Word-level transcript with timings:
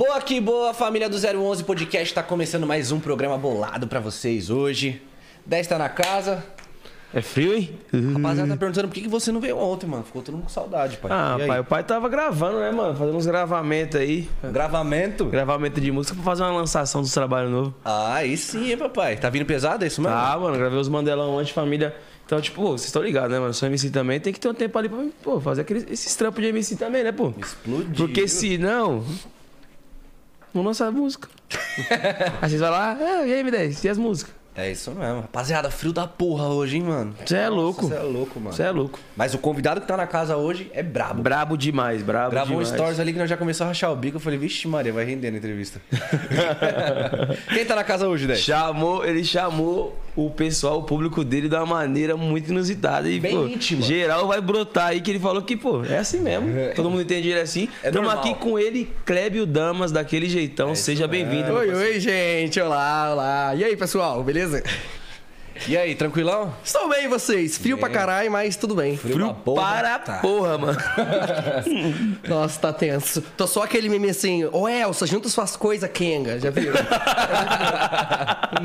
Boa 0.00 0.18
que 0.18 0.40
boa, 0.40 0.72
família 0.72 1.10
do 1.10 1.18
011 1.18 1.62
Podcast. 1.62 2.14
Tá 2.14 2.22
começando 2.22 2.66
mais 2.66 2.90
um 2.90 2.98
programa 2.98 3.36
bolado 3.36 3.86
pra 3.86 4.00
vocês 4.00 4.48
hoje. 4.48 5.02
10 5.44 5.66
tá 5.66 5.76
na 5.76 5.90
casa. 5.90 6.42
É 7.12 7.20
frio, 7.20 7.54
hein? 7.54 7.78
Rapaziada 8.14 8.48
tá 8.48 8.56
perguntando 8.56 8.88
por 8.88 8.94
que 8.94 9.06
você 9.06 9.30
não 9.30 9.42
veio 9.42 9.58
ontem, 9.58 9.86
mano. 9.86 10.02
Ficou 10.02 10.22
todo 10.22 10.36
mundo 10.36 10.44
com 10.44 10.48
saudade, 10.48 10.96
pai. 10.96 11.10
Ah, 11.12 11.36
aí? 11.38 11.46
pai, 11.46 11.60
o 11.60 11.64
pai 11.64 11.84
tava 11.84 12.08
gravando, 12.08 12.60
né, 12.60 12.70
mano? 12.70 12.96
Fazendo 12.96 13.14
uns 13.14 13.26
gravamentos 13.26 14.00
aí. 14.00 14.26
Gravamento? 14.42 15.26
Gravamento 15.26 15.78
de 15.78 15.92
música 15.92 16.14
pra 16.14 16.24
fazer 16.24 16.44
uma 16.44 16.52
lançação 16.52 17.02
dos 17.02 17.12
trabalhos 17.12 17.52
novos. 17.52 17.74
Ah, 17.84 18.14
aí 18.14 18.38
sim, 18.38 18.70
hein, 18.70 18.78
papai. 18.78 19.18
Tá 19.18 19.28
vindo 19.28 19.44
pesado, 19.44 19.84
é 19.84 19.86
isso 19.86 20.00
mesmo? 20.00 20.16
Tá, 20.16 20.34
mano, 20.38 20.56
gravei 20.56 20.78
os 20.78 20.88
Mandelão 20.88 21.38
antes, 21.38 21.52
família. 21.52 21.94
Então, 22.24 22.40
tipo, 22.40 22.62
vocês 22.62 22.86
estão 22.86 23.02
ligados, 23.02 23.32
né, 23.32 23.38
mano? 23.38 23.52
Sou 23.52 23.68
MC 23.68 23.90
também, 23.90 24.18
tem 24.18 24.32
que 24.32 24.40
ter 24.40 24.48
um 24.48 24.54
tempo 24.54 24.78
ali 24.78 24.88
pra, 24.88 24.98
pô, 25.22 25.38
fazer 25.42 25.60
aqueles, 25.60 25.84
esses 25.90 26.16
trampos 26.16 26.42
de 26.42 26.48
MC 26.48 26.76
também, 26.76 27.04
né, 27.04 27.12
pô? 27.12 27.34
Explodiu. 27.38 28.06
Porque 28.06 28.26
senão. 28.26 29.04
Não 29.06 29.39
lança 30.54 30.86
a 30.86 30.90
música. 30.90 31.28
aí 32.40 32.48
vocês 32.48 32.60
vão 32.60 32.70
lá, 32.70 32.96
ah, 33.00 33.26
e 33.26 33.32
aí, 33.32 33.42
M10, 33.42 33.84
e 33.84 33.88
as 33.88 33.98
músicas? 33.98 34.39
É 34.60 34.70
isso 34.70 34.90
mesmo. 34.90 35.22
Rapaziada, 35.22 35.70
frio 35.70 35.92
da 35.92 36.06
porra 36.06 36.48
hoje, 36.48 36.76
hein, 36.76 36.82
mano. 36.82 37.14
Você 37.24 37.36
é 37.36 37.48
louco. 37.48 37.86
Você 37.88 37.94
é 37.94 38.00
louco, 38.00 38.38
mano. 38.38 38.54
Você 38.54 38.62
é 38.62 38.70
louco. 38.70 38.98
Mas 39.16 39.32
o 39.32 39.38
convidado 39.38 39.80
que 39.80 39.86
tá 39.86 39.96
na 39.96 40.06
casa 40.06 40.36
hoje 40.36 40.70
é 40.74 40.82
brabo. 40.82 41.22
Brabo 41.22 41.56
demais, 41.56 42.02
brabo 42.02 42.30
Gravou 42.30 42.58
um 42.58 42.62
demais. 42.62 42.74
stories 42.76 43.00
ali 43.00 43.12
que 43.14 43.18
nós 43.18 43.30
já 43.30 43.36
começou 43.36 43.64
a 43.64 43.68
rachar 43.68 43.90
o 43.90 43.96
bico. 43.96 44.16
Eu 44.16 44.20
falei, 44.20 44.38
vixe, 44.38 44.68
Maria, 44.68 44.92
vai 44.92 45.04
render 45.04 45.30
na 45.30 45.38
entrevista. 45.38 45.80
Quem 47.52 47.64
tá 47.64 47.74
na 47.74 47.84
casa 47.84 48.06
hoje, 48.08 48.26
10? 48.26 48.38
Chamou, 48.40 49.04
ele 49.04 49.24
chamou 49.24 49.98
o 50.16 50.28
pessoal, 50.30 50.80
o 50.80 50.82
público 50.82 51.24
dele 51.24 51.48
de 51.48 51.54
uma 51.54 51.66
maneira 51.66 52.16
muito 52.16 52.50
inusitada. 52.50 53.08
E, 53.08 53.18
Bem 53.20 53.36
pô, 53.36 53.46
íntima. 53.46 53.82
geral 53.82 54.26
vai 54.26 54.40
brotar 54.40 54.88
aí 54.88 55.00
que 55.00 55.10
ele 55.10 55.20
falou 55.20 55.42
que, 55.42 55.56
pô, 55.56 55.84
é 55.84 55.98
assim 55.98 56.20
mesmo. 56.20 56.48
Todo 56.74 56.90
mundo 56.90 57.02
entende 57.02 57.28
ele 57.30 57.40
assim. 57.40 57.68
É 57.82 57.88
Estamos 57.88 58.12
aqui 58.12 58.34
com 58.34 58.58
ele, 58.58 58.90
Clébio 59.04 59.46
Damas, 59.46 59.92
daquele 59.92 60.28
jeitão. 60.28 60.72
isso 60.72 60.82
Seja 60.82 61.06
bem-vindo. 61.06 61.52
Oi, 61.52 61.72
oi, 61.72 62.00
gente. 62.00 62.60
Olá, 62.60 63.12
olá. 63.12 63.54
E 63.54 63.64
aí, 63.64 63.76
pessoal, 63.76 64.22
beleza? 64.22 64.49
E 65.68 65.76
aí, 65.76 65.94
tranquilão? 65.94 66.54
Estou 66.64 66.88
bem, 66.88 67.06
vocês? 67.06 67.58
Frio 67.58 67.76
pra 67.76 67.90
caralho, 67.90 68.30
mas 68.32 68.56
tudo 68.56 68.74
bem. 68.74 68.96
Frio 68.96 69.18
da 69.18 69.34
porra. 69.34 69.60
Para 69.62 69.98
Tá. 69.98 70.14
a 70.14 70.18
porra, 70.20 70.56
mano. 70.56 70.78
Nossa, 72.26 72.58
tá 72.60 72.72
tenso. 72.72 73.20
Tô 73.36 73.46
só 73.46 73.62
aquele 73.64 73.88
meme 73.90 74.08
assim, 74.08 74.46
ô 74.52 74.66
Elsa, 74.66 75.06
junta 75.06 75.28
suas 75.28 75.56
coisas, 75.56 75.90
Kenga. 75.92 76.38
Já 76.40 76.48
viu? 76.50 76.72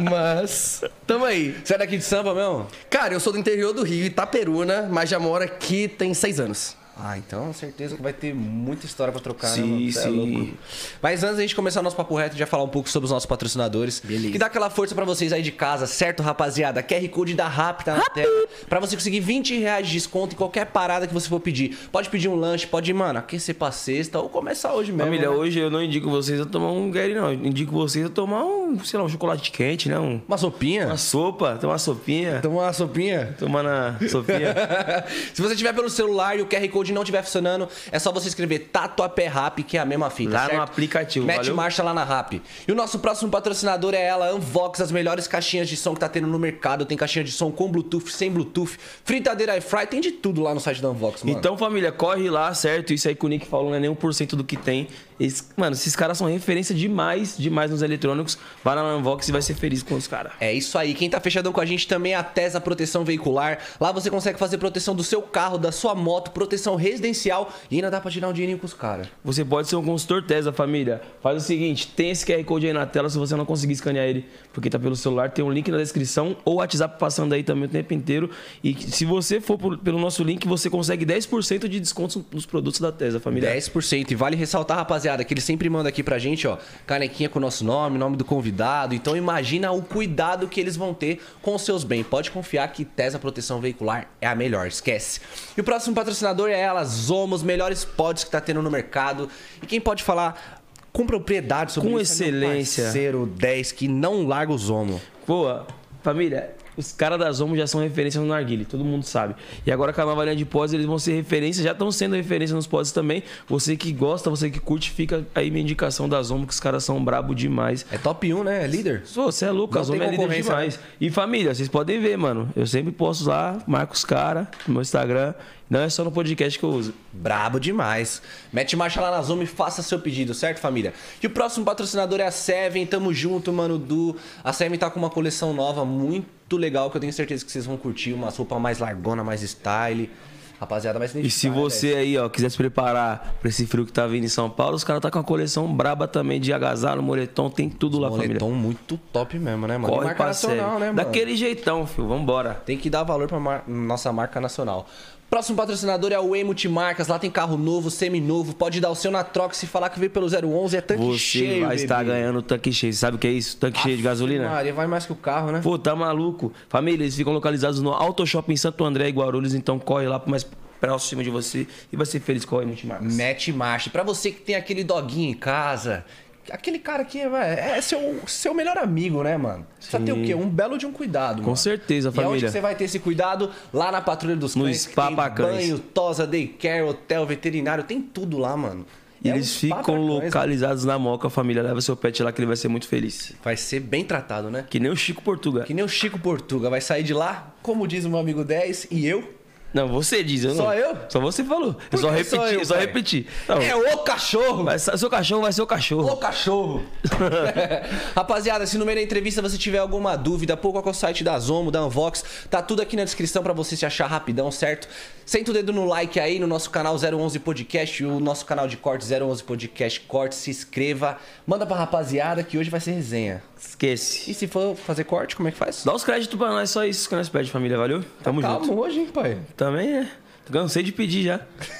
mas, 0.09 0.81
tamo 1.05 1.25
aí. 1.25 1.55
Você 1.63 1.75
é 1.75 1.77
daqui 1.77 1.97
de 1.97 2.03
samba 2.03 2.33
mesmo? 2.33 2.67
Cara, 2.89 3.13
eu 3.13 3.19
sou 3.19 3.33
do 3.33 3.39
interior 3.39 3.73
do 3.73 3.83
Rio, 3.83 4.05
Itaperuna, 4.05 4.87
mas 4.89 5.09
já 5.09 5.19
moro 5.19 5.43
aqui 5.43 5.87
tem 5.89 6.13
seis 6.13 6.39
anos. 6.39 6.77
Ah, 6.97 7.17
então 7.17 7.51
certeza 7.53 7.95
que 7.95 8.01
vai 8.01 8.13
ter 8.13 8.33
muita 8.33 8.85
história 8.85 9.11
pra 9.11 9.21
trocar, 9.21 9.49
né, 9.49 9.55
Sim, 9.55 9.61
mano? 9.63 9.91
Cê 9.91 9.99
é 9.99 10.01
sim. 10.03 10.09
louco. 10.37 10.57
Mas 11.01 11.23
antes 11.23 11.35
da 11.35 11.41
gente 11.41 11.53
começar 11.55 11.81
o 11.81 11.83
nosso 11.83 11.95
papo 11.95 12.15
reto, 12.15 12.37
já 12.37 12.45
falar 12.47 12.63
um 12.63 12.69
pouco 12.69 12.89
sobre 12.89 13.05
os 13.05 13.11
nossos 13.11 13.25
patrocinadores. 13.25 13.99
Beleza. 14.03 14.31
Que 14.31 14.37
dá 14.37 14.45
aquela 14.45 14.69
força 14.69 14.95
pra 14.95 15.03
vocês 15.03 15.33
aí 15.33 15.41
de 15.41 15.51
casa, 15.51 15.87
certo, 15.87 16.23
rapaziada? 16.23 16.81
QR 16.81 17.07
Code 17.09 17.33
da 17.33 17.47
RAP 17.47 17.81
tá 17.83 17.95
na 17.97 18.09
tela. 18.09 18.47
Pra 18.69 18.79
você 18.79 18.95
conseguir 18.95 19.19
20 19.19 19.57
reais 19.59 19.87
de 19.87 19.93
desconto 19.93 20.35
em 20.35 20.37
qualquer 20.37 20.65
parada 20.67 21.05
que 21.05 21.13
você 21.13 21.27
for 21.27 21.39
pedir. 21.41 21.77
Pode 21.91 22.09
pedir 22.09 22.29
um 22.29 22.35
lanche, 22.35 22.65
pode, 22.65 22.93
mano, 22.93 23.19
aquecer 23.19 23.55
pra 23.55 23.71
sexta 23.71 24.17
ou 24.19 24.29
começar 24.29 24.73
hoje 24.73 24.91
mesmo. 24.91 25.05
Família, 25.05 25.29
né? 25.29 25.35
hoje 25.35 25.59
eu 25.59 25.69
não 25.69 25.83
indico 25.83 26.09
vocês 26.09 26.39
a 26.39 26.45
tomar 26.45 26.71
um 26.71 26.89
Gary, 26.89 27.13
não. 27.13 27.31
Eu 27.31 27.45
indico 27.45 27.73
vocês 27.73 28.05
a 28.05 28.09
tomar 28.09 28.45
um, 28.45 28.79
sei 28.83 28.97
lá, 28.97 29.05
um 29.05 29.09
chocolate 29.09 29.51
quente, 29.51 29.89
né? 29.89 29.99
Um, 29.99 30.21
Uma 30.27 30.37
sopinha? 30.37 30.87
uma 30.87 30.97
sopa, 30.97 31.57
tomar 31.59 31.73
uma 31.73 31.79
sopinha. 31.79 32.39
Tomar 32.41 32.63
uma 32.63 32.73
sopinha? 32.73 33.35
Tomar 33.37 33.63
na 33.63 33.97
sopinha. 34.09 34.55
Se 35.33 35.41
você 35.41 35.55
tiver 35.57 35.73
pelo 35.73 35.89
celular 35.89 36.37
e 36.39 36.41
o 36.41 36.45
QR 36.45 36.67
Code 36.69 36.84
não 36.93 37.01
estiver 37.03 37.23
funcionando, 37.23 37.67
é 37.91 37.99
só 37.99 38.11
você 38.11 38.27
escrever 38.27 38.59
Tatuapé 38.71 39.27
Rap, 39.27 39.63
que 39.63 39.77
é 39.77 39.79
a 39.81 39.85
mesma 39.85 40.09
fita. 40.09 40.33
Lá 40.33 40.43
no 40.43 40.49
certo? 40.49 40.61
aplicativo, 40.61 41.25
Mete 41.25 41.37
valeu? 41.37 41.55
marcha 41.55 41.83
lá 41.83 41.93
na 41.93 42.03
Rap. 42.03 42.41
E 42.67 42.71
o 42.71 42.75
nosso 42.75 42.99
próximo 42.99 43.29
patrocinador 43.29 43.93
é 43.93 44.01
ela, 44.03 44.33
Unvox, 44.35 44.81
as 44.81 44.91
melhores 44.91 45.27
caixinhas 45.27 45.67
de 45.69 45.77
som 45.77 45.93
que 45.93 45.99
tá 45.99 46.09
tendo 46.09 46.27
no 46.27 46.39
mercado. 46.39 46.85
Tem 46.85 46.97
caixinha 46.97 47.23
de 47.23 47.31
som 47.31 47.51
com 47.51 47.69
Bluetooth, 47.69 48.11
sem 48.11 48.31
Bluetooth, 48.31 48.77
fritadeira 49.03 49.53
air 49.53 49.61
fry, 49.61 49.85
tem 49.87 50.01
de 50.01 50.11
tudo 50.11 50.41
lá 50.41 50.53
no 50.53 50.59
site 50.59 50.81
da 50.81 50.89
Unvox, 50.89 51.23
mano. 51.23 51.37
Então, 51.37 51.57
família, 51.57 51.91
corre 51.91 52.29
lá, 52.29 52.53
certo? 52.53 52.93
Isso 52.93 53.07
aí 53.07 53.15
que 53.15 53.25
o 53.25 53.29
Nick 53.29 53.45
falou 53.47 53.69
não 53.69 53.75
é 53.75 53.79
nem 53.79 53.93
1% 53.93 54.35
do 54.35 54.43
que 54.43 54.57
tem. 54.57 54.87
Esse- 55.19 55.43
mano, 55.55 55.73
esses 55.75 55.95
caras 55.95 56.17
são 56.17 56.27
referência 56.27 56.75
demais, 56.75 57.37
demais 57.37 57.71
nos 57.71 57.81
eletrônicos. 57.81 58.37
Vai 58.63 58.75
lá 58.75 58.83
na 58.83 58.97
Unvox 58.97 59.27
e 59.29 59.31
vai 59.31 59.41
ser 59.41 59.53
feliz 59.53 59.81
com 59.81 59.95
os 59.95 60.07
caras. 60.07 60.33
É 60.39 60.53
isso 60.53 60.77
aí. 60.77 60.93
Quem 60.93 61.09
tá 61.09 61.19
fechadão 61.19 61.53
com 61.53 61.61
a 61.61 61.65
gente 61.65 61.87
também 61.87 62.13
é 62.13 62.15
a 62.15 62.23
Tesa 62.23 62.59
Proteção 62.59 63.05
Veicular. 63.05 63.59
Lá 63.79 63.91
você 63.91 64.09
consegue 64.09 64.37
fazer 64.37 64.57
proteção 64.57 64.93
do 64.95 65.03
seu 65.03 65.21
carro, 65.21 65.57
da 65.57 65.71
sua 65.71 65.95
moto, 65.95 66.31
proteção 66.31 66.75
residencial 66.75 67.51
e 67.71 67.75
ainda 67.75 67.89
dá 67.89 68.01
pra 68.01 68.11
tirar 68.11 68.27
um 68.27 68.33
dinheirinho 68.33 68.57
com 68.59 68.65
os 68.65 68.73
caras. 68.73 69.07
Você 69.23 69.45
pode 69.45 69.67
ser 69.69 69.75
um 69.77 69.83
consultor 69.85 70.23
Tesla, 70.23 70.51
família. 70.51 71.01
Faz 71.21 71.37
o 71.41 71.45
seguinte, 71.45 71.87
tem 71.95 72.09
esse 72.11 72.25
QR 72.25 72.43
Code 72.43 72.67
aí 72.67 72.73
na 72.73 72.85
tela, 72.85 73.09
se 73.09 73.17
você 73.17 73.35
não 73.35 73.45
conseguir 73.45 73.73
escanear 73.73 74.05
ele, 74.05 74.25
porque 74.51 74.69
tá 74.69 74.77
pelo 74.77 74.95
celular, 74.95 75.29
tem 75.31 75.45
um 75.45 75.51
link 75.51 75.69
na 75.71 75.77
descrição 75.77 76.35
ou 76.43 76.55
o 76.55 76.57
WhatsApp 76.57 76.99
passando 76.99 77.33
aí 77.33 77.43
também 77.43 77.65
o 77.65 77.69
tempo 77.69 77.93
inteiro. 77.93 78.29
E 78.63 78.73
se 78.73 79.05
você 79.05 79.39
for 79.39 79.57
por- 79.57 79.77
pelo 79.77 79.99
nosso 79.99 80.23
link, 80.23 80.45
você 80.47 80.69
consegue 80.69 81.05
10% 81.05 81.69
de 81.69 81.79
desconto 81.79 82.25
nos 82.33 82.45
produtos 82.45 82.81
da 82.81 82.91
Tesla, 82.91 83.19
família. 83.19 83.49
10%. 83.49 84.11
E 84.11 84.15
vale 84.15 84.35
ressaltar, 84.35 84.75
rapaziada, 84.77 85.04
que 85.23 85.33
ele 85.33 85.41
sempre 85.41 85.69
manda 85.69 85.89
aqui 85.89 86.01
pra 86.01 86.17
gente, 86.17 86.47
ó, 86.47 86.57
canequinha 86.85 87.29
com 87.29 87.37
o 87.39 87.41
nosso 87.41 87.63
nome, 87.63 87.97
nome 87.97 88.17
do 88.17 88.25
convidado. 88.25 88.95
Então 88.95 89.15
imagina 89.15 89.71
o 89.71 89.81
cuidado 89.81 90.47
que 90.47 90.59
eles 90.59 90.75
vão 90.75 90.93
ter 90.93 91.21
com 91.41 91.55
os 91.55 91.61
seus 91.61 91.83
bens. 91.83 92.05
Pode 92.05 92.31
confiar 92.31 92.67
que 92.69 92.83
Tesa 92.83 93.19
Proteção 93.19 93.61
Veicular 93.61 94.07
é 94.19 94.27
a 94.27 94.35
melhor, 94.35 94.67
esquece. 94.67 95.19
E 95.55 95.61
o 95.61 95.63
próximo 95.63 95.95
patrocinador 95.95 96.49
é 96.49 96.59
ela, 96.59 96.83
Zomo, 96.83 97.35
os 97.35 97.43
melhores 97.43 97.85
pods 97.85 98.23
que 98.23 98.31
tá 98.31 98.41
tendo 98.41 98.61
no 98.61 98.71
mercado. 98.71 99.29
E 99.61 99.65
quem 99.65 99.79
pode 99.79 100.03
falar 100.03 100.61
com 100.91 101.05
propriedade 101.05 101.73
sobre 101.73 101.89
Com 101.91 101.99
isso 101.99 102.23
é 102.23 102.31
meu 102.31 102.35
excelência. 102.39 102.83
parceiro 102.85 103.25
10 103.25 103.71
que 103.73 103.87
não 103.87 104.25
larga 104.25 104.53
o 104.53 104.57
Zomo. 104.57 105.01
Pô, 105.25 105.59
família, 106.01 106.55
os 106.77 106.91
caras 106.91 107.19
da 107.19 107.31
Zomo 107.31 107.55
já 107.55 107.67
são 107.67 107.81
referência 107.81 108.19
no 108.19 108.27
narguile, 108.27 108.65
todo 108.65 108.83
mundo 108.83 109.03
sabe. 109.03 109.35
E 109.65 109.71
agora 109.71 109.93
com 109.93 110.01
a 110.01 110.05
nova 110.05 110.23
linha 110.23 110.35
de 110.35 110.45
pods, 110.45 110.73
eles 110.73 110.85
vão 110.85 110.99
ser 110.99 111.13
referência, 111.13 111.63
já 111.63 111.71
estão 111.71 111.91
sendo 111.91 112.15
referência 112.15 112.55
nos 112.55 112.67
pods 112.67 112.91
também. 112.91 113.23
Você 113.47 113.75
que 113.75 113.91
gosta, 113.91 114.29
você 114.29 114.49
que 114.49 114.59
curte, 114.59 114.91
fica 114.91 115.25
aí 115.33 115.49
minha 115.49 115.61
indicação 115.63 116.07
da 116.07 116.21
Zomo, 116.21 116.45
que 116.45 116.53
os 116.53 116.59
caras 116.59 116.83
são 116.83 117.03
brabo 117.03 117.33
demais. 117.33 117.85
É 117.91 117.97
top 117.97 118.33
1, 118.33 118.43
né? 118.43 118.63
É 118.63 118.67
líder. 118.67 119.03
Pô, 119.13 119.31
Você 119.31 119.45
é 119.45 119.51
louco, 119.51 119.73
Não 119.75 119.81
a 119.81 119.83
Zomo 119.83 120.03
é 120.03 120.09
líder 120.11 120.27
né? 120.27 120.41
demais. 120.41 120.79
E 120.99 121.09
família, 121.09 121.53
vocês 121.53 121.67
podem 121.69 121.99
ver, 121.99 122.17
mano. 122.17 122.49
Eu 122.55 122.65
sempre 122.65 122.91
posto 122.91 123.27
lá, 123.27 123.57
marco 123.67 123.93
os 123.93 124.05
caras 124.05 124.47
no 124.67 124.73
meu 124.73 124.81
Instagram. 124.81 125.33
Não 125.69 125.79
é 125.79 125.89
só 125.89 126.03
no 126.03 126.11
podcast 126.11 126.59
que 126.59 126.63
eu 126.63 126.69
uso. 126.69 126.93
Brabo 127.11 127.59
demais. 127.59 128.21
Mete 128.53 128.75
marcha 128.75 129.01
lá 129.01 129.09
na 129.09 129.21
Zoom 129.21 129.41
e 129.41 129.45
faça 129.47 129.81
seu 129.81 129.99
pedido, 129.99 130.33
certo, 130.33 130.59
família? 130.59 130.93
E 131.21 131.25
o 131.25 131.29
próximo 131.29 131.65
patrocinador 131.65 132.19
é 132.19 132.23
a 132.27 132.31
Seven. 132.31 132.85
Tamo 132.85 133.11
junto, 133.11 133.51
mano, 133.51 133.77
Du. 133.79 134.15
A 134.43 134.53
Seven 134.53 134.77
tá 134.77 134.89
com 134.91 134.99
uma 134.99 135.09
coleção 135.09 135.53
nova 135.53 135.83
muito 135.83 136.55
legal 136.55 136.91
que 136.91 136.97
eu 136.97 137.01
tenho 137.01 137.11
certeza 137.13 137.43
que 137.43 137.51
vocês 137.51 137.65
vão 137.65 137.77
curtir. 137.77 138.13
Uma 138.13 138.29
roupa 138.29 138.59
mais 138.59 138.77
largona, 138.77 139.23
mais 139.23 139.41
style. 139.41 140.11
Rapaziada, 140.59 140.97
vai 140.97 141.07
se 141.09 141.19
E 141.19 141.29
se 141.29 141.49
né, 141.49 141.55
você 141.55 141.95
aí, 141.95 142.17
ó, 142.17 142.29
quiser 142.29 142.49
se 142.49 142.55
preparar 142.55 143.35
pra 143.41 143.49
esse 143.49 143.65
frio 143.65 143.85
que 143.85 143.91
tá 143.91 144.07
vindo 144.07 144.23
em 144.23 144.29
São 144.29 144.49
Paulo, 144.49 144.75
os 144.75 144.85
caras 144.85 145.01
tá 145.01 145.11
com 145.11 145.17
uma 145.19 145.23
coleção 145.25 145.67
braba 145.75 146.07
também 146.07 146.39
de 146.39 146.53
agasalho, 146.53 147.03
moletom, 147.03 147.49
tem 147.49 147.69
tudo 147.69 147.99
lá, 147.99 148.07
velho? 148.07 148.21
família. 148.21 148.39
Moletom 148.39 148.57
muito 148.57 148.97
top 149.11 149.37
mesmo, 149.37 149.67
né, 149.67 149.77
mano? 149.77 149.93
Corre 149.93 150.05
marca 150.05 150.25
nacional, 150.27 150.57
série. 150.69 150.79
né, 150.79 150.85
mano? 150.91 150.95
Daquele 150.95 151.35
jeitão, 151.35 151.85
filho. 151.85 152.07
Vambora. 152.07 152.53
Tem 152.65 152.77
que 152.77 152.89
dar 152.89 153.03
valor 153.03 153.27
pra 153.27 153.37
mar- 153.37 153.63
nossa 153.67 154.13
marca 154.13 154.39
nacional. 154.39 154.87
Próximo 155.35 155.57
patrocinador 155.57 156.13
é 156.13 156.17
o 156.17 156.33
E 156.33 156.45
Multimarcas. 156.45 157.09
Lá 157.09 157.19
tem 157.19 157.29
carro 157.29 157.57
novo, 157.57 157.91
semi-novo. 157.91 158.55
Pode 158.55 158.79
dar 158.79 158.89
o 158.89 158.95
seu 158.95 159.11
na 159.11 159.21
troca. 159.21 159.53
Se 159.53 159.67
falar 159.67 159.89
que 159.89 159.99
veio 159.99 160.09
pelo 160.09 160.27
011, 160.27 160.77
é 160.77 160.79
tanque 160.79 161.03
Você 161.03 161.17
cheio, 161.17 161.65
vai 161.65 161.75
estar 161.75 162.01
ganhando 162.05 162.41
tanque 162.41 162.71
cheio. 162.71 162.93
Sabe 162.93 163.17
o 163.17 163.19
que 163.19 163.27
é 163.27 163.31
isso? 163.31 163.57
Tanque 163.57 163.77
cheio 163.81 163.97
de 163.97 164.01
gasolina? 164.01 164.47
Maria, 164.47 164.73
vai 164.73 164.87
mais 164.87 165.05
que 165.05 165.11
o 165.11 165.15
carro, 165.15 165.51
né? 165.51 165.59
Pô, 165.61 165.77
tá 165.77 165.93
maluco. 165.93 166.53
Família, 166.69 167.03
eles 167.03 167.17
ficam 167.17 167.33
localizados 167.33 167.81
no 167.81 167.91
Auto 167.91 168.25
Shopping 168.25 168.55
Santo 168.55 168.85
André 168.85 169.09
e 169.09 169.11
Guarulhos, 169.11 169.53
então 169.53 169.77
corre 169.77 170.07
lá 170.07 170.17
pro 170.21 170.31
mais 170.31 170.47
próximo 170.79 171.21
de 171.21 171.29
você 171.29 171.67
e 171.91 171.97
vai 171.97 172.05
ser 172.05 172.21
feliz 172.21 172.45
com 172.45 172.57
a 172.57 172.65
Multimarcas. 172.65 173.13
Mete 173.13 173.51
marcha. 173.51 173.89
Pra 173.89 174.03
você 174.03 174.31
que 174.31 174.39
tem 174.39 174.55
aquele 174.55 174.85
doguinho 174.85 175.31
em 175.31 175.33
casa, 175.33 176.05
aquele 176.51 176.79
cara 176.79 177.03
que 177.05 177.19
é, 177.19 177.75
é 177.77 177.81
seu, 177.81 178.19
seu 178.27 178.53
melhor 178.53 178.77
amigo, 178.77 179.23
né, 179.23 179.37
mano? 179.37 179.65
Você 179.79 179.91
vai 179.97 180.05
ter 180.05 180.11
o 180.13 180.23
quê? 180.23 180.33
Um 180.35 180.49
belo 180.49 180.77
de 180.77 180.85
um 180.85 180.91
cuidado, 180.91 181.37
Com 181.37 181.45
mano. 181.45 181.57
certeza, 181.57 182.07
E 182.07 182.09
aonde 182.09 182.23
família. 182.23 182.47
que 182.47 182.51
você 182.51 182.61
vai 182.61 182.75
ter 182.75 182.83
esse 182.85 182.99
cuidado? 182.99 183.51
Lá 183.73 183.91
na 183.91 184.01
Patrulha 184.01 184.35
dos 184.35 184.55
No 184.55 184.65
Cães. 184.65 184.81
Spa 184.81 185.07
tem 185.07 185.15
banho, 185.45 185.79
tosa, 185.79 186.25
daycare, 186.27 186.83
hotel, 186.83 187.25
veterinário, 187.25 187.83
tem 187.83 188.01
tudo 188.01 188.37
lá, 188.37 188.55
mano. 188.55 188.85
E 189.23 189.29
É 189.29 189.33
eles 189.33 189.47
spa 189.47 189.77
ficam 189.77 189.81
cães, 189.83 189.97
mano. 190.07 190.13
localizados 190.25 190.85
na 190.85 190.99
Moca, 190.99 191.29
família. 191.31 191.63
Leva 191.63 191.81
seu 191.81 191.95
pet 191.95 192.21
lá 192.21 192.31
que 192.31 192.39
ele 192.39 192.45
vai 192.47 192.55
ser 192.55 192.67
muito 192.67 192.87
feliz. 192.87 193.33
Vai 193.43 193.57
ser 193.57 193.79
bem 193.79 194.03
tratado, 194.05 194.51
né? 194.51 194.65
Que 194.69 194.79
nem 194.79 194.91
o 194.91 194.95
Chico 194.95 195.21
Portuga. 195.23 195.63
Que 195.63 195.73
nem 195.73 195.83
o 195.83 195.87
Chico 195.89 196.19
Portuga 196.19 196.69
vai 196.69 196.79
sair 196.79 197.01
de 197.01 197.13
lá, 197.13 197.53
como 197.63 197.87
diz 197.87 198.05
o 198.05 198.09
meu 198.09 198.19
amigo 198.19 198.43
10, 198.43 198.87
e 198.91 199.07
eu 199.07 199.34
Não, 199.75 199.87
você 199.89 200.23
diz, 200.23 200.43
eu 200.45 200.55
Só 200.55 200.63
não. 200.63 200.73
eu? 200.73 200.97
Só 201.09 201.19
você 201.19 201.43
falou. 201.43 201.75
Eu 201.91 201.97
só 201.97 202.09
repeti, 202.09 202.29
só 202.35 202.47
eu, 202.47 202.65
só 202.65 202.73
pai? 202.75 202.85
repeti. 202.85 203.27
Não, 203.47 203.61
É 203.61 203.75
o 203.75 203.97
cachorro! 203.99 204.79
ser- 204.79 204.97
seu 204.97 205.09
cachorro 205.09 205.41
vai 205.41 205.51
ser 205.53 205.61
o 205.61 205.67
cachorro. 205.67 206.09
Ô 206.13 206.15
cachorro! 206.17 206.83
Rapaziada, 208.15 208.65
se 208.65 208.77
no 208.77 208.85
meio 208.85 208.97
da 208.97 209.03
entrevista 209.03 209.41
você 209.41 209.57
tiver 209.57 209.77
alguma 209.79 210.15
dúvida, 210.15 210.55
pô, 210.55 210.71
qual 210.71 210.81
que 210.81 210.89
é 210.89 210.91
o 210.91 210.95
site 210.95 211.23
da 211.23 211.37
Zomo, 211.39 211.71
da 211.71 211.85
Unvox, 211.85 212.23
tá 212.49 212.61
tudo 212.61 212.81
aqui 212.81 212.95
na 212.95 213.03
descrição 213.03 213.43
pra 213.43 213.53
você 213.53 213.75
se 213.75 213.85
achar 213.85 214.07
rapidão, 214.07 214.49
certo? 214.51 214.87
Senta 215.25 215.49
o 215.49 215.53
dedo 215.55 215.73
no 215.73 215.85
like 215.85 216.19
aí 216.19 216.37
no 216.37 216.45
nosso 216.45 216.69
canal 216.69 216.95
011 216.95 217.39
Podcast, 217.39 218.05
o 218.05 218.19
nosso 218.19 218.45
canal 218.45 218.67
de 218.67 218.77
cortes 218.77 219.09
011 219.09 219.43
Podcast 219.43 219.99
Corte, 220.01 220.35
se 220.35 220.51
inscreva, 220.51 221.17
manda 221.47 221.65
pra 221.65 221.75
rapaziada 221.75 222.43
que 222.43 222.59
hoje 222.59 222.69
vai 222.69 222.79
ser 222.79 222.91
resenha. 222.91 223.41
Esquece. 223.59 224.29
E 224.29 224.35
se 224.35 224.45
for 224.45 224.75
fazer 224.75 225.03
corte, 225.05 225.35
como 225.35 225.49
é 225.49 225.51
que 225.51 225.57
faz? 225.57 225.83
Dá 225.83 225.95
os 225.95 226.03
créditos 226.03 226.37
pra 226.37 226.49
nós, 226.49 226.69
só 226.69 226.85
isso 226.85 227.09
que 227.09 227.15
nós 227.15 227.27
pedimos, 227.27 227.49
família, 227.51 227.75
valeu? 227.75 228.05
Tamo 228.21 228.39
junto. 228.39 228.67
Calma 228.67 228.81
hoje, 228.81 228.99
hein, 228.99 229.07
pai? 229.11 229.39
Também 229.57 229.97
é. 229.97 230.07
Cansei 230.51 230.83
de 230.83 230.91
pedir 230.91 231.23
já. 231.23 231.39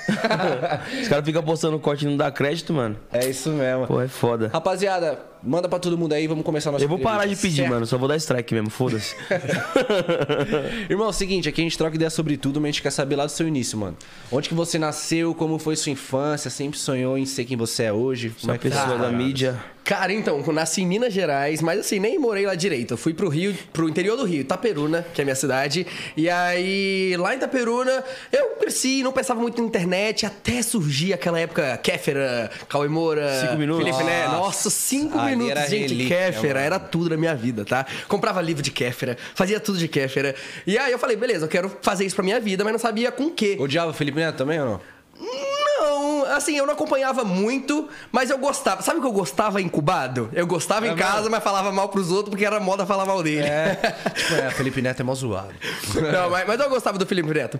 Os 0.99 1.07
caras 1.07 1.23
ficam 1.23 1.43
postando 1.43 1.77
corte 1.79 2.03
e 2.03 2.07
não 2.07 2.17
dá 2.17 2.31
crédito, 2.31 2.73
mano. 2.73 2.97
É 3.13 3.29
isso 3.29 3.51
mesmo. 3.51 3.85
Pô, 3.85 4.01
é 4.01 4.07
foda. 4.07 4.49
Rapaziada, 4.51 5.19
manda 5.45 5.69
pra 5.69 5.79
todo 5.79 5.97
mundo 5.97 6.13
aí, 6.13 6.27
vamos 6.27 6.43
começar 6.43 6.71
nossa 6.71 6.83
Eu 6.83 6.89
vou 6.89 6.99
parar 6.99 7.25
de 7.25 7.35
pedir, 7.35 7.57
certo? 7.57 7.69
mano. 7.69 7.85
Só 7.85 7.97
vou 7.97 8.07
dar 8.07 8.17
strike 8.17 8.53
mesmo, 8.53 8.69
foda-se. 8.69 9.15
Irmão, 10.89 11.07
é 11.07 11.09
o 11.09 11.13
seguinte, 11.13 11.47
aqui 11.49 11.61
a 11.61 11.63
gente 11.63 11.77
troca 11.77 11.95
ideia 11.95 12.09
sobre 12.09 12.37
tudo, 12.37 12.59
mas 12.59 12.69
a 12.69 12.71
gente 12.71 12.81
quer 12.81 12.91
saber 12.91 13.15
lá 13.15 13.25
do 13.25 13.31
seu 13.31 13.47
início, 13.47 13.77
mano. 13.77 13.97
Onde 14.31 14.49
que 14.49 14.55
você 14.55 14.77
nasceu, 14.79 15.33
como 15.35 15.57
foi 15.59 15.75
sua 15.75 15.91
infância, 15.91 16.49
sempre 16.49 16.79
sonhou 16.79 17.17
em 17.17 17.25
ser 17.25 17.45
quem 17.45 17.57
você 17.57 17.83
é 17.83 17.93
hoje? 17.93 18.29
Como 18.29 18.51
Uma 18.51 18.55
é 18.55 18.57
que 18.57 18.69
tá? 18.69 18.81
pessoa 18.83 18.97
da 18.97 19.11
mídia. 19.11 19.55
Cara, 19.83 20.11
então, 20.11 20.43
eu 20.45 20.51
nasci 20.51 20.81
em 20.81 20.87
Minas 20.87 21.13
Gerais, 21.13 21.61
mas 21.61 21.79
assim, 21.79 21.99
nem 21.99 22.17
morei 22.17 22.43
lá 22.43 22.55
direito. 22.55 22.95
Eu 22.95 22.97
fui 22.97 23.13
pro 23.13 23.29
Rio, 23.29 23.55
pro 23.71 23.87
interior 23.87 24.17
do 24.17 24.23
Rio, 24.23 24.41
Itaperuna, 24.41 25.05
que 25.13 25.21
é 25.21 25.23
a 25.23 25.25
minha 25.25 25.35
cidade. 25.35 25.85
E 26.17 26.27
aí, 26.27 27.15
lá 27.19 27.33
em 27.35 27.37
Itaperuna, 27.37 28.03
eu 28.31 28.55
cresci, 28.59 29.03
não 29.03 29.11
pensava 29.11 29.39
muito 29.39 29.61
na 29.61 29.67
internet, 29.67 30.25
até 30.25 30.63
surgir 30.63 31.13
aquela 31.13 31.39
época 31.39 31.77
Kéfera, 31.83 32.49
Cauê 32.67 32.87
Moura, 32.87 33.41
Cinco 33.41 33.57
minutos. 33.57 33.85
Felipe 33.85 34.03
Neto. 34.03 34.31
Nossa. 34.31 34.71
Cinco 34.71 35.19
Ali 35.19 35.34
minutos, 35.37 35.61
era 35.61 35.69
gente. 35.69 35.89
relíquia, 35.93 36.17
Kéfera, 36.31 36.53
mano. 36.55 36.65
era 36.65 36.79
tudo 36.79 37.09
na 37.09 37.17
minha 37.17 37.35
vida, 37.35 37.63
tá? 37.65 37.85
Comprava 38.07 38.41
livro 38.41 38.61
de 38.63 38.71
Kéfera, 38.71 39.17
fazia 39.33 39.59
tudo 39.59 39.77
de 39.77 39.87
Kéfera. 39.87 40.35
E 40.65 40.77
aí 40.77 40.91
eu 40.91 40.99
falei, 40.99 41.15
beleza, 41.15 41.45
eu 41.45 41.49
quero 41.49 41.71
fazer 41.81 42.05
isso 42.05 42.15
pra 42.15 42.23
minha 42.23 42.39
vida, 42.39 42.63
mas 42.63 42.73
não 42.73 42.79
sabia 42.79 43.11
com 43.11 43.25
o 43.25 43.31
quê. 43.31 43.57
Odiava 43.59 43.91
o 43.91 43.93
Felipe 43.93 44.17
Neto 44.19 44.35
também 44.37 44.59
ou 44.59 44.65
não? 44.65 44.81
Não, 45.77 46.25
assim, 46.33 46.57
eu 46.57 46.65
não 46.65 46.73
acompanhava 46.73 47.23
muito, 47.23 47.87
mas 48.11 48.29
eu 48.29 48.37
gostava. 48.37 48.81
Sabe 48.81 48.99
o 48.99 49.01
que 49.01 49.07
eu 49.07 49.11
gostava 49.11 49.61
incubado? 49.61 50.29
Eu 50.33 50.47
gostava 50.47 50.87
É 50.87 50.91
em 50.91 50.95
casa, 50.95 51.17
mesmo? 51.17 51.31
mas 51.31 51.43
falava 51.43 51.71
mal 51.71 51.89
pros 51.89 52.09
outros 52.11 52.29
porque 52.29 52.45
era 52.45 52.59
moda 52.59 52.85
falar 52.85 53.05
mal 53.05 53.21
dele. 53.21 53.47
É. 53.47 53.75
tipo, 54.15 54.33
é, 54.35 54.49
Felipe 54.51 54.81
Neto 54.81 55.01
é 55.01 55.03
mó 55.03 55.13
zoado. 55.13 55.53
Não, 56.11 56.29
mas, 56.29 56.47
mas 56.47 56.59
eu 56.59 56.69
gostava 56.69 56.97
do 56.97 57.05
Felipe 57.05 57.33
Neto. 57.33 57.59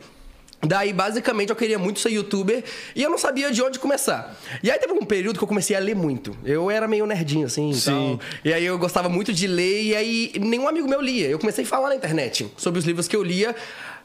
Daí, 0.62 0.92
basicamente, 0.94 1.50
eu 1.52 1.56
queria 1.56 1.78
muito 1.78 2.00
ser 2.00 2.10
youtuber 2.10 2.63
e 2.96 3.04
eu 3.04 3.10
não 3.10 3.18
sabia 3.18 3.52
de 3.52 3.62
onde 3.62 3.78
começar. 3.78 4.36
E 4.63 4.72
aí 4.72 4.80
teve 4.80 4.94
um 4.94 5.06
período 5.06 5.38
que 5.38 5.44
eu 5.44 5.48
comecei 5.48 5.75
a 5.75 5.80
ler 5.80 5.96
muito. 5.96 6.36
Eu 6.44 6.72
era 6.72 6.88
meio 6.88 7.06
nerdinho, 7.06 7.46
assim, 7.46 7.69
e 7.69 7.75
Sim. 7.75 7.92
tal. 7.92 8.19
E 8.44 8.52
aí 8.54 8.66
eu 8.66 8.78
gostava 8.80 9.07
muito 9.07 9.31
de 9.31 9.46
ler 9.48 9.84
e 9.84 9.96
aí 9.96 10.31
nenhum 10.40 10.68
amigo 10.68 10.88
meu 10.88 11.00
lia. 11.02 11.28
Eu 11.28 11.38
comecei 11.38 11.63
a 11.63 11.68
falar 11.68 11.90
na 11.90 11.96
internet 11.96 12.52
sobre 12.57 12.80
os 12.80 12.86
livros 12.86 13.07
que 13.07 13.16
eu 13.16 13.22
lia. 13.24 13.56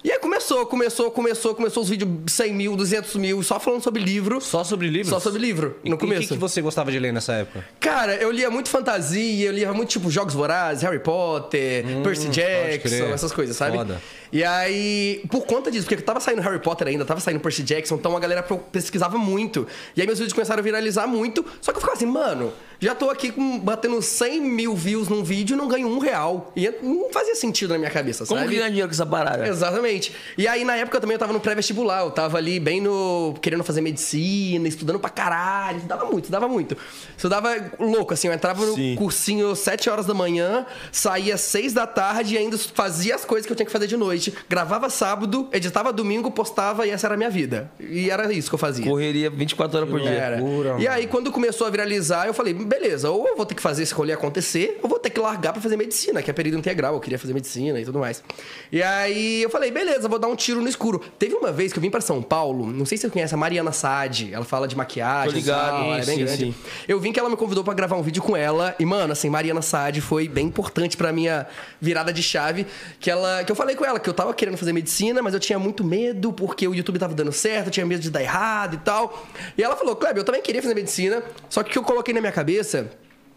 E 0.03 0.11
aí 0.11 0.19
começou, 0.19 0.65
começou, 0.65 1.11
começou, 1.11 1.55
começou 1.55 1.83
os 1.83 1.89
vídeos 1.91 2.11
100 2.27 2.55
mil, 2.55 2.75
200 2.75 3.17
mil, 3.17 3.43
só 3.43 3.61
falando 3.61 3.83
sobre 3.83 4.03
livro. 4.03 4.41
Só 4.41 4.65
sobre 4.65 4.89
livros? 4.89 5.11
Só 5.11 5.21
sobre 5.21 5.39
livro, 5.39 5.77
E 5.85 5.91
no 5.91 5.97
o 5.97 5.99
que, 5.99 6.07
começo. 6.07 6.29
que 6.33 6.41
você 6.41 6.63
gostava 6.63 6.91
de 6.91 6.99
ler 6.99 7.13
nessa 7.13 7.35
época? 7.35 7.67
Cara, 7.79 8.15
eu 8.15 8.31
lia 8.31 8.51
muito 8.51 8.71
fantasia, 8.71 9.49
eu 9.49 9.53
lia 9.53 9.71
muito 9.75 9.91
tipo 9.91 10.11
Jogos 10.11 10.33
Vorazes, 10.33 10.83
Harry 10.85 11.01
Potter, 11.01 11.85
Percy 12.03 12.29
Jackson, 12.29 13.05
essas 13.13 13.31
coisas, 13.31 13.55
sabe? 13.57 13.77
Foda. 13.77 14.01
E 14.33 14.45
aí, 14.45 15.23
por 15.31 15.45
conta 15.45 15.71
disso, 15.71 15.87
porque 15.87 16.03
tava 16.03 16.21
saindo 16.21 16.41
Harry 16.43 16.61
Potter 16.61 16.87
ainda, 16.89 17.05
tava 17.05 17.21
saindo 17.21 17.41
Percy 17.41 17.63
Jackson, 17.63 17.97
então 17.97 18.17
a 18.17 18.21
galera 18.21 18.43
pesquisava 18.43 19.19
muito. 19.19 19.67
E 19.97 20.01
aí 20.01 20.07
meus 20.07 20.19
vídeos 20.19 20.33
começaram 20.33 20.61
a 20.61 20.63
viralizar 20.63 21.07
muito, 21.07 21.45
só 21.61 21.73
que 21.73 21.79
eu 21.79 21.81
ficava 21.81 21.97
assim, 21.97 22.07
mano, 22.07 22.53
já 22.79 22.95
tô 22.95 23.11
aqui 23.11 23.31
com, 23.31 23.59
batendo 23.59 24.01
100 24.01 24.41
mil 24.41 24.75
views 24.75 25.09
num 25.09 25.23
vídeo 25.23 25.55
e 25.55 25.57
não 25.57 25.69
ganho 25.69 25.87
um 25.87 25.99
real. 25.99 26.51
E 26.57 26.67
não 26.83 27.11
fazia 27.13 27.35
sentido 27.35 27.75
na 27.75 27.79
minha 27.79 27.91
cabeça, 27.91 28.25
Como 28.25 28.41
sabe? 28.41 28.53
que 28.53 28.59
ganha 28.59 28.71
dinheiro 28.71 28.89
com 28.89 28.95
essa 28.95 29.05
parada? 29.05 29.47
Exatamente. 29.47 30.15
E 30.39 30.49
aí, 30.49 30.65
na 30.65 30.77
época, 30.77 30.99
também 30.99 31.15
eu 31.15 31.19
tava 31.19 31.33
no 31.33 31.41
pré-vestibular. 31.41 32.01
Eu 32.01 32.11
tava 32.11 32.39
ali 32.39 32.59
bem 32.59 32.81
no. 32.81 33.35
querendo 33.43 33.63
fazer 33.63 33.83
medicina, 33.83 34.67
estudando 34.67 34.99
pra 34.99 35.11
caralho. 35.11 35.77
Estudava 35.77 36.05
muito, 36.07 36.25
estudava 36.25 36.49
muito. 36.49 36.77
Estudava 37.15 37.71
louco, 37.79 38.15
assim. 38.15 38.29
Eu 38.29 38.33
entrava 38.35 38.65
no 38.65 38.75
Sim. 38.75 38.95
cursinho 38.97 39.55
7 39.55 39.91
horas 39.91 40.07
da 40.07 40.15
manhã, 40.15 40.65
saía 40.91 41.37
6 41.37 41.75
da 41.75 41.87
tarde 41.87 42.35
e 42.37 42.39
ainda 42.39 42.57
fazia 42.57 43.15
as 43.15 43.27
coisas 43.27 43.45
que 43.45 43.53
eu 43.53 43.57
tinha 43.57 43.67
que 43.67 43.73
fazer 43.73 43.89
de 43.89 43.97
noite. 43.99 44.20
Gravava 44.49 44.91
sábado, 44.91 45.49
editava 45.53 45.93
domingo, 45.93 46.31
postava 46.31 46.87
e 46.87 46.91
essa 46.91 47.07
era 47.07 47.15
a 47.15 47.17
minha 47.17 47.31
vida. 47.31 47.71
E 47.79 48.11
era 48.11 48.33
isso 48.33 48.49
que 48.49 48.55
eu 48.55 48.59
fazia. 48.59 48.85
Correria 48.85 49.31
24 49.31 49.79
horas 49.79 49.91
por 49.91 50.01
dia. 50.01 50.11
Era. 50.11 50.41
loucura, 50.41 50.77
e 50.79 50.87
aí, 50.89 51.07
quando 51.07 51.31
começou 51.31 51.67
a 51.67 51.71
viralizar, 51.71 52.27
eu 52.27 52.35
falei, 52.35 52.53
beleza, 52.53 53.11
ou 53.11 53.27
eu 53.29 53.37
vou 53.37 53.47
ter 53.47 53.55
que 53.55 53.63
fazer 53.63 53.83
esse 53.83 53.95
rolê 53.95 54.13
acontecer, 54.13 54.79
ou 54.83 54.89
vou 54.89 54.99
ter 54.99 55.11
que 55.11 55.21
largar 55.21 55.53
pra 55.53 55.63
fazer 55.63 55.77
medicina, 55.77 56.23
que 56.23 56.31
é 56.31 56.35
período 56.35 56.59
integral, 56.59 56.95
eu 56.95 57.01
queria 57.01 57.19
fazer 57.19 57.33
medicina 57.33 57.81
e 57.81 57.85
tudo 57.85 57.99
mais. 57.99 58.23
E 58.71 58.83
aí 58.83 59.43
eu 59.43 59.51
falei, 59.51 59.71
beleza, 59.71 60.09
vou 60.09 60.19
dar 60.19 60.29
um 60.29 60.37
tiro 60.37 60.61
no 60.61 60.69
escuro. 60.69 61.01
Teve 61.19 61.35
uma 61.35 61.53
vez 61.53 61.73
que 61.73 61.79
eu 61.79 61.83
vim 61.83 61.91
pra 61.91 62.01
São 62.01 62.21
Paulo, 62.23 62.67
não 62.67 62.85
sei 62.85 62.99
se 62.99 63.03
você 63.03 63.11
conhece 63.11 63.35
a 63.35 63.37
Mariana 63.37 63.73
Saad, 63.73 64.33
ela 64.33 64.45
fala 64.45 64.67
de 64.67 64.77
maquiagem, 64.77 65.33
Tô 65.33 65.37
ligado, 65.39 65.71
tal, 65.71 65.85
ela 65.85 66.01
é 66.01 66.05
bem 66.05 66.17
sim, 66.19 66.25
grande. 66.25 66.45
sim. 66.45 66.55
Eu 66.89 66.99
vim 67.01 67.13
que 67.13 67.21
ela 67.21 67.31
me 67.31 67.37
convidou 67.37 67.63
pra 67.65 67.75
gravar 67.75 67.97
um 67.97 68.03
vídeo 68.03 68.23
com 68.23 68.37
ela, 68.37 68.75
e 68.79 68.85
mano, 68.85 69.13
assim, 69.13 69.29
Mariana 69.31 69.63
Saad 69.63 70.01
foi 70.01 70.29
bem 70.29 70.47
importante 70.47 70.97
pra 70.97 71.13
minha 71.13 71.47
virada 71.81 72.13
de 72.13 72.23
chave, 72.23 72.67
que 72.99 73.11
ela 73.11 73.45
que 73.45 73.53
eu 73.53 73.57
falei 73.57 73.77
com 73.77 73.85
ela 73.85 73.99
que 74.01 74.10
eu 74.11 74.15
tava 74.15 74.35
querendo 74.35 74.57
fazer 74.57 74.73
medicina, 74.73 75.23
mas 75.23 75.35
eu 75.35 75.41
tinha 75.41 75.59
muito 75.59 75.83
medo 75.85 76.33
porque 76.33 76.67
o 76.67 76.75
YouTube 76.75 76.99
tava 76.99 77.15
dando 77.15 77.33
certo, 77.33 77.67
eu 77.67 77.71
tinha 77.71 77.87
medo 77.87 78.01
de 78.01 78.11
dar 78.11 78.23
errado 78.23 78.75
e 78.75 78.79
tal. 78.79 79.27
E 79.57 79.63
ela 79.63 79.77
falou: 79.77 79.97
"Kleber, 79.97 80.19
eu 80.19 80.25
também 80.25 80.43
queria 80.43 80.61
fazer 80.61 80.75
medicina, 80.75 81.23
só 81.49 81.63
que 81.63 81.71
o 81.71 81.73
que 81.73 81.79
eu 81.79 81.85
coloquei 81.85 82.13
na 82.13 82.21
minha 82.21 82.33
cabeça 82.33 82.91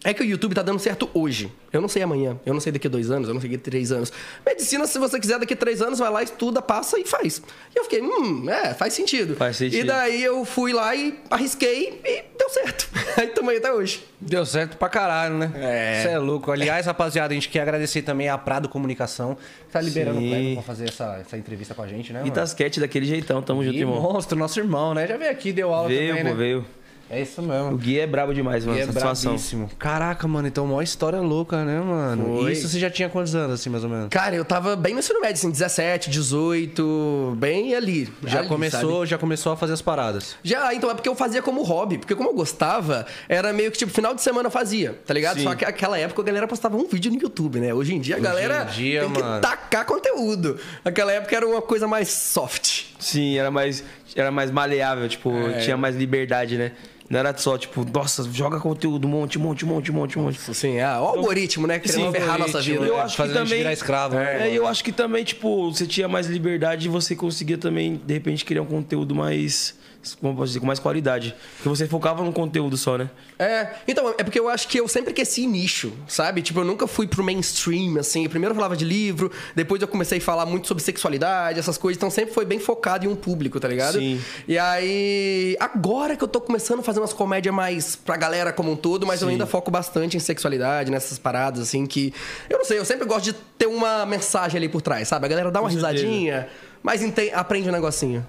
é 0.03 0.13
que 0.13 0.21
o 0.21 0.25
YouTube 0.25 0.53
tá 0.53 0.61
dando 0.61 0.79
certo 0.79 1.09
hoje. 1.13 1.51
Eu 1.71 1.81
não 1.81 1.87
sei 1.87 2.03
amanhã, 2.03 2.37
eu 2.45 2.53
não 2.53 2.59
sei 2.61 2.71
daqui 2.71 2.87
a 2.87 2.89
dois 2.89 3.09
anos, 3.09 3.27
eu 3.27 3.33
não 3.33 3.41
sei 3.41 3.49
daqui 3.49 3.61
a 3.61 3.63
três 3.71 3.91
anos. 3.91 4.11
Medicina, 4.45 4.85
se 4.85 4.99
você 4.99 5.19
quiser, 5.19 5.39
daqui 5.39 5.53
a 5.53 5.57
três 5.57 5.81
anos, 5.81 5.99
vai 5.99 6.09
lá, 6.11 6.21
estuda, 6.21 6.61
passa 6.61 6.99
e 6.99 7.05
faz. 7.05 7.41
E 7.73 7.79
eu 7.79 7.83
fiquei, 7.83 8.01
hum, 8.01 8.47
é, 8.49 8.73
faz 8.73 8.93
sentido. 8.93 9.35
Faz 9.35 9.57
sentido. 9.57 9.79
E 9.79 9.83
daí 9.83 10.23
eu 10.23 10.45
fui 10.45 10.71
lá 10.73 10.95
e 10.95 11.19
arrisquei 11.31 11.99
e 12.05 12.23
deu 12.37 12.49
certo. 12.49 12.89
Aí 13.17 13.27
também 13.27 13.57
até 13.57 13.71
hoje. 13.71 14.03
Deu 14.19 14.45
certo 14.45 14.77
pra 14.77 14.89
caralho, 14.89 15.35
né? 15.37 15.51
É. 15.55 16.01
Você 16.01 16.09
é 16.09 16.17
louco. 16.17 16.51
Aliás, 16.51 16.85
rapaziada, 16.85 17.33
a 17.33 17.35
gente 17.35 17.49
quer 17.49 17.61
agradecer 17.61 18.01
também 18.01 18.29
a 18.29 18.37
Prado 18.37 18.69
Comunicação, 18.69 19.35
que 19.67 19.71
tá 19.71 19.81
liberando 19.81 20.19
Sim. 20.19 20.27
o 20.27 20.29
Kleber 20.29 20.53
pra 20.55 20.63
fazer 20.63 20.89
essa, 20.89 21.17
essa 21.19 21.37
entrevista 21.37 21.73
com 21.73 21.81
a 21.81 21.87
gente, 21.87 22.13
né? 22.13 22.23
E? 22.25 22.31
Tasquete 22.31 22.79
daquele 22.79 23.05
jeitão, 23.05 23.41
tamo 23.41 23.63
junto, 23.63 23.77
irmão. 23.77 24.01
monstro, 24.01 24.37
nosso 24.37 24.59
irmão, 24.59 24.93
né? 24.93 25.07
Já 25.07 25.17
veio 25.17 25.31
aqui, 25.31 25.51
deu 25.51 25.73
aula 25.73 25.87
Veio, 25.87 26.09
também, 26.09 26.23
pô, 26.23 26.29
né? 26.29 26.35
veio. 26.35 26.65
É 27.09 27.21
isso 27.21 27.41
O 27.41 27.45
mesmo. 27.45 27.77
Gui 27.77 27.99
é 27.99 28.07
brabo 28.07 28.33
demais, 28.33 28.65
mano. 28.65 28.77
E 28.77 28.81
é 28.81 28.85
Satisfação. 28.85 29.31
bravíssimo. 29.33 29.69
Caraca, 29.77 30.27
mano, 30.27 30.47
então 30.47 30.65
uma 30.65 30.83
história 30.83 31.19
louca, 31.19 31.63
né, 31.63 31.79
mano? 31.79 32.39
Foi. 32.39 32.51
Isso 32.53 32.67
você 32.67 32.79
já 32.79 32.89
tinha 32.89 33.07
quantos 33.09 33.35
anos, 33.35 33.59
assim, 33.59 33.69
mais 33.69 33.83
ou 33.83 33.89
menos? 33.89 34.07
Cara, 34.09 34.35
eu 34.35 34.43
tava 34.43 34.75
bem 34.75 34.93
no 34.93 34.99
ensino 34.99 35.19
médio, 35.21 35.35
assim, 35.35 35.51
17, 35.51 36.09
18, 36.09 37.35
bem 37.37 37.75
ali. 37.75 38.11
Já 38.25 38.39
ali, 38.39 38.47
começou, 38.47 38.97
sabe? 38.99 39.05
já 39.11 39.17
começou 39.17 39.51
a 39.51 39.57
fazer 39.57 39.73
as 39.73 39.81
paradas. 39.81 40.35
Já, 40.43 40.73
então 40.73 40.89
é 40.89 40.93
porque 40.95 41.07
eu 41.09 41.15
fazia 41.15 41.41
como 41.41 41.61
hobby. 41.63 41.97
Porque 41.99 42.15
como 42.15 42.29
eu 42.29 42.33
gostava, 42.33 43.05
era 43.29 43.53
meio 43.53 43.71
que 43.71 43.77
tipo, 43.77 43.91
final 43.91 44.15
de 44.15 44.21
semana 44.21 44.47
eu 44.47 44.51
fazia, 44.51 44.99
tá 45.05 45.13
ligado? 45.13 45.37
Sim. 45.37 45.43
Só 45.43 45.55
que 45.55 45.65
naquela 45.65 45.97
época 45.99 46.21
a 46.21 46.25
galera 46.25 46.47
postava 46.47 46.75
um 46.77 46.87
vídeo 46.87 47.11
no 47.11 47.21
YouTube, 47.21 47.59
né? 47.59 47.73
Hoje 47.73 47.93
em 47.93 47.99
dia 48.01 48.15
a 48.15 48.17
Hoje 48.17 48.27
galera 48.27 48.67
em 48.69 48.73
dia, 48.73 49.01
tem 49.01 49.09
mano. 49.09 49.35
que 49.35 49.41
tacar 49.41 49.85
conteúdo. 49.85 50.57
Naquela 50.83 51.11
época 51.11 51.35
era 51.35 51.47
uma 51.47 51.61
coisa 51.61 51.87
mais 51.87 52.09
soft. 52.09 52.85
Sim, 52.99 53.37
era 53.37 53.51
mais, 53.51 53.83
era 54.15 54.31
mais 54.31 54.49
maleável, 54.49 55.07
tipo, 55.09 55.31
É. 55.31 55.59
tinha 55.59 55.77
mais 55.77 55.95
liberdade, 55.95 56.57
né? 56.57 56.71
Não 57.13 57.19
era 57.19 57.37
só, 57.37 57.57
tipo, 57.59 57.85
nossa, 57.93 58.23
joga 58.33 58.59
conteúdo, 58.59 59.07
monte, 59.07 59.37
monte, 59.37 59.63
monte, 59.65 59.91
monte, 59.91 60.17
monte. 60.17 60.39
Assim, 60.49 60.79
ah, 60.79 60.99
o 60.99 61.05
algoritmo, 61.05 61.67
né? 61.67 61.77
Querendo 61.77 62.07
Sim, 62.07 62.11
ferrar 62.11 62.35
a 62.35 62.37
nossa 62.39 62.59
vida. 62.59 62.85
Eu 62.85 62.97
É, 62.97 63.01
acho 63.01 63.11
que 63.15 63.17
fazendo 63.21 63.37
a 63.37 63.39
gente 63.41 63.49
também. 63.49 63.59
virar 63.59 63.73
escravo, 63.73 64.15
né? 64.15 64.49
É, 64.49 64.57
eu 64.57 64.65
acho 64.65 64.83
que 64.83 64.91
também, 64.91 65.23
tipo, 65.23 65.71
você 65.71 65.85
tinha 65.85 66.07
mais 66.07 66.25
liberdade 66.25 66.87
e 66.87 66.89
você 66.89 67.15
conseguia 67.15 67.57
também, 67.57 68.01
de 68.03 68.13
repente, 68.15 68.43
criar 68.43 68.63
um 68.63 68.65
conteúdo 68.65 69.13
mais. 69.13 69.75
Como 70.19 70.33
eu 70.33 70.37
posso 70.37 70.47
dizer, 70.47 70.59
com 70.59 70.65
mais 70.65 70.79
qualidade. 70.79 71.35
Porque 71.57 71.69
você 71.69 71.87
focava 71.87 72.23
no 72.23 72.33
conteúdo 72.33 72.75
só, 72.77 72.97
né? 72.97 73.09
É, 73.39 73.67
então, 73.87 74.13
é 74.17 74.23
porque 74.23 74.39
eu 74.39 74.49
acho 74.49 74.67
que 74.67 74.79
eu 74.79 74.87
sempre 74.87 75.13
cresci 75.13 75.47
nicho, 75.47 75.93
sabe? 76.07 76.41
Tipo, 76.41 76.59
eu 76.59 76.65
nunca 76.65 76.87
fui 76.87 77.07
pro 77.07 77.23
mainstream, 77.23 77.97
assim. 77.97 78.27
Primeiro 78.27 78.51
eu 78.51 78.55
falava 78.55 78.75
de 78.75 78.85
livro, 78.85 79.31
depois 79.55 79.81
eu 79.81 79.87
comecei 79.87 80.17
a 80.17 80.21
falar 80.21 80.45
muito 80.45 80.67
sobre 80.67 80.83
sexualidade, 80.83 81.59
essas 81.59 81.77
coisas. 81.77 81.97
Então 81.97 82.09
sempre 82.09 82.33
foi 82.33 82.45
bem 82.45 82.59
focado 82.59 83.05
em 83.05 83.07
um 83.09 83.15
público, 83.15 83.59
tá 83.59 83.67
ligado? 83.67 83.99
Sim. 83.99 84.21
E 84.47 84.57
aí, 84.57 85.55
agora 85.59 86.15
que 86.15 86.23
eu 86.23 86.27
tô 86.27 86.41
começando 86.41 86.79
a 86.79 86.83
fazer 86.83 86.99
umas 86.99 87.13
comédias 87.13 87.53
mais 87.53 87.95
pra 87.95 88.17
galera 88.17 88.51
como 88.51 88.71
um 88.71 88.75
todo, 88.75 89.05
mas 89.07 89.21
eu 89.21 89.27
Sim. 89.27 89.33
ainda 89.33 89.45
foco 89.45 89.71
bastante 89.71 90.17
em 90.17 90.19
sexualidade, 90.19 90.91
nessas 90.91 91.17
paradas, 91.17 91.61
assim, 91.61 91.85
que. 91.85 92.13
Eu 92.49 92.57
não 92.57 92.65
sei, 92.65 92.77
eu 92.79 92.85
sempre 92.85 93.05
gosto 93.05 93.25
de 93.25 93.33
ter 93.57 93.67
uma 93.67 94.05
mensagem 94.05 94.57
ali 94.57 94.69
por 94.69 94.81
trás, 94.81 95.07
sabe? 95.07 95.25
A 95.25 95.29
galera 95.29 95.51
dá 95.51 95.61
uma 95.61 95.69
Com 95.69 95.75
certeza. 95.79 95.93
risadinha, 95.93 96.47
mas 96.81 97.01
aprende 97.33 97.69
um 97.69 97.71
negocinho. 97.71 98.25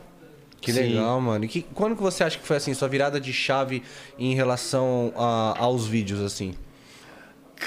Que 0.64 0.72
Sim. 0.72 0.80
legal, 0.94 1.20
mano. 1.20 1.44
E 1.44 1.48
que, 1.48 1.62
quando 1.74 1.94
que 1.94 2.02
você 2.02 2.24
acha 2.24 2.38
que 2.38 2.46
foi 2.46 2.56
assim, 2.56 2.72
sua 2.74 2.88
virada 2.88 3.20
de 3.20 3.32
chave 3.32 3.82
em 4.18 4.34
relação 4.34 5.12
a- 5.16 5.54
aos 5.58 5.86
vídeos, 5.86 6.20
assim? 6.20 6.54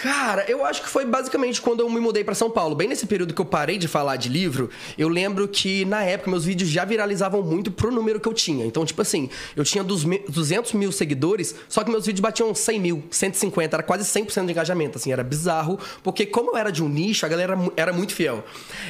Cara, 0.04 0.46
eu 0.48 0.64
acho 0.64 0.84
que 0.84 0.90
foi 0.90 1.06
basicamente 1.06 1.60
quando 1.60 1.80
eu 1.80 1.90
me 1.90 2.00
mudei 2.00 2.24
pra 2.24 2.36
São 2.36 2.52
Paulo. 2.52 2.76
Bem 2.76 2.88
nesse 2.88 3.08
período 3.08 3.34
que 3.34 3.42
eu 3.42 3.46
parei 3.46 3.80
de 3.80 3.88
falar 3.88 4.16
de 4.16 4.30
livro, 4.30 4.70
eu 4.96 5.08
lembro 5.10 5.48
que 5.48 5.86
na 5.86 6.04
época 6.04 6.30
meus 6.30 6.46
vídeos 6.46 6.70
já 6.70 6.86
viralizavam 6.86 7.42
muito 7.42 7.72
pro 7.72 7.92
número 7.92 8.20
que 8.20 8.28
eu 8.28 8.34
tinha. 8.34 8.64
Então, 8.66 8.86
tipo 8.86 9.02
assim, 9.02 9.28
eu 9.56 9.64
tinha 9.64 9.84
dos 9.84 10.04
me- 10.06 10.20
200 10.30 10.74
mil 10.74 10.92
seguidores, 10.92 11.56
só 11.68 11.84
que 11.84 11.90
meus 11.90 12.06
vídeos 12.06 12.20
batiam 12.22 12.54
100 12.54 12.80
mil, 12.80 13.04
150, 13.10 13.76
era 13.76 13.82
quase 13.84 14.04
100% 14.06 14.46
de 14.46 14.52
engajamento, 14.52 14.98
assim, 15.00 15.12
era 15.12 15.24
bizarro. 15.24 15.80
Porque 16.04 16.28
como 16.28 16.52
eu 16.52 16.58
era 16.58 16.72
de 16.72 16.84
um 16.84 16.90
nicho, 16.90 17.26
a 17.26 17.30
galera 17.30 17.58
era 17.76 17.92
muito 17.92 18.14
fiel. 18.14 18.44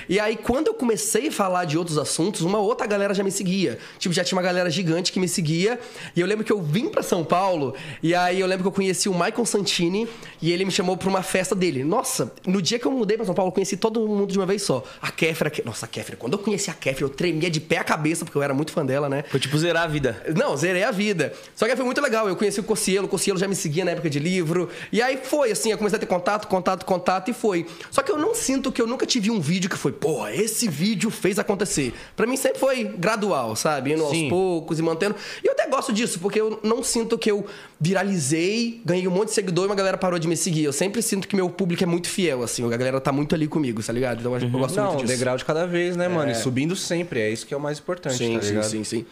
E 0.09 0.19
aí, 0.19 0.35
quando 0.35 0.67
eu 0.67 0.73
comecei 0.73 1.29
a 1.29 1.31
falar 1.31 1.63
de 1.63 1.77
outros 1.77 1.97
assuntos, 1.97 2.41
uma 2.41 2.59
outra 2.59 2.85
galera 2.85 3.13
já 3.13 3.23
me 3.23 3.31
seguia. 3.31 3.79
Tipo, 3.97 4.13
já 4.13 4.25
tinha 4.25 4.35
uma 4.35 4.43
galera 4.43 4.69
gigante 4.69 5.13
que 5.13 5.19
me 5.21 5.27
seguia. 5.29 5.79
E 6.15 6.19
eu 6.19 6.27
lembro 6.27 6.43
que 6.43 6.51
eu 6.51 6.61
vim 6.61 6.89
pra 6.89 7.01
São 7.01 7.23
Paulo, 7.23 7.73
e 8.03 8.13
aí 8.13 8.41
eu 8.41 8.47
lembro 8.47 8.63
que 8.63 8.67
eu 8.67 8.71
conheci 8.73 9.07
o 9.07 9.13
Michael 9.13 9.45
Santini, 9.45 10.05
e 10.41 10.51
ele 10.51 10.65
me 10.65 10.71
chamou 10.71 10.96
pra 10.97 11.09
uma 11.09 11.21
festa 11.21 11.55
dele. 11.55 11.83
Nossa, 11.83 12.31
no 12.45 12.61
dia 12.61 12.79
que 12.79 12.85
eu 12.85 12.91
mudei 12.91 13.17
pra 13.17 13.25
São 13.25 13.35
Paulo, 13.35 13.49
eu 13.49 13.53
conheci 13.53 13.77
todo 13.77 14.05
mundo 14.07 14.31
de 14.31 14.37
uma 14.37 14.45
vez 14.45 14.61
só. 14.61 14.83
A 15.01 15.11
Kéfera, 15.11 15.51
nossa, 15.65 15.85
a 15.85 15.89
Kéfera, 15.89 16.17
quando 16.17 16.33
eu 16.33 16.39
conheci 16.39 16.69
a 16.69 16.73
Kéfera, 16.73 17.05
eu 17.05 17.09
tremia 17.09 17.49
de 17.49 17.59
pé 17.59 17.77
a 17.77 17.83
cabeça, 17.83 18.25
porque 18.25 18.37
eu 18.37 18.43
era 18.43 18.53
muito 18.53 18.71
fã 18.71 18.85
dela, 18.85 19.07
né? 19.07 19.23
Foi 19.29 19.39
tipo 19.39 19.57
zerar 19.57 19.83
a 19.83 19.87
vida. 19.87 20.23
Não, 20.35 20.55
zerei 20.57 20.83
a 20.83 20.91
vida. 20.91 21.33
Só 21.55 21.65
que 21.67 21.75
foi 21.75 21.85
muito 21.85 22.01
legal. 22.01 22.27
Eu 22.27 22.35
conheci 22.35 22.59
o 22.59 22.63
Cocielo, 22.63 23.05
o 23.05 23.09
Cocielo 23.09 23.39
já 23.39 23.47
me 23.47 23.55
seguia 23.55 23.85
na 23.85 23.91
época 23.91 24.09
de 24.09 24.19
livro. 24.19 24.69
E 24.91 25.01
aí 25.01 25.17
foi, 25.21 25.51
assim, 25.51 25.71
eu 25.71 25.77
comecei 25.77 25.97
a 25.97 25.99
ter 25.99 26.05
contato, 26.05 26.47
contato, 26.47 26.85
contato 26.85 27.29
e 27.29 27.33
foi. 27.33 27.65
Só 27.91 28.01
que 28.01 28.11
eu 28.11 28.17
não 28.17 28.33
sinto 28.33 28.71
que 28.71 28.81
eu 28.81 28.87
nunca 28.87 29.05
tive 29.05 29.29
um 29.31 29.39
vídeo 29.39 29.69
que 29.69 29.77
foi, 29.77 29.91
pô, 29.91 30.27
esse 30.27 30.67
vídeo 30.67 31.09
fez 31.09 31.39
acontecer. 31.39 31.93
Pra 32.15 32.25
mim 32.25 32.37
sempre 32.37 32.59
foi 32.59 32.83
gradual, 32.83 33.55
sabe? 33.55 33.93
Indo 33.93 34.03
aos 34.03 34.11
Sim. 34.11 34.29
poucos 34.29 34.79
e 34.79 34.81
mantendo. 34.81 35.15
E 35.43 35.47
eu 35.47 35.53
até 35.53 35.67
gosto 35.67 35.93
disso, 35.93 36.19
porque 36.19 36.39
eu 36.39 36.59
não 36.63 36.83
sinto 36.83 37.17
que 37.17 37.29
eu 37.29 37.45
viralizei, 37.79 38.81
ganhei 38.85 39.07
um 39.07 39.11
monte 39.11 39.29
de 39.29 39.35
seguidor 39.35 39.65
e 39.65 39.67
uma 39.67 39.75
galera 39.75 39.97
parou 39.97 40.19
de 40.19 40.27
me 40.27 40.35
seguir. 40.35 40.63
Eu 40.63 40.73
sempre 40.77 41.01
sinto 41.01 41.27
que 41.27 41.35
meu 41.35 41.49
público 41.49 41.83
é 41.83 41.85
muito 41.87 42.07
fiel, 42.07 42.43
assim. 42.43 42.65
A 42.65 42.77
galera 42.77 43.01
tá 43.01 43.11
muito 43.11 43.33
ali 43.35 43.47
comigo, 43.47 43.81
tá 43.83 43.91
ligado? 43.91 44.19
Então 44.19 44.33
eu 44.33 44.49
gosto 44.49 44.75
Não, 44.77 44.87
muito 44.89 45.01
disso. 45.01 45.13
degrau 45.17 45.35
de 45.35 45.43
cada 45.43 45.65
vez, 45.65 45.97
né, 45.97 46.07
mano? 46.07 46.31
E 46.31 46.35
subindo 46.35 46.75
sempre. 46.75 47.19
É 47.19 47.29
isso 47.29 47.45
que 47.45 47.53
é 47.53 47.57
o 47.57 47.59
mais 47.59 47.79
importante, 47.79 48.17
Sim, 48.17 48.35
tá 48.35 48.41
sim, 48.43 48.61
sim, 48.63 48.83
sim. 48.83 49.05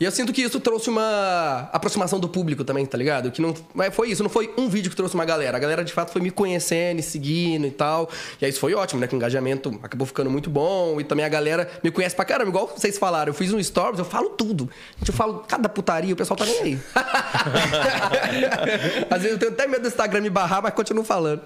E 0.00 0.04
eu 0.04 0.10
sinto 0.10 0.32
que 0.32 0.42
isso 0.42 0.60
trouxe 0.60 0.88
uma 0.88 1.68
aproximação 1.72 2.20
do 2.20 2.28
público 2.28 2.64
também, 2.64 2.86
tá 2.86 2.96
ligado? 2.96 3.30
Que 3.30 3.42
não, 3.42 3.54
mas 3.74 3.94
foi 3.94 4.10
isso, 4.10 4.22
não 4.22 4.30
foi 4.30 4.52
um 4.56 4.68
vídeo 4.68 4.90
que 4.90 4.96
trouxe 4.96 5.14
uma 5.14 5.24
galera. 5.24 5.56
A 5.56 5.60
galera 5.60 5.84
de 5.84 5.92
fato 5.92 6.12
foi 6.12 6.20
me 6.20 6.30
conhecendo 6.30 7.00
e 7.00 7.02
seguindo 7.02 7.66
e 7.66 7.70
tal. 7.70 8.08
E 8.40 8.44
aí 8.44 8.50
isso 8.50 8.60
foi 8.60 8.74
ótimo, 8.74 9.00
né? 9.00 9.06
Que 9.06 9.14
o 9.14 9.16
engajamento 9.16 9.78
acabou 9.82 10.06
ficando 10.06 10.30
muito 10.30 10.48
bom. 10.48 11.00
E 11.00 11.04
também 11.04 11.24
a 11.24 11.28
galera 11.28 11.68
me 11.82 11.90
conhece 11.90 12.14
pra 12.14 12.24
caramba. 12.24 12.50
Igual 12.50 12.68
vocês 12.68 12.96
falaram, 12.96 13.30
eu 13.30 13.34
fiz 13.34 13.52
um 13.52 13.62
stories, 13.62 13.98
eu 13.98 14.04
falo 14.04 14.30
tudo. 14.30 14.70
Gente, 14.98 15.08
eu 15.08 15.14
falo 15.14 15.44
cada 15.48 15.68
putaria, 15.68 16.14
o 16.14 16.16
pessoal 16.16 16.36
tá 16.36 16.44
nem 16.44 16.60
aí. 16.60 16.78
Às 19.10 19.22
vezes 19.22 19.32
eu 19.32 19.38
tenho 19.38 19.52
até 19.52 19.66
medo 19.66 19.82
do 19.82 19.88
Instagram 19.88 20.20
me 20.20 20.30
barrar, 20.30 20.62
mas 20.62 20.72
continuo 20.74 21.04
falando. 21.04 21.40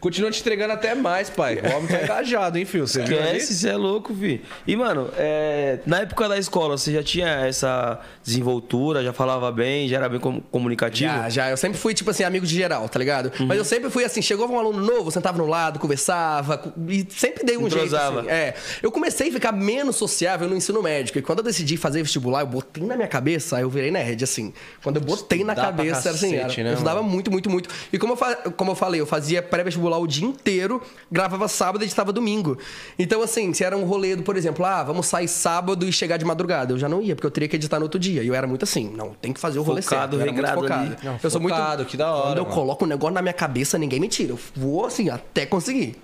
Continua 0.00 0.30
te 0.30 0.40
entregando 0.40 0.72
até 0.72 0.94
mais, 0.94 1.28
pai. 1.28 1.60
O 1.60 1.76
homem 1.76 1.88
tá 1.88 2.00
engajado, 2.02 2.58
hein, 2.58 2.64
filho? 2.64 2.86
Você 2.86 3.02
viu 3.02 3.18
você 3.18 3.68
é 3.68 3.76
louco, 3.76 4.14
fi. 4.14 4.42
E, 4.66 4.76
mano, 4.76 5.10
é, 5.16 5.80
na 5.86 6.00
época 6.00 6.28
da 6.28 6.38
escola, 6.38 6.78
você 6.78 6.92
já 6.92 7.02
tinha 7.02 7.49
essa 7.50 8.00
desenvoltura, 8.24 9.02
já 9.04 9.12
falava 9.12 9.50
bem, 9.52 9.88
já 9.88 9.96
era 9.98 10.08
bem 10.08 10.18
com- 10.20 10.40
comunicativo? 10.40 11.12
Já, 11.12 11.28
já. 11.28 11.50
Eu 11.50 11.56
sempre 11.56 11.78
fui, 11.78 11.92
tipo 11.94 12.10
assim, 12.10 12.24
amigo 12.24 12.46
de 12.46 12.54
geral, 12.54 12.88
tá 12.88 12.98
ligado? 12.98 13.30
Mas 13.46 13.58
eu 13.58 13.64
sempre 13.64 13.90
fui 13.90 14.04
assim, 14.04 14.22
chegou 14.22 14.48
um 14.50 14.58
aluno 14.58 14.80
novo, 14.84 15.10
sentava 15.10 15.36
no 15.38 15.46
lado, 15.46 15.78
conversava, 15.78 16.72
e 16.88 17.06
sempre 17.10 17.44
dei 17.44 17.56
um 17.56 17.66
Entrosava. 17.66 18.22
jeito. 18.22 18.30
Assim. 18.30 18.38
É. 18.40 18.54
Eu 18.82 18.90
comecei 18.90 19.28
a 19.28 19.32
ficar 19.32 19.52
menos 19.52 19.96
sociável 19.96 20.48
no 20.48 20.56
ensino 20.56 20.82
médico. 20.82 21.18
E 21.18 21.22
quando 21.22 21.38
eu 21.40 21.44
decidi 21.44 21.76
fazer 21.76 22.02
vestibular, 22.02 22.40
eu 22.40 22.46
botei 22.46 22.84
na 22.84 22.96
minha 22.96 23.08
cabeça, 23.08 23.56
aí 23.56 23.62
eu 23.62 23.70
virei 23.70 23.90
nerd, 23.90 24.22
assim. 24.24 24.52
Quando 24.82 24.96
eu 24.96 25.02
botei 25.02 25.44
na 25.44 25.52
Estudar 25.52 25.72
pra 25.72 25.76
cabeça, 25.84 26.08
era 26.08 26.16
assim, 26.16 26.32
cacete, 26.36 26.60
era, 26.60 26.64
né, 26.68 26.70
eu 26.70 26.74
estudava 26.74 27.02
muito, 27.02 27.30
muito, 27.30 27.50
muito. 27.50 27.68
E 27.92 27.98
como 27.98 28.12
eu, 28.12 28.16
fa- 28.16 28.36
como 28.56 28.70
eu 28.70 28.74
falei, 28.74 29.00
eu 29.00 29.06
fazia 29.06 29.42
pré-vestibular 29.42 29.98
o 29.98 30.06
dia 30.06 30.26
inteiro, 30.26 30.80
gravava 31.10 31.48
sábado 31.48 31.82
e 31.82 31.86
editava 31.86 32.12
domingo. 32.12 32.58
Então, 32.98 33.22
assim, 33.22 33.52
se 33.52 33.64
era 33.64 33.76
um 33.76 33.84
rolê 33.84 34.16
do, 34.16 34.22
por 34.22 34.36
exemplo, 34.36 34.64
ah, 34.64 34.82
vamos 34.82 35.06
sair 35.06 35.28
sábado 35.28 35.86
e 35.86 35.92
chegar 35.92 36.16
de 36.16 36.24
madrugada, 36.24 36.72
eu 36.72 36.78
já 36.78 36.88
não 36.88 37.02
ia, 37.02 37.14
porque 37.14 37.26
eu 37.26 37.30
teria 37.40 37.48
que 37.48 37.56
editar 37.56 37.78
no 37.78 37.84
outro 37.84 37.98
dia. 37.98 38.22
E 38.22 38.28
eu 38.28 38.34
era 38.34 38.46
muito 38.46 38.64
assim, 38.64 38.90
não, 38.94 39.14
tem 39.14 39.32
que 39.32 39.40
fazer 39.40 39.58
o 39.58 39.62
rolê 39.62 39.80
Focado, 39.80 40.00
certo. 40.00 40.14
Eu 40.14 40.18
muito 40.18 40.34
regrado 40.34 40.60
focado. 40.60 40.86
ali. 40.86 40.96
Não, 41.02 41.18
eu 41.22 41.30
sou 41.30 41.40
muito 41.40 41.54
focado, 41.54 41.84
que 41.86 41.96
da 41.96 42.12
hora, 42.12 42.22
Quando 42.28 42.38
eu 42.38 42.44
mano. 42.44 42.54
coloco 42.54 42.84
um 42.84 42.88
negócio 42.88 43.14
na 43.14 43.22
minha 43.22 43.32
cabeça, 43.32 43.78
ninguém 43.78 43.98
me 43.98 44.08
tira. 44.08 44.32
Eu 44.32 44.38
vou 44.54 44.84
assim, 44.84 45.08
até 45.08 45.46
conseguir. 45.46 45.96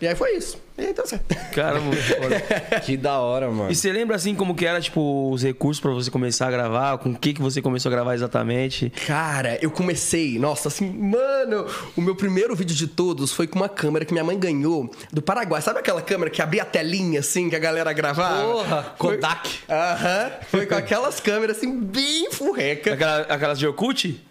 E 0.00 0.06
aí 0.06 0.14
foi 0.14 0.36
isso. 0.36 0.58
E 0.78 0.86
aí 0.86 0.94
deu 0.94 1.06
certo. 1.06 1.34
Cara, 1.52 1.80
muito 1.80 2.00
foda. 2.02 2.40
Que 2.86 2.96
da 2.96 3.18
hora, 3.18 3.50
mano. 3.50 3.70
E 3.70 3.74
você 3.74 3.90
lembra, 3.90 4.14
assim, 4.14 4.34
como 4.34 4.54
que 4.54 4.64
era, 4.64 4.80
tipo, 4.80 5.30
os 5.32 5.42
recursos 5.42 5.80
pra 5.80 5.90
você 5.90 6.10
começar 6.10 6.46
a 6.46 6.50
gravar? 6.50 6.98
Com 6.98 7.10
o 7.10 7.16
que, 7.18 7.34
que 7.34 7.42
você 7.42 7.60
começou 7.60 7.90
a 7.90 7.94
gravar 7.94 8.14
exatamente? 8.14 8.90
Cara, 9.06 9.58
eu 9.60 9.70
comecei, 9.70 10.38
nossa, 10.38 10.68
assim, 10.68 10.88
mano, 10.90 11.66
o 11.96 12.00
meu 12.00 12.14
primeiro 12.14 12.54
vídeo 12.54 12.76
de 12.76 12.86
todos 12.86 13.32
foi 13.32 13.46
com 13.48 13.58
uma 13.58 13.68
câmera 13.68 14.04
que 14.04 14.12
minha 14.12 14.24
mãe 14.24 14.38
ganhou 14.38 14.88
do 15.12 15.20
Paraguai. 15.20 15.60
Sabe 15.60 15.80
aquela 15.80 16.00
câmera 16.00 16.30
que 16.30 16.40
abria 16.40 16.62
a 16.62 16.66
telinha, 16.66 17.20
assim, 17.20 17.50
que 17.50 17.56
a 17.56 17.58
galera 17.58 17.92
gravava? 17.92 18.42
Porra, 18.52 18.94
Foi- 18.96 19.16
Kodak. 19.16 19.50
Aham. 19.68 20.30
Foi 20.48 20.64
com 20.66 20.74
aquelas 20.76 21.18
câmeras, 21.18 21.56
assim, 21.56 21.76
bem 21.80 22.30
furreca. 22.30 22.94
Aquela, 22.94 23.20
aquelas 23.22 23.58
de 23.58 23.66
Orkut? 23.66 24.24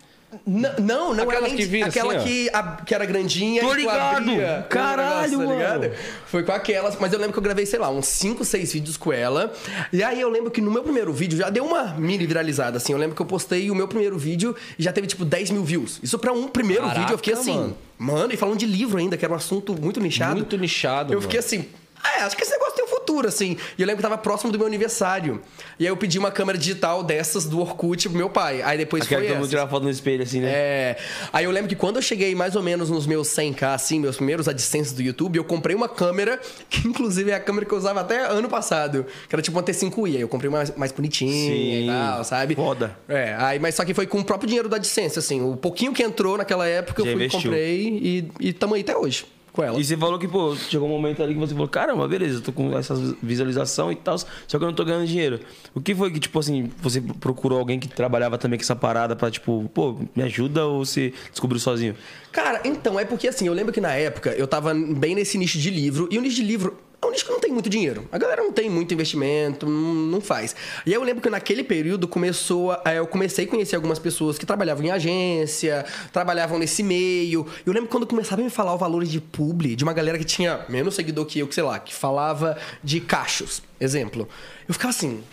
Não, 0.46 1.14
não 1.14 1.24
Aquelas 1.24 1.46
era 1.52 1.56
que 1.56 1.66
vira 1.66 1.88
aquela 1.88 2.16
assim, 2.18 2.22
ó. 2.22 2.24
que, 2.28 2.50
a- 2.54 2.78
que 2.86 2.94
era 2.94 3.06
grandinha 3.06 3.62
Tô 3.62 3.74
e 3.74 3.78
ligado. 3.78 4.18
abria 4.18 4.60
o 4.66 4.70
Caralho, 4.70 5.08
negócio, 5.22 5.38
tá 5.40 5.46
mano. 5.46 5.54
ligado? 5.82 5.92
Foi 6.26 6.44
com 6.44 6.52
aquelas, 6.52 6.98
mas 7.00 7.14
eu 7.14 7.18
lembro 7.20 7.32
que 7.34 7.40
eu 7.40 7.44
gravei, 7.44 7.66
sei 7.66 7.80
lá, 7.80 7.90
uns 7.90 8.08
5, 8.08 8.44
6 8.44 8.74
vídeos 8.74 8.98
com 8.98 9.14
ela. 9.14 9.54
E 9.94 10.04
aí 10.04 10.20
eu 10.20 10.30
lembro 10.30 10.52
que 10.52 10.60
no 10.60 10.70
meu 10.70 10.84
primeiro 10.84 11.14
vídeo 11.14 11.38
já 11.38 11.50
deu 11.50 11.64
uma 11.66 11.94
mini 11.98 12.26
viralizada, 12.28 12.76
assim. 12.76 12.92
Eu 12.92 13.00
lembro 13.00 13.16
que 13.16 13.22
eu 13.22 13.26
postei 13.26 13.72
o 13.72 13.76
meu 13.76 13.88
primeiro 13.88 14.18
vídeo 14.18 14.54
e 14.78 14.84
já 14.84 14.92
teve, 14.92 15.08
tipo, 15.08 15.24
10 15.24 15.50
mil 15.52 15.64
views. 15.64 16.00
Isso 16.04 16.20
pra 16.20 16.34
um 16.34 16.48
primeiro 16.50 16.82
Caraca, 16.84 17.00
vídeo 17.00 17.14
eu 17.14 17.18
fiquei 17.18 17.34
assim. 17.34 17.56
mano. 17.56 17.78
Mano. 17.98 18.34
e 18.34 18.38
falando 18.38 18.58
de 18.60 18.66
livro 18.66 19.00
ainda, 19.00 19.16
que 19.18 19.24
era 19.26 19.34
um 19.34 19.38
assunto 19.38 19.74
muito 19.82 20.00
nichado. 20.02 20.36
Muito 20.36 20.58
nichado, 20.58 21.14
Eu 21.14 21.18
mano. 21.18 21.22
fiquei 21.22 21.40
assim. 21.40 21.66
Ah, 22.08 22.20
é, 22.20 22.24
acho 22.24 22.36
que 22.38 22.44
esse 22.44 22.52
negócio 22.52 22.76
tem 22.76 22.86
um 22.86 22.88
futuro, 22.88 23.28
assim. 23.28 23.58
E 23.78 23.82
eu 23.82 23.88
lembro 23.88 23.98
que 23.98 24.04
tava 24.04 24.18
próximo 24.18 24.52
do 24.52 24.58
meu 24.58 24.68
aniversário. 24.68 25.42
E 25.78 25.84
aí 25.86 25.92
eu 25.92 25.98
pedi 25.98 26.18
uma 26.18 26.32
câmera 26.32 26.58
digital 26.58 27.04
dessas 27.04 27.46
do 27.46 27.60
Orkut 27.60 28.08
pro 28.08 28.18
meu 28.18 28.30
pai. 28.30 28.62
Aí 28.62 28.78
depois 28.78 29.04
Aquela 29.04 29.22
que 29.22 29.28
foi 29.28 29.34
todo 29.36 29.42
mundo 29.42 29.50
tirava 29.50 29.70
foto 29.70 29.84
no 29.84 29.90
espelho, 29.90 30.24
assim, 30.24 30.40
né? 30.40 30.50
É. 30.50 30.98
Aí 31.34 31.46
eu 31.46 31.52
lembro 31.52 31.68
que 31.68 31.76
quando 31.76 31.98
eu 31.98 32.02
cheguei 32.02 32.34
mais 32.34 32.56
ou 32.56 32.64
menos 32.64 32.90
nos 32.90 33.06
meus 33.06 33.28
100k, 33.30 33.74
assim, 33.74 34.00
meus 34.00 34.16
primeiros 34.16 34.48
AdSense 34.48 34.94
do 34.96 35.02
YouTube, 35.02 35.38
eu 35.38 35.44
comprei 35.44 35.76
uma 35.76 35.90
câmera, 35.90 36.40
que 36.70 36.88
inclusive 36.88 37.32
é 37.32 37.36
a 37.36 37.40
câmera 37.40 37.66
que 37.66 37.74
eu 37.74 37.78
usava 37.78 38.02
até 38.02 38.26
ano 38.26 38.48
passado, 38.48 39.06
que 39.28 39.36
era 39.36 39.42
tipo 39.42 39.58
uma 39.58 39.64
T5i. 39.64 40.16
Aí 40.16 40.22
eu 40.22 40.30
comprei 40.30 40.50
uma 40.50 40.64
mais 40.78 40.92
bonitinha 40.92 41.32
Sim. 41.54 41.84
e 41.84 41.88
tal, 41.88 42.24
sabe? 42.24 42.56
Foda. 42.56 42.98
É, 43.08 43.36
aí, 43.38 43.60
mas 43.60 43.76
só 43.76 43.84
que 43.84 43.94
foi 43.94 44.08
com 44.08 44.20
o 44.20 44.24
próprio 44.26 44.48
dinheiro 44.48 44.70
do 44.70 44.76
AdSense, 44.76 45.20
assim. 45.20 45.42
O 45.42 45.58
pouquinho 45.58 45.94
que 45.94 46.04
entrou 46.04 46.38
naquela 46.38 46.68
época, 46.68 47.04
Já 47.04 47.10
eu 47.10 47.14
fui, 47.16 47.26
investiu. 47.26 47.42
comprei 47.42 48.00
e, 48.02 48.32
e 48.40 48.54
tamo 48.54 48.76
aí 48.76 48.82
até 48.82 48.96
hoje 48.96 49.26
com 49.58 49.64
ela. 49.64 49.80
E 49.80 49.84
você 49.84 49.98
falou 49.98 50.20
que, 50.20 50.28
pô, 50.28 50.56
chegou 50.56 50.88
um 50.88 50.92
momento 50.92 51.24
ali 51.24 51.34
que 51.34 51.40
você 51.40 51.54
falou, 51.54 51.68
caramba, 51.68 52.08
beleza, 52.08 52.38
eu 52.38 52.42
tô 52.42 52.52
com 52.52 52.78
essa 52.78 52.94
visualização 53.24 53.92
e 53.92 53.96
tal, 53.96 54.16
só 54.20 54.28
que 54.48 54.56
eu 54.58 54.68
não 54.68 54.74
tô 54.74 54.86
ganhando 54.86 55.08
dinheiro. 55.08 55.40
O 55.74 55.82
que 55.82 55.96
foi 55.96 56.12
que, 56.12 56.20
tipo 56.20 56.38
assim, 56.38 56.72
você 56.80 57.02
procurou 57.02 57.58
alguém 57.58 57.80
que 57.80 57.88
trabalhava 57.88 58.38
também 58.38 58.60
com 58.60 58.64
essa 58.64 58.76
parada 58.76 59.16
pra, 59.16 59.32
tipo, 59.32 59.70
pô, 59.74 59.98
me 60.16 60.22
ajuda 60.22 60.66
ou 60.68 60.86
você 60.86 61.12
descobriu 61.32 61.60
sozinho? 61.60 61.96
Cara, 62.32 62.62
então, 62.64 63.00
é 63.00 63.06
porque 63.06 63.28
assim, 63.28 63.48
eu 63.48 63.54
lembro 63.54 63.74
que 63.74 63.82
na 63.82 63.94
época 63.94 64.30
eu 64.32 64.48
tava 64.48 64.74
bem 64.74 65.16
nesse 65.16 65.40
nicho 65.40 65.58
de 65.58 65.72
livro, 65.72 66.08
e 66.12 66.20
o 66.20 66.22
nicho 66.22 66.36
de 66.36 66.44
livro 66.44 66.78
é 67.02 67.06
um 67.06 67.12
nicho 67.12 67.26
que 67.26 67.32
não 67.32 67.40
tem 67.40 67.52
muito 67.52 67.70
dinheiro. 67.70 68.08
A 68.12 68.18
galera 68.18 68.42
não 68.42 68.52
tem 68.52 68.70
muito 68.70 68.94
investimento, 68.94 69.68
não, 69.68 70.20
faz. 70.20 70.56
E 70.86 70.90
aí 70.90 70.96
eu 70.96 71.04
lembro 71.04 71.22
que 71.22 71.30
naquele 71.30 71.64
período 71.64 72.08
começou 72.08 72.72
a, 72.84 72.94
eu 72.94 73.06
comecei 73.06 73.46
a 73.46 73.48
conhecer 73.48 73.76
algumas 73.76 74.00
pessoas 74.00 74.38
que 74.38 74.46
trabalhavam 74.46 74.84
em 74.86 74.92
agência, 74.92 75.86
trabalhavam 76.12 76.58
nesse 76.58 76.82
meio. 76.82 77.46
Eu 77.66 77.72
lembro 77.72 77.90
quando 77.90 78.08
começavam 78.08 78.44
a 78.44 78.46
me 78.46 78.50
falar 78.50 78.74
o 78.74 78.78
valor 78.78 79.06
de 79.06 79.22
publi, 79.22 79.76
de 79.76 79.84
uma 79.84 79.94
galera 79.94 80.18
que 80.18 80.26
tinha 80.26 80.66
menos 80.68 80.96
seguidor 80.96 81.26
que 81.26 81.40
eu, 81.40 81.48
que 81.48 81.54
sei 81.54 81.64
lá, 81.64 81.78
que 81.80 81.94
falava 81.94 82.58
de 82.84 83.00
cachos, 83.00 83.62
exemplo. 83.80 84.28
Eu 84.68 84.74
ficava 84.74 84.90
assim, 84.90 85.24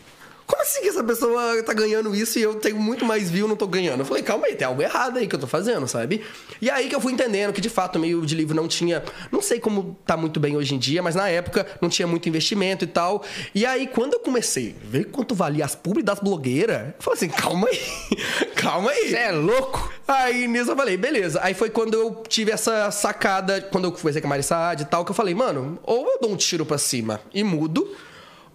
como 0.46 0.62
assim 0.62 0.82
que 0.82 0.88
essa 0.88 1.02
pessoa 1.04 1.62
tá 1.62 1.72
ganhando 1.72 2.14
isso 2.14 2.38
e 2.38 2.42
eu 2.42 2.54
tenho 2.54 2.76
muito 2.76 3.04
mais 3.04 3.30
view 3.30 3.46
não 3.46 3.56
tô 3.56 3.66
ganhando? 3.66 4.00
Eu 4.00 4.06
falei, 4.06 4.22
calma 4.22 4.46
aí, 4.46 4.54
tem 4.54 4.66
algo 4.66 4.82
errado 4.82 5.18
aí 5.18 5.26
que 5.26 5.34
eu 5.34 5.38
tô 5.38 5.46
fazendo, 5.46 5.86
sabe? 5.86 6.22
E 6.60 6.70
aí 6.70 6.88
que 6.88 6.94
eu 6.94 7.00
fui 7.00 7.12
entendendo 7.12 7.52
que 7.52 7.60
de 7.60 7.68
fato 7.70 7.96
o 7.96 8.00
meio 8.00 8.24
de 8.24 8.34
livro 8.34 8.54
não 8.54 8.66
tinha. 8.66 9.02
Não 9.30 9.42
sei 9.42 9.60
como 9.60 9.96
tá 10.06 10.16
muito 10.16 10.40
bem 10.40 10.56
hoje 10.56 10.74
em 10.74 10.78
dia, 10.78 11.02
mas 11.02 11.14
na 11.14 11.28
época 11.28 11.66
não 11.80 11.88
tinha 11.88 12.06
muito 12.06 12.28
investimento 12.28 12.84
e 12.84 12.88
tal. 12.88 13.22
E 13.54 13.66
aí 13.66 13.86
quando 13.86 14.14
eu 14.14 14.20
comecei 14.20 14.74
a 14.82 14.90
ver 14.90 15.04
quanto 15.04 15.34
valia 15.34 15.64
as 15.64 15.74
publi 15.74 16.02
das 16.02 16.20
blogueiras, 16.20 16.88
eu 16.88 16.94
falei 16.98 17.18
assim, 17.18 17.28
calma 17.28 17.68
aí, 17.68 17.80
calma 18.56 18.90
aí. 18.90 19.10
Você 19.10 19.16
é 19.16 19.32
louco? 19.32 19.92
Aí 20.06 20.46
nisso 20.46 20.70
eu 20.70 20.76
falei, 20.76 20.96
beleza. 20.96 21.40
Aí 21.42 21.54
foi 21.54 21.70
quando 21.70 21.94
eu 21.94 22.22
tive 22.28 22.50
essa 22.50 22.90
sacada, 22.90 23.60
quando 23.60 23.84
eu 23.84 23.92
conversei 23.92 24.20
com 24.20 24.28
a 24.28 24.30
Marissa 24.30 24.54
Saad 24.54 24.82
e 24.82 24.86
tal, 24.86 25.04
que 25.04 25.10
eu 25.10 25.14
falei, 25.14 25.34
mano, 25.34 25.78
ou 25.82 26.06
eu 26.06 26.18
dou 26.20 26.30
um 26.30 26.36
tiro 26.36 26.64
pra 26.64 26.78
cima 26.78 27.20
e 27.32 27.42
mudo, 27.42 27.90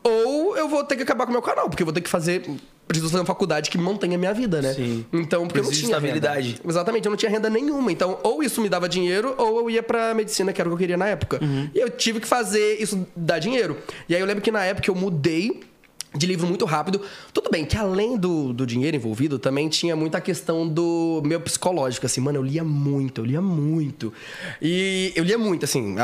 ou 0.04 0.58
eu 0.58 0.68
vou 0.68 0.84
ter 0.84 0.96
que 0.96 1.04
acabar 1.04 1.26
com 1.26 1.32
o 1.32 1.34
meu 1.34 1.42
canal, 1.42 1.70
porque 1.70 1.84
eu 1.84 1.86
vou 1.86 1.94
ter 1.94 2.02
que 2.02 2.10
fazer. 2.10 2.44
Preciso 2.88 3.10
fazer 3.10 3.20
uma 3.20 3.26
faculdade 3.26 3.70
que 3.70 3.78
mantenha 3.78 4.16
a 4.16 4.18
minha 4.18 4.34
vida, 4.34 4.64
né? 4.64 4.74
Sim. 4.74 5.06
Então, 5.14 5.46
porque 5.46 5.60
eu 5.60 5.64
não 5.64 5.72
tinha 5.72 5.84
estabilidade. 5.84 6.54
renda. 6.54 6.62
Exatamente, 6.68 7.06
eu 7.06 7.12
não 7.12 7.18
tinha 7.18 7.30
renda 7.30 7.48
nenhuma. 7.48 7.92
Então, 7.92 8.18
ou 8.24 8.42
isso 8.42 8.60
me 8.62 8.68
dava 8.68 8.90
dinheiro, 8.90 9.36
ou 9.38 9.60
eu 9.60 9.70
ia 9.70 9.84
pra 9.84 10.12
medicina, 10.16 10.52
que 10.52 10.60
era 10.60 10.68
o 10.68 10.72
que 10.72 10.74
eu 10.74 10.80
queria 10.80 10.98
na 10.98 11.06
época. 11.06 11.38
Uhum. 11.40 11.70
E 11.74 11.80
eu 11.80 11.90
tive 11.92 12.20
que 12.20 12.28
fazer 12.28 12.82
isso 12.82 13.08
dar 13.16 13.38
dinheiro. 13.38 13.78
E 14.08 14.16
aí 14.16 14.22
eu 14.22 14.26
lembro 14.26 14.42
que 14.42 14.52
na 14.52 14.66
época 14.66 14.90
eu 14.90 14.96
mudei 14.96 15.62
de 16.16 16.26
livro 16.26 16.48
muito 16.48 16.66
rápido. 16.66 17.02
Tudo 17.34 17.50
bem 17.52 17.66
que 17.66 17.78
além 17.78 18.18
do, 18.18 18.52
do 18.52 18.66
dinheiro 18.66 18.98
envolvido, 18.98 19.38
também 19.38 19.70
tinha 19.70 19.96
muita 19.96 20.20
questão 20.20 20.68
do 20.68 21.22
meu 21.24 21.40
psicológico, 21.40 22.06
assim, 22.06 22.20
mano, 22.20 22.40
eu 22.40 22.44
lia 22.44 22.64
muito, 22.64 23.22
eu 23.22 23.26
lia 23.26 23.42
muito. 23.42 24.12
E 24.62 25.14
eu 25.16 25.24
lia 25.24 25.38
muito, 25.38 25.66
assim, 25.66 25.96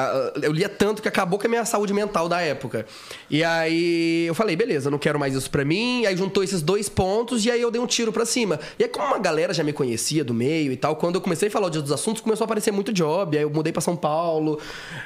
eu 0.42 0.52
lia 0.52 0.70
tanto 0.70 1.02
que 1.02 1.08
acabou 1.08 1.40
com 1.40 1.48
a 1.48 1.50
minha 1.50 1.66
saúde 1.66 1.94
mental 1.94 2.30
da 2.30 2.40
época. 2.42 2.86
E 3.30 3.44
aí 3.44 4.26
eu 4.28 4.36
falei, 4.36 4.56
beleza, 4.56 4.92
não 4.92 5.00
quero 5.00 5.20
mais 5.20 5.34
isso 5.34 5.50
pra 5.50 5.66
mim. 5.66 6.02
E 6.02 6.08
aí 6.08 6.16
juntou 6.16 6.44
esses 6.44 6.62
dois 6.62 6.88
pontos 6.88 7.44
e 7.46 7.52
aí 7.52 7.62
eu 7.62 7.72
dei 7.72 7.82
um 7.82 7.88
tiro 7.88 8.12
pra 8.12 8.26
cima. 8.26 8.60
E 8.78 8.84
aí, 8.84 8.90
como 8.90 9.08
uma 9.08 9.20
galera 9.20 9.54
já 9.54 9.64
me 9.64 9.74
conhecia 9.74 10.24
do 10.24 10.34
meio 10.34 10.72
e 10.72 10.78
tal, 10.78 10.96
quando 10.96 11.16
eu 11.16 11.22
comecei 11.22 11.48
a 11.48 11.52
falar 11.52 11.70
de 11.70 11.78
outros 11.78 11.94
assuntos, 11.94 12.22
começou 12.22 12.44
a 12.44 12.46
aparecer 12.46 12.72
muito 12.72 12.94
job. 12.94 13.36
Aí 13.36 13.44
eu 13.44 13.50
mudei 13.50 13.74
pra 13.74 13.82
São 13.82 13.96
Paulo. 13.96 14.60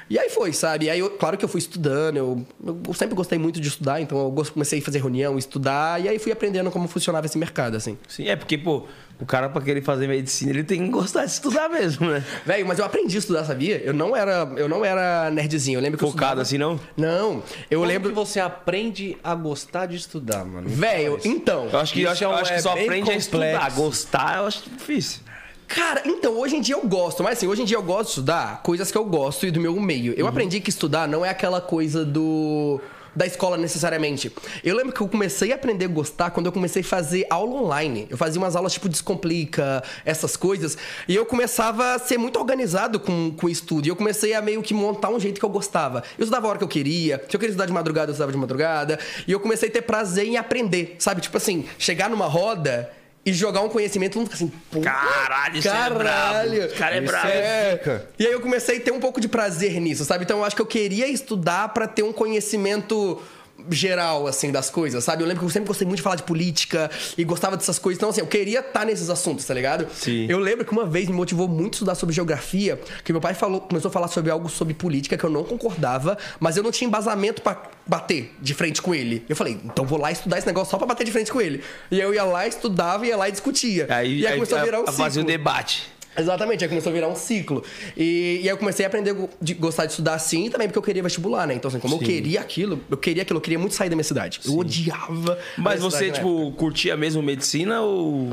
E 0.09 0.19
aí 0.19 0.29
foi, 0.29 0.51
sabe? 0.51 0.85
E 0.85 0.89
aí, 0.89 0.99
eu, 0.99 1.09
claro 1.11 1.37
que 1.37 1.45
eu 1.45 1.49
fui 1.49 1.59
estudando, 1.59 2.17
eu, 2.17 2.45
eu 2.87 2.93
sempre 2.93 3.15
gostei 3.15 3.39
muito 3.39 3.59
de 3.59 3.67
estudar, 3.67 4.01
então 4.01 4.17
eu 4.19 4.45
comecei 4.53 4.77
a 4.77 4.79
fazer 4.89 4.99
reunião, 4.99 5.37
estudar, 5.37 6.03
e 6.03 6.09
aí 6.09 6.19
fui 6.19 6.31
aprendendo 6.31 6.69
como 6.71 6.87
funcionava 6.87 7.25
esse 7.25 7.37
mercado, 7.37 7.75
assim. 7.75 7.97
Sim, 8.07 8.27
é 8.27 8.35
porque, 8.35 8.57
pô, 8.57 8.85
o 9.19 9.25
cara 9.25 9.49
pra 9.49 9.61
querer 9.61 9.81
fazer 9.81 10.07
medicina, 10.07 10.51
ele 10.51 10.63
tem 10.63 10.83
que 10.83 10.89
gostar 10.89 11.25
de 11.25 11.31
estudar 11.31 11.69
mesmo, 11.69 12.07
né? 12.07 12.23
Velho, 12.45 12.65
mas 12.67 12.79
eu 12.79 12.85
aprendi 12.85 13.17
a 13.17 13.19
estudar, 13.19 13.43
sabia? 13.43 13.77
Eu 13.83 13.93
não 13.93 14.15
era, 14.15 14.49
eu 14.55 14.69
não 14.69 14.85
era 14.85 15.29
nerdzinho. 15.29 15.77
Eu 15.77 15.81
lembro 15.81 15.97
que 15.97 16.05
Focado 16.05 16.39
eu 16.39 16.43
assim, 16.43 16.57
não? 16.57 16.79
Não, 16.95 17.43
eu 17.69 17.79
Como 17.79 17.91
lembro 17.91 18.09
que 18.09 18.15
você 18.15 18.39
aprende 18.39 19.17
a 19.23 19.35
gostar 19.35 19.85
de 19.87 19.97
estudar, 19.97 20.45
mano? 20.45 20.69
Velho, 20.69 21.19
então. 21.25 21.67
Eu 21.71 21.79
acho 21.79 21.93
que, 21.93 22.01
eu 22.01 22.09
acho, 22.09 22.23
eu 22.23 22.31
acho 22.33 22.51
que 22.51 22.57
é 22.57 22.61
só 22.61 22.73
bem 22.73 22.85
aprende 22.85 23.11
a 23.11 23.15
estudar. 23.15 23.53
complexo. 23.53 23.81
Gostar, 23.81 24.37
eu 24.37 24.45
acho 24.45 24.69
difícil. 24.69 25.21
Cara, 25.67 26.01
então, 26.03 26.35
hoje 26.39 26.55
em 26.55 26.61
dia 26.61 26.75
eu 26.75 26.81
gosto, 26.87 27.23
mas 27.23 27.37
assim, 27.37 27.45
hoje 27.47 27.61
em 27.61 27.65
dia 27.65 27.77
eu 27.77 27.83
gosto 27.83 28.05
de 28.05 28.09
estudar 28.09 28.63
coisas 28.63 28.91
que 28.91 28.97
eu 28.97 29.05
gosto 29.05 29.45
e 29.45 29.51
do 29.51 29.59
meu 29.59 29.79
meio. 29.79 30.13
Eu 30.17 30.25
aprendi 30.25 30.59
que 30.59 30.69
estudar 30.69 31.07
não 31.07 31.23
é 31.23 31.29
aquela 31.29 31.61
coisa 31.61 32.03
do. 32.03 32.81
Da 33.15 33.25
escola 33.25 33.57
necessariamente. 33.57 34.31
Eu 34.63 34.75
lembro 34.75 34.93
que 34.93 35.01
eu 35.01 35.07
comecei 35.07 35.51
a 35.51 35.55
aprender 35.55 35.85
a 35.85 35.87
gostar 35.87 36.31
quando 36.31 36.45
eu 36.45 36.51
comecei 36.51 36.81
a 36.81 36.85
fazer 36.85 37.25
aula 37.29 37.61
online. 37.61 38.07
Eu 38.09 38.17
fazia 38.17 38.39
umas 38.39 38.55
aulas 38.55 38.73
tipo 38.73 38.87
Descomplica, 38.87 39.83
essas 40.05 40.37
coisas. 40.37 40.77
E 41.07 41.15
eu 41.15 41.25
começava 41.25 41.95
a 41.95 41.99
ser 41.99 42.17
muito 42.17 42.39
organizado 42.39 42.99
com, 42.99 43.31
com 43.31 43.47
o 43.47 43.49
estudo. 43.49 43.87
E 43.87 43.89
eu 43.89 43.95
comecei 43.95 44.33
a 44.33 44.41
meio 44.41 44.61
que 44.61 44.73
montar 44.73 45.09
um 45.09 45.19
jeito 45.19 45.39
que 45.39 45.45
eu 45.45 45.49
gostava. 45.49 46.03
Eu 46.17 46.23
estudava 46.23 46.47
a 46.47 46.49
hora 46.49 46.57
que 46.57 46.63
eu 46.63 46.67
queria. 46.67 47.17
Se 47.29 47.35
eu 47.35 47.39
queria 47.39 47.51
estudar 47.51 47.65
de 47.65 47.73
madrugada, 47.73 48.09
eu 48.09 48.13
estudava 48.13 48.31
de 48.31 48.37
madrugada. 48.37 48.99
E 49.27 49.31
eu 49.31 49.39
comecei 49.39 49.69
a 49.69 49.71
ter 49.71 49.81
prazer 49.81 50.25
em 50.25 50.37
aprender. 50.37 50.95
Sabe? 50.99 51.21
Tipo 51.21 51.37
assim, 51.37 51.65
chegar 51.77 52.09
numa 52.09 52.27
roda 52.27 52.91
e 53.25 53.33
jogar 53.33 53.61
um 53.61 53.69
conhecimento, 53.69 54.13
todo 54.13 54.21
mundo 54.21 54.31
fica 54.31 54.43
assim, 54.45 54.51
pô, 54.71 54.81
Caralho, 54.81 55.57
isso 55.57 55.67
é 55.67 55.71
caralho. 55.71 55.97
brabo. 55.99 56.73
O 56.73 56.77
cara 56.77 56.95
é 56.95 56.97
Isso 57.03 57.07
brabo. 57.11 57.27
é. 57.29 58.01
E 58.17 58.25
aí 58.25 58.31
eu 58.31 58.39
comecei 58.41 58.77
a 58.77 58.81
ter 58.81 58.91
um 58.91 58.99
pouco 58.99 59.19
de 59.19 59.27
prazer 59.27 59.79
nisso, 59.79 60.05
sabe? 60.05 60.23
Então 60.23 60.39
eu 60.39 60.45
acho 60.45 60.55
que 60.55 60.61
eu 60.61 60.65
queria 60.65 61.07
estudar 61.07 61.69
pra 61.73 61.85
ter 61.87 62.01
um 62.03 62.13
conhecimento 62.13 63.21
geral, 63.69 64.27
assim, 64.27 64.51
das 64.51 64.69
coisas, 64.69 65.03
sabe? 65.03 65.23
Eu 65.23 65.27
lembro 65.27 65.41
que 65.41 65.45
eu 65.45 65.49
sempre 65.49 65.67
gostei 65.67 65.85
muito 65.85 65.97
de 65.97 66.03
falar 66.03 66.15
de 66.15 66.23
política 66.23 66.89
e 67.17 67.23
gostava 67.23 67.57
dessas 67.57 67.79
coisas. 67.79 67.97
Então, 67.97 68.09
assim, 68.09 68.21
eu 68.21 68.27
queria 68.27 68.59
estar 68.59 68.85
nesses 68.85 69.09
assuntos, 69.09 69.45
tá 69.45 69.53
ligado? 69.53 69.87
Sim. 69.93 70.27
Eu 70.29 70.39
lembro 70.39 70.65
que 70.65 70.71
uma 70.71 70.85
vez 70.85 71.07
me 71.07 71.13
motivou 71.13 71.47
muito 71.47 71.73
a 71.73 71.75
estudar 71.75 71.95
sobre 71.95 72.13
geografia, 72.13 72.79
que 73.03 73.11
meu 73.11 73.21
pai 73.21 73.33
falou, 73.33 73.61
começou 73.61 73.89
a 73.89 73.91
falar 73.91 74.07
sobre 74.07 74.31
algo 74.31 74.49
sobre 74.49 74.73
política 74.73 75.17
que 75.17 75.23
eu 75.23 75.29
não 75.29 75.43
concordava, 75.43 76.17
mas 76.39 76.57
eu 76.57 76.63
não 76.63 76.71
tinha 76.71 76.87
embasamento 76.87 77.41
pra 77.41 77.61
bater 77.85 78.35
de 78.41 78.53
frente 78.53 78.81
com 78.81 78.93
ele. 78.93 79.25
Eu 79.27 79.35
falei, 79.35 79.59
então 79.63 79.85
vou 79.85 79.99
lá 79.99 80.11
estudar 80.11 80.37
esse 80.37 80.47
negócio 80.47 80.71
só 80.71 80.77
pra 80.77 80.87
bater 80.87 81.03
de 81.03 81.11
frente 81.11 81.31
com 81.31 81.41
ele. 81.41 81.63
E 81.89 81.99
eu 81.99 82.13
ia 82.13 82.23
lá, 82.23 82.47
estudava, 82.47 83.05
ia 83.05 83.17
lá 83.17 83.27
e 83.27 83.31
discutia. 83.31 83.87
Aí, 83.89 84.19
e 84.19 84.25
aí, 84.25 84.33
aí, 84.33 84.33
começou 84.33 84.57
a 84.57 84.63
virar 84.63 84.81
um 84.81 84.85
a 84.87 84.91
fazer 84.91 85.21
o 85.21 85.23
debate. 85.23 85.98
Exatamente, 86.19 86.63
aí 86.63 86.69
começou 86.69 86.89
a 86.91 86.93
virar 86.93 87.07
um 87.07 87.15
ciclo. 87.15 87.63
E, 87.95 88.37
e 88.37 88.43
aí 88.43 88.47
eu 88.49 88.57
comecei 88.57 88.85
a 88.85 88.87
aprender 88.87 89.11
a 89.11 89.53
gostar 89.59 89.85
de 89.85 89.91
estudar 89.93 90.13
assim 90.15 90.49
também 90.49 90.67
porque 90.67 90.77
eu 90.79 90.83
queria 90.83 91.01
vestibular, 91.03 91.47
né? 91.47 91.53
Então, 91.53 91.69
assim, 91.69 91.79
como 91.79 91.95
eu 91.95 91.99
queria 91.99 92.41
aquilo, 92.41 92.81
eu 92.89 92.97
queria 92.97 93.21
aquilo, 93.23 93.37
eu 93.37 93.41
queria 93.41 93.59
muito 93.59 93.75
sair 93.75 93.89
da 93.89 93.95
minha 93.95 94.03
cidade. 94.03 94.39
Eu 94.45 94.57
odiava. 94.57 95.37
Mas 95.57 95.79
você, 95.81 96.11
tipo, 96.11 96.51
curtia 96.53 96.95
mesmo 96.97 97.21
medicina 97.21 97.81
ou. 97.81 98.31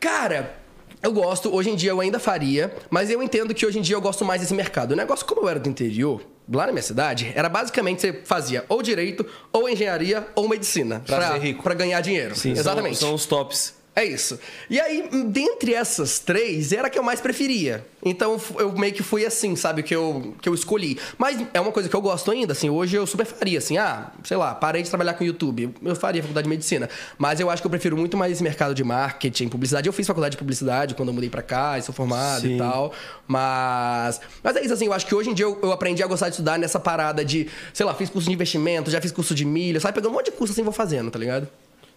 Cara, 0.00 0.56
eu 1.02 1.12
gosto, 1.12 1.54
hoje 1.54 1.70
em 1.70 1.76
dia 1.76 1.90
eu 1.90 2.00
ainda 2.00 2.18
faria, 2.18 2.72
mas 2.90 3.10
eu 3.10 3.22
entendo 3.22 3.54
que 3.54 3.64
hoje 3.66 3.78
em 3.78 3.82
dia 3.82 3.96
eu 3.96 4.00
gosto 4.00 4.24
mais 4.24 4.40
desse 4.40 4.54
mercado. 4.54 4.92
O 4.92 4.96
negócio, 4.96 5.24
como 5.26 5.42
eu 5.42 5.48
era 5.48 5.58
do 5.60 5.68
interior, 5.68 6.22
lá 6.52 6.66
na 6.66 6.72
minha 6.72 6.82
cidade, 6.82 7.32
era 7.34 7.48
basicamente 7.48 8.00
você 8.00 8.20
fazia 8.24 8.64
ou 8.68 8.82
direito, 8.82 9.24
ou 9.52 9.68
engenharia, 9.68 10.26
ou 10.34 10.48
medicina. 10.48 11.02
Pra 11.06 11.32
ser 11.32 11.38
rico. 11.40 11.62
Pra 11.62 11.74
ganhar 11.74 12.00
dinheiro. 12.00 12.34
Sim, 12.34 12.54
são- 12.54 12.60
Exatamente. 12.60 12.96
São, 12.98 13.14
os 13.14 13.26
tops. 13.26 13.74
É 13.94 14.02
isso. 14.04 14.38
E 14.70 14.80
aí, 14.80 15.06
dentre 15.26 15.74
essas 15.74 16.18
três, 16.18 16.72
era 16.72 16.86
a 16.86 16.90
que 16.90 16.98
eu 16.98 17.02
mais 17.02 17.20
preferia. 17.20 17.84
Então, 18.02 18.40
eu 18.58 18.72
meio 18.72 18.92
que 18.94 19.02
fui 19.02 19.24
assim, 19.24 19.54
sabe? 19.54 19.82
Que 19.82 19.94
eu, 19.94 20.34
que 20.40 20.48
eu 20.48 20.54
escolhi. 20.54 20.98
Mas 21.18 21.38
é 21.52 21.60
uma 21.60 21.70
coisa 21.70 21.90
que 21.90 21.94
eu 21.94 22.00
gosto 22.00 22.30
ainda, 22.30 22.52
assim. 22.52 22.70
Hoje 22.70 22.96
eu 22.96 23.06
super 23.06 23.26
faria, 23.26 23.58
assim. 23.58 23.76
Ah, 23.76 24.10
sei 24.24 24.38
lá, 24.38 24.54
parei 24.54 24.82
de 24.82 24.88
trabalhar 24.88 25.12
com 25.12 25.22
YouTube. 25.22 25.74
Eu 25.82 25.94
faria 25.94 26.22
faculdade 26.22 26.44
de 26.44 26.48
medicina. 26.48 26.88
Mas 27.18 27.38
eu 27.38 27.50
acho 27.50 27.60
que 27.62 27.66
eu 27.66 27.70
prefiro 27.70 27.94
muito 27.94 28.16
mais 28.16 28.32
esse 28.32 28.42
mercado 28.42 28.74
de 28.74 28.82
marketing, 28.82 29.48
publicidade. 29.48 29.86
Eu 29.86 29.92
fiz 29.92 30.06
faculdade 30.06 30.32
de 30.32 30.38
publicidade 30.38 30.94
quando 30.94 31.10
eu 31.10 31.14
mudei 31.14 31.28
pra 31.28 31.42
cá, 31.42 31.78
e 31.78 31.82
sou 31.82 31.94
formado 31.94 32.42
Sim. 32.42 32.54
e 32.54 32.58
tal. 32.58 32.94
Mas... 33.28 34.22
Mas 34.42 34.56
é 34.56 34.64
isso, 34.64 34.72
assim. 34.72 34.86
Eu 34.86 34.94
acho 34.94 35.06
que 35.06 35.14
hoje 35.14 35.28
em 35.28 35.34
dia 35.34 35.44
eu, 35.44 35.58
eu 35.62 35.70
aprendi 35.70 36.02
a 36.02 36.06
gostar 36.06 36.30
de 36.30 36.32
estudar 36.32 36.58
nessa 36.58 36.80
parada 36.80 37.22
de... 37.22 37.46
Sei 37.74 37.84
lá, 37.84 37.92
fiz 37.92 38.08
curso 38.08 38.26
de 38.26 38.34
investimento, 38.34 38.90
já 38.90 39.02
fiz 39.02 39.12
curso 39.12 39.34
de 39.34 39.44
milha. 39.44 39.78
Sabe? 39.80 39.94
Pegando 39.94 40.12
um 40.12 40.14
monte 40.14 40.30
de 40.30 40.32
curso 40.32 40.54
assim, 40.54 40.62
vou 40.62 40.72
fazendo, 40.72 41.10
tá 41.10 41.18
ligado? 41.18 41.46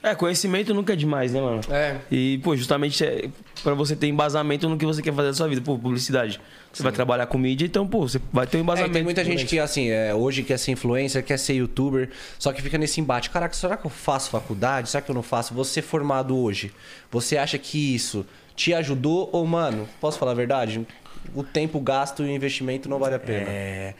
É, 0.05 0.13
conhecimento 0.13 0.71
nunca 0.71 0.93
é 0.93 0.95
demais, 0.95 1.33
né, 1.33 1.41
mano? 1.41 1.61
É. 1.69 1.97
E, 2.11 2.39
pô, 2.43 2.55
justamente 2.55 3.03
é 3.03 3.27
pra 3.63 3.73
você 3.73 3.95
ter 3.95 4.05
embasamento 4.07 4.69
no 4.69 4.77
que 4.77 4.85
você 4.85 5.01
quer 5.01 5.11
fazer 5.13 5.29
da 5.29 5.33
sua 5.33 5.47
vida. 5.47 5.61
Pô, 5.61 5.77
publicidade. 5.79 6.39
Você 6.71 6.83
vai 6.83 6.91
trabalhar 6.91 7.25
com 7.25 7.37
mídia, 7.39 7.65
então, 7.65 7.87
pô, 7.87 8.07
você 8.07 8.19
vai 8.31 8.45
ter 8.45 8.57
um 8.57 8.59
É, 8.59 8.63
embasamento. 8.63 8.93
tem 8.93 9.01
muita 9.03 9.23
gente 9.23 9.45
que, 9.45 9.57
assim, 9.57 9.89
é, 9.89 10.13
hoje 10.13 10.43
quer 10.43 10.59
ser 10.59 10.73
influencer, 10.73 11.23
quer 11.23 11.39
ser 11.39 11.53
youtuber, 11.53 12.09
só 12.37 12.53
que 12.53 12.61
fica 12.61 12.77
nesse 12.77 13.01
embate. 13.01 13.29
Caraca, 13.31 13.55
será 13.55 13.75
que 13.77 13.85
eu 13.87 13.89
faço 13.89 14.29
faculdade? 14.29 14.89
Será 14.89 15.01
que 15.01 15.09
eu 15.09 15.15
não 15.15 15.23
faço? 15.23 15.53
Você 15.55 15.81
formado 15.81 16.37
hoje, 16.37 16.71
você 17.09 17.37
acha 17.37 17.57
que 17.57 17.95
isso 17.95 18.25
te 18.55 18.73
ajudou 18.73 19.29
ou, 19.31 19.45
mano, 19.47 19.87
posso 19.99 20.19
falar 20.19 20.33
a 20.33 20.35
verdade? 20.35 20.85
O 21.33 21.41
tempo 21.43 21.79
gasto 21.79 22.23
e 22.23 22.27
o 22.27 22.29
investimento 22.31 22.87
não 22.87 22.99
vale 22.99 23.15
a 23.15 23.19
pena. 23.19 23.49
É. 23.49 23.93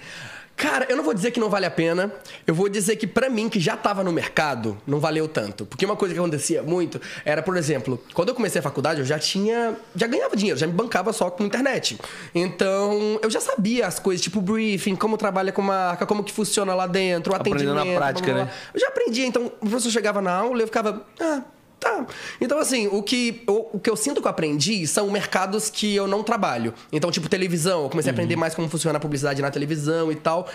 Cara, 0.58 0.86
eu 0.90 0.96
não 0.96 1.04
vou 1.04 1.14
dizer 1.14 1.32
que 1.32 1.40
não 1.40 1.50
vale 1.50 1.66
a 1.66 1.72
pena. 1.72 2.12
Eu 2.48 2.56
vou 2.56 2.70
dizer 2.70 2.96
que 2.96 3.06
pra 3.06 3.30
mim, 3.30 3.50
que 3.50 3.60
já 3.60 3.76
tava 3.76 4.04
no 4.04 4.12
mercado, 4.12 4.78
não 4.88 5.00
valeu 5.00 5.28
tanto. 5.28 5.66
Porque 5.66 5.86
uma 5.86 5.96
coisa 5.98 6.14
que 6.14 6.20
acontecia 6.20 6.64
muito 6.64 7.00
era, 7.26 7.44
por 7.44 7.58
exemplo, 7.58 8.02
quando 8.14 8.30
eu 8.30 8.36
comecei 8.36 8.60
a 8.60 8.62
faculdade, 8.64 9.02
eu 9.02 9.06
já 9.06 9.20
tinha. 9.20 9.76
Já 9.96 10.08
ganhava 10.08 10.36
dinheiro, 10.36 10.58
já 10.58 10.66
me 10.66 10.74
bancava 10.74 11.12
só 11.12 11.30
com 11.30 11.44
internet. 11.44 11.98
Então, 12.34 13.20
eu 13.22 13.30
já 13.30 13.42
sabia 13.42 13.86
as 13.86 14.00
coisas, 14.00 14.24
tipo 14.24 14.40
briefing, 14.40 14.96
como 14.96 15.18
trabalha 15.18 15.52
com 15.52 15.62
marca, 15.62 16.06
como 16.06 16.24
que 16.24 16.32
funciona 16.32 16.74
lá 16.74 16.88
dentro, 16.88 17.34
o 17.34 17.36
Aprendendo 17.36 17.72
atendimento. 17.72 17.94
na 17.94 18.00
prática, 18.00 18.26
blá, 18.26 18.36
blá, 18.36 18.46
né? 18.46 18.52
blá. 18.52 18.72
Eu 18.74 18.80
já 18.80 18.88
aprendi, 18.88 19.26
então 19.26 19.52
o 19.60 19.70
professor 19.70 19.92
chegava 19.92 20.22
na 20.22 20.32
aula 20.34 20.60
e 20.60 20.62
eu 20.62 20.68
ficava. 20.68 21.06
Ah, 21.20 21.42
Tá. 21.80 22.06
Então, 22.40 22.58
assim, 22.58 22.88
o 22.88 23.04
que, 23.04 23.44
eu, 23.48 23.70
o 23.74 23.80
que 23.80 23.90
eu 23.90 23.96
sinto 23.96 24.22
que 24.22 24.28
eu 24.28 24.32
aprendi 24.32 24.88
são 24.88 25.10
mercados 25.10 25.70
que 25.70 25.96
eu 25.96 26.08
não 26.08 26.24
trabalho. 26.24 26.74
Então, 26.92 27.12
tipo, 27.12 27.30
televisão. 27.30 27.84
Eu 27.84 27.90
comecei 27.90 28.12
a 28.12 28.14
aprender 28.14 28.36
mais 28.36 28.56
como 28.56 28.70
funciona 28.70 28.98
a 28.98 29.00
publicidade 29.00 29.42
na 29.42 29.52
televisão 29.52 30.12
e 30.12 30.16
tal. 30.16 30.48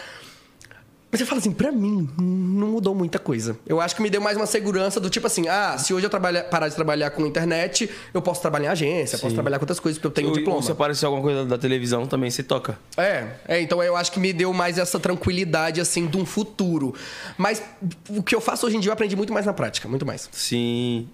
Mas 1.12 1.20
eu 1.20 1.26
falo 1.26 1.40
assim, 1.40 1.50
pra 1.50 1.72
mim, 1.72 2.08
não 2.18 2.68
mudou 2.68 2.94
muita 2.94 3.18
coisa. 3.18 3.58
Eu 3.66 3.80
acho 3.80 3.96
que 3.96 4.02
me 4.02 4.08
deu 4.08 4.20
mais 4.20 4.36
uma 4.36 4.46
segurança 4.46 5.00
do 5.00 5.10
tipo 5.10 5.26
assim, 5.26 5.48
ah, 5.48 5.76
se 5.76 5.92
hoje 5.92 6.06
eu 6.06 6.10
trabalhar, 6.10 6.44
parar 6.44 6.68
de 6.68 6.74
trabalhar 6.76 7.10
com 7.10 7.26
internet, 7.26 7.90
eu 8.14 8.22
posso 8.22 8.40
trabalhar 8.40 8.66
em 8.66 8.70
agência, 8.70 9.18
posso 9.18 9.34
trabalhar 9.34 9.58
com 9.58 9.64
outras 9.64 9.80
coisas, 9.80 9.98
porque 9.98 10.06
eu 10.06 10.10
tenho 10.12 10.28
Ou- 10.28 10.34
diploma. 10.34 10.56
ou 10.58 10.62
se 10.62 10.70
aparecer 10.70 11.06
alguma 11.06 11.22
coisa 11.22 11.44
da 11.44 11.58
televisão, 11.58 12.06
também 12.06 12.30
você 12.30 12.44
toca. 12.44 12.78
É, 12.96 13.26
é, 13.48 13.60
então 13.60 13.82
eu 13.82 13.96
acho 13.96 14.12
que 14.12 14.20
me 14.20 14.32
deu 14.32 14.52
mais 14.52 14.78
essa 14.78 15.00
tranquilidade, 15.00 15.80
assim, 15.80 16.06
de 16.06 16.16
um 16.16 16.24
futuro. 16.24 16.94
Mas 17.36 17.60
o 18.08 18.22
que 18.22 18.34
eu 18.34 18.40
faço 18.40 18.66
hoje 18.66 18.76
em 18.76 18.80
dia 18.80 18.90
eu 18.90 18.94
aprendi 18.94 19.16
muito 19.16 19.32
mais 19.32 19.44
na 19.44 19.52
prática, 19.52 19.88
muito 19.88 20.06
mais. 20.06 20.28
Sim. 20.30 21.08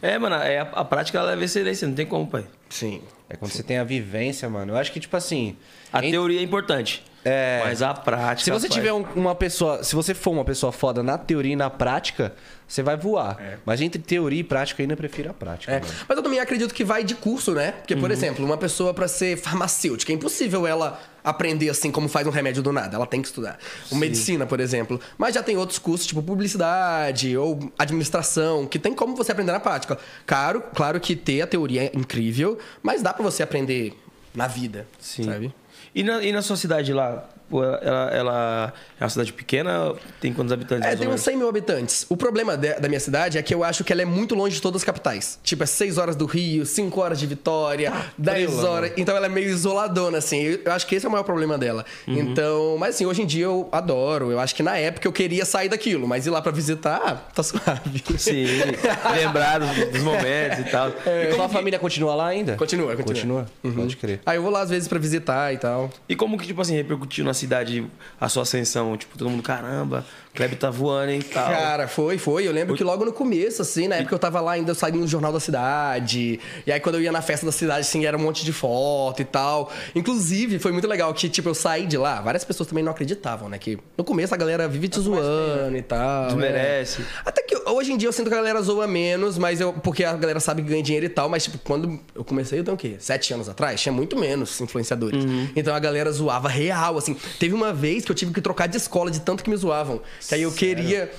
É, 0.00 0.16
mano, 0.18 0.36
é, 0.36 0.60
a, 0.60 0.62
a 0.62 0.84
prática 0.84 1.18
ela 1.18 1.30
leva 1.30 1.44
excelência, 1.44 1.88
não 1.88 1.94
tem 1.94 2.06
como, 2.06 2.26
pai. 2.26 2.44
Sim. 2.68 3.00
É 3.28 3.36
quando 3.36 3.50
você 3.50 3.62
tem 3.62 3.78
a 3.78 3.84
vivência, 3.84 4.48
mano. 4.48 4.72
Eu 4.74 4.76
acho 4.76 4.92
que, 4.92 5.00
tipo 5.00 5.16
assim. 5.16 5.56
A 5.92 6.04
em- 6.04 6.10
teoria 6.10 6.38
é 6.40 6.42
importante. 6.42 7.02
É. 7.24 7.60
Mas 7.64 7.82
a 7.82 7.92
prática. 7.92 8.44
Se 8.44 8.50
você 8.50 8.68
pai. 8.68 8.76
tiver 8.78 8.92
um- 8.92 9.04
uma 9.14 9.34
pessoa. 9.34 9.82
Se 9.84 9.94
você 9.94 10.14
for 10.14 10.30
uma 10.30 10.44
pessoa 10.44 10.72
foda 10.72 11.02
na 11.02 11.18
teoria 11.18 11.52
e 11.52 11.56
na 11.56 11.68
prática, 11.68 12.32
você 12.66 12.82
vai 12.82 12.96
voar. 12.96 13.36
Mas 13.66 13.80
entre 13.80 14.00
teoria 14.00 14.40
e 14.40 14.44
prática, 14.44 14.80
eu 14.80 14.84
ainda 14.84 14.96
prefiro 14.96 15.30
a 15.30 15.34
prática. 15.34 15.70
É, 15.72 15.80
mas 16.08 16.16
eu 16.16 16.22
também 16.22 16.40
acredito 16.40 16.72
que 16.72 16.82
vai 16.84 17.04
de 17.04 17.14
curso, 17.14 17.52
né? 17.52 17.72
Porque, 17.72 17.94
por 17.96 18.10
exemplo, 18.10 18.44
uma 18.44 18.56
pessoa 18.56 18.94
pra 18.94 19.06
ser 19.08 19.36
farmacêutica, 19.36 20.12
é 20.12 20.14
impossível 20.14 20.66
ela 20.66 20.98
aprender 21.22 21.68
assim 21.68 21.90
como 21.92 22.08
faz 22.08 22.26
um 22.26 22.30
remédio 22.30 22.62
do 22.62 22.72
nada. 22.72 22.96
Ela 22.96 23.06
tem 23.06 23.20
que 23.20 23.28
estudar. 23.28 23.58
O 23.90 23.96
medicina, 23.96 24.46
por 24.46 24.58
exemplo. 24.60 24.98
Mas 25.18 25.34
já 25.34 25.42
tem 25.42 25.56
outros 25.58 25.78
cursos, 25.78 26.06
tipo 26.06 26.22
publicidade 26.22 27.36
ou 27.36 27.70
administração, 27.78 28.66
que 28.66 28.78
tem 28.78 28.94
como 28.94 29.14
você 29.14 29.32
aprender 29.32 29.52
na 29.52 29.60
prática. 29.60 29.98
Claro, 30.26 30.62
claro 30.74 30.98
que 30.98 31.14
ter 31.14 31.42
a 31.42 31.46
teoria 31.46 31.84
é 31.84 31.90
incrível, 31.94 32.58
mas 32.82 33.02
dá 33.02 33.12
pra 33.12 33.22
você 33.22 33.42
aprender 33.42 33.92
na 34.34 34.46
vida, 34.46 34.86
Sim. 34.98 35.24
sabe? 35.24 35.52
E 35.94 36.02
na, 36.02 36.22
e 36.22 36.32
na 36.32 36.42
sua 36.42 36.56
cidade 36.56 36.92
lá? 36.92 37.28
Ela, 37.52 37.78
ela, 37.82 38.10
ela 38.12 38.72
é 39.00 39.04
uma 39.04 39.10
cidade 39.10 39.32
pequena? 39.32 39.94
Tem 40.20 40.32
quantos 40.32 40.52
habitantes? 40.52 40.86
É, 40.86 40.90
tem 40.90 41.00
uns 41.06 41.10
menos? 41.10 41.20
100 41.22 41.36
mil 41.36 41.48
habitantes. 41.48 42.06
O 42.08 42.16
problema 42.16 42.56
de- 42.56 42.74
da 42.74 42.88
minha 42.88 43.00
cidade 43.00 43.38
é 43.38 43.42
que 43.42 43.54
eu 43.54 43.64
acho 43.64 43.82
que 43.84 43.92
ela 43.92 44.02
é 44.02 44.04
muito 44.04 44.34
longe 44.34 44.56
de 44.56 44.62
todas 44.62 44.80
as 44.82 44.84
capitais. 44.84 45.38
Tipo, 45.42 45.62
é 45.62 45.66
6 45.66 45.98
horas 45.98 46.14
do 46.16 46.26
Rio, 46.26 46.64
5 46.66 47.00
horas 47.00 47.18
de 47.18 47.26
Vitória, 47.26 47.92
10 48.18 48.50
frila, 48.50 48.68
horas. 48.70 48.92
Então 48.96 49.16
ela 49.16 49.26
é 49.26 49.28
meio 49.28 49.48
isoladona, 49.48 50.18
assim. 50.18 50.40
Eu, 50.42 50.60
eu 50.64 50.72
acho 50.72 50.86
que 50.86 50.94
esse 50.94 51.06
é 51.06 51.08
o 51.08 51.12
maior 51.12 51.24
problema 51.24 51.56
dela. 51.58 51.84
Então, 52.06 52.76
mas 52.78 52.94
assim, 52.94 53.06
hoje 53.06 53.22
em 53.22 53.26
dia 53.26 53.44
eu 53.44 53.68
adoro. 53.72 54.30
Eu 54.30 54.38
acho 54.40 54.54
que 54.54 54.62
na 54.62 54.76
época 54.76 55.06
eu 55.06 55.12
queria 55.12 55.44
sair 55.44 55.68
daquilo, 55.68 56.06
mas 56.06 56.26
ir 56.26 56.30
lá 56.30 56.40
pra 56.42 56.52
visitar, 56.52 57.30
tá 57.34 57.42
suave. 57.42 58.02
Sim, 58.18 58.44
lembrar 59.14 59.58
dos, 59.58 59.70
dos 59.92 60.02
momentos 60.02 60.58
e 60.58 60.64
tal. 60.70 60.90
E 61.30 61.34
sua 61.34 61.48
família 61.48 61.78
continua 61.78 62.14
lá 62.14 62.26
ainda? 62.28 62.56
Continua, 62.56 62.94
continua. 62.96 63.46
Continua? 63.62 63.82
Pode 63.84 63.96
crer. 63.96 64.20
Aí 64.26 64.36
eu 64.36 64.42
vou 64.42 64.50
lá 64.50 64.60
às 64.62 64.70
vezes 64.70 64.88
pra 64.88 64.98
visitar 64.98 65.52
e 65.52 65.58
tal. 65.58 65.90
E 66.08 66.14
como 66.16 66.38
que, 66.38 66.46
tipo 66.46 66.60
assim, 66.60 66.74
repercutiu 66.74 67.24
na 67.24 67.32
cidade 67.40 67.86
a 68.20 68.28
sua 68.28 68.42
ascensão? 68.42 68.96
Tipo, 68.96 69.18
todo 69.18 69.30
mundo, 69.30 69.42
caramba, 69.42 70.04
Kleber 70.34 70.58
tá 70.58 70.70
voando, 70.70 71.10
hein, 71.10 71.20
tal. 71.22 71.50
Cara, 71.50 71.88
foi, 71.88 72.16
foi. 72.16 72.46
Eu 72.46 72.52
lembro 72.52 72.76
que 72.76 72.84
logo 72.84 73.04
no 73.04 73.12
começo, 73.12 73.62
assim, 73.62 73.88
na 73.88 73.96
época 73.96 74.14
eu 74.14 74.18
tava 74.18 74.40
lá 74.40 74.52
ainda, 74.52 74.70
eu 74.70 74.74
saí 74.74 74.92
no 74.92 75.06
Jornal 75.06 75.32
da 75.32 75.40
Cidade. 75.40 76.38
E 76.66 76.70
aí 76.72 76.78
quando 76.78 76.94
eu 76.96 77.00
ia 77.02 77.10
na 77.10 77.20
festa 77.20 77.44
da 77.44 77.52
cidade, 77.52 77.80
assim, 77.80 78.06
era 78.06 78.16
um 78.16 78.20
monte 78.20 78.44
de 78.44 78.52
foto 78.52 79.20
e 79.20 79.24
tal. 79.24 79.72
Inclusive, 79.94 80.58
foi 80.58 80.70
muito 80.72 80.86
legal 80.86 81.12
que, 81.12 81.28
tipo, 81.28 81.48
eu 81.48 81.54
saí 81.54 81.86
de 81.86 81.96
lá, 81.96 82.20
várias 82.20 82.44
pessoas 82.44 82.68
também 82.68 82.84
não 82.84 82.92
acreditavam, 82.92 83.48
né? 83.48 83.58
Que 83.58 83.78
no 83.98 84.04
começo 84.04 84.32
a 84.32 84.36
galera 84.36 84.68
vive 84.68 84.88
te 84.88 85.00
zoando 85.00 85.76
e 85.76 85.82
tal. 85.82 86.26
Desmerece. 86.28 87.02
é. 87.02 87.04
Até 87.24 87.42
que 87.42 87.56
hoje 87.68 87.92
em 87.92 87.96
dia 87.96 88.08
eu 88.08 88.12
sinto 88.12 88.28
que 88.28 88.34
a 88.34 88.38
galera 88.38 88.62
zoa 88.62 88.86
menos, 88.86 89.36
mas 89.36 89.60
eu. 89.60 89.72
Porque 89.72 90.04
a 90.04 90.12
galera 90.14 90.38
sabe 90.40 90.62
que 90.62 90.68
ganha 90.68 90.82
dinheiro 90.82 91.06
e 91.06 91.10
tal, 91.10 91.28
mas, 91.28 91.44
tipo, 91.44 91.58
quando 91.58 91.98
eu 92.14 92.24
comecei, 92.24 92.60
eu 92.60 92.64
tenho 92.64 92.76
o 92.76 92.78
quê? 92.78 92.96
Sete 93.00 93.34
anos 93.34 93.48
atrás? 93.48 93.80
Tinha 93.80 93.92
muito 93.92 94.16
menos 94.16 94.60
influenciadores. 94.60 95.24
Então 95.56 95.74
a 95.74 95.78
galera 95.78 96.10
zoava 96.12 96.48
real, 96.48 96.96
assim. 96.96 97.16
Teve 97.38 97.52
uma 97.54 97.72
vez 97.72 98.04
que 98.04 98.12
eu 98.12 98.14
tive 98.14 98.32
que 98.32 98.40
trocar 98.40 98.68
de 98.68 98.76
escola 98.76 99.10
de 99.10 99.20
tanto 99.20 99.42
que 99.42 99.50
me 99.50 99.56
zoavam. 99.56 100.00
Que 100.28 100.34
aí 100.34 100.42
eu 100.42 100.52
queria. 100.52 101.10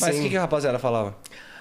Mas 0.00 0.16
o 0.16 0.22
que, 0.22 0.30
que 0.30 0.36
a 0.36 0.40
rapaziada 0.40 0.78
falava? 0.78 1.16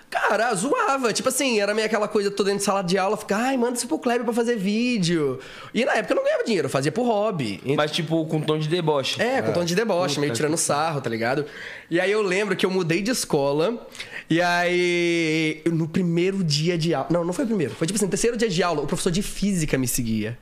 Cara, 0.09 0.53
zoava. 0.55 1.11
Tipo 1.11 1.29
assim, 1.29 1.59
era 1.59 1.73
meio 1.73 1.85
aquela 1.85 2.07
coisa, 2.07 2.31
tô 2.31 2.43
dentro 2.43 2.59
de 2.59 2.63
sala 2.63 2.81
de 2.81 2.97
aula, 2.97 3.17
ficar, 3.17 3.37
ai, 3.37 3.57
manda 3.57 3.77
isso 3.77 3.87
pro 3.87 3.99
Kleber 3.99 4.23
pra 4.23 4.33
fazer 4.33 4.55
vídeo. 4.55 5.39
E 5.73 5.83
na 5.83 5.95
época 5.95 6.13
eu 6.13 6.15
não 6.15 6.23
ganhava 6.23 6.43
dinheiro, 6.43 6.67
eu 6.67 6.69
fazia 6.69 6.91
por 6.91 7.03
hobby. 7.03 7.61
Mas, 7.75 7.91
tipo, 7.91 8.25
com 8.25 8.39
tom 8.39 8.57
de 8.57 8.69
deboche. 8.69 9.21
É, 9.21 9.41
com 9.41 9.51
tom 9.51 9.65
de 9.65 9.75
deboche, 9.75 10.19
meio 10.19 10.33
tirando 10.33 10.55
sarro, 10.57 11.01
tá 11.01 11.09
ligado? 11.09 11.45
E 11.89 11.99
aí 11.99 12.11
eu 12.11 12.21
lembro 12.21 12.55
que 12.55 12.65
eu 12.65 12.69
mudei 12.69 13.01
de 13.01 13.11
escola. 13.11 13.85
E 14.29 14.41
aí, 14.41 15.61
no 15.65 15.87
primeiro 15.87 16.43
dia 16.43 16.77
de 16.77 16.93
aula. 16.93 17.07
Não, 17.09 17.23
não 17.23 17.33
foi 17.33 17.45
o 17.45 17.47
primeiro. 17.47 17.73
Foi 17.75 17.87
tipo 17.87 17.97
assim, 17.97 18.05
no 18.05 18.11
terceiro 18.11 18.35
dia 18.37 18.49
de 18.49 18.61
aula, 18.63 18.81
o 18.81 18.87
professor 18.87 19.11
de 19.11 19.21
física 19.21 19.77
me 19.77 19.87
seguia. 19.87 20.37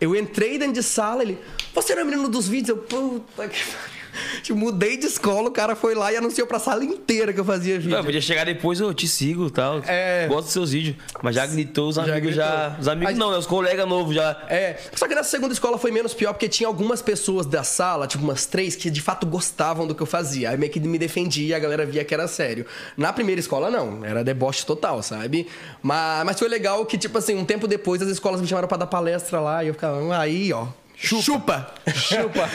Eu 0.00 0.16
entrei 0.16 0.58
dentro 0.58 0.74
de 0.74 0.82
sala, 0.82 1.22
ele. 1.22 1.38
Você 1.74 1.94
não 1.94 2.02
é 2.02 2.04
menino 2.04 2.28
dos 2.28 2.48
vídeos? 2.48 2.70
Eu, 2.70 2.78
puta 2.78 3.48
que 3.48 3.64
pariu. 3.64 3.99
Tipo, 4.42 4.58
mudei 4.58 4.96
de 4.96 5.06
escola, 5.06 5.48
o 5.48 5.52
cara 5.52 5.74
foi 5.76 5.94
lá 5.94 6.12
e 6.12 6.16
anunciou 6.16 6.46
pra 6.46 6.58
sala 6.58 6.84
inteira 6.84 7.32
que 7.32 7.40
eu 7.40 7.44
fazia 7.44 7.78
vídeo. 7.78 8.02
Podia 8.04 8.20
chegar 8.20 8.44
depois, 8.44 8.80
eu 8.80 8.92
te 8.94 9.06
sigo 9.08 9.46
e 9.46 9.50
tal. 9.50 9.80
É. 9.86 10.26
Gosto 10.28 10.44
dos 10.44 10.52
seus 10.52 10.70
vídeos. 10.72 10.96
Mas 11.22 11.34
já 11.34 11.46
gritou 11.46 11.88
os 11.88 11.96
Já 11.96 12.02
amigos 12.04 12.34
já. 12.34 12.66
gritou. 12.66 12.80
Os 12.80 12.88
amigos 12.88 13.10
Mas- 13.12 13.18
não, 13.18 13.30
né? 13.30 13.38
Os 13.38 13.46
colegas 13.46 13.88
novos 13.88 14.14
já. 14.14 14.44
É, 14.48 14.78
só 14.94 15.06
que 15.06 15.14
nessa 15.14 15.30
segunda 15.30 15.52
escola 15.52 15.78
foi 15.78 15.90
menos 15.90 16.14
pior, 16.14 16.32
porque 16.32 16.48
tinha 16.48 16.66
algumas 16.66 17.02
pessoas 17.02 17.46
da 17.46 17.62
sala, 17.62 18.06
tipo 18.06 18.22
umas 18.24 18.46
três, 18.46 18.74
que 18.76 18.90
de 18.90 19.00
fato 19.00 19.26
gostavam 19.26 19.86
do 19.86 19.94
que 19.94 20.02
eu 20.02 20.06
fazia. 20.06 20.50
Aí 20.50 20.56
meio 20.56 20.72
que 20.72 20.80
me 20.80 20.98
defendia 20.98 21.46
e 21.48 21.54
a 21.54 21.58
galera 21.58 21.84
via 21.86 22.04
que 22.04 22.14
era 22.14 22.26
sério. 22.28 22.66
Na 22.96 23.12
primeira 23.12 23.40
escola, 23.40 23.70
não. 23.70 24.04
Era 24.04 24.22
deboche 24.24 24.64
total, 24.66 25.02
sabe? 25.02 25.46
Mas, 25.82 26.24
mas 26.24 26.38
foi 26.38 26.48
legal 26.48 26.84
que, 26.86 26.96
tipo 26.98 27.16
assim, 27.18 27.34
um 27.34 27.44
tempo 27.44 27.66
depois 27.68 28.00
as 28.02 28.08
escolas 28.08 28.40
me 28.40 28.46
chamaram 28.46 28.68
pra 28.68 28.76
dar 28.78 28.86
palestra 28.86 29.40
lá 29.40 29.62
e 29.64 29.68
eu 29.68 29.74
ficava, 29.74 30.00
"Ah, 30.14 30.20
aí, 30.20 30.52
ó. 30.52 30.66
Chupa! 31.02 31.72
Chupa! 31.94 32.46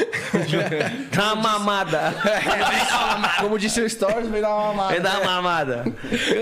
Dá 1.12 1.34
uma 1.34 1.58
mamada. 1.58 2.14
Como 3.42 3.58
disse 3.58 3.82
o 3.82 3.90
Stories, 3.90 4.30
veio 4.30 4.44
dar 4.44 4.54
uma 4.56 4.68
mamada. 4.68 4.90
Vai 4.90 5.00
dar 5.00 5.22
uma 5.22 5.32
mamada. 5.42 5.86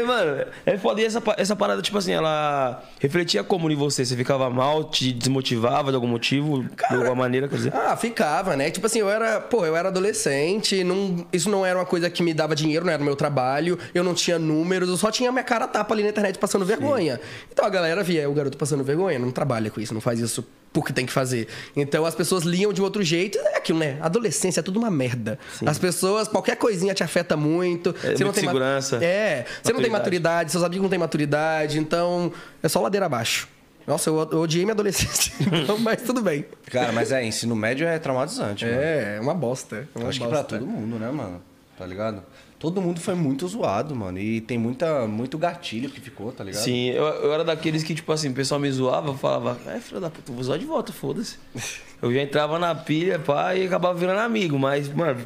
Mano, 0.05 0.45
é 0.65 0.77
foda. 0.77 1.01
E 1.01 1.05
essa, 1.05 1.23
essa 1.37 1.55
parada, 1.55 1.81
tipo 1.81 1.97
assim, 1.97 2.11
ela 2.11 2.83
refletia 2.99 3.41
como 3.41 3.71
em 3.71 3.75
você? 3.75 4.03
Você 4.03 4.17
ficava 4.17 4.49
mal, 4.49 4.83
te 4.83 5.13
desmotivava 5.13 5.91
de 5.91 5.95
algum 5.95 6.07
motivo, 6.07 6.63
de 6.63 6.95
alguma 6.95 7.15
maneira, 7.15 7.47
quer 7.47 7.55
dizer? 7.55 7.73
Ah, 7.73 7.95
ficava, 7.95 8.57
né? 8.57 8.69
Tipo 8.69 8.85
assim, 8.85 8.99
eu 8.99 9.09
era, 9.09 9.39
pô, 9.39 9.65
eu 9.65 9.75
era 9.75 9.87
adolescente, 9.87 10.83
não, 10.83 11.25
isso 11.31 11.49
não 11.49 11.65
era 11.65 11.79
uma 11.79 11.85
coisa 11.85 12.09
que 12.09 12.21
me 12.21 12.33
dava 12.33 12.53
dinheiro, 12.53 12.85
não 12.85 12.91
era 12.91 13.01
o 13.01 13.05
meu 13.05 13.15
trabalho, 13.15 13.79
eu 13.93 14.03
não 14.03 14.13
tinha 14.13 14.37
números, 14.37 14.89
eu 14.89 14.97
só 14.97 15.09
tinha 15.09 15.31
minha 15.31 15.43
cara 15.43 15.67
tapa 15.67 15.93
ali 15.93 16.03
na 16.03 16.09
internet 16.09 16.37
passando 16.37 16.65
vergonha. 16.65 17.19
Então 17.51 17.65
a 17.65 17.69
galera 17.69 18.03
via 18.03 18.23
"É 18.23 18.27
o 18.27 18.33
garoto 18.33 18.57
passando 18.57 18.83
vergonha, 18.83 19.17
não 19.17 19.31
trabalha 19.31 19.71
com 19.71 19.79
isso, 19.79 19.93
não 19.93 20.01
faz 20.01 20.19
isso 20.19 20.45
porque 20.73 20.91
tem 20.91 21.05
que 21.05 21.13
fazer. 21.13 21.47
Então 21.75 22.03
as 22.05 22.15
pessoas 22.15 22.43
liam 22.43 22.73
de 22.73 22.81
outro 22.81 23.03
jeito, 23.03 23.37
é 23.37 23.57
aquilo, 23.57 23.79
né? 23.79 23.97
Adolescência 24.01 24.59
é 24.59 24.63
tudo 24.63 24.79
uma 24.79 24.89
merda. 24.91 25.37
As 25.65 25.77
pessoas, 25.77 26.27
qualquer 26.27 26.57
coisinha 26.57 26.93
te 26.93 27.03
afeta 27.03 27.37
muito. 27.37 27.95
É, 28.03 28.15
você 28.15 28.23
não 28.23 28.33
tem 28.33 28.43
segurança, 28.43 28.97
É, 28.97 29.45
você 29.61 29.71
não 29.71 29.79
tem 29.79 29.89
maturidade. 29.91 29.91
maturidade, 29.91 30.51
seus 30.51 30.63
amigos 30.63 30.81
não 30.83 30.89
têm 30.89 30.99
maturidade, 30.99 31.79
então 31.79 32.33
é 32.61 32.67
só 32.67 32.81
ladeira 32.81 33.05
abaixo. 33.05 33.47
Nossa, 33.85 34.09
eu, 34.09 34.15
odiei 34.39 34.63
minha 34.63 34.73
adolescência, 34.73 35.33
então, 35.61 35.77
mas 35.77 36.01
tudo 36.01 36.21
bem. 36.21 36.45
Cara, 36.71 36.91
mas 36.93 37.11
é, 37.11 37.23
ensino 37.23 37.53
médio 37.55 37.85
é 37.85 37.99
traumatizante, 37.99 38.65
mano. 38.65 38.77
É, 38.77 39.17
é 39.17 39.19
uma 39.21 39.33
bosta. 39.33 39.87
é 39.93 39.99
uma 39.99 40.09
Acho 40.09 40.19
que 40.21 40.25
bosta. 40.25 40.43
pra 40.45 40.57
todo 40.57 40.65
mundo, 40.65 40.97
né, 40.97 41.11
mano? 41.11 41.41
Tá 41.77 41.85
ligado? 41.85 42.23
Todo 42.63 42.81
mundo 42.81 43.01
foi 43.01 43.13
muito 43.13 43.45
zoado, 43.45 43.93
mano. 43.93 44.17
E 44.17 44.39
tem 44.39 44.57
muita, 44.57 45.05
muito 45.05 45.37
gatilho 45.37 45.89
que 45.89 45.99
ficou, 45.99 46.31
tá 46.31 46.45
ligado? 46.45 46.61
Sim, 46.61 46.91
eu, 46.91 47.03
eu 47.03 47.33
era 47.33 47.43
daqueles 47.43 47.83
que, 47.83 47.93
tipo 47.93 48.09
assim, 48.09 48.29
o 48.29 48.33
pessoal 48.33 48.57
me 48.57 48.71
zoava, 48.71 49.13
falava, 49.17 49.59
é, 49.69 49.81
filho 49.81 49.99
da 49.99 50.09
puta, 50.09 50.31
vou 50.31 50.41
zoar 50.41 50.57
de 50.57 50.63
volta, 50.63 50.93
foda-se. 50.93 51.37
Eu 52.01 52.13
já 52.13 52.21
entrava 52.21 52.57
na 52.59 52.73
pilha, 52.73 53.19
pá, 53.19 53.53
e 53.53 53.65
acabava 53.65 53.97
virando 53.97 54.19
amigo, 54.19 54.57
mas, 54.57 54.87
mano, 54.87 55.25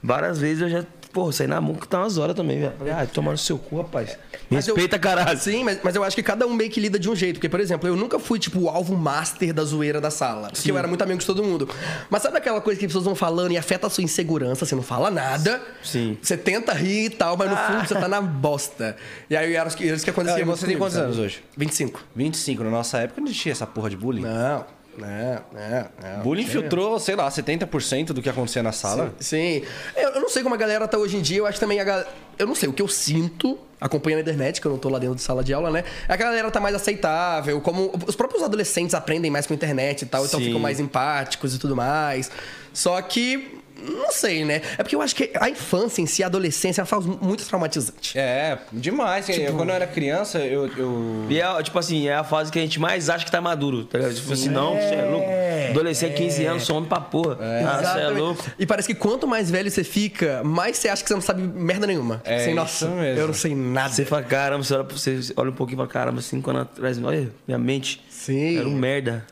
várias 0.00 0.38
vezes 0.38 0.62
eu 0.62 0.68
já, 0.68 0.86
pô, 1.12 1.30
saí 1.30 1.46
na 1.46 1.60
mão 1.60 1.74
que 1.74 1.86
tá 1.86 1.98
umas 2.00 2.16
horas 2.18 2.34
também, 2.34 2.60
velho. 2.60 2.72
Falei, 2.78 2.92
ah, 2.92 3.06
toma 3.06 3.32
no 3.32 3.38
seu 3.38 3.58
cu, 3.58 3.78
rapaz. 3.78 4.10
Me 4.50 4.56
Mas 4.56 4.66
eu- 4.66 4.74
respeita, 4.74 4.98
caralho. 4.98 5.38
Sim, 5.38 5.62
mas, 5.64 5.78
mas 5.82 5.94
eu 5.94 6.02
acho 6.02 6.16
que 6.16 6.22
cada 6.22 6.46
um 6.46 6.54
meio 6.54 6.70
que 6.70 6.80
lida 6.80 6.98
de 6.98 7.08
um 7.10 7.14
jeito. 7.14 7.36
Porque, 7.36 7.48
por 7.48 7.60
exemplo, 7.60 7.88
eu 7.88 7.94
nunca 7.96 8.18
fui, 8.18 8.38
tipo, 8.38 8.60
o 8.60 8.68
alvo 8.68 8.96
master 8.96 9.52
da 9.52 9.62
zoeira 9.64 10.00
da 10.00 10.10
sala. 10.10 10.48
Porque 10.52 10.70
eu 10.70 10.78
era 10.78 10.88
muito 10.88 11.02
amigo 11.02 11.18
de 11.20 11.26
todo 11.26 11.42
mundo. 11.42 11.68
Mas 12.08 12.22
sabe 12.22 12.38
aquela 12.38 12.60
coisa 12.60 12.78
que 12.78 12.86
as 12.86 12.90
pessoas 12.90 13.04
vão 13.04 13.14
falando 13.14 13.52
e 13.52 13.58
afeta 13.58 13.86
a 13.86 13.90
sua 13.90 14.02
insegurança? 14.04 14.64
Você 14.64 14.74
não 14.74 14.82
fala 14.82 15.10
nada. 15.10 15.60
Sim. 15.82 16.16
Você 16.22 16.36
tenta 16.36 16.72
rir 16.72 17.06
e 17.06 17.10
tal, 17.10 17.36
mas 17.36 17.50
no 17.50 17.56
fundo 17.56 17.86
você 17.88 17.94
tá 17.94 18.08
na 18.08 18.20
bosta. 18.20 18.96
E 19.28 19.36
aí 19.36 19.54
era 19.54 19.68
isso 19.68 19.76
que, 19.76 19.84
que 19.98 20.10
acontecia. 20.10 20.38
Ah, 20.38 20.40
e 20.40 20.44
você 20.44 20.66
tem 20.66 20.78
quantos 20.78 20.96
anos 20.96 21.18
hoje? 21.18 21.42
25. 21.56 22.02
25. 22.16 22.64
Na 22.64 22.70
nossa 22.70 22.98
época 22.98 23.20
não 23.20 23.28
existia 23.28 23.52
essa 23.52 23.66
porra 23.66 23.90
de 23.90 23.96
bullying. 23.96 24.22
Não, 24.22 24.64
não, 24.98 25.42
não. 25.52 26.16
não. 26.16 26.22
Bullying 26.22 26.44
É. 26.44 26.46
filtrou, 26.46 26.98
sei 27.00 27.16
lá, 27.16 27.28
70% 27.30 28.06
do 28.12 28.20
que 28.22 28.28
acontecia 28.28 28.62
na 28.62 28.72
sala. 28.72 29.14
Sim. 29.18 29.62
Eu, 29.96 30.10
eu 30.10 30.20
não 30.20 30.28
sei 30.28 30.42
como 30.42 30.54
a 30.54 30.58
galera 30.58 30.86
tá 30.86 30.98
hoje 30.98 31.16
em 31.16 31.22
dia. 31.22 31.38
Eu 31.38 31.46
acho 31.46 31.58
também 31.58 31.80
a 31.80 31.84
galera. 31.84 32.08
Eu 32.38 32.46
não 32.46 32.54
sei, 32.54 32.68
o 32.68 32.72
que 32.72 32.82
eu 32.82 32.88
sinto, 32.88 33.58
acompanhando 33.80 34.18
a 34.18 34.22
internet, 34.22 34.60
que 34.60 34.66
eu 34.66 34.72
não 34.72 34.78
tô 34.78 34.88
lá 34.88 34.98
dentro 34.98 35.14
de 35.16 35.22
sala 35.22 35.44
de 35.44 35.52
aula, 35.52 35.70
né? 35.70 35.84
É 36.08 36.16
que 36.16 36.22
a 36.22 36.26
galera 36.26 36.50
tá 36.50 36.60
mais 36.60 36.74
aceitável, 36.74 37.60
como 37.60 37.92
os 38.06 38.16
próprios 38.16 38.42
adolescentes 38.42 38.94
aprendem 38.94 39.30
mais 39.30 39.46
com 39.46 39.52
a 39.52 39.56
internet 39.56 40.02
e 40.02 40.06
tal, 40.06 40.24
então 40.24 40.40
Sim. 40.40 40.46
ficam 40.46 40.60
mais 40.60 40.80
empáticos 40.80 41.54
e 41.54 41.58
tudo 41.58 41.76
mais. 41.76 42.30
Só 42.72 43.00
que. 43.02 43.60
Não 43.82 44.10
sei, 44.12 44.44
né? 44.44 44.62
É 44.78 44.82
porque 44.82 44.94
eu 44.96 45.02
acho 45.02 45.14
que 45.14 45.30
a 45.34 45.48
infância 45.48 46.00
em 46.02 46.06
si, 46.06 46.22
a 46.22 46.26
adolescência, 46.26 46.80
ela 46.80 46.86
faz 46.86 47.04
muito 47.06 47.44
traumatizante. 47.46 48.18
É, 48.18 48.58
demais. 48.72 49.28
Eu, 49.28 49.54
quando 49.54 49.70
eu 49.70 49.74
era 49.74 49.86
criança, 49.86 50.38
eu. 50.38 50.66
eu... 50.76 51.26
E 51.28 51.40
é, 51.40 51.62
tipo 51.62 51.78
assim, 51.78 52.08
é 52.08 52.14
a 52.14 52.24
fase 52.24 52.50
que 52.52 52.58
a 52.58 52.62
gente 52.62 52.78
mais 52.78 53.08
acha 53.10 53.24
que 53.24 53.30
tá 53.32 53.40
maduro, 53.40 53.84
tá 53.84 53.98
ligado? 53.98 54.14
Tipo 54.14 54.32
assim, 54.32 54.48
não, 54.48 54.72
você 54.74 54.94
é 54.94 55.04
louco. 55.04 55.28
Adolescente, 55.70 56.14
15 56.14 56.44
anos, 56.44 56.62
sou 56.64 56.76
homem 56.76 56.88
pra 56.88 57.00
porra. 57.00 57.38
Ah, 57.40 57.46
você 57.46 57.46
é 57.46 57.80
Exatamente. 57.80 58.18
louco. 58.20 58.44
E 58.58 58.66
parece 58.66 58.88
que 58.88 58.94
quanto 58.94 59.26
mais 59.26 59.50
velho 59.50 59.70
você 59.70 59.82
fica, 59.84 60.42
mais 60.44 60.76
você 60.78 60.88
acha 60.88 61.02
que 61.02 61.08
você 61.08 61.14
não 61.14 61.20
sabe 61.22 61.42
merda 61.42 61.86
nenhuma. 61.86 62.20
É 62.24 62.36
Assim, 62.36 62.46
isso 62.48 62.54
nossa, 62.56 62.88
mesmo. 62.88 63.20
eu 63.20 63.26
não 63.26 63.34
sei 63.34 63.54
nada. 63.54 63.92
Você 63.94 64.04
fala, 64.04 64.22
caramba, 64.22 64.62
você 64.64 64.74
olha, 64.74 64.84
pra- 64.84 64.96
você 64.96 65.20
olha 65.36 65.50
um 65.50 65.54
pouquinho 65.54 65.78
fala, 65.78 65.88
caramba, 65.88 66.20
cinco 66.22 66.50
anos 66.50 66.62
atrás, 66.62 67.02
olha, 67.02 67.30
minha 67.46 67.58
mente 67.58 68.02
Sim. 68.10 68.58
era 68.58 68.68
um 68.68 68.74
merda. 68.74 69.24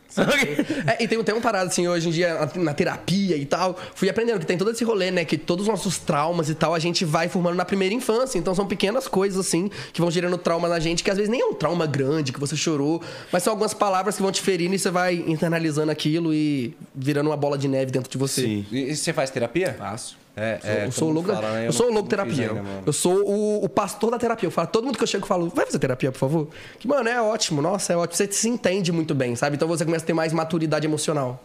É, 0.87 1.03
e 1.03 1.09
tem, 1.09 1.23
tem 1.23 1.35
um 1.35 1.41
parado 1.41 1.69
assim, 1.69 1.87
hoje 1.87 2.09
em 2.09 2.13
dia, 2.13 2.35
na, 2.35 2.63
na 2.65 2.75
terapia 2.75 3.37
e 3.37 3.45
tal. 3.45 3.79
Fui 3.95 4.09
aprendendo 4.09 4.41
que 4.41 4.47
tem 4.47 4.59
todo 4.59 4.71
esse 4.71 4.85
rolê, 4.85 5.11
né? 5.11 5.25
Que 5.25 5.39
todos 5.39 5.67
os 5.67 5.69
nossos 5.69 5.99
traumas 5.99 6.49
e 6.49 6.55
tal, 6.55 6.75
a 6.75 6.79
gente 6.79 7.05
vai 7.05 7.29
formando 7.29 7.57
na 7.57 7.65
primeira 7.65 7.95
infância. 7.95 8.39
Então 8.39 8.55
são 8.55 8.67
pequenas 8.67 9.07
coisas, 9.07 9.47
assim, 9.47 9.71
que 9.93 10.01
vão 10.01 10.11
gerando 10.11 10.37
trauma 10.39 10.69
na 10.69 10.81
gente, 10.81 11.05
que 11.05 11.11
às 11.11 11.17
vezes 11.17 11.31
nem 11.31 11.41
é 11.41 11.45
um 11.45 11.55
trauma 11.55 11.87
grande, 11.87 12.33
que 12.33 12.41
você 12.41 12.57
chorou, 12.57 13.03
mas 13.33 13.43
são 13.43 13.53
algumas 13.53 13.75
palavras 13.75 14.17
que 14.17 14.23
vão 14.23 14.33
te 14.33 14.41
ferindo 14.41 14.75
e 14.75 14.79
você 14.79 14.91
vai 14.91 15.15
internalizando 15.27 15.91
aquilo 15.91 16.35
e 16.35 16.75
virando 16.95 17.29
uma 17.29 17.37
bola 17.37 17.57
de 17.57 17.69
neve 17.69 17.91
dentro 17.91 18.11
de 18.11 18.19
você. 18.19 18.43
Sim. 18.43 18.67
E, 18.71 18.91
e 18.91 18.97
você 18.97 19.13
faz 19.13 19.31
terapia? 19.31 19.75
Faço. 19.79 20.20
É, 20.37 20.59
Eu 20.63 20.71
é, 20.87 20.91
sou, 20.91 21.09
todo 21.13 21.25
o 21.25 21.27
da- 21.27 21.35
fala, 21.35 21.53
né? 21.55 21.67
eu 21.67 21.73
sou 21.73 21.91
o 21.91 21.97
fiz 21.97 22.09
terapia. 22.09 22.49
ainda, 22.51 22.65
eu 22.87 22.93
sou 22.93 23.15
o, 23.29 23.65
o 23.65 23.69
pastor 23.69 24.11
da 24.13 24.19
terapia. 24.19 24.47
Eu 24.47 24.51
falo, 24.51 24.69
todo 24.69 24.85
mundo 24.85 24.97
que 24.97 25.03
eu 25.03 25.07
chego 25.07 25.25
eu 25.25 25.29
falo, 25.29 25.49
vai 25.55 25.67
fazer 25.67 25.79
terapia, 25.79 26.13
por 26.13 26.19
favor? 26.19 26.49
Que, 26.79 26.87
mano, 26.87 27.09
é 27.09 27.21
ótimo. 27.21 27.61
Nossa, 27.61 27.93
é 27.93 27.97
ótimo. 27.97 28.17
Você 28.17 28.31
se 28.33 28.49
entende 28.49 28.93
muito 28.93 29.15
bem, 29.15 29.35
sabe? 29.37 29.57
Então 29.57 29.67
você 29.69 29.85
começa 29.85 30.05
a 30.05 30.07
ter 30.07 30.13
mais 30.15 30.33
maturidade 30.33 30.87
emocional. 30.87 31.43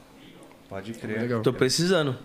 Pode 0.70 0.94
crer. 0.94 1.22
Legal. 1.22 1.42
Tô 1.42 1.52
precisando. 1.54 2.16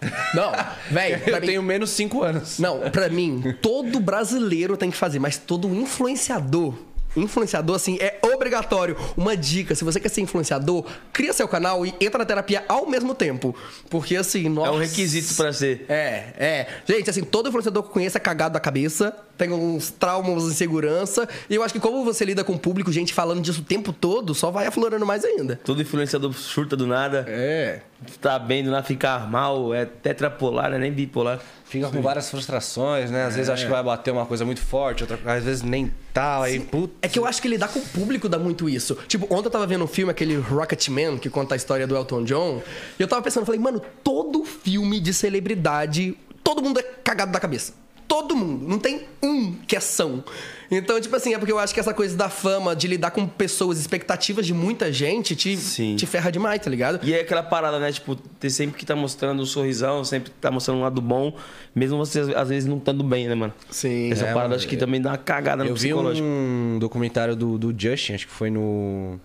Não, 0.34 0.52
velho, 0.90 1.22
Eu 1.26 1.40
mim... 1.40 1.46
tenho 1.46 1.62
menos 1.62 1.90
5 1.90 2.22
anos. 2.22 2.58
Não, 2.58 2.80
pra 2.90 3.08
mim, 3.08 3.54
todo 3.62 3.98
brasileiro 3.98 4.76
tem 4.76 4.90
que 4.90 4.96
fazer, 4.96 5.18
mas 5.18 5.38
todo 5.38 5.68
influenciador 5.68 6.74
influenciador, 7.16 7.76
assim, 7.76 7.98
é 8.00 8.18
obrigatório. 8.22 8.96
Uma 9.16 9.36
dica, 9.36 9.74
se 9.74 9.84
você 9.84 9.98
quer 9.98 10.08
ser 10.08 10.20
influenciador, 10.20 10.84
cria 11.12 11.32
seu 11.32 11.48
canal 11.48 11.84
e 11.84 11.94
entra 12.00 12.18
na 12.18 12.24
terapia 12.24 12.64
ao 12.68 12.86
mesmo 12.86 13.14
tempo. 13.14 13.54
Porque, 13.90 14.16
assim, 14.16 14.48
nossa... 14.48 14.68
É 14.68 14.72
um 14.72 14.78
requisito 14.78 15.34
pra 15.34 15.52
ser. 15.52 15.86
É, 15.88 16.32
é. 16.38 16.66
Gente, 16.86 17.10
assim, 17.10 17.22
todo 17.22 17.48
influenciador 17.48 17.82
que 17.82 17.90
conheço 17.90 18.16
é 18.16 18.20
cagado 18.20 18.54
da 18.54 18.60
cabeça, 18.60 19.14
tem 19.36 19.50
uns 19.52 19.90
traumas, 19.90 20.44
insegurança. 20.44 21.28
E 21.48 21.54
eu 21.54 21.62
acho 21.62 21.74
que 21.74 21.80
como 21.80 22.04
você 22.04 22.24
lida 22.24 22.44
com 22.44 22.54
o 22.54 22.58
público, 22.58 22.90
gente 22.92 23.12
falando 23.12 23.40
disso 23.40 23.60
o 23.60 23.64
tempo 23.64 23.92
todo, 23.92 24.34
só 24.34 24.50
vai 24.50 24.66
aflorando 24.66 25.04
mais 25.04 25.24
ainda. 25.24 25.60
Todo 25.64 25.82
influenciador 25.82 26.32
surta 26.32 26.76
do 26.76 26.86
nada. 26.86 27.24
É. 27.28 27.80
Tá 28.20 28.38
bem, 28.38 28.62
do 28.62 28.70
nada 28.70 28.82
fica 28.82 29.18
mal, 29.20 29.74
é 29.74 29.84
tetrapolar, 29.84 30.70
não 30.70 30.76
é 30.76 30.80
nem 30.80 30.92
bipolar. 30.92 31.40
Fica 31.68 31.90
com 31.90 32.00
várias 32.00 32.30
frustrações, 32.30 33.10
né? 33.10 33.24
Às 33.24 33.34
vezes 33.34 33.50
acha 33.50 33.64
que 33.64 33.70
vai 33.70 33.82
bater 33.82 34.12
uma 34.12 34.24
coisa 34.24 34.44
muito 34.44 34.60
forte, 34.60 35.02
outra 35.02 35.18
às 35.26 35.42
vezes 35.42 35.62
nem 35.62 35.92
tá, 36.12 36.42
aí 36.44 36.60
puta. 36.60 36.94
É 37.02 37.08
que 37.08 37.18
eu 37.18 37.26
acho 37.26 37.42
que 37.42 37.48
lidar 37.48 37.68
com 37.68 37.80
o 37.80 37.82
público 37.82 38.28
dá 38.28 38.38
muito 38.38 38.68
isso. 38.68 38.96
Tipo, 39.08 39.26
ontem 39.34 39.48
eu 39.48 39.50
tava 39.50 39.66
vendo 39.66 39.82
um 39.82 39.88
filme, 39.88 40.10
aquele 40.10 40.36
Rocketman, 40.36 41.18
que 41.18 41.28
conta 41.28 41.54
a 41.54 41.56
história 41.56 41.84
do 41.84 41.96
Elton 41.96 42.22
John, 42.22 42.62
e 42.98 43.02
eu 43.02 43.08
tava 43.08 43.20
pensando, 43.20 43.44
falei, 43.44 43.60
mano, 43.60 43.82
todo 44.04 44.44
filme 44.44 45.00
de 45.00 45.12
celebridade, 45.12 46.16
todo 46.44 46.62
mundo 46.62 46.78
é 46.78 46.82
cagado 46.82 47.32
da 47.32 47.40
cabeça. 47.40 47.72
Todo 48.08 48.36
mundo. 48.36 48.68
Não 48.68 48.78
tem 48.78 49.02
um 49.22 49.52
que 49.66 49.74
é 49.76 49.80
são. 49.80 50.22
Então, 50.70 51.00
tipo 51.00 51.14
assim, 51.14 51.34
é 51.34 51.38
porque 51.38 51.52
eu 51.52 51.58
acho 51.58 51.72
que 51.74 51.78
essa 51.80 51.94
coisa 51.94 52.16
da 52.16 52.28
fama, 52.28 52.74
de 52.74 52.86
lidar 52.88 53.10
com 53.12 53.26
pessoas, 53.26 53.78
expectativas 53.78 54.44
de 54.46 54.52
muita 54.54 54.92
gente, 54.92 55.34
te, 55.36 55.56
Sim. 55.56 55.96
te 55.96 56.06
ferra 56.06 56.30
demais, 56.30 56.60
tá 56.60 56.68
ligado? 56.70 57.04
E 57.06 57.12
é 57.14 57.20
aquela 57.20 57.42
parada, 57.42 57.78
né? 57.78 57.90
Tipo, 57.92 58.16
ter 58.16 58.50
sempre 58.50 58.76
que 58.78 58.84
tá 58.86 58.94
mostrando 58.96 59.42
um 59.42 59.46
sorrisão, 59.46 60.04
sempre 60.04 60.30
que 60.30 60.36
tá 60.38 60.50
mostrando 60.50 60.78
um 60.78 60.82
lado 60.82 61.00
bom, 61.00 61.36
mesmo 61.74 61.96
você 61.98 62.20
às 62.34 62.48
vezes 62.48 62.68
não 62.68 62.78
estando 62.78 63.02
bem, 63.04 63.28
né, 63.28 63.34
mano? 63.34 63.54
Sim. 63.70 64.10
Essa 64.10 64.24
É, 64.24 64.26
parada 64.28 64.42
mano, 64.48 64.54
acho 64.56 64.66
que 64.68 64.76
também 64.76 65.00
dá 65.00 65.10
uma 65.10 65.18
cagada 65.18 65.62
no 65.64 65.70
Eu 65.70 65.74
vi 65.74 65.88
psicológico. 65.88 66.26
um 66.26 66.78
documentário 66.80 67.36
do, 67.36 67.56
do 67.58 67.74
Justin, 67.76 68.14
acho 68.14 68.26
que 68.26 68.32
foi 68.32 68.50
no. 68.50 69.18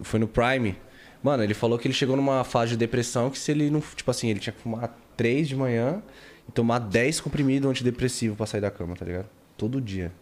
Foi 0.00 0.18
no 0.18 0.26
Prime. 0.26 0.76
Mano, 1.22 1.44
ele 1.44 1.54
falou 1.54 1.78
que 1.78 1.86
ele 1.86 1.94
chegou 1.94 2.16
numa 2.16 2.42
fase 2.44 2.72
de 2.72 2.76
depressão 2.76 3.30
que 3.30 3.38
se 3.38 3.50
ele 3.52 3.70
não. 3.70 3.80
Tipo 3.94 4.10
assim, 4.10 4.28
ele 4.30 4.40
tinha 4.40 4.52
que 4.52 4.60
fumar 4.60 4.96
3 5.16 5.48
de 5.48 5.54
manhã 5.56 6.02
e 6.48 6.52
tomar 6.52 6.78
10 6.78 7.20
comprimidos 7.20 7.68
antidepressivo 7.70 8.36
pra 8.36 8.46
sair 8.46 8.60
da 8.60 8.70
cama, 8.70 8.94
tá 8.96 9.04
ligado? 9.04 9.26
Todo 9.56 9.80
dia. 9.80 10.12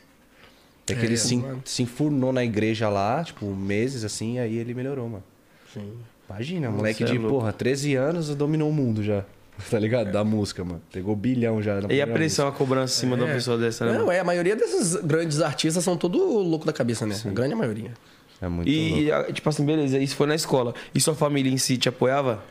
Até 0.85 0.95
que 0.95 1.03
É, 1.03 1.05
ele 1.05 1.17
se, 1.17 1.37
mano. 1.37 1.63
se 1.65 1.83
enfurnou 1.83 2.33
na 2.33 2.45
igreja 2.45 2.89
lá, 2.89 3.23
tipo, 3.23 3.47
meses 3.47 4.05
assim, 4.05 4.39
aí 4.39 4.57
ele 4.57 4.75
melhorou, 4.75 5.09
mano. 5.09 5.25
Sim. 5.73 5.93
Imagina, 6.29 6.71
moleque 6.71 7.03
é 7.03 7.07
de, 7.07 7.19
louco. 7.19 7.39
porra, 7.39 7.53
13 7.53 7.95
anos 7.97 8.35
dominou 8.35 8.69
o 8.71 8.73
mundo 8.73 9.03
já. 9.03 9.25
Tá 9.71 9.79
ligado? 9.79 10.11
Da 10.11 10.25
música, 10.25 10.65
mano. 10.65 10.81
Pegou 10.91 11.15
bilhão 11.15 11.61
já. 11.61 11.83
na 11.83 11.93
E 11.93 12.01
a 12.01 12.07
pressão, 12.07 12.49
a 12.49 12.53
cobrança 12.53 12.95
em 12.97 13.01
cima 13.01 13.15
de 13.17 13.23
uma 13.25 13.33
pessoa 13.35 13.59
dessa, 13.59 13.85
né? 13.85 13.93
Não, 13.93 14.01
mano? 14.07 14.13
é, 14.13 14.21
a 14.21 14.25
maioria 14.25 14.57
desses 14.57 14.97
grandes 14.97 15.43
artistas 15.43 15.85
são 15.85 15.99
todo 15.99 16.17
louco 16.19 16.65
da 16.65 16.73
cabeça, 16.73 17.05
né? 17.05 17.15
A 17.23 17.29
grande 17.29 17.55
maioria. 17.55 17.91
música. 17.91 18.01
É 18.41 18.49
muito 18.49 18.67
louco. 18.71 18.97
E, 18.99 19.11
e, 19.11 19.33
tipo 19.35 19.47
assim, 19.51 19.67
beleza, 19.67 19.99
isso 19.99 20.17
foi 20.17 20.27
na 20.27 20.35
escola. 20.35 20.73
E 20.95 21.01
sua 21.01 21.15
família 21.15 21.53
em 21.53 21.59
si 21.59 21.77
te 21.77 21.91
apoiava? 21.91 22.43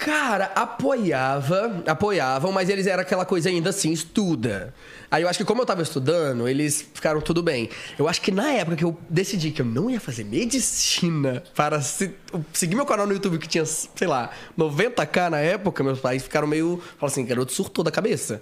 Cara, 0.00 0.50
apoiava, 0.54 1.82
apoiavam, 1.86 2.50
mas 2.50 2.70
eles 2.70 2.86
eram 2.86 3.02
aquela 3.02 3.26
coisa 3.26 3.50
ainda 3.50 3.68
assim, 3.68 3.92
estuda. 3.92 4.72
Aí 5.10 5.22
eu 5.22 5.28
acho 5.28 5.38
que 5.38 5.44
como 5.44 5.60
eu 5.60 5.66
tava 5.66 5.82
estudando, 5.82 6.48
eles 6.48 6.88
ficaram 6.94 7.20
tudo 7.20 7.42
bem. 7.42 7.68
Eu 7.98 8.08
acho 8.08 8.22
que 8.22 8.30
na 8.30 8.50
época 8.50 8.76
que 8.76 8.84
eu 8.84 8.96
decidi 9.10 9.50
que 9.50 9.60
eu 9.60 9.66
não 9.66 9.90
ia 9.90 10.00
fazer 10.00 10.24
medicina 10.24 11.42
para 11.54 11.82
se- 11.82 12.14
seguir 12.50 12.76
meu 12.76 12.86
canal 12.86 13.06
no 13.06 13.12
YouTube 13.12 13.36
que 13.38 13.46
tinha, 13.46 13.66
sei 13.66 14.06
lá, 14.06 14.30
90k 14.58 15.28
na 15.28 15.38
época, 15.38 15.84
meus 15.84 16.00
pais 16.00 16.22
ficaram 16.22 16.48
meio, 16.48 16.78
falaram 16.98 17.12
assim, 17.12 17.24
garoto 17.26 17.52
surtou 17.52 17.84
da 17.84 17.90
cabeça. 17.90 18.40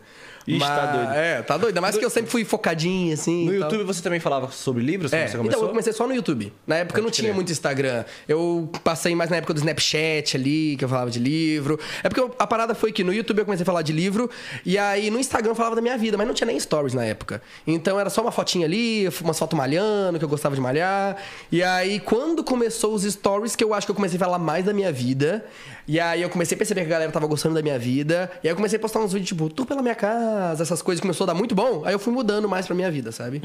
Ixi, 0.57 0.67
tá 0.67 0.87
doido. 0.87 1.13
É, 1.13 1.43
tá 1.43 1.57
doido. 1.57 1.69
Ainda 1.69 1.81
mais 1.81 1.97
que 1.97 2.05
eu 2.05 2.11
sempre 2.11 2.31
fui 2.31 2.45
focadinho, 2.45 3.13
assim. 3.15 3.45
No 3.47 3.53
tal. 3.61 3.71
YouTube 3.71 3.85
você 3.85 4.03
também 4.03 4.19
falava 4.21 4.51
sobre 4.51 4.83
livros 4.83 5.13
É, 5.13 5.27
você 5.27 5.37
então 5.39 5.63
eu 5.63 5.69
comecei 5.69 5.93
só 5.93 6.07
no 6.07 6.15
YouTube. 6.15 6.53
Na 6.67 6.77
época 6.77 6.99
eu 7.01 7.05
não 7.05 7.11
tinha 7.11 7.33
muito 7.35 7.53
Instagram. 7.53 8.05
Eu 8.27 8.71
passei 8.83 9.15
mais 9.15 9.31
na 9.31 9.37
época 9.37 9.53
do 9.55 9.59
Snapchat 9.59 10.37
ali, 10.37 10.77
que 10.77 10.85
eu 10.85 10.89
falava 10.89 11.11
de 11.11 11.19
livro. 11.19 11.79
É 12.03 12.09
porque 12.09 12.21
eu- 12.21 12.35
a 12.39 12.47
parada 12.47 12.75
foi 12.75 12.93
que 12.93 13.05
no 13.05 13.13
YouTube 13.13 13.39
eu 13.41 13.45
comecei 13.45 13.63
a 13.63 13.67
falar 13.67 13.83
de 13.83 13.93
livro, 13.93 14.31
e 14.65 14.79
aí 14.79 15.11
no 15.11 15.19
Instagram 15.19 15.51
eu 15.53 15.55
falava 15.57 15.75
da 15.77 15.83
minha 15.83 15.97
vida, 15.99 16.17
mas 16.17 16.27
não 16.27 16.35
tinha 16.35 16.47
nem 16.47 16.59
stories 16.59 16.95
na 16.95 17.05
época. 17.05 17.43
Então 17.67 17.99
era 18.01 18.09
só 18.11 18.23
uma 18.23 18.33
fotinha 18.33 18.67
ali, 18.67 19.09
umas 19.23 19.39
fotos 19.39 19.57
malhando, 19.57 20.19
que 20.19 20.25
eu 20.25 20.29
gostava 20.29 20.55
de 20.55 20.61
malhar. 20.61 21.17
E 21.53 21.63
aí 21.63 22.01
quando 22.01 22.43
começou 22.45 22.95
os 22.95 23.03
stories, 23.03 23.55
que 23.55 23.63
eu 23.65 23.75
acho 23.75 23.87
que 23.87 23.91
eu 23.91 23.95
comecei 23.97 24.17
a 24.17 24.21
falar 24.21 24.39
mais 24.39 24.65
da 24.65 24.73
minha 24.73 24.91
vida, 24.93 25.45
e 25.89 25.99
aí 25.99 26.21
eu 26.23 26.29
comecei 26.29 26.55
a 26.55 26.59
perceber 26.59 26.83
que 26.83 26.87
a 26.87 26.91
galera 26.91 27.11
tava 27.11 27.27
gostando 27.27 27.55
da 27.55 27.63
minha 27.63 27.79
vida, 27.79 28.31
e 28.45 28.47
aí 28.47 28.53
eu 28.53 28.57
comecei 28.57 28.77
a 28.77 28.81
postar 28.81 29.01
uns 29.01 29.13
vídeos 29.13 29.29
tipo, 29.31 29.49
tu 29.49 29.65
pela 29.65 29.81
minha 29.83 29.95
casa, 29.95 30.63
essas 30.63 30.83
coisas, 30.83 31.01
começou 31.01 31.25
a 31.25 31.29
dar 31.29 31.35
muito 31.35 31.55
bom, 31.55 31.83
aí 31.85 31.95
eu 31.95 31.99
fui 31.99 32.13
mudando 32.13 32.49
mais 32.49 32.67
pra 32.67 32.75
minha 32.77 32.91
vida, 32.91 33.11
sabe? 33.11 33.41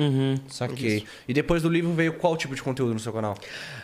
Saquei. 0.50 1.06
E 1.28 1.34
depois 1.34 1.62
do 1.64 1.70
livro 1.70 1.94
veio 1.94 2.14
qual 2.14 2.36
tipo 2.38 2.54
de 2.54 2.62
conteúdo 2.62 2.94
no 2.94 3.00
seu 3.00 3.14
canal? 3.14 3.36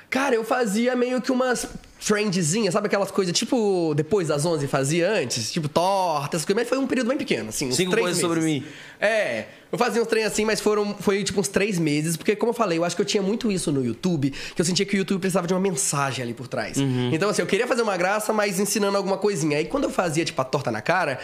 Cara, 0.10 0.36
eu 0.36 0.43
fazia 0.43 0.95
meio 0.95 1.22
que 1.22 1.32
umas 1.32 1.67
trendzinhas, 2.06 2.74
sabe 2.74 2.88
aquelas 2.88 3.12
coisas 3.12 3.38
tipo 3.38 3.93
depois 3.95 4.28
das 4.28 4.45
11 4.45 4.67
fazia 4.67 5.12
antes? 5.12 5.52
Tipo 5.52 5.69
torta, 5.69 6.36
essas 6.36 6.45
coisas, 6.45 6.63
mas 6.63 6.67
foi 6.69 6.78
um 6.78 6.88
período 6.88 7.08
bem 7.08 7.17
pequeno, 7.17 7.50
assim, 7.50 7.67
uns 7.69 7.76
Cinco 7.76 7.91
três 7.91 8.04
coisas 8.06 8.24
meses. 8.24 8.36
sobre 8.36 8.43
mim. 8.43 8.63
É, 9.00 9.45
eu 9.71 9.77
fazia 9.77 10.01
uns 10.01 10.08
trem 10.08 10.23
assim, 10.23 10.45
mas 10.45 10.60
foram, 10.60 10.95
foi 10.99 11.23
tipo 11.23 11.39
uns 11.39 11.47
três 11.47 11.77
meses, 11.77 12.17
porque 12.17 12.36
como 12.36 12.51
eu 12.51 12.53
falei, 12.53 12.77
eu 12.77 12.86
acho 12.86 12.95
que 12.95 13.01
eu 13.01 13.05
tinha 13.05 13.21
muito 13.21 13.51
isso 13.51 13.71
no 13.71 13.84
YouTube, 13.84 14.32
que 14.32 14.62
eu 14.62 14.65
sentia 14.65 14.86
que 14.86 14.95
o 14.95 14.97
YouTube 14.97 15.19
precisava 15.19 15.47
de 15.47 15.53
uma 15.53 15.60
mensagem 15.60 16.23
ali 16.23 16.34
por 16.34 16.47
trás. 16.47 16.77
Uhum. 16.77 17.12
Então 17.13 17.29
assim, 17.29 17.41
eu 17.41 17.47
queria 17.47 17.67
fazer 17.67 17.82
uma 17.82 17.97
graça, 17.97 18.34
mas 18.34 18.60
ensinando 18.60 18.97
alguma 18.97 19.17
coisinha. 19.17 19.58
Aí 19.58 19.65
quando 19.65 19.86
eu 19.86 19.89
fazia 19.89 20.25
tipo 20.25 20.41
a 20.41 20.45
torta 20.45 20.71
na 20.71 20.82
cara, 20.82 21.19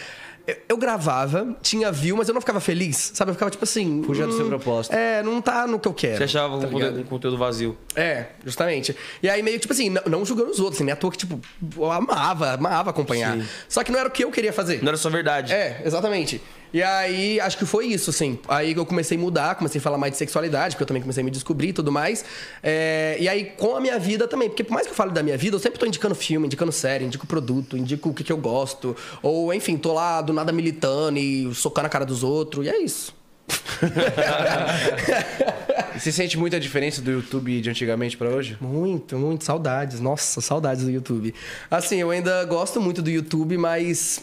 eu, 0.69 0.77
gravava, 0.77 1.55
tinha 1.62 1.91
view, 1.91 2.15
mas 2.15 2.27
eu 2.27 2.34
não 2.34 2.41
ficava 2.41 2.60
feliz, 2.60 3.12
sabe? 3.15 3.31
Eu 3.31 3.34
ficava 3.34 3.49
tipo 3.49 3.63
assim... 3.63 4.03
Fugia 4.03 4.27
do 4.27 4.34
seu 4.34 4.45
hum, 4.45 4.49
propósito. 4.49 4.93
É, 4.93 5.23
não 5.23 5.41
tá 5.41 5.65
no 5.65 5.79
que 5.79 5.88
eu 5.88 5.93
quero. 5.93 6.17
Você 6.17 6.25
achava 6.25 6.60
tá 6.60 6.67
um, 6.67 6.71
conteúdo, 6.71 6.99
um 6.99 7.03
conteúdo 7.03 7.38
vazio? 7.38 7.75
É, 7.95 8.27
justamente. 8.45 8.95
E 9.23 9.29
aí 9.29 9.41
meio 9.41 9.58
tipo 9.58 9.73
assim, 9.73 9.89
não, 9.89 10.03
não 10.08 10.25
julgando 10.25 10.51
os 10.51 10.60
outros, 10.60 10.77
assim, 10.77 10.84
né? 10.84 10.91
À 10.91 10.95
toa 10.95 11.12
que, 11.12 11.17
tipo, 11.17 11.39
eu 11.75 11.91
amava, 11.91 12.53
amava 12.53 12.91
acompanhar. 12.91 13.38
Sim. 13.38 13.47
Só 13.67 13.84
que 13.84 13.91
não 13.91 13.99
era 13.99 14.08
o 14.08 14.12
que 14.12 14.23
eu 14.23 14.29
queria 14.29 14.53
fazer. 14.53 14.84
Não 14.84 14.89
era 14.89 14.97
só 14.97 15.10
verdade. 15.10 15.51
É, 15.51 15.81
exatamente. 15.84 16.39
E 16.73 16.84
aí, 16.84 17.39
acho 17.39 17.58
que 17.58 17.65
foi 17.65 17.88
isso, 17.88 18.10
assim. 18.10 18.38
Aí 18.47 18.73
eu 18.73 18.86
comecei 18.86 19.17
a 19.17 19.21
mudar, 19.21 19.56
comecei 19.56 19.80
a 19.80 19.82
falar 19.82 19.97
mais 19.97 20.13
de 20.13 20.17
sexualidade, 20.17 20.75
porque 20.75 20.84
eu 20.84 20.88
também 20.88 21.01
comecei 21.01 21.21
a 21.21 21.23
me 21.23 21.32
descobrir 21.32 21.69
e 21.69 21.73
tudo 21.73 21.91
mais. 21.91 22.25
É, 22.62 23.17
e 23.19 23.30
aí, 23.30 23.45
com 23.45 23.75
a 23.75 23.82
minha 23.82 23.97
vida 23.97 24.28
também, 24.28 24.49
porque 24.49 24.63
por 24.63 24.73
mais 24.73 24.86
que 24.86 24.91
eu 24.91 24.95
fale 24.95 25.12
da 25.12 25.23
minha 25.23 25.38
vida, 25.38 25.56
eu 25.56 25.60
sempre 25.60 25.80
tô 25.80 25.86
indicando 25.86 26.15
filme, 26.15 26.45
indicando 26.45 26.71
série, 26.71 27.06
indico 27.06 27.25
produto, 27.25 27.78
indico 27.78 28.10
o 28.10 28.13
que, 28.13 28.23
que 28.23 28.32
eu 28.32 28.38
gosto. 28.38 28.95
Ou, 29.21 29.54
enfim, 29.54 29.78
tô 29.78 29.93
lá 29.93 30.21
do 30.21 30.34
nada 30.34 30.51
militando 30.51 31.17
e 31.17 31.54
socando 31.56 31.88
a 31.88 31.89
cara 31.89 32.06
dos 32.06 32.23
outros, 32.23 32.65
e 32.65 32.69
é 32.69 32.82
isso. 32.82 33.15
Você 35.97 36.12
sente 36.12 36.38
muita 36.38 36.60
diferença 36.60 37.01
do 37.01 37.12
YouTube 37.12 37.62
de 37.62 37.69
antigamente 37.69 38.17
pra 38.17 38.30
hoje? 38.30 38.58
Muito, 38.60 39.17
muito. 39.17 39.45
Saudades. 39.45 39.99
Nossa, 39.99 40.41
saudades 40.41 40.84
do 40.84 40.91
YouTube. 40.91 41.34
Assim, 41.69 41.97
eu 41.97 42.12
ainda 42.12 42.43
gosto 42.45 42.82
muito 42.82 43.01
do 43.01 43.10
YouTube, 43.10 43.58
mas. 43.58 44.21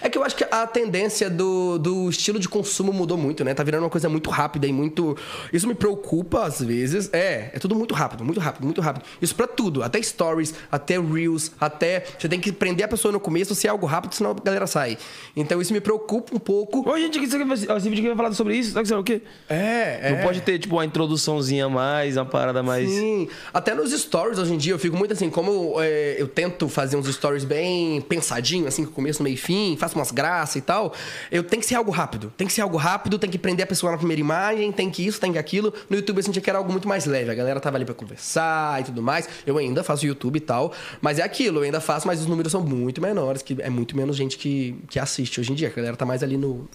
É 0.00 0.08
que 0.08 0.16
eu 0.16 0.22
acho 0.22 0.36
que 0.36 0.44
a 0.50 0.66
tendência 0.66 1.28
do, 1.28 1.78
do 1.78 2.10
estilo 2.10 2.38
de 2.38 2.48
consumo 2.48 2.92
mudou 2.92 3.16
muito, 3.18 3.44
né? 3.44 3.54
Tá 3.54 3.62
virando 3.62 3.82
uma 3.82 3.90
coisa 3.90 4.08
muito 4.08 4.30
rápida 4.30 4.66
e 4.66 4.72
muito. 4.72 5.16
Isso 5.52 5.66
me 5.66 5.74
preocupa 5.74 6.44
às 6.44 6.62
vezes. 6.62 7.10
É, 7.12 7.50
é 7.52 7.58
tudo 7.58 7.74
muito 7.74 7.94
rápido, 7.94 8.24
muito 8.24 8.40
rápido, 8.40 8.64
muito 8.64 8.80
rápido. 8.80 9.04
Isso 9.20 9.34
pra 9.34 9.46
tudo. 9.46 9.82
Até 9.82 10.00
stories, 10.00 10.54
até 10.70 10.98
reels, 10.98 11.52
até. 11.60 12.04
Você 12.18 12.28
tem 12.28 12.40
que 12.40 12.52
prender 12.52 12.84
a 12.84 12.88
pessoa 12.88 13.12
no 13.12 13.20
começo 13.20 13.54
se 13.54 13.66
é 13.66 13.70
algo 13.70 13.86
rápido, 13.86 14.14
senão 14.14 14.30
a 14.30 14.34
galera 14.34 14.66
sai. 14.66 14.96
Então 15.34 15.60
isso 15.60 15.72
me 15.72 15.80
preocupa 15.80 16.34
um 16.34 16.38
pouco. 16.38 16.88
Ô, 16.88 16.96
gente, 16.98 17.18
esse 17.18 17.36
vídeo 17.36 18.00
aqui 18.00 18.08
vai 18.08 18.16
falar 18.16 18.32
sobre 18.32 18.56
isso, 18.56 18.72
sabe 18.72 18.92
o 18.94 19.04
quê? 19.04 19.22
É, 19.48 20.00
é. 20.02 20.12
Não 20.16 20.22
pode 20.22 20.40
ter, 20.42 20.58
tipo, 20.58 20.76
uma 20.76 20.84
introduçãozinha 20.84 21.66
a 21.66 21.68
mais, 21.68 22.16
uma 22.16 22.26
parada 22.26 22.62
mais. 22.62 22.88
Sim, 22.88 23.28
até 23.52 23.74
nos 23.74 23.92
stories 23.92 24.38
hoje 24.38 24.54
em 24.54 24.58
dia 24.58 24.72
eu 24.72 24.78
fico 24.78 24.96
muito 24.96 25.12
assim, 25.12 25.30
como 25.30 25.80
é, 25.80 26.16
eu 26.18 26.28
tento 26.28 26.68
fazer 26.68 26.96
uns 26.96 27.06
stories 27.06 27.44
bem 27.44 28.00
pensadinho, 28.02 28.66
assim, 28.66 28.84
com 28.84 29.00
começo, 29.00 29.22
meio 29.22 29.34
e 29.34 29.36
fim, 29.36 29.59
faço 29.78 29.96
umas 29.96 30.10
graças 30.10 30.56
e 30.56 30.60
tal, 30.60 30.92
eu 31.30 31.42
tenho 31.42 31.60
que 31.60 31.66
ser 31.66 31.74
algo 31.74 31.90
rápido. 31.90 32.32
Tem 32.36 32.46
que 32.46 32.52
ser 32.52 32.60
algo 32.60 32.76
rápido, 32.76 33.18
tem 33.18 33.30
que 33.30 33.38
prender 33.38 33.64
a 33.64 33.66
pessoa 33.66 33.92
na 33.92 33.98
primeira 33.98 34.20
imagem, 34.20 34.72
tem 34.72 34.90
que 34.90 35.06
isso, 35.06 35.20
tem 35.20 35.32
que 35.32 35.38
aquilo. 35.38 35.72
No 35.88 35.96
YouTube 35.96 36.18
eu 36.18 36.22
sentia 36.22 36.42
que 36.42 36.50
era 36.50 36.58
algo 36.58 36.70
muito 36.70 36.88
mais 36.88 37.06
leve, 37.06 37.30
a 37.30 37.34
galera 37.34 37.60
tava 37.60 37.76
ali 37.76 37.84
pra 37.84 37.94
conversar 37.94 38.80
e 38.80 38.84
tudo 38.84 39.02
mais. 39.02 39.28
Eu 39.46 39.58
ainda 39.58 39.82
faço 39.82 40.06
YouTube 40.06 40.36
e 40.36 40.40
tal, 40.40 40.72
mas 41.00 41.18
é 41.18 41.22
aquilo, 41.22 41.58
eu 41.58 41.62
ainda 41.62 41.80
faço, 41.80 42.06
mas 42.06 42.20
os 42.20 42.26
números 42.26 42.52
são 42.52 42.62
muito 42.62 43.00
menores, 43.00 43.42
que 43.42 43.56
é 43.60 43.70
muito 43.70 43.96
menos 43.96 44.16
gente 44.16 44.36
que, 44.36 44.76
que 44.88 44.98
assiste 44.98 45.40
hoje 45.40 45.52
em 45.52 45.54
dia, 45.54 45.68
a 45.68 45.70
galera 45.72 45.96
tá 45.96 46.06
mais 46.06 46.22
ali 46.22 46.36
no. 46.36 46.68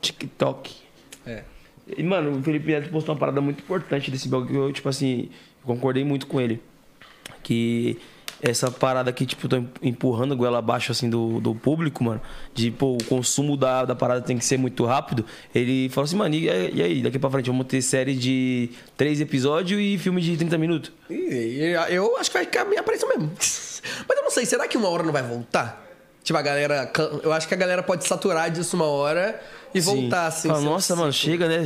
TikTok. 0.00 0.74
É. 1.26 1.44
E, 1.96 2.02
mano, 2.02 2.38
o 2.38 2.42
Felipe 2.42 2.72
Neto 2.72 2.90
postou 2.90 3.14
uma 3.14 3.18
parada 3.18 3.40
muito 3.40 3.60
importante 3.60 4.10
desse 4.10 4.28
bagulho. 4.28 4.68
Eu, 4.68 4.72
tipo 4.72 4.88
assim, 4.88 5.28
concordei 5.62 6.04
muito 6.04 6.26
com 6.26 6.40
ele. 6.40 6.60
Que 7.42 7.98
essa 8.44 8.70
parada 8.70 9.10
que, 9.10 9.24
tipo, 9.24 9.48
tô 9.48 9.64
empurrando 9.82 10.34
a 10.34 10.36
goela 10.36 10.58
abaixo, 10.58 10.92
assim, 10.92 11.08
do, 11.08 11.40
do 11.40 11.54
público, 11.54 12.04
mano. 12.04 12.20
De, 12.52 12.70
pô, 12.70 12.92
o 12.92 13.04
consumo 13.04 13.56
da, 13.56 13.86
da 13.86 13.94
parada 13.94 14.20
tem 14.20 14.36
que 14.36 14.44
ser 14.44 14.58
muito 14.58 14.84
rápido. 14.84 15.24
Ele 15.54 15.88
falou 15.88 16.04
assim, 16.04 16.16
mano, 16.16 16.34
e, 16.34 16.44
e 16.44 16.82
aí? 16.82 17.02
Daqui 17.02 17.18
pra 17.18 17.30
frente, 17.30 17.46
vamos 17.46 17.66
ter 17.66 17.80
série 17.80 18.14
de 18.14 18.68
três 18.98 19.18
episódios 19.18 19.80
e 19.80 19.96
filme 19.96 20.20
de 20.20 20.36
30 20.36 20.58
minutos? 20.58 20.92
E 21.08 21.74
eu 21.88 22.18
acho 22.18 22.30
que 22.30 22.36
vai 22.36 22.44
caminhar 22.44 22.84
pra 22.84 22.94
isso 22.94 23.08
mesmo. 23.08 23.32
Mas 24.06 24.18
eu 24.18 24.22
não 24.22 24.30
sei, 24.30 24.44
será 24.44 24.68
que 24.68 24.76
uma 24.76 24.90
hora 24.90 25.02
não 25.02 25.12
vai 25.12 25.22
voltar? 25.22 25.82
Tipo, 26.22 26.38
a 26.38 26.42
galera. 26.42 26.90
Eu 27.22 27.32
acho 27.32 27.48
que 27.48 27.54
a 27.54 27.56
galera 27.56 27.82
pode 27.82 28.06
saturar 28.06 28.50
disso 28.50 28.76
uma 28.76 28.86
hora 28.86 29.40
e 29.74 29.80
voltar, 29.80 30.26
assim. 30.26 30.48
Fala, 30.48 30.60
nossa, 30.60 30.94
mano, 30.94 31.12
chega, 31.12 31.48
né? 31.48 31.64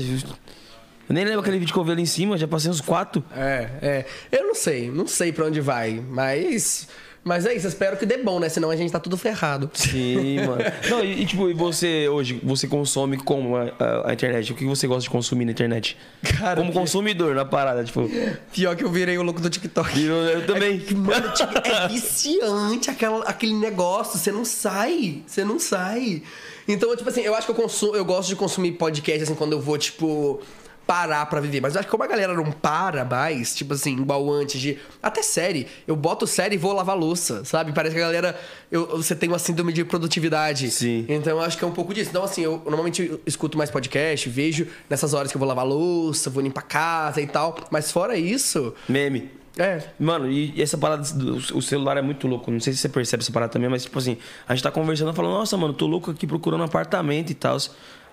Eu 1.08 1.14
nem 1.14 1.24
lembro 1.24 1.40
aquele 1.40 1.58
vídeo 1.58 1.72
que 1.72 1.78
eu 1.78 1.84
vi 1.84 1.92
ali 1.92 2.02
em 2.02 2.06
cima, 2.06 2.36
já 2.36 2.46
passei 2.46 2.70
uns 2.70 2.80
quatro. 2.80 3.24
É, 3.34 3.68
é. 3.80 4.04
Eu 4.30 4.46
não 4.46 4.54
sei, 4.54 4.90
não 4.90 5.06
sei 5.06 5.32
pra 5.32 5.46
onde 5.46 5.60
vai, 5.60 6.02
mas. 6.08 6.86
Mas 7.24 7.44
é 7.44 7.52
isso, 7.52 7.66
espero 7.66 7.96
que 7.96 8.06
dê 8.06 8.16
bom, 8.18 8.38
né? 8.40 8.48
Senão 8.48 8.70
a 8.70 8.76
gente 8.76 8.90
tá 8.90 8.98
tudo 8.98 9.16
ferrado. 9.16 9.70
Sim, 9.74 10.36
mano. 10.46 10.62
Não, 10.88 11.04
e, 11.04 11.22
e, 11.22 11.26
tipo, 11.26 11.50
e 11.50 11.52
você 11.52 12.08
hoje, 12.08 12.40
você 12.42 12.66
consome 12.66 13.18
como 13.18 13.56
a, 13.56 13.64
a- 13.78 14.10
a 14.10 14.12
internet? 14.14 14.50
O 14.52 14.54
que 14.54 14.64
você 14.64 14.86
gosta 14.86 15.02
de 15.02 15.10
consumir 15.10 15.44
na 15.44 15.50
internet? 15.50 15.96
Cara, 16.38 16.56
como 16.60 16.72
que- 16.72 16.78
consumidor 16.78 17.34
na 17.34 17.44
parada, 17.44 17.84
tipo. 17.84 18.08
Pior 18.52 18.74
que 18.76 18.84
eu 18.84 18.90
virei 18.90 19.18
o 19.18 19.22
louco 19.22 19.40
do 19.42 19.50
TikTok. 19.50 20.02
Eu, 20.02 20.14
eu 20.14 20.46
também. 20.46 20.80
Mano, 20.94 21.32
tipo, 21.34 21.52
é 21.68 21.88
viciante 21.88 22.90
aquela, 22.90 23.24
aquele 23.24 23.54
negócio, 23.54 24.18
você 24.18 24.32
não 24.32 24.44
sai, 24.44 25.22
você 25.26 25.44
não 25.44 25.58
sai. 25.58 26.22
Então, 26.66 26.94
tipo 26.96 27.08
assim, 27.08 27.22
eu 27.22 27.34
acho 27.34 27.46
que 27.46 27.50
eu 27.50 27.56
consumo, 27.56 27.96
eu 27.96 28.04
gosto 28.04 28.28
de 28.28 28.36
consumir 28.36 28.72
podcast 28.72 29.22
assim 29.24 29.34
quando 29.34 29.52
eu 29.52 29.60
vou, 29.60 29.76
tipo, 29.78 30.40
parar 30.88 31.26
pra 31.26 31.38
viver. 31.38 31.60
Mas 31.60 31.74
eu 31.74 31.80
acho 31.80 31.86
que 31.86 31.90
como 31.90 32.02
a 32.02 32.06
galera 32.06 32.32
não 32.32 32.50
para 32.50 33.04
mais, 33.04 33.54
tipo 33.54 33.74
assim, 33.74 33.92
igual 33.92 34.28
antes 34.32 34.58
de. 34.58 34.78
Até 35.02 35.22
série. 35.22 35.66
Eu 35.86 35.94
boto 35.94 36.26
série 36.26 36.54
e 36.54 36.58
vou 36.58 36.72
lavar 36.72 36.96
louça, 36.96 37.44
sabe? 37.44 37.72
Parece 37.72 37.94
que 37.94 38.00
a 38.00 38.04
galera. 38.06 38.40
eu- 38.72 38.86
você 38.96 39.14
tem 39.14 39.28
uma 39.28 39.38
síndrome 39.38 39.70
de 39.70 39.84
produtividade. 39.84 40.70
Sim. 40.70 41.04
Então 41.06 41.36
eu 41.38 41.42
acho 41.42 41.58
que 41.58 41.62
é 41.64 41.66
um 41.66 41.72
pouco 41.72 41.92
disso. 41.92 42.08
Então, 42.08 42.24
assim, 42.24 42.40
eu 42.40 42.62
normalmente 42.64 43.20
escuto 43.26 43.58
mais 43.58 43.70
podcast, 43.70 44.26
vejo 44.30 44.66
nessas 44.88 45.12
horas 45.12 45.30
que 45.30 45.36
eu 45.36 45.38
vou 45.38 45.46
lavar 45.46 45.66
louça, 45.66 46.30
vou 46.30 46.42
limpar 46.42 46.62
casa 46.62 47.20
e 47.20 47.26
tal. 47.26 47.54
Mas 47.70 47.92
fora 47.92 48.16
isso. 48.16 48.74
Meme. 48.88 49.30
É. 49.58 49.82
Mano, 49.98 50.30
e 50.30 50.60
essa 50.62 50.78
parada 50.78 51.02
do 51.12 51.36
o 51.54 51.60
celular 51.60 51.98
é 51.98 52.02
muito 52.02 52.26
louco. 52.26 52.50
Não 52.50 52.60
sei 52.60 52.72
se 52.72 52.78
você 52.78 52.88
percebe 52.88 53.22
essa 53.22 53.32
parada 53.32 53.52
também, 53.52 53.68
mas 53.68 53.82
tipo 53.82 53.98
assim, 53.98 54.16
a 54.48 54.54
gente 54.54 54.62
tá 54.62 54.70
conversando 54.70 55.12
falando, 55.12 55.32
nossa, 55.32 55.54
mano, 55.56 55.74
tô 55.74 55.86
louco 55.86 56.10
aqui 56.12 56.26
procurando 56.26 56.60
um 56.60 56.64
apartamento 56.64 57.30
e 57.30 57.34
tal. 57.34 57.58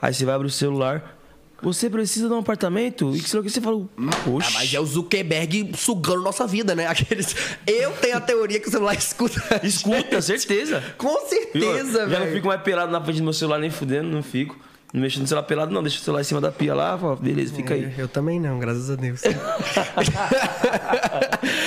Aí 0.02 0.14
você 0.14 0.26
vai 0.26 0.36
abrir 0.36 0.48
o 0.48 0.52
celular. 0.52 1.16
Você 1.62 1.90
precisa 1.90 2.28
de 2.28 2.34
um 2.34 2.40
apartamento? 2.40 3.16
E 3.16 3.22
que 3.22 3.30
você 3.30 3.62
fala, 3.62 3.86
poxa. 4.24 4.50
Ah, 4.50 4.60
mas 4.60 4.74
é 4.74 4.80
o 4.80 4.86
Zuckerberg 4.86 5.72
sugando 5.76 6.22
nossa 6.22 6.46
vida, 6.46 6.76
né? 6.76 6.86
Aqueles... 6.88 7.36
Eu 7.66 7.92
tenho 7.94 8.18
a 8.18 8.22
teoria 8.22 8.60
que 8.60 8.68
o 8.68 8.72
celular 8.72 8.96
escuta. 8.96 9.42
Escuta, 9.64 10.22
certeza. 10.22 10.84
Com 10.98 11.28
certeza, 11.28 12.00
já 12.00 12.20
não 12.20 12.26
velho. 12.26 12.36
fico 12.36 12.48
mais 12.48 12.62
pelado 12.62 12.92
na 12.92 13.02
frente 13.02 13.18
do 13.18 13.24
meu 13.24 13.34
celular 13.34 13.60
nem 13.60 13.72
fudendo, 13.72 14.10
não 14.10 14.22
fico. 14.22 14.58
Não 14.94 15.02
mexo 15.02 15.20
no 15.20 15.28
celular 15.28 15.44
pelado, 15.46 15.74
não. 15.74 15.84
Deixa 15.84 16.00
o 16.00 16.02
celular 16.02 16.22
em 16.22 16.24
cima 16.24 16.40
da 16.40 16.52
pia 16.52 16.74
lá, 16.74 16.98
fala, 16.98 17.16
beleza, 17.18 17.54
fica 17.54 17.74
aí. 17.74 17.94
Eu 17.98 18.08
também 18.08 18.40
não, 18.40 18.60
graças 18.60 18.90
a 18.90 18.96
Deus. 18.96 19.22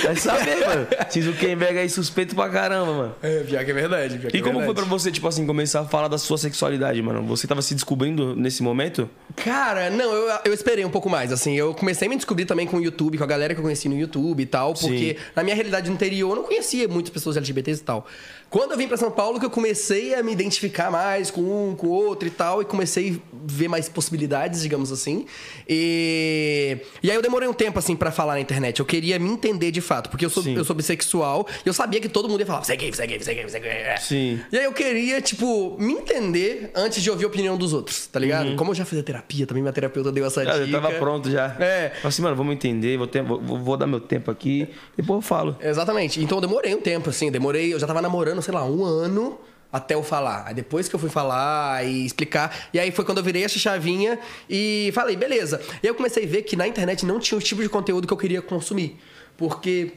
Vai 0.03 0.15
saber, 0.15 0.65
mano. 0.65 0.87
Se 1.09 1.21
Zuckerberg 1.21 1.77
aí 1.79 1.89
suspeito 1.89 2.35
pra 2.35 2.49
caramba, 2.49 2.91
mano. 2.93 3.15
é, 3.21 3.43
pior 3.43 3.63
que 3.63 3.71
é 3.71 3.73
verdade. 3.73 4.17
Pior 4.17 4.31
que 4.31 4.37
E 4.37 4.39
é 4.39 4.43
como 4.43 4.55
foi 4.57 4.65
verdade. 4.67 4.87
pra 4.87 4.97
você, 4.97 5.11
tipo 5.11 5.27
assim, 5.27 5.45
começar 5.45 5.81
a 5.81 5.85
falar 5.85 6.07
da 6.07 6.17
sua 6.17 6.37
sexualidade, 6.37 7.01
mano? 7.01 7.23
Você 7.27 7.47
tava 7.47 7.61
se 7.61 7.73
descobrindo 7.73 8.35
nesse 8.35 8.63
momento? 8.63 9.09
Cara, 9.35 9.89
não, 9.89 10.11
eu, 10.11 10.39
eu 10.45 10.53
esperei 10.53 10.83
um 10.85 10.89
pouco 10.89 11.09
mais, 11.09 11.31
assim. 11.31 11.55
Eu 11.55 11.73
comecei 11.73 12.07
a 12.07 12.09
me 12.09 12.15
descobrir 12.15 12.45
também 12.45 12.65
com 12.65 12.77
o 12.77 12.81
YouTube, 12.81 13.17
com 13.17 13.23
a 13.23 13.27
galera 13.27 13.53
que 13.53 13.59
eu 13.59 13.63
conheci 13.63 13.87
no 13.87 13.97
YouTube 13.97 14.41
e 14.41 14.45
tal, 14.45 14.73
porque 14.73 15.15
Sim. 15.17 15.25
na 15.35 15.43
minha 15.43 15.55
realidade 15.55 15.89
anterior 15.91 16.31
eu 16.31 16.35
não 16.37 16.43
conhecia 16.43 16.87
muitas 16.87 17.11
pessoas 17.11 17.37
LGBTs 17.37 17.81
e 17.81 17.83
tal. 17.83 18.07
Quando 18.49 18.71
eu 18.71 18.77
vim 18.77 18.87
pra 18.87 18.97
São 18.97 19.11
Paulo 19.11 19.39
que 19.39 19.45
eu 19.45 19.49
comecei 19.49 20.15
a 20.15 20.23
me 20.23 20.31
identificar 20.31 20.89
mais 20.89 21.29
com 21.29 21.41
um, 21.41 21.75
com 21.75 21.87
o 21.87 21.91
outro 21.91 22.27
e 22.27 22.31
tal, 22.31 22.61
e 22.61 22.65
comecei 22.65 23.21
a 23.31 23.37
ver 23.45 23.67
mais 23.67 23.87
possibilidades, 23.87 24.61
digamos 24.61 24.91
assim. 24.91 25.25
E, 25.67 26.77
e 27.03 27.09
aí 27.09 27.15
eu 27.15 27.21
demorei 27.21 27.47
um 27.47 27.53
tempo, 27.53 27.77
assim, 27.79 27.95
pra 27.95 28.11
falar 28.11 28.33
na 28.33 28.39
internet. 28.39 28.79
Eu 28.79 28.85
queria 28.85 29.19
me 29.19 29.29
entender 29.29 29.71
de 29.71 29.81
fato, 29.81 30.09
porque 30.09 30.25
eu 30.25 30.29
sou, 30.29 30.41
Sim. 30.43 30.55
eu 30.55 30.65
sou 30.65 30.75
bissexual 30.75 31.47
e 31.65 31.67
eu 31.69 31.73
sabia 31.73 31.99
que 31.99 32.09
todo 32.09 32.27
mundo 32.27 32.39
ia 32.39 32.45
falar, 32.45 32.63
você 32.63 32.73
é 32.73 32.75
gay, 32.75 32.91
você 32.91 33.03
é 33.03 33.07
gay, 33.07 33.19
você 33.19 33.31
é 33.31 33.33
gay, 33.35 33.43
você 33.49 33.57
é 33.57 33.59
gay. 33.59 33.97
Sim. 33.99 34.39
E 34.51 34.57
aí 34.57 34.65
eu 34.65 34.73
queria, 34.73 35.21
tipo, 35.21 35.75
me 35.79 35.93
entender 35.93 36.71
antes 36.75 37.01
de 37.03 37.09
ouvir 37.11 37.25
a 37.25 37.27
opinião 37.27 37.55
dos 37.57 37.71
outros, 37.73 38.07
tá 38.07 38.19
ligado? 38.19 38.55
Como 38.55 38.71
eu 38.71 38.75
já 38.75 38.83
fiz 38.85 38.99
a 38.99 39.03
terapia, 39.03 39.45
também 39.45 39.61
minha 39.61 39.73
terapeuta 39.73 40.11
deu 40.11 40.25
essa 40.25 40.41
Ah, 40.41 40.45
dica. 40.45 40.57
eu 40.57 40.71
tava 40.71 40.91
pronto 40.93 41.29
já. 41.29 41.55
É. 41.59 41.89
Falei 41.89 41.99
assim, 42.07 42.21
mano, 42.23 42.35
vamos 42.35 42.53
entender, 42.55 42.97
vou, 42.97 43.07
ter- 43.07 43.21
vou- 43.23 43.39
vou 43.39 43.77
dar 43.77 43.85
meu 43.85 43.99
tempo 43.99 44.31
aqui, 44.31 44.67
depois 44.97 45.17
eu 45.17 45.21
falo. 45.21 45.55
Exatamente. 45.61 46.21
Então 46.23 46.37
eu 46.37 46.41
demorei 46.41 46.73
um 46.73 46.81
tempo, 46.81 47.09
assim, 47.09 47.31
demorei, 47.31 47.73
eu 47.73 47.79
já 47.79 47.85
tava 47.87 48.01
namorando, 48.01 48.38
sei 48.41 48.53
lá, 48.53 48.65
um 48.65 48.83
ano 48.83 49.39
até 49.71 49.93
eu 49.95 50.03
falar. 50.03 50.45
Aí 50.47 50.53
depois 50.53 50.89
que 50.89 50.95
eu 50.95 50.99
fui 50.99 51.09
falar 51.09 51.85
e 51.85 52.05
explicar, 52.05 52.69
e 52.73 52.79
aí 52.79 52.91
foi 52.91 53.05
quando 53.05 53.19
eu 53.19 53.23
virei 53.23 53.43
essa 53.43 53.59
chavinha 53.59 54.19
e 54.49 54.91
falei, 54.93 55.15
beleza. 55.15 55.61
E 55.81 55.87
eu 55.87 55.95
comecei 55.95 56.25
a 56.25 56.27
ver 56.27 56.41
que 56.43 56.55
na 56.55 56.67
internet 56.67 57.05
não 57.05 57.19
tinha 57.19 57.37
o 57.37 57.41
tipo 57.41 57.61
de 57.61 57.69
conteúdo 57.69 58.07
que 58.07 58.13
eu 58.13 58.17
queria 58.17 58.41
consumir. 58.41 58.99
Porque 59.37 59.93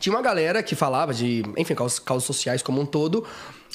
tinha 0.00 0.14
uma 0.14 0.22
galera 0.22 0.62
que 0.62 0.74
falava 0.74 1.14
de, 1.14 1.42
enfim, 1.56 1.74
causas, 1.74 1.98
causas 1.98 2.24
sociais 2.24 2.62
como 2.62 2.80
um 2.80 2.86
todo, 2.86 3.24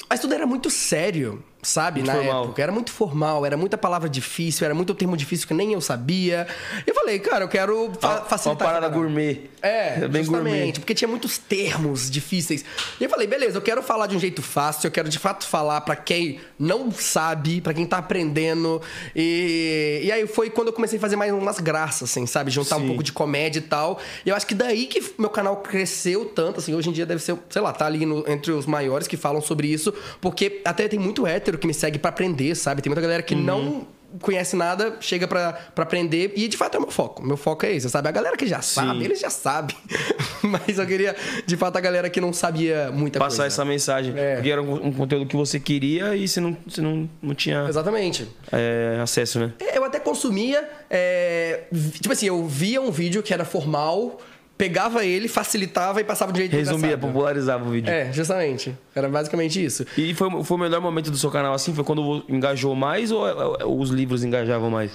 mas 0.08 0.20
tudo 0.20 0.34
era 0.34 0.46
muito 0.46 0.68
sério, 0.70 1.42
sabe? 1.62 2.00
Muito 2.00 2.08
na 2.12 2.14
formal. 2.22 2.44
época. 2.44 2.62
Era 2.62 2.72
muito 2.72 2.90
formal, 2.92 3.46
era 3.46 3.56
muita 3.56 3.78
palavra 3.78 4.08
difícil, 4.08 4.64
era 4.64 4.74
muito 4.74 4.94
termo 4.94 5.16
difícil 5.16 5.46
que 5.48 5.54
nem 5.54 5.72
eu 5.72 5.80
sabia. 5.80 6.46
Eu 6.86 6.94
falei, 6.94 7.18
cara, 7.18 7.44
eu 7.44 7.48
quero 7.48 7.90
fa 8.00 8.18
facilitar. 8.22 8.66
Uma 8.66 8.72
parada 8.74 8.88
gourmet. 8.94 9.50
É, 9.62 10.06
bem 10.08 10.22
justamente, 10.22 10.30
gourmet. 10.56 10.72
porque 10.74 10.94
tinha 10.94 11.08
muitos 11.08 11.38
termos 11.38 12.10
difíceis. 12.10 12.64
E 13.00 13.04
eu 13.04 13.08
falei, 13.10 13.26
beleza, 13.26 13.56
eu 13.56 13.62
quero 13.62 13.82
falar 13.82 14.06
de 14.06 14.14
um 14.16 14.20
jeito 14.20 14.42
fácil, 14.42 14.86
eu 14.88 14.90
quero 14.90 15.08
de 15.08 15.18
fato 15.18 15.46
falar 15.46 15.80
pra 15.80 15.96
quem 15.96 16.38
não 16.58 16.90
sabe, 16.92 17.60
pra 17.62 17.72
quem 17.72 17.86
tá 17.86 17.96
aprendendo. 17.98 18.82
E, 19.16 20.00
e 20.04 20.12
aí 20.12 20.26
foi 20.26 20.50
quando 20.50 20.68
eu 20.68 20.72
comecei 20.72 20.98
a 20.98 21.00
fazer 21.00 21.16
mais 21.16 21.32
umas 21.32 21.58
graças, 21.60 22.10
assim, 22.10 22.26
sabe? 22.26 22.50
Juntar 22.50 22.76
um 22.76 22.80
Sim. 22.80 22.86
pouco 22.88 23.02
de 23.02 23.12
comédia 23.12 23.58
e 23.58 23.62
tal. 23.62 23.98
E 24.26 24.28
eu 24.28 24.36
acho 24.36 24.46
que 24.46 24.54
daí 24.54 24.86
que 24.86 25.02
meu 25.18 25.30
canal 25.30 25.56
cresceu 25.58 26.26
tanto, 26.26 26.58
assim, 26.60 26.74
hoje 26.74 26.90
em 26.90 26.92
dia 26.92 27.06
deve 27.06 27.22
ser, 27.22 27.36
sei 27.48 27.62
lá, 27.62 27.72
tá 27.72 27.86
ali 27.86 28.04
no- 28.04 28.24
entre 28.28 28.52
os 28.52 28.66
maiores 28.66 29.06
que 29.08 29.16
falam 29.16 29.40
sobre 29.40 29.68
isso, 29.68 29.83
porque 30.20 30.60
até 30.64 30.86
tem 30.88 30.98
muito 30.98 31.26
hétero 31.26 31.58
que 31.58 31.66
me 31.66 31.74
segue 31.74 31.98
pra 31.98 32.10
aprender, 32.10 32.54
sabe? 32.54 32.80
Tem 32.80 32.90
muita 32.90 33.02
galera 33.02 33.22
que 33.22 33.34
não 33.34 33.86
conhece 34.20 34.54
nada, 34.54 34.96
chega 35.00 35.26
pra, 35.26 35.52
pra 35.74 35.82
aprender 35.82 36.32
e 36.36 36.46
de 36.46 36.56
fato 36.56 36.76
é 36.76 36.78
o 36.78 36.82
meu 36.82 36.90
foco. 36.92 37.20
Meu 37.26 37.36
foco 37.36 37.66
é 37.66 37.72
esse, 37.72 37.90
sabe? 37.90 38.08
A 38.08 38.12
galera 38.12 38.36
que 38.36 38.46
já 38.46 38.62
sabe, 38.62 39.04
eles 39.04 39.18
já 39.18 39.28
sabem. 39.28 39.74
Mas 40.40 40.78
eu 40.78 40.86
queria, 40.86 41.16
de 41.44 41.56
fato, 41.56 41.76
a 41.76 41.80
galera 41.80 42.08
que 42.08 42.20
não 42.20 42.32
sabia 42.32 42.92
muita 42.92 43.18
Passar 43.18 43.38
coisa. 43.38 43.46
essa 43.48 43.64
mensagem. 43.64 44.14
É. 44.16 44.34
Porque 44.36 44.50
era 44.50 44.62
um, 44.62 44.86
um 44.86 44.92
conteúdo 44.92 45.26
que 45.26 45.34
você 45.34 45.58
queria 45.58 46.14
e 46.14 46.28
você 46.28 46.40
não, 46.40 46.56
você 46.64 46.80
não, 46.80 47.10
não 47.20 47.34
tinha 47.34 47.66
Exatamente. 47.68 48.28
é, 48.52 49.00
acesso, 49.02 49.40
né? 49.40 49.52
É, 49.58 49.76
Eu 49.76 49.84
até 49.84 49.98
consumia. 49.98 50.68
é, 50.88 51.64
tipo 52.00 52.12
assim, 52.12 52.26
eu 52.26 52.46
via 52.46 52.80
um 52.80 52.92
vídeo 52.92 53.20
que 53.20 53.34
era 53.34 53.44
formal, 53.44 54.20
pegava 54.56 55.04
ele, 55.04 55.28
facilitava 55.28 56.00
e 56.00 56.04
passava 56.04 56.32
de 56.32 56.38
jeito 56.40 56.56
Resumia, 56.56 56.96
popularizava 56.96 57.66
o 57.66 57.70
vídeo. 57.70 57.90
É, 57.90 58.12
justamente. 58.12 58.76
Era 58.94 59.08
basicamente 59.08 59.62
isso. 59.62 59.84
E 59.96 60.14
foi, 60.14 60.44
foi 60.44 60.56
o 60.56 60.60
melhor 60.60 60.80
momento 60.80 61.10
do 61.10 61.16
seu 61.16 61.30
canal 61.30 61.54
assim? 61.54 61.74
Foi 61.74 61.84
quando 61.84 62.24
engajou 62.28 62.74
mais 62.74 63.10
ou 63.10 63.26
é, 63.26 63.62
é, 63.62 63.66
os 63.66 63.90
livros 63.90 64.22
engajavam 64.24 64.70
mais? 64.70 64.92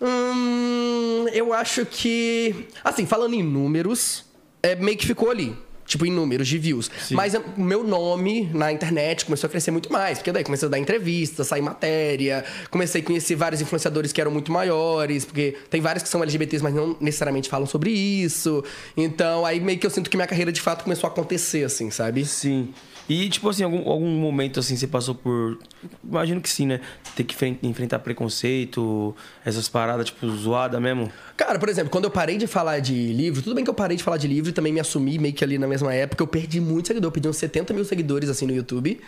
Hum, 0.00 1.26
eu 1.32 1.52
acho 1.52 1.84
que. 1.84 2.68
Assim, 2.84 3.04
falando 3.04 3.34
em 3.34 3.42
números, 3.42 4.24
é, 4.62 4.76
meio 4.76 4.96
que 4.96 5.06
ficou 5.06 5.30
ali. 5.30 5.56
Tipo, 5.88 6.04
em 6.04 6.12
números 6.12 6.46
de 6.46 6.58
views. 6.58 6.90
Mas 7.10 7.34
é, 7.34 7.38
o 7.38 7.60
meu 7.60 7.82
nome 7.82 8.50
na 8.52 8.70
internet 8.70 9.24
começou 9.24 9.48
a 9.48 9.50
crescer 9.50 9.70
muito 9.70 9.90
mais. 9.90 10.18
Porque 10.18 10.30
daí 10.30 10.44
comecei 10.44 10.68
a 10.68 10.70
dar 10.70 10.78
entrevista, 10.78 11.42
sair 11.42 11.62
matéria. 11.62 12.44
Comecei 12.70 13.00
a 13.00 13.04
conhecer 13.04 13.34
vários 13.34 13.62
influenciadores 13.62 14.12
que 14.12 14.20
eram 14.20 14.30
muito 14.30 14.52
maiores. 14.52 15.24
Porque 15.24 15.56
tem 15.70 15.80
vários 15.80 16.02
que 16.02 16.08
são 16.10 16.22
LGBTs, 16.22 16.62
mas 16.62 16.74
não 16.74 16.94
necessariamente 17.00 17.48
falam 17.48 17.66
sobre 17.66 17.90
isso. 17.90 18.62
Então, 18.94 19.46
aí 19.46 19.58
meio 19.60 19.78
que 19.78 19.86
eu 19.86 19.90
sinto 19.90 20.10
que 20.10 20.16
minha 20.16 20.26
carreira 20.26 20.52
de 20.52 20.60
fato 20.60 20.84
começou 20.84 21.08
a 21.08 21.10
acontecer, 21.10 21.64
assim, 21.64 21.90
sabe? 21.90 22.26
Sim. 22.26 22.68
E, 23.08 23.28
tipo 23.30 23.48
assim, 23.48 23.62
algum, 23.62 23.88
algum 23.88 24.08
momento 24.18 24.60
assim 24.60 24.76
você 24.76 24.86
passou 24.86 25.14
por. 25.14 25.58
Imagino 26.04 26.40
que 26.42 26.48
sim, 26.50 26.66
né? 26.66 26.80
Ter 27.16 27.24
que 27.24 27.34
enfren- 27.34 27.58
enfrentar 27.62 28.00
preconceito, 28.00 29.16
essas 29.44 29.66
paradas, 29.68 30.06
tipo, 30.06 30.28
zoada 30.30 30.78
mesmo. 30.78 31.10
Cara, 31.36 31.58
por 31.58 31.68
exemplo, 31.70 31.90
quando 31.90 32.04
eu 32.04 32.10
parei 32.10 32.36
de 32.36 32.46
falar 32.46 32.80
de 32.80 32.92
livro, 33.12 33.40
tudo 33.40 33.54
bem 33.54 33.64
que 33.64 33.70
eu 33.70 33.74
parei 33.74 33.96
de 33.96 34.02
falar 34.02 34.18
de 34.18 34.28
livro 34.28 34.50
e 34.50 34.52
também 34.52 34.72
me 34.72 34.80
assumi 34.80 35.18
meio 35.18 35.32
que 35.32 35.42
ali 35.42 35.56
na 35.58 35.66
mesma 35.66 35.94
época, 35.94 36.22
eu 36.22 36.26
perdi 36.26 36.60
muito 36.60 36.88
seguidor, 36.88 37.08
eu 37.08 37.12
perdi 37.12 37.28
uns 37.28 37.36
70 37.38 37.72
mil 37.72 37.84
seguidores 37.84 38.28
assim 38.28 38.46
no 38.46 38.54
YouTube. 38.54 39.00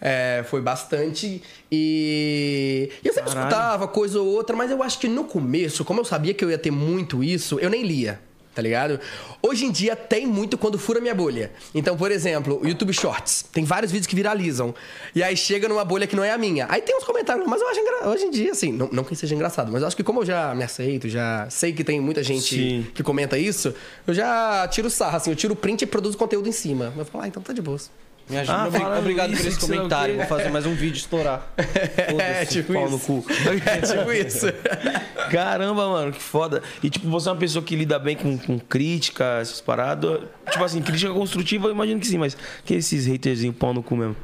É, 0.00 0.44
foi 0.48 0.60
bastante. 0.62 1.42
E 1.70 2.90
e 3.04 3.08
eu 3.08 3.12
sempre 3.12 3.30
Caralho. 3.32 3.48
escutava 3.48 3.88
coisa 3.88 4.20
ou 4.20 4.28
outra, 4.28 4.54
mas 4.56 4.70
eu 4.70 4.82
acho 4.82 4.98
que 4.98 5.08
no 5.08 5.24
começo, 5.24 5.84
como 5.84 6.00
eu 6.00 6.04
sabia 6.04 6.32
que 6.32 6.44
eu 6.44 6.50
ia 6.50 6.56
ter 6.58 6.70
muito 6.70 7.22
isso, 7.24 7.58
eu 7.58 7.68
nem 7.68 7.82
lia. 7.82 8.20
Tá 8.54 8.60
ligado? 8.60 8.98
Hoje 9.40 9.64
em 9.64 9.70
dia 9.70 9.94
tem 9.94 10.26
muito 10.26 10.58
quando 10.58 10.78
fura 10.78 11.00
minha 11.00 11.14
bolha. 11.14 11.52
Então, 11.72 11.96
por 11.96 12.10
exemplo, 12.10 12.60
o 12.60 12.66
YouTube 12.66 12.92
Shorts. 12.92 13.44
Tem 13.52 13.64
vários 13.64 13.92
vídeos 13.92 14.08
que 14.08 14.16
viralizam. 14.16 14.74
E 15.14 15.22
aí 15.22 15.36
chega 15.36 15.68
numa 15.68 15.84
bolha 15.84 16.06
que 16.06 16.16
não 16.16 16.24
é 16.24 16.32
a 16.32 16.38
minha. 16.38 16.66
Aí 16.68 16.82
tem 16.82 16.96
uns 16.96 17.04
comentários, 17.04 17.46
mas 17.46 17.60
eu 17.60 17.68
acho 17.68 17.80
engra... 17.80 18.08
hoje 18.08 18.24
em 18.24 18.30
dia, 18.30 18.50
assim, 18.50 18.72
não, 18.72 18.88
não 18.92 19.04
que 19.04 19.14
seja 19.14 19.34
engraçado, 19.34 19.70
mas 19.70 19.82
eu 19.82 19.88
acho 19.88 19.96
que 19.96 20.02
como 20.02 20.20
eu 20.20 20.26
já 20.26 20.52
me 20.54 20.64
aceito, 20.64 21.08
já 21.08 21.48
sei 21.48 21.72
que 21.72 21.84
tem 21.84 22.00
muita 22.00 22.22
gente 22.22 22.56
Sim. 22.56 22.86
que 22.92 23.02
comenta 23.02 23.38
isso, 23.38 23.72
eu 24.06 24.12
já 24.12 24.66
tiro 24.68 24.90
sarro, 24.90 25.16
assim, 25.16 25.30
eu 25.30 25.36
tiro 25.36 25.54
o 25.54 25.56
print 25.56 25.82
e 25.82 25.86
produzo 25.86 26.18
conteúdo 26.18 26.48
em 26.48 26.52
cima. 26.52 26.92
Eu 26.96 27.04
falo, 27.04 27.24
ah, 27.24 27.28
então 27.28 27.42
tá 27.42 27.52
de 27.52 27.62
boa. 27.62 27.78
Me 28.30 28.38
ajuda. 28.38 28.78
Ah, 28.78 28.98
Obrigado 28.98 29.32
isso, 29.32 29.42
por 29.42 29.48
esse 29.48 29.58
comentário. 29.60 30.16
Vou 30.16 30.26
fazer 30.26 30.48
mais 30.50 30.64
um 30.64 30.74
vídeo 30.74 30.96
estourar. 30.96 31.46
É, 31.60 32.10
Foda-se. 32.12 32.52
tipo 32.52 32.72
Pau 32.72 32.84
isso. 32.86 32.92
no 32.92 32.98
cu. 33.00 33.26
É 33.66 33.80
tipo 33.80 34.12
isso. 34.12 34.46
Caramba, 35.30 35.88
mano, 35.88 36.12
que 36.12 36.22
foda. 36.22 36.62
E, 36.82 36.88
tipo, 36.90 37.08
você 37.08 37.28
é 37.28 37.32
uma 37.32 37.38
pessoa 37.38 37.64
que 37.64 37.74
lida 37.76 37.98
bem 37.98 38.16
com, 38.16 38.38
com 38.38 38.58
crítica, 38.58 39.38
essas 39.40 39.60
paradas. 39.60 40.20
Tipo 40.50 40.64
assim, 40.64 40.80
crítica 40.80 41.12
construtiva, 41.12 41.68
eu 41.68 41.72
imagino 41.72 42.00
que 42.00 42.06
sim, 42.06 42.18
mas 42.18 42.36
que 42.64 42.74
esses 42.74 43.06
haterzinhos 43.08 43.56
pau 43.56 43.72
no 43.74 43.82
cu 43.82 43.96
mesmo. 43.96 44.16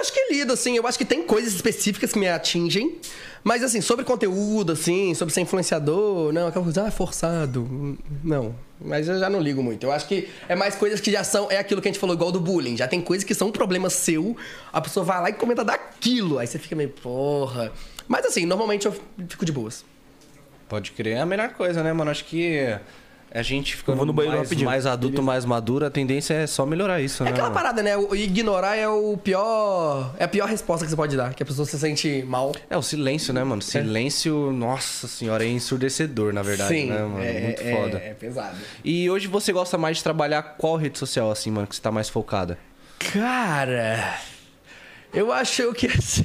acho 0.00 0.12
que 0.12 0.32
lido, 0.32 0.52
assim. 0.52 0.76
Eu 0.76 0.86
acho 0.86 0.98
que 0.98 1.04
tem 1.04 1.22
coisas 1.22 1.54
específicas 1.54 2.12
que 2.12 2.18
me 2.18 2.28
atingem. 2.28 2.98
Mas, 3.44 3.62
assim, 3.62 3.80
sobre 3.80 4.04
conteúdo, 4.04 4.72
assim, 4.72 5.14
sobre 5.14 5.34
ser 5.34 5.40
influenciador, 5.40 6.32
não, 6.32 6.46
aquela 6.46 6.64
coisa, 6.64 6.86
ah, 6.86 6.90
forçado. 6.90 7.98
Não. 8.22 8.54
Mas 8.80 9.08
eu 9.08 9.18
já 9.18 9.28
não 9.28 9.40
ligo 9.40 9.62
muito. 9.62 9.84
Eu 9.84 9.92
acho 9.92 10.06
que 10.06 10.28
é 10.48 10.54
mais 10.54 10.76
coisas 10.76 11.00
que 11.00 11.10
já 11.10 11.24
são. 11.24 11.50
É 11.50 11.58
aquilo 11.58 11.80
que 11.80 11.88
a 11.88 11.92
gente 11.92 12.00
falou, 12.00 12.14
igual 12.14 12.30
do 12.30 12.40
bullying. 12.40 12.76
Já 12.76 12.86
tem 12.86 13.00
coisas 13.00 13.24
que 13.24 13.34
são 13.34 13.48
um 13.48 13.52
problema 13.52 13.90
seu, 13.90 14.36
a 14.72 14.80
pessoa 14.80 15.04
vai 15.04 15.20
lá 15.20 15.30
e 15.30 15.32
comenta 15.32 15.64
daquilo. 15.64 16.38
Aí 16.38 16.46
você 16.46 16.58
fica 16.58 16.76
meio, 16.76 16.90
porra. 16.90 17.72
Mas, 18.06 18.26
assim, 18.26 18.46
normalmente 18.46 18.86
eu 18.86 18.94
fico 19.28 19.44
de 19.44 19.52
boas. 19.52 19.84
Pode 20.68 20.92
crer. 20.92 21.16
É 21.16 21.20
a 21.20 21.26
melhor 21.26 21.50
coisa, 21.50 21.82
né, 21.82 21.92
mano? 21.92 22.10
Acho 22.10 22.24
que 22.24 22.78
a 23.34 23.42
gente 23.42 23.76
ficando 23.76 23.96
vou 23.96 24.06
no 24.06 24.12
banheiro 24.12 24.36
mais, 24.36 24.48
rapidinho. 24.48 24.68
mais 24.68 24.86
adulto, 24.86 25.22
mais 25.22 25.44
maduro, 25.44 25.86
a 25.86 25.90
tendência 25.90 26.34
é 26.34 26.46
só 26.46 26.66
melhorar 26.66 27.00
isso, 27.00 27.22
É 27.22 27.26
né? 27.26 27.30
aquela 27.30 27.48
mano? 27.48 27.54
parada, 27.60 27.82
né? 27.82 27.96
O 27.96 28.14
ignorar 28.14 28.76
é 28.76 28.86
o 28.88 29.16
pior. 29.16 30.14
É 30.18 30.24
a 30.24 30.28
pior 30.28 30.46
resposta 30.48 30.84
que 30.84 30.90
você 30.90 30.96
pode 30.96 31.16
dar, 31.16 31.32
que 31.34 31.42
a 31.42 31.46
pessoa 31.46 31.64
se 31.66 31.78
sente 31.78 32.22
mal. 32.26 32.52
É 32.68 32.76
o 32.76 32.82
silêncio, 32.82 33.32
né, 33.32 33.42
mano? 33.42 33.62
Silêncio, 33.62 34.52
nossa 34.52 35.08
senhora, 35.08 35.44
é 35.44 35.48
ensurdecedor, 35.48 36.32
na 36.32 36.42
verdade, 36.42 36.84
né, 36.84 36.98
mano? 37.02 37.22
é, 37.22 37.40
Muito 37.40 37.62
é- 37.62 37.74
foda. 37.76 37.98
É 37.98 38.14
pesado. 38.14 38.56
E 38.84 39.08
hoje 39.10 39.26
você 39.28 39.52
gosta 39.52 39.78
mais 39.78 39.96
de 39.98 40.02
trabalhar 40.02 40.42
qual 40.58 40.76
rede 40.76 40.98
social, 40.98 41.30
assim, 41.30 41.50
mano, 41.50 41.66
que 41.66 41.74
você 41.76 41.82
tá 41.82 41.90
mais 41.90 42.08
focada? 42.08 42.58
Cara, 43.12 44.14
eu 45.14 45.30
acho 45.32 45.72
que 45.74 45.86
assim, 45.86 46.24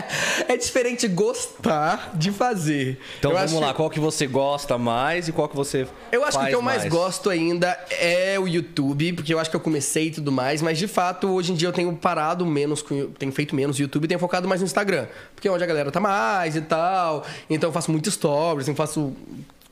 é 0.48 0.56
diferente 0.56 1.06
gostar 1.08 2.12
de 2.14 2.30
fazer. 2.30 2.98
Então 3.18 3.30
Eu 3.32 3.36
vamos 3.36 3.52
acho- 3.54 3.60
lá, 3.60 3.74
qual 3.74 3.90
que 3.90 3.98
você 4.00 4.26
gosta 4.26 4.78
mais 4.78 5.28
e 5.28 5.32
qual 5.32 5.48
que 5.48 5.56
você 5.56 5.86
Eu 6.12 6.24
acho 6.24 6.38
que 6.38 6.44
o 6.44 6.48
que 6.48 6.54
eu 6.54 6.62
mais, 6.62 6.84
gosto 6.86 7.30
ainda 7.30 7.78
é 7.90 8.38
o 8.38 8.46
YouTube, 8.46 9.12
porque 9.14 9.32
eu 9.34 9.38
acho 9.38 9.50
que 9.50 9.56
eu 9.56 9.60
comecei 9.60 10.06
e 10.06 10.10
tudo 10.10 10.30
mais, 10.32 10.62
mas 10.62 10.78
de 10.78 10.86
fato, 10.86 11.28
hoje 11.28 11.52
em 11.52 11.54
dia 11.54 11.68
eu 11.68 11.72
tenho 11.72 11.92
parado 11.96 12.44
menos, 12.46 12.80
com, 12.82 13.06
tenho 13.18 13.32
feito 13.32 13.54
menos 13.54 13.78
YouTube 13.78 14.04
e 14.04 14.08
tenho 14.08 14.20
focado 14.20 14.46
mais 14.48 14.60
no 14.60 14.66
Instagram, 14.66 15.06
porque 15.34 15.48
é 15.48 15.50
onde 15.50 15.64
a 15.64 15.66
galera 15.66 15.90
tá 15.90 16.00
mais 16.00 16.54
e 16.56 16.60
tal. 16.60 17.24
Então 17.50 17.68
eu 17.68 17.72
faço 17.72 17.90
muito 17.90 18.10
stories, 18.10 18.68
eu 18.68 18.74
faço 18.74 19.12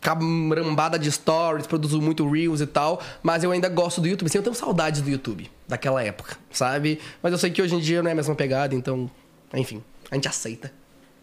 carambada 0.06 0.98
de 0.98 1.10
stories, 1.10 1.66
produzo 1.66 2.00
muito 2.00 2.28
reels 2.30 2.60
e 2.60 2.66
tal, 2.66 3.02
mas 3.22 3.42
eu 3.42 3.50
ainda 3.50 3.68
gosto 3.68 4.00
do 4.00 4.06
YouTube. 4.06 4.28
Assim, 4.28 4.38
eu 4.38 4.44
tenho 4.44 4.54
saudades 4.54 5.00
do 5.00 5.10
YouTube, 5.10 5.50
daquela 5.66 6.02
época, 6.02 6.36
sabe? 6.50 7.00
Mas 7.20 7.32
eu 7.32 7.38
sei 7.38 7.50
que 7.50 7.60
hoje 7.60 7.74
em 7.74 7.80
dia 7.80 8.02
não 8.02 8.08
é 8.08 8.12
a 8.12 8.16
mesma 8.16 8.34
pegada, 8.34 8.74
então, 8.74 9.10
enfim, 9.52 9.82
a 10.10 10.14
gente 10.14 10.28
aceita. 10.28 10.72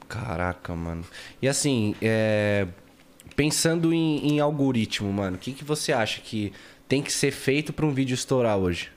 Caraca, 0.10 0.76
mano. 0.76 1.06
E 1.42 1.48
assim, 1.48 1.96
é, 2.02 2.68
pensando 3.36 3.94
em, 3.94 4.34
em 4.34 4.40
algoritmo, 4.42 5.12
mano, 5.14 5.38
o 5.38 5.40
que, 5.40 5.54
que 5.54 5.64
você 5.64 5.94
acha 5.94 6.20
que 6.20 6.52
tem 6.88 7.02
que 7.02 7.12
ser 7.12 7.32
feito 7.32 7.72
pra 7.72 7.86
um 7.86 7.92
vídeo 7.94 8.14
estourar 8.14 8.58
hoje? 8.58 8.92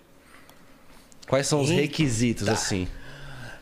Quais 1.29 1.47
são 1.47 1.61
os 1.61 1.71
Eita. 1.71 1.83
requisitos, 1.83 2.49
assim? 2.49 2.89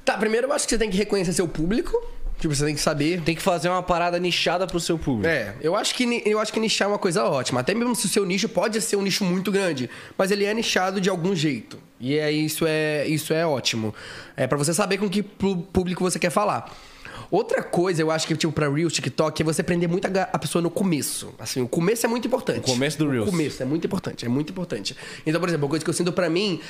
Tá, 0.05 0.16
primeiro 0.18 0.47
eu 0.47 0.53
acho 0.53 0.66
que 0.66 0.70
você 0.70 0.79
tem 0.79 0.91
que 0.91 0.97
reconhecer 0.97 1.33
seu 1.33 1.49
público, 1.49 1.97
tipo, 2.45 2.55
você 2.55 2.64
tem 2.64 2.74
que 2.74 2.80
saber 2.80 3.20
Tem 3.22 3.34
que 3.34 3.42
fazer 3.42 3.68
uma 3.68 3.82
parada 3.82 4.18
nichada 4.18 4.66
pro 4.66 4.78
seu 4.78 4.99
público. 4.99 5.28
É, 5.28 5.55
eu 5.61 5.74
acho, 5.74 5.95
que, 5.95 6.22
eu 6.26 6.38
acho 6.38 6.53
que 6.53 6.61
nichar 6.61 6.86
é 6.86 6.90
uma 6.90 6.99
coisa 6.99 7.24
ótima. 7.24 7.61
Até 7.61 7.74
mesmo 7.74 7.95
se 7.95 8.07
o 8.07 8.09
seu 8.09 8.24
nicho 8.24 8.49
pode 8.49 8.80
ser 8.80 8.97
um 8.97 9.03
nicho 9.03 9.24
muito 9.24 9.51
grande, 9.51 9.88
mas 10.16 10.30
ele 10.30 10.45
é 10.45 10.53
nichado 10.53 11.01
de 11.01 11.09
algum 11.09 11.34
jeito. 11.34 11.78
E 11.99 12.18
é, 12.18 12.30
isso, 12.30 12.66
é, 12.66 13.07
isso 13.07 13.32
é 13.32 13.47
ótimo. 13.47 13.95
É 14.36 14.47
para 14.47 14.59
você 14.59 14.74
saber 14.74 14.99
com 14.99 15.09
que 15.09 15.22
público 15.22 16.03
você 16.03 16.18
quer 16.18 16.30
falar. 16.30 16.70
Outra 17.31 17.62
coisa, 17.62 18.01
eu 18.03 18.11
acho 18.11 18.27
que, 18.27 18.37
tipo, 18.37 18.53
pra 18.53 18.68
Reels, 18.68 18.93
TikTok, 18.93 19.43
é 19.43 19.45
você 19.45 19.62
prender 19.62 19.89
muito 19.89 20.07
a, 20.07 20.22
a 20.33 20.39
pessoa 20.39 20.61
no 20.62 20.70
começo. 20.70 21.35
Assim, 21.39 21.61
o 21.62 21.68
começo 21.68 22.05
é 22.07 22.09
muito 22.09 22.27
importante. 22.27 22.59
O 22.61 22.62
começo 22.72 22.99
do 22.99 23.09
Reels. 23.09 23.29
O 23.29 23.31
começo 23.31 23.62
é 23.62 23.66
muito 23.66 23.87
importante, 23.87 24.25
é 24.25 24.29
muito 24.29 24.51
importante. 24.53 24.97
Então, 25.27 25.41
por 25.41 25.49
exemplo, 25.49 25.64
uma 25.66 25.70
coisa 25.70 25.85
que 25.85 25.91
eu 25.91 25.95
sinto 25.95 26.12
pra 26.12 26.29
mim, 26.31 26.61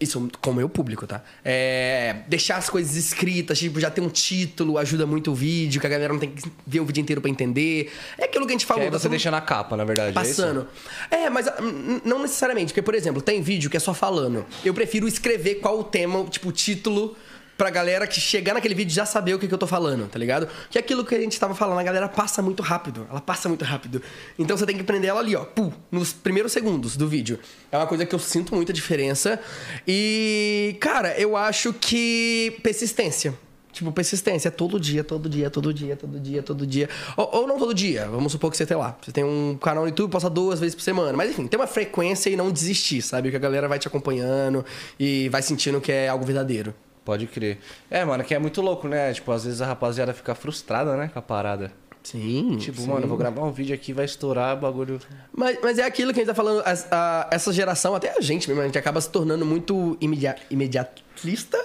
isso 0.00 0.28
com 0.40 0.50
o 0.50 0.54
meu 0.54 0.68
público, 0.68 1.06
tá? 1.06 1.22
É 1.44 2.16
deixar 2.28 2.56
as 2.56 2.70
coisas 2.70 2.96
escritas, 2.96 3.58
tipo, 3.58 3.78
já 3.80 3.90
ter 3.90 4.00
um 4.00 4.08
título, 4.08 4.78
ajuda 4.78 5.06
muito 5.06 5.30
o 5.30 5.34
vídeo, 5.34 5.80
que 5.80 5.86
a 5.86 5.90
galera 5.90 6.12
não 6.12 6.20
tem 6.20 6.30
que 6.30 6.42
ver 6.66 6.80
o 6.80 6.84
vídeo 6.84 7.00
inteiro 7.00 7.20
pra 7.20 7.30
entender. 7.30 7.92
É 8.18 8.24
aquilo 8.24 8.46
que 8.46 8.52
a 8.52 8.54
gente 8.54 8.62
Que 8.62 8.66
falou. 8.68 8.82
aí 8.84 8.90
tá 8.90 8.98
você 8.98 9.02
todo- 9.04 9.10
deixa 9.10 9.30
na 9.30 9.40
capa, 9.40 9.76
na 9.76 9.84
verdade. 9.84 10.10
é? 10.10 10.12
Passando. 10.12 10.66
É, 11.10 11.28
mas 11.30 11.46
ah, 11.48 11.56
não 12.04 12.20
necessariamente. 12.22 12.72
Porque, 12.72 12.82
por 12.82 12.94
exemplo, 12.94 13.20
tem 13.20 13.42
vídeo 13.42 13.68
que 13.70 13.76
é 13.76 13.80
só 13.80 13.92
falando. 13.94 14.44
Eu 14.64 14.72
prefiro 14.74 15.06
escrever 15.06 15.56
qual 15.56 15.78
o 15.78 15.84
tema, 15.84 16.24
tipo, 16.24 16.48
o 16.48 16.52
título, 16.52 17.16
pra 17.56 17.70
galera 17.70 18.06
que 18.06 18.20
chegar 18.20 18.54
naquele 18.54 18.74
vídeo 18.74 18.92
já 18.92 19.06
saber 19.06 19.34
o 19.34 19.38
que, 19.38 19.46
que 19.46 19.54
eu 19.54 19.58
tô 19.58 19.66
falando, 19.66 20.08
tá 20.08 20.18
ligado? 20.18 20.48
Que 20.70 20.78
aquilo 20.78 21.04
que 21.04 21.14
a 21.14 21.20
gente 21.20 21.38
tava 21.38 21.54
falando, 21.54 21.78
a 21.78 21.82
galera 21.82 22.08
passa 22.08 22.42
muito 22.42 22.62
rápido. 22.62 23.06
Ela 23.10 23.20
passa 23.20 23.48
muito 23.48 23.64
rápido. 23.64 24.02
Então 24.38 24.56
você 24.56 24.66
tem 24.66 24.76
que 24.76 24.84
prender 24.84 25.10
ela 25.10 25.20
ali, 25.20 25.36
ó, 25.36 25.44
pum, 25.44 25.72
nos 25.90 26.12
primeiros 26.12 26.52
segundos 26.52 26.96
do 26.96 27.08
vídeo. 27.08 27.38
É 27.70 27.76
uma 27.76 27.86
coisa 27.86 28.04
que 28.04 28.14
eu 28.14 28.18
sinto 28.18 28.54
muita 28.54 28.72
diferença. 28.72 29.40
E, 29.86 30.76
cara, 30.80 31.18
eu 31.18 31.36
acho 31.36 31.72
que 31.72 32.58
persistência. 32.62 33.34
Tipo, 33.74 33.90
persistência, 33.90 34.48
é 34.48 34.50
todo 34.52 34.78
dia, 34.78 35.02
todo 35.02 35.28
dia, 35.28 35.50
todo 35.50 35.74
dia, 35.74 35.96
todo 35.96 36.20
dia, 36.20 36.42
todo 36.44 36.64
dia. 36.64 36.88
Ou, 37.16 37.40
ou 37.40 37.46
não 37.46 37.58
todo 37.58 37.74
dia, 37.74 38.06
vamos 38.08 38.30
supor 38.30 38.48
que 38.48 38.56
você 38.56 38.64
tem 38.64 38.76
lá. 38.76 38.96
Você 39.02 39.10
tem 39.10 39.24
um 39.24 39.58
canal 39.60 39.82
no 39.82 39.88
YouTube, 39.88 40.12
posta 40.12 40.30
duas 40.30 40.60
vezes 40.60 40.76
por 40.76 40.82
semana. 40.82 41.16
Mas 41.16 41.30
enfim, 41.32 41.48
tem 41.48 41.58
uma 41.58 41.66
frequência 41.66 42.30
e 42.30 42.36
não 42.36 42.52
desistir, 42.52 43.02
sabe? 43.02 43.30
Que 43.30 43.36
a 43.36 43.40
galera 43.40 43.66
vai 43.66 43.80
te 43.80 43.88
acompanhando 43.88 44.64
e 44.98 45.28
vai 45.28 45.42
sentindo 45.42 45.80
que 45.80 45.90
é 45.90 46.08
algo 46.08 46.24
verdadeiro. 46.24 46.72
Pode 47.04 47.26
crer. 47.26 47.58
É, 47.90 48.04
mano, 48.04 48.24
que 48.24 48.34
é 48.34 48.38
muito 48.38 48.60
louco, 48.62 48.88
né? 48.88 49.12
Tipo, 49.12 49.32
às 49.32 49.44
vezes 49.44 49.60
a 49.60 49.66
rapaziada 49.66 50.12
fica 50.14 50.34
frustrada, 50.34 50.96
né, 50.96 51.10
com 51.12 51.18
a 51.18 51.22
parada. 51.22 51.70
Sim. 52.02 52.58
Tipo, 52.60 52.82
sim. 52.82 52.86
mano, 52.88 53.04
eu 53.04 53.08
vou 53.08 53.16
gravar 53.16 53.42
um 53.44 53.50
vídeo 53.50 53.74
aqui, 53.74 53.90
vai 53.94 54.04
estourar, 54.04 54.54
bagulho. 54.58 54.98
Mas, 55.34 55.58
mas 55.62 55.78
é 55.78 55.84
aquilo 55.84 56.12
que 56.12 56.20
a 56.20 56.22
gente 56.22 56.28
tá 56.28 56.34
falando, 56.34 56.62
as- 56.66 56.86
a- 56.90 57.28
essa 57.30 57.50
geração, 57.50 57.94
até 57.94 58.12
a 58.16 58.20
gente 58.20 58.46
mesmo, 58.46 58.60
a 58.62 58.66
gente 58.66 58.76
acaba 58.76 59.00
se 59.00 59.08
tornando 59.08 59.44
muito 59.46 59.96
imedia, 60.02 60.36
imediatista. 60.50 61.58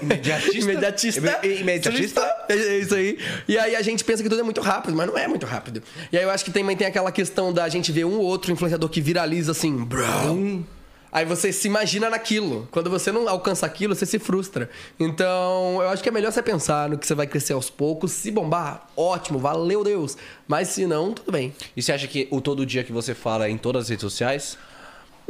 Imediatista? 0.00 0.58
imediatista. 0.58 1.40
Ime- 1.42 1.60
imediatista? 1.60 2.20
É 2.48 2.52
é 2.54 2.78
isso 2.78 2.94
aí. 2.94 3.18
E 3.48 3.58
aí 3.58 3.74
a 3.74 3.82
gente 3.82 4.04
pensa 4.04 4.22
que 4.22 4.28
tudo 4.28 4.40
é 4.40 4.44
muito 4.44 4.60
rápido, 4.60 4.94
mas 4.96 5.08
não 5.08 5.18
é 5.18 5.26
muito 5.26 5.44
rápido. 5.44 5.82
E 6.12 6.16
aí 6.16 6.22
eu 6.22 6.30
acho 6.30 6.44
que 6.44 6.52
também 6.52 6.76
tem 6.76 6.86
aquela 6.86 7.10
questão 7.10 7.52
da 7.52 7.68
gente 7.68 7.90
ver 7.90 8.04
um 8.04 8.16
ou 8.18 8.22
outro 8.24 8.52
influenciador 8.52 8.88
que 8.88 9.00
viraliza 9.00 9.50
assim, 9.52 9.76
bro. 9.76 10.04
Aí 11.12 11.24
você 11.24 11.52
se 11.52 11.66
imagina 11.66 12.08
naquilo. 12.08 12.68
Quando 12.70 12.88
você 12.88 13.10
não 13.10 13.28
alcança 13.28 13.66
aquilo, 13.66 13.94
você 13.94 14.06
se 14.06 14.18
frustra. 14.18 14.70
Então, 14.98 15.82
eu 15.82 15.88
acho 15.88 16.02
que 16.02 16.08
é 16.08 16.12
melhor 16.12 16.32
você 16.32 16.42
pensar 16.42 16.88
no 16.88 16.98
que 16.98 17.06
você 17.06 17.14
vai 17.14 17.26
crescer 17.26 17.52
aos 17.52 17.68
poucos. 17.68 18.12
Se 18.12 18.30
bombar, 18.30 18.88
ótimo, 18.96 19.38
valeu 19.38 19.82
Deus. 19.82 20.16
Mas 20.46 20.68
se 20.68 20.86
não, 20.86 21.12
tudo 21.12 21.32
bem. 21.32 21.52
E 21.76 21.82
você 21.82 21.92
acha 21.92 22.06
que 22.06 22.28
o 22.30 22.40
todo 22.40 22.64
dia 22.64 22.84
que 22.84 22.92
você 22.92 23.14
fala 23.14 23.46
é 23.46 23.50
em 23.50 23.58
todas 23.58 23.84
as 23.84 23.88
redes 23.88 24.02
sociais? 24.02 24.56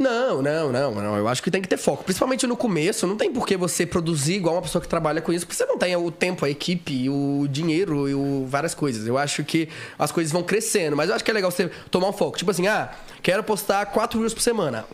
Não, 0.01 0.41
não, 0.41 0.71
não, 0.71 0.95
não. 0.95 1.15
Eu 1.15 1.27
acho 1.27 1.43
que 1.43 1.51
tem 1.51 1.61
que 1.61 1.67
ter 1.67 1.77
foco. 1.77 2.03
Principalmente 2.03 2.47
no 2.47 2.57
começo, 2.57 3.05
não 3.05 3.15
tem 3.15 3.31
por 3.31 3.45
que 3.45 3.55
você 3.55 3.85
produzir 3.85 4.33
igual 4.33 4.55
uma 4.55 4.61
pessoa 4.61 4.81
que 4.81 4.87
trabalha 4.87 5.21
com 5.21 5.31
isso, 5.31 5.45
porque 5.45 5.55
você 5.55 5.65
não 5.65 5.77
tem 5.77 5.95
o 5.95 6.09
tempo, 6.09 6.43
a 6.43 6.49
equipe, 6.49 7.07
o 7.07 7.47
dinheiro 7.47 8.09
e 8.09 8.15
o... 8.15 8.45
várias 8.47 8.73
coisas. 8.73 9.05
Eu 9.05 9.17
acho 9.17 9.43
que 9.43 9.69
as 9.99 10.11
coisas 10.11 10.31
vão 10.31 10.41
crescendo, 10.41 10.95
mas 10.95 11.09
eu 11.09 11.15
acho 11.15 11.23
que 11.23 11.29
é 11.29 11.33
legal 11.33 11.51
você 11.51 11.69
tomar 11.91 12.09
um 12.09 12.13
foco. 12.13 12.37
Tipo 12.37 12.49
assim, 12.49 12.67
ah, 12.67 12.91
quero 13.21 13.43
postar 13.43 13.85
quatro 13.87 14.19
reels 14.19 14.33
por 14.33 14.41
semana. 14.41 14.85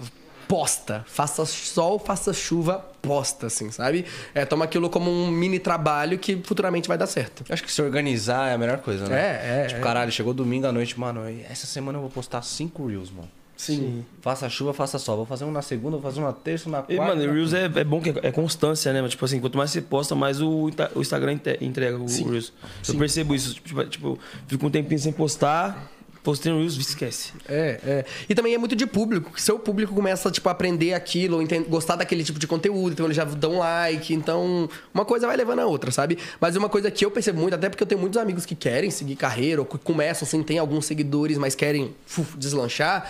Posta. 0.47 1.03
Faça 1.07 1.45
sol, 1.45 1.99
faça 1.99 2.33
chuva, 2.33 2.85
posta, 3.01 3.47
assim, 3.47 3.69
sabe? 3.71 4.05
É, 4.33 4.45
toma 4.45 4.65
aquilo 4.65 4.89
como 4.89 5.11
um 5.11 5.29
mini 5.29 5.59
trabalho 5.59 6.17
que 6.17 6.37
futuramente 6.43 6.87
vai 6.87 6.97
dar 6.97 7.07
certo. 7.07 7.43
Acho 7.49 7.63
que 7.63 7.71
se 7.71 7.81
organizar 7.81 8.49
é 8.49 8.53
a 8.53 8.57
melhor 8.57 8.79
coisa, 8.79 9.07
né? 9.07 9.19
É, 9.19 9.63
é, 9.63 9.67
Tipo, 9.67 9.79
é. 9.79 9.83
caralho, 9.83 10.11
chegou 10.11 10.33
domingo 10.33 10.67
à 10.67 10.71
noite, 10.71 10.99
mano. 10.99 11.21
Essa 11.49 11.67
semana 11.67 11.97
eu 11.97 12.01
vou 12.01 12.09
postar 12.09 12.41
cinco 12.41 12.87
reels, 12.87 13.11
mano. 13.11 13.29
Sim. 13.57 14.05
Faça 14.21 14.47
chuva, 14.47 14.71
faça 14.71 14.99
sol. 14.99 15.17
Vou 15.17 15.25
fazer 15.25 15.43
um 15.43 15.51
na 15.51 15.63
segunda, 15.63 15.97
vou 15.97 16.01
fazer 16.01 16.21
um 16.21 16.25
na 16.25 16.31
terça, 16.31 16.69
um 16.69 16.71
na 16.71 16.77
quarta. 16.77 16.93
E, 16.93 16.97
mano, 16.97 17.23
o 17.23 17.33
Reels 17.33 17.53
é, 17.53 17.65
é 17.65 17.83
bom 17.83 17.99
que 17.99 18.11
é, 18.11 18.27
é 18.27 18.31
constância, 18.31 18.93
né? 18.93 19.01
Mas, 19.01 19.11
tipo 19.11 19.25
assim, 19.25 19.39
quanto 19.39 19.57
mais 19.57 19.71
você 19.71 19.81
posta, 19.81 20.13
mais 20.13 20.39
o, 20.39 20.69
o 20.95 21.01
Instagram 21.01 21.39
entrega 21.59 21.97
o 21.97 22.05
Reels. 22.05 22.53
Eu 22.87 22.95
percebo 22.95 23.33
isso. 23.33 23.55
Tipo, 23.55 23.83
tipo, 23.85 24.19
fico 24.47 24.67
um 24.67 24.69
tempinho 24.69 24.99
sem 24.99 25.11
postar, 25.11 25.91
postei 26.27 26.51
no 26.51 26.59
Reels, 26.59 26.75
esquece. 26.75 27.31
É, 27.47 27.79
é. 27.85 28.05
E 28.27 28.35
também 28.35 28.53
é 28.53 28.57
muito 28.57 28.75
de 28.75 28.85
público. 28.85 29.39
Seu 29.39 29.57
público 29.57 29.95
começa, 29.95 30.29
tipo, 30.29 30.49
a 30.49 30.51
aprender 30.51 30.93
aquilo, 30.93 31.39
gostar 31.69 31.95
daquele 31.95 32.21
tipo 32.21 32.37
de 32.37 32.45
conteúdo, 32.45 32.91
então 32.91 33.05
eles 33.05 33.15
já 33.15 33.23
dão 33.23 33.59
like. 33.59 34.13
Então, 34.13 34.67
uma 34.93 35.05
coisa 35.05 35.25
vai 35.25 35.37
levando 35.37 35.59
a 35.59 35.65
outra, 35.65 35.89
sabe? 35.89 36.17
Mas 36.37 36.57
uma 36.57 36.67
coisa 36.67 36.91
que 36.91 37.05
eu 37.05 37.09
percebo 37.09 37.39
muito, 37.39 37.53
até 37.53 37.69
porque 37.69 37.81
eu 37.81 37.87
tenho 37.87 38.01
muitos 38.01 38.19
amigos 38.19 38.45
que 38.45 38.55
querem 38.55 38.91
seguir 38.91 39.15
carreira, 39.15 39.61
ou 39.61 39.65
que 39.65 39.77
começam, 39.77 40.27
assim, 40.27 40.43
tem 40.43 40.59
alguns 40.59 40.85
seguidores, 40.85 41.37
mas 41.37 41.55
querem 41.55 41.95
fu, 42.05 42.25
deslanchar. 42.37 43.09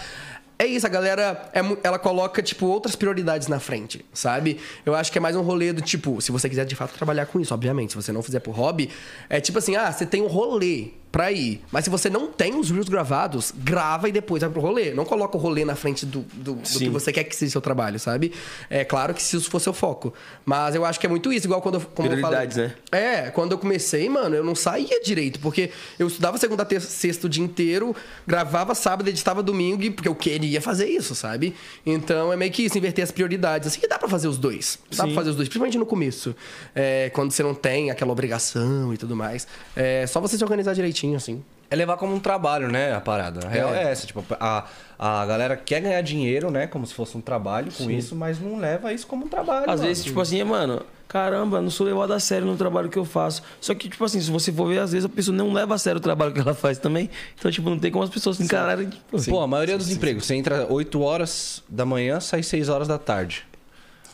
É 0.60 0.66
isso, 0.68 0.86
a 0.86 0.90
galera, 0.90 1.50
é 1.54 1.62
ela 1.84 1.98
coloca, 1.98 2.42
tipo, 2.44 2.68
outras 2.68 2.96
prioridades 2.96 3.48
na 3.48 3.60
frente, 3.60 4.06
sabe? 4.14 4.60
Eu 4.86 4.94
acho 4.94 5.12
que 5.12 5.18
é 5.18 5.22
mais 5.22 5.36
um 5.36 5.42
rolê 5.42 5.74
do 5.74 5.82
tipo, 5.82 6.22
se 6.22 6.32
você 6.32 6.48
quiser 6.48 6.66
de 6.66 6.76
fato 6.76 6.94
trabalhar 6.94 7.26
com 7.26 7.40
isso, 7.40 7.54
obviamente, 7.54 7.92
se 7.92 7.96
você 7.96 8.12
não 8.12 8.22
fizer 8.22 8.40
por 8.40 8.56
hobby, 8.56 8.90
é 9.28 9.40
tipo 9.40 9.58
assim, 9.58 9.76
ah, 9.76 9.92
você 9.92 10.06
tem 10.06 10.22
um 10.22 10.28
rolê. 10.28 10.90
Pra 11.12 11.32
ir. 11.32 11.62
Mas 11.72 11.86
se 11.86 11.90
você 11.90 12.10
não 12.10 12.28
tem 12.28 12.56
os 12.60 12.70
reels 12.70 12.90
gravados, 12.90 13.54
grava 13.56 14.10
e 14.10 14.12
depois 14.12 14.42
vai 14.42 14.50
pro 14.50 14.62
rolê. 14.62 14.94
Não 14.94 15.06
coloca 15.06 15.38
o 15.38 15.40
rolê 15.40 15.64
na 15.66 15.76
frente 15.76 16.06
do, 16.06 16.22
do, 16.34 16.54
do 16.56 16.62
que 16.62 16.90
você 16.90 17.12
quer 17.12 17.24
que 17.24 17.36
seja 17.36 17.54
seu 17.54 17.62
trabalho, 17.62 18.00
sabe? 18.00 18.34
É 18.70 18.84
claro 18.84 19.14
que 19.14 19.22
se 19.24 19.36
isso 19.38 19.50
for 19.50 19.60
seu 19.60 19.74
foco. 19.74 20.14
Mas 20.46 20.76
eu 20.76 20.86
acho 20.86 21.00
que 21.00 21.06
é 21.06 21.10
muito 21.10 21.32
isso, 21.32 21.48
igual 21.48 21.62
quando 21.62 21.76
eu, 21.76 21.82
como 21.82 22.08
eu. 22.08 22.12
Prioridades, 22.14 22.58
né? 22.58 22.74
É, 22.92 23.30
quando 23.32 23.52
eu 23.54 23.58
comecei, 23.58 24.08
mano, 24.10 24.36
eu 24.36 24.44
não 24.44 24.56
saía 24.56 25.02
direito, 25.02 25.40
porque 25.40 25.72
eu 25.98 26.08
estudava 26.08 26.38
segunda, 26.38 26.64
terça, 26.66 26.88
sexta 26.90 27.28
o 27.28 27.30
dia 27.30 27.44
inteiro, 27.44 27.96
gravava 28.26 28.76
sábado, 28.76 29.08
editava 29.10 29.42
domingo, 29.42 29.82
e- 29.84 29.90
porque 29.92 30.08
eu 30.10 30.16
queria 30.16 30.62
fazer 30.62 30.88
isso, 30.88 31.16
sabe? 31.16 31.56
Então 31.86 32.32
é 32.32 32.36
meio 32.36 32.52
que 32.52 32.64
isso, 32.64 32.78
inverter 32.78 33.04
as 33.04 33.12
prioridades. 33.12 33.68
Assim 33.68 33.80
que 33.80 33.88
dá 33.88 33.98
pra 33.98 34.10
fazer 34.10 34.28
os 34.28 34.38
dois. 34.38 34.80
Dá 34.92 35.04
Sim. 35.04 35.10
pra 35.10 35.16
fazer 35.16 35.30
os 35.32 35.36
dois, 35.36 35.48
principalmente 35.48 35.78
no 35.78 35.86
começo. 35.86 36.36
É, 36.76 37.10
quando 37.12 37.32
você 37.32 37.44
não 37.44 37.54
tem 37.54 37.90
aquela 37.92 38.12
obrigação 38.12 38.94
e 38.94 38.98
tudo 38.98 39.16
mais. 39.16 39.48
É 39.76 40.06
só 40.08 40.20
você 40.20 40.38
se 40.38 40.44
organizar 40.44 40.74
direitinho, 40.74 40.97
assim. 41.16 41.44
É 41.70 41.76
levar 41.76 41.98
como 41.98 42.16
um 42.16 42.20
trabalho, 42.20 42.70
né, 42.70 42.94
a 42.96 43.02
parada. 43.02 43.46
A 43.46 43.50
real 43.50 43.76
é, 43.76 43.84
É. 43.84 43.92
essa, 43.92 44.08
tipo, 44.08 44.24
a, 44.40 44.66
a 44.98 45.26
galera 45.26 45.58
quer 45.58 45.82
ganhar 45.82 46.02
dinheiro, 46.02 46.50
né, 46.50 46.66
como 46.66 46.88
se 46.88 46.94
fosse 46.94 47.18
um 47.18 47.22
trabalho 47.22 47.70
com 47.78 47.92
isso, 47.92 48.16
mas 48.16 48.40
não 48.40 48.58
leva 48.58 48.94
isso 48.94 49.06
como 49.06 49.26
um 49.26 49.28
trabalho. 49.28 49.70
Às 49.70 49.80
mano. 49.82 49.82
vezes, 49.90 50.06
tipo 50.06 50.22
assim, 50.22 50.42
mano, 50.46 50.82
caramba, 51.10 51.60
não 51.62 51.70
sou 51.70 51.86
levado 51.86 52.14
a 52.14 52.22
sério 52.22 52.48
no 52.48 52.56
trabalho 52.56 52.88
que 52.88 52.98
eu 52.98 53.04
faço. 53.04 53.44
Só 53.60 53.76
que, 53.76 53.90
tipo 53.90 54.02
assim, 54.06 54.22
se 54.22 54.32
você 54.32 54.50
for 54.50 54.70
ver, 54.70 54.80
às 54.80 54.94
vezes 54.94 55.04
a 55.04 55.10
pessoa 55.10 55.36
não 55.36 55.52
leva 55.52 55.76
a 55.76 55.78
sério 55.78 56.00
o 56.00 56.02
trabalho 56.02 56.32
que 56.32 56.40
ela 56.40 56.54
faz 56.54 56.78
também. 56.78 57.10
Então, 57.38 57.52
tipo, 57.52 57.70
não 57.70 57.78
tem 57.78 57.92
como 57.92 58.02
as 58.06 58.10
pessoas 58.10 58.40
encararem. 58.40 58.88
Tipo, 58.90 59.22
Pô, 59.30 59.42
a 59.42 59.48
maioria 59.48 59.78
dos 59.78 59.92
empregos, 59.92 60.26
você 60.26 60.36
entra 60.36 60.66
8 60.72 61.02
horas 61.02 61.62
da 61.68 61.86
manhã, 61.86 62.22
sai 62.22 62.44
6 62.44 62.70
horas 62.70 62.88
da 62.88 62.98
tarde. 62.98 63.46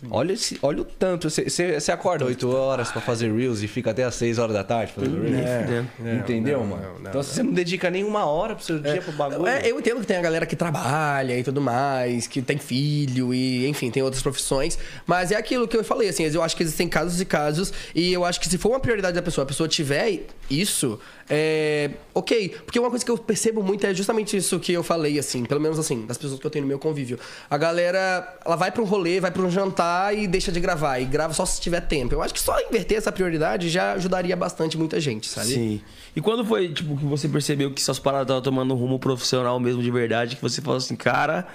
Olha, 0.10 0.34
esse, 0.34 0.58
olha 0.62 0.82
o 0.82 0.86
tanto. 0.86 1.30
Você, 1.30 1.49
você, 1.49 1.80
você 1.80 1.91
acorda 1.91 2.26
8 2.26 2.49
horas 2.49 2.91
pra 2.91 3.01
fazer 3.01 3.32
Reels 3.34 3.62
e 3.62 3.68
fica 3.68 3.91
até 3.91 4.04
as 4.04 4.16
6 4.16 4.38
horas 4.39 4.54
da 4.54 4.64
tarde 4.64 4.93
fazendo 4.93 5.22
Reels. 5.22 5.49
fudendo. 5.62 6.18
Entendeu, 6.20 6.60
não, 6.60 6.68
mano? 6.68 6.84
não, 6.84 6.99
não, 6.99 7.10
então, 7.10 7.24
você 7.24 7.43
não 7.43 7.51
dedica 7.51 7.89
nenhuma 7.89 8.26
hora 8.26 8.56
pro 8.56 8.64
seu 8.64 8.80
dia, 8.80 9.01
pro 9.01 9.12
bagulho. 9.14 9.47
É, 9.47 9.70
eu 9.70 9.80
entendo 9.80 10.01
que 10.01 10.08
tem 10.08 10.18
a 10.18 10.22
galera 10.22 10.45
que 10.45 10.56
trabalha 10.56 11.38
e 11.38 11.43
tudo 11.43 11.62
mais, 11.62 12.28
que 12.28 12.41
tem 12.41 12.58
filho 12.58 13.34
e, 13.34 13.68
enfim, 13.68 13.89
tem 13.91 14.04
outras 14.04 14.22
profissões. 14.22 14.78
Mas 15.06 15.32
é 15.32 15.36
aquilo 15.36 15.68
que 15.68 15.78
eu 15.78 15.84
falei, 15.84 16.10
assim, 16.10 16.24
eu 16.24 16.41
acho 16.41 16.56
que 16.56 16.64
existem 16.64 16.88
casos 16.88 17.20
e 17.22 17.26
casos. 17.26 17.74
E 17.95 18.12
eu 18.12 18.26
acho 18.26 18.39
que 18.39 18.47
se 18.47 18.58
for 18.58 18.70
uma 18.70 18.80
prioridade 18.80 19.16
da 19.16 19.22
pessoa, 19.22 19.43
a 19.43 19.47
pessoa 19.47 19.68
tiver 19.68 20.26
isso, 20.49 20.99
é. 21.30 21.91
Ok. 22.13 22.55
Porque 22.65 22.80
uma 22.80 22.89
coisa 22.89 23.03
que 23.03 23.11
eu 23.11 23.17
percebo 23.17 23.63
muito 23.63 23.86
é 23.86 23.93
justamente 23.93 24.38
isso 24.38 24.59
que 24.59 24.74
eu 24.74 24.84
falei, 24.84 25.17
assim, 25.17 25.45
pelo 25.45 25.59
menos 25.61 25.80
assim, 25.80 26.05
das 26.05 26.17
pessoas 26.17 26.39
que 26.39 26.45
eu 26.45 26.51
tenho 26.51 26.63
no 26.63 26.69
meu 26.69 26.80
convívio. 26.80 27.19
A 27.49 27.57
galera, 27.57 28.38
ela 28.45 28.55
vai 28.55 28.71
pra 28.71 28.82
um 28.82 28.86
rolê, 28.86 29.19
vai 29.19 29.32
pra 29.32 29.41
um 29.41 29.49
jantar 29.49 30.15
e 30.15 30.28
deixa 30.28 30.51
de 30.51 30.59
gravar. 30.59 30.99
E 30.99 31.05
grava 31.05 31.34
só 31.34 31.45
se 31.45 31.59
tiver 31.59 31.82
tempo. 31.82 32.13
Eu 32.13 32.21
acho 32.21 32.34
que 32.34 32.39
só 32.39 32.59
inverter 32.61 32.97
essa 32.97 33.11
prioridade 33.11 33.69
já 33.69 33.93
ajudaria 33.93 34.36
bastante 34.36 34.78
muita 34.78 34.99
gente, 34.99 35.28
sabe? 35.28 35.47
Sim. 35.47 35.82
E 36.15 36.21
quando 36.21 36.45
foi, 36.45 36.74
tipo, 36.74 36.97
que 36.97 37.05
você 37.05 37.28
percebeu 37.28 37.71
que 37.71 37.82
suas 37.82 37.99
paradas 37.99 38.26
estavam 38.26 38.41
tomando 38.41 38.74
um 38.74 38.78
rumo 38.78 38.99
profissional 38.99 39.59
mesmo 39.59 39.82
de 39.82 39.89
verdade, 39.89 40.36
que 40.36 40.41
você 40.41 40.61
falou 40.61 40.78
assim, 40.78 40.95
cara, 40.95 41.47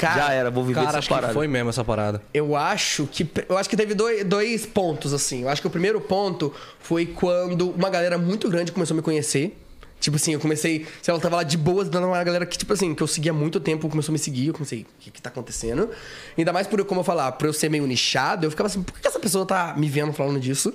Cara, 0.00 0.20
já 0.20 0.32
era, 0.32 0.50
vou 0.50 0.64
viver 0.64 0.84
Cara, 0.84 0.98
essa 0.98 1.08
parada. 1.08 1.32
foi 1.34 1.46
mesmo 1.46 1.68
essa 1.68 1.84
parada. 1.84 2.22
Eu 2.32 2.56
acho 2.56 3.06
que 3.06 3.28
eu 3.48 3.58
acho 3.58 3.68
que 3.68 3.76
teve 3.76 3.94
dois, 3.94 4.24
dois 4.24 4.64
pontos 4.64 5.12
assim. 5.12 5.42
Eu 5.42 5.48
acho 5.48 5.60
que 5.60 5.66
o 5.66 5.70
primeiro 5.70 6.00
ponto 6.00 6.52
foi 6.80 7.06
quando 7.06 7.70
uma 7.70 7.90
galera 7.90 8.16
muito 8.16 8.48
grande 8.48 8.72
começou 8.72 8.94
a 8.94 8.96
me 8.96 9.02
conhecer. 9.02 9.56
Tipo 10.00 10.16
assim, 10.16 10.32
eu 10.32 10.40
comecei, 10.40 10.86
sei 11.02 11.12
lá, 11.12 11.18
eu 11.18 11.22
tava 11.22 11.36
lá 11.36 11.42
de 11.42 11.58
boas, 11.58 11.90
dando 11.90 12.06
uma 12.06 12.24
galera 12.24 12.46
que, 12.46 12.56
tipo 12.56 12.72
assim, 12.72 12.94
que 12.94 13.02
eu 13.02 13.06
seguia 13.06 13.32
há 13.32 13.34
muito 13.34 13.60
tempo, 13.60 13.86
começou 13.86 14.10
a 14.12 14.14
me 14.14 14.18
seguir, 14.18 14.46
eu 14.46 14.54
comecei, 14.54 14.80
o 14.80 14.86
que 14.98 15.10
que 15.10 15.20
tá 15.20 15.28
acontecendo? 15.28 15.90
Ainda 16.38 16.54
mais 16.54 16.66
por, 16.66 16.78
eu, 16.78 16.86
como 16.86 17.00
eu 17.00 17.04
falar, 17.04 17.32
por 17.32 17.46
eu 17.46 17.52
ser 17.52 17.68
meio 17.68 17.86
nichado, 17.86 18.46
eu 18.46 18.50
ficava 18.50 18.66
assim, 18.66 18.82
por 18.82 18.98
que 18.98 19.06
essa 19.06 19.20
pessoa 19.20 19.44
tá 19.44 19.74
me 19.76 19.90
vendo 19.90 20.14
falando 20.14 20.40
disso? 20.40 20.72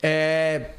É... 0.00 0.70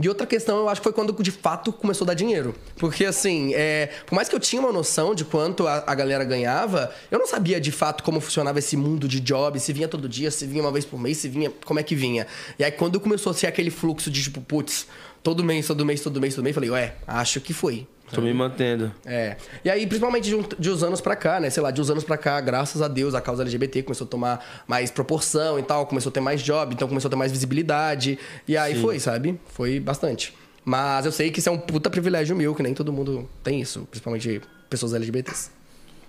E 0.00 0.08
outra 0.08 0.26
questão, 0.26 0.58
eu 0.58 0.68
acho 0.68 0.80
que 0.80 0.84
foi 0.84 0.92
quando 0.92 1.12
de 1.22 1.30
fato 1.30 1.72
começou 1.72 2.04
a 2.04 2.08
dar 2.08 2.14
dinheiro. 2.14 2.54
Porque, 2.76 3.04
assim, 3.04 3.52
é, 3.54 3.88
por 4.06 4.14
mais 4.14 4.28
que 4.28 4.34
eu 4.34 4.40
tinha 4.40 4.60
uma 4.60 4.72
noção 4.72 5.14
de 5.14 5.24
quanto 5.24 5.66
a, 5.66 5.82
a 5.86 5.94
galera 5.94 6.24
ganhava, 6.24 6.92
eu 7.10 7.18
não 7.18 7.26
sabia 7.26 7.60
de 7.60 7.72
fato 7.72 8.04
como 8.04 8.20
funcionava 8.20 8.58
esse 8.58 8.76
mundo 8.76 9.08
de 9.08 9.18
job, 9.20 9.58
se 9.58 9.72
vinha 9.72 9.88
todo 9.88 10.08
dia, 10.08 10.30
se 10.30 10.46
vinha 10.46 10.62
uma 10.62 10.70
vez 10.70 10.84
por 10.84 11.00
mês, 11.00 11.16
se 11.16 11.28
vinha. 11.28 11.50
como 11.64 11.80
é 11.80 11.82
que 11.82 11.94
vinha. 11.94 12.26
E 12.58 12.64
aí, 12.64 12.70
quando 12.70 13.00
começou 13.00 13.30
a 13.30 13.34
ser 13.34 13.46
aquele 13.46 13.70
fluxo 13.70 14.10
de 14.10 14.22
tipo, 14.22 14.40
putz, 14.40 14.86
todo 15.22 15.42
mês, 15.42 15.66
todo 15.66 15.84
mês, 15.84 16.00
todo 16.00 16.20
mês, 16.20 16.34
todo 16.34 16.44
mês, 16.44 16.54
eu 16.56 16.60
falei, 16.60 16.70
ué, 16.70 16.94
acho 17.06 17.40
que 17.40 17.52
foi. 17.52 17.86
Tô 18.12 18.20
me 18.20 18.32
mantendo. 18.32 18.92
É. 19.04 19.36
E 19.64 19.70
aí, 19.70 19.86
principalmente 19.86 20.24
de, 20.24 20.34
um- 20.34 20.44
de 20.58 20.70
uns 20.70 20.82
anos 20.82 21.00
pra 21.00 21.14
cá, 21.14 21.38
né? 21.40 21.50
Sei 21.50 21.62
lá, 21.62 21.70
de 21.70 21.80
uns 21.80 21.90
anos 21.90 22.04
pra 22.04 22.16
cá, 22.16 22.40
graças 22.40 22.80
a 22.80 22.88
Deus, 22.88 23.14
a 23.14 23.20
causa 23.20 23.42
LGBT 23.42 23.82
começou 23.82 24.06
a 24.06 24.08
tomar 24.08 24.62
mais 24.66 24.90
proporção 24.90 25.58
e 25.58 25.62
tal, 25.62 25.84
começou 25.86 26.10
a 26.10 26.12
ter 26.12 26.20
mais 26.20 26.40
job, 26.42 26.74
então 26.74 26.88
começou 26.88 27.08
a 27.08 27.10
ter 27.10 27.16
mais 27.16 27.30
visibilidade. 27.32 28.18
E 28.46 28.56
aí 28.56 28.80
foi, 28.80 28.98
sabe? 28.98 29.38
Foi 29.48 29.78
bastante. 29.78 30.34
Mas 30.64 31.06
eu 31.06 31.12
sei 31.12 31.30
que 31.30 31.38
isso 31.40 31.48
é 31.48 31.52
um 31.52 31.58
puta 31.58 31.88
privilégio 31.90 32.34
meu, 32.36 32.54
que 32.54 32.62
nem 32.62 32.74
todo 32.74 32.92
mundo 32.92 33.28
tem 33.42 33.60
isso, 33.60 33.86
principalmente 33.90 34.40
pessoas 34.68 34.92
LGBTs. 34.94 35.50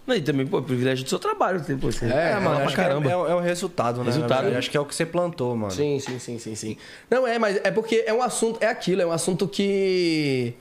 Não, 0.07 0.15
E 0.15 0.21
também, 0.21 0.45
pô, 0.47 0.59
privilégio 0.61 1.03
do 1.03 1.09
seu 1.09 1.19
trabalho. 1.19 1.61
Tipo, 1.61 1.91
você 1.91 2.05
É, 2.07 2.31
fala 2.31 2.39
mano, 2.41 2.61
pra 2.63 2.71
é, 2.71 2.75
caramba. 2.75 3.09
é, 3.09 3.13
é 3.13 3.35
o 3.35 3.39
resultado, 3.39 3.99
né? 3.99 4.05
Resultado. 4.05 4.47
Acho 4.57 4.71
que 4.71 4.75
é 4.75 4.79
o 4.79 4.85
que 4.85 4.95
você 4.95 5.05
plantou, 5.05 5.55
mano. 5.55 5.71
Sim, 5.71 5.99
sim, 5.99 6.17
sim, 6.17 6.39
sim, 6.39 6.55
sim. 6.55 6.77
Não, 7.11 7.27
é, 7.27 7.37
mas 7.37 7.57
é 7.63 7.69
porque 7.69 8.03
é 8.07 8.11
um 8.13 8.21
assunto, 8.23 8.57
é 8.61 8.67
aquilo, 8.67 9.01
é 9.03 9.05
um 9.05 9.11
assunto 9.11 9.47
que 9.47 10.53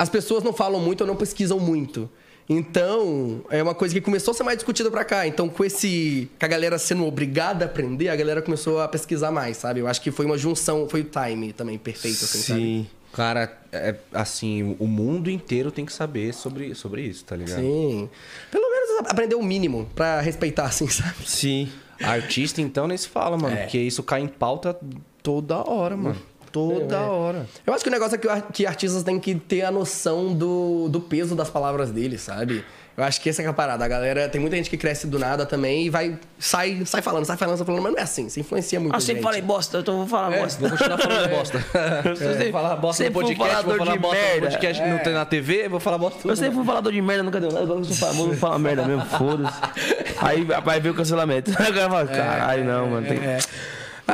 as 0.00 0.08
pessoas 0.08 0.42
não 0.42 0.54
falam 0.54 0.80
muito 0.80 1.02
ou 1.02 1.06
não 1.06 1.14
pesquisam 1.14 1.60
muito. 1.60 2.08
Então, 2.48 3.44
é 3.50 3.62
uma 3.62 3.74
coisa 3.74 3.94
que 3.94 4.00
começou 4.00 4.32
a 4.32 4.34
ser 4.34 4.42
mais 4.42 4.56
discutida 4.56 4.90
pra 4.90 5.04
cá. 5.04 5.26
Então, 5.26 5.46
com 5.46 5.62
esse. 5.62 6.26
com 6.38 6.46
a 6.46 6.48
galera 6.48 6.78
sendo 6.78 7.04
obrigada 7.04 7.66
a 7.66 7.68
aprender, 7.68 8.08
a 8.08 8.16
galera 8.16 8.40
começou 8.40 8.80
a 8.80 8.88
pesquisar 8.88 9.30
mais, 9.30 9.58
sabe? 9.58 9.80
Eu 9.80 9.86
acho 9.86 10.00
que 10.00 10.10
foi 10.10 10.24
uma 10.24 10.38
junção, 10.38 10.88
foi 10.88 11.02
o 11.02 11.04
time 11.04 11.52
também 11.52 11.76
perfeito, 11.76 12.24
assim, 12.24 12.38
sabe? 12.38 12.60
Sim. 12.60 12.86
Cara, 13.12 13.58
é, 13.70 13.94
assim, 14.14 14.74
o 14.78 14.86
mundo 14.86 15.30
inteiro 15.30 15.70
tem 15.70 15.84
que 15.84 15.92
saber 15.92 16.32
sobre, 16.32 16.74
sobre 16.74 17.02
isso, 17.02 17.22
tá 17.26 17.36
ligado? 17.36 17.60
Sim. 17.60 18.08
Pelo 18.50 18.70
menos 18.70 19.10
aprender 19.10 19.34
o 19.34 19.42
mínimo 19.42 19.86
pra 19.94 20.22
respeitar, 20.22 20.64
assim, 20.64 20.88
sabe? 20.88 21.28
Sim. 21.28 21.70
Artista, 22.02 22.62
então, 22.62 22.88
nem 22.88 22.96
se 22.96 23.06
fala, 23.06 23.36
mano. 23.36 23.54
É. 23.54 23.64
Porque 23.64 23.78
isso 23.78 24.02
cai 24.02 24.22
em 24.22 24.28
pauta 24.28 24.74
toda 25.22 25.58
hora, 25.58 25.94
mano. 25.94 26.29
Toda 26.52 26.96
É. 26.96 26.98
hora. 27.00 27.46
Eu 27.66 27.72
acho 27.74 27.82
que 27.84 27.88
o 27.88 27.92
negócio 27.92 28.16
é 28.16 28.18
que, 28.18 28.28
que 28.52 28.66
artistas 28.66 29.02
têm 29.02 29.18
que 29.20 29.34
ter 29.34 29.62
a 29.62 29.70
noção 29.70 30.34
do, 30.34 30.88
do 30.88 31.00
peso 31.00 31.34
das 31.36 31.48
palavras 31.50 31.90
deles, 31.90 32.20
sabe? 32.22 32.64
Eu 32.96 33.04
acho 33.04 33.20
que 33.20 33.30
essa 33.30 33.40
é 33.40 33.46
a 33.46 33.52
parada. 33.52 33.82
A 33.82 33.88
galera, 33.88 34.28
tem 34.28 34.38
muita 34.40 34.56
gente 34.56 34.68
que 34.68 34.76
cresce 34.76 35.06
do 35.06 35.18
nada 35.18 35.46
também 35.46 35.86
e 35.86 35.90
vai, 35.90 36.18
sai, 36.38 36.82
sai 36.84 37.00
falando, 37.00 37.24
sai 37.24 37.36
falando, 37.36 37.56
sai 37.56 37.64
falando, 37.64 37.82
mas 37.82 37.92
não 37.92 37.98
é 37.98 38.02
assim. 38.02 38.28
Você 38.28 38.40
influencia 38.40 38.78
muito. 38.78 38.94
Ah, 38.94 39.00
sempre 39.00 39.22
falei 39.22 39.40
bosta, 39.40 39.78
então 39.78 39.94
eu 39.94 39.98
vou 40.00 40.08
falar 40.08 40.34
É, 40.36 40.40
bosta. 40.42 40.60
Vou 40.60 40.70
continuar 40.76 40.98
falando 40.98 41.28
bosta. 41.30 41.64
Eu 42.04 42.16
sempre- 42.16 42.42
Vou 42.50 42.52
falar 42.60 42.76
bosta 42.76 43.04
no 43.04 43.12
podcast, 43.12 43.64
vou 43.64 43.76
falar 43.76 43.92
de 43.92 43.98
bosta 44.00 44.16
no 44.18 44.22
merda. 44.22 44.46
podcast 44.48 44.82
não 44.86 44.98
tem 44.98 45.12
na 45.14 45.24
TV, 45.24 45.68
vou 45.68 45.80
falar 45.80 45.96
bosta 45.98 46.28
Eu 46.28 46.36
sempre 46.36 46.56
fui 46.56 46.64
falador 46.64 46.92
de 46.92 47.00
merda, 47.00 47.22
nunca 47.22 47.40
deu 47.40 47.50
nada. 47.50 47.62
Agora 47.64 47.78
eu 47.80 47.84
sou 47.84 47.96
famoso, 47.96 48.28
vou 48.30 48.36
falar 48.36 48.58
merda 48.58 48.84
mesmo, 48.84 49.06
foda-se. 49.06 49.58
Aí 50.20 50.44
vai 50.44 50.80
ver 50.80 50.90
o 50.90 50.94
cancelamento. 50.94 51.52
Agora 51.58 51.88
fala, 51.88 52.06
caralho, 52.06 52.64
não, 52.64 52.86
mano. 52.88 53.06
Tem... 53.06 53.18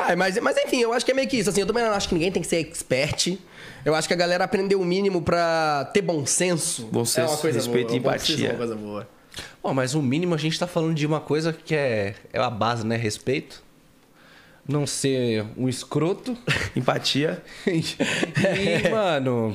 É. 0.09 0.13
Ah, 0.13 0.17
mas, 0.17 0.39
mas 0.39 0.57
enfim, 0.57 0.81
eu 0.81 0.93
acho 0.93 1.05
que 1.05 1.11
é 1.13 1.15
meio 1.15 1.29
que 1.29 1.37
isso. 1.39 1.51
Assim, 1.51 1.61
eu 1.61 1.67
também 1.67 1.85
não 1.85 1.93
acho 1.93 2.09
que 2.09 2.15
ninguém 2.15 2.31
tem 2.33 2.43
que 2.43 2.49
ser 2.49 2.57
expert. 2.57 3.37
Eu 3.85 3.95
acho 3.95 4.07
que 4.09 4.15
a 4.15 4.17
galera 4.17 4.45
aprendeu 4.45 4.81
o 4.81 4.85
mínimo 4.85 5.23
pra 5.23 5.89
ter 5.93 6.03
bom 6.03 6.25
senso. 6.27 6.87
Bom 6.87 7.03
é 7.03 7.05
senso, 7.05 7.33
uma 7.35 7.39
coisa 7.39 7.59
respeito 7.59 8.01
boa. 8.01 8.17
e 8.17 8.19
senso 8.19 8.33
é 8.33 8.35
empatia. 8.35 8.51
uma 8.51 8.59
coisa 8.59 8.75
boa. 8.77 9.09
Bom, 9.63 9.75
mas 9.75 9.95
o 9.95 10.03
mínimo 10.03 10.35
a 10.35 10.39
gente 10.39 10.59
tá 10.59 10.67
falando 10.67 10.95
de 10.95 11.07
uma 11.07 11.21
coisa 11.21 11.53
que 11.53 11.75
é, 11.75 12.15
é 12.33 12.39
a 12.41 12.51
base, 12.51 12.87
né? 12.87 12.97
Respeito. 12.97 13.63
Não 14.69 14.87
ser 14.87 15.45
um 15.57 15.69
escroto. 15.69 16.37
Empatia. 16.75 17.43
e, 17.67 18.89
mano, 18.91 19.55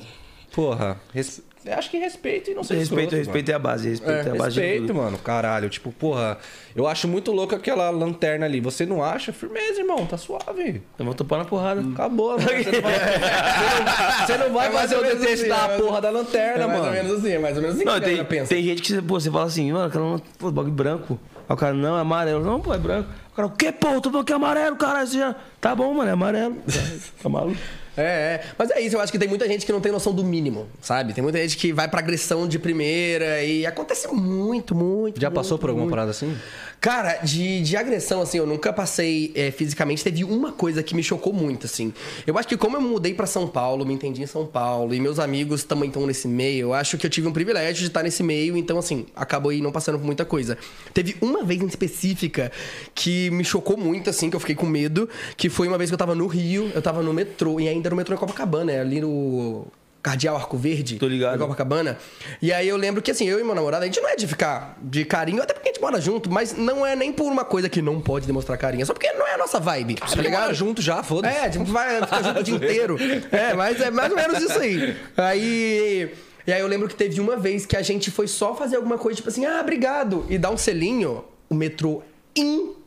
porra, 0.54 1.00
res- 1.14 1.39
eu 1.39 1.44
acho 1.68 1.89
que 1.91 1.97
respeito 1.97 2.49
e 2.51 2.53
não 2.53 2.64
ser 2.64 2.76
Respeito, 2.76 3.03
escroto, 3.14 3.16
respeito 3.18 3.51
é 3.51 3.53
a 3.53 3.59
base. 3.59 3.89
Respeito 3.89 4.28
é, 4.28 4.32
a 4.32 4.36
base 4.36 4.53
de 4.55 4.62
Respeito, 4.62 4.88
tudo. 4.88 4.95
mano, 4.95 5.18
caralho. 5.18 5.70
Tipo, 5.70 5.91
porra, 5.91 6.38
eu 6.76 6.88
acho 6.88 7.07
muito 7.07 7.32
louco 7.32 7.53
aquela 7.55 7.89
lanterna 7.89 8.45
ali. 8.45 8.59
Você 8.62 8.86
não 8.86 9.03
acha? 9.03 9.32
Firmeza, 9.34 9.80
irmão, 9.82 10.05
tá 10.05 10.18
suave. 10.18 10.82
Eu 10.97 11.05
vou 11.05 11.14
topar 11.14 11.39
na 11.39 11.45
porrada. 11.45 11.82
Acabou, 11.82 12.32
mano. 12.32 12.41
Você 12.41 12.72
não 12.72 12.82
vai, 12.82 12.93
você 12.93 13.20
não- 13.84 14.26
você 14.28 14.38
não 14.38 14.53
vai 14.53 14.68
É 14.68 14.70
mais 14.72 14.82
fazer 14.82 14.95
ou 14.95 15.01
o 15.01 15.05
menos 15.05 15.20
deteste 15.22 15.41
assim, 15.45 15.49
da 15.49 15.64
é 15.64 15.68
mais- 15.68 15.82
porra 15.82 16.01
da 16.01 16.09
lanterna, 16.09 16.64
É 16.64 16.68
mais 16.68 16.80
ou 16.80 16.86
mano. 16.86 16.91
menos 16.97 17.20
assim, 17.20 17.32
é 17.32 17.39
mais 17.39 17.55
ou 17.55 17.62
menos 17.62 17.76
assim 17.78 17.86
Não, 17.86 17.93
que 17.99 18.05
a 18.05 18.07
tem, 18.16 18.26
pensa. 18.26 18.49
tem 18.55 18.64
gente 18.64 18.82
que 18.82 19.01
pô, 19.01 19.20
você 19.20 19.30
fala 19.32 19.45
assim, 19.45 19.72
mano, 19.72 19.86
aquela 19.86 20.22
pô, 20.39 20.51
bagulho 20.51 20.74
branco. 20.74 21.20
Aí 21.49 21.53
o 21.53 21.57
cara, 21.57 21.74
não, 21.74 21.97
é 21.97 22.01
amarelo. 22.01 22.43
Não, 22.43 22.59
pô, 22.62 22.74
é 22.74 22.78
branco. 22.78 23.09
O 23.32 23.36
cara, 23.36 23.47
o 23.47 23.51
que, 23.51 23.72
pô? 23.72 23.89
Eu 23.89 24.01
tô 24.01 24.09
falando 24.09 24.26
que 24.26 24.32
é 24.32 24.36
amarelo, 24.36 24.76
caralho. 24.78 25.07
Já... 25.07 25.36
Tá 25.59 25.76
bom, 25.76 25.93
mano, 25.93 26.09
é 26.09 26.14
amarelo. 26.14 26.57
Tá 27.22 27.28
maluco? 27.30 27.57
É, 27.98 28.04
é. 28.04 28.44
Mas 28.58 28.72
é 28.72 28.82
isso, 28.82 28.96
eu 28.96 29.02
acho 29.02 29.12
que 29.12 29.20
tem 29.20 29.28
muita 29.28 29.48
gente 29.48 29.66
que 29.66 29.72
não 29.72 29.82
tem 29.82 29.92
noção 29.92 30.14
do 30.14 30.24
mínimo, 30.24 30.68
sabe? 30.82 31.14
Tem 31.14 31.24
muita 31.24 31.39
gente 31.39 31.58
que 31.58 31.74
vai 31.74 31.88
pra 31.88 32.00
agressão 32.00 32.48
de 32.48 32.58
primeira 32.58 33.44
e 33.44 33.66
acontece 33.66 34.08
muito, 34.08 34.74
muito. 34.74 35.20
Já 35.20 35.30
passou 35.30 35.52
muito, 35.52 35.62
por 35.62 35.70
alguma 35.70 35.86
muito. 35.86 35.92
parada 35.92 36.12
assim? 36.12 36.36
Cara, 36.82 37.18
de, 37.18 37.62
de 37.62 37.78
agressão, 37.78 38.22
assim, 38.22 38.39
eu 38.39 38.48
nunca 38.48 38.74
passei 38.74 39.32
é, 39.36 39.52
fisicamente. 39.52 40.04
Teve 40.04 40.24
uma 40.24 40.52
coisa 40.52 40.82
que 40.82 40.96
me 40.96 41.04
chocou 41.04 41.32
muito, 41.32 41.68
assim. 41.68 41.94
Eu 42.26 42.36
acho 42.39 42.48
que 42.48 42.58
como 42.58 42.76
eu 42.76 42.82
mudei 42.82 43.14
pra 43.14 43.28
São 43.28 43.48
Paulo, 43.48 43.86
me 43.86 43.94
entendi 43.94 44.24
em 44.24 44.26
São 44.26 44.48
Paulo, 44.48 44.94
e 44.94 45.00
meus 45.00 45.20
amigos 45.20 45.64
também 45.64 45.89
estão 45.89 46.08
nesse 46.08 46.28
meio, 46.28 46.70
eu 46.70 46.74
acho 46.74 46.98
que 46.98 47.06
eu 47.06 47.10
tive 47.10 47.28
um 47.28 47.32
privilégio 47.32 47.82
de 47.82 47.88
estar 47.88 48.02
nesse 48.02 48.24
meio, 48.24 48.58
então, 48.58 48.80
assim, 48.80 49.06
acabou 49.16 49.52
aí 49.52 49.62
não 49.62 49.72
passando 49.72 50.00
por 50.00 50.06
muita 50.06 50.26
coisa. 50.26 50.58
Teve 50.92 51.16
uma 51.22 51.44
vez 51.44 51.62
em 51.62 51.68
específica 51.68 52.52
que 52.96 53.30
me 53.30 53.44
chocou 53.44 53.78
muito, 53.78 54.10
assim, 54.10 54.32
que 54.32 54.36
eu 54.36 54.39
fiquei 54.39 54.56
com 54.56 54.66
medo, 54.66 55.08
que 55.38 55.50
foi 55.50 55.68
uma 55.68 55.78
vez 55.78 55.92
que 55.92 55.94
eu 55.94 56.00
tava 56.00 56.16
no 56.16 56.26
Rio, 56.26 56.72
eu 56.74 56.82
tava 56.82 57.04
no 57.04 57.14
metrô, 57.14 57.60
e 57.60 57.68
ainda 57.82 57.90
no 57.90 57.96
metrô 57.96 58.16
em 58.16 58.18
Copacabana, 58.18 58.72
né, 58.72 58.80
ali 58.80 59.02
no 59.02 59.66
Cardeal 60.02 60.36
Arco 60.36 60.58
Verde. 60.58 60.98
Tô 60.98 61.08
ligado. 61.08 61.36
Em 61.36 61.40
Copacabana. 61.40 61.98
E 62.42 62.54
aí 62.54 62.68
eu 62.68 62.78
lembro 62.78 63.02
que, 63.02 63.12
assim, 63.12 63.28
eu 63.28 63.40
e 63.40 63.44
meu 63.44 63.56
namorado, 63.56 63.84
a 63.84 63.86
gente 63.86 64.00
não 64.00 64.10
é 64.10 64.16
de 64.16 64.28
ficar 64.28 64.78
de 64.82 65.04
carinho, 65.04 65.42
até 65.42 65.54
porque 65.54 65.70
a 65.70 65.72
gente 65.74 65.82
mora 65.82 66.00
junto, 66.00 66.30
mas 66.30 66.56
não 66.56 66.86
é 66.86 66.96
nem 66.96 67.12
por 67.12 67.32
uma 67.32 67.44
coisa 67.44 67.68
que 67.68 67.82
não 67.82 68.00
pode 68.00 68.26
demonstrar 68.26 68.58
carinho, 68.58 68.84
é 68.84 68.86
só 68.86 68.94
porque 68.94 69.12
não 69.14 69.28
é 69.28 69.34
a 69.34 69.38
nossa 69.38 69.60
vibe. 69.60 69.96
Tá 69.96 70.16
ligado? 70.16 70.42
mora 70.42 70.54
junto 70.54 70.82
já, 70.82 71.04
foda-se. 71.04 71.36
É, 71.36 71.50
tipo, 71.50 71.66
vai 71.66 72.02
ficar 72.02 72.24
junto 72.24 72.40
o 72.40 72.44
dia 72.44 72.56
inteiro. 72.56 72.98
É, 73.32 73.54
mas 73.54 73.80
é 73.82 73.92
mais 73.92 74.12
ou 74.12 74.18
menos 74.18 74.42
isso 74.42 74.60
aí. 74.60 74.96
Aí. 75.18 76.12
E 76.46 76.52
aí 76.52 76.60
eu 76.60 76.68
lembro 76.68 76.88
que 76.88 76.96
teve 76.96 77.22
uma 77.22 77.38
vez 77.38 77.68
que 77.68 77.78
a 77.78 77.84
gente 77.84 78.10
foi 78.10 78.28
só 78.28 78.56
fazer 78.56 78.76
alguma 78.76 78.98
coisa, 78.98 79.18
tipo 79.18 79.30
assim, 79.30 79.46
ah, 79.46 79.60
obrigado. 79.62 80.26
E 80.28 80.38
dar 80.40 80.50
um 80.50 80.58
selinho, 80.58 81.24
o 81.48 81.54
metrô 81.54 82.02
inteiro 82.36 82.81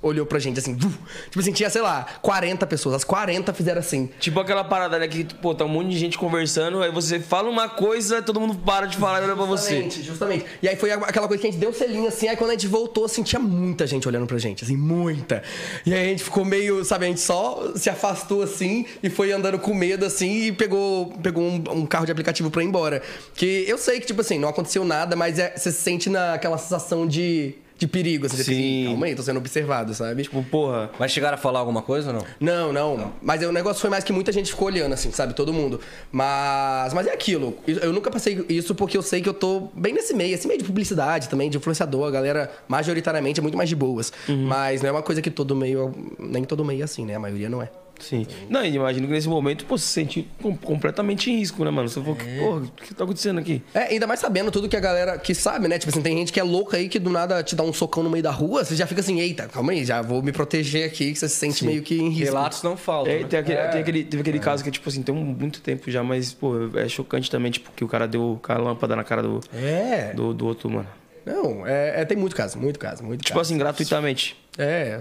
olhou 0.00 0.24
pra 0.24 0.38
gente, 0.38 0.58
assim, 0.58 0.74
tipo 0.74 1.38
assim, 1.38 1.52
tinha, 1.52 1.68
sei 1.68 1.82
lá, 1.82 2.06
40 2.22 2.66
pessoas. 2.66 2.94
As 2.94 3.04
40 3.04 3.52
fizeram 3.52 3.78
assim. 3.80 4.08
Tipo 4.18 4.40
aquela 4.40 4.64
parada, 4.64 4.98
né? 4.98 5.06
Que, 5.06 5.22
pô, 5.24 5.54
tá 5.54 5.64
um 5.64 5.68
monte 5.68 5.90
de 5.90 5.98
gente 5.98 6.16
conversando, 6.16 6.82
aí 6.82 6.90
você 6.90 7.20
fala 7.20 7.50
uma 7.50 7.68
coisa, 7.68 8.22
todo 8.22 8.40
mundo 8.40 8.54
para 8.54 8.86
de 8.86 8.96
falar 8.96 9.20
e 9.20 9.24
olha 9.24 9.36
pra 9.36 9.44
você. 9.44 9.82
Justamente, 9.82 10.02
justamente. 10.02 10.46
E 10.62 10.68
aí 10.68 10.76
foi 10.76 10.90
aquela 10.92 11.28
coisa 11.28 11.40
que 11.42 11.46
a 11.46 11.50
gente 11.50 11.60
deu 11.60 11.72
selinho 11.74 12.08
assim, 12.08 12.26
aí 12.28 12.36
quando 12.36 12.50
a 12.50 12.54
gente 12.54 12.66
voltou, 12.66 13.04
assim, 13.04 13.22
tinha 13.22 13.40
muita 13.40 13.86
gente 13.86 14.08
olhando 14.08 14.26
pra 14.26 14.38
gente, 14.38 14.64
assim, 14.64 14.76
muita. 14.78 15.42
E 15.84 15.92
aí 15.92 16.06
a 16.06 16.08
gente 16.08 16.24
ficou 16.24 16.44
meio, 16.44 16.82
sabe, 16.84 17.04
a 17.04 17.08
gente 17.08 17.20
só 17.20 17.72
se 17.76 17.90
afastou 17.90 18.42
assim 18.42 18.86
e 19.02 19.10
foi 19.10 19.30
andando 19.30 19.58
com 19.58 19.74
medo, 19.74 20.06
assim, 20.06 20.46
e 20.46 20.52
pegou, 20.52 21.08
pegou 21.22 21.42
um, 21.44 21.62
um 21.70 21.86
carro 21.86 22.06
de 22.06 22.12
aplicativo 22.12 22.50
pra 22.50 22.62
ir 22.62 22.66
embora. 22.66 23.02
Que 23.34 23.64
eu 23.68 23.76
sei 23.76 24.00
que, 24.00 24.06
tipo 24.06 24.22
assim, 24.22 24.38
não 24.38 24.48
aconteceu 24.48 24.84
nada, 24.86 25.14
mas 25.14 25.38
é- 25.38 25.54
você 25.54 25.70
se 25.70 25.82
sente 25.82 26.08
naquela 26.08 26.56
sensação 26.56 27.06
de. 27.06 27.56
De 27.76 27.88
perigo, 27.88 28.26
assim, 28.26 28.42
Sim. 28.42 28.52
"Ih, 28.52 28.86
calma 28.86 29.06
aí, 29.06 29.14
tô 29.14 29.22
sendo 29.22 29.38
observado, 29.38 29.92
sabe? 29.94 30.22
Tipo, 30.22 30.42
porra. 30.44 30.90
Mas 30.98 31.10
chegaram 31.10 31.34
a 31.34 31.38
falar 31.38 31.58
alguma 31.58 31.82
coisa 31.82 32.12
ou 32.12 32.14
não? 32.40 32.72
Não, 32.72 32.96
não, 32.96 33.12
Mas 33.20 33.42
o 33.42 33.50
negócio 33.50 33.80
foi 33.80 33.90
mais 33.90 34.04
que 34.04 34.12
muita 34.12 34.30
gente 34.30 34.50
ficou 34.50 34.68
olhando, 34.68 34.92
assim, 34.92 35.10
sabe? 35.10 35.34
Todo 35.34 35.52
mundo. 35.52 35.80
Mas. 36.12 36.94
Mas 36.94 37.06
é 37.06 37.12
aquilo. 37.12 37.56
Eu 37.66 37.92
nunca 37.92 38.10
passei 38.10 38.44
isso 38.48 38.74
porque 38.74 38.96
eu 38.96 39.02
sei 39.02 39.20
que 39.20 39.28
eu 39.28 39.34
tô 39.34 39.68
bem 39.74 39.92
nesse 39.92 40.14
meio, 40.14 40.34
esse 40.34 40.46
meio 40.46 40.58
de 40.58 40.64
publicidade 40.64 41.28
também, 41.28 41.50
de 41.50 41.56
influenciador. 41.58 42.06
A 42.06 42.10
galera, 42.10 42.50
majoritariamente, 42.68 43.40
é 43.40 43.42
muito 43.42 43.56
mais 43.56 43.68
de 43.68 43.76
boas. 43.76 44.12
Mas 44.28 44.80
não 44.80 44.88
é 44.90 44.92
uma 44.92 45.02
coisa 45.02 45.20
que 45.20 45.30
todo 45.30 45.56
meio. 45.56 45.92
Nem 46.18 46.44
todo 46.44 46.64
meio 46.64 46.80
é 46.82 46.84
assim, 46.84 47.04
né? 47.04 47.16
A 47.16 47.20
maioria 47.20 47.48
não 47.48 47.60
é. 47.60 47.68
Sim. 48.04 48.26
Não, 48.50 48.64
e 48.64 48.74
imagino 48.74 49.06
que 49.06 49.12
nesse 49.12 49.28
momento, 49.28 49.64
pô, 49.64 49.78
você 49.78 49.84
se 49.86 49.92
sente 49.92 50.28
com- 50.42 50.56
completamente 50.56 51.30
em 51.30 51.38
risco, 51.38 51.64
né, 51.64 51.70
mano? 51.70 51.88
Você 51.88 52.00
falou, 52.00 52.16
porra, 52.16 52.56
o 52.58 52.70
que 52.70 52.94
tá 52.94 53.04
acontecendo 53.04 53.40
aqui? 53.40 53.62
É, 53.72 53.92
ainda 53.92 54.06
mais 54.06 54.20
sabendo 54.20 54.50
tudo 54.50 54.68
que 54.68 54.76
a 54.76 54.80
galera 54.80 55.16
que 55.18 55.34
sabe, 55.34 55.68
né? 55.68 55.78
Tipo 55.78 55.90
assim, 55.90 56.02
tem 56.02 56.16
gente 56.18 56.32
que 56.32 56.38
é 56.38 56.42
louca 56.42 56.76
aí 56.76 56.88
que 56.88 56.98
do 56.98 57.08
nada 57.10 57.42
te 57.42 57.56
dá 57.56 57.62
um 57.62 57.72
socão 57.72 58.02
no 58.02 58.10
meio 58.10 58.22
da 58.22 58.30
rua, 58.30 58.64
você 58.64 58.76
já 58.76 58.86
fica 58.86 59.00
assim, 59.00 59.20
eita, 59.20 59.48
calma 59.48 59.72
aí, 59.72 59.84
já 59.84 60.02
vou 60.02 60.22
me 60.22 60.32
proteger 60.32 60.86
aqui, 60.86 61.12
que 61.12 61.18
você 61.18 61.28
se 61.28 61.36
sente 61.36 61.64
meio 61.64 61.82
que 61.82 61.96
em 61.98 62.10
risco. 62.10 62.34
Relatos 62.34 62.62
não 62.62 62.76
faltam. 62.76 63.12
É, 63.12 63.20
né? 63.20 63.24
tem 63.26 63.38
aquele, 63.40 63.56
tem 63.68 63.80
aquele- 63.80 64.04
teve 64.04 64.20
aquele 64.20 64.38
caso 64.38 64.62
que, 64.62 64.70
tipo 64.70 64.88
assim, 64.88 65.02
tem 65.02 65.14
muito 65.14 65.60
tempo 65.60 65.90
já, 65.90 66.02
mas, 66.02 66.32
pô, 66.34 66.52
é 66.76 66.88
chocante 66.88 67.30
também, 67.30 67.50
tipo, 67.50 67.70
que 67.74 67.82
o 67.84 67.88
cara 67.88 68.06
deu 68.06 68.38
com 68.42 68.52
a 68.52 68.58
lâmpada 68.58 68.94
na 68.94 69.04
cara 69.04 69.22
do, 69.22 69.40
É. 69.54 70.12
do, 70.14 70.34
do 70.34 70.46
outro, 70.46 70.68
mano. 70.68 70.86
Não, 71.24 71.66
é, 71.66 72.02
é, 72.02 72.04
tem 72.04 72.18
muito 72.18 72.36
caso, 72.36 72.58
muito 72.58 72.78
caso, 72.78 73.02
muito 73.02 73.22
Tipo 73.24 73.38
caso. 73.38 73.48
assim, 73.50 73.56
gratuitamente. 73.58 74.36
É, 74.58 75.00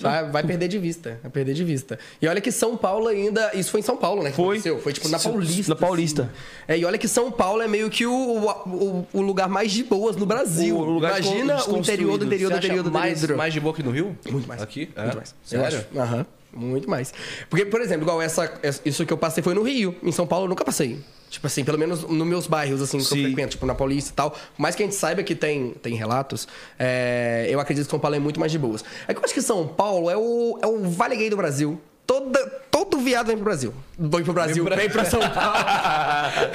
vai, 0.00 0.30
vai 0.30 0.42
perder 0.42 0.68
de 0.68 0.78
vista, 0.78 1.18
vai 1.22 1.30
perder 1.30 1.54
de 1.54 1.64
vista. 1.64 1.98
E 2.20 2.26
olha 2.28 2.40
que 2.40 2.50
São 2.52 2.76
Paulo 2.76 3.08
ainda, 3.08 3.50
isso 3.54 3.70
foi 3.70 3.80
em 3.80 3.82
São 3.82 3.96
Paulo, 3.96 4.22
né? 4.22 4.30
que 4.30 4.36
Foi. 4.36 4.56
aconteceu, 4.56 4.78
Foi 4.80 4.92
tipo 4.92 5.08
na 5.08 5.18
Paulista. 5.18 5.74
na 5.74 5.76
Paulista. 5.80 6.22
assim. 6.22 6.32
É, 6.68 6.78
e 6.78 6.84
olha 6.84 6.98
que 6.98 7.08
São 7.08 7.30
Paulo 7.30 7.62
é 7.62 7.68
meio 7.68 7.88
que 7.90 8.06
o, 8.06 8.12
o, 8.12 9.06
o 9.12 9.20
lugar 9.20 9.48
mais 9.48 9.70
de 9.72 9.84
boas 9.84 10.16
no 10.16 10.26
Brasil. 10.26 10.76
O 10.76 10.84
lugar 10.84 11.20
Imagina 11.20 11.56
o 11.68 11.76
interior 11.78 12.18
do 12.18 12.24
interior 12.26 12.48
do 12.50 12.54
Você 12.54 12.58
acha 12.58 12.66
interior 12.66 12.82
do 12.84 12.90
mais, 12.92 13.18
interior. 13.18 13.36
mais 13.38 13.52
de 13.52 13.60
boa 13.60 13.74
que 13.74 13.82
no 13.82 13.90
Rio? 13.90 14.16
Muito 14.30 14.46
mais. 14.48 14.62
Aqui? 14.62 14.90
É? 14.96 15.02
Muito 15.02 15.16
mais. 15.16 15.34
Sério? 15.44 15.84
Aham. 15.96 16.26
Muito 16.56 16.88
mais. 16.88 17.12
Porque, 17.50 17.66
por 17.66 17.80
exemplo, 17.82 18.02
igual 18.02 18.22
essa, 18.22 18.50
isso 18.84 19.04
que 19.04 19.12
eu 19.12 19.18
passei 19.18 19.42
foi 19.42 19.52
no 19.52 19.62
Rio. 19.62 19.94
Em 20.02 20.10
São 20.10 20.26
Paulo 20.26 20.46
eu 20.46 20.48
nunca 20.48 20.64
passei. 20.64 20.98
Tipo 21.28 21.46
assim, 21.48 21.64
pelo 21.64 21.78
menos 21.78 22.02
nos 22.02 22.26
meus 22.26 22.46
bairros, 22.46 22.80
assim, 22.80 22.98
que 22.98 23.04
eu 23.04 23.08
Sim. 23.08 23.24
frequento, 23.24 23.50
tipo 23.50 23.66
na 23.66 23.74
Paulista 23.74 24.10
e 24.10 24.14
tal. 24.14 24.30
Por 24.30 24.40
mais 24.56 24.74
que 24.74 24.82
a 24.82 24.86
gente 24.86 24.96
saiba 24.96 25.22
que 25.22 25.34
tem, 25.34 25.70
tem 25.82 25.94
relatos, 25.94 26.48
é, 26.78 27.46
eu 27.50 27.60
acredito 27.60 27.84
que 27.84 27.90
São 27.90 27.98
Paulo 27.98 28.16
é 28.16 28.18
muito 28.18 28.40
mais 28.40 28.50
de 28.50 28.58
boas. 28.58 28.84
É 29.06 29.12
que 29.12 29.20
eu 29.20 29.24
acho 29.24 29.34
que 29.34 29.42
São 29.42 29.66
Paulo 29.66 30.08
é 30.10 30.16
o, 30.16 30.58
é 30.62 30.66
o 30.66 30.88
vale 30.88 31.16
gay 31.16 31.28
do 31.28 31.36
Brasil. 31.36 31.80
Toda, 32.06 32.46
todo 32.70 32.98
viado 32.98 33.26
vem 33.26 33.36
pro 33.36 33.44
Brasil. 33.46 33.74
Vem 33.98 34.22
pro 34.22 34.32
Brasil, 34.32 34.64
vem 34.64 34.88
pra 34.88 35.04
São 35.04 35.18
Paulo. 35.28 35.58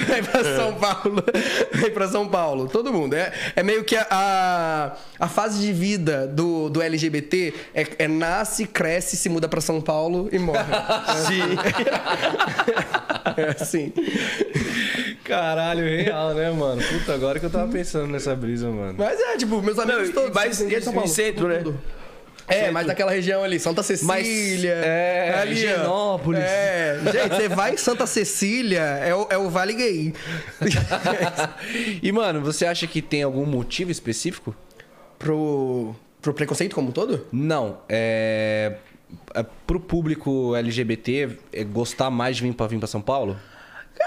vem 0.06 0.22
pra 0.24 0.44
São 0.56 0.74
Paulo. 0.74 1.24
Vem 1.72 1.90
pra 1.90 2.08
São 2.08 2.28
Paulo. 2.28 2.68
Todo 2.68 2.92
mundo. 2.92 3.14
É, 3.14 3.32
é 3.54 3.62
meio 3.62 3.84
que 3.84 3.94
a, 3.94 4.06
a, 4.10 4.92
a 5.20 5.28
fase 5.28 5.60
de 5.60 5.72
vida 5.72 6.26
do, 6.26 6.70
do 6.70 6.80
LGBT 6.80 7.52
é, 7.74 7.86
é 7.98 8.08
nasce, 8.08 8.66
cresce, 8.66 9.16
se 9.16 9.28
muda 9.28 9.46
pra 9.46 9.60
São 9.60 9.80
Paulo 9.80 10.28
e 10.32 10.38
morre. 10.38 10.64
Sim. 11.28 11.56
É 13.36 13.62
assim. 13.62 13.92
Caralho, 15.24 15.84
real, 15.84 16.34
né, 16.34 16.50
mano? 16.50 16.82
Puta, 16.82 17.14
agora 17.14 17.38
que 17.38 17.46
eu 17.46 17.50
tava 17.50 17.70
pensando 17.70 18.06
nessa 18.06 18.34
brisa, 18.34 18.68
mano. 18.70 18.94
Mas 18.96 19.20
é, 19.20 19.36
tipo, 19.36 19.60
meus 19.60 19.78
amigos 19.78 20.08
Não, 20.08 20.14
todos. 20.14 20.34
mas 20.34 21.10
centro, 21.10 21.48
né? 21.48 21.58
Tudo. 21.58 21.78
É, 22.48 22.70
mas 22.70 22.86
naquela 22.86 23.10
região 23.10 23.42
ali, 23.42 23.58
Santa 23.58 23.82
Cecília. 23.82 24.72
é, 24.72 25.34
ali, 25.40 25.50
ó. 25.50 25.54
Higienópolis. 25.54 26.42
É, 26.42 26.98
gente, 27.12 27.36
você 27.36 27.48
vai 27.48 27.74
em 27.74 27.76
Santa 27.76 28.06
Cecília, 28.06 28.80
é 28.80 29.14
o, 29.14 29.26
é 29.30 29.38
o 29.38 29.48
Vale 29.48 29.74
Gay. 29.74 30.14
e, 32.02 32.12
mano, 32.12 32.40
você 32.40 32.66
acha 32.66 32.86
que 32.86 33.00
tem 33.00 33.22
algum 33.22 33.46
motivo 33.46 33.90
específico? 33.90 34.54
pro, 35.22 35.94
pro 36.20 36.34
preconceito 36.34 36.74
como 36.74 36.88
um 36.88 36.92
todo? 36.92 37.26
Não, 37.32 37.78
é. 37.88 38.76
é 39.34 39.46
pro 39.66 39.78
público 39.78 40.54
LGBT 40.56 41.38
é 41.52 41.64
gostar 41.64 42.10
mais 42.10 42.36
de 42.36 42.42
vir 42.42 42.52
pra, 42.52 42.66
vir 42.66 42.78
pra 42.78 42.88
São 42.88 43.00
Paulo? 43.00 43.36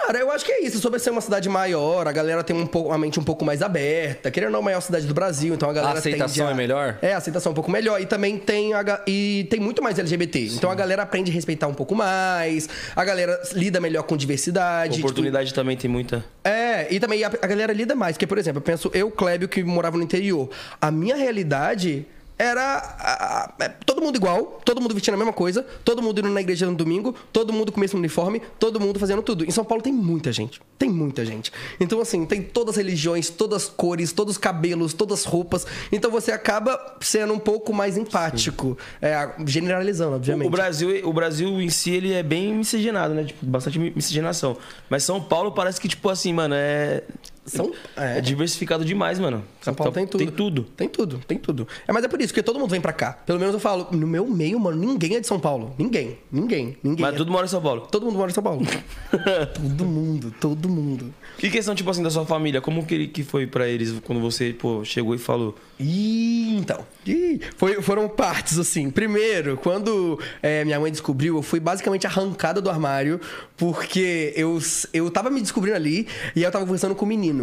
Cara, 0.02 0.20
eu 0.20 0.30
acho 0.32 0.46
que 0.46 0.52
é 0.52 0.64
isso. 0.64 0.80
Sobre 0.80 1.00
ser 1.00 1.10
uma 1.10 1.22
cidade 1.22 1.48
maior, 1.50 2.08
a 2.08 2.12
galera 2.12 2.43
tem 2.43 2.56
um 2.56 2.68
pouco, 2.68 2.89
uma 2.89 2.98
mente 2.98 3.20
um 3.20 3.24
pouco 3.24 3.43
mais 3.46 3.62
aberta. 3.62 4.30
Querendo 4.30 4.48
ou 4.48 4.54
não, 4.54 4.60
a 4.60 4.64
maior 4.64 4.82
cidade 4.82 5.06
do 5.08 5.14
Brasil, 5.14 5.54
então 5.54 5.70
a 5.70 5.74
galera 5.74 5.96
A 5.96 6.00
aceitação 6.00 6.48
tende 6.48 6.52
é 6.52 6.56
melhor? 6.56 6.98
É, 7.02 7.14
a 7.14 7.18
aceitação 7.18 7.50
é 7.50 7.52
um 7.52 7.56
pouco 7.56 7.72
melhor. 7.72 8.00
E 8.02 8.06
também 8.06 8.38
tem, 8.38 8.74
a 8.74 9.02
e 9.08 9.48
tem 9.50 9.60
muito 9.60 9.82
mais 9.82 9.98
LGBT. 9.98 10.39
Então 10.56 10.70
a 10.70 10.76
galera 10.76 11.04
aprende 11.04 11.32
a 11.32 11.34
respeitar 11.34 11.68
um 11.68 11.74
pouco 11.74 11.96
mais. 11.96 12.70
A 12.96 13.04
galera 13.04 13.41
lida 13.54 13.80
melhor 13.80 14.04
com 14.04 14.16
diversidade. 14.16 14.96
tipo, 14.96 15.08
Oportunidade 15.08 15.54
também 15.54 15.78
tem 15.78 15.89
muita. 15.89 16.24
É, 16.43 16.93
e 16.93 17.00
também 17.00 17.24
a, 17.24 17.28
a 17.28 17.48
galera 17.48 17.74
lida 17.74 17.96
mais. 17.96 18.16
Porque, 18.16 18.28
por 18.28 18.38
exemplo, 18.38 18.60
eu 18.60 18.64
penso, 18.64 18.91
eu, 18.93 19.10
Clébio, 19.10 19.48
que 19.48 19.64
morava 19.64 19.98
no 19.98 20.04
interior, 20.04 20.50
a 20.80 20.91
minha 20.91 21.16
realidade 21.16 22.06
era 22.38 22.62
a- 23.00 23.44
a- 23.60 23.64
é, 23.64 23.70
todo 23.70 24.02
mundo 24.02 24.16
igual, 24.18 24.60
todo 24.66 24.82
mundo 24.82 24.94
vestindo 24.94 25.14
a 25.14 25.18
mesma 25.18 25.34
coisa, 25.34 25.66
todo 25.84 26.02
mundo 26.02 26.20
indo 26.20 26.30
na 26.30 26.42
igreja 26.42 26.66
no 26.66 26.76
domingo, 26.76 27.16
todo 27.32 27.54
mundo 27.54 27.72
com 27.72 27.78
o 27.78 27.80
mesmo 27.82 27.98
uniforme, 28.00 28.42
todo 28.60 28.80
mundo 28.80 29.00
fazendo 29.00 29.22
tudo. 29.22 29.46
Em 29.46 29.52
São 29.52 29.64
Paulo 29.64 29.82
tem 29.82 29.94
muita 29.94 30.32
gente, 30.34 30.62
tem 30.78 30.90
muita 30.90 31.26
gente. 31.26 31.52
Então, 31.80 32.02
assim, 32.02 32.26
tem 32.26 32.42
todas 32.42 32.72
as 32.76 32.78
religiões, 32.78 33.30
todas 33.30 33.64
as 33.64 33.70
cores, 33.70 34.12
todos 34.12 34.34
os 34.34 34.38
cabelos, 34.38 34.94
todas 34.94 35.20
as 35.20 35.26
roupas. 35.26 35.66
Então 35.92 36.12
você 36.12 36.32
acaba 36.32 36.98
sendo 37.02 37.34
um 37.34 37.40
pouco 37.40 37.74
mais 37.74 37.98
empático. 37.98 38.78
É, 39.02 39.30
generalizando, 39.46 40.16
obviamente. 40.16 40.48
O 40.48 40.52
Brasil, 40.52 41.08
o 41.08 41.14
Brasil 41.14 41.62
em 41.62 41.70
si, 41.70 41.92
ele 41.92 42.12
é 42.14 42.22
bem 42.24 42.54
miscigenado, 42.54 43.14
né? 43.14 43.24
Tipo, 43.24 43.46
bastante 43.46 43.80
miscigenação. 43.80 44.58
Mas 44.90 45.04
São 45.04 45.22
Paulo 45.22 45.52
parece 45.52 45.80
que, 45.80 45.88
tipo 45.88 46.10
assim, 46.10 46.34
mano, 46.34 46.56
é. 46.58 47.04
São, 47.46 47.72
É 47.96 48.20
diversificado 48.22 48.84
demais, 48.84 49.20
mano. 49.20 49.43
São 49.62 49.74
Paulo 49.74 49.93
tem 49.93 50.08
tudo. 50.08 50.18
Tem 50.18 50.32
tudo. 50.32 50.64
Tem 50.76 50.89
tudo, 50.89 51.22
tem 51.28 51.38
tudo. 51.38 51.68
É, 51.88 51.93
mas 51.93 52.04
é 52.04 52.08
por 52.08 52.20
isso 52.20 52.34
que 52.34 52.41
todo 52.41 52.60
mundo 52.60 52.72
vem 52.72 52.82
pra 52.82 52.91
cá. 52.91 53.14
Pelo 53.14 53.39
menos 53.39 53.54
eu 53.54 53.60
falo, 53.60 53.88
no 53.91 54.08
meu 54.08 54.26
meio, 54.28 54.60
mano, 54.60 54.78
ninguém 54.78 55.16
é 55.16 55.20
de 55.20 55.28
São 55.28 55.39
Paulo. 55.39 55.76
Ninguém, 55.78 56.18
ninguém, 56.32 56.76
ninguém. 56.84 57.02
Mas 57.06 57.14
é- 57.14 57.18
tudo 57.18 57.32
mora 57.32 57.46
em 57.46 57.50
São 57.50 57.62
Paulo. 57.62 57.82
Todo 57.91 58.06
mundo 58.06 58.18
mora 58.18 58.32
em 58.32 58.34
São 58.34 58.43
Paulo. 58.43 58.66
todo 59.54 59.86
mundo, 59.86 60.34
todo 60.39 60.70
mundo. 60.70 61.14
Que 61.38 61.50
questão, 61.50 61.76
tipo 61.76 61.89
assim, 61.89 62.02
da 62.02 62.10
sua 62.10 62.26
família? 62.26 62.62
Como 62.62 62.86
que, 62.86 63.08
que 63.08 63.24
foi 63.24 63.46
pra 63.46 63.68
eles 63.68 63.93
quando 64.04 64.22
você, 64.22 64.54
pô, 64.54 64.84
chegou 64.84 65.14
e 65.14 65.18
falou? 65.18 65.56
Ih, 65.80 66.58
então. 66.58 66.86
Ih, 67.06 67.39
foi, 67.58 67.82
foram 67.82 68.08
partes, 68.08 68.58
assim. 68.58 68.89
Primeiro, 68.89 69.58
quando 69.58 70.20
é, 70.41 70.64
minha 70.64 70.80
mãe 70.80 70.91
descobriu, 70.91 71.36
eu 71.36 71.41
fui 71.41 71.60
basicamente 71.60 72.08
arrancada 72.08 72.62
do 72.62 72.70
armário, 72.70 73.20
porque 73.58 74.34
eu, 74.36 74.58
eu 74.93 75.12
tava 75.12 75.30
me 75.30 75.41
descobrindo 75.41 75.76
ali 75.76 76.08
e 76.36 76.43
eu 76.43 76.52
tava 76.52 76.66
conversando 76.66 76.96
com 76.96 77.06
o 77.06 77.08
menino. 77.08 77.35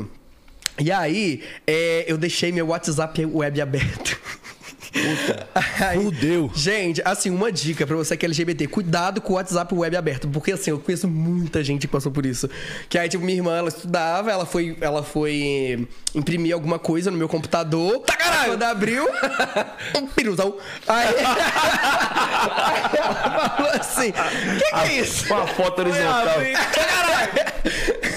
E 0.78 0.90
aí, 0.90 1.43
é, 1.66 2.05
eu 2.07 2.16
deixei 2.16 2.51
meu 2.51 2.68
WhatsApp 2.68 3.24
web 3.26 3.61
aberto. 3.61 4.18
Aí, 5.80 5.99
Fudeu. 5.99 6.51
Gente, 6.55 7.01
assim, 7.05 7.30
uma 7.30 7.51
dica 7.51 7.86
pra 7.86 7.97
você 7.97 8.16
que 8.16 8.26
é 8.26 8.28
LGBT, 8.28 8.66
cuidado 8.66 9.20
com 9.20 9.32
o 9.32 9.36
WhatsApp 9.36 9.74
web 9.74 9.97
aberto, 9.97 10.28
porque 10.28 10.53
assim, 10.53 10.70
eu 10.70 10.78
conheço 10.78 11.09
muita 11.09 11.64
gente 11.64 11.82
que 11.82 11.88
passou 11.88 12.12
por 12.12 12.26
isso. 12.26 12.49
Que 12.88 12.99
aí, 12.99 13.09
tipo, 13.09 13.24
minha 13.24 13.38
irmã, 13.38 13.57
ela 13.57 13.68
estudava, 13.68 14.30
ela 14.30 14.45
foi, 14.45 14.76
ela 14.80 15.03
foi 15.03 15.88
imprimir 16.14 16.55
alguma 16.55 16.78
coisa 16.78 17.11
no 17.11 17.16
meu 17.16 17.28
computador. 17.28 18.01
Tá 18.01 18.16
caralho! 18.16 18.53
Quando 18.53 18.62
abriu, 18.62 19.09
um 19.97 20.07
piruzão. 20.09 20.57
Aí, 20.86 21.09
aí 21.09 21.14
ela 22.99 23.51
falou 23.57 23.72
assim: 23.72 24.12
que 24.12 24.70
que 24.70 24.74
é 24.74 25.01
isso? 25.01 25.32
Uma 25.32 25.47
foto 25.47 25.80
horizontal. 25.80 26.40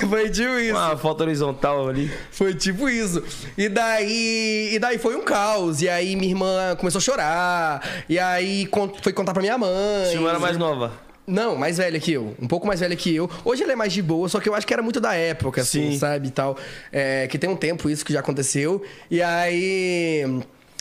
Foi 0.09 0.29
tipo 0.29 0.59
isso. 0.59 0.75
Uma 0.75 0.97
foto 0.97 1.21
horizontal 1.21 1.89
ali. 1.89 2.11
Foi 2.31 2.53
tipo 2.53 2.89
isso. 2.89 3.23
E 3.57 3.69
daí, 3.69 4.71
e 4.73 4.79
daí 4.79 4.97
foi 4.97 5.15
um 5.15 5.23
caos. 5.23 5.81
E 5.81 5.89
aí 5.89 6.15
minha 6.15 6.29
irmã 6.29 6.64
começou 6.77 6.99
a 6.99 7.01
chorar. 7.01 8.03
E 8.09 8.17
aí 8.17 8.67
foi 9.01 9.13
contar 9.13 9.33
pra 9.33 9.41
minha 9.41 9.57
mãe. 9.57 10.05
Sua 10.05 10.15
irmã 10.15 10.29
era 10.29 10.39
mais 10.39 10.57
nova. 10.57 10.91
Não, 11.27 11.55
mais 11.55 11.77
velha 11.77 11.99
que 11.99 12.11
eu. 12.13 12.35
Um 12.39 12.47
pouco 12.47 12.67
mais 12.67 12.79
velha 12.79 12.95
que 12.95 13.13
eu. 13.15 13.29
Hoje 13.43 13.63
ele 13.63 13.71
é 13.71 13.75
mais 13.75 13.91
de 13.91 14.01
boa, 14.01 14.29
só 14.29 14.39
que 14.39 14.47
eu 14.47 14.53
acho 14.53 14.65
que 14.65 14.73
era 14.73 14.83
muito 14.83 14.99
da 14.99 15.15
época, 15.15 15.61
assim, 15.61 15.91
Sim. 15.91 15.97
sabe? 15.97 16.27
E 16.27 16.31
tal. 16.31 16.55
É, 16.91 17.27
que 17.27 17.39
tem 17.39 17.49
um 17.49 17.55
tempo 17.55 17.89
isso 17.89 18.05
que 18.05 18.13
já 18.13 18.19
aconteceu. 18.19 18.83
E 19.09 19.21
aí. 19.21 20.23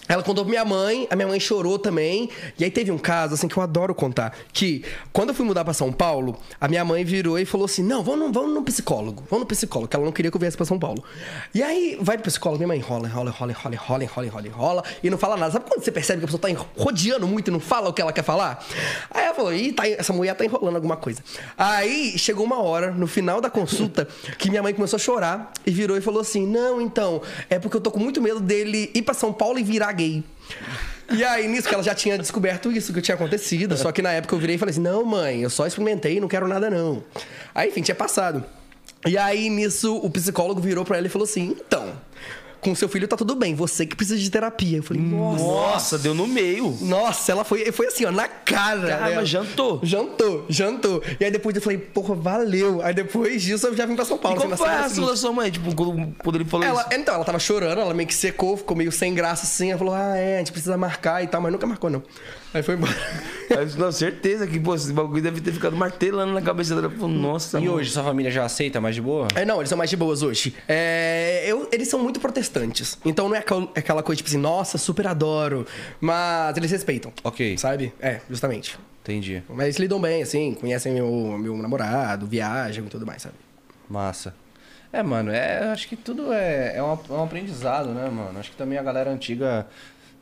Ela 0.08 0.22
contou 0.22 0.44
pra 0.44 0.50
minha 0.50 0.64
mãe, 0.64 1.06
a 1.10 1.16
minha 1.16 1.26
mãe 1.28 1.40
chorou 1.40 1.78
também. 1.78 2.28
E 2.58 2.64
aí 2.64 2.70
teve 2.70 2.90
um 2.90 2.98
caso, 2.98 3.34
assim, 3.34 3.48
que 3.48 3.56
eu 3.56 3.62
adoro 3.62 3.94
contar. 3.94 4.36
Que 4.52 4.84
quando 5.12 5.30
eu 5.30 5.34
fui 5.34 5.44
mudar 5.44 5.64
pra 5.64 5.72
São 5.72 5.92
Paulo, 5.92 6.38
a 6.60 6.68
minha 6.68 6.84
mãe 6.84 7.04
virou 7.04 7.38
e 7.38 7.44
falou 7.44 7.64
assim: 7.64 7.82
Não, 7.82 8.02
vamos, 8.02 8.32
vamos 8.32 8.54
no 8.54 8.62
psicólogo. 8.62 9.24
Vamos 9.30 9.44
no 9.44 9.46
psicólogo, 9.46 9.88
que 9.88 9.96
ela 9.96 10.04
não 10.04 10.12
queria 10.12 10.30
que 10.30 10.36
eu 10.36 10.40
viesse 10.40 10.56
pra 10.56 10.66
São 10.66 10.78
Paulo. 10.78 11.02
E 11.54 11.62
aí, 11.62 11.98
vai 12.00 12.16
pro 12.16 12.24
psicólogo, 12.24 12.58
minha 12.58 12.68
mãe 12.68 12.78
enrola, 12.78 13.08
enrola, 13.08 13.30
enrola, 13.30 13.52
enrola, 13.52 13.74
enrola, 13.74 14.04
enrola, 14.04 14.26
enrola, 14.26 14.46
enrola, 14.46 14.84
e 15.02 15.08
não 15.08 15.16
fala 15.16 15.36
nada. 15.36 15.52
Sabe 15.52 15.64
quando 15.68 15.82
você 15.82 15.90
percebe 15.90 16.18
que 16.20 16.24
a 16.24 16.28
pessoa 16.28 16.40
tá 16.40 16.66
rodeando 16.76 17.26
muito 17.26 17.48
e 17.48 17.50
não 17.50 17.60
fala 17.60 17.88
o 17.88 17.92
que 17.92 18.02
ela 18.02 18.12
quer 18.12 18.24
falar? 18.24 18.64
Aí 19.10 19.24
ela 19.24 19.34
falou: 19.34 19.54
Ih, 19.54 19.72
tá, 19.72 19.88
essa 19.88 20.12
mulher 20.12 20.34
tá 20.34 20.44
enrolando 20.44 20.76
alguma 20.76 20.96
coisa. 20.96 21.22
Aí 21.56 22.18
chegou 22.18 22.44
uma 22.44 22.60
hora, 22.60 22.90
no 22.90 23.06
final 23.06 23.40
da 23.40 23.48
consulta, 23.48 24.06
que 24.38 24.50
minha 24.50 24.62
mãe 24.62 24.74
começou 24.74 24.96
a 24.96 25.00
chorar 25.00 25.52
e 25.64 25.70
virou 25.70 25.96
e 25.96 26.00
falou 26.00 26.20
assim: 26.20 26.46
Não, 26.46 26.80
então, 26.80 27.22
é 27.48 27.58
porque 27.58 27.76
eu 27.76 27.80
tô 27.80 27.90
com 27.90 28.00
muito 28.00 28.20
medo 28.20 28.40
dele 28.40 28.90
ir 28.94 29.02
pra 29.02 29.14
São 29.14 29.32
Paulo 29.32 29.58
e 29.58 29.62
virar 29.62 29.93
gay. 29.94 30.22
E 31.10 31.22
aí, 31.22 31.46
nisso 31.48 31.68
que 31.68 31.74
ela 31.74 31.82
já 31.82 31.94
tinha 31.94 32.18
descoberto 32.18 32.72
isso 32.72 32.92
que 32.92 33.00
tinha 33.00 33.14
acontecido. 33.14 33.76
Só 33.76 33.92
que 33.92 34.02
na 34.02 34.12
época 34.12 34.34
eu 34.34 34.38
virei 34.38 34.56
e 34.56 34.58
falei 34.58 34.72
assim: 34.72 34.80
não, 34.80 35.04
mãe, 35.04 35.42
eu 35.42 35.50
só 35.50 35.66
experimentei, 35.66 36.20
não 36.20 36.28
quero 36.28 36.48
nada, 36.48 36.70
não. 36.70 37.02
Aí, 37.54 37.68
enfim, 37.68 37.82
tinha 37.82 37.94
passado. 37.94 38.44
E 39.06 39.18
aí, 39.18 39.50
nisso, 39.50 39.96
o 39.96 40.10
psicólogo 40.10 40.60
virou 40.60 40.84
pra 40.84 40.96
ela 40.96 41.06
e 41.06 41.10
falou 41.10 41.24
assim: 41.24 41.56
então, 41.58 41.92
com 42.64 42.74
seu 42.74 42.88
filho 42.88 43.06
tá 43.06 43.16
tudo 43.16 43.34
bem, 43.34 43.54
você 43.54 43.84
que 43.84 43.94
precisa 43.94 44.18
de 44.18 44.30
terapia. 44.30 44.78
Eu 44.78 44.82
falei, 44.82 45.02
nossa. 45.02 45.44
Nossa, 45.44 45.98
deu 45.98 46.14
no 46.14 46.26
meio. 46.26 46.76
Nossa, 46.80 47.30
ela 47.32 47.44
foi, 47.44 47.70
foi 47.70 47.86
assim, 47.88 48.06
ó, 48.06 48.10
na 48.10 48.26
cara. 48.26 48.88
Caramba, 48.88 49.08
dela. 49.10 49.24
jantou. 49.26 49.80
Jantou, 49.82 50.46
jantou. 50.48 51.02
E 51.20 51.24
aí 51.24 51.30
depois 51.30 51.54
eu 51.54 51.60
falei, 51.62 51.78
porra, 51.78 52.14
valeu. 52.14 52.80
Aí 52.82 52.94
depois 52.94 53.42
disso 53.42 53.66
eu 53.66 53.76
já 53.76 53.84
vim 53.84 53.94
pra 53.94 54.04
São 54.04 54.16
E 54.16 54.20
Paulo. 54.20 54.36
qual 54.38 54.48
assim, 54.48 54.56
foi 54.56 54.68
a 54.68 54.78
reação 54.78 55.06
da 55.06 55.16
sua 55.16 55.32
mãe? 55.32 55.50
Tipo, 55.50 55.74
quando, 55.74 56.14
quando 56.18 56.36
ele 56.36 56.44
falou 56.46 56.66
Ela, 56.66 56.80
isso? 56.80 56.88
então, 57.00 57.14
ela 57.14 57.24
tava 57.24 57.38
chorando, 57.38 57.80
ela 57.80 57.92
meio 57.92 58.08
que 58.08 58.14
secou, 58.14 58.56
ficou 58.56 58.76
meio 58.76 58.90
sem 58.90 59.14
graça 59.14 59.44
assim. 59.44 59.68
Ela 59.70 59.78
falou, 59.78 59.94
ah, 59.94 60.16
é, 60.16 60.36
a 60.36 60.38
gente 60.38 60.52
precisa 60.52 60.76
marcar 60.76 61.22
e 61.22 61.26
tal, 61.26 61.40
mas 61.40 61.52
nunca 61.52 61.66
marcou, 61.66 61.90
não. 61.90 62.02
Aí 62.54 62.62
foi 62.62 62.74
embora. 62.74 62.94
Mas, 63.50 63.74
não, 63.76 63.90
certeza 63.92 64.46
que, 64.46 64.58
pô, 64.58 64.74
esse 64.74 64.92
bagulho 64.92 65.22
deve 65.22 65.40
ter 65.40 65.52
ficado 65.52 65.76
martelando 65.76 66.32
na 66.32 66.40
cabeça 66.40 66.74
dela. 66.74 66.88
Pô, 66.88 67.06
Nossa, 67.08 67.58
E 67.58 67.62
mano. 67.64 67.74
hoje, 67.76 67.90
sua 67.90 68.02
família 68.04 68.30
já 68.30 68.44
aceita 68.44 68.80
mais 68.80 68.94
de 68.94 69.02
boa? 69.02 69.28
É, 69.34 69.44
não, 69.44 69.56
eles 69.58 69.68
são 69.68 69.76
mais 69.76 69.90
de 69.90 69.96
boas 69.96 70.22
hoje. 70.22 70.54
É, 70.68 71.44
eu- 71.46 71.68
eles 71.72 71.88
são 71.88 72.00
muito 72.02 72.20
protestantes. 72.20 72.96
Então 73.04 73.28
não 73.28 73.36
é 73.36 73.40
aquel- 73.40 73.70
aquela 73.74 74.02
coisa 74.02 74.16
tipo 74.18 74.28
assim, 74.28 74.38
nossa, 74.38 74.78
super 74.78 75.06
adoro. 75.06 75.66
Mas 76.00 76.56
eles 76.56 76.70
respeitam. 76.70 77.12
Ok. 77.22 77.58
Sabe? 77.58 77.92
É, 78.00 78.20
justamente. 78.30 78.78
Entendi. 79.02 79.42
Mas 79.50 79.64
eles 79.66 79.76
lidam 79.78 80.00
bem, 80.00 80.22
assim, 80.22 80.54
conhecem 80.54 80.94
meu, 80.94 81.36
meu 81.38 81.56
namorado, 81.58 82.26
viajam 82.26 82.86
e 82.86 82.88
tudo 82.88 83.04
mais, 83.04 83.20
sabe? 83.22 83.34
Massa. 83.90 84.34
É, 84.92 85.02
mano, 85.02 85.30
é, 85.30 85.70
acho 85.72 85.88
que 85.88 85.96
tudo 85.96 86.32
é, 86.32 86.76
é, 86.76 86.82
um, 86.82 86.92
é 86.92 87.12
um 87.12 87.24
aprendizado, 87.24 87.88
né, 87.90 88.08
mano? 88.08 88.38
Acho 88.38 88.52
que 88.52 88.56
também 88.56 88.78
a 88.78 88.82
galera 88.82 89.10
antiga, 89.10 89.66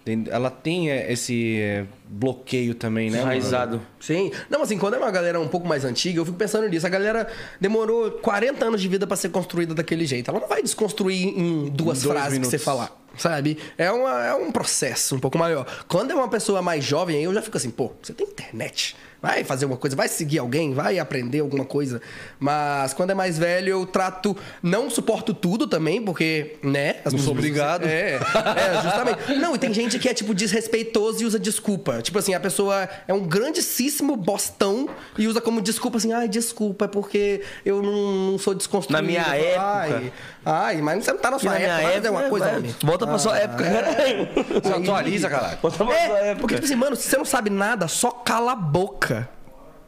tem- 0.04 0.24
ela 0.30 0.50
tem 0.50 0.90
é, 0.90 1.12
esse 1.12 1.58
é, 1.60 1.84
bloqueio 2.12 2.74
também, 2.74 3.10
né? 3.10 3.18
mano? 3.18 3.30
Enraizado. 3.32 3.80
Sim. 3.98 4.30
Não, 4.50 4.62
assim, 4.62 4.76
quando 4.76 4.94
é 4.94 4.98
uma 4.98 5.10
galera 5.10 5.40
um 5.40 5.48
pouco 5.48 5.66
mais 5.66 5.84
antiga, 5.84 6.20
eu 6.20 6.24
fico 6.24 6.36
pensando 6.36 6.68
nisso. 6.68 6.86
A 6.86 6.90
galera 6.90 7.26
demorou 7.60 8.10
40 8.10 8.64
anos 8.64 8.80
de 8.80 8.88
vida 8.88 9.06
pra 9.06 9.16
ser 9.16 9.30
construída 9.30 9.74
daquele 9.74 10.04
jeito. 10.04 10.30
Ela 10.30 10.40
não 10.40 10.48
vai 10.48 10.62
desconstruir 10.62 11.26
em 11.28 11.68
duas 11.70 12.04
Em 12.04 12.08
frases 12.08 12.24
que 12.26 12.32
minutos. 12.34 12.50
você 12.50 12.58
falar. 12.58 12.98
Sabe? 13.16 13.58
É, 13.76 13.90
uma, 13.90 14.24
é 14.24 14.34
um 14.34 14.50
processo 14.50 15.14
um 15.14 15.18
pouco 15.18 15.36
maior. 15.38 15.66
Quando 15.88 16.10
é 16.10 16.14
uma 16.14 16.28
pessoa 16.28 16.62
mais 16.62 16.84
jovem, 16.84 17.16
aí 17.16 17.24
eu 17.24 17.34
já 17.34 17.42
fico 17.42 17.56
assim, 17.56 17.70
pô, 17.70 17.92
você 18.02 18.12
tem 18.12 18.26
internet. 18.26 18.96
Vai 19.20 19.44
fazer 19.44 19.66
uma 19.66 19.76
coisa, 19.76 19.94
vai 19.94 20.08
seguir 20.08 20.40
alguém, 20.40 20.74
vai 20.74 20.98
aprender 20.98 21.38
alguma 21.38 21.64
coisa. 21.64 22.02
Mas 22.40 22.92
quando 22.92 23.10
é 23.10 23.14
mais 23.14 23.38
velho, 23.38 23.68
eu 23.68 23.86
trato. 23.86 24.36
Não 24.60 24.90
suporto 24.90 25.32
tudo 25.32 25.68
também, 25.68 26.02
porque, 26.02 26.56
né? 26.60 26.96
As 27.04 27.12
Não 27.12 27.20
sou 27.20 27.32
obrigado. 27.32 27.86
É, 27.86 28.14
é, 28.16 28.82
justamente. 28.82 29.36
Não, 29.36 29.54
e 29.54 29.58
tem 29.58 29.72
gente 29.72 29.96
que 30.00 30.08
é, 30.08 30.14
tipo, 30.14 30.34
desrespeitoso 30.34 31.22
e 31.22 31.26
usa 31.26 31.38
desculpa. 31.38 32.01
Tipo 32.02 32.18
assim, 32.18 32.34
a 32.34 32.40
pessoa 32.40 32.88
é 33.08 33.14
um 33.14 33.20
grandíssimo 33.20 34.16
bostão 34.16 34.88
e 35.16 35.26
usa 35.26 35.40
como 35.40 35.60
desculpa 35.62 35.98
assim, 35.98 36.12
ai, 36.12 36.28
desculpa, 36.28 36.84
é 36.84 36.88
porque 36.88 37.42
eu 37.64 37.80
não, 37.82 38.32
não 38.32 38.38
sou 38.38 38.54
desconstruído. 38.54 39.00
Na 39.00 39.06
minha 39.06 39.22
Eu 39.38 39.54
falo, 39.56 39.78
época. 39.84 39.96
Ai, 39.96 40.12
ai, 40.76 40.82
mas 40.82 41.04
você 41.04 41.12
não 41.12 41.18
tá 41.20 41.30
na 41.30 41.38
sua 41.38 41.50
na 41.52 41.58
época, 41.58 41.72
vai 41.74 41.82
fazer 41.84 41.96
época, 42.08 42.10
uma 42.20 42.28
coisa, 42.28 42.48
homem. 42.56 42.74
Volta 42.82 43.06
pra 43.06 43.18
sua 43.18 43.38
época. 43.38 43.64
Você 44.62 44.72
atualiza, 44.72 45.28
caralho. 45.30 45.58
Volta 45.62 45.76
pra 45.76 45.86
sua 45.86 45.94
É, 45.96 46.06
época. 46.28 46.36
porque, 46.40 46.54
tipo 46.56 46.64
assim, 46.66 46.74
mano, 46.76 46.96
se 46.96 47.08
você 47.08 47.16
não 47.16 47.24
sabe 47.24 47.50
nada, 47.50 47.86
só 47.88 48.10
cala 48.10 48.52
a 48.52 48.56
boca. 48.56 49.28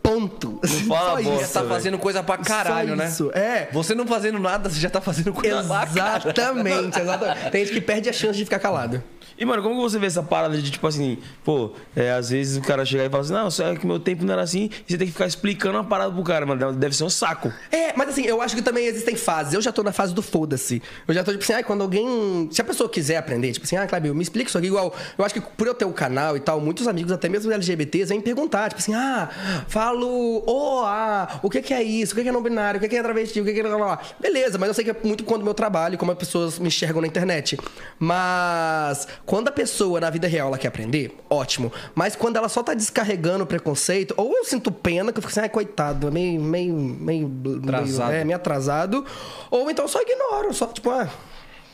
Ponto. 0.02 0.60
fala 0.86 1.22
Só 1.22 1.30
bosta, 1.30 1.46
Você 1.46 1.52
tá 1.54 1.64
fazendo 1.64 1.98
coisa 1.98 2.22
pra 2.22 2.36
caralho, 2.36 2.90
Só 2.90 2.96
né? 2.96 3.06
isso, 3.08 3.30
é. 3.34 3.68
Você 3.72 3.94
não 3.94 4.06
fazendo 4.06 4.38
nada, 4.38 4.68
você 4.68 4.78
já 4.78 4.90
tá 4.90 5.00
fazendo 5.00 5.32
coisa 5.32 5.64
pra 5.64 5.86
caralho. 5.86 6.22
Exatamente, 6.28 7.00
exatamente. 7.00 7.50
Tem 7.50 7.64
gente 7.64 7.74
que 7.74 7.80
perde 7.80 8.08
a 8.10 8.12
chance 8.12 8.36
de 8.36 8.44
ficar 8.44 8.58
calado. 8.58 9.02
E, 9.38 9.44
mano, 9.44 9.62
como 9.62 9.80
você 9.80 9.98
vê 9.98 10.06
essa 10.06 10.22
parada 10.22 10.56
de, 10.56 10.70
tipo 10.70 10.86
assim, 10.86 11.18
pô, 11.44 11.72
é, 11.94 12.12
às 12.12 12.30
vezes 12.30 12.56
o 12.56 12.62
cara 12.62 12.84
chega 12.84 13.04
e 13.04 13.10
fala 13.10 13.22
assim, 13.22 13.32
não, 13.32 13.50
só 13.50 13.66
é 13.66 13.76
que 13.76 13.86
meu 13.86 13.98
tempo 13.98 14.24
não 14.24 14.32
era 14.32 14.42
assim, 14.42 14.70
e 14.88 14.92
você 14.92 14.98
tem 14.98 15.06
que 15.06 15.12
ficar 15.12 15.26
explicando 15.26 15.76
uma 15.76 15.84
parada 15.84 16.12
pro 16.12 16.22
cara, 16.22 16.46
mano, 16.46 16.72
deve 16.72 16.94
ser 16.94 17.04
um 17.04 17.10
saco. 17.10 17.52
É, 17.70 17.92
mas 17.96 18.10
assim, 18.10 18.24
eu 18.24 18.40
acho 18.40 18.54
que 18.54 18.62
também 18.62 18.86
existem 18.86 19.16
fases. 19.16 19.54
Eu 19.54 19.62
já 19.62 19.72
tô 19.72 19.82
na 19.82 19.92
fase 19.92 20.14
do 20.14 20.22
foda-se. 20.22 20.82
Eu 21.06 21.14
já 21.14 21.24
tô 21.24 21.32
tipo 21.32 21.42
assim, 21.42 21.52
ai, 21.52 21.64
quando 21.64 21.82
alguém. 21.82 22.48
Se 22.50 22.60
a 22.60 22.64
pessoa 22.64 22.88
quiser 22.88 23.16
aprender, 23.16 23.52
tipo 23.52 23.64
assim, 23.64 23.76
ah, 23.76 23.86
Cláudio, 23.86 24.14
me 24.14 24.22
explica 24.22 24.48
isso 24.48 24.58
aqui 24.58 24.66
igual. 24.68 24.94
Eu 25.16 25.24
acho 25.24 25.34
que 25.34 25.40
por 25.40 25.66
eu 25.66 25.74
ter 25.74 25.84
o 25.84 25.92
canal 25.92 26.36
e 26.36 26.40
tal, 26.40 26.60
muitos 26.60 26.86
amigos, 26.86 27.12
até 27.12 27.28
mesmo 27.28 27.50
LGBTs, 27.52 28.08
vêm 28.08 28.20
perguntar, 28.20 28.68
tipo 28.68 28.80
assim, 28.80 28.94
ah, 28.94 29.28
falo 29.68 30.42
o, 30.46 30.82
ah, 30.84 31.40
o 31.42 31.50
que 31.50 31.62
que 31.62 31.74
é 31.74 31.82
isso? 31.82 32.12
O 32.12 32.16
que 32.16 32.22
que 32.22 32.28
é 32.28 32.32
não 32.32 32.42
binário? 32.42 32.78
O 32.78 32.80
que 32.80 32.88
que 32.88 32.96
é 32.96 33.02
travesti? 33.02 33.40
O 33.40 33.44
que 33.44 33.52
que 33.52 33.60
é. 33.60 33.62
blá, 33.62 33.76
blá. 33.76 34.00
Beleza, 34.20 34.58
mas 34.58 34.68
eu 34.68 34.74
sei 34.74 34.84
que 34.84 34.90
é 34.90 34.96
muito 35.04 35.24
quando 35.24 35.44
meu 35.44 35.54
trabalho, 35.54 35.98
como 35.98 36.12
as 36.12 36.18
pessoas 36.18 36.58
me 36.58 36.68
enxergam 36.68 37.00
na 37.00 37.06
internet. 37.06 37.58
Mas 37.98 39.06
quando 39.26 39.48
a 39.48 39.52
pessoa 39.52 40.00
na 40.00 40.10
vida 40.10 40.28
real 40.28 40.48
ela 40.48 40.58
quer 40.58 40.68
aprender, 40.68 41.16
ótimo. 41.30 41.72
Mas 41.94 42.14
quando 42.14 42.36
ela 42.36 42.48
só 42.48 42.62
tá 42.62 42.74
descarregando 42.74 43.44
o 43.44 43.46
preconceito, 43.46 44.14
ou 44.16 44.36
eu 44.36 44.44
sinto 44.44 44.70
pena, 44.70 45.12
que 45.12 45.18
eu 45.18 45.22
fico 45.22 45.30
assim, 45.32 45.40
ai, 45.40 45.48
coitado, 45.48 46.08
é 46.08 46.10
meio, 46.10 46.40
meio, 46.40 46.74
meio, 46.74 47.32
Atrasado. 47.62 48.10
meio, 48.10 48.20
é, 48.20 48.24
meio 48.24 48.36
atrasado, 48.36 49.04
ou 49.50 49.70
então 49.70 49.88
só 49.88 50.00
ignoro, 50.02 50.52
só 50.52 50.66
tipo, 50.66 50.90
ah, 50.90 51.08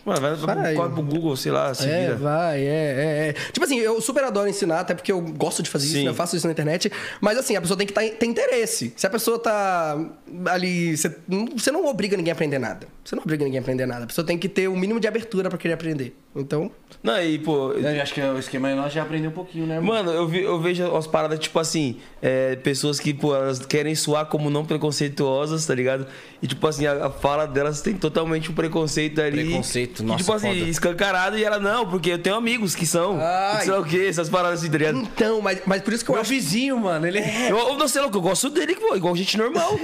Mano, 0.05 0.21
vai, 0.21 0.35
Vai. 0.35 0.75
corre 0.75 0.95
pro 0.95 1.03
Google, 1.03 1.37
sei 1.37 1.53
lá, 1.53 1.75
se 1.75 1.89
é, 1.89 2.07
vira. 2.07 2.17
vai, 2.17 2.61
é, 2.61 2.65
é, 2.65 3.29
é. 3.29 3.33
Tipo 3.53 3.65
assim, 3.65 3.79
eu 3.79 4.01
super 4.01 4.25
adoro 4.25 4.49
ensinar, 4.49 4.81
até 4.81 4.95
porque 4.95 5.13
eu 5.13 5.21
gosto 5.21 5.63
de 5.63 5.69
fazer 5.69 5.87
isso, 5.87 5.95
Sim. 5.95 6.05
né? 6.05 6.11
eu 6.11 6.15
faço 6.15 6.37
isso 6.37 6.47
na 6.47 6.53
internet. 6.53 6.91
Mas 7.21 7.37
assim, 7.37 7.55
a 7.55 7.61
pessoa 7.61 7.77
tem 7.77 7.87
que 7.87 7.93
tá, 7.93 8.01
ter 8.01 8.27
interesse. 8.27 8.93
Se 8.97 9.07
a 9.07 9.11
pessoa 9.11 9.39
tá 9.39 9.99
ali. 10.47 10.97
Você 10.97 11.15
não, 11.29 11.47
você 11.57 11.71
não 11.71 11.87
obriga 11.87 12.17
ninguém 12.17 12.33
a 12.33 12.35
aprender 12.35 12.59
nada. 12.59 12.87
Você 13.05 13.15
não 13.15 13.23
obriga 13.23 13.45
ninguém 13.45 13.59
a 13.59 13.63
aprender 13.63 13.87
nada. 13.87 14.05
A 14.05 14.07
pessoa 14.07 14.27
tem 14.27 14.39
que 14.39 14.49
ter 14.49 14.69
o 14.69 14.77
mínimo 14.77 14.99
de 15.01 15.07
abertura 15.07 15.51
pra 15.51 15.59
querer 15.59 15.75
aprender. 15.75 16.17
Então. 16.35 16.71
Não, 17.03 17.21
e, 17.23 17.39
pô, 17.39 17.73
Eu 17.73 18.03
acho 18.03 18.13
que 18.15 18.21
o 18.21 18.39
esquema 18.39 18.73
nós 18.75 18.93
já 18.93 19.03
aprendeu 19.03 19.31
um 19.31 19.33
pouquinho, 19.33 19.67
né, 19.67 19.81
Mano, 19.81 20.11
eu, 20.13 20.27
vi- 20.29 20.43
eu 20.43 20.61
vejo 20.61 20.85
umas 20.89 21.07
paradas, 21.07 21.39
tipo 21.39 21.59
assim, 21.59 21.97
é, 22.21 22.57
pessoas 22.57 23.01
que, 23.01 23.15
pô, 23.15 23.35
elas 23.35 23.59
querem 23.65 23.95
soar 23.95 24.27
como 24.27 24.51
não 24.51 24.65
preconceituosas, 24.65 25.65
tá 25.67 25.75
ligado? 25.75 26.07
E, 26.43 26.47
tipo 26.47 26.67
assim, 26.67 26.87
a, 26.87 27.07
a 27.07 27.11
fala 27.11 27.47
delas 27.47 27.81
tem 27.81 27.95
totalmente 27.95 28.51
um 28.51 28.55
preconceito 28.55 29.21
ali. 29.21 29.45
Preconceito, 29.47 30.03
nossa, 30.05 30.19
Tipo 30.19 30.33
assim, 30.35 30.49
foda. 30.59 30.71
escancarado 30.71 31.39
e 31.39 31.45
ela, 31.45 31.59
não, 31.59 31.87
porque 31.89 32.11
eu 32.11 32.19
tenho 32.19 32.37
amigos 32.37 32.75
que 32.75 32.87
são. 32.87 33.19
Ai. 33.21 33.63
Sei 33.63 33.73
lá 33.73 33.81
o 33.81 33.85
quê, 33.85 34.07
essas 34.09 34.29
paradas 34.29 34.61
assim, 34.61 34.71
tá 34.71 34.79
ligado? 34.79 34.99
Então, 34.99 35.41
mas, 35.41 35.61
mas 35.67 35.83
por 35.83 35.93
isso 35.93 36.05
que 36.05 36.11
eu 36.11 36.15
Meu 36.15 36.23
acho. 36.23 36.31
vizinho, 36.31 36.79
mano, 36.79 37.07
ele 37.07 37.19
é. 37.19 37.51
Eu, 37.51 37.59
eu 37.59 37.77
não 37.79 37.89
sei 37.89 38.03
louco, 38.03 38.17
eu 38.19 38.23
gosto 38.23 38.51
dele, 38.51 38.75
pô, 38.77 38.95
igual 38.97 39.15
gente 39.17 39.37
normal. 39.37 39.73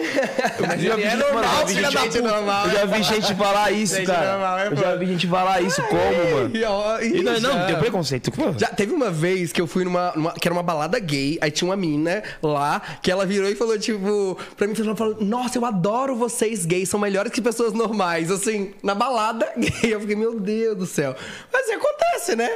Eu 0.58 0.66
já 0.80 0.96
vi 0.96 1.02
é 1.02 1.10
gente- 1.10 1.16
normal, 1.22 1.42
mano, 1.44 1.70
eu 1.70 1.74
já 1.82 1.88
vi 1.90 1.96
gente- 1.96 2.20
normal. 2.20 2.66
Eu 2.66 2.72
já 2.72 2.84
vi 2.86 3.02
gente 3.02 3.34
falar 3.34 3.70
isso, 3.72 4.02
cara. 4.04 4.32
normal, 4.32 4.58
é, 4.58 4.66
Eu 4.68 4.76
já 4.76 4.94
vi 4.96 5.06
gente 5.06 5.26
falar 5.26 5.60
isso, 5.62 5.82
como, 5.82 6.00
mano? 6.00 6.35
E, 6.54 6.64
ó, 6.64 7.00
E 7.00 7.22
não, 7.22 7.32
não, 7.40 7.52
já- 7.52 7.66
tem 7.66 7.76
preconceito. 7.78 8.30
Pô. 8.32 8.52
Já 8.58 8.68
teve 8.68 8.92
uma 8.92 9.10
vez 9.10 9.52
que 9.52 9.60
eu 9.60 9.66
fui 9.66 9.84
numa, 9.84 10.12
numa- 10.14 10.32
que 10.32 10.46
era 10.46 10.52
uma 10.54 10.62
balada 10.62 10.98
gay, 10.98 11.38
aí 11.40 11.50
tinha 11.50 11.68
uma 11.68 11.76
mina 11.76 12.22
lá 12.42 12.80
que 13.02 13.10
ela 13.10 13.24
virou 13.26 13.48
e 13.50 13.54
falou 13.54 13.78
tipo, 13.78 14.38
pra 14.56 14.66
mim 14.66 14.74
ela 14.78 14.96
falou: 14.96 15.16
"Nossa, 15.20 15.58
eu 15.58 15.64
adoro 15.64 16.14
vocês 16.16 16.64
gays, 16.66 16.88
são 16.88 16.98
melhores 17.00 17.32
que 17.32 17.40
pessoas 17.40 17.72
normais", 17.72 18.30
assim, 18.30 18.72
na 18.82 18.94
balada 18.94 19.50
gay. 19.56 19.94
Eu 19.94 20.00
fiquei, 20.00 20.16
meu 20.16 20.38
Deus 20.38 20.76
do 20.76 20.86
céu. 20.86 21.14
Mas 21.52 21.62
assim, 21.64 21.74
acontece, 21.74 22.36
né? 22.36 22.50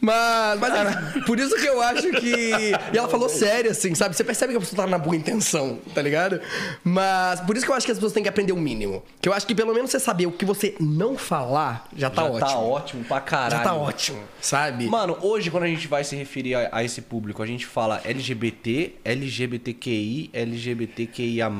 Mas, 0.00 0.60
mas 0.60 0.74
é, 0.74 1.20
por 1.22 1.38
isso 1.38 1.54
que 1.56 1.66
eu 1.66 1.80
acho 1.82 2.10
que. 2.12 2.72
E 2.92 2.96
ela 2.96 3.08
falou 3.08 3.28
sério, 3.28 3.70
assim, 3.70 3.94
sabe? 3.94 4.16
Você 4.16 4.22
percebe 4.24 4.52
que 4.52 4.56
a 4.56 4.60
pessoa 4.60 4.84
tá 4.84 4.90
na 4.90 4.98
boa 4.98 5.16
intenção, 5.16 5.78
tá 5.94 6.00
ligado? 6.00 6.40
Mas 6.84 7.40
por 7.40 7.56
isso 7.56 7.66
que 7.66 7.72
eu 7.72 7.76
acho 7.76 7.84
que 7.86 7.92
as 7.92 7.98
pessoas 7.98 8.12
têm 8.12 8.22
que 8.22 8.28
aprender 8.28 8.52
o 8.52 8.56
mínimo. 8.56 9.02
Que 9.20 9.28
eu 9.28 9.32
acho 9.32 9.46
que 9.46 9.54
pelo 9.54 9.74
menos 9.74 9.90
você 9.90 9.98
saber 9.98 10.26
o 10.26 10.32
que 10.32 10.44
você 10.44 10.74
não 10.78 11.16
falar 11.16 11.88
já 11.96 12.08
tá 12.10 12.22
já 12.22 12.28
ótimo. 12.28 12.46
tá 12.48 12.58
ótimo 12.58 13.04
pra 13.04 13.20
caralho. 13.20 13.50
Já 13.56 13.62
tá 13.62 13.74
ótimo, 13.74 14.18
sabe? 14.40 14.86
Mano, 14.86 15.16
hoje 15.20 15.50
quando 15.50 15.64
a 15.64 15.68
gente 15.68 15.88
vai 15.88 16.04
se 16.04 16.14
referir 16.14 16.54
a, 16.54 16.68
a 16.72 16.84
esse 16.84 17.02
público, 17.02 17.42
a 17.42 17.46
gente 17.46 17.66
fala 17.66 18.00
LGBT, 18.04 18.94
LGBTQI, 19.04 20.30
LGBTQIA+, 20.32 21.50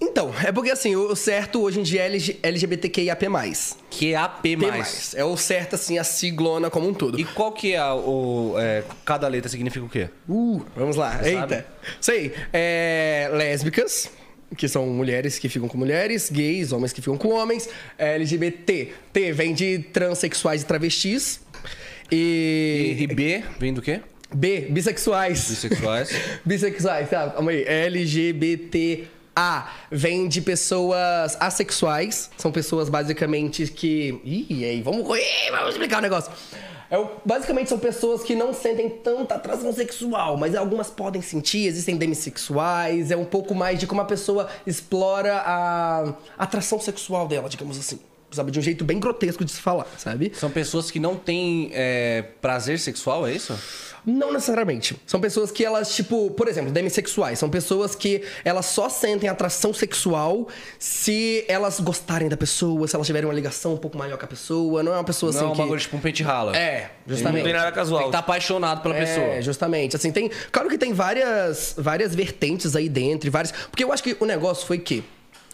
Então, 0.00 0.32
é 0.42 0.50
porque 0.50 0.70
assim, 0.70 0.96
o 0.96 1.14
certo 1.14 1.60
hoje 1.60 1.80
em 1.80 1.82
dia 1.82 2.02
é 2.02 2.06
LG 2.06 2.38
LGBTQIAP+. 2.42 3.24
QAP+. 3.90 4.42
P+. 4.42 4.56
É 5.14 5.24
o 5.24 5.36
certo, 5.36 5.74
assim, 5.74 5.98
a 5.98 6.04
siglona 6.04 6.68
como 6.70 6.88
um 6.88 6.94
todo. 6.94 7.20
E 7.20 7.24
qual 7.24 7.52
que 7.52 7.73
que 7.74 7.76
a, 7.76 7.94
o, 7.94 8.54
é, 8.56 8.84
cada 9.04 9.26
letra 9.26 9.48
significa 9.48 9.84
o 9.84 9.88
quê? 9.88 10.08
Uh, 10.28 10.64
vamos 10.76 10.94
lá. 10.96 11.18
Você 11.18 11.30
Eita. 11.30 11.40
sabe? 11.40 11.64
Sei. 12.00 12.32
É, 12.52 13.28
lésbicas, 13.32 14.10
que 14.56 14.68
são 14.68 14.86
mulheres 14.86 15.38
que 15.40 15.48
ficam 15.48 15.66
com 15.68 15.76
mulheres, 15.76 16.30
gays, 16.30 16.70
homens 16.72 16.92
que 16.92 17.00
ficam 17.00 17.18
com 17.18 17.30
homens, 17.30 17.68
LGBT. 17.98 18.92
T 19.12 19.32
vem 19.32 19.52
de 19.52 19.80
transexuais 19.92 20.62
e 20.62 20.66
travestis. 20.66 21.40
E, 22.12 22.96
E, 22.98 23.02
e 23.02 23.06
B 23.08 23.42
vem 23.58 23.74
do 23.74 23.82
quê? 23.82 24.00
B, 24.32 24.68
bissexuais. 24.70 25.48
Bissexuais. 25.48 26.10
bissexuais, 26.44 27.10
tá? 27.10 27.30
Calma 27.30 27.50
aí. 27.50 27.64
LGBTA 27.66 29.08
vem 29.90 30.28
de 30.28 30.40
pessoas 30.40 31.36
assexuais. 31.40 32.30
São 32.36 32.52
pessoas 32.52 32.88
basicamente 32.88 33.66
que. 33.66 34.20
Ih, 34.24 34.64
aí, 34.64 34.82
vamos, 34.82 35.00
Ih, 35.18 35.50
vamos 35.50 35.70
explicar 35.70 35.98
o 35.98 36.02
negócio. 36.02 36.30
É, 36.94 37.08
basicamente 37.24 37.68
são 37.68 37.78
pessoas 37.78 38.22
que 38.22 38.36
não 38.36 38.54
sentem 38.54 38.88
tanta 38.88 39.34
atração 39.34 39.72
sexual, 39.72 40.36
mas 40.36 40.54
algumas 40.54 40.90
podem 40.90 41.20
sentir, 41.20 41.66
existem 41.66 41.96
demissexuais, 41.96 43.10
é 43.10 43.16
um 43.16 43.24
pouco 43.24 43.52
mais 43.52 43.80
de 43.80 43.86
como 43.86 44.00
a 44.00 44.04
pessoa 44.04 44.48
explora 44.64 45.42
a 45.44 46.14
atração 46.38 46.78
sexual 46.78 47.26
dela, 47.26 47.48
digamos 47.48 47.76
assim. 47.76 47.98
Sabe, 48.34 48.50
de 48.50 48.58
um 48.58 48.62
jeito 48.62 48.84
bem 48.84 48.98
grotesco 48.98 49.44
de 49.44 49.52
se 49.52 49.60
falar, 49.60 49.86
sabe? 49.96 50.32
São 50.34 50.50
pessoas 50.50 50.90
que 50.90 50.98
não 50.98 51.16
têm 51.16 51.70
é, 51.72 52.24
prazer 52.40 52.78
sexual, 52.78 53.26
é 53.26 53.32
isso? 53.32 53.56
Não 54.06 54.32
necessariamente. 54.32 55.00
São 55.06 55.18
pessoas 55.18 55.50
que 55.50 55.64
elas, 55.64 55.94
tipo, 55.94 56.30
por 56.32 56.46
exemplo, 56.46 56.70
demissexuais. 56.70 57.38
São 57.38 57.48
pessoas 57.48 57.94
que 57.94 58.22
elas 58.44 58.66
só 58.66 58.88
sentem 58.90 59.30
atração 59.30 59.72
sexual 59.72 60.46
se 60.78 61.44
elas 61.48 61.80
gostarem 61.80 62.28
da 62.28 62.36
pessoa, 62.36 62.86
se 62.86 62.94
elas 62.94 63.06
tiverem 63.06 63.26
uma 63.26 63.34
ligação 63.34 63.74
um 63.74 63.78
pouco 63.78 63.96
maior 63.96 64.18
com 64.18 64.24
a 64.26 64.28
pessoa. 64.28 64.82
Não 64.82 64.92
é 64.92 64.96
uma 64.96 65.04
pessoa 65.04 65.32
Não 65.32 65.38
assim 65.38 65.46
é 65.46 65.50
um 65.50 65.52
que... 65.52 65.58
bagulho 65.62 65.80
tipo 65.80 65.96
um 65.96 66.00
pente 66.00 66.22
rala. 66.22 66.54
É, 66.54 66.90
Não 67.06 67.16
justamente. 67.16 67.44
tem 67.44 67.52
nada 67.54 67.72
casual. 67.72 68.00
Tem 68.00 68.10
que 68.10 68.16
estar 68.16 68.18
apaixonado 68.18 68.82
pela 68.82 68.94
pessoa. 68.94 69.26
É, 69.26 69.40
justamente. 69.42 69.96
Assim, 69.96 70.12
tem. 70.12 70.30
Claro 70.52 70.68
que 70.68 70.76
tem 70.76 70.92
várias, 70.92 71.74
várias 71.78 72.14
vertentes 72.14 72.76
aí 72.76 72.90
dentro, 72.90 73.30
várias. 73.30 73.52
Porque 73.52 73.82
eu 73.82 73.90
acho 73.90 74.02
que 74.02 74.16
o 74.20 74.26
negócio 74.26 74.66
foi 74.66 74.78
que. 74.78 75.02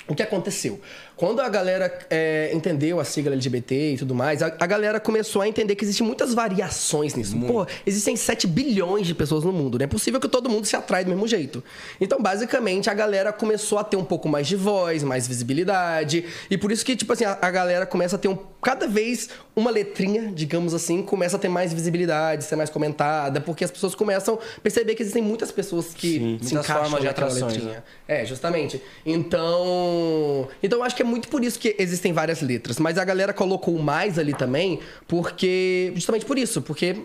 O 0.08 0.14
que 0.14 0.24
aconteceu? 0.24 0.80
Quando 1.20 1.40
a 1.40 1.50
galera 1.50 1.98
é, 2.08 2.50
entendeu 2.54 2.98
a 2.98 3.04
sigla 3.04 3.34
LGBT 3.34 3.92
e 3.92 3.98
tudo 3.98 4.14
mais, 4.14 4.42
a, 4.42 4.46
a 4.58 4.66
galera 4.66 4.98
começou 4.98 5.42
a 5.42 5.46
entender 5.46 5.74
que 5.74 5.84
existem 5.84 6.06
muitas 6.06 6.32
variações 6.32 7.14
nisso. 7.14 7.38
Pô, 7.40 7.66
existem 7.84 8.16
7 8.16 8.46
bilhões 8.46 9.06
de 9.06 9.14
pessoas 9.14 9.44
no 9.44 9.52
mundo. 9.52 9.78
Não 9.78 9.84
é 9.84 9.86
possível 9.86 10.18
que 10.18 10.26
todo 10.26 10.48
mundo 10.48 10.64
se 10.64 10.74
atrai 10.74 11.04
do 11.04 11.10
mesmo 11.10 11.28
jeito. 11.28 11.62
Então, 12.00 12.22
basicamente, 12.22 12.88
a 12.88 12.94
galera 12.94 13.34
começou 13.34 13.76
a 13.76 13.84
ter 13.84 13.98
um 13.98 14.04
pouco 14.04 14.30
mais 14.30 14.46
de 14.46 14.56
voz, 14.56 15.02
mais 15.02 15.28
visibilidade. 15.28 16.24
E 16.50 16.56
por 16.56 16.72
isso 16.72 16.82
que, 16.86 16.96
tipo 16.96 17.12
assim, 17.12 17.26
a, 17.26 17.36
a 17.38 17.50
galera 17.50 17.84
começa 17.84 18.16
a 18.16 18.18
ter 18.18 18.28
um. 18.28 18.38
Cada 18.62 18.86
vez 18.86 19.28
uma 19.54 19.70
letrinha, 19.70 20.32
digamos 20.34 20.72
assim, 20.72 21.02
começa 21.02 21.36
a 21.36 21.38
ter 21.38 21.48
mais 21.48 21.72
visibilidade, 21.72 22.44
ser 22.44 22.56
mais 22.56 22.70
comentada, 22.70 23.40
porque 23.40 23.64
as 23.64 23.70
pessoas 23.70 23.94
começam 23.94 24.38
a 24.56 24.60
perceber 24.60 24.94
que 24.94 25.02
existem 25.02 25.22
muitas 25.22 25.50
pessoas 25.50 25.94
que 25.94 26.12
se 26.12 26.20
muitas 26.20 26.52
encaixam 26.52 27.00
de 27.00 27.08
atrações, 27.08 27.54
letrinha. 27.54 27.84
É, 28.08 28.24
justamente. 28.24 28.82
Então. 29.04 30.48
Então 30.62 30.78
eu 30.78 30.84
acho 30.84 30.96
que 30.96 31.02
é 31.02 31.09
muito 31.10 31.28
por 31.28 31.44
isso 31.44 31.58
que 31.58 31.76
existem 31.78 32.12
várias 32.12 32.40
letras. 32.40 32.78
Mas 32.78 32.96
a 32.96 33.04
galera 33.04 33.32
colocou 33.32 33.78
mais 33.78 34.18
ali 34.18 34.32
também, 34.32 34.80
porque. 35.06 35.92
Justamente 35.94 36.24
por 36.24 36.38
isso, 36.38 36.62
porque 36.62 37.02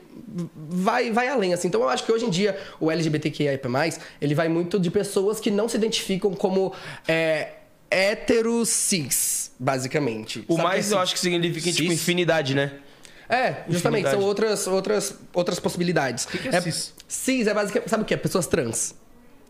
vai, 0.55 1.11
vai 1.11 1.27
além, 1.27 1.53
assim. 1.53 1.67
Então 1.67 1.81
eu 1.81 1.89
acho 1.89 2.05
que 2.05 2.11
hoje 2.11 2.25
em 2.25 2.29
dia 2.29 2.57
o 2.79 2.91
LGBTQIA, 2.91 3.59
ele 4.21 4.35
vai 4.35 4.47
muito 4.47 4.79
de 4.79 4.89
pessoas 4.91 5.39
que 5.39 5.51
não 5.51 5.67
se 5.67 5.75
identificam 5.77 6.33
como. 6.33 6.73
É, 7.07 7.49
héteros 7.89 8.69
cis, 8.69 9.51
basicamente. 9.59 10.43
O 10.47 10.55
Sabe 10.55 10.67
mais 10.67 10.87
que 10.87 10.93
eu 10.93 10.99
é 10.99 11.01
acho 11.01 11.13
que 11.13 11.19
significa, 11.19 11.71
tipo, 11.71 11.89
Cis? 11.89 12.01
infinidade, 12.01 12.55
né? 12.55 12.73
é, 13.29 13.63
justamente, 13.69 14.01
Infinidade. 14.01 14.15
são 14.15 14.21
outras, 14.21 14.67
outras, 14.67 15.15
outras 15.33 15.59
possibilidades. 15.59 16.25
que 16.25 16.47
é 16.47 16.61
cis? 16.61 16.93
Cis 17.07 17.47
é 17.47 17.53
basicamente. 17.53 17.89
Sabe 17.89 18.03
o 18.03 18.05
que 18.05 18.13
é? 18.13 18.17
Pessoas 18.17 18.47
trans. 18.47 18.95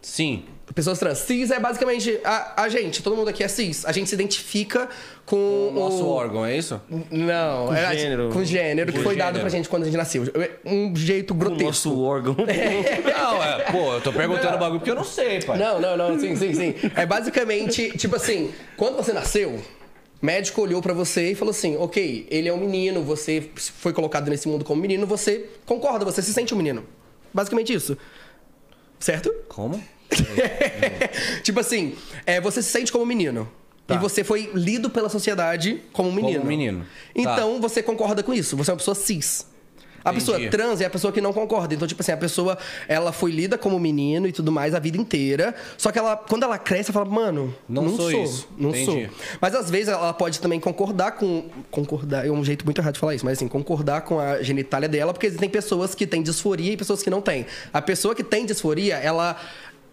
Sim. 0.01 0.45
Pessoas 0.73 0.97
trans. 0.97 1.19
Cis 1.19 1.51
é 1.51 1.59
basicamente 1.59 2.19
a, 2.23 2.63
a 2.63 2.69
gente, 2.69 3.03
todo 3.03 3.15
mundo 3.15 3.29
aqui 3.29 3.43
é 3.43 3.47
cis. 3.47 3.85
A 3.85 3.91
gente 3.91 4.09
se 4.09 4.15
identifica 4.15 4.89
com 5.25 5.69
O 5.69 5.71
nosso 5.71 6.03
o... 6.03 6.09
órgão, 6.09 6.43
é 6.45 6.57
isso? 6.57 6.81
Não, 7.11 7.67
Com 7.67 7.73
é, 7.75 7.95
gênero. 7.95 8.29
com 8.33 8.43
gênero 8.43 8.91
que 8.91 8.97
Com 8.97 9.03
foi 9.03 9.15
dado 9.15 9.27
gênero. 9.35 9.41
pra 9.41 9.49
gente 9.49 9.69
quando 9.69 9.83
a 9.83 9.85
gente 9.85 9.95
nasceu. 9.97 10.23
Um 10.65 10.93
jeito 10.95 11.31
O 11.31 11.37
grotesco. 11.37 11.65
nosso 11.65 12.01
órgão. 12.01 12.35
Não, 13.17 13.43
é. 13.43 13.71
Pô, 13.71 13.93
eu 13.93 14.01
tô 14.01 14.11
perguntando 14.11 14.55
o 14.55 14.59
bagulho 14.59 14.79
porque 14.79 14.91
eu 14.91 14.95
não 14.95 15.03
sei, 15.03 15.39
pai. 15.41 15.57
Não, 15.57 15.79
não, 15.79 15.95
não, 15.95 16.19
sim, 16.19 16.35
sim, 16.35 16.53
sim. 16.53 16.73
É 16.95 17.05
basicamente, 17.05 17.95
tipo 17.97 18.15
assim, 18.15 18.51
quando 18.75 18.95
você 18.97 19.13
nasceu, 19.13 19.51
o 20.21 20.25
médico 20.25 20.61
olhou 20.61 20.81
pra 20.81 20.93
você 20.93 21.31
e 21.31 21.35
falou 21.35 21.51
assim: 21.51 21.77
ok, 21.77 22.27
ele 22.29 22.47
é 22.49 22.53
um 22.53 22.57
menino, 22.57 23.03
você 23.03 23.49
foi 23.55 23.93
colocado 23.93 24.29
nesse 24.29 24.47
mundo 24.47 24.65
como 24.65 24.81
menino, 24.81 25.05
você 25.07 25.45
concorda, 25.65 26.03
você 26.03 26.21
se 26.21 26.33
sente 26.33 26.53
um 26.53 26.57
menino. 26.57 26.83
Basicamente 27.33 27.71
isso. 27.73 27.97
Certo? 28.99 29.31
Como? 29.47 29.81
tipo 31.43 31.59
assim, 31.59 31.95
é, 32.25 32.39
você 32.39 32.61
se 32.61 32.69
sente 32.69 32.91
como 32.91 33.05
menino. 33.05 33.49
Tá. 33.87 33.95
E 33.95 33.97
você 33.99 34.23
foi 34.23 34.49
lido 34.53 34.89
pela 34.89 35.09
sociedade 35.09 35.81
como 35.93 36.09
um 36.09 36.13
menino. 36.13 36.39
Como 36.39 36.49
menino. 36.49 36.79
Tá. 36.79 36.85
Então 37.15 37.61
você 37.61 37.83
concorda 37.83 38.23
com 38.23 38.33
isso. 38.33 38.57
Você 38.57 38.71
é 38.71 38.73
uma 38.73 38.77
pessoa 38.77 38.95
cis. 38.95 39.45
A 40.05 40.11
Entendi. 40.11 40.25
pessoa 40.25 40.49
trans 40.51 40.81
é 40.81 40.85
a 40.85 40.89
pessoa 40.89 41.11
que 41.11 41.19
não 41.19 41.33
concorda. 41.33 41.73
Então, 41.73 41.87
tipo 41.87 41.99
assim, 41.99 42.11
a 42.11 42.17
pessoa, 42.17 42.59
ela 42.87 43.11
foi 43.11 43.31
lida 43.31 43.57
como 43.57 43.79
menino 43.79 44.27
e 44.27 44.31
tudo 44.31 44.51
mais 44.51 44.75
a 44.75 44.79
vida 44.79 44.99
inteira. 44.99 45.55
Só 45.79 45.91
que 45.91 45.97
ela, 45.97 46.15
quando 46.15 46.43
ela 46.43 46.59
cresce, 46.59 46.91
ela 46.91 47.03
fala, 47.03 47.09
mano, 47.09 47.55
Não 47.67 47.85
não, 47.85 47.95
sou 47.95 48.11
sou, 48.11 48.23
isso. 48.23 48.47
Não 48.55 48.69
Entendi. 48.69 48.85
sou. 48.85 49.37
Mas 49.41 49.55
às 49.55 49.67
vezes 49.67 49.87
ela 49.87 50.13
pode 50.13 50.39
também 50.39 50.59
concordar 50.59 51.13
com. 51.13 51.49
Concordar, 51.71 52.25
é 52.25 52.29
um 52.29 52.45
jeito 52.45 52.63
muito 52.65 52.79
errado 52.79 52.93
de 52.93 52.99
falar 52.99 53.15
isso, 53.15 53.25
mas 53.25 53.39
assim, 53.39 53.47
concordar 53.47 54.01
com 54.01 54.19
a 54.19 54.43
genitália 54.43 54.87
dela, 54.87 55.11
porque 55.11 55.25
existem 55.25 55.49
pessoas 55.49 55.95
que 55.95 56.05
têm 56.05 56.21
disforia 56.21 56.73
e 56.73 56.77
pessoas 56.77 57.01
que 57.01 57.09
não 57.09 57.19
têm. 57.19 57.47
A 57.73 57.81
pessoa 57.81 58.13
que 58.13 58.23
tem 58.23 58.45
disforia, 58.45 58.97
ela 58.97 59.35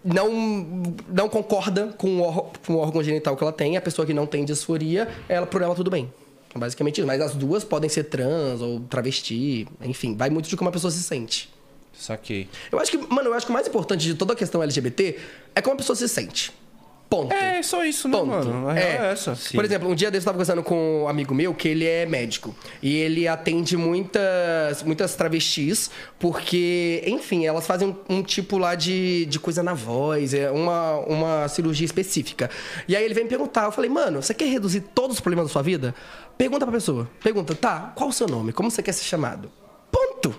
não, 0.04 0.82
não 1.08 1.28
concorda 1.28 1.94
com 1.96 2.20
o, 2.20 2.50
com 2.66 2.74
o 2.74 2.78
órgão 2.78 3.02
genital 3.02 3.36
que 3.36 3.42
ela 3.42 3.52
tem. 3.52 3.76
A 3.76 3.80
pessoa 3.80 4.06
que 4.06 4.14
não 4.14 4.26
tem 4.26 4.44
disforia, 4.44 5.08
ela, 5.28 5.46
por 5.46 5.62
ela 5.62 5.74
tudo 5.74 5.90
bem. 5.90 6.12
É 6.54 6.58
Basicamente 6.58 6.98
isso. 6.98 7.06
Mas 7.06 7.20
as 7.20 7.34
duas 7.34 7.64
podem 7.64 7.88
ser 7.88 8.04
trans 8.04 8.60
ou 8.60 8.80
travesti, 8.80 9.66
enfim, 9.82 10.16
vai 10.16 10.30
muito 10.30 10.48
de 10.48 10.56
como 10.56 10.68
a 10.68 10.72
pessoa 10.72 10.90
se 10.90 11.02
sente. 11.02 11.52
Saquei. 11.92 12.48
Eu 12.70 12.78
acho 12.78 12.90
que, 12.90 12.96
mano, 12.96 13.28
eu 13.28 13.34
acho 13.34 13.46
que 13.46 13.52
o 13.52 13.52
mais 13.52 13.68
importante 13.68 14.04
de 14.04 14.14
toda 14.14 14.32
a 14.32 14.36
questão 14.36 14.62
LGBT 14.62 15.18
é 15.54 15.60
como 15.60 15.74
a 15.74 15.76
pessoa 15.76 15.94
se 15.94 16.08
sente. 16.08 16.52
Ponto. 17.12 17.30
É, 17.30 17.62
só 17.62 17.84
isso, 17.84 18.08
né, 18.08 18.16
Ponto. 18.16 18.26
mano? 18.30 18.68
A 18.70 18.72
real 18.72 19.04
é 19.04 19.12
essa. 19.12 19.36
Por 19.52 19.62
exemplo, 19.66 19.86
um 19.86 19.94
dia 19.94 20.10
desse 20.10 20.24
eu 20.24 20.32
tava 20.32 20.38
conversando 20.38 20.62
com 20.62 21.02
um 21.02 21.08
amigo 21.08 21.34
meu 21.34 21.52
que 21.52 21.68
ele 21.68 21.84
é 21.84 22.06
médico. 22.06 22.54
E 22.82 22.96
ele 22.96 23.28
atende 23.28 23.76
muitas, 23.76 24.82
muitas 24.82 25.14
travestis, 25.14 25.90
porque, 26.18 27.04
enfim, 27.06 27.44
elas 27.44 27.66
fazem 27.66 27.88
um, 27.88 28.16
um 28.16 28.22
tipo 28.22 28.56
lá 28.56 28.74
de, 28.74 29.26
de 29.26 29.38
coisa 29.38 29.62
na 29.62 29.74
voz, 29.74 30.32
é 30.32 30.50
uma, 30.50 31.00
uma 31.00 31.48
cirurgia 31.48 31.84
específica. 31.84 32.48
E 32.88 32.96
aí 32.96 33.04
ele 33.04 33.12
vem 33.12 33.24
me 33.24 33.28
perguntar, 33.28 33.64
eu 33.66 33.72
falei, 33.72 33.90
mano, 33.90 34.22
você 34.22 34.32
quer 34.32 34.46
reduzir 34.46 34.80
todos 34.80 35.16
os 35.16 35.20
problemas 35.20 35.48
da 35.48 35.52
sua 35.52 35.62
vida? 35.62 35.94
Pergunta 36.38 36.64
pra 36.64 36.72
pessoa. 36.72 37.10
Pergunta, 37.22 37.54
tá, 37.54 37.92
qual 37.94 38.08
o 38.08 38.12
seu 38.12 38.26
nome? 38.26 38.54
Como 38.54 38.70
você 38.70 38.82
quer 38.82 38.92
ser 38.92 39.04
chamado? 39.04 39.52
Ponto. 39.90 40.34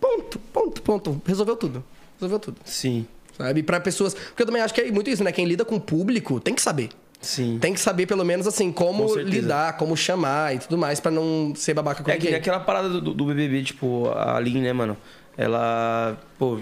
Ponto, 0.00 0.40
ponto, 0.52 0.82
ponto. 0.82 1.22
Resolveu 1.24 1.54
tudo. 1.54 1.84
Resolveu 2.18 2.40
tudo. 2.40 2.56
Sim, 2.64 3.06
Sabe? 3.36 3.62
Pra 3.62 3.78
pessoas. 3.80 4.14
Porque 4.14 4.42
eu 4.42 4.46
também 4.46 4.62
acho 4.62 4.72
que 4.72 4.80
é 4.80 4.90
muito 4.90 5.10
isso, 5.10 5.22
né? 5.24 5.30
Quem 5.32 5.44
lida 5.46 5.64
com 5.64 5.76
o 5.76 5.80
público 5.80 6.40
tem 6.40 6.54
que 6.54 6.62
saber. 6.62 6.88
sim. 7.20 7.58
Tem 7.60 7.72
que 7.74 7.80
saber, 7.80 8.06
pelo 8.06 8.24
menos, 8.24 8.46
assim, 8.46 8.70
como 8.72 9.08
Com 9.08 9.16
lidar, 9.18 9.76
como 9.76 9.96
chamar 9.96 10.54
e 10.54 10.58
tudo 10.58 10.78
mais, 10.78 11.00
pra 11.00 11.10
não 11.10 11.52
ser 11.56 11.74
babaca 11.74 12.02
com 12.02 12.10
É 12.10 12.14
ninguém. 12.14 12.30
nem 12.30 12.40
aquela 12.40 12.60
parada 12.60 12.88
do, 12.88 13.00
do 13.12 13.24
BBB, 13.26 13.62
tipo, 13.64 14.08
a 14.10 14.36
Aline, 14.36 14.60
né, 14.60 14.72
mano? 14.72 14.96
Ela, 15.36 16.16
pô, 16.38 16.60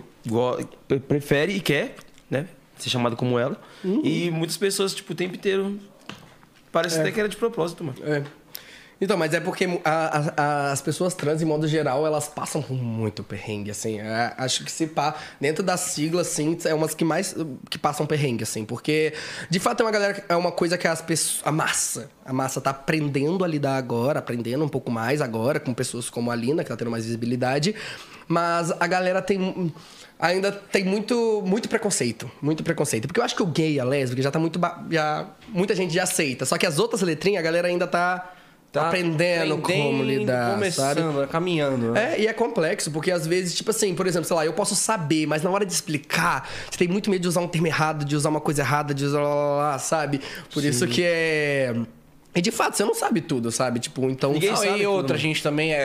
prefere 1.08 1.52
e 1.54 1.60
quer, 1.60 1.94
né? 2.30 2.46
Ser 2.76 2.90
chamada 2.90 3.14
como 3.14 3.38
ela. 3.38 3.56
Uhum. 3.84 4.00
E 4.04 4.30
muitas 4.30 4.56
pessoas, 4.56 4.94
tipo, 4.94 5.12
o 5.12 5.16
tempo 5.16 5.34
inteiro. 5.36 5.78
Parece 6.72 6.98
É. 6.98 7.00
até 7.02 7.12
que 7.12 7.20
era 7.20 7.28
de 7.28 7.36
propósito, 7.36 7.84
mano. 7.84 7.96
É. 8.02 8.22
Então, 9.04 9.16
mas 9.18 9.34
é 9.34 9.40
porque 9.40 9.66
a- 9.84 10.32
a- 10.36 10.72
as 10.72 10.80
pessoas 10.80 11.14
trans, 11.14 11.42
em 11.42 11.44
modo 11.44 11.68
geral, 11.68 12.06
elas 12.06 12.26
passam 12.26 12.62
por 12.62 12.74
muito 12.74 13.22
perrengue, 13.22 13.70
assim. 13.70 14.00
É, 14.00 14.32
acho 14.38 14.64
que 14.64 14.72
se 14.72 14.86
pá, 14.86 15.14
dentro 15.40 15.62
da 15.62 15.76
sigla, 15.76 16.22
assim, 16.22 16.56
é 16.64 16.72
umas 16.74 16.94
que 16.94 17.04
mais 17.04 17.34
que 17.68 17.78
passam 17.78 18.06
perrengue, 18.06 18.44
assim. 18.44 18.64
Porque, 18.64 19.12
de 19.50 19.60
fato, 19.60 19.80
é 19.82 19.84
uma 19.84 19.92
galera, 19.92 20.24
é 20.28 20.34
uma 20.34 20.50
coisa 20.50 20.78
que 20.78 20.88
as 20.88 21.02
pessoas, 21.02 21.42
a 21.46 21.52
massa, 21.52 22.10
a 22.24 22.32
massa 22.32 22.60
tá 22.60 22.70
aprendendo 22.70 23.44
a 23.44 23.46
lidar 23.46 23.76
agora, 23.76 24.18
aprendendo 24.20 24.64
um 24.64 24.68
pouco 24.68 24.90
mais 24.90 25.20
agora, 25.20 25.60
com 25.60 25.74
pessoas 25.74 26.08
como 26.08 26.30
a 26.30 26.34
Lina, 26.34 26.62
que 26.64 26.70
tá 26.70 26.76
tendo 26.76 26.90
mais 26.90 27.04
visibilidade. 27.04 27.74
Mas 28.26 28.70
a 28.80 28.86
galera 28.86 29.20
tem 29.20 29.70
ainda 30.18 30.50
tem 30.50 30.82
muito, 30.84 31.42
muito 31.44 31.68
preconceito. 31.68 32.30
Muito 32.40 32.62
preconceito. 32.64 33.06
Porque 33.06 33.20
eu 33.20 33.24
acho 33.24 33.36
que 33.36 33.42
o 33.42 33.46
gay, 33.46 33.78
a 33.78 33.84
lésbica, 33.84 34.22
já 34.22 34.30
tá 34.30 34.38
muito. 34.38 34.58
Já, 34.90 35.26
muita 35.48 35.74
gente 35.74 35.92
já 35.92 36.04
aceita. 36.04 36.46
Só 36.46 36.56
que 36.56 36.64
as 36.66 36.78
outras 36.78 37.02
letrinhas, 37.02 37.40
a 37.40 37.42
galera 37.44 37.68
ainda 37.68 37.86
tá, 37.86 38.32
Tá 38.74 38.88
aprendendo, 38.88 39.58
como 39.58 39.72
aprendendo, 39.72 40.02
lidar. 40.02 40.54
Começando, 40.54 40.96
sabe? 40.96 41.18
né, 41.20 41.26
caminhando. 41.30 41.92
né? 41.92 42.14
É, 42.14 42.20
e 42.22 42.26
é 42.26 42.32
complexo, 42.32 42.90
porque 42.90 43.12
às 43.12 43.24
vezes, 43.24 43.54
tipo 43.54 43.70
assim, 43.70 43.94
por 43.94 44.04
exemplo, 44.04 44.26
sei 44.26 44.34
lá, 44.34 44.44
eu 44.44 44.52
posso 44.52 44.74
saber, 44.74 45.26
mas 45.28 45.44
na 45.44 45.50
hora 45.50 45.64
de 45.64 45.72
explicar, 45.72 46.50
você 46.68 46.78
tem 46.78 46.88
muito 46.88 47.08
medo 47.08 47.22
de 47.22 47.28
usar 47.28 47.40
um 47.40 47.46
termo 47.46 47.68
errado, 47.68 48.04
de 48.04 48.16
usar 48.16 48.30
uma 48.30 48.40
coisa 48.40 48.62
errada, 48.62 48.92
de 48.92 49.04
usar 49.04 49.20
lá, 49.22 49.32
lá, 49.32 49.56
lá, 49.56 49.78
sabe? 49.78 50.20
Por 50.52 50.64
isso 50.64 50.88
que 50.88 51.04
é. 51.04 51.72
E 52.36 52.40
de 52.40 52.50
fato, 52.50 52.76
você 52.76 52.84
não 52.84 52.94
sabe 52.94 53.20
tudo, 53.20 53.52
sabe? 53.52 53.78
Tipo, 53.78 54.10
então. 54.10 54.32
Ninguém 54.32 54.50
Não, 54.50 54.56
sabe 54.56 54.80
e 54.80 54.86
outra, 54.86 55.14
a 55.14 55.16
mano. 55.16 55.18
gente 55.18 55.40
também 55.40 55.72
é, 55.72 55.78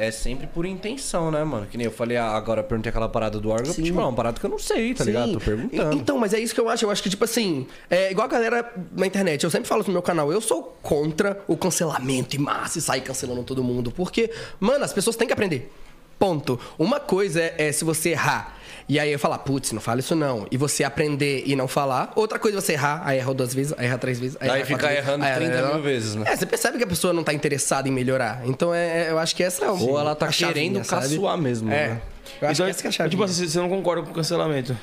é, 0.00 0.06
é 0.06 0.10
sempre 0.10 0.46
por 0.46 0.64
intenção, 0.64 1.30
né, 1.30 1.44
mano? 1.44 1.66
Que 1.66 1.76
nem 1.76 1.84
eu 1.84 1.90
falei 1.92 2.16
ah, 2.16 2.30
agora, 2.30 2.60
eu 2.60 2.64
perguntei 2.64 2.88
aquela 2.88 3.06
parada 3.08 3.38
do 3.38 3.50
órgão, 3.50 3.70
Sim. 3.70 3.82
tipo, 3.82 4.00
é 4.00 4.02
uma 4.02 4.12
parada 4.12 4.40
que 4.40 4.46
eu 4.46 4.48
não 4.50 4.58
sei, 4.58 4.94
tá 4.94 5.04
ligado? 5.04 5.32
Tô 5.34 5.40
perguntando. 5.40 5.94
E- 5.94 5.98
Então, 5.98 6.16
mas 6.16 6.32
é 6.32 6.40
isso 6.40 6.54
que 6.54 6.60
eu 6.60 6.70
acho. 6.70 6.86
Eu 6.86 6.90
acho 6.90 7.02
que, 7.02 7.10
tipo 7.10 7.24
assim, 7.24 7.66
é 7.90 8.10
igual 8.10 8.26
a 8.26 8.30
galera 8.30 8.72
na 8.96 9.06
internet. 9.06 9.44
Eu 9.44 9.50
sempre 9.50 9.68
falo 9.68 9.84
no 9.86 9.92
meu 9.92 10.00
canal, 10.02 10.32
eu 10.32 10.40
sou 10.40 10.74
contra 10.82 11.38
o 11.46 11.54
cancelamento 11.56 12.34
em 12.34 12.38
massa 12.38 12.78
e 12.78 12.80
sair 12.82 13.02
cancelando 13.02 13.42
todo 13.42 13.62
mundo. 13.62 13.90
Porque, 13.92 14.30
mano, 14.58 14.84
as 14.84 14.92
pessoas 14.94 15.16
têm 15.16 15.26
que 15.26 15.34
aprender. 15.34 15.70
Ponto. 16.18 16.58
Uma 16.78 16.98
coisa 16.98 17.40
é, 17.42 17.54
é 17.58 17.72
se 17.72 17.84
você 17.84 18.10
errar. 18.10 18.56
E 18.86 18.98
aí 19.00 19.10
eu 19.10 19.18
falar, 19.18 19.38
putz, 19.38 19.72
não 19.72 19.80
fala 19.80 20.00
isso 20.00 20.14
não. 20.14 20.46
E 20.50 20.56
você 20.58 20.84
aprender 20.84 21.42
e 21.46 21.56
não 21.56 21.66
falar. 21.66 22.12
Outra 22.14 22.38
coisa 22.38 22.58
é 22.58 22.60
você 22.60 22.72
errar, 22.74 23.00
aí 23.04 23.18
erra 23.18 23.32
duas 23.32 23.54
vezes, 23.54 23.72
aí 23.78 23.86
erra 23.86 23.96
três 23.96 24.20
vezes. 24.20 24.36
Aí 24.40 24.48
erra 24.48 24.58
fica 24.66 24.68
quatro 24.78 24.88
vezes, 24.88 25.04
errando 25.08 25.24
aí 25.24 25.30
erra- 25.30 25.40
30 25.40 25.72
mil 25.72 25.82
vezes, 25.82 26.14
né? 26.16 26.24
É, 26.26 26.36
você 26.36 26.44
percebe 26.44 26.76
que 26.78 26.84
a 26.84 26.86
pessoa 26.86 27.12
não 27.14 27.24
tá 27.24 27.32
interessada 27.32 27.88
em 27.88 27.92
melhorar. 27.92 28.42
Então 28.44 28.74
é, 28.74 29.06
é- 29.06 29.10
eu 29.10 29.18
acho 29.18 29.34
que 29.34 29.42
essa 29.42 29.64
é 29.64 29.70
o- 29.70 29.78
Ou 29.88 29.98
ela 29.98 30.14
tá 30.14 30.30
chavinha, 30.30 30.52
querendo 30.70 30.84
sabe? 30.84 31.08
caçoar 31.08 31.38
mesmo, 31.38 31.72
É. 31.72 31.88
né? 31.88 32.00
Eu 32.42 32.48
acho 32.48 32.56
Então, 32.60 32.66
que 32.66 32.70
essa 32.70 32.80
que 32.82 32.86
é 32.86 32.90
a 32.90 32.92
chave. 32.92 33.10
tipo 33.10 33.22
assim, 33.22 33.48
você 33.48 33.58
não 33.58 33.68
concorda 33.70 34.02
com 34.02 34.10
o 34.10 34.14
cancelamento. 34.14 34.76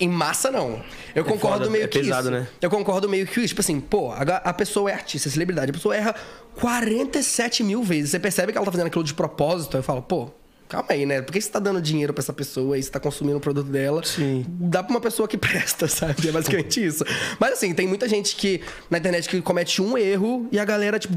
Em 0.00 0.08
massa, 0.08 0.50
não. 0.50 0.82
Eu 1.14 1.24
concordo 1.24 1.58
foda, 1.60 1.70
meio 1.70 1.84
é 1.84 1.88
que 1.88 2.00
pesado, 2.00 2.28
isso. 2.28 2.36
né? 2.38 2.48
Eu 2.60 2.68
concordo 2.68 3.08
meio 3.08 3.26
que 3.26 3.38
isso. 3.38 3.48
Tipo 3.48 3.60
assim, 3.60 3.78
pô, 3.80 4.10
a, 4.10 4.20
a 4.22 4.52
pessoa 4.52 4.90
é 4.90 4.94
artista, 4.94 5.28
é 5.28 5.32
celebridade. 5.32 5.70
A 5.70 5.72
pessoa 5.74 5.94
erra 5.96 6.14
47 6.60 7.62
mil 7.62 7.82
vezes. 7.82 8.10
Você 8.10 8.18
percebe 8.18 8.50
que 8.52 8.58
ela 8.58 8.64
tá 8.64 8.72
fazendo 8.72 8.88
aquilo 8.88 9.04
de 9.04 9.14
propósito. 9.14 9.76
Eu 9.76 9.82
falo, 9.82 10.02
pô, 10.02 10.30
calma 10.68 10.88
aí, 10.90 11.06
né? 11.06 11.22
Por 11.22 11.32
que 11.32 11.40
você 11.40 11.50
tá 11.50 11.58
dando 11.58 11.80
dinheiro 11.80 12.12
pra 12.12 12.22
essa 12.22 12.32
pessoa 12.32 12.78
e 12.78 12.82
você 12.82 12.90
tá 12.90 13.00
consumindo 13.00 13.36
o 13.38 13.40
produto 13.40 13.68
dela? 13.68 14.02
Sim. 14.04 14.44
Dá 14.48 14.82
pra 14.82 14.90
uma 14.90 15.00
pessoa 15.00 15.28
que 15.28 15.36
presta, 15.38 15.88
sabe? 15.88 16.28
É 16.28 16.32
basicamente 16.32 16.84
isso. 16.84 17.04
Mas 17.38 17.54
assim, 17.54 17.74
tem 17.74 17.86
muita 17.86 18.08
gente 18.08 18.36
que 18.36 18.60
na 18.90 18.98
internet 18.98 19.28
que 19.28 19.40
comete 19.40 19.80
um 19.80 19.96
erro 19.96 20.48
e 20.50 20.58
a 20.58 20.64
galera, 20.64 20.98
tipo. 20.98 21.14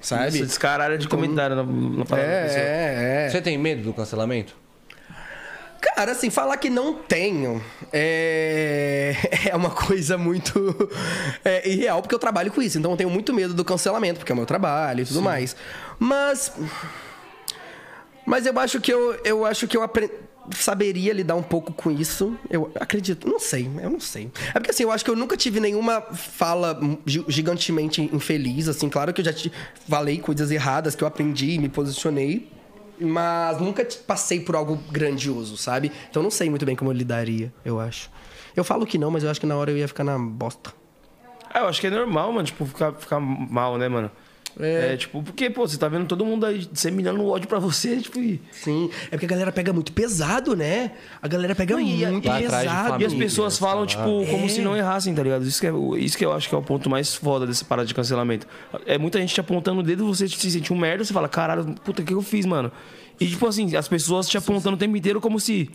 Sabe? 0.00 0.28
Essa 0.28 0.46
descaralho 0.46 0.98
de 0.98 1.08
comentário 1.08 1.56
na, 1.56 1.64
na 1.64 2.04
parada 2.04 2.28
da 2.28 2.42
pessoa. 2.42 2.62
É, 2.62 3.24
é. 3.26 3.30
Você 3.30 3.40
tem 3.40 3.58
medo 3.58 3.82
do 3.82 3.92
cancelamento? 3.92 4.54
Cara, 5.80 6.12
assim, 6.12 6.30
falar 6.30 6.56
que 6.56 6.68
não 6.68 6.94
tenho 6.94 7.62
é, 7.92 9.14
é 9.50 9.56
uma 9.56 9.70
coisa 9.70 10.18
muito 10.18 10.90
é, 11.44 11.68
irreal, 11.68 12.02
porque 12.02 12.14
eu 12.14 12.18
trabalho 12.18 12.50
com 12.52 12.60
isso. 12.60 12.78
Então 12.78 12.90
eu 12.90 12.96
tenho 12.96 13.10
muito 13.10 13.32
medo 13.32 13.54
do 13.54 13.64
cancelamento, 13.64 14.18
porque 14.18 14.32
é 14.32 14.34
o 14.34 14.36
meu 14.36 14.46
trabalho 14.46 15.02
e 15.02 15.06
tudo 15.06 15.22
mais. 15.22 15.56
Mas. 15.98 16.52
Mas 18.26 18.44
eu 18.44 18.58
acho 18.58 18.80
que 18.80 18.92
eu, 18.92 19.14
eu 19.24 19.44
acho 19.46 19.68
que 19.68 19.76
eu 19.76 19.82
apre- 19.82 20.10
saberia 20.54 21.12
lidar 21.12 21.36
um 21.36 21.42
pouco 21.42 21.72
com 21.72 21.90
isso. 21.90 22.36
Eu 22.50 22.70
acredito. 22.80 23.28
Não 23.28 23.38
sei, 23.38 23.70
eu 23.80 23.88
não 23.90 24.00
sei. 24.00 24.30
É 24.50 24.52
porque 24.54 24.70
assim, 24.72 24.82
eu 24.82 24.90
acho 24.90 25.04
que 25.04 25.10
eu 25.10 25.16
nunca 25.16 25.36
tive 25.36 25.60
nenhuma 25.60 26.00
fala 26.02 26.78
gi- 27.06 27.24
gigantemente 27.28 28.02
infeliz. 28.02 28.68
Assim, 28.68 28.88
claro 28.88 29.12
que 29.14 29.20
eu 29.20 29.24
já 29.24 29.32
te 29.32 29.50
falei 29.88 30.18
coisas 30.18 30.50
erradas 30.50 30.94
que 30.94 31.04
eu 31.04 31.08
aprendi 31.08 31.50
e 31.52 31.58
me 31.58 31.68
posicionei. 31.68 32.50
Mas 32.98 33.60
nunca 33.60 33.86
passei 34.06 34.40
por 34.40 34.56
algo 34.56 34.76
grandioso, 34.90 35.56
sabe? 35.56 35.92
Então 36.10 36.22
não 36.22 36.30
sei 36.30 36.48
muito 36.48 36.64
bem 36.64 36.74
como 36.74 36.90
eu 36.90 36.94
lidaria, 36.94 37.52
eu 37.64 37.78
acho. 37.78 38.10
Eu 38.56 38.64
falo 38.64 38.86
que 38.86 38.96
não, 38.96 39.10
mas 39.10 39.22
eu 39.22 39.30
acho 39.30 39.38
que 39.38 39.44
na 39.46 39.54
hora 39.54 39.70
eu 39.70 39.76
ia 39.76 39.86
ficar 39.86 40.02
na 40.02 40.18
bosta. 40.18 40.72
Ah, 41.52 41.60
eu 41.60 41.66
acho 41.68 41.78
que 41.78 41.86
é 41.88 41.90
normal, 41.90 42.32
mano, 42.32 42.46
tipo, 42.46 42.64
ficar, 42.64 42.94
ficar 42.94 43.20
mal, 43.20 43.76
né, 43.76 43.86
mano? 43.86 44.10
É. 44.58 44.96
tipo, 44.96 45.22
porque, 45.22 45.50
pô, 45.50 45.66
você 45.68 45.76
tá 45.76 45.86
vendo 45.88 46.06
todo 46.06 46.24
mundo 46.24 46.46
aí 46.46 46.66
disseminando 46.72 47.26
ódio 47.26 47.46
pra 47.46 47.58
você, 47.58 47.96
tipo, 47.98 48.18
e, 48.18 48.40
Sim, 48.50 48.90
é 49.06 49.10
porque 49.10 49.26
a 49.26 49.28
galera 49.28 49.52
pega 49.52 49.72
muito 49.72 49.92
pesado, 49.92 50.56
né? 50.56 50.92
A 51.20 51.28
galera 51.28 51.54
pega 51.54 51.74
Não, 51.76 51.82
muito 51.82 52.26
e- 52.26 52.30
pesado. 52.32 52.64
e 52.64 52.68
as 52.68 52.88
família. 52.88 53.18
pessoas 53.18 53.58
falam, 53.58 53.84
tipo, 53.86 54.20
lá. 54.20 54.26
como 54.26 54.44
É. 54.46 54.48
se 54.48 54.62
não 54.62 54.76
errassem, 54.76 55.14
tá 55.14 55.22
ligado? 55.22 55.44
Isso 55.46 55.60
que, 55.60 55.66
é, 55.66 55.72
isso 55.98 56.16
que 56.16 56.24
eu 56.24 56.32
acho 56.32 56.48
que 56.48 56.54
é 56.54 56.58
o 56.58 56.62
ponto 56.62 56.88
mais 56.88 57.14
foda 57.14 57.46
dessa 57.46 57.64
parada 57.64 57.86
de 57.86 57.94
cancelamento. 57.94 58.46
É 58.86 58.96
muita 58.96 59.20
gente 59.20 59.34
te 59.34 59.40
apontando 59.40 59.80
o 59.80 59.82
dedo, 59.82 60.06
você 60.06 60.26
se 60.28 60.50
sente 60.50 60.72
um 60.72 60.78
merda, 60.78 61.04
você 61.04 61.12
fala, 61.12 61.28
caralho, 61.28 61.74
puta, 61.84 62.00
o 62.00 62.04
que 62.04 62.14
eu 62.14 62.22
fiz, 62.22 62.46
mano? 62.46 62.72
E, 63.20 63.26
tipo 63.26 63.46
assim, 63.46 63.74
as 63.76 63.88
pessoas 63.88 64.28
te 64.28 64.36
apontando 64.36 64.76
o 64.76 64.78
tempo 64.78 64.96
inteiro 64.96 65.20
como 65.20 65.40
se. 65.40 65.70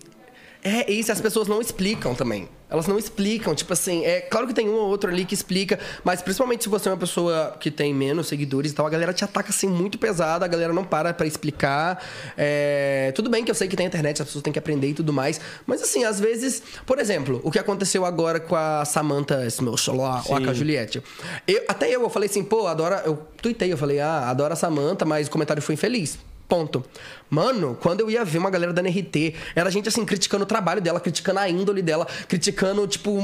É, 0.63 0.91
isso 0.91 1.11
as 1.11 1.19
pessoas 1.19 1.47
não 1.47 1.59
explicam 1.59 2.13
também. 2.13 2.47
Elas 2.69 2.87
não 2.87 2.97
explicam, 2.97 3.53
tipo 3.53 3.73
assim, 3.73 4.05
é 4.05 4.21
claro 4.21 4.47
que 4.47 4.53
tem 4.53 4.69
um 4.69 4.75
ou 4.75 4.87
outro 4.87 5.09
ali 5.09 5.25
que 5.25 5.33
explica, 5.33 5.77
mas 6.05 6.21
principalmente 6.21 6.63
se 6.63 6.69
você 6.69 6.87
é 6.87 6.91
uma 6.93 6.97
pessoa 6.97 7.57
que 7.59 7.69
tem 7.69 7.93
menos 7.93 8.27
seguidores 8.27 8.71
e 8.71 8.75
tal, 8.75 8.87
a 8.87 8.89
galera 8.89 9.11
te 9.11 9.25
ataca 9.25 9.49
assim 9.49 9.67
muito 9.67 9.97
pesada, 9.97 10.45
a 10.45 10.47
galera 10.47 10.71
não 10.71 10.85
para 10.85 11.13
pra 11.13 11.27
explicar. 11.27 12.01
É, 12.37 13.11
tudo 13.13 13.29
bem 13.29 13.43
que 13.43 13.51
eu 13.51 13.55
sei 13.55 13.67
que 13.67 13.75
tem 13.75 13.85
internet, 13.85 14.21
as 14.21 14.27
pessoas 14.27 14.41
têm 14.41 14.53
que 14.53 14.59
aprender 14.59 14.87
e 14.87 14.93
tudo 14.93 15.11
mais, 15.11 15.41
mas 15.65 15.81
assim, 15.81 16.05
às 16.05 16.17
vezes, 16.17 16.63
por 16.85 16.97
exemplo, 16.97 17.41
o 17.43 17.51
que 17.51 17.59
aconteceu 17.59 18.05
agora 18.05 18.39
com 18.39 18.55
a 18.55 18.85
Samantha 18.85 19.45
Smush 19.47 19.89
lá, 19.89 20.23
ou 20.27 20.41
com 20.41 20.49
a 20.49 20.53
Juliette. 20.53 21.03
Eu, 21.45 21.65
até 21.67 21.89
eu, 21.89 22.03
eu 22.03 22.09
falei 22.09 22.29
assim, 22.29 22.43
pô, 22.43 22.67
adora. 22.67 23.03
Eu 23.05 23.17
tuitei, 23.41 23.73
eu 23.73 23.77
falei, 23.77 23.99
ah, 23.99 24.29
adoro 24.29 24.53
a 24.53 24.55
Samantha, 24.55 25.03
mas 25.03 25.27
o 25.27 25.31
comentário 25.31 25.61
foi 25.61 25.73
infeliz. 25.73 26.17
Ponto. 26.51 26.83
Mano, 27.29 27.77
quando 27.79 28.01
eu 28.01 28.11
ia 28.11 28.25
ver 28.25 28.37
uma 28.37 28.49
galera 28.49 28.73
da 28.73 28.81
NRT, 28.81 29.35
era 29.55 29.71
gente 29.71 29.87
assim, 29.87 30.03
criticando 30.03 30.43
o 30.43 30.45
trabalho 30.45 30.81
dela, 30.81 30.99
criticando 30.99 31.39
a 31.39 31.47
índole 31.47 31.81
dela, 31.81 32.05
criticando, 32.27 32.85
tipo, 32.87 33.19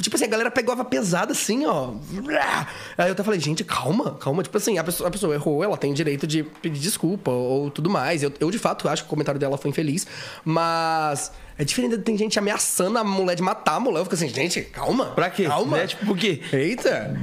tipo 0.00 0.16
assim, 0.16 0.24
a 0.24 0.28
galera 0.28 0.50
pegava 0.50 0.82
pesada 0.82 1.32
assim, 1.32 1.66
ó. 1.66 1.92
Aí 2.96 3.08
eu 3.08 3.12
até 3.12 3.22
falei, 3.22 3.38
gente, 3.38 3.62
calma, 3.62 4.14
calma. 4.14 4.42
Tipo 4.42 4.56
assim, 4.56 4.78
a 4.78 4.84
pessoa, 4.84 5.08
a 5.08 5.10
pessoa 5.10 5.34
errou, 5.34 5.62
ela 5.62 5.76
tem 5.76 5.92
direito 5.92 6.26
de 6.26 6.42
pedir 6.42 6.80
desculpa 6.80 7.30
ou, 7.30 7.64
ou 7.64 7.70
tudo 7.70 7.90
mais. 7.90 8.22
Eu, 8.22 8.32
eu, 8.40 8.50
de 8.50 8.58
fato, 8.58 8.88
acho 8.88 9.02
que 9.02 9.08
o 9.08 9.10
comentário 9.10 9.38
dela 9.38 9.58
foi 9.58 9.68
infeliz, 9.68 10.06
mas. 10.42 11.30
É 11.60 11.64
diferente, 11.64 11.98
tem 11.98 12.16
gente 12.16 12.38
ameaçando 12.38 12.96
a 12.96 13.04
mulher 13.04 13.34
de 13.34 13.42
matar 13.42 13.74
a 13.74 13.80
mulher. 13.80 13.98
Eu 13.98 14.04
fico 14.04 14.14
assim, 14.14 14.30
gente, 14.30 14.62
calma. 14.62 15.10
Pra 15.10 15.28
quê? 15.28 15.44
Calma. 15.44 15.76
Né? 15.76 15.86
Tipo, 15.88 16.06
por 16.06 16.16
quê? 16.16 16.40
Eita. 16.50 17.14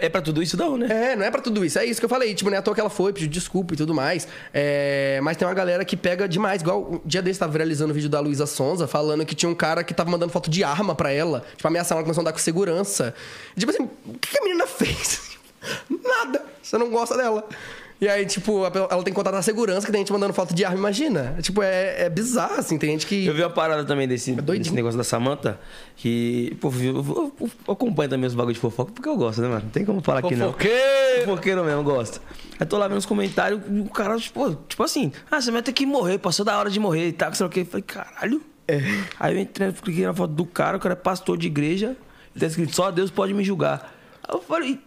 É, 0.00 0.06
é 0.06 0.08
pra 0.08 0.20
tudo 0.20 0.42
isso, 0.42 0.56
não, 0.56 0.76
né? 0.76 1.12
É, 1.12 1.14
não 1.14 1.24
é 1.24 1.30
pra 1.30 1.40
tudo 1.40 1.64
isso. 1.64 1.78
É 1.78 1.84
isso 1.84 2.00
que 2.00 2.04
eu 2.04 2.08
falei. 2.08 2.34
Tipo, 2.34 2.50
não 2.50 2.56
é 2.56 2.58
à 2.58 2.62
toa 2.62 2.74
que 2.74 2.80
ela 2.80 2.90
foi, 2.90 3.12
pediu 3.12 3.28
desculpa 3.28 3.74
e 3.74 3.76
tudo 3.76 3.94
mais. 3.94 4.26
É, 4.52 5.20
Mas 5.22 5.36
tem 5.36 5.46
uma 5.46 5.54
galera 5.54 5.84
que 5.84 5.96
pega 5.96 6.28
demais. 6.28 6.62
Igual 6.62 6.80
o 6.80 7.02
dia 7.04 7.22
desse 7.22 7.38
tava 7.38 7.52
viralizando 7.52 7.92
o 7.92 7.94
vídeo 7.94 8.08
da 8.10 8.18
Luísa 8.18 8.44
Sonza, 8.44 8.88
falando 8.88 9.24
que 9.24 9.36
tinha 9.36 9.48
um 9.48 9.54
cara 9.54 9.84
que 9.84 9.94
tava 9.94 10.10
mandando 10.10 10.32
foto 10.32 10.50
de 10.50 10.64
arma 10.64 10.92
pra 10.92 11.12
ela. 11.12 11.44
Tipo, 11.56 11.68
ameaçando 11.68 11.98
ela 11.98 12.02
começou 12.02 12.22
a 12.22 12.22
andar 12.22 12.32
com 12.32 12.38
segurança. 12.40 13.14
E, 13.56 13.60
tipo 13.60 13.70
assim, 13.70 13.88
o 14.04 14.18
que 14.18 14.36
a 14.36 14.42
menina 14.42 14.66
fez? 14.66 15.38
Nada. 15.88 16.44
Você 16.60 16.76
não 16.76 16.90
gosta 16.90 17.16
dela. 17.16 17.48
E 17.98 18.06
aí, 18.06 18.26
tipo, 18.26 18.62
ela 18.66 18.88
tem 19.02 19.04
que 19.04 19.12
contatar 19.12 19.40
a 19.40 19.42
segurança 19.42 19.86
que 19.86 19.90
tem 19.92 20.00
gente 20.02 20.12
mandando 20.12 20.34
foto 20.34 20.54
de 20.54 20.62
arma, 20.66 20.76
imagina. 20.76 21.34
Tipo, 21.40 21.62
é, 21.62 22.02
é 22.04 22.10
bizarro, 22.10 22.56
assim. 22.60 22.76
Tem 22.76 22.90
gente 22.90 23.06
que. 23.06 23.24
Eu 23.24 23.32
vi 23.34 23.40
uma 23.42 23.48
parada 23.48 23.84
também 23.86 24.06
desse, 24.06 24.32
doidinho. 24.32 24.58
desse 24.64 24.74
negócio 24.74 24.98
da 24.98 25.04
Samantha, 25.04 25.58
que, 25.96 26.54
pô, 26.60 26.70
eu, 26.78 26.94
eu- 26.96 27.32
eu 27.66 27.72
acompanho 27.72 28.10
também 28.10 28.26
os 28.26 28.34
bagulhos 28.34 28.56
de 28.56 28.60
fofoca, 28.60 28.92
porque 28.92 29.08
eu 29.08 29.16
gosto, 29.16 29.40
né, 29.40 29.48
mano? 29.48 29.62
Não 29.62 29.70
tem 29.70 29.82
como 29.84 30.02
falar 30.02 30.20
que 30.20 30.36
não. 30.36 30.48
Fofoqueiro! 30.48 31.24
Fofoqueiro 31.24 31.64
mesmo, 31.64 31.80
eu 31.80 31.84
gosto. 31.84 32.20
Aí 32.60 32.66
tô 32.66 32.76
lá 32.76 32.86
vendo 32.86 32.98
os 32.98 33.06
comentários, 33.06 33.62
e 33.70 33.80
o 33.80 33.84
cara, 33.88 34.16
tipo, 34.18 34.54
tipo 34.68 34.82
assim, 34.82 35.10
ah, 35.30 35.40
você 35.40 35.50
vai 35.50 35.62
ter 35.62 35.72
que 35.72 35.86
morrer, 35.86 36.18
passou 36.18 36.44
da 36.44 36.58
hora 36.58 36.68
de 36.68 36.78
morrer 36.78 37.08
e 37.08 37.12
tal, 37.12 37.30
que 37.30 37.38
sei 37.38 37.44
lá 37.44 37.48
o 37.48 37.52
que. 37.52 37.60
Eu 37.60 37.66
falei, 37.66 37.82
caralho. 37.82 38.42
Aí 39.18 39.34
eu 39.34 39.40
entrei, 39.40 39.72
cliquei 39.72 40.04
na 40.04 40.12
foto 40.12 40.34
do 40.34 40.44
cara, 40.44 40.76
o 40.76 40.80
cara 40.80 40.92
é 40.92 40.96
pastor 40.96 41.38
de 41.38 41.46
igreja, 41.46 41.96
e 42.34 42.40
tá 42.40 42.46
escrito, 42.46 42.74
só 42.76 42.90
Deus 42.90 43.10
pode 43.10 43.32
me 43.32 43.42
julgar. 43.42 43.94
Aí 44.22 44.34
eu 44.36 44.42
falei, 44.42 44.78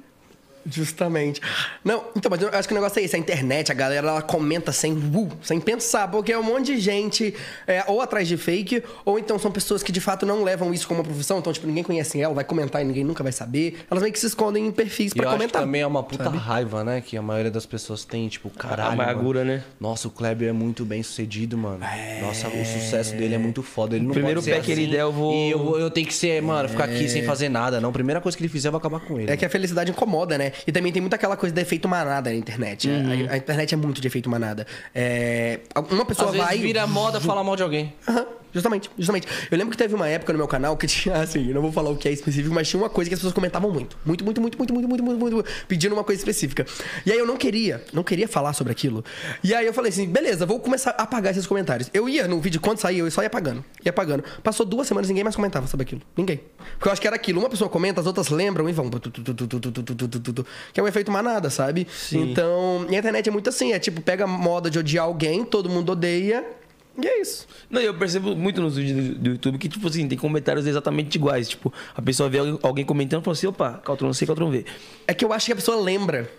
Justamente. 0.69 1.41
Não, 1.83 2.03
então, 2.15 2.29
mas 2.29 2.41
eu 2.41 2.49
acho 2.49 2.67
que 2.67 2.73
o 2.73 2.77
negócio 2.77 2.99
é 2.99 3.03
esse. 3.03 3.15
A 3.15 3.19
internet, 3.19 3.71
a 3.71 3.75
galera, 3.75 4.07
ela 4.07 4.21
comenta 4.21 4.71
sem, 4.71 4.93
uh, 4.93 5.29
sem 5.41 5.59
pensar, 5.59 6.07
porque 6.09 6.31
é 6.31 6.37
um 6.37 6.43
monte 6.43 6.67
de 6.67 6.79
gente 6.79 7.33
é, 7.67 7.83
ou 7.87 8.01
atrás 8.01 8.27
de 8.27 8.37
fake, 8.37 8.83
ou 9.05 9.17
então 9.19 9.37
são 9.39 9.51
pessoas 9.51 9.81
que 9.83 9.91
de 9.91 9.99
fato 10.01 10.25
não 10.25 10.43
levam 10.43 10.73
isso 10.73 10.87
como 10.87 10.99
uma 11.01 11.05
profissão. 11.05 11.39
Então, 11.39 11.51
tipo, 11.51 11.67
ninguém 11.67 11.83
conhece 11.83 12.19
ela, 12.21 12.33
vai 12.33 12.43
comentar 12.43 12.81
e 12.81 12.85
ninguém 12.85 13.03
nunca 13.03 13.23
vai 13.23 13.31
saber. 13.31 13.79
Elas 13.89 14.01
meio 14.01 14.13
que 14.13 14.19
se 14.19 14.27
escondem 14.27 14.67
em 14.67 14.71
perfis 14.71 15.13
pra 15.13 15.23
eu 15.23 15.29
acho 15.29 15.37
que 15.37 15.43
comentar. 15.43 15.61
também 15.61 15.81
é 15.81 15.87
uma 15.87 16.03
puta 16.03 16.29
raiva, 16.29 16.83
né? 16.83 17.01
Que 17.01 17.17
a 17.17 17.21
maioria 17.21 17.51
das 17.51 17.65
pessoas 17.65 18.03
tem, 18.05 18.27
tipo, 18.27 18.49
caralho. 18.49 18.93
amargura, 18.93 19.39
mano. 19.39 19.51
né? 19.57 19.63
Nossa, 19.79 20.07
o 20.07 20.11
Kleber 20.11 20.49
é 20.49 20.53
muito 20.53 20.85
bem 20.85 21.01
sucedido, 21.03 21.57
mano. 21.57 21.79
Nossa, 22.21 22.47
o 22.47 22.65
sucesso 22.65 23.15
dele 23.15 23.35
é 23.35 23.37
muito 23.37 23.63
foda. 23.63 23.95
Ele 23.95 24.05
não 24.05 24.13
Primeiro 24.13 24.41
pé 24.43 24.59
que 24.59 24.71
ele 24.71 24.81
assim, 24.83 24.91
der, 24.91 25.01
eu 25.01 25.11
vou- 25.11 25.33
E 25.33 25.51
eu, 25.51 25.79
eu 25.79 25.89
tenho 25.91 26.05
que 26.07 26.13
ser, 26.13 26.41
mano, 26.41 26.69
ficar 26.69 26.85
aqui 26.85 27.07
sem 27.09 27.23
fazer 27.23 27.49
nada. 27.49 27.79
Não, 27.81 27.89
a 27.89 27.93
primeira 27.93 28.19
coisa 28.21 28.37
que 28.37 28.43
ele 28.43 28.49
fizer, 28.49 28.67
eu 28.67 28.71
vou 28.71 28.79
acabar 28.79 28.99
com 28.99 29.19
ele. 29.19 29.31
É 29.31 29.37
que 29.37 29.45
a 29.45 29.49
felicidade 29.49 29.91
incomoda, 29.91 30.37
né? 30.37 30.51
E 30.67 30.71
também 30.71 30.91
tem 30.91 31.01
muita 31.01 31.15
aquela 31.15 31.35
coisa 31.37 31.53
de 31.53 31.61
efeito 31.61 31.87
manada 31.87 32.29
na 32.29 32.35
internet. 32.35 32.87
né? 32.87 33.27
A, 33.29 33.33
a 33.33 33.37
internet 33.37 33.73
é 33.73 33.77
muito 33.77 34.01
de 34.01 34.07
efeito 34.07 34.29
manada. 34.29 34.65
É, 34.93 35.59
uma 35.91 36.05
pessoa 36.05 36.27
Às 36.29 36.33
vezes 36.35 36.47
vai. 36.47 36.57
vira 36.57 36.85
moda 36.87 37.19
falar 37.21 37.43
mal 37.43 37.55
de 37.55 37.63
alguém. 37.63 37.93
Aham, 38.07 38.25
justamente, 38.53 38.89
justamente. 38.97 39.27
Eu 39.49 39.57
lembro 39.57 39.71
que 39.71 39.77
teve 39.77 39.95
uma 39.95 40.07
época 40.07 40.33
no 40.33 40.39
meu 40.39 40.47
canal 40.47 40.75
que 40.77 40.87
tinha, 40.87 41.15
assim, 41.15 41.47
eu 41.47 41.53
não 41.53 41.61
vou 41.61 41.71
falar 41.71 41.89
o 41.89 41.97
que 41.97 42.07
é 42.07 42.11
específico, 42.11 42.53
mas 42.53 42.67
tinha 42.67 42.81
uma 42.81 42.89
coisa 42.89 43.09
que 43.09 43.13
as 43.13 43.19
pessoas 43.19 43.33
comentavam 43.33 43.71
muito. 43.71 43.97
Muito, 44.05 44.23
muito, 44.23 44.41
muito, 44.41 44.57
muito, 44.57 44.73
muito, 44.73 44.87
muito, 44.87 45.03
muito, 45.03 45.19
muito, 45.19 45.35
muito, 45.35 45.49
pedindo 45.67 45.93
uma 45.93 46.03
coisa 46.03 46.19
específica. 46.19 46.65
E 47.05 47.11
aí 47.11 47.17
eu 47.17 47.25
não 47.25 47.37
queria, 47.37 47.83
não 47.93 48.03
queria 48.03 48.27
falar 48.27 48.53
sobre 48.53 48.71
aquilo. 48.71 49.03
E 49.43 49.53
aí 49.53 49.65
eu 49.65 49.73
falei 49.73 49.89
assim, 49.89 50.07
beleza, 50.07 50.45
vou 50.45 50.59
começar 50.59 50.91
a 50.91 51.03
apagar 51.03 51.31
esses 51.31 51.45
comentários. 51.47 51.89
Eu 51.93 52.07
ia 52.07 52.27
no 52.27 52.39
vídeo, 52.39 52.59
quando 52.59 52.79
saía, 52.79 52.99
eu 52.99 53.11
só 53.11 53.21
ia 53.21 53.27
apagando. 53.27 53.63
Ia 53.83 53.89
apagando. 53.89 54.23
Passou 54.43 54.65
duas 54.65 54.87
semanas, 54.87 55.07
ninguém 55.07 55.23
mais 55.23 55.35
comentava 55.35 55.67
sobre 55.67 55.83
aquilo. 55.83 56.01
Ninguém. 56.15 56.41
Porque 56.73 56.87
eu 56.87 56.91
acho 56.91 57.01
que 57.01 57.07
era 57.07 57.15
aquilo. 57.15 57.39
Uma 57.39 57.49
pessoa 57.49 57.69
comenta, 57.69 58.01
as 58.01 58.07
outras 58.07 58.29
lembram 58.29 58.69
e 58.69 58.73
vão. 58.73 58.89
Que 60.73 60.79
é 60.79 60.83
um 60.83 60.87
efeito 60.87 61.11
manada, 61.11 61.49
sabe? 61.49 61.87
Então, 62.11 62.85
e 62.89 62.95
a 62.95 62.99
internet 62.99 63.27
é 63.27 63.31
muito 63.31 63.49
assim, 63.49 63.73
é 63.73 63.79
tipo, 63.79 64.01
pega 64.01 64.25
moda 64.27 64.69
de 64.69 64.79
odiar 64.79 65.05
alguém, 65.05 65.43
todo 65.43 65.69
mundo 65.69 65.91
odeia. 65.91 66.45
E 67.01 67.07
é 67.07 67.21
isso. 67.21 67.47
Não, 67.69 67.81
eu 67.81 67.93
percebo 67.93 68.35
muito 68.35 68.61
nos 68.61 68.75
vídeos 68.75 69.17
do, 69.17 69.29
YouTube 69.31 69.57
que, 69.57 69.69
tipo 69.69 69.87
assim, 69.87 70.07
tem 70.07 70.17
comentários 70.17 70.65
exatamente 70.65 71.15
iguais. 71.15 71.49
Tipo, 71.49 71.73
a 71.95 72.01
pessoa 72.01 72.29
vê 72.29 72.39
alguém- 72.61 72.85
comentando 72.85 73.21
e 73.21 73.25
fala 73.25 73.35
assim, 73.35 73.47
opa, 73.47 73.81
Caltron 73.83 74.13
C, 74.13 74.25
Caltron 74.25 74.49
V. 74.49 74.65
É 75.07 75.13
que 75.13 75.23
eu 75.23 75.31
acho 75.33 75.45
que 75.45 75.53
a 75.53 75.55
pessoa 75.55 75.79
lembra. 75.79 76.29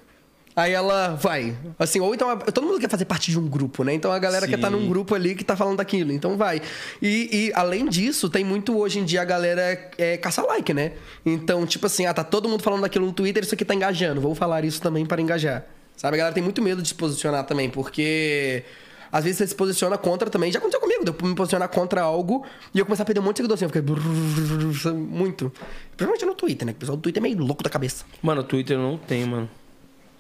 Aí 0.55 0.73
ela 0.73 1.15
vai. 1.15 1.57
Assim, 1.79 2.01
ou 2.01 2.15
então 2.15 2.37
todo 2.39 2.67
mundo 2.67 2.81
quer 2.81 2.91
fazer 2.91 3.05
parte 3.05 3.31
de 3.31 3.39
um 3.39 3.49
grupo, 3.49 3.85
né? 3.85 3.95
Então 3.95 4.11
a 4.11 4.19
galera 4.19 4.47
quer 4.47 4.57
Sim. 4.57 4.59
estar 4.59 4.71
num 4.71 4.89
grupo 4.89 5.15
ali 5.15 5.35
que 5.35 5.45
tá 5.45 5.57
falando 5.57 5.77
daquilo. 5.77 6.13
Então 6.13 6.37
vai. 6.37 6.61
E, 7.01 7.29
e, 7.33 7.53
além 7.55 7.89
disso, 7.89 8.29
tem 8.29 8.45
muito 8.45 8.77
hoje 8.77 8.99
em 8.99 9.05
dia 9.05 9.23
a 9.23 9.25
galera 9.25 9.91
é, 9.97 10.17
caça 10.17 10.43
like, 10.43 10.75
né? 10.75 10.93
Então, 11.25 11.65
tipo 11.67 11.87
assim, 11.87 12.05
ah, 12.05 12.13
tá 12.13 12.25
todo 12.25 12.49
mundo 12.49 12.63
falando 12.63 12.83
daquilo 12.83 13.07
no 13.07 13.13
Twitter, 13.13 13.45
isso 13.45 13.55
aqui 13.55 13.65
tá 13.65 13.75
engajando. 13.75 14.21
Vou 14.21 14.35
falar 14.35 14.65
isso 14.65 14.83
também 14.83 15.07
para 15.07 15.23
engajar. 15.23 15.65
Sabe? 15.97 16.17
A 16.17 16.19
galera 16.19 16.35
tem 16.35 16.43
muito 16.43 16.61
medo 16.61 16.83
de 16.83 16.89
se 16.89 16.95
posicionar 16.95 17.45
também, 17.45 17.71
porque. 17.71 18.65
Às 19.13 19.25
vezes 19.25 19.39
você 19.39 19.47
se 19.49 19.55
posiciona 19.55 19.99
contra 19.99 20.31
também. 20.31 20.53
Já 20.53 20.59
aconteceu 20.59 20.81
comigo, 20.81 21.05
de 21.05 21.11
eu 21.11 21.29
me 21.29 21.35
posicionar 21.35 21.69
contra 21.69 22.03
algo 22.03 22.45
e 22.75 22.79
eu 22.79 22.85
começar 22.85 23.03
a 23.03 23.07
perder 23.07 23.21
um 23.21 23.25
monte 23.25 23.37
de 23.37 23.39
seguidor 23.39 23.55
assim. 23.55 23.65
Eu 23.65 23.69
fiquei. 23.69 23.83
brrr, 23.83 24.95
Muito. 24.95 25.53
Principalmente 25.97 26.25
no 26.25 26.35
Twitter, 26.35 26.67
né? 26.67 26.73
O 26.73 26.75
pessoal 26.77 26.97
do 26.97 27.03
Twitter 27.03 27.21
é 27.21 27.23
meio 27.23 27.39
louco 27.39 27.63
da 27.63 27.71
cabeça. 27.71 28.05
Mano, 28.23 28.43
o 28.43 28.45
Twitter 28.45 28.77
eu 28.77 28.83
não 28.83 28.97
tenho, 28.97 29.27
mano. 29.27 29.51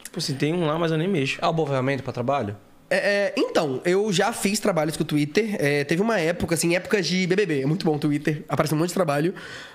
Tipo 0.02 0.18
assim, 0.18 0.34
tem 0.34 0.52
um 0.52 0.66
lá, 0.66 0.78
mas 0.78 0.90
eu 0.90 0.98
nem 0.98 1.08
mexo. 1.08 1.38
É 1.40 1.46
uma 1.46 1.52
boa 1.52 1.68
ferramenta 1.68 2.02
pra 2.02 2.12
trabalho? 2.12 2.56
É, 2.92 2.96
é, 2.96 3.34
então, 3.36 3.80
eu 3.84 4.12
já 4.12 4.32
fiz 4.32 4.58
trabalhos 4.58 4.96
com 4.96 5.04
o 5.04 5.06
Twitter. 5.06 5.54
É, 5.60 5.84
teve 5.84 6.02
uma 6.02 6.18
época, 6.18 6.56
assim, 6.56 6.74
épocas 6.74 7.06
de 7.06 7.24
BBB. 7.24 7.62
É 7.62 7.66
muito 7.66 7.86
bom 7.86 7.94
o 7.94 7.98
Twitter. 8.00 8.44
Aparece 8.48 8.74
um 8.74 8.78
monte 8.78 8.88
de 8.88 8.94
trabalho. 8.94 9.32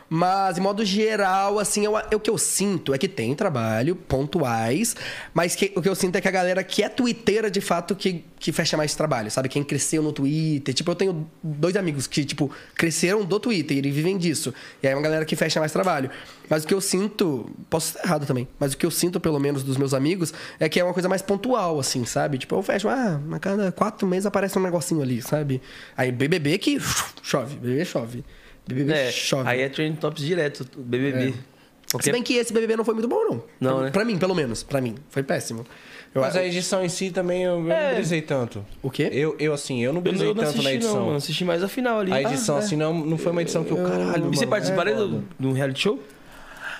Mas, 0.08 0.56
de 0.56 0.62
modo 0.62 0.86
geral, 0.86 1.58
assim, 1.58 1.84
eu, 1.84 1.94
eu- 2.12 2.18
o 2.18 2.20
que 2.20 2.30
eu 2.30 2.38
sinto 2.38 2.94
é 2.94 2.98
que 2.98 3.08
tem 3.08 3.34
trabalho, 3.34 3.96
pontuais. 3.96 4.96
Mas 5.34 5.56
que- 5.56 5.72
o 5.76 5.82
que 5.82 5.90
eu 5.90 5.96
sinto 5.96 6.16
é 6.16 6.22
que 6.22 6.28
a 6.28 6.32
galera 6.32 6.64
que 6.64 6.84
é 6.84 6.90
twitteira, 6.90 7.50
de 7.50 7.60
fato, 7.60 7.96
que, 7.96 8.24
que 8.40 8.52
fecha 8.52 8.78
mais 8.78 8.94
trabalho, 8.94 9.32
sabe? 9.32 9.50
Quem 9.50 9.64
cresceu 9.64 10.04
no 10.04 10.12
Twitter. 10.14 10.74
Tipo, 10.76 10.92
eu 10.92 10.96
tenho 10.96 11.28
dois 11.42 11.76
amigos 11.76 12.06
que, 12.06 12.24
tipo, 12.24 12.52
cresceram 12.76 13.26
do 13.26 13.40
Twitter 13.40 13.84
e 13.84 13.92
vivem 13.92 14.18
disso. 14.18 14.54
E 14.82 14.88
aí 14.88 14.94
é 14.94 14.96
uma 14.96 15.02
galera 15.02 15.26
que 15.26 15.36
fecha 15.36 15.60
mais 15.60 15.72
trabalho. 15.72 16.10
Mas 16.48 16.64
o 16.64 16.68
que 16.68 16.74
eu 16.74 16.82
sinto... 16.82 17.50
Posso 17.70 17.96
estar 17.96 18.04
errado 18.08 18.28
também. 18.28 18.48
Mas 18.60 18.74
o 18.74 18.78
que 18.78 18.86
eu 18.86 18.92
sinto, 18.92 19.20
pelo 19.20 19.40
menos, 19.40 19.64
dos 19.64 19.76
meus 19.76 19.94
amigos, 19.96 20.32
é 20.60 20.70
que 20.70 20.80
é 20.80 20.84
uma 20.84 20.94
coisa 20.94 21.10
mais 21.10 21.24
pontual, 21.24 21.80
assim, 21.80 22.06
sabe? 22.06 22.38
Tipo, 22.38 22.56
eu 22.56 22.62
fecho... 22.62 22.88
Ah, 22.88 23.20
a 23.32 23.40
cada 23.40 23.72
quatro 23.72 24.08
meses 24.08 24.28
aparece 24.28 24.58
um 24.60 24.62
negocinho 24.62 25.02
ali, 25.02 25.20
sabe? 25.22 25.60
Aí 25.98 26.12
BBB 26.12 26.60
que 26.60 26.78
chove. 27.24 27.56
BBB 27.56 27.84
chove. 27.86 28.24
BBB 28.68 28.94
É, 28.94 29.12
chove. 29.12 29.48
aí 29.50 29.62
é 29.62 29.70
trend 29.70 29.98
tops 29.98 30.24
direto, 30.24 30.66
BBB. 30.78 31.32
Se 31.32 31.92
Qualquer- 31.92 32.12
bem 32.14 32.24
que 32.24 32.34
esse 32.36 32.52
BBB 32.52 32.76
não 32.76 32.84
foi 32.84 32.94
muito 32.96 33.08
bom, 33.08 33.24
não. 33.24 33.44
Não, 33.62 33.76
pra, 33.78 33.86
né? 33.86 33.92
pra 33.92 34.06
mim, 34.06 34.18
pelo 34.18 34.34
menos. 34.36 34.64
Pra 34.64 34.82
mim. 34.82 34.96
Foi 35.10 35.22
péssimo. 35.24 35.66
Eu, 36.14 36.22
Mas 36.22 36.36
a 36.36 36.44
edição 36.46 36.84
em 36.84 36.90
si 36.90 37.12
também 37.12 37.44
eu, 37.44 37.60
eu 37.64 37.72
É. 37.72 37.90
não 37.90 37.96
brisei 37.96 38.22
tanto. 38.22 38.66
O 38.82 38.90
quê? 38.90 39.10
Eu, 39.12 39.36
eu 39.38 39.54
assim, 39.54 39.84
eu 39.84 39.92
não 39.94 40.00
Eu 40.00 40.04
brisei 40.04 40.20
não, 40.28 40.32
eu 40.32 40.36
não 40.36 40.44
tanto 40.44 40.56
na 40.56 40.60
assisti 40.62 40.76
edição. 40.78 40.96
não, 40.96 41.06
mano. 41.06 41.18
Assisti 41.18 41.44
mais 41.46 41.62
a 41.64 41.68
final 41.68 42.00
ali. 42.00 42.12
A 42.14 42.22
edição, 42.22 42.56
Ah, 42.56 42.60
é. 42.60 42.64
assim, 42.64 42.76
não, 42.76 42.94
não 42.94 43.18
foi 43.18 43.32
uma 43.34 43.42
edição 43.42 43.64
que 43.64 43.72
eu, 43.72 43.78
caralho. 43.78 44.32
E 44.34 44.36
você 44.38 44.48
participaria 44.48 44.94
é 44.94 44.98
do, 44.98 45.24
um 45.42 45.52
reality 45.52 45.82
show? 45.82 46.02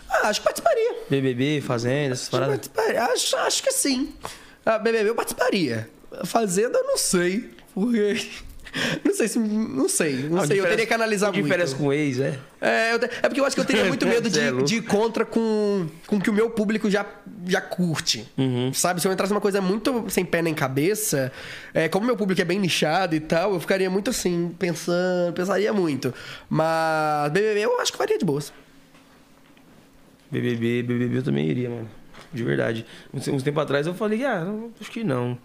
Ah, 0.10 0.30
acho 0.30 0.40
que 0.40 0.46
participaria. 0.46 0.96
BBB, 1.10 1.62
Fazenda, 1.62 2.14
essas 2.14 2.22
Acho 2.22 2.26
que 2.26 2.32
paradas? 2.32 2.56
participaria. 2.68 3.04
Acho, 3.04 3.36
acho 3.38 3.64
que 3.64 3.72
sim. 3.72 4.14
A 4.66 4.80
BBB 4.80 5.10
eu 5.10 5.16
participaria. 5.16 5.90
A 6.12 6.26
Fazenda, 6.26 6.78
eu 6.80 6.84
não 6.86 6.98
sei. 6.98 7.50
Porque... 7.74 8.26
Não 9.04 9.14
sei 9.14 9.28
se... 9.28 9.40
Não 9.40 9.88
sei. 9.88 10.16
Não, 10.30 10.46
sei. 10.46 10.60
Eu 10.60 10.66
teria 10.66 10.86
que 10.86 10.94
analisar 10.94 11.32
muito. 11.32 11.44
Diferença 11.44 11.76
com 11.76 11.92
ex, 11.94 12.20
é? 12.20 12.40
É, 12.62 12.94
eu 12.94 12.96
é 12.96 13.28
porque 13.28 13.40
eu 13.40 13.46
acho 13.46 13.56
que 13.56 13.62
eu 13.62 13.66
teria 13.66 13.86
muito 13.86 14.06
medo 14.06 14.28
é 14.28 14.32
de, 14.32 14.64
de 14.64 14.76
ir 14.78 14.82
contra 14.82 15.26
com, 15.26 15.88
o 16.10 16.20
que 16.20 16.30
o 16.30 16.34
meu 16.34 16.50
público 16.50 16.90
já, 16.90 17.06
já 17.46 17.62
curte. 17.62 18.26
Uhum. 18.38 18.74
Sabe? 18.74 19.02
Se 19.02 19.08
eu 19.08 19.14
entrasse 19.14 19.32
numa 19.32 19.42
coisa 19.42 19.62
muito 19.62 20.06
sem 20.10 20.26
pé 20.26 20.42
nem 20.42 20.54
cabeça, 20.54 21.32
é, 21.74 21.88
como 21.88 22.06
meu 22.06 22.18
público 22.18 22.42
é 22.42 22.46
bem 22.46 22.60
nichado 22.60 23.16
e 23.16 23.20
tal, 23.20 23.54
eu 23.54 23.60
ficaria 23.60 23.90
muito 23.90 24.10
assim, 24.10 24.54
pensando, 24.58 25.34
pensaria 25.34 25.72
muito. 25.72 26.14
Mas 26.50 27.32
BBB 27.32 27.62
eu 27.62 27.80
acho 27.80 27.92
que 27.92 27.98
faria 27.98 28.18
de 28.18 28.26
boas. 28.26 28.52
BBB, 30.32 30.84
BBB 30.84 31.18
eu 31.18 31.24
também 31.24 31.48
iria, 31.48 31.70
mano. 31.70 31.90
De 32.34 32.44
verdade. 32.44 32.86
Uns, 33.14 33.28
uns 33.28 33.44
tempo 33.44 33.60
atrás 33.60 33.88
eu 33.88 33.94
falei, 33.94 34.26
ah, 34.26 34.44
não, 34.44 34.72
acho 34.80 34.92
que 34.92 35.04
não. 35.04 35.38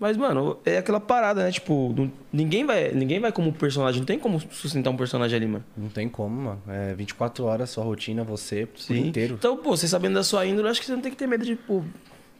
Mas, 0.00 0.16
mano, 0.16 0.56
é 0.64 0.78
aquela 0.78 0.98
parada, 0.98 1.44
né? 1.44 1.52
Tipo, 1.52 1.94
não- 1.94 2.10
ninguém 2.32 2.64
vai, 2.64 2.90
ninguém 2.92 3.20
vai 3.20 3.30
como 3.30 3.52
personagem. 3.52 4.00
Não 4.00 4.06
tem 4.06 4.18
como 4.18 4.40
sustentar 4.50 4.88
um 4.90 4.96
personagem 4.96 5.36
ali, 5.36 5.46
mano. 5.46 5.64
Não 5.76 5.90
tem 5.90 6.08
como, 6.08 6.34
mano. 6.42 6.62
É 6.66 6.94
24 6.94 7.44
horas, 7.44 7.68
sua 7.68 7.84
rotina, 7.84 8.24
você, 8.24 8.62
o 8.64 8.68
dia 8.94 8.98
inteiro. 9.08 9.34
Então, 9.38 9.58
pô, 9.58 9.76
você 9.76 9.86
sabendo 9.86 10.14
da 10.14 10.24
sua 10.24 10.46
índole, 10.46 10.68
acho 10.68 10.80
que 10.80 10.86
você 10.86 10.92
não 10.94 11.02
tem 11.02 11.12
que 11.12 11.18
ter 11.18 11.26
medo 11.26 11.44
de, 11.44 11.54
pô, 11.54 11.82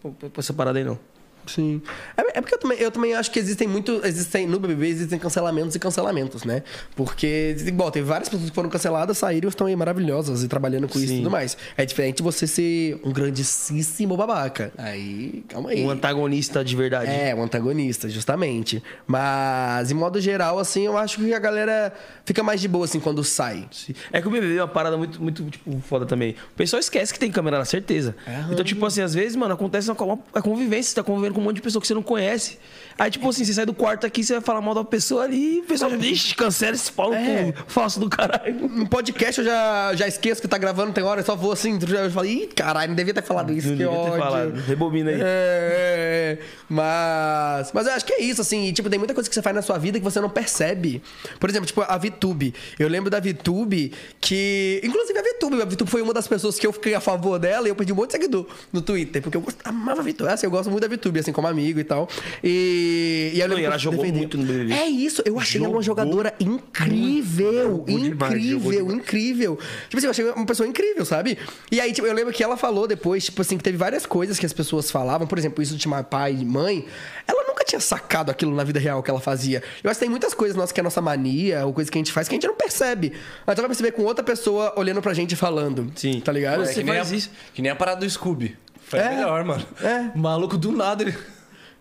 pô, 0.00 0.10
pô, 0.10 0.28
essa 0.38 0.54
parada 0.54 0.78
aí, 0.78 0.84
não. 0.84 0.98
Sim. 1.46 1.82
É, 2.16 2.38
é 2.38 2.40
porque 2.40 2.54
eu 2.54 2.58
também, 2.58 2.78
eu 2.78 2.90
também 2.90 3.14
acho 3.14 3.30
que 3.30 3.38
existem 3.38 3.66
muito. 3.66 4.00
Existem, 4.04 4.46
no 4.46 4.58
BBB 4.58 4.88
existem 4.88 5.18
cancelamentos 5.18 5.74
e 5.74 5.78
cancelamentos, 5.78 6.44
né? 6.44 6.62
Porque, 6.94 7.56
bom, 7.72 7.90
teve 7.90 8.06
várias 8.06 8.28
pessoas 8.28 8.50
que 8.50 8.54
foram 8.54 8.68
canceladas, 8.68 9.18
saíram 9.18 9.48
e 9.48 9.50
estão 9.50 9.66
aí 9.66 9.76
maravilhosas 9.76 10.42
e 10.42 10.48
trabalhando 10.48 10.88
com 10.88 10.98
isso 10.98 11.06
e 11.06 11.08
Sim. 11.08 11.16
tudo 11.18 11.30
mais. 11.30 11.56
É 11.76 11.84
diferente 11.84 12.22
você 12.22 12.46
ser 12.46 13.00
um 13.04 13.12
grandíssimo 13.12 14.16
babaca. 14.16 14.72
Aí, 14.76 15.44
calma 15.48 15.70
aí. 15.70 15.84
Um 15.84 15.90
antagonista 15.90 16.64
de 16.64 16.76
verdade. 16.76 17.10
É, 17.10 17.34
um 17.34 17.42
antagonista, 17.42 18.08
justamente. 18.08 18.82
Mas, 19.06 19.88
de 19.88 19.94
modo 19.94 20.20
geral, 20.20 20.58
assim, 20.58 20.86
eu 20.86 20.96
acho 20.96 21.18
que 21.18 21.32
a 21.34 21.38
galera 21.38 21.92
fica 22.24 22.42
mais 22.42 22.60
de 22.60 22.68
boa, 22.68 22.84
assim, 22.84 23.00
quando 23.00 23.22
sai. 23.24 23.66
Sim. 23.70 23.94
É 24.12 24.20
que 24.20 24.28
o 24.28 24.30
BBB 24.30 24.56
é 24.56 24.62
uma 24.62 24.68
parada 24.68 24.96
muito, 24.96 25.22
muito 25.22 25.44
tipo, 25.50 25.80
foda 25.80 26.06
também. 26.06 26.34
O 26.52 26.56
pessoal 26.56 26.80
esquece 26.80 27.12
que 27.12 27.18
tem 27.18 27.30
câmera 27.30 27.58
na 27.58 27.64
certeza. 27.64 28.14
Então, 28.50 28.64
tipo 28.64 28.84
assim, 28.84 29.02
às 29.02 29.14
vezes, 29.14 29.36
mano, 29.36 29.54
acontece 29.54 29.90
uma, 29.90 30.14
uma 30.14 30.42
convivência. 30.42 30.90
Você 30.90 30.94
tá 30.96 31.02
convivendo 31.02 31.29
com 31.34 31.40
um 31.40 31.44
monte 31.44 31.56
de 31.56 31.62
pessoa 31.62 31.80
que 31.80 31.86
você 31.86 31.94
não 31.94 32.02
conhece. 32.02 32.58
Aí, 32.98 33.10
tipo 33.10 33.28
assim, 33.28 33.44
você 33.44 33.54
sai 33.54 33.64
do 33.66 33.72
quarto 33.74 34.06
aqui, 34.06 34.22
você 34.22 34.34
vai 34.34 34.42
falar 34.42 34.60
mal 34.60 34.74
da 34.74 34.84
pessoa 34.84 35.24
ali, 35.24 35.56
e 35.56 35.60
o 35.60 35.64
pessoal 35.64 35.90
já, 35.90 35.96
ixi, 35.96 36.34
cancela 36.34 36.74
esse 36.74 36.92
pau 36.92 37.14
É. 37.14 37.52
falso 37.66 37.98
do 37.98 38.08
caralho. 38.10 38.68
No 38.68 38.88
podcast 38.88 39.40
eu 39.40 39.44
já, 39.46 39.94
já 39.94 40.06
esqueço 40.06 40.40
que 40.42 40.48
tá 40.48 40.58
gravando, 40.58 40.92
tem 40.92 41.02
hora, 41.02 41.20
eu 41.20 41.24
só 41.24 41.34
vou 41.34 41.52
assim, 41.52 41.78
eu 41.80 42.10
falo, 42.10 42.26
ih, 42.26 42.46
caralho, 42.48 42.88
não 42.88 42.96
devia 42.96 43.14
ter 43.14 43.22
falado 43.22 43.52
isso, 43.52 43.68
Não 43.68 43.76
que 43.76 43.82
devia 43.84 43.98
ter 43.98 44.08
ódio. 44.10 44.18
falado. 44.18 44.54
Rebobina 44.66 45.10
aí. 45.10 45.20
É, 45.20 45.22
é, 45.22 46.38
é. 46.38 46.38
mas. 46.68 47.70
Mas 47.72 47.86
eu 47.86 47.92
acho 47.94 48.04
que 48.04 48.12
é 48.14 48.22
isso, 48.22 48.40
assim. 48.40 48.66
e, 48.66 48.72
Tipo, 48.72 48.88
tem 48.90 48.98
muita 48.98 49.14
coisa 49.14 49.28
que 49.28 49.34
você 49.34 49.42
faz 49.42 49.54
na 49.54 49.62
sua 49.62 49.78
vida 49.78 49.98
que 49.98 50.04
você 50.04 50.20
não 50.20 50.30
percebe. 50.30 51.02
Por 51.38 51.48
exemplo, 51.50 51.66
tipo, 51.66 51.82
a 51.82 51.96
VTube. 51.96 52.54
Eu 52.78 52.88
lembro 52.88 53.10
da 53.10 53.20
VTube 53.20 53.92
que. 54.20 54.80
Inclusive 54.84 55.18
a 55.18 55.22
VTube. 55.22 55.62
A 55.62 55.64
VTube 55.64 55.90
foi 55.90 56.02
uma 56.02 56.12
das 56.14 56.26
pessoas 56.28 56.58
que 56.58 56.66
eu 56.66 56.72
fiquei 56.72 56.94
a 56.94 57.00
favor 57.00 57.38
dela 57.38 57.66
e 57.66 57.70
eu 57.70 57.74
perdi 57.74 57.92
um 57.92 57.96
monte 57.96 58.08
de 58.08 58.12
seguidor 58.14 58.46
no 58.72 58.80
Twitter. 58.80 59.22
Porque 59.22 59.36
eu 59.36 59.44
amava 59.64 60.00
a 60.00 60.04
VTube. 60.04 60.28
Assim, 60.30 60.46
eu 60.46 60.50
gosto 60.50 60.70
muito 60.70 60.86
da 60.86 60.94
VTube, 60.94 61.18
assim, 61.20 61.32
como 61.32 61.46
amigo 61.46 61.78
e 61.80 61.84
tal. 61.84 62.08
E. 62.42 63.32
E, 63.34 63.40
eu 63.40 63.48
Não, 63.48 63.54
lembro 63.54 63.62
e 63.62 63.66
ela 63.66 63.78
jogou 63.78 64.04
muito 64.06 64.36
no 64.36 64.44
BBB. 64.44 64.72
É 64.72 64.86
isso, 64.86 65.22
eu 65.24 65.38
achei 65.38 65.60
ela 65.60 65.68
uma 65.68 65.80
Jogou 65.80 65.82
jogadora 65.82 66.34
incrível. 66.40 67.52
Jogou 67.52 67.86
jogou 67.86 67.98
incrível, 67.98 68.70
demais. 68.70 68.94
incrível. 68.94 69.58
Tipo 69.88 69.96
assim, 69.96 70.06
eu 70.06 70.10
achei 70.10 70.24
uma 70.30 70.46
pessoa 70.46 70.68
incrível, 70.68 71.04
sabe? 71.04 71.38
E 71.70 71.80
aí, 71.80 71.92
tipo, 71.92 72.06
eu 72.06 72.14
lembro 72.14 72.32
que 72.32 72.42
ela 72.42 72.56
falou 72.56 72.86
depois, 72.86 73.24
tipo 73.24 73.42
assim, 73.42 73.56
que 73.56 73.64
teve 73.64 73.76
várias 73.76 74.06
coisas 74.06 74.38
que 74.38 74.46
as 74.46 74.52
pessoas 74.52 74.90
falavam, 74.90 75.26
por 75.26 75.38
exemplo, 75.38 75.62
isso 75.62 75.76
de 75.76 75.82
chamar 75.82 76.04
pai 76.04 76.36
e 76.40 76.44
mãe. 76.44 76.84
Ela 77.26 77.44
nunca 77.46 77.64
tinha 77.64 77.80
sacado 77.80 78.30
aquilo 78.30 78.54
na 78.54 78.64
vida 78.64 78.78
real 78.78 79.02
que 79.02 79.10
ela 79.10 79.20
fazia. 79.20 79.62
Eu 79.82 79.90
acho 79.90 79.98
que 79.98 80.04
tem 80.04 80.10
muitas 80.10 80.34
coisas 80.34 80.56
nossas 80.56 80.72
que 80.72 80.80
é 80.80 80.82
nossa 80.82 81.00
mania, 81.00 81.66
ou 81.66 81.72
coisa 81.72 81.90
que 81.90 81.98
a 81.98 82.00
gente 82.00 82.12
faz 82.12 82.28
que 82.28 82.34
a 82.34 82.36
gente 82.36 82.46
não 82.46 82.56
percebe. 82.56 83.12
Mas 83.46 83.56
vai 83.56 83.66
perceber 83.66 83.92
com 83.92 84.02
outra 84.02 84.24
pessoa 84.24 84.72
olhando 84.76 85.02
pra 85.02 85.14
gente 85.14 85.32
e 85.32 85.36
falando. 85.36 85.90
Sim. 85.94 86.20
Tá 86.20 86.32
ligado? 86.32 86.64
Você 86.64 86.74
que 86.74 86.82
nem 86.82 86.94
faz 86.94 87.12
a, 87.12 87.16
isso. 87.16 87.30
Que 87.54 87.62
nem 87.62 87.70
a 87.70 87.76
parada 87.76 88.00
do 88.00 88.10
Scooby. 88.10 88.56
Foi 88.90 88.98
É. 88.98 89.08
melhor, 89.10 89.44
mano. 89.44 89.64
É. 89.80 90.10
O 90.14 90.18
maluco 90.18 90.58
do 90.58 90.72
nada, 90.72 91.02
ele... 91.04 91.16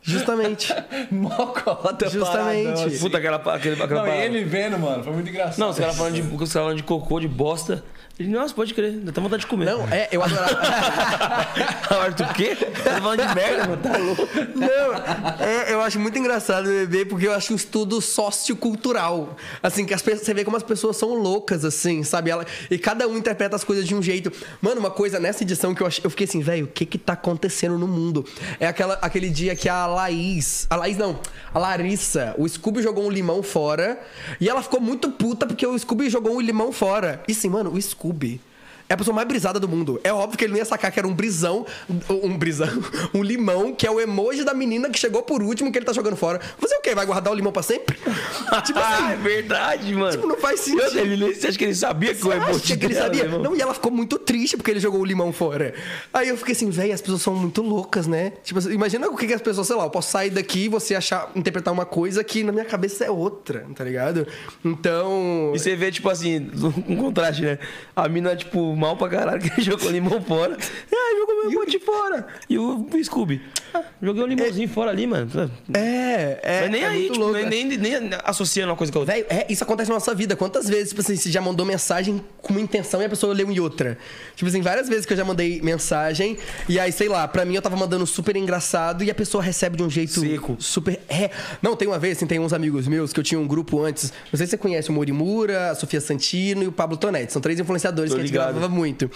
Justamente. 0.02 0.74
Mocota, 1.12 2.08
Justamente. 2.10 2.64
paradão, 2.66 2.86
assim. 2.86 3.00
Puta, 3.00 3.18
aquela, 3.18 3.36
aquele, 3.38 3.76
aquela 3.84 4.02
Não, 4.02 4.08
parada. 4.10 4.26
ele 4.26 4.44
vendo, 4.46 4.80
mano, 4.80 5.04
foi 5.04 5.12
muito 5.12 5.30
engraçado. 5.30 5.60
Não, 5.60 5.70
os 5.72 5.78
caras 5.78 5.98
falando 5.98 6.14
de, 6.14 6.22
os 6.24 6.30
caras 6.38 6.54
falando 6.54 6.78
de 6.78 6.84
cocô, 6.84 7.20
de 7.20 7.28
bosta. 7.28 7.84
Ele, 8.20 8.28
nossa, 8.28 8.54
pode 8.54 8.74
crer, 8.74 8.92
dá 9.00 9.12
até 9.12 9.22
vontade 9.22 9.44
de 9.44 9.48
comer. 9.48 9.64
Não, 9.64 9.88
é, 9.88 10.10
eu 10.12 10.22
adorava. 10.22 10.60
Arthur, 12.04 12.26
o 12.26 12.34
quê? 12.34 12.54
Tá 12.54 13.00
falando 13.02 13.26
de 13.26 13.34
merda, 13.34 13.66
mano, 13.66 13.82
tá 13.82 13.98
louco. 13.98 14.28
Não, 14.56 15.46
é, 15.46 15.74
eu 15.74 15.82
acho 15.82 15.98
muito 15.98 16.20
engraçado 16.20 16.66
o 16.66 16.70
bebê 16.70 17.06
porque 17.06 17.26
eu 17.26 17.34
acho 17.34 17.54
um 17.54 17.56
estudo 17.56 18.02
sociocultural. 18.02 19.38
Assim, 19.64 19.86
que 19.86 19.94
as 19.94 20.02
pessoas, 20.02 20.26
você 20.26 20.34
vê 20.34 20.44
como 20.44 20.58
as 20.58 20.64
pessoas 20.64 20.98
são 20.98 21.14
loucas, 21.14 21.64
assim, 21.64 22.04
sabe? 22.04 22.30
Ela, 22.30 22.46
e 22.70 22.78
cada 22.78 23.08
um 23.08 23.18
interpreta 23.18 23.56
as 23.56 23.64
coisas 23.64 23.88
de 23.88 23.96
um 23.96 24.02
jeito. 24.02 24.30
Mano, 24.62 24.82
uma 24.82 24.92
coisa 24.92 25.18
nessa 25.18 25.44
edição 25.44 25.74
que 25.74 25.82
eu, 25.82 25.88
ach, 25.88 26.02
eu 26.04 26.10
fiquei 26.10 26.26
assim, 26.26 26.42
velho, 26.42 26.66
o 26.66 26.68
que 26.68 26.86
que 26.86 26.98
tá 26.98 27.14
acontecendo 27.14 27.78
no 27.78 27.88
mundo? 27.88 28.26
É 28.60 28.68
aquela, 28.68 28.96
aquele 28.96 29.30
dia 29.30 29.56
que 29.56 29.70
a 29.70 29.88
Laís. 29.88 30.68
A 30.70 30.76
Laís 30.76 30.98
não, 30.98 31.18
a 31.54 31.60
Larissa, 31.60 32.36
o 32.38 32.46
Scooby 32.46 32.82
jogou 32.82 33.06
um 33.06 33.10
limão 33.10 33.42
fora 33.42 33.98
e 34.42 34.50
ela 34.50 34.62
ficou 34.62 34.82
muito 34.82 35.10
puta 35.10 35.48
porque 35.48 35.66
o 35.66 35.80
Scooby 35.80 36.10
jogou 36.10 36.36
um 36.36 36.42
limão 36.42 36.74
fora. 36.74 37.24
E 37.26 37.32
assim, 37.32 37.48
mano, 37.48 37.72
o 37.72 37.82
Scooby. 37.82 38.09
be 38.14 38.40
é 38.90 38.96
a 38.96 38.98
pessoa 38.98 39.14
mais 39.14 39.28
brisada 39.28 39.60
do 39.60 39.70
mundo. 39.70 40.02
É 40.04 40.12
óbvio 40.12 40.36
que 40.36 40.44
ele 40.44 40.54
não 40.54 40.58
ia 40.58 40.66
sacar 40.66 40.92
que 40.92 40.98
era 41.00 41.08
um 41.08 41.14
brisão, 41.14 41.64
um 42.10 42.36
brisão, 42.36 42.68
um 43.14 43.22
limão, 43.22 43.72
que 43.72 43.86
é 43.86 43.92
o 43.92 44.00
emoji 44.00 44.44
da 44.44 44.54
menina 44.54 44.90
que 44.90 44.98
chegou 44.98 45.22
por 45.22 45.44
último, 45.44 45.72
que 45.72 45.78
ele 45.78 45.86
tá 45.86 45.94
jogando 45.94 46.16
fora. 46.16 46.40
Fazer 46.58 46.76
o 46.76 46.82
quê? 46.82 46.96
Vai 46.96 47.06
guardar 47.06 47.32
o 47.32 47.36
limão 47.36 47.52
pra 47.52 47.62
sempre? 47.62 47.98
tipo 48.66 48.80
assim. 48.80 49.12
é 49.12 49.16
verdade, 49.16 49.94
mano. 49.94 50.12
Tipo, 50.12 50.26
não 50.26 50.38
faz 50.38 50.62
sentido. 50.62 50.98
Ele, 50.98 51.36
você 51.36 51.48
acha 51.48 51.58
que 51.58 51.64
ele 51.66 51.76
sabia 51.76 52.16
que 52.16 52.22
o 52.22 52.32
Você 52.32 52.36
emoji 52.36 52.56
acha 52.56 52.78
que 52.78 52.86
ele 52.86 52.96
sabia? 52.96 53.24
irmão? 53.26 53.44
Não, 53.44 53.56
e 53.56 53.62
ela 53.62 53.76
ficou 53.76 53.92
muito 53.92 54.18
triste 54.18 54.58
porque 54.58 54.72
ele 54.72 54.80
jogou 54.80 55.02
o 55.02 55.06
limão 55.06 55.32
fora. 55.32 55.76
Aí 56.12 56.30
eu 56.30 56.38
fiquei 56.38 56.54
assim, 56.54 56.72
velho, 56.72 56.92
as 56.92 57.02
pessoas 57.02 57.22
são 57.22 57.36
muito 57.36 57.62
loucas, 57.62 58.08
né? 58.08 58.34
Tipo, 58.44 58.58
assim, 58.58 58.72
imagina 58.72 59.08
o 59.08 59.16
que, 59.16 59.28
que 59.28 59.34
as 59.34 59.42
pessoas, 59.42 59.68
sei 59.68 59.76
lá, 59.76 59.84
eu 59.84 59.92
posso 59.92 60.10
sair 60.10 60.32
daqui 60.32 60.66
e 60.66 60.68
você 60.68 60.96
achar, 60.96 61.30
interpretar 61.36 61.72
uma 61.72 61.86
coisa 61.86 62.24
que 62.24 62.44
na 62.44 62.52
minha 62.52 62.66
cabeça 62.66 63.06
é 63.06 63.12
outra, 63.12 63.68
tá 63.76 63.84
ligado? 63.84 64.26
Então. 64.66 65.52
E 65.54 65.60
você 65.60 65.76
vê, 65.76 65.92
tipo 65.92 66.10
assim, 66.10 66.50
um 66.90 66.96
contraste, 66.96 67.44
né? 67.44 67.60
A 67.96 68.10
mina, 68.10 68.36
tipo, 68.36 68.79
mal 68.80 68.96
pra 68.98 69.10
caralho, 69.10 69.42
que 69.42 69.62
jogou 69.62 69.92
limão 69.92 70.22
fora. 70.22 70.58
Ah, 70.92 71.18
jogou 71.20 71.44
meu 71.44 71.60
monte 71.60 71.80
fora. 71.80 72.28
E 72.50 72.58
o 72.58 72.88
Scooby. 73.04 73.42
Joguei 74.02 74.24
um 74.24 74.28
limãozinho 74.28 74.70
fora 74.70 74.92
ali, 74.92 75.06
mano. 75.06 75.30
É, 75.74 76.40
é. 76.42 76.62
Mas 76.62 76.72
nem 76.72 76.84
é 76.84 76.88
aí, 76.88 77.04
tipo, 77.04 77.20
louco. 77.20 77.34
nem, 77.34 77.66
nem, 77.66 77.78
nem 77.78 78.10
associando 78.24 78.72
uma 78.72 78.78
coisa 78.78 78.92
com 78.92 79.00
a 79.00 79.02
outra. 79.02 79.16
Velho, 79.16 79.26
é, 79.30 79.46
isso 79.50 79.64
acontece 79.64 79.90
na 79.90 79.96
nossa 79.96 80.14
vida. 80.16 80.36
Quantas 80.36 80.68
vezes, 80.68 80.90
tipo 80.90 81.02
assim, 81.02 81.16
você 81.16 81.30
já 81.30 81.42
mandou 81.42 81.66
mensagem 81.66 82.24
com 82.42 82.54
uma 82.54 82.62
intenção 82.62 83.02
e 83.02 83.06
a 83.06 83.10
pessoa 83.10 83.34
leu 83.34 83.52
em 83.52 83.60
outra? 83.60 83.98
Tipo 84.36 84.50
assim, 84.50 84.62
várias 84.62 84.88
vezes 84.88 85.06
que 85.06 85.14
eu 85.14 85.18
já 85.18 85.26
mandei 85.26 85.62
mensagem 85.62 86.38
e 86.68 86.80
aí, 86.80 86.92
sei 86.92 87.08
lá, 87.10 87.28
pra 87.28 87.46
mim 87.46 87.56
eu 87.56 87.62
tava 87.62 87.76
mandando 87.76 88.06
super 88.08 88.36
engraçado 88.36 89.04
e 89.04 89.12
a 89.12 89.16
pessoa 89.16 89.44
recebe 89.44 89.78
de 89.78 89.84
um 89.84 89.90
jeito 89.90 90.20
Seco. 90.22 90.56
super. 90.60 91.00
É. 91.10 91.30
Não, 91.62 91.76
tem 91.76 91.88
uma 91.88 92.00
vez, 92.00 92.18
assim, 92.18 92.26
tem 92.26 92.40
uns 92.40 92.54
amigos 92.54 92.88
meus 92.88 93.12
que 93.14 93.20
eu 93.20 93.24
tinha 93.24 93.40
um 93.40 93.48
grupo 93.48 93.82
antes. 93.82 94.12
Não 94.32 94.38
sei 94.38 94.46
se 94.48 94.52
você 94.52 94.58
conhece 94.58 94.90
o 94.90 94.94
Morimura, 94.94 95.72
a 95.72 95.76
Sofia 95.76 96.02
Santino 96.02 96.64
e 96.64 96.68
o 96.68 96.72
Pablo 96.72 96.98
Tonetti. 96.98 97.34
São 97.34 97.42
três 97.42 97.60
influenciadores 97.60 98.12
Tô 98.12 98.16
que 98.16 98.22
a 98.22 98.26
gente 98.26 98.32
ligado. 98.34 98.54
gravava 98.54 98.74
muito. 98.74 99.10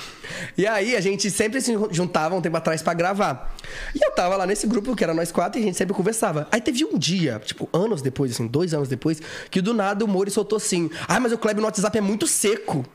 E 0.58 0.68
aí 0.68 0.96
a 0.96 1.02
gente 1.02 1.30
sempre 1.32 1.62
se 1.62 1.74
juntava 1.92 2.36
um 2.36 2.42
tempo 2.42 2.58
atrás 2.58 2.82
pra 2.82 2.94
gravar. 2.94 3.56
E 3.96 4.06
eu 4.06 4.12
tava 4.12 4.36
lá 4.36 4.43
nesse 4.46 4.68
grupo, 4.68 4.96
que 4.96 5.04
era 5.04 5.14
nós 5.14 5.32
quatro, 5.32 5.60
e 5.60 5.64
a 5.64 5.66
gente 5.66 5.78
sempre 5.78 5.94
conversava. 5.94 6.48
Aí 6.52 6.62
teve 6.62 6.84
um 6.86 6.98
dia, 6.98 7.42
tipo, 7.44 7.68
anos 7.74 8.02
depois, 8.02 8.32
assim, 8.32 8.48
dois 8.48 8.74
anos 8.74 8.88
depois, 8.88 9.22
que 9.50 9.62
do 9.62 9.74
nada 9.74 10.04
o 10.04 10.08
Mori 10.08 10.32
soltou 10.32 10.58
assim: 10.58 10.90
Ah, 11.08 11.20
mas 11.20 11.32
o 11.32 11.38
Kleber 11.38 11.62
no 11.62 11.68
WhatsApp 11.68 11.98
é 11.98 12.02
muito 12.02 12.28
seco. 12.28 12.86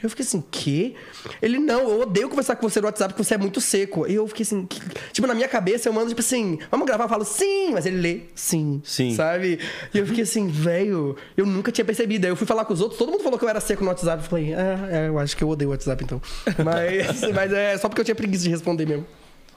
Eu 0.00 0.08
fiquei 0.08 0.24
assim, 0.24 0.44
quê? 0.48 0.94
Ele, 1.42 1.58
não, 1.58 1.80
eu 1.90 2.00
odeio 2.02 2.28
conversar 2.28 2.54
com 2.54 2.68
você 2.70 2.80
no 2.80 2.86
WhatsApp 2.86 3.12
porque 3.14 3.24
você 3.24 3.34
é 3.34 3.36
muito 3.36 3.60
seco. 3.60 4.06
E 4.06 4.14
eu 4.14 4.28
fiquei 4.28 4.44
assim, 4.44 4.64
que- 4.64 4.80
tipo, 5.12 5.26
na 5.26 5.34
minha 5.34 5.48
cabeça 5.48 5.88
eu 5.88 5.92
mando, 5.92 6.08
tipo 6.08 6.20
assim, 6.20 6.56
vamos 6.70 6.86
gravar? 6.86 7.06
Eu 7.06 7.08
falo, 7.08 7.24
sim, 7.24 7.70
mas 7.72 7.84
ele 7.84 7.96
lê, 8.00 8.20
sim. 8.32 8.80
Sim. 8.84 9.16
Sabe? 9.16 9.58
E 9.92 9.98
eu 9.98 10.06
fiquei 10.06 10.22
assim, 10.22 10.46
velho, 10.46 11.16
eu 11.36 11.44
nunca 11.44 11.72
tinha 11.72 11.84
percebido. 11.84 12.26
Aí 12.26 12.30
eu 12.30 12.36
fui 12.36 12.46
falar 12.46 12.64
com 12.64 12.72
os 12.72 12.80
outros, 12.80 12.96
todo 12.96 13.10
mundo 13.10 13.24
falou 13.24 13.36
que 13.40 13.44
eu 13.44 13.48
era 13.48 13.58
seco 13.58 13.82
no 13.82 13.90
WhatsApp. 13.90 14.22
Eu 14.22 14.28
falei, 14.30 14.54
ah, 14.54 14.88
é, 14.88 15.08
eu 15.08 15.18
acho 15.18 15.36
que 15.36 15.42
eu 15.42 15.48
odeio 15.48 15.70
o 15.70 15.72
WhatsApp 15.72 16.04
então. 16.04 16.22
Mas, 16.64 17.20
mas 17.34 17.52
é 17.52 17.76
só 17.76 17.88
porque 17.88 18.00
eu 18.00 18.04
tinha 18.04 18.14
preguiça 18.14 18.44
de 18.44 18.50
responder 18.50 18.86
mesmo. 18.86 19.04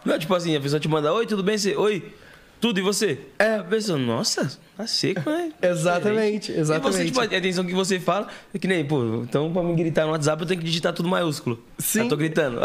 Não, 0.04 0.18
tipo 0.18 0.34
assim, 0.34 0.56
a 0.56 0.62
pessoa 0.62 0.80
te 0.80 0.88
manda, 0.88 1.14
oi, 1.14 1.26
tudo 1.26 1.44
bem? 1.44 1.58
Você, 1.58 1.76
oi, 1.76 2.14
tudo, 2.60 2.80
e 2.80 2.84
você? 2.84 3.20
É. 3.38 3.56
A 3.56 3.64
pessoa, 3.64 3.98
nossa, 3.98 4.60
tá 4.82 4.88
seco, 4.88 5.30
né? 5.30 5.52
Exatamente, 5.62 6.48
Diferente. 6.48 6.52
exatamente. 6.52 6.96
E 6.96 6.98
você, 6.98 7.06
tipo, 7.06 7.20
a 7.20 7.24
atenção 7.38 7.66
que 7.66 7.74
você 7.74 8.00
fala, 8.00 8.28
é 8.54 8.60
que 8.60 8.68
nem, 8.68 8.86
pô, 8.86 9.24
então 9.24 9.52
pra 9.52 9.64
me 9.64 9.76
gritar 9.76 10.06
no 10.06 10.12
WhatsApp 10.12 10.42
eu 10.42 10.48
tenho 10.48 10.60
que 10.60 10.66
digitar 10.66 10.94
tudo 10.94 11.08
maiúsculo. 11.10 11.60
Sim. 11.78 12.02
Eu 12.02 12.10
tô 12.10 12.18
gritando. 12.18 12.60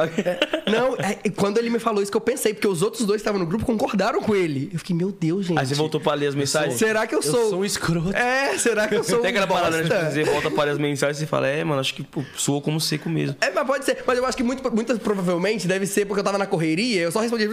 Não, 0.70 0.97
é, 0.97 1.28
quando 1.30 1.59
ele 1.59 1.70
me 1.70 1.78
falou 1.78 2.02
isso 2.02 2.10
que 2.10 2.16
eu 2.16 2.20
pensei, 2.20 2.52
porque 2.55 2.68
os 2.68 2.82
outros 2.82 3.06
dois 3.06 3.20
que 3.20 3.22
estavam 3.22 3.40
no 3.40 3.47
grupo 3.47 3.64
concordaram 3.64 4.20
com 4.20 4.34
ele. 4.34 4.70
Eu 4.72 4.78
fiquei, 4.78 4.94
meu 4.94 5.12
Deus, 5.12 5.47
gente. 5.47 5.59
Aí 5.59 5.66
você 5.66 5.74
voltou 5.74 6.01
pra 6.01 6.14
ler 6.14 6.28
as 6.28 6.34
mensagens? 6.34 6.74
Será 6.74 7.06
que 7.06 7.14
eu 7.14 7.22
sou. 7.22 7.40
Eu 7.40 7.51
sou 7.51 7.60
um 7.60 7.64
escroto. 7.64 8.14
É, 8.16 8.56
será 8.59 8.88
que 8.88 8.94
eu 8.94 9.05
sou. 9.05 9.20
Tem 9.20 9.30
aquela 9.30 9.47
um 9.47 9.48
parada, 9.48 9.76
né? 9.76 9.82
Tipo, 9.84 10.12
você 10.12 10.24
volta 10.24 10.51
para 10.51 10.72
as 10.72 10.78
mensagens 10.78 11.18
e 11.18 11.20
você 11.20 11.26
fala, 11.26 11.47
é, 11.48 11.62
mano, 11.64 11.80
acho 11.80 11.94
que 11.94 12.02
pô, 12.02 12.22
soou 12.36 12.60
como 12.60 12.80
seco 12.80 13.09
mesmo. 13.09 13.36
É, 13.40 13.51
mas 13.51 13.66
pode 13.66 13.84
ser. 13.84 14.02
Mas 14.06 14.18
eu 14.18 14.26
acho 14.26 14.36
que 14.36 14.43
muito, 14.43 14.74
muito 14.74 14.98
provavelmente 14.98 15.66
deve 15.66 15.86
ser 15.86 16.06
porque 16.06 16.20
eu 16.20 16.24
tava 16.24 16.38
na 16.38 16.47
correria, 16.47 17.02
eu 17.02 17.12
só 17.12 17.20
respondi 17.20 17.47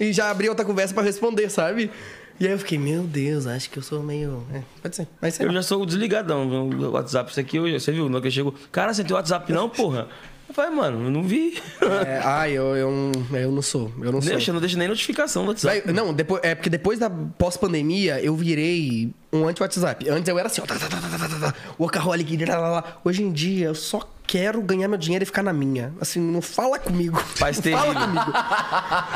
e 0.00 0.12
já 0.12 0.30
abri 0.30 0.48
outra 0.48 0.64
conversa 0.64 0.94
pra 0.94 1.02
responder, 1.02 1.50
sabe? 1.50 1.90
E 2.38 2.46
aí 2.46 2.52
eu 2.52 2.58
fiquei, 2.58 2.78
meu 2.78 3.02
Deus, 3.02 3.46
acho 3.46 3.70
que 3.70 3.78
eu 3.78 3.82
sou 3.82 4.02
meio. 4.02 4.44
É, 4.52 4.60
pode 4.82 4.96
ser. 4.96 5.08
Mas 5.20 5.38
Eu 5.40 5.52
já 5.52 5.62
sou 5.62 5.84
desligadão 5.86 6.68
do 6.68 6.90
WhatsApp. 6.92 7.30
Isso 7.30 7.40
aqui, 7.40 7.56
eu, 7.56 7.80
você 7.80 7.92
viu? 7.92 8.06
Hora 8.06 8.20
que 8.20 8.26
eu 8.26 8.30
chego, 8.30 8.54
cara, 8.70 8.92
você 8.92 9.02
tem 9.02 9.14
WhatsApp 9.14 9.50
não, 9.52 9.68
porra? 9.68 10.08
Eu 10.48 10.54
falei, 10.54 10.70
mano, 10.70 11.04
eu 11.06 11.10
não 11.10 11.22
vi. 11.24 11.60
É, 12.06 12.20
ai, 12.22 12.52
eu, 12.52 12.76
eu, 12.76 12.90
não- 12.90 13.38
eu 13.38 13.50
não 13.50 13.60
sou. 13.62 13.90
Eu 14.00 14.12
não 14.12 14.20
sou. 14.22 14.30
Deixa, 14.30 14.52
não 14.52 14.60
deixa 14.60 14.78
nem 14.78 14.86
notificação 14.86 15.42
no 15.42 15.48
WhatsApp. 15.48 15.82
Véi, 15.84 15.92
não, 15.94 16.14
depois, 16.14 16.40
é 16.44 16.54
porque 16.54 16.70
depois 16.70 16.98
da 17.00 17.10
pós-pandemia 17.10 18.20
eu 18.22 18.36
virei 18.36 19.10
um 19.32 19.48
anti-WhatsApp. 19.48 20.08
Antes 20.08 20.28
eu 20.28 20.38
era 20.38 20.46
assim, 20.46 20.60
ó, 20.60 20.66
tá, 20.66 20.76
tá, 20.76 20.88
tá, 20.88 20.96
tá, 20.96 21.18
tá, 21.18 21.28
tá, 21.28 21.52
tá, 21.52 21.54
workaholic, 21.78 22.44
lá, 22.44 22.58
lá, 22.58 22.68
lá. 22.68 22.84
Hoje 23.04 23.22
em 23.22 23.32
dia 23.32 23.66
eu 23.66 23.74
só 23.74 24.00
quero 24.26 24.60
ganhar 24.60 24.88
meu 24.88 24.98
dinheiro 24.98 25.22
e 25.22 25.26
ficar 25.26 25.42
na 25.42 25.52
minha. 25.52 25.92
Assim, 26.00 26.20
não 26.20 26.42
fala 26.42 26.78
comigo. 26.78 27.18
Faz 27.36 27.58
não 27.62 27.72
fala 27.72 27.94
comigo. 27.94 28.32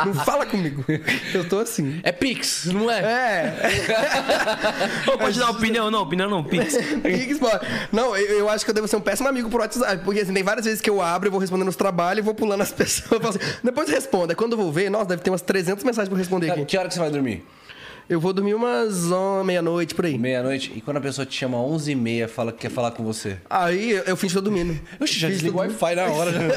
Não 0.07 0.15
fala 0.15 0.47
comigo. 0.47 0.85
Eu 1.35 1.49
tô 1.49 1.59
assim. 1.59 2.01
É 2.03 2.13
Pix, 2.13 2.67
não 2.67 2.91
é? 2.91 3.01
É. 3.01 3.71
Ô, 5.13 5.19
pode 5.19 5.39
dar 5.39 5.51
opinião, 5.51 5.91
não, 5.91 6.03
opinião 6.03 6.31
não, 6.31 6.45
Pix. 6.45 6.77
Pix, 7.03 7.39
pô. 7.39 7.49
Não, 7.93 8.17
eu, 8.17 8.39
eu 8.39 8.49
acho 8.49 8.65
que 8.65 8.71
eu 8.71 8.75
devo 8.75 8.87
ser 8.87 8.97
um 8.97 9.01
péssimo 9.01 9.29
amigo 9.29 9.51
por 9.51 9.61
WhatsApp. 9.61 10.05
Porque 10.05 10.21
assim, 10.21 10.33
tem 10.33 10.43
várias 10.43 10.65
vezes 10.65 10.81
que 10.81 10.89
eu 10.89 11.03
abro, 11.03 11.29
eu 11.29 11.33
vou 11.33 11.41
respondendo 11.41 11.69
os 11.69 11.77
trabalhos 11.77 12.21
e 12.21 12.23
vou 12.23 12.35
pulando 12.35 12.63
as 12.63 12.73
pessoas. 12.73 13.25
Assim, 13.25 13.39
depois 13.65 13.89
responda. 13.89 14.35
Quando 14.35 14.53
eu 14.53 14.59
vou 14.59 14.71
ver, 14.71 14.91
nossa, 14.91 15.07
deve 15.07 15.23
ter 15.23 15.31
umas 15.31 15.43
300 15.43 15.85
mensagens 15.85 16.09
pra 16.09 16.19
responder 16.19 16.51
aqui. 16.51 16.65
Que 16.65 16.79
hora 16.79 16.89
que 16.89 16.95
você 16.95 17.01
vai 17.01 17.11
dormir? 17.11 17.45
Eu 18.11 18.19
vou 18.19 18.33
dormir 18.33 18.55
umas 18.55 19.13
on- 19.13 19.45
meia-noite 19.45 19.95
por 19.95 20.05
aí. 20.05 20.19
Meia-noite. 20.19 20.73
E 20.75 20.81
quando 20.81 20.97
a 20.97 21.01
pessoa 21.01 21.25
te 21.25 21.39
chama 21.39 21.57
11h30 21.59 22.27
fala 22.27 22.51
que 22.51 22.59
quer 22.59 22.71
falar 22.71 22.91
com 22.91 23.05
você? 23.05 23.37
Aí 23.49 23.93
eu, 23.93 24.03
eu 24.03 24.17
finge 24.17 24.35
que 24.35 24.41
tô 24.41 24.45
dormindo. 24.51 24.77
Oxe, 25.01 25.17
já 25.17 25.29
desliga 25.29 25.55
o 25.55 25.59
Wi-Fi 25.61 25.95
na 25.95 26.07
hora. 26.07 26.33
Já. 26.33 26.41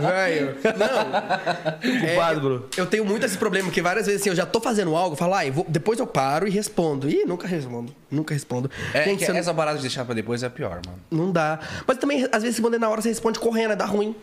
Velho. 0.00 0.56
Não. 0.64 2.00
Culpado, 2.00 2.38
É, 2.38 2.40
bro. 2.40 2.68
Eu 2.78 2.86
tenho 2.86 3.04
muito 3.04 3.26
esse 3.26 3.36
problema, 3.36 3.70
que 3.70 3.82
várias 3.82 4.06
vezes 4.06 4.22
assim, 4.22 4.30
eu 4.30 4.36
já 4.36 4.46
tô 4.46 4.60
fazendo 4.60 4.94
algo, 4.96 5.12
eu 5.12 5.16
falo, 5.18 5.34
ah, 5.34 5.46
eu 5.46 5.52
vou- 5.52 5.66
depois 5.68 5.98
eu 5.98 6.06
paro 6.06 6.46
e 6.46 6.50
respondo. 6.50 7.08
Ih, 7.08 7.24
nunca 7.26 7.46
respondo. 7.46 7.92
Nunca 8.10 8.32
respondo. 8.32 8.70
É, 8.94 9.04
Gente, 9.04 9.18
que 9.18 9.26
você 9.26 9.32
não- 9.32 9.38
essa 9.38 9.52
parada 9.52 9.76
de 9.76 9.82
deixar 9.82 10.04
pra 10.04 10.14
depois 10.14 10.42
é 10.42 10.46
a 10.46 10.50
pior, 10.50 10.80
mano. 10.86 10.98
não 11.10 11.30
dá. 11.30 11.58
Mas 11.86 11.98
também, 11.98 12.24
às 12.32 12.42
vezes, 12.42 12.56
responder 12.56 12.78
na 12.78 12.88
hora, 12.88 13.02
você 13.02 13.10
responde 13.10 13.38
correndo, 13.38 13.76
dá 13.76 13.84
ruim. 13.84 14.14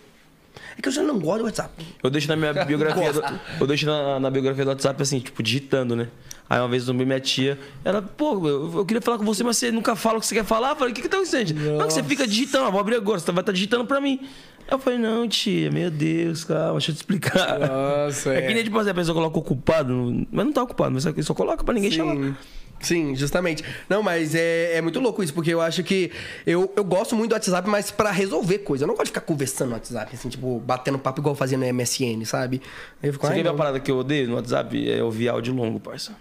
É 0.78 0.82
que 0.82 0.88
eu 0.88 0.92
já 0.94 1.02
não 1.04 1.20
gosto 1.20 1.40
do 1.40 1.44
WhatsApp. 1.46 1.86
Eu 2.04 2.10
deixo 2.10 2.28
na 2.28 2.36
minha 2.36 2.54
biografia. 2.66 3.14
Do, 3.14 3.24
eu 3.62 3.68
deixo 3.68 3.86
na, 3.86 4.20
na 4.20 4.30
biografia 4.30 4.64
do 4.64 4.70
WhatsApp 4.70 5.02
assim, 5.02 5.20
tipo, 5.20 5.42
digitando, 5.42 5.96
né? 5.96 6.08
Aí 6.50 6.60
uma 6.60 6.68
vez 6.68 6.84
eu 6.84 6.88
tomei 6.94 7.06
minha 7.08 7.20
tia, 7.20 7.58
ela, 7.84 8.02
pô, 8.04 8.48
eu, 8.48 8.72
eu 8.78 8.86
queria 8.86 9.02
falar 9.02 9.18
com 9.18 9.26
você, 9.26 9.44
mas 9.44 9.58
você 9.58 9.72
nunca 9.72 9.96
fala 9.96 10.18
o 10.18 10.22
que 10.22 10.28
você 10.28 10.36
quer 10.36 10.46
falar. 10.46 10.72
Eu 10.72 10.76
falei, 10.76 10.92
o 10.92 10.96
que 10.96 11.02
que 11.02 11.10
tá 11.10 11.18
acontecendo? 11.18 11.54
Não, 11.78 11.88
que 11.88 11.94
você 11.94 12.04
fica 12.04 12.28
digitando, 12.28 12.66
ó, 12.68 12.72
vou 12.72 12.80
abrir 12.80 12.96
agora, 12.96 13.20
você 13.20 13.32
vai 13.32 13.42
estar 13.42 13.52
digitando 13.52 13.86
pra 13.86 14.00
mim. 14.00 14.20
Aí 14.22 14.28
eu 14.72 14.78
falei, 14.80 15.00
não, 15.00 15.28
tia, 15.28 15.72
meu 15.72 15.90
Deus, 15.90 16.44
calma, 16.44 16.74
deixa 16.74 16.92
eu 16.92 16.96
te 16.96 16.98
explicar. 16.98 17.58
Nossa, 17.60 18.30
é. 18.36 18.44
que 18.44 18.54
nem 18.54 18.64
tipo 18.64 18.78
assim, 18.78 18.92
a 18.92 18.94
pessoa 18.94 19.16
coloca 19.16 19.40
o 19.40 19.42
culpado, 19.42 19.92
no- 19.92 20.28
mas 20.32 20.46
não 20.46 20.54
tá 20.54 20.62
ocupado, 20.62 20.92
mas 20.92 21.26
só 21.26 21.34
coloca 21.34 21.64
pra 21.64 21.74
ninguém 21.74 21.90
chamar. 21.92 22.38
Sim. 22.80 23.16
Justamente. 23.16 23.64
Não, 23.90 24.04
mas 24.04 24.36
é, 24.36 24.78
é 24.78 24.82
muito 24.82 25.00
louco 25.00 25.24
isso, 25.24 25.34
porque 25.34 25.54
eu 25.54 25.62
acho 25.62 25.84
que 25.84 26.12
eu, 26.46 26.72
eu 26.76 26.84
gosto 26.84 27.16
muito 27.16 27.30
do 27.30 27.34
WhatsApp, 27.34 27.68
mas 27.70 27.92
pra 27.92 28.12
resolver 28.12 28.60
coisa. 28.60 28.84
Eu 28.84 28.88
não 28.88 28.96
gosto 28.96 29.06
de 29.06 29.12
ficar 29.12 29.22
conversando 29.22 29.70
no 29.70 29.74
WhatsApp, 29.76 30.16
assim, 30.16 30.30
tipo, 30.30 30.60
batendo 30.60 31.00
papo 31.00 31.20
igual 31.20 31.34
eu 31.34 31.38
fazia 31.38 31.58
no 31.58 31.66
MSN, 31.66 32.26
sabe? 32.26 32.62
Aí 33.02 33.10
eu 33.10 33.14
fico, 33.14 33.26
Você 33.26 33.34
quer 33.34 33.44
ver 33.44 33.50
uma 33.50 33.56
parada 33.56 33.80
que 33.80 33.90
eu 33.90 33.98
odeio 33.98 34.28
no 34.28 34.36
WhatsApp? 34.36 34.92
É 34.92 35.04
ouvir 35.04 35.30
áudio 35.30 35.54
longo, 35.54 35.80
parça. 35.80 36.16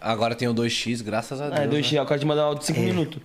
Agora 0.00 0.34
tem 0.34 0.48
o 0.48 0.54
2x, 0.54 1.02
graças 1.02 1.40
a 1.40 1.48
Deus. 1.48 1.60
Ah, 1.60 1.62
é 1.62 1.66
dois 1.68 1.82
né? 1.82 1.88
x 1.88 2.00
o 2.00 2.06
cara 2.06 2.18
te 2.18 2.26
manda 2.26 2.42
um 2.42 2.46
áudio 2.46 2.60
de 2.60 2.66
5 2.66 2.80
minutos. 2.80 3.22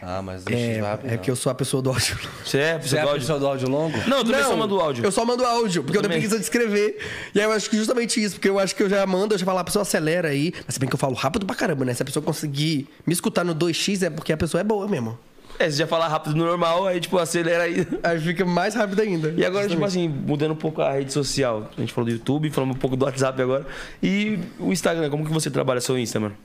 Ah, 0.00 0.22
mas 0.22 0.44
2x 0.44 0.80
vai 0.80 0.90
rápido. 0.90 1.10
É, 1.10 1.14
é 1.14 1.18
que 1.18 1.30
eu 1.30 1.36
sou 1.36 1.50
a 1.50 1.54
pessoa 1.54 1.82
do 1.82 1.90
áudio. 1.90 2.16
Você 2.44 2.58
é, 2.58 2.78
Você 2.78 2.96
é 2.96 3.00
do 3.00 3.06
a 3.06 3.10
áudio? 3.10 3.20
pessoa 3.20 3.38
do 3.40 3.46
áudio 3.46 3.68
longo? 3.68 3.96
Não, 4.08 4.18
eu 4.18 4.24
também 4.24 4.42
só 4.44 4.56
mando 4.56 4.80
áudio. 4.80 5.04
Eu 5.04 5.12
só 5.12 5.24
mando 5.24 5.44
áudio, 5.44 5.82
porque 5.82 5.98
eu, 5.98 6.02
tenho 6.02 6.12
também. 6.12 6.18
preguiça 6.18 6.36
de 6.38 6.44
escrever. 6.44 6.98
E 7.34 7.40
aí 7.40 7.46
eu 7.46 7.52
acho 7.52 7.68
que 7.68 7.76
justamente 7.76 8.22
isso, 8.22 8.36
porque 8.36 8.48
eu 8.48 8.58
acho 8.58 8.74
que 8.74 8.82
eu 8.82 8.88
já 8.88 9.04
mando, 9.06 9.34
eu 9.34 9.38
já 9.38 9.44
falo, 9.44 9.58
a 9.58 9.64
pessoa 9.64 9.82
acelera 9.82 10.28
aí. 10.28 10.52
Mas 10.66 10.74
se 10.74 10.80
bem 10.80 10.88
que 10.88 10.94
eu 10.94 10.98
falo 10.98 11.14
rápido 11.14 11.44
pra 11.46 11.56
caramba, 11.56 11.84
né? 11.84 11.94
Se 11.94 12.02
a 12.02 12.04
pessoa 12.04 12.22
conseguir 12.24 12.88
me 13.06 13.12
escutar 13.12 13.44
no 13.44 13.54
2x, 13.54 14.02
é 14.06 14.10
porque 14.10 14.32
a 14.32 14.36
pessoa 14.36 14.60
é 14.60 14.64
boa 14.64 14.86
mesmo. 14.86 15.18
É, 15.58 15.68
você 15.68 15.78
já 15.78 15.86
fala 15.88 16.06
rápido 16.06 16.36
no 16.36 16.44
normal, 16.44 16.86
aí 16.86 17.00
tipo, 17.00 17.18
acelera 17.18 17.64
aí. 17.64 17.84
Aí 18.04 18.20
fica 18.20 18.44
mais 18.44 18.76
rápido 18.76 19.02
ainda. 19.02 19.34
E 19.36 19.44
agora, 19.44 19.66
tipo 19.68 19.80
Justamente. 19.82 20.08
assim, 20.08 20.08
mudando 20.08 20.52
um 20.52 20.56
pouco 20.56 20.80
a 20.80 20.92
rede 20.92 21.12
social. 21.12 21.68
A 21.76 21.80
gente 21.80 21.92
falou 21.92 22.08
do 22.08 22.12
YouTube, 22.12 22.48
falamos 22.50 22.76
um 22.76 22.78
pouco 22.78 22.96
do 22.96 23.04
WhatsApp 23.04 23.42
agora. 23.42 23.66
E 24.00 24.38
o 24.60 24.72
Instagram, 24.72 25.10
como 25.10 25.26
que 25.26 25.32
você 25.32 25.50
trabalha 25.50 25.80
seu 25.80 25.98
Insta, 25.98 26.20
mano? 26.20 26.36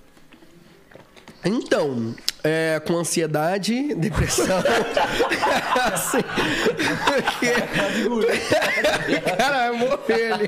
Então, 1.46 2.16
é, 2.44 2.82
com 2.86 2.98
ansiedade, 2.98 3.94
depressão. 3.96 4.64
assim, 5.94 6.24
porque... 7.06 7.54
Cara, 9.38 9.70
vai 9.70 9.72
morrer 9.78 10.32
ele. 10.34 10.48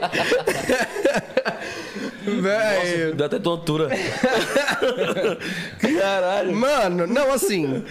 Velho. 2.26 3.15
Dá 3.15 3.26
até 3.26 3.39
tontura. 3.39 3.89
Caralho. 5.99 6.56
Mano, 6.56 7.07
não, 7.07 7.31
assim. 7.31 7.84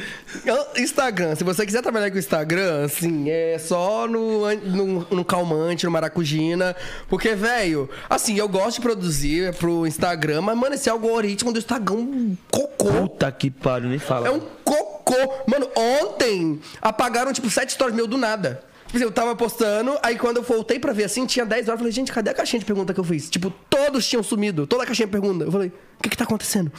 Instagram, 0.77 1.35
se 1.35 1.45
você 1.45 1.65
quiser 1.65 1.83
trabalhar 1.83 2.11
com 2.11 2.17
o 2.17 2.19
Instagram, 2.19 2.85
assim, 2.85 3.31
é 3.31 3.59
só 3.59 4.07
no, 4.07 4.53
no, 4.57 5.07
no 5.11 5.25
calmante, 5.25 5.85
no 5.85 5.91
maracujina. 5.91 6.75
Porque, 7.09 7.35
velho, 7.35 7.89
assim, 8.09 8.39
eu 8.39 8.49
gosto 8.49 8.77
de 8.77 8.83
produzir 8.83 9.55
pro 9.55 9.87
Instagram, 9.87 10.43
mas, 10.43 10.57
mano, 10.57 10.75
esse 10.75 10.91
algoritmo 10.91 11.53
do 11.53 11.59
Instagram 11.59 11.95
é 11.95 11.99
um 11.99 12.37
cocô. 12.51 12.93
Puta 12.93 13.31
que 13.31 13.51
pariu, 13.51 13.89
nem 13.89 13.99
fala. 13.99 14.29
É 14.29 14.31
um 14.31 14.41
cocô. 14.65 15.15
Mano, 15.47 15.69
ontem 15.77 16.61
apagaram, 16.81 17.33
tipo, 17.33 17.49
sete 17.51 17.73
stories 17.73 17.95
meu 17.95 18.07
do 18.07 18.17
nada. 18.17 18.63
Tipo 18.95 18.99
assim, 18.99 19.05
eu 19.07 19.11
tava 19.11 19.35
postando, 19.35 19.99
aí 20.05 20.17
quando 20.17 20.37
eu 20.37 20.43
voltei 20.45 20.79
pra 20.79 20.93
ver 20.93 21.03
assim, 21.05 21.27
tinha 21.27 21.45
10 21.45 21.63
horas. 21.63 21.69
Eu 21.75 21.79
falei, 21.79 21.93
gente, 21.93 22.13
cadê 22.13 22.31
a 22.31 22.35
caixinha 22.35 22.61
de 22.61 22.65
pergunta 22.65 22.95
que 22.95 23.01
eu 23.01 23.05
fiz? 23.05 23.29
Tipo, 23.29 23.51
todos 23.69 24.07
tinham 24.07 24.23
sumido. 24.23 24.69
Toda 24.69 24.85
a 24.85 24.87
caixinha 24.87 25.07
de 25.07 25.11
pergunta. 25.11 25.45
Eu 25.45 25.51
falei, 25.51 25.69
o 25.99 26.03
que 26.03 26.11
que 26.11 26.17
tá 26.17 26.23
acontecendo? 26.23 26.71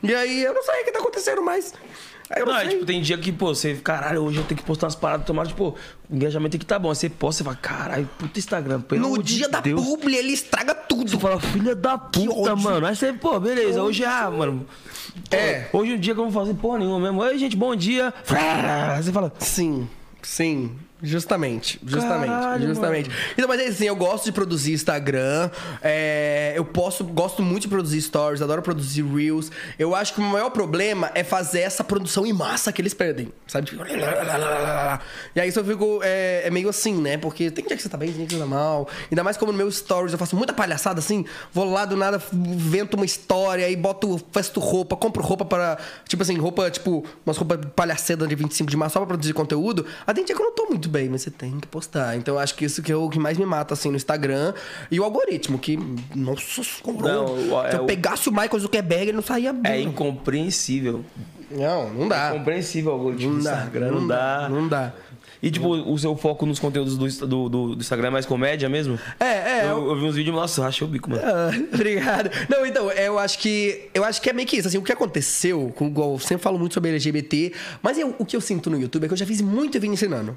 E 0.00 0.14
aí 0.14 0.44
eu 0.44 0.54
não 0.54 0.62
sei 0.62 0.82
o 0.82 0.84
que 0.84 0.92
tá 0.92 1.00
acontecendo 1.00 1.42
mais. 1.42 1.74
Aí 2.30 2.42
eu 2.42 2.46
não, 2.46 2.52
Não, 2.52 2.60
é, 2.60 2.68
tipo, 2.68 2.86
tem 2.86 3.02
dia 3.02 3.18
que, 3.18 3.32
pô, 3.32 3.52
você, 3.52 3.74
caralho, 3.74 4.22
hoje 4.22 4.38
eu 4.38 4.44
tenho 4.44 4.60
que 4.60 4.64
postar 4.64 4.86
umas 4.86 4.94
paradas, 4.94 5.26
tomara, 5.26 5.48
tipo, 5.48 5.76
o 6.08 6.14
engajamento 6.14 6.52
tem 6.52 6.60
que 6.60 6.66
tá 6.66 6.78
bom. 6.78 6.90
Aí 6.90 6.94
você 6.94 7.10
posta, 7.10 7.38
você 7.42 7.44
fala, 7.44 7.56
caralho, 7.56 8.08
puta 8.18 8.38
Instagram, 8.38 8.80
pelo 8.80 9.00
no 9.00 9.06
amor 9.08 9.22
de 9.24 9.34
dia 9.34 9.48
da 9.48 9.58
Deus. 9.60 9.84
publi, 9.84 10.14
ele 10.14 10.32
estraga 10.32 10.76
tudo. 10.76 11.10
Você 11.10 11.18
fala, 11.18 11.40
filha 11.40 11.74
da 11.74 11.98
puta, 11.98 12.54
mano. 12.54 12.86
Aí 12.86 12.94
você, 12.94 13.12
pô, 13.12 13.40
beleza, 13.40 13.82
hoje, 13.82 14.04
ah, 14.04 14.30
mano. 14.30 14.64
É. 15.28 15.66
Hoje 15.72 15.90
é 15.90 15.96
um 15.96 15.98
dia 15.98 16.14
que 16.14 16.20
eu 16.20 16.24
não 16.24 16.30
vou 16.30 16.44
fazer 16.46 16.56
porra 16.56 16.78
nenhuma 16.78 17.00
mesmo. 17.00 17.20
Oi, 17.20 17.36
gente, 17.36 17.56
bom 17.56 17.74
dia. 17.74 18.14
Aí 18.30 19.02
você 19.02 19.10
fala, 19.10 19.32
Sim, 19.40 19.88
sim. 20.22 20.78
Justamente, 21.02 21.78
justamente, 21.84 22.28
Caralho, 22.28 22.66
justamente. 22.66 23.10
Então, 23.32 23.46
mas 23.46 23.60
é 23.60 23.66
assim, 23.66 23.84
eu 23.84 23.96
gosto 23.96 24.24
de 24.24 24.32
produzir 24.32 24.72
Instagram, 24.72 25.50
é, 25.82 26.54
eu 26.56 26.64
posso, 26.64 27.04
gosto 27.04 27.42
muito 27.42 27.62
de 27.62 27.68
produzir 27.68 28.00
stories, 28.00 28.40
adoro 28.40 28.62
produzir 28.62 29.04
reels. 29.04 29.50
Eu 29.78 29.94
acho 29.94 30.14
que 30.14 30.20
o 30.20 30.22
maior 30.22 30.50
problema 30.50 31.10
é 31.14 31.22
fazer 31.22 31.60
essa 31.60 31.84
produção 31.84 32.24
em 32.24 32.32
massa 32.32 32.72
que 32.72 32.80
eles 32.80 32.94
perdem, 32.94 33.30
sabe? 33.46 33.66
Tipo, 33.66 33.84
E 35.34 35.40
aí 35.40 35.52
eu 35.54 35.64
fico, 35.64 36.00
é, 36.02 36.42
é 36.46 36.50
meio 36.50 36.68
assim, 36.68 36.94
né? 36.94 37.18
Porque 37.18 37.50
tem 37.50 37.66
dia 37.66 37.76
que 37.76 37.82
você 37.82 37.88
tá 37.88 37.98
bem, 37.98 38.08
tem 38.08 38.18
dia 38.18 38.26
que 38.26 38.34
você 38.34 38.40
tá 38.40 38.46
mal. 38.46 38.88
Ainda 39.10 39.22
mais 39.22 39.36
como 39.36 39.52
no 39.52 39.58
meu 39.58 39.70
stories 39.70 40.12
eu 40.12 40.18
faço 40.18 40.36
muita 40.36 40.52
palhaçada 40.52 41.00
assim, 41.00 41.26
vou 41.52 41.70
lá 41.70 41.84
do 41.84 41.96
nada, 41.96 42.22
invento 42.32 42.96
uma 42.96 43.04
história, 43.04 43.66
aí 43.66 43.76
boto, 43.76 44.20
festo 44.32 44.58
roupa, 44.60 44.96
compro 44.96 45.22
roupa 45.22 45.44
para, 45.44 45.76
tipo 46.08 46.22
assim, 46.22 46.38
roupa, 46.38 46.70
tipo, 46.70 47.04
umas 47.26 47.36
roupas 47.36 47.58
palhaceda 47.76 48.26
de 48.26 48.34
25 48.34 48.70
de 48.70 48.76
março 48.76 48.94
só 48.94 49.00
pra 49.00 49.08
produzir 49.08 49.32
conteúdo. 49.32 49.84
Aí 50.06 50.14
tem 50.14 50.24
dia 50.24 50.34
que 50.34 50.40
eu 50.40 50.46
não 50.46 50.54
tô 50.54 50.66
muito 50.66 50.88
bem, 50.94 51.08
mas 51.08 51.22
você 51.22 51.30
tem 51.30 51.58
que 51.58 51.66
postar. 51.66 52.16
Então 52.16 52.34
eu 52.34 52.38
acho 52.38 52.54
que 52.54 52.64
isso 52.64 52.82
que 52.82 52.92
é 52.92 52.96
o 52.96 53.08
que 53.10 53.18
mais 53.18 53.36
me 53.36 53.44
mata, 53.44 53.74
assim, 53.74 53.90
no 53.90 53.96
Instagram. 53.96 54.54
E 54.90 55.00
o 55.00 55.04
algoritmo, 55.04 55.58
que, 55.58 55.76
nossa, 56.14 56.60
o- 56.60 56.64
Se 56.64 56.82
é 57.72 57.74
eu 57.76 57.82
o- 57.82 57.86
pegasse 57.86 58.28
o 58.28 58.32
Michael 58.32 58.60
Zuckerberg, 58.60 59.02
ele 59.08 59.12
não 59.12 59.22
saía 59.22 59.52
bem. 59.52 59.72
é 59.72 59.80
incompreensível. 59.80 61.04
Não, 61.50 61.90
não 61.92 62.08
dá. 62.08 62.30
Incompreensível 62.34 62.92
o 62.92 62.94
algoritmo 62.94 63.32
Não 63.32 63.38
do 63.38 63.44
dá, 63.44 63.52
Instagram, 63.52 63.90
não 63.90 64.00
não 64.00 64.06
dá. 64.08 64.48
Não 64.48 64.68
dá. 64.68 64.92
E, 65.46 65.50
tipo, 65.50 65.68
o 65.68 65.98
seu 65.98 66.16
foco 66.16 66.46
nos 66.46 66.58
conteúdos 66.58 66.96
do, 66.96 67.26
do, 67.26 67.48
do- 67.48 67.74
Instagram 67.80 68.08
é 68.08 68.10
mais 68.10 68.24
comédia 68.26 68.68
mesmo? 68.68 68.98
É, 69.20 69.24
é. 69.24 69.64
Eu, 69.70 69.88
eu 69.90 69.96
vi 69.96 70.04
uns 70.06 70.14
vídeos, 70.16 70.34
nossa, 70.34 70.62
rachei 70.62 70.86
o 70.86 70.90
bico, 70.90 71.10
mano. 71.10 71.22
Ah, 71.24 71.50
obrigado. 71.74 72.30
Não, 72.48 72.64
então, 72.64 72.90
eu 72.92 73.18
acho 73.18 73.38
que. 73.38 73.88
Eu 73.92 74.04
acho 74.04 74.22
que 74.22 74.30
é 74.30 74.32
meio 74.32 74.48
que 74.48 74.56
isso. 74.56 74.68
Assim, 74.68 74.78
o 74.78 74.82
que 74.82 74.92
aconteceu, 74.92 75.72
com, 75.76 75.86
igual, 75.86 76.12
eu 76.12 76.18
sempre 76.18 76.42
falo 76.42 76.58
muito 76.58 76.72
sobre 76.74 76.90
LGBT, 76.90 77.52
mas 77.82 77.98
eu- 77.98 78.14
o 78.18 78.24
que 78.24 78.34
eu 78.36 78.40
sinto 78.40 78.70
no 78.70 78.80
YouTube 78.80 79.04
é 79.04 79.06
que 79.08 79.12
eu 79.12 79.18
já 79.18 79.26
fiz 79.26 79.40
muito 79.42 79.78
vídeo 79.78 79.92
ensinando. 79.92 80.36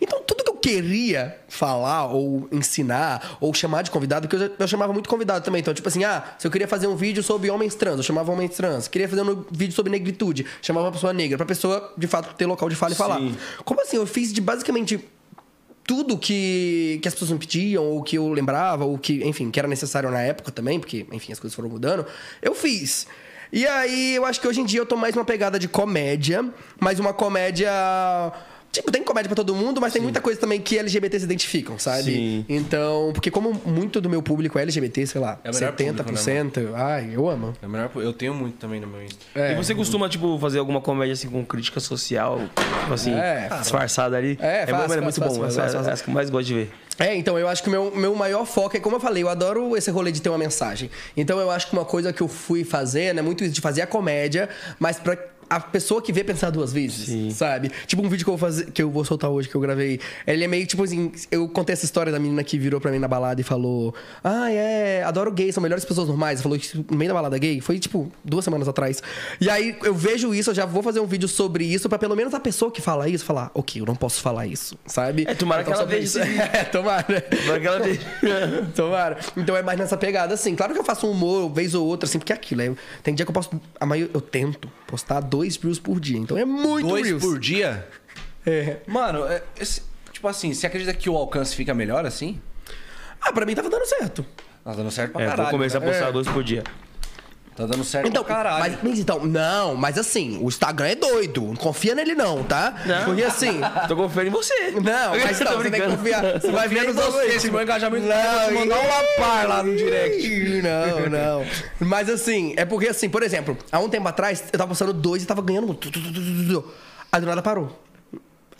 Então, 0.00 0.20
tudo 0.26 0.42
queria 0.58 1.38
falar, 1.48 2.06
ou 2.06 2.48
ensinar, 2.52 3.38
ou 3.40 3.52
chamar 3.54 3.82
de 3.82 3.90
convidado, 3.90 4.28
porque 4.28 4.44
eu, 4.44 4.50
eu 4.58 4.68
chamava 4.68 4.92
muito 4.92 5.08
convidado 5.08 5.44
também. 5.44 5.60
Então, 5.60 5.72
tipo 5.72 5.88
assim, 5.88 6.04
ah, 6.04 6.24
se 6.38 6.46
eu 6.46 6.50
queria 6.50 6.68
fazer 6.68 6.86
um 6.86 6.96
vídeo 6.96 7.22
sobre 7.22 7.50
homens 7.50 7.74
trans, 7.74 7.96
eu 7.96 8.02
chamava 8.02 8.30
homens 8.32 8.56
trans. 8.56 8.88
Queria 8.88 9.08
fazer 9.08 9.22
um 9.22 9.44
vídeo 9.50 9.74
sobre 9.74 9.90
negritude, 9.90 10.46
chamava 10.60 10.86
uma 10.86 10.92
pessoa 10.92 11.12
negra, 11.12 11.36
pra 11.36 11.46
pessoa, 11.46 11.92
de 11.96 12.06
fato, 12.06 12.34
ter 12.34 12.46
local 12.46 12.68
de 12.68 12.74
fala 12.74 12.92
e 12.92 12.96
falar. 12.96 13.18
Sim. 13.18 13.34
Como 13.64 13.80
assim? 13.80 13.96
Eu 13.96 14.06
fiz 14.06 14.32
de 14.32 14.40
basicamente 14.40 15.02
tudo 15.88 16.18
que, 16.18 16.98
que 17.00 17.08
as 17.08 17.14
pessoas 17.14 17.30
me 17.30 17.38
pediam, 17.38 17.82
ou 17.82 18.02
que 18.02 18.16
eu 18.16 18.28
lembrava, 18.28 18.84
ou 18.84 18.98
que, 18.98 19.26
enfim, 19.26 19.50
que 19.50 19.58
era 19.58 19.66
necessário 19.66 20.10
na 20.10 20.20
época 20.20 20.52
também, 20.52 20.78
porque, 20.78 21.06
enfim, 21.10 21.32
as 21.32 21.40
coisas 21.40 21.54
foram 21.54 21.70
mudando, 21.70 22.04
eu 22.42 22.54
fiz. 22.54 23.06
E 23.50 23.66
aí, 23.66 24.14
eu 24.14 24.26
acho 24.26 24.38
que 24.38 24.46
hoje 24.46 24.60
em 24.60 24.64
dia 24.66 24.80
eu 24.80 24.86
tô 24.86 24.96
mais 24.96 25.16
uma 25.16 25.24
pegada 25.24 25.58
de 25.58 25.66
comédia, 25.66 26.44
mas 26.78 27.00
uma 27.00 27.14
comédia. 27.14 27.70
Tipo, 28.70 28.92
tem 28.92 29.02
comédia 29.02 29.28
pra 29.28 29.36
todo 29.36 29.54
mundo, 29.54 29.80
mas 29.80 29.92
tem 29.92 30.02
muita 30.02 30.20
coisa 30.20 30.38
também 30.38 30.60
que 30.60 30.78
LGBT 30.78 31.18
se 31.18 31.24
identificam, 31.24 31.78
sabe? 31.78 32.02
Sim. 32.02 32.44
Então, 32.48 33.10
porque 33.14 33.30
como 33.30 33.58
muito 33.64 34.00
do 34.00 34.10
meu 34.10 34.22
público 34.22 34.58
é 34.58 34.62
LGBT, 34.62 35.06
sei 35.06 35.20
lá, 35.20 35.38
É 35.42 35.50
o 35.50 35.54
melhor 35.54 35.72
70%, 35.74 36.72
ai, 36.74 37.10
eu 37.14 37.28
amo. 37.28 37.54
É 37.62 37.66
melhor, 37.66 37.90
eu 37.96 38.12
tenho 38.12 38.34
muito 38.34 38.56
também 38.58 38.78
no 38.80 38.86
meu 38.86 39.02
Insta. 39.02 39.18
É. 39.34 39.52
E 39.52 39.56
você 39.56 39.74
costuma, 39.74 40.08
tipo, 40.08 40.38
fazer 40.38 40.58
alguma 40.58 40.80
comédia 40.80 41.14
assim 41.14 41.28
com 41.28 41.44
crítica 41.44 41.80
social, 41.80 42.40
tipo 42.80 42.92
assim, 42.92 43.14
É. 43.14 43.48
disfarçada 43.58 44.16
ali? 44.16 44.38
É, 44.40 44.66
bom, 44.66 44.72
faço, 44.72 44.88
mas 44.88 44.96
é 44.96 45.00
muito 45.00 45.20
bom. 45.20 45.26
faço, 45.26 45.60
é, 45.60 45.62
faço, 45.64 45.76
é, 45.76 45.90
é 45.90 45.92
as 45.92 46.02
que 46.02 46.10
eu 46.10 46.14
mais 46.14 46.28
gosto 46.30 46.46
de 46.46 46.54
ver. 46.54 46.70
É, 46.98 47.14
então 47.16 47.38
eu 47.38 47.48
acho 47.48 47.62
que 47.62 47.68
o 47.68 47.72
meu, 47.72 47.94
meu 47.94 48.14
maior 48.14 48.44
foco 48.44 48.76
é, 48.76 48.80
como 48.80 48.96
eu 48.96 49.00
falei, 49.00 49.22
eu 49.22 49.28
adoro 49.28 49.76
esse 49.76 49.90
rolê 49.90 50.10
de 50.12 50.20
ter 50.20 50.28
uma 50.28 50.38
mensagem. 50.38 50.90
Então 51.16 51.38
eu 51.38 51.50
acho 51.50 51.68
que 51.68 51.72
uma 51.72 51.84
coisa 51.84 52.12
que 52.12 52.20
eu 52.20 52.28
fui 52.28 52.64
fazer, 52.64 53.14
né, 53.14 53.22
muito 53.22 53.44
isso 53.44 53.52
de 53.54 53.60
fazer 53.60 53.82
a 53.82 53.86
comédia, 53.86 54.48
mas 54.78 54.98
pra 54.98 55.16
a 55.48 55.60
pessoa 55.60 56.00
que 56.02 56.12
vê 56.12 56.22
pensar 56.24 56.50
duas 56.50 56.72
vezes, 56.72 57.06
Sim. 57.06 57.30
sabe? 57.30 57.70
Tipo 57.86 58.02
um 58.04 58.08
vídeo 58.08 58.24
que 58.24 58.30
eu, 58.30 58.36
vou 58.36 58.48
fazer, 58.48 58.70
que 58.70 58.82
eu 58.82 58.90
vou 58.90 59.04
soltar 59.04 59.30
hoje, 59.30 59.48
que 59.48 59.54
eu 59.54 59.60
gravei. 59.60 60.00
Ele 60.26 60.44
é 60.44 60.48
meio 60.48 60.66
tipo 60.66 60.82
assim, 60.82 61.10
eu 61.30 61.48
contei 61.48 61.72
essa 61.72 61.84
história 61.84 62.12
da 62.12 62.18
menina 62.18 62.42
que 62.44 62.58
virou 62.58 62.80
pra 62.80 62.90
mim 62.90 62.98
na 62.98 63.08
balada 63.08 63.40
e 63.40 63.44
falou: 63.44 63.94
Ah, 64.22 64.50
é, 64.50 65.02
adoro 65.04 65.30
gays, 65.32 65.54
são 65.54 65.62
melhores 65.62 65.84
pessoas 65.84 66.08
normais. 66.08 66.40
Falou 66.42 66.56
isso 66.56 66.84
no 66.90 66.96
meio 66.96 67.08
da 67.08 67.14
balada 67.14 67.38
gay. 67.38 67.60
Foi 67.60 67.78
tipo 67.78 68.10
duas 68.24 68.44
semanas 68.44 68.68
atrás. 68.68 69.02
E 69.40 69.48
aí 69.48 69.76
eu 69.82 69.94
vejo 69.94 70.34
isso, 70.34 70.50
eu 70.50 70.54
já 70.54 70.66
vou 70.66 70.82
fazer 70.82 71.00
um 71.00 71.06
vídeo 71.06 71.28
sobre 71.28 71.64
isso, 71.64 71.88
pra 71.88 71.98
pelo 71.98 72.14
menos 72.16 72.34
a 72.34 72.40
pessoa 72.40 72.70
que 72.70 72.80
fala 72.80 73.08
isso 73.08 73.24
falar, 73.24 73.50
ok, 73.54 73.80
eu 73.82 73.86
não 73.86 73.94
posso 73.96 74.20
falar 74.20 74.46
isso, 74.46 74.76
sabe? 74.86 75.24
É, 75.28 75.34
tomara 75.34 75.62
Então, 75.62 75.72
que 75.74 75.78
ela 75.80 75.88
veja 75.88 76.04
isso. 76.04 76.18
É, 76.20 76.64
tomara. 76.64 77.06
Naquela 77.46 77.80
vez. 77.80 77.98
Tomara. 78.74 79.18
Então 79.36 79.56
é 79.56 79.62
mais 79.62 79.78
nessa 79.78 79.96
pegada, 79.96 80.34
assim. 80.34 80.54
Claro 80.54 80.72
que 80.72 80.78
eu 80.80 80.84
faço 80.84 81.06
um 81.06 81.10
humor 81.10 81.50
vez 81.52 81.74
ou 81.74 81.86
outra, 81.86 82.08
assim, 82.08 82.18
porque 82.18 82.32
é 82.32 82.36
aquilo. 82.36 82.62
é- 82.62 82.72
tem 83.02 83.14
dia 83.14 83.24
que 83.24 83.30
eu 83.30 83.34
posto. 83.34 83.60
A 83.80 83.86
maioria, 83.86 84.10
eu 84.14 84.20
tento 84.20 84.70
postar 84.88 85.20
dois 85.20 85.56
reels 85.58 85.78
por 85.78 86.00
dia. 86.00 86.18
Então 86.18 86.36
é 86.36 86.44
muito 86.44 86.88
Dois 86.88 87.06
reels. 87.06 87.22
por 87.22 87.38
dia? 87.38 87.86
É. 88.44 88.78
Mano, 88.86 89.24
é- 89.26 89.42
esse- 89.60 89.82
tipo 90.10 90.26
assim, 90.26 90.52
você 90.54 90.66
acredita 90.66 90.92
que 90.94 91.08
o 91.10 91.16
alcance 91.16 91.54
fica 91.54 91.74
melhor 91.74 92.04
assim? 92.06 92.40
Ah, 93.20 93.30
pra 93.32 93.44
mim 93.44 93.54
tava 93.54 93.68
dando 93.68 93.84
certo. 93.86 94.24
Tá 94.64 94.72
dando 94.72 94.90
certo 94.90 95.12
pra 95.12 95.22
É, 95.22 95.26
caralho. 95.26 95.42
vou 95.50 95.58
começar 95.58 95.78
a 95.78 95.80
né? 95.82 95.86
postar 95.88 96.10
dois 96.10 96.26
por 96.26 96.42
dia. 96.42 96.64
Tá 97.58 97.66
dando 97.66 97.82
certo 97.82 98.06
Então, 98.06 98.22
pra 98.22 98.36
caralho. 98.36 98.60
mas, 98.60 98.78
mas 98.84 98.98
então, 99.00 99.26
não, 99.26 99.74
mas 99.74 99.98
assim, 99.98 100.38
o 100.40 100.46
Instagram 100.46 100.90
é 100.90 100.94
doido. 100.94 101.42
Não 101.42 101.56
confia 101.56 101.92
nele, 101.92 102.14
não, 102.14 102.44
tá? 102.44 102.72
Não. 102.86 103.04
Porque 103.04 103.24
assim. 103.24 103.60
Tô 103.88 103.96
confiando 103.96 104.28
em 104.28 104.30
você. 104.30 104.70
Não, 104.80 105.10
mas 105.18 105.40
então, 105.42 105.56
você 105.56 105.68
tem 105.68 105.80
que 105.80 105.88
confiar. 105.88 106.40
Você 106.40 106.52
vai 106.52 106.68
ver 106.68 106.84
nos 106.84 106.94
você, 106.94 107.02
algoritmos. 107.02 107.34
esse 107.34 107.50
meu 107.50 107.60
engajamento 107.60 108.06
não, 108.06 108.46
te 108.48 108.54
mandar 108.54 108.78
um 108.78 108.86
lapar 108.86 109.48
lá 109.48 109.62
no 109.64 109.76
direct. 109.76 110.62
Não, 110.62 111.10
não. 111.10 111.46
Mas 111.80 112.08
assim, 112.08 112.54
é 112.56 112.64
porque 112.64 112.90
assim, 112.90 113.08
por 113.08 113.24
exemplo, 113.24 113.58
há 113.72 113.80
um 113.80 113.88
tempo 113.88 114.06
atrás, 114.06 114.44
eu 114.52 114.56
tava 114.56 114.68
postando 114.68 114.92
dois 114.92 115.24
e 115.24 115.26
tava 115.26 115.42
ganhando. 115.42 115.76
Aí 117.10 117.20
do 117.20 117.26
nada 117.26 117.42
parou. 117.42 117.76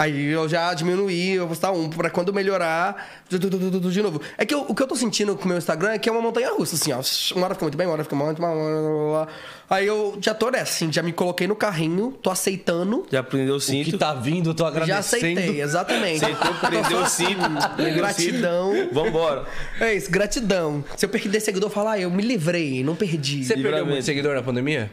Aí 0.01 0.27
eu 0.31 0.49
já 0.49 0.73
diminuí, 0.75 1.33
eu 1.33 1.41
vou 1.41 1.49
postar 1.49 1.73
um 1.73 1.91
pra 1.91 2.09
quando 2.09 2.33
melhorar 2.33 3.25
de 3.29 4.01
novo. 4.01 4.21
É 4.39 4.47
que 4.47 4.55
eu- 4.55 4.65
o 4.69 4.73
que 4.73 4.81
eu 4.81 4.87
tô 4.87 4.95
sentindo 4.95 5.35
com 5.37 5.45
o 5.45 5.49
meu 5.49 5.59
Instagram 5.59 5.91
é 5.91 5.99
que 5.99 6.09
é 6.09 6.13
uma 6.13 6.21
montanha 6.21 6.53
russa, 6.53 6.77
assim, 6.77 6.93
ó. 6.93 7.01
Uma 7.37 7.47
hora 7.47 7.55
fica 7.57 7.65
muito 7.65 7.77
bem, 7.77 7.85
uma 7.85 7.95
hora 7.95 8.05
fica 8.05 8.15
muito 8.15 8.41
mal. 8.41 8.55
blá, 8.55 8.65
blá, 8.65 9.25
blá. 9.27 9.29
Aí 9.69 9.87
eu 9.89 10.17
já 10.23 10.33
tô 10.35 10.51
nessa, 10.51 10.73
assim, 10.73 10.93
já 10.93 11.03
me 11.03 11.13
coloquei 11.13 11.49
no 11.49 11.57
carrinho, 11.57 12.13
tô 12.23 12.31
aceitando. 12.31 13.07
Já 13.11 13.25
prendeu 13.25 13.55
o 13.55 13.57
O 13.57 13.61
cinto. 13.61 13.91
que 13.91 13.99
tá 13.99 14.15
vindo, 14.15 14.51
eu 14.51 14.55
tô 14.55 14.65
agradecendo. 14.65 14.95
Já 14.95 15.01
aceitei, 15.01 15.61
exatamente. 15.61 16.25
Aceitou, 16.25 16.55
prendeu 16.55 16.99
o 17.03 17.07
cinto. 17.09 17.41
o 17.45 17.95
Gratidão. 17.97 18.89
Vambora. 18.93 19.47
É 19.81 19.95
isso, 19.95 20.11
gratidão. 20.13 20.85
Se 20.97 21.05
eu 21.07 21.09
perder 21.11 21.41
seguidor, 21.41 21.71
falar, 21.71 21.93
ah, 21.95 21.99
eu 22.01 22.11
me 22.11 22.23
livrei, 22.23 22.85
não 22.85 22.95
perdi. 22.95 23.45
Você 23.45 23.57
perdeu 23.57 23.85
muito 23.85 24.05
seguidor 24.05 24.37
na 24.37 24.43
pandemia? 24.43 24.91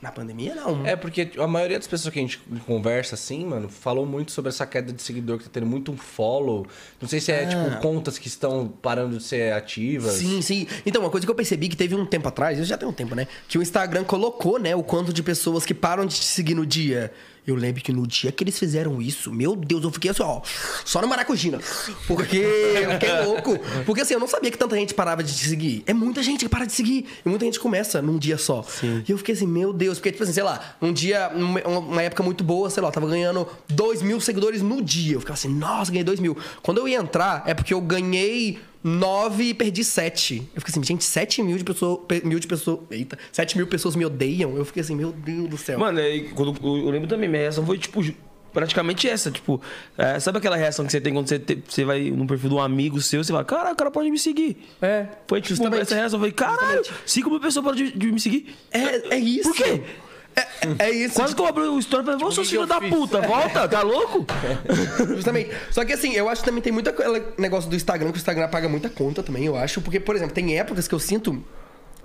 Na 0.00 0.12
pandemia, 0.12 0.54
não. 0.54 0.86
É, 0.86 0.94
porque 0.94 1.30
a 1.36 1.46
maioria 1.48 1.76
das 1.76 1.88
pessoas 1.88 2.12
que 2.12 2.20
a 2.20 2.22
gente 2.22 2.40
conversa 2.64 3.16
assim, 3.16 3.44
mano, 3.44 3.68
falou 3.68 4.06
muito 4.06 4.30
sobre 4.30 4.50
essa 4.50 4.64
queda 4.64 4.92
de 4.92 5.02
seguidor 5.02 5.38
que 5.38 5.44
tá 5.44 5.50
tendo 5.52 5.66
muito 5.66 5.90
um 5.90 5.96
follow. 5.96 6.66
Não 7.00 7.08
sei 7.08 7.20
se 7.20 7.32
é, 7.32 7.46
tipo, 7.46 7.80
contas 7.80 8.16
que 8.16 8.28
estão 8.28 8.68
parando 8.68 9.18
de 9.18 9.24
ser 9.24 9.52
ativas. 9.52 10.12
Sim, 10.12 10.40
sim. 10.40 10.68
Então, 10.86 11.02
uma 11.02 11.10
coisa 11.10 11.26
que 11.26 11.30
eu 11.30 11.34
percebi 11.34 11.68
que 11.68 11.76
teve 11.76 11.96
um 11.96 12.06
tempo 12.06 12.28
atrás, 12.28 12.58
isso 12.58 12.68
já 12.68 12.78
tem 12.78 12.88
um 12.88 12.92
tempo, 12.92 13.16
né? 13.16 13.26
Que 13.48 13.58
o 13.58 13.62
Instagram 13.62 14.04
colocou, 14.04 14.56
né, 14.58 14.76
o 14.76 14.84
quanto 14.84 15.12
de 15.12 15.22
pessoas 15.22 15.66
que 15.66 15.74
param 15.74 16.06
de 16.06 16.14
te 16.14 16.24
seguir 16.24 16.54
no 16.54 16.64
dia. 16.64 17.12
Eu 17.48 17.56
lembro 17.56 17.82
que 17.82 17.92
no 17.92 18.06
dia 18.06 18.30
que 18.30 18.44
eles 18.44 18.58
fizeram 18.58 19.00
isso, 19.00 19.32
meu 19.32 19.56
Deus, 19.56 19.82
eu 19.82 19.90
fiquei 19.90 20.10
assim, 20.10 20.22
ó, 20.22 20.42
só 20.84 21.00
no 21.00 21.08
maracujina. 21.08 21.58
Porque 22.06 22.36
eu 22.36 22.92
fiquei 22.92 23.22
louco. 23.22 23.58
Porque 23.86 24.02
assim, 24.02 24.14
eu 24.14 24.20
não 24.20 24.28
sabia 24.28 24.50
que 24.50 24.58
tanta 24.58 24.76
gente 24.76 24.92
parava 24.92 25.22
de 25.22 25.34
te 25.34 25.48
seguir. 25.48 25.82
É 25.86 25.94
muita 25.94 26.22
gente 26.22 26.40
que 26.40 26.48
para 26.48 26.66
de 26.66 26.72
seguir. 26.72 27.06
E 27.24 27.28
muita 27.28 27.44
gente 27.44 27.58
começa 27.58 28.02
num 28.02 28.18
dia 28.18 28.36
só. 28.36 28.64
E 28.82 29.10
eu 29.10 29.16
fiquei 29.16 29.34
assim, 29.34 29.46
meu 29.46 29.72
Deus. 29.72 29.98
Porque, 29.98 30.12
tipo 30.12 30.22
assim, 30.22 30.32
sei 30.32 30.42
lá, 30.42 30.76
um 30.80 30.92
dia, 30.92 31.30
uma 31.34 31.88
uma 31.98 32.02
época 32.02 32.22
muito 32.22 32.44
boa, 32.44 32.68
sei 32.70 32.82
lá, 32.82 32.88
eu 32.88 32.92
tava 32.92 33.08
ganhando 33.08 33.48
2 33.68 34.02
mil 34.02 34.20
seguidores 34.20 34.62
no 34.62 34.82
dia. 34.82 35.14
Eu 35.14 35.20
ficava 35.20 35.38
assim, 35.38 35.48
nossa, 35.48 35.90
ganhei 35.90 36.04
2 36.04 36.20
mil. 36.20 36.36
Quando 36.62 36.78
eu 36.78 36.86
ia 36.86 36.98
entrar, 36.98 37.42
é 37.46 37.54
porque 37.54 37.72
eu 37.72 37.80
ganhei 37.80 38.58
9 38.82 39.42
e 39.44 39.54
perdi 39.54 39.82
7. 39.84 40.36
Eu 40.54 40.60
fiquei 40.60 40.72
assim, 40.72 40.82
gente, 40.84 41.04
7 41.04 41.42
mil 41.42 41.56
de 41.58 41.64
pessoas. 41.64 42.00
Mil 42.24 42.38
de 42.38 42.46
pessoas. 42.46 42.80
Eita, 42.90 43.18
7 43.32 43.56
mil 43.56 43.66
pessoas 43.66 43.96
me 43.96 44.04
odeiam. 44.04 44.56
Eu 44.56 44.64
fiquei 44.64 44.80
assim, 44.82 44.94
meu 44.94 45.12
Deus 45.12 45.48
do 45.48 45.58
céu. 45.58 45.78
Mano, 45.78 45.98
eu 46.00 46.24
eu 46.64 46.90
lembro 46.90 47.08
também, 47.08 47.28
minha 47.28 47.42
reação 47.42 47.64
foi, 47.66 47.76
tipo, 47.78 48.00
praticamente 48.52 49.08
essa. 49.08 49.30
Tipo, 49.30 49.60
é, 49.96 50.18
sabe 50.20 50.38
aquela 50.38 50.56
reação 50.56 50.86
que 50.86 50.92
você 50.92 51.00
tem 51.00 51.12
quando 51.12 51.28
você, 51.28 51.38
te- 51.38 51.62
você 51.68 51.84
vai 51.84 52.10
no 52.10 52.26
perfil 52.26 52.50
de 52.50 52.54
um 52.56 52.60
amigo 52.60 53.00
seu, 53.00 53.22
você 53.22 53.32
fala, 53.32 53.44
cara, 53.44 53.72
o 53.72 53.76
cara 53.76 53.90
pode 53.90 54.10
me 54.10 54.18
seguir. 54.18 54.56
É, 54.80 55.06
Foi 55.26 55.40
tipo 55.40 55.54
justamente. 55.54 55.82
essa 55.82 55.94
reação. 55.94 56.16
Eu 56.16 56.20
falei, 56.20 56.32
caralho, 56.32 56.82
5 57.04 57.28
mil 57.30 57.40
pessoas 57.40 57.64
podem 57.64 57.86
de, 57.86 57.98
de 57.98 58.12
me 58.12 58.20
seguir. 58.20 58.54
É, 58.70 59.14
é 59.14 59.18
isso. 59.18 59.48
Por 59.50 59.56
quê? 59.56 59.82
É 60.78 60.90
isso. 60.90 61.14
Quase 61.14 61.34
que 61.34 61.40
eu 61.40 61.46
abri 61.46 61.62
o 61.62 61.78
story 61.78 62.02
e 62.02 62.06
falei, 62.06 62.24
ô, 62.24 62.32
seu 62.32 62.44
filho 62.44 62.66
da 62.66 62.80
fiz? 62.80 62.90
puta, 62.90 63.20
volta, 63.20 63.68
tá 63.68 63.82
louco? 63.82 64.26
Justamente. 65.14 65.50
Só 65.70 65.84
que 65.84 65.92
assim, 65.92 66.12
eu 66.12 66.28
acho 66.28 66.42
que 66.42 66.48
também 66.48 66.62
tem 66.62 66.72
muito 66.72 66.90
aquele 66.90 67.22
negócio 67.36 67.70
do 67.70 67.76
Instagram, 67.76 68.10
que 68.10 68.18
o 68.18 68.20
Instagram 68.20 68.48
paga 68.48 68.68
muita 68.68 68.88
conta 68.88 69.22
também, 69.22 69.44
eu 69.44 69.56
acho. 69.56 69.80
Porque, 69.80 70.00
por 70.00 70.16
exemplo, 70.16 70.34
tem 70.34 70.58
épocas 70.58 70.88
que 70.88 70.94
eu 70.94 70.98
sinto 70.98 71.42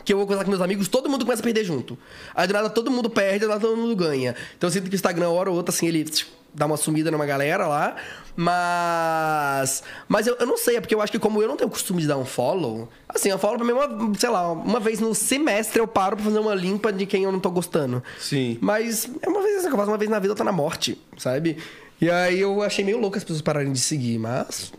que 0.04 0.12
eu 0.12 0.18
vou 0.18 0.26
conversar 0.26 0.44
com 0.44 0.52
meus 0.52 0.62
amigos, 0.62 0.88
todo 0.88 1.10
mundo 1.10 1.24
começa 1.26 1.42
a 1.42 1.44
perder 1.44 1.64
junto. 1.64 1.98
Aí 2.36 2.46
do 2.46 2.54
nada 2.54 2.70
todo 2.70 2.92
mundo 2.92 3.10
perde, 3.10 3.40
do 3.40 3.48
nada 3.48 3.62
todo 3.62 3.78
mundo 3.78 3.96
ganha. 3.96 4.36
Então 4.58 4.68
eu 4.68 4.72
sinto 4.72 4.90
que 4.90 4.96
o 4.96 4.96
Instagram, 4.96 5.30
hora 5.30 5.50
ou 5.50 5.56
outra, 5.56 5.74
assim, 5.74 5.88
ele 5.88 6.06
dá 6.54 6.66
uma 6.66 6.78
sumida 6.78 7.10
numa 7.12 7.26
galera 7.26 7.68
lá. 7.68 7.96
Mas. 8.36 9.84
Mas 10.08 10.28
eu, 10.28 10.36
eu 10.40 10.46
não 10.46 10.58
sei, 10.58 10.78
é 10.78 10.82
porque 10.82 10.94
eu 10.96 11.02
acho 11.02 11.12
que 11.12 11.20
como 11.20 11.42
eu 11.42 11.48
não 11.48 11.56
tenho 11.56 11.68
o 11.68 11.72
costume 11.72 12.02
de 12.02 12.08
dar 12.08 12.18
um 12.18 12.26
follow, 12.26 12.90
assim, 13.08 13.30
eu 13.30 13.38
follow 13.38 13.58
pra 13.58 13.66
mim 13.66 13.74
uma, 13.74 14.14
sei 14.18 14.30
lá, 14.30 14.52
uma 14.52 14.80
vez 14.80 15.00
no 15.00 15.14
semestre 15.14 15.80
eu 15.80 15.88
paro 15.88 16.16
pra 16.16 16.26
fazer 16.26 16.40
uma 16.40 16.56
limpa 16.56 16.92
de 16.92 17.06
quem 17.06 17.24
eu 17.24 17.32
não 17.32 17.40
tô 17.40 17.50
gostando. 17.52 18.04
Sim. 18.20 18.58
Mas 18.62 19.10
é 19.22 19.30
uma 19.30 19.42
vez 19.42 19.58
assim 19.58 19.68
que 19.68 19.74
eu 19.74 19.78
faço, 19.78 19.92
uma 19.92 19.98
vez 19.98 20.10
na 20.10 20.20
vida 20.20 20.32
eu 20.32 20.36
tô 20.38 20.44
na 20.44 20.52
morte, 20.52 21.00
sabe? 21.18 21.58
E 22.02 22.10
aí 22.10 22.40
eu 22.40 22.62
achei 22.62 22.84
meio 22.84 23.00
louco 23.00 23.18
as 23.18 23.24
pessoas 23.24 23.42
pararem 23.42 23.72
de 23.72 23.80
seguir, 23.80 24.18
mas. 24.18 24.72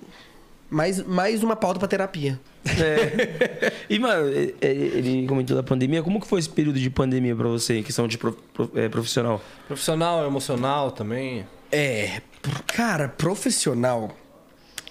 Mais, 0.71 1.01
mais 1.07 1.43
uma 1.45 1.55
pauta 1.55 1.79
pra 1.79 1.87
terapia. 1.87 2.41
É. 2.67 3.73
E, 3.89 3.99
mano, 3.99 4.29
ele 4.61 5.25
comentou 5.29 5.55
da 5.57 5.63
pandemia. 5.63 6.03
Como 6.03 6.21
que 6.21 6.27
foi 6.27 6.41
esse 6.41 6.49
período 6.49 6.81
de 6.81 6.91
pandemia 6.91 7.37
pra 7.37 7.47
você, 7.47 7.79
em 7.79 7.83
questão 7.83 8.09
de 8.09 8.19
prof- 8.19 8.37
prof- 8.53 8.71
é, 8.75 8.89
profissional? 8.89 9.41
Profissional, 9.69 10.27
emocional 10.27 10.91
também. 10.91 11.47
É, 11.75 12.23
cara, 12.69 13.09
profissional. 13.09 14.17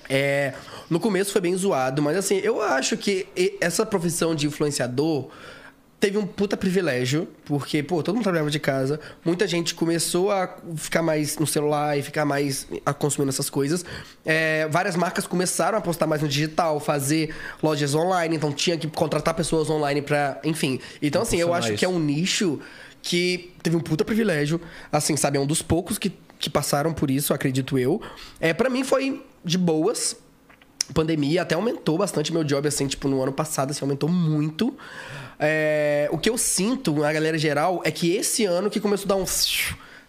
É, 0.09 0.53
no 0.89 0.99
começo 0.99 1.31
foi 1.31 1.39
bem 1.39 1.55
zoado, 1.55 2.01
mas 2.01 2.17
assim, 2.17 2.35
eu 2.43 2.61
acho 2.61 2.97
que 2.97 3.25
essa 3.61 3.85
profissão 3.85 4.35
de 4.35 4.47
influenciador 4.47 5.29
teve 5.97 6.17
um 6.17 6.27
puta 6.27 6.57
privilégio, 6.57 7.25
porque, 7.45 7.81
pô, 7.81 8.03
todo 8.03 8.15
mundo 8.15 8.23
trabalhava 8.23 8.51
de 8.51 8.59
casa, 8.59 8.99
muita 9.23 9.47
gente 9.47 9.73
começou 9.73 10.29
a 10.29 10.57
ficar 10.75 11.01
mais 11.01 11.37
no 11.37 11.47
celular 11.47 11.97
e 11.97 12.01
ficar 12.01 12.25
mais 12.25 12.67
a 12.85 12.93
consumindo 12.93 13.29
essas 13.29 13.49
coisas. 13.49 13.85
É, 14.25 14.67
várias 14.67 14.97
marcas 14.97 15.25
começaram 15.25 15.77
a 15.77 15.81
postar 15.81 16.05
mais 16.05 16.21
no 16.21 16.27
digital, 16.27 16.81
fazer 16.81 17.33
lojas 17.63 17.95
online, 17.95 18.35
então 18.35 18.51
tinha 18.51 18.77
que 18.77 18.87
contratar 18.89 19.33
pessoas 19.33 19.69
online 19.69 20.01
pra, 20.01 20.37
enfim. 20.43 20.81
Então, 21.01 21.21
assim, 21.21 21.37
eu 21.37 21.53
acho 21.53 21.75
que 21.75 21.85
é 21.85 21.87
um 21.87 21.97
nicho 21.97 22.59
que 23.03 23.53
teve 23.61 23.75
um 23.75 23.81
puta 23.81 24.03
privilégio. 24.03 24.59
Assim, 24.91 25.15
sabe? 25.15 25.37
É 25.37 25.41
um 25.41 25.45
dos 25.45 25.61
poucos 25.61 25.97
que, 25.97 26.11
que 26.43 26.49
passaram 26.49 26.93
por 26.93 27.09
isso, 27.09 27.33
acredito 27.33 27.79
eu. 27.79 28.01
É, 28.37 28.53
para 28.53 28.69
mim 28.69 28.83
foi 28.83 29.25
de 29.45 29.57
boas. 29.57 30.17
Pandemia 30.93 31.41
até 31.41 31.55
aumentou 31.55 31.97
bastante 31.97 32.33
meu 32.33 32.43
job, 32.43 32.67
assim, 32.67 32.85
tipo, 32.85 33.07
no 33.07 33.23
ano 33.23 33.31
passado, 33.31 33.71
assim, 33.71 33.79
aumentou 33.81 34.09
muito. 34.09 34.75
É, 35.39 36.09
o 36.11 36.17
que 36.17 36.29
eu 36.29 36.37
sinto, 36.37 36.91
na 36.95 37.13
galera 37.13 37.37
geral, 37.37 37.81
é 37.85 37.91
que 37.91 38.13
esse 38.13 38.43
ano 38.43 38.69
que 38.69 38.81
começou 38.81 39.05
a 39.05 39.07
dar 39.07 39.15
um 39.15 39.25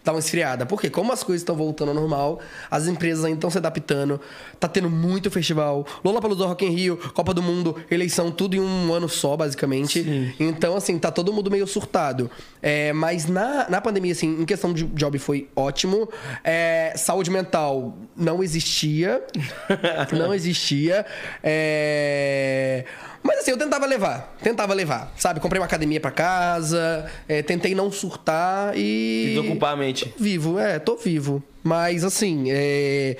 dar 0.04 0.12
uma 0.12 0.18
esfriada. 0.18 0.66
Porque 0.66 0.90
como 0.90 1.12
as 1.12 1.22
coisas 1.22 1.40
estão 1.40 1.56
voltando 1.56 1.88
ao 1.88 1.94
normal, 1.94 2.40
as 2.70 2.86
empresas 2.86 3.24
ainda 3.24 3.38
estão 3.38 3.50
se 3.50 3.58
adaptando, 3.58 4.20
tá 4.60 4.68
tendo 4.68 4.90
muito 4.90 5.30
festival, 5.30 5.86
Lollapalooza 6.04 6.46
Rock 6.46 6.64
in 6.64 6.70
Rio, 6.70 6.96
Copa 7.14 7.32
do 7.32 7.42
Mundo, 7.42 7.76
eleição, 7.90 8.30
tudo 8.30 8.54
em 8.54 8.60
um 8.60 8.92
ano 8.92 9.08
só, 9.08 9.36
basicamente. 9.36 10.34
Então, 10.38 10.76
assim, 10.76 10.98
tá 10.98 11.10
todo 11.10 11.32
mundo 11.32 11.50
meio 11.50 11.66
surtado. 11.66 12.30
É, 12.60 12.92
mas 12.92 13.26
na, 13.26 13.68
na 13.68 13.80
pandemia, 13.80 14.12
assim, 14.12 14.40
em 14.40 14.44
questão 14.44 14.72
de 14.72 14.84
job 14.84 15.18
foi 15.18 15.48
ótimo. 15.56 16.08
É, 16.42 16.92
saúde 16.96 17.30
mental 17.30 17.96
não 18.16 18.42
existia. 18.42 19.22
não 20.12 20.34
existia. 20.34 21.06
É... 21.42 22.84
Mas 23.24 23.38
assim, 23.38 23.52
eu 23.52 23.58
tentava 23.58 23.86
levar. 23.86 24.36
Tentava 24.42 24.74
levar, 24.74 25.10
sabe? 25.16 25.40
Comprei 25.40 25.58
uma 25.58 25.64
academia 25.64 25.98
pra 25.98 26.10
casa, 26.10 27.10
é, 27.26 27.42
tentei 27.42 27.74
não 27.74 27.90
surtar 27.90 28.76
e. 28.76 29.32
Tem 29.34 29.42
que 29.42 29.50
ocupar 29.50 29.72
a 29.72 29.76
mente. 29.76 30.14
Vivo, 30.18 30.58
é, 30.58 30.78
tô 30.78 30.96
vivo. 30.96 31.42
Mas 31.62 32.04
assim, 32.04 32.46
é... 32.50 33.16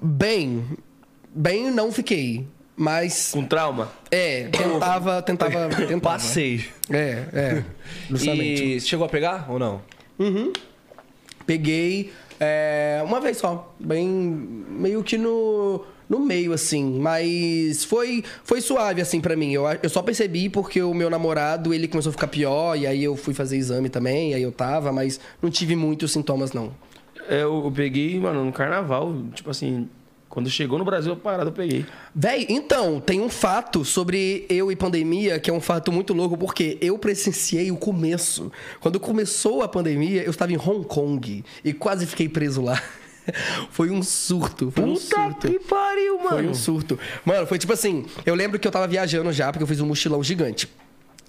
bem. 0.00 0.64
Bem, 1.34 1.68
não 1.72 1.90
fiquei. 1.90 2.46
Mas. 2.76 3.32
Com 3.32 3.44
trauma? 3.44 3.90
É, 4.08 4.44
tentava, 4.44 5.20
tentava, 5.20 5.68
tentava. 5.74 6.00
Passei. 6.00 6.64
É, 6.88 7.24
é. 7.32 7.64
Justamente. 8.08 8.76
E 8.76 8.80
chegou 8.80 9.04
a 9.04 9.08
pegar 9.08 9.50
ou 9.50 9.58
não? 9.58 9.82
Peguei 11.44 12.12
é, 12.38 13.02
uma 13.04 13.20
vez 13.20 13.38
só. 13.38 13.74
Bem. 13.78 14.08
meio 14.08 15.02
que 15.02 15.16
no. 15.16 15.84
No 16.14 16.20
meio, 16.20 16.52
assim, 16.52 17.00
mas 17.00 17.84
foi 17.84 18.22
foi 18.44 18.60
suave, 18.60 19.00
assim, 19.00 19.20
pra 19.20 19.34
mim. 19.34 19.52
Eu, 19.52 19.64
eu 19.82 19.88
só 19.90 20.00
percebi 20.00 20.48
porque 20.48 20.80
o 20.80 20.94
meu 20.94 21.10
namorado, 21.10 21.74
ele 21.74 21.88
começou 21.88 22.10
a 22.10 22.12
ficar 22.12 22.28
pior, 22.28 22.78
e 22.78 22.86
aí 22.86 23.02
eu 23.02 23.16
fui 23.16 23.34
fazer 23.34 23.56
exame 23.56 23.88
também, 23.88 24.30
e 24.30 24.34
aí 24.34 24.42
eu 24.42 24.52
tava, 24.52 24.92
mas 24.92 25.18
não 25.42 25.50
tive 25.50 25.74
muitos 25.74 26.12
sintomas, 26.12 26.52
não. 26.52 26.72
É, 27.28 27.42
eu, 27.42 27.64
eu 27.64 27.72
peguei, 27.72 28.20
mano, 28.20 28.44
no 28.44 28.52
carnaval. 28.52 29.12
Tipo 29.34 29.50
assim, 29.50 29.88
quando 30.28 30.48
chegou 30.48 30.78
no 30.78 30.84
Brasil, 30.84 31.12
a 31.12 31.16
parada 31.16 31.50
eu 31.50 31.52
peguei. 31.52 31.84
Véi, 32.14 32.46
então, 32.48 33.00
tem 33.00 33.20
um 33.20 33.28
fato 33.28 33.84
sobre 33.84 34.46
eu 34.48 34.70
e 34.70 34.76
pandemia 34.76 35.40
que 35.40 35.50
é 35.50 35.52
um 35.52 35.60
fato 35.60 35.90
muito 35.90 36.14
louco, 36.14 36.38
porque 36.38 36.78
eu 36.80 36.96
presenciei 36.96 37.72
o 37.72 37.76
começo. 37.76 38.52
Quando 38.78 39.00
começou 39.00 39.62
a 39.62 39.68
pandemia, 39.68 40.22
eu 40.22 40.30
estava 40.30 40.52
em 40.52 40.56
Hong 40.56 40.86
Kong 40.86 41.44
e 41.64 41.72
quase 41.72 42.06
fiquei 42.06 42.28
preso 42.28 42.62
lá. 42.62 42.80
Foi 43.70 43.90
um 43.90 44.02
surto, 44.02 44.70
foi 44.70 44.84
um 44.84 44.96
surto. 44.96 45.48
pariu, 45.68 46.18
mano. 46.18 46.28
Foi 46.30 46.46
um 46.48 46.54
surto. 46.54 46.98
Mano, 47.24 47.46
foi 47.46 47.58
tipo 47.58 47.72
assim, 47.72 48.06
eu 48.24 48.34
lembro 48.34 48.58
que 48.58 48.66
eu 48.66 48.72
tava 48.72 48.86
viajando 48.86 49.32
já, 49.32 49.50
porque 49.50 49.62
eu 49.62 49.66
fiz 49.66 49.80
um 49.80 49.86
mochilão 49.86 50.22
gigante. 50.22 50.68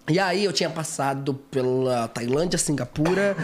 E 0.07 0.19
aí 0.19 0.45
eu 0.45 0.53
tinha 0.53 0.69
passado 0.69 1.33
pela 1.49 2.07
Tailândia, 2.09 2.59
Singapura. 2.59 3.35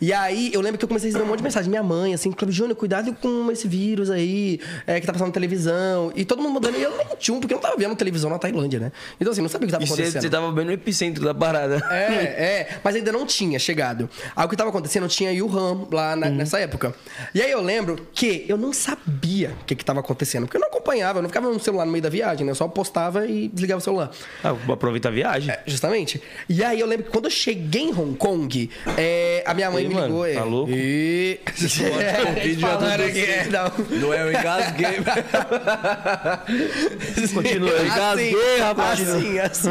E 0.00 0.12
aí 0.12 0.50
eu 0.54 0.60
lembro 0.60 0.78
que 0.78 0.84
eu 0.84 0.88
comecei 0.88 1.08
a 1.08 1.10
receber 1.10 1.24
um 1.24 1.28
monte 1.28 1.38
de 1.38 1.42
mensagem. 1.44 1.68
Minha 1.68 1.82
mãe, 1.82 2.14
assim, 2.14 2.30
Cláudio 2.30 2.54
Júnior, 2.56 2.76
cuidado 2.76 3.12
com 3.20 3.50
esse 3.50 3.66
vírus 3.66 4.10
aí, 4.10 4.60
é, 4.86 5.00
que 5.00 5.06
tá 5.06 5.12
passando 5.12 5.28
na 5.28 5.34
televisão. 5.34 6.12
E 6.14 6.24
todo 6.24 6.40
mundo 6.40 6.54
mandando. 6.54 6.78
E 6.78 6.82
eu 6.82 6.96
nem 6.96 7.06
tinha 7.18 7.36
um, 7.36 7.40
porque 7.40 7.52
eu 7.52 7.56
não 7.56 7.62
tava 7.62 7.76
vendo 7.76 7.96
televisão 7.96 8.30
na 8.30 8.38
Tailândia, 8.38 8.78
né? 8.78 8.92
Então 9.20 9.32
assim, 9.32 9.42
não 9.42 9.48
sabia 9.48 9.64
o 9.64 9.68
que 9.68 9.72
tava 9.72 9.82
E 9.82 9.86
acontecendo. 9.86 10.22
você 10.22 10.30
tava 10.30 10.52
bem 10.52 10.64
no 10.64 10.70
epicentro 10.70 11.24
da 11.24 11.34
parada. 11.34 11.82
É, 11.90 12.14
é, 12.60 12.78
mas 12.84 12.94
ainda 12.94 13.10
não 13.10 13.26
tinha 13.26 13.58
chegado. 13.58 14.08
Aí 14.36 14.46
o 14.46 14.48
que 14.48 14.56
tava 14.56 14.70
acontecendo, 14.70 15.08
tinha 15.08 15.32
Yuhan 15.32 15.86
lá 15.90 16.14
na- 16.14 16.30
nessa 16.30 16.60
época. 16.60 16.94
E 17.34 17.42
aí 17.42 17.50
eu 17.50 17.60
lembro 17.60 18.06
que 18.14 18.44
eu 18.48 18.56
não 18.56 18.72
sabia 18.72 19.50
o 19.62 19.64
que 19.64 19.74
que 19.74 19.84
tava 19.84 19.98
acontecendo, 19.98 20.44
porque 20.44 20.58
eu 20.58 20.60
não 20.60 20.68
acompanhava, 20.68 21.18
eu 21.18 21.22
não 21.22 21.28
ficava 21.28 21.50
no 21.50 21.58
celular 21.58 21.84
no 21.86 21.90
meio 21.90 22.02
da 22.02 22.08
viagem, 22.08 22.44
né? 22.46 22.52
Eu 22.52 22.56
só 22.56 22.68
postava 22.68 23.26
e 23.26 23.48
desligava 23.48 23.78
o 23.78 23.82
celular. 23.82 24.12
Ah, 24.44 24.52
vou 24.52 24.74
aproveitar 24.74 25.08
a 25.08 25.12
viagem. 25.12 25.50
É, 25.50 25.60
justamente. 25.66 26.03
E 26.48 26.64
aí 26.64 26.80
eu 26.80 26.86
lembro 26.86 27.04
que 27.06 27.10
quando 27.10 27.26
eu 27.26 27.30
cheguei 27.30 27.82
em 27.82 27.92
Hong 27.94 28.16
Kong, 28.16 28.70
é, 28.96 29.42
a 29.46 29.52
minha 29.54 29.70
mãe 29.70 29.82
Ei, 29.82 29.88
me 29.88 29.94
mano, 29.94 30.06
ligou. 30.06 30.26
é, 30.26 30.34
tá 30.34 30.44
louco? 30.44 30.70
E... 30.72 31.38
o 31.46 32.40
vídeo 32.42 32.60
já 32.60 32.68
Falaram 32.68 33.04
tudo 33.04 33.12
que 33.12 33.20
é, 33.20 33.46
não. 33.46 33.72
Não 34.00 34.08
o 34.08 34.30
engasguei. 34.30 34.94
Continua, 37.34 37.70
eu 37.70 37.76
Assim, 37.76 37.86
engasguei, 37.86 38.58
rapaz. 38.58 39.00
Assim, 39.08 39.38
assim. 39.38 39.68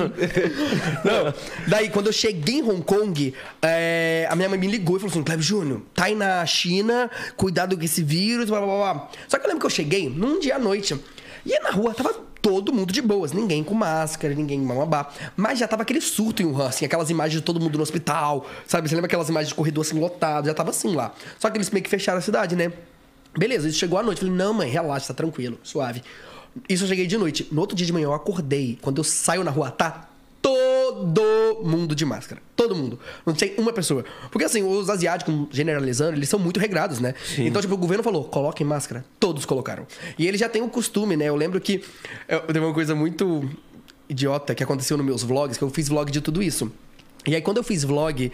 Não. 1.03 1.33
Daí, 1.67 1.89
quando 1.89 2.07
eu 2.07 2.13
cheguei 2.13 2.55
em 2.55 2.63
Hong 2.63 2.81
Kong, 2.83 3.33
é, 3.61 4.27
a 4.29 4.35
minha 4.35 4.49
mãe 4.49 4.59
me 4.59 4.67
ligou 4.67 4.97
e 4.97 4.99
falou 4.99 5.11
assim: 5.11 5.23
Cleber 5.23 5.43
Júnior, 5.43 5.81
tá 5.93 6.05
aí 6.05 6.15
na 6.15 6.45
China, 6.45 7.09
cuidado 7.35 7.77
com 7.77 7.83
esse 7.83 8.03
vírus, 8.03 8.49
blá 8.49 8.59
blá 8.59 8.67
blá. 8.67 8.93
blá." 8.93 9.09
Só 9.27 9.37
que 9.37 9.45
eu 9.45 9.47
lembro 9.47 9.61
que 9.61 9.65
eu 9.65 9.69
cheguei 9.69 10.09
num 10.09 10.39
dia 10.39 10.55
à 10.55 10.59
noite. 10.59 10.95
E 11.45 11.59
na 11.59 11.71
rua 11.71 11.93
tava 11.93 12.15
todo 12.43 12.73
mundo 12.73 12.91
de 12.91 13.01
boas, 13.01 13.31
ninguém 13.31 13.63
com 13.63 13.73
máscara, 13.73 14.35
ninguém 14.35 14.59
mamabá. 14.59 15.09
Mas 15.37 15.57
já 15.57 15.67
tava 15.67 15.83
aquele 15.83 16.01
surto 16.01 16.43
em 16.43 16.45
Wuhan, 16.45 16.67
assim, 16.67 16.83
aquelas 16.83 17.09
imagens 17.09 17.39
de 17.39 17.41
todo 17.41 17.57
mundo 17.57 17.77
no 17.77 17.81
hospital, 17.81 18.45
sabe? 18.67 18.89
Você 18.89 18.95
lembra 18.95 19.07
aquelas 19.07 19.29
imagens 19.29 19.47
de 19.47 19.55
corredor 19.55 19.85
assim 19.85 19.97
lotado? 19.97 20.45
Já 20.47 20.53
tava 20.53 20.71
assim 20.71 20.93
lá. 20.93 21.13
Só 21.39 21.49
que 21.49 21.57
eles 21.57 21.69
meio 21.69 21.81
que 21.81 21.89
fecharam 21.89 22.19
a 22.19 22.21
cidade, 22.21 22.53
né? 22.53 22.73
Beleza, 23.35 23.69
isso 23.69 23.79
chegou 23.79 23.97
à 23.97 24.03
noite. 24.03 24.19
Falei, 24.19 24.35
não, 24.35 24.53
mãe, 24.53 24.69
relaxa, 24.69 25.07
tá 25.07 25.13
tranquilo, 25.13 25.57
suave. 25.63 26.03
Isso 26.67 26.83
eu 26.83 26.87
cheguei 26.89 27.07
de 27.07 27.17
noite. 27.17 27.47
No 27.49 27.61
outro 27.61 27.77
dia 27.77 27.85
de 27.85 27.93
manhã 27.93 28.05
eu 28.05 28.13
acordei. 28.13 28.77
Quando 28.81 28.97
eu 28.97 29.05
saio 29.05 29.43
na 29.43 29.49
rua, 29.49 29.71
tá 29.71 30.09
todo 30.41 30.72
mundo 31.63 31.95
de 31.95 32.05
máscara. 32.05 32.41
Todo 32.55 32.75
mundo. 32.75 32.99
Não 33.25 33.33
tem 33.33 33.53
uma 33.57 33.73
pessoa. 33.73 34.03
Porque 34.31 34.45
assim, 34.45 34.63
os 34.63 34.89
asiáticos, 34.89 35.47
generalizando, 35.51 36.17
eles 36.17 36.29
são 36.29 36.39
muito 36.39 36.59
regrados, 36.59 36.99
né? 36.99 37.13
Então, 37.37 37.61
tipo, 37.61 37.73
o 37.73 37.77
governo 37.77 38.03
falou, 38.03 38.23
coloquem 38.25 38.65
máscara. 38.65 39.03
Todos 39.19 39.45
colocaram. 39.45 39.85
E 40.17 40.27
eles 40.27 40.39
já 40.39 40.49
têm 40.49 40.61
o 40.61 40.69
costume, 40.69 41.15
né? 41.15 41.25
Eu 41.25 41.35
lembro 41.35 41.59
que 41.59 41.83
eu, 42.27 42.41
teve 42.41 42.59
uma 42.59 42.73
coisa 42.73 42.95
muito 42.95 43.49
idiota 44.07 44.53
que 44.53 44.63
aconteceu 44.63 44.97
nos 44.97 45.05
meus 45.05 45.23
vlogs, 45.23 45.57
que 45.57 45.63
eu 45.63 45.69
fiz 45.69 45.87
vlog 45.87 46.11
de 46.11 46.21
tudo 46.21 46.41
isso. 46.41 46.71
E 47.25 47.35
aí, 47.35 47.41
quando 47.41 47.57
eu 47.57 47.63
fiz 47.63 47.83
vlog 47.83 48.31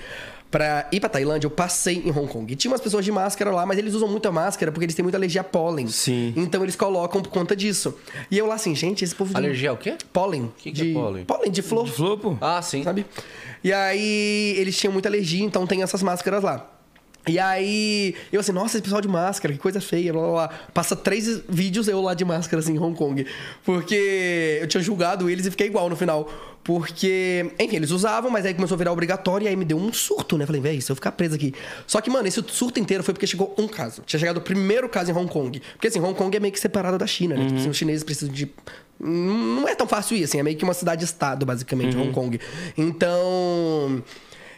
pra 0.52 0.88
ir 0.92 1.00
pra 1.00 1.10
Tailândia, 1.10 1.46
eu 1.46 1.52
passei 1.52 2.02
em 2.06 2.10
Hong 2.10 2.28
Kong. 2.28 2.52
E 2.52 2.56
tinha 2.56 2.72
umas 2.72 2.82
pessoas 2.82 3.06
de 3.06 3.12
máscara 3.12 3.52
lá, 3.52 3.66
mas 3.66 3.78
eles 3.78 3.94
usam 3.94 4.08
muita 4.08 4.32
máscara 4.32 4.72
porque 4.72 4.86
eles 4.86 4.96
têm 4.96 5.04
muita 5.04 5.18
alergia 5.18 5.42
a 5.42 5.44
pólen. 5.44 5.88
Sim. 5.88 6.34
Então 6.36 6.64
eles 6.64 6.76
colocam 6.76 7.22
por 7.22 7.30
conta 7.30 7.56
disso. 7.56 7.96
E 8.30 8.38
eu 8.38 8.46
lá 8.46 8.56
assim, 8.56 8.76
gente, 8.76 9.04
esse 9.04 9.16
povo 9.16 9.32
de 9.32 9.38
Alergia 9.38 9.70
ao 9.70 9.78
quê? 9.78 9.96
pólen. 10.12 10.52
que 10.58 10.72
que 10.72 10.82
é 10.82 10.86
de... 10.86 10.94
pólen? 10.94 11.26
Pólen 11.26 11.52
de 11.52 11.62
flor. 11.62 11.86
De 11.86 11.92
flor, 11.92 12.18
pô? 12.18 12.38
Ah, 12.42 12.62
sim. 12.62 12.84
Sabe? 12.84 13.06
E 13.64 13.72
aí 13.72 14.56
eles 14.58 14.78
tinham 14.78 14.92
muita 14.92 15.10
alergia, 15.10 15.44
então 15.44 15.68
tem 15.68 15.84
essas 15.84 16.02
máscaras 16.02 16.44
lá. 16.44 16.70
E 17.28 17.38
aí, 17.38 18.16
eu 18.32 18.40
assim, 18.40 18.52
nossa, 18.52 18.78
esse 18.78 18.82
pessoal 18.82 19.02
de 19.02 19.08
máscara, 19.08 19.54
que 19.54 19.60
coisa 19.60 19.80
feia, 19.80 20.12
blá 20.12 20.22
blá 20.22 20.32
blá. 20.32 20.50
Passa 20.74 20.96
três 20.96 21.42
vídeos 21.48 21.88
eu 21.88 22.02
lá 22.02 22.14
de 22.14 22.26
máscara, 22.26 22.60
assim, 22.60 22.74
em 22.74 22.80
Hong 22.80 22.98
Kong. 22.98 23.26
Porque 23.64 24.58
eu 24.62 24.68
tinha 24.68 24.82
julgado 24.82 25.30
eles 25.30 25.46
e 25.46 25.52
fiquei 25.52 25.68
igual 25.68 25.90
no 25.90 25.96
final. 25.96 26.28
Porque, 26.70 27.52
enfim, 27.60 27.78
eles 27.78 27.90
usavam, 27.90 28.30
mas 28.30 28.46
aí 28.46 28.54
começou 28.54 28.76
a 28.76 28.78
virar 28.78 28.92
obrigatório 28.92 29.46
e 29.46 29.48
aí 29.48 29.56
me 29.56 29.66
deu 29.66 29.76
um 29.76 29.92
surto, 29.92 30.38
né? 30.38 30.46
Falei, 30.46 30.62
velho, 30.62 30.80
se 30.80 30.92
eu 30.92 30.96
ficar 30.96 31.12
preso 31.14 31.34
aqui. 31.34 31.52
Só 31.88 32.00
que, 32.00 32.12
mano, 32.12 32.28
esse 32.28 32.44
surto 32.48 32.80
inteiro 32.80 33.04
foi 33.04 33.12
porque 33.12 33.26
chegou 33.26 33.56
um 33.58 33.68
caso. 33.68 34.04
Tinha 34.06 34.20
chegado 34.20 34.38
o 34.38 34.42
primeiro 34.42 34.88
caso 34.88 35.10
em 35.10 35.14
Hong 35.16 35.28
Kong. 35.28 35.60
Porque, 35.74 35.88
assim, 35.88 36.00
Hong 36.00 36.14
Kong 36.14 36.38
é 36.38 36.40
meio 36.40 36.54
que 36.54 36.60
separado 36.60 36.96
da 37.00 37.08
China, 37.08 37.36
né? 37.36 37.48
Tipo 37.48 37.58
assim, 37.58 37.70
os 37.70 37.76
chineses 37.76 38.04
precisam 38.04 38.32
de. 38.32 38.48
Não 39.00 39.68
é 39.68 39.74
tão 39.74 39.88
fácil 39.88 40.16
ir, 40.16 40.26
assim, 40.26 40.38
é 40.38 40.44
meio 40.44 40.56
que 40.56 40.64
uma 40.64 40.76
cidade-estado, 40.76 41.44
basicamente, 41.44 41.98
Hong 41.98 42.12
Kong. 42.12 42.40
Então. 42.78 44.04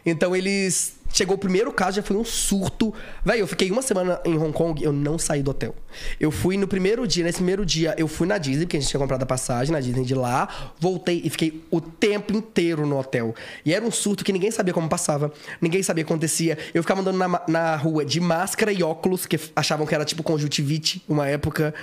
Então 0.06 0.36
eles. 0.36 1.00
Chegou 1.14 1.36
o 1.36 1.38
primeiro 1.38 1.74
caso, 1.74 1.98
já 1.98 2.04
foi 2.04 2.16
um 2.16 2.24
surto. 2.24 2.94
Véi, 3.26 3.42
eu 3.42 3.48
fiquei 3.48 3.70
uma 3.70 3.82
semana 3.82 4.22
em 4.24 4.38
Hong 4.38 4.54
Kong, 4.54 4.82
eu 4.82 4.94
não 4.94 5.20
saí 5.20 5.44
do 5.44 5.52
hotel. 5.52 5.76
Eu 6.18 6.32
fui 6.32 6.56
no 6.56 6.70
primeiro 6.70 7.06
dia, 7.06 7.26
nesse 7.26 7.40
primeiro 7.40 7.66
dia, 7.66 7.94
eu 7.98 8.08
fui 8.08 8.26
na 8.26 8.38
Disney, 8.38 8.66
porque 8.66 8.78
a 8.78 8.80
gente 8.80 8.90
tinha 8.90 9.00
comprado 9.00 9.22
a 9.22 9.26
passagem 9.26 9.74
na 9.74 9.82
Disney 9.82 10.06
de 10.06 10.16
lá. 10.16 10.72
Voltei 10.80 11.22
e 11.22 11.30
fiquei 11.30 11.66
o 11.70 11.82
tempo 11.82 12.32
inteiro 12.32 12.88
no 12.88 12.98
hotel. 12.98 13.36
E 13.66 13.74
era 13.74 13.84
um 13.84 13.92
surto 13.92 14.24
que 14.24 14.32
ninguém 14.32 14.52
sabia 14.52 14.74
como 14.74 14.88
passava, 14.88 15.34
ninguém 15.60 15.84
sabia 15.84 16.02
o 16.02 16.08
que 16.08 16.14
acontecia. 16.14 16.58
Eu 16.74 16.82
ficava 16.82 17.02
andando 17.02 17.18
na, 17.18 17.42
na 17.46 17.76
rua 17.76 18.06
de 18.06 18.22
máscara 18.22 18.72
e 18.72 18.82
óculos, 18.82 19.26
que 19.26 19.38
achavam 19.54 19.86
que 19.86 19.94
era 19.94 20.06
tipo 20.06 20.24
conjuntivite, 20.24 21.04
uma 21.10 21.28
época. 21.28 21.74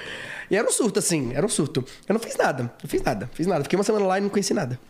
E 0.51 0.57
era 0.57 0.67
um 0.67 0.73
surto, 0.73 1.01
assim, 1.01 1.35
era 1.35 1.45
um 1.45 1.51
surto. 1.51 1.85
Eu 2.09 2.15
não 2.15 2.21
fiz 2.21 2.35
nada, 2.35 2.63
não 2.63 2.89
fiz 2.89 3.03
nada, 3.03 3.31
fiz 3.35 3.47
nada. 3.47 3.63
Fiquei 3.63 3.77
uma 3.77 3.85
semana 3.85 4.07
lá 4.07 4.17
e 4.17 4.23
não 4.23 4.31
conheci 4.31 4.55
nada. 4.55 4.81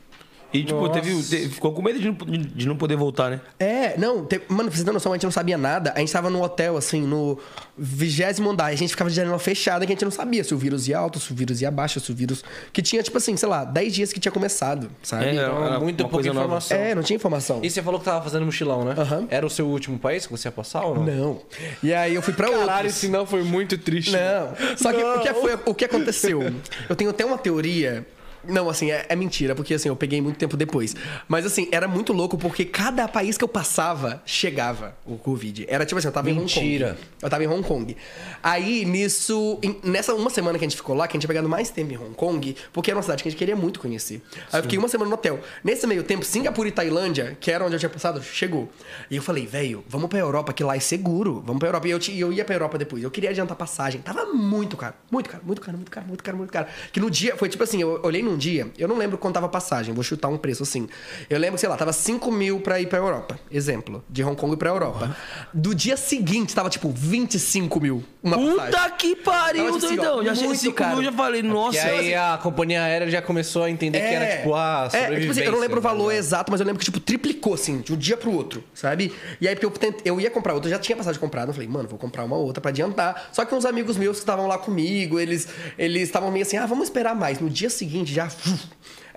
E, 0.53 0.65
tipo, 0.65 0.89
teve, 0.89 1.23
te- 1.23 1.49
ficou 1.51 1.73
com 1.73 1.83
medo 1.83 1.99
de 2.01 2.07
não, 2.07 2.17
de 2.55 2.67
não 2.67 2.75
poder 2.77 2.97
voltar, 2.97 3.31
né? 3.31 3.41
É, 3.61 3.99
não, 3.99 4.25
te- 4.25 4.41
mano, 4.49 4.71
pra 4.71 4.79
você 4.79 4.85
ter 4.85 4.93
noção, 4.93 5.13
a 5.13 5.17
gente 5.17 5.25
não 5.25 5.31
sabia 5.31 5.59
nada. 5.59 5.93
A 5.95 5.99
gente 6.01 6.11
tava 6.11 6.31
no 6.31 6.43
hotel, 6.43 6.77
assim, 6.77 7.03
no 7.03 7.39
vigésimo 7.77 8.51
andar. 8.51 8.71
E 8.71 8.75
a 8.75 8.79
gente 8.79 8.91
ficava 8.91 9.11
de 9.11 9.17
janela 9.17 9.39
fechada, 9.39 9.85
que 9.87 9.93
a 9.93 9.95
gente 9.95 10.05
não 10.05 10.11
sabia 10.11 10.43
se 10.43 10.55
o 10.55 10.59
vírus 10.59 10.89
ia 10.89 10.99
alto, 10.99 11.21
se 11.21 11.31
o 11.33 11.35
vírus 11.35 11.61
ia 11.61 11.71
baixo, 11.71 12.01
se 12.01 12.11
o 12.11 12.15
vírus. 12.15 12.43
Que 12.73 12.81
tinha, 12.81 13.03
tipo 13.03 13.19
assim, 13.19 13.37
sei 13.37 13.49
lá, 13.49 13.65
10 13.65 13.95
dias 13.95 14.13
que 14.13 14.19
tinha 14.19 14.33
começado, 14.33 14.91
sabe? 15.03 15.27
É, 15.27 15.35
Então, 15.35 15.65
era 15.67 15.79
muito 15.81 15.99
pouca 15.99 16.15
coisa 16.15 16.29
nova. 16.33 16.41
informação. 16.47 16.77
É, 16.79 16.95
não 16.95 17.03
tinha 17.03 17.17
informação. 17.17 17.61
E 17.63 17.69
você 17.71 17.83
falou 17.83 17.99
que 18.01 18.07
tava 18.07 18.25
fazendo 18.25 18.47
mochilão, 18.47 18.85
né? 18.85 18.95
Aham. 18.97 19.27
Era 19.31 19.47
o 19.47 19.51
seu 19.51 19.67
último 19.67 19.99
país 19.99 20.27
que 20.27 20.33
você 20.33 20.49
ia 20.49 20.53
passar 20.53 20.83
ou 20.85 20.95
não? 20.95 21.05
Não. 21.05 21.43
E 21.83 21.93
aí 21.93 22.15
eu 22.15 22.23
fui 22.23 22.33
pra 22.33 22.49
Caralho, 22.49 22.71
outros. 22.73 22.97
esse 22.97 23.09
não 23.09 23.27
foi 23.27 23.43
muito 23.43 23.77
triste. 23.77 24.13
Não. 24.13 24.77
Só 24.79 24.93
que 24.93 25.03
o 25.03 25.21
que, 25.21 25.35
foi, 25.35 25.59
o 25.67 25.75
que 25.75 25.85
aconteceu? 25.85 26.41
Eu 26.89 26.97
tenho 26.97 27.11
até 27.11 27.25
uma 27.25 27.37
teoria. 27.37 28.07
Não, 28.49 28.69
assim, 28.71 28.91
é, 28.91 29.07
é 29.09 29.15
mentira, 29.15 29.55
porque 29.55 29.75
assim, 29.75 29.89
eu 29.89 29.97
peguei 29.97 30.21
muito 30.21 30.37
tempo 30.39 30.57
depois. 30.57 30.97
Mas 31.29 31.45
assim, 31.47 31.69
era 31.71 31.87
muito 31.87 32.13
louco 32.13 32.37
porque 32.39 32.65
cada 32.65 33.07
país 33.07 33.37
que 33.37 33.45
eu 33.45 33.49
passava 33.49 34.23
chegava 34.25 34.97
o 35.07 35.17
Covid. 35.17 35.67
Era 35.69 35.85
tipo 35.85 35.99
assim, 35.99 36.09
eu 36.09 36.13
tava 36.13 36.31
em 36.31 36.33
Hong 36.33 36.41
Mentira. 36.43 36.95
Kong. 36.95 37.07
Eu 37.23 37.31
tava 37.31 37.45
em 37.45 37.47
Hong 37.47 37.63
Kong. 37.63 37.97
Aí, 38.43 38.85
nisso. 38.85 39.59
em- 39.63 39.77
nessa 39.85 40.15
uma 40.15 40.31
semana 40.31 40.59
que 40.59 40.65
a 40.65 40.69
gente 40.69 40.77
ficou 40.77 40.95
lá, 40.97 41.07
que 41.07 41.13
a 41.13 41.15
gente 41.17 41.23
tinha 41.23 41.29
pegado 41.29 41.49
mais 41.49 41.71
tempo 41.71 41.93
em 41.93 41.97
Hong 41.99 42.15
Kong, 42.15 42.57
porque 42.73 42.91
era 42.91 42.97
uma 42.97 43.03
cidade 43.03 43.23
que 43.23 43.29
a 43.29 43.31
gente 43.31 43.39
queria 43.39 43.57
muito 43.57 43.79
conhecer. 43.81 44.23
Aí 44.53 44.59
eu 44.59 44.63
fiquei 44.63 44.79
uma 44.79 44.89
semana 44.89 45.09
no 45.11 45.15
hotel. 45.15 45.41
Nesse 45.63 45.87
meio 45.87 46.03
tempo, 46.03 46.25
Singapura 46.25 46.69
e 46.69 46.73
Tailândia, 46.73 47.37
que 47.41 47.51
era 47.51 47.65
onde 47.65 47.75
eu 47.75 47.79
tinha 47.79 47.91
passado, 47.91 48.23
chegou. 48.23 48.71
E 49.11 49.17
eu 49.17 49.23
falei, 49.23 49.47
velho, 49.47 49.85
vamos 49.89 50.09
pra 50.09 50.19
Europa, 50.19 50.53
que 50.53 50.63
lá 50.65 50.77
é 50.77 50.81
seguro. 50.81 51.43
Vamos 51.45 51.59
pra 51.59 51.69
Europa. 51.69 51.87
E 51.89 51.91
eu, 51.91 51.99
ti- 51.99 52.13
e 52.13 52.21
eu 52.21 52.33
ia 52.33 52.45
pra 52.45 52.55
Europa 52.55 52.79
depois. 52.79 53.03
Eu 53.03 53.11
queria 53.11 53.31
adiantar 53.31 53.57
passagem. 53.57 54.01
Tava 54.01 54.25
muito 54.27 54.77
caro. 54.77 54.95
Muito 55.11 55.29
caro, 55.29 55.43
muito 55.45 55.61
caro, 55.61 55.77
muito 55.77 55.91
caro, 55.91 56.07
muito 56.07 56.23
caro, 56.25 56.37
muito 56.39 56.53
caro. 56.53 56.67
Que 56.93 57.01
no 57.01 57.11
dia, 57.11 57.37
foi 57.37 57.49
tipo 57.49 57.63
assim, 57.63 57.83
eu 57.83 58.01
olhei 58.03 58.23
num 58.23 58.38
dia, 58.39 58.69
eu 58.79 58.89
não 58.89 58.97
lembro 58.97 59.19
quanto 59.19 59.35
tava 59.35 59.47
a 59.47 59.51
passagem, 59.51 59.93
vou 59.93 60.03
chutar 60.03 60.29
um 60.29 60.39
preço 60.39 60.63
assim. 60.63 60.89
Eu 61.29 61.39
lembro, 61.39 61.59
sei 61.59 61.69
lá, 61.69 61.77
tava 61.77 61.93
5 61.93 62.31
mil 62.33 62.61
pra 62.61 62.81
ir 62.81 62.87
pra 62.87 62.99
Europa. 62.99 63.39
Exemplo, 63.51 64.03
de 64.09 64.25
Hong 64.25 64.37
Kong 64.37 64.57
pra 64.57 64.71
Europa. 64.71 65.17
Do 65.53 65.75
dia 65.75 65.97
seguinte, 65.97 66.55
tava 66.55 66.71
tipo 66.71 66.91
25 66.91 67.81
mil. 67.81 68.05
Uma 68.23 68.37
passagem. 68.37 68.65
Puta 68.67 68.91
que 68.93 69.17
pariu, 69.17 69.65
Tava, 69.67 69.75
tipo 69.75 69.87
assim, 69.87 69.97
doidão. 69.97 70.25
Já 70.25 70.33
achei 70.33 70.47
muito 70.47 70.61
5 70.61 70.75
caro. 70.75 70.97
mil, 70.97 71.05
já 71.05 71.13
falei, 71.13 71.43
nossa. 71.43 71.77
E 71.77 71.81
aí 71.81 72.15
a 72.15 72.39
companhia 72.43 72.83
aérea 72.83 73.11
já 73.11 73.21
começou 73.21 73.65
a 73.65 73.71
entender 73.71 73.99
que 74.01 74.07
era 74.07 74.37
tipo 74.39 74.55
a 74.55 74.89
é, 74.93 75.19
tipo 75.21 75.33
assim, 75.33 75.43
eu 75.43 75.53
não 75.53 75.61
lembro 75.61 75.79
o 75.79 75.83
tá 75.83 75.89
valor 75.89 76.09
ligado? 76.11 76.19
exato, 76.19 76.51
mas 76.51 76.61
eu 76.61 76.67
lembro 76.67 76.79
que, 76.79 76.85
tipo, 76.85 77.01
triplicou, 77.01 77.55
assim, 77.55 77.79
de 77.81 77.93
um 77.93 77.97
dia 77.97 78.17
pro 78.17 78.33
outro, 78.33 78.63
sabe? 78.75 79.13
E 79.41 79.49
aí, 79.49 79.55
porque 79.55 79.67
eu, 79.67 79.71
tentei, 79.71 80.03
eu 80.05 80.21
ia 80.21 80.31
comprar 80.31 80.55
outra, 80.55 80.69
eu 80.69 80.75
já 80.75 80.79
tinha 80.79 80.97
passagem 80.97 81.21
comprada, 81.21 81.51
eu 81.51 81.55
falei, 81.55 81.69
mano, 81.69 81.89
vou 81.89 81.99
comprar 81.99 82.25
uma 82.25 82.37
outra 82.37 82.61
pra 82.61 82.71
adiantar. 82.71 83.29
Só 83.33 83.45
que 83.45 83.55
uns 83.55 83.65
amigos 83.65 83.97
meus 83.97 84.17
que 84.17 84.23
estavam 84.23 84.47
lá 84.47 84.59
comigo, 84.59 85.19
eles 85.19 85.49
eles 85.77 86.03
estavam 86.03 86.31
meio 86.31 86.45
assim, 86.45 86.57
ah, 86.57 86.67
vamos 86.67 86.85
esperar 86.85 87.15
mais. 87.15 87.41
No 87.41 87.49
dia 87.49 87.71
seguinte, 87.71 88.13
já... 88.13 88.28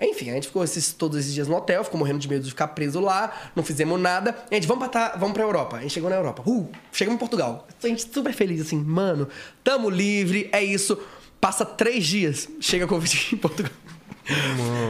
Enfim, 0.00 0.30
a 0.30 0.34
gente 0.34 0.48
ficou 0.48 0.64
esses, 0.64 0.92
todos 0.92 1.18
esses 1.18 1.32
dias 1.32 1.46
no 1.46 1.56
hotel, 1.56 1.84
ficou 1.84 1.98
morrendo 1.98 2.18
de 2.18 2.28
medo 2.28 2.42
de 2.42 2.50
ficar 2.50 2.68
preso 2.68 2.98
lá, 2.98 3.32
não 3.54 3.62
fizemos 3.62 4.00
nada. 4.00 4.36
E 4.50 4.54
a 4.54 4.56
gente, 4.56 4.66
vamos 4.66 4.88
pra, 4.88 5.10
tá- 5.10 5.16
vamos 5.16 5.32
pra 5.34 5.42
Europa. 5.44 5.76
A 5.76 5.80
gente 5.80 5.92
chegou 5.92 6.10
na 6.10 6.16
Europa. 6.16 6.42
Uh, 6.44 6.68
chegamos 6.92 7.16
em 7.16 7.18
Portugal. 7.20 7.68
A 7.82 7.86
gente 7.86 8.10
super 8.12 8.32
feliz, 8.32 8.60
assim, 8.60 8.76
mano, 8.76 9.28
tamo 9.62 9.88
livre, 9.88 10.48
é 10.52 10.62
isso. 10.62 10.98
Passa 11.40 11.64
três 11.64 12.04
dias, 12.04 12.48
chega 12.60 12.86
Covid 12.86 13.28
em 13.32 13.36
Portugal. 13.36 13.72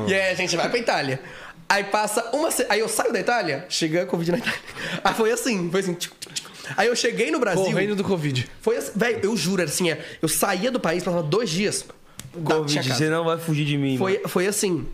E 0.08 0.14
aí 0.14 0.30
a 0.32 0.34
gente 0.34 0.56
vai 0.56 0.68
pra 0.68 0.78
Itália. 0.78 1.20
Aí 1.68 1.84
passa 1.84 2.30
uma. 2.34 2.48
Aí 2.68 2.80
eu 2.80 2.88
saio 2.88 3.12
da 3.12 3.20
Itália, 3.20 3.64
chega 3.68 4.02
a 4.02 4.06
Covid 4.06 4.32
na 4.32 4.38
Itália. 4.38 4.60
Aí 5.02 5.14
foi 5.14 5.32
assim, 5.32 5.70
foi 5.70 5.80
assim. 5.80 5.94
tchic, 5.94 6.14
tchic. 6.18 6.46
Aí 6.76 6.86
eu 6.88 6.94
cheguei 6.94 7.30
no 7.30 7.38
Brasil. 7.40 7.64
Correndo 7.64 7.96
do 7.96 8.04
Covid. 8.04 8.46
Foi 8.60 8.76
assim, 8.76 8.92
velho, 8.94 9.20
eu 9.22 9.34
juro, 9.36 9.62
era 9.62 9.70
assim, 9.70 9.90
é, 9.90 10.04
eu 10.20 10.28
saía 10.28 10.70
do 10.70 10.78
país, 10.78 11.02
passava 11.02 11.22
dois 11.22 11.48
dias. 11.48 11.84
Covid, 12.32 12.82
você 12.94 13.08
não 13.08 13.24
vai 13.24 13.38
fugir 13.38 13.64
de 13.64 13.76
mim, 13.76 13.98
mano. 13.98 13.98
Foi, 13.98 14.20
foi 14.26 14.46
assim. 14.46 14.86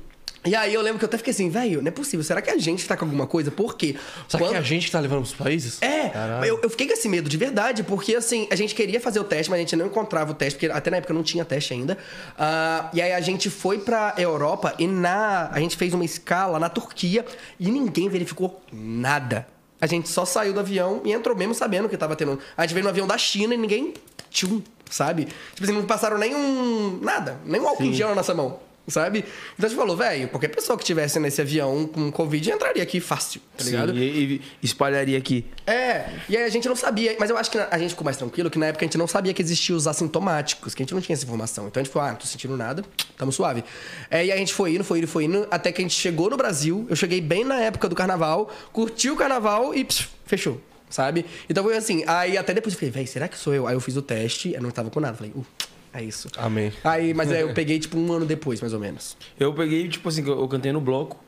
E 0.47 0.55
aí 0.55 0.73
eu 0.73 0.81
lembro 0.81 1.01
que 1.01 1.05
eu 1.05 1.09
até 1.09 1.19
fiquei 1.19 1.33
assim, 1.33 1.51
velho, 1.51 1.83
não 1.83 1.89
é 1.89 1.91
possível. 1.91 2.23
Será 2.25 2.41
que 2.41 2.49
a 2.49 2.57
gente 2.57 2.87
tá 2.87 2.97
com 2.97 3.05
alguma 3.05 3.27
coisa? 3.27 3.51
Por 3.51 3.77
quê? 3.77 3.97
Só 4.29 4.39
Quando- 4.39 4.53
que 4.53 4.57
a 4.57 4.63
gente 4.63 4.87
que 4.87 4.93
tá 4.93 5.01
levando 5.01 5.19
pros 5.23 5.35
países? 5.35 5.83
é, 5.83 6.09
Caralho. 6.11 6.45
eu, 6.47 6.61
eu 6.63 6.71
fiquei 6.71 6.87
com 6.87 6.93
esse 6.93 7.09
medo 7.09 7.29
de 7.29 7.37
verdade, 7.37 7.83
porque 7.83 8.15
assim, 8.15 8.47
a 8.51 8.55
gente 8.55 8.73
queria 8.75 9.01
fazer 9.01 9.19
o 9.19 9.25
teste, 9.25 9.51
mas 9.51 9.59
a 9.59 9.61
gente 9.63 9.75
não 9.75 9.87
encontrava 9.87 10.31
o 10.31 10.35
teste, 10.35 10.55
porque 10.59 10.73
até 10.73 10.91
na 10.91 10.99
época 10.99 11.13
não 11.13 11.25
tinha 11.25 11.45
teste 11.45 11.75
ainda. 11.75 11.99
Ah, 12.39 12.89
e 12.95 13.03
aí 13.03 13.13
a 13.13 13.21
gente 13.21 13.51
foi 13.51 13.79
pra 13.79 14.15
Europa 14.17 14.75
e 14.79 14.87
na. 14.87 15.49
A 15.53 15.59
gente 15.61 15.77
fez 15.77 15.93
uma 15.93 16.05
escala 16.05 16.59
na 16.59 16.69
Turquia 16.69 17.27
e 17.59 17.69
ninguém 17.71 18.09
verificou 18.09 18.63
nada. 18.73 19.47
A 19.81 19.87
gente 19.87 20.09
só 20.09 20.25
saiu 20.25 20.53
do 20.53 20.61
avião 20.61 21.03
e 21.05 21.13
entrou 21.13 21.37
mesmo 21.37 21.55
sabendo 21.55 21.89
que 21.89 21.97
tava 21.97 22.15
tendo. 22.17 22.39
A 22.57 22.63
gente 22.63 22.75
veio 22.75 22.85
no 22.85 22.91
avião 22.91 23.07
da 23.07 23.19
China 23.19 23.55
e 23.55 23.57
ninguém. 23.57 23.93
Tchum, 24.31 24.63
sabe? 24.91 25.27
Tipo 25.55 25.65
assim, 25.65 25.73
não 25.73 25.85
passaram 25.85 26.19
nenhum. 26.19 27.01
nada, 27.03 27.39
nem 27.45 27.61
um 27.61 27.69
álcool 27.69 27.85
em 27.85 27.93
gel 27.93 28.09
na 28.09 28.17
nossa 28.17 28.35
mão. 28.35 28.61
Sabe? 28.89 29.19
Então 29.19 29.67
a 29.67 29.69
gente 29.69 29.77
falou, 29.77 29.95
velho, 29.95 30.29
qualquer 30.29 30.49
pessoa 30.49 30.79
que 30.79 30.85
tivesse 30.85 31.21
nesse 31.21 31.43
avião 31.43 31.87
com 31.87 32.11
Covid 32.11 32.51
entraria 32.51 32.83
aqui 32.83 33.01
fácil, 33.01 33.39
tá 33.55 33.63
Sim, 33.63 33.73
ligado? 33.73 33.99
e, 33.99 34.37
e 34.37 34.43
espalharia 34.63 35.19
aqui. 35.19 35.45
É, 35.67 36.07
e 36.27 36.35
aí 36.35 36.45
a 36.45 36.49
gente 36.49 36.67
não 36.67 36.75
sabia, 36.75 37.15
mas 37.21 37.29
eu 37.29 37.37
acho 37.37 37.51
que 37.51 37.59
a 37.59 37.79
gente 37.79 37.91
ficou 37.91 38.05
mais 38.05 38.17
tranquilo, 38.17 38.49
que 38.49 38.59
na 38.59 38.67
época 38.67 38.87
a 38.87 38.87
gente 38.87 38.97
não 38.97 39.07
sabia 39.07 39.35
que 39.35 39.43
existiam 39.43 39.77
os 39.77 39.87
assintomáticos, 39.87 40.75
que 40.75 40.83
a 40.83 40.85
gente 40.85 40.95
não 40.95 41.03
tinha 41.03 41.13
essa 41.13 41.25
informação. 41.25 41.69
Então 41.69 41.83
a 41.83 41.85
gente 41.85 41.93
falou, 41.93 42.09
ah, 42.09 42.13
não 42.13 42.19
tô 42.19 42.25
sentindo 42.27 42.57
nada, 42.57 42.83
tamo 43.19 43.31
suave. 43.31 43.63
É, 44.11 44.25
e 44.25 44.31
aí 44.31 44.33
a 44.33 44.37
gente 44.39 44.55
foi 44.55 44.75
indo, 44.75 44.85
foi 44.85 44.99
indo, 45.01 45.07
foi 45.07 45.25
indo, 45.25 45.47
até 45.51 45.71
que 45.71 45.83
a 45.83 45.85
gente 45.85 45.95
chegou 45.95 46.31
no 46.31 46.39
Brasil. 46.39 46.87
Eu 46.89 46.97
cheguei 46.97 47.21
bem 47.21 47.45
na 47.45 47.61
época 47.61 47.91
do 47.91 47.95
carnaval, 47.95 48.51
curti 48.73 49.11
o 49.11 49.17
carnaval 49.17 49.75
e 49.75 49.85
pss, 49.85 50.09
fechou, 50.25 50.59
sabe? 50.91 51.25
Então 51.49 51.63
foi 51.65 51.77
assim, 51.77 52.03
aí 52.07 52.37
até 52.37 52.53
depois 52.55 52.75
eu 52.75 52.79
falei, 52.81 52.93
véi, 52.93 53.07
será 53.07 53.29
que 53.29 53.37
sou 53.39 53.55
eu? 53.55 53.67
Aí 53.67 53.75
eu 53.75 53.81
fiz 53.81 53.97
o 53.97 54.03
teste, 54.03 54.53
eu 54.55 54.63
não 54.63 54.71
tava 54.71 54.91
com 54.91 55.01
nada, 55.01 55.17
falei, 55.17 55.33
uh, 55.35 55.45
é 55.93 56.03
isso. 56.03 56.29
Amém. 56.37 56.73
Aí, 56.85 57.15
mas 57.15 57.31
aí 57.33 57.41
eu 57.41 57.53
peguei 57.55 57.79
tipo 57.79 57.97
um 57.99 58.13
ano 58.13 58.27
depois, 58.27 58.61
mais 58.61 58.73
ou 58.73 58.81
menos. 58.81 59.17
Eu 59.39 59.53
peguei, 59.55 59.89
tipo 59.89 60.09
assim, 60.09 60.23
eu 60.27 60.39
eu 60.41 60.49
cantei 60.49 60.73
no 60.73 60.81
bloco, 60.81 61.19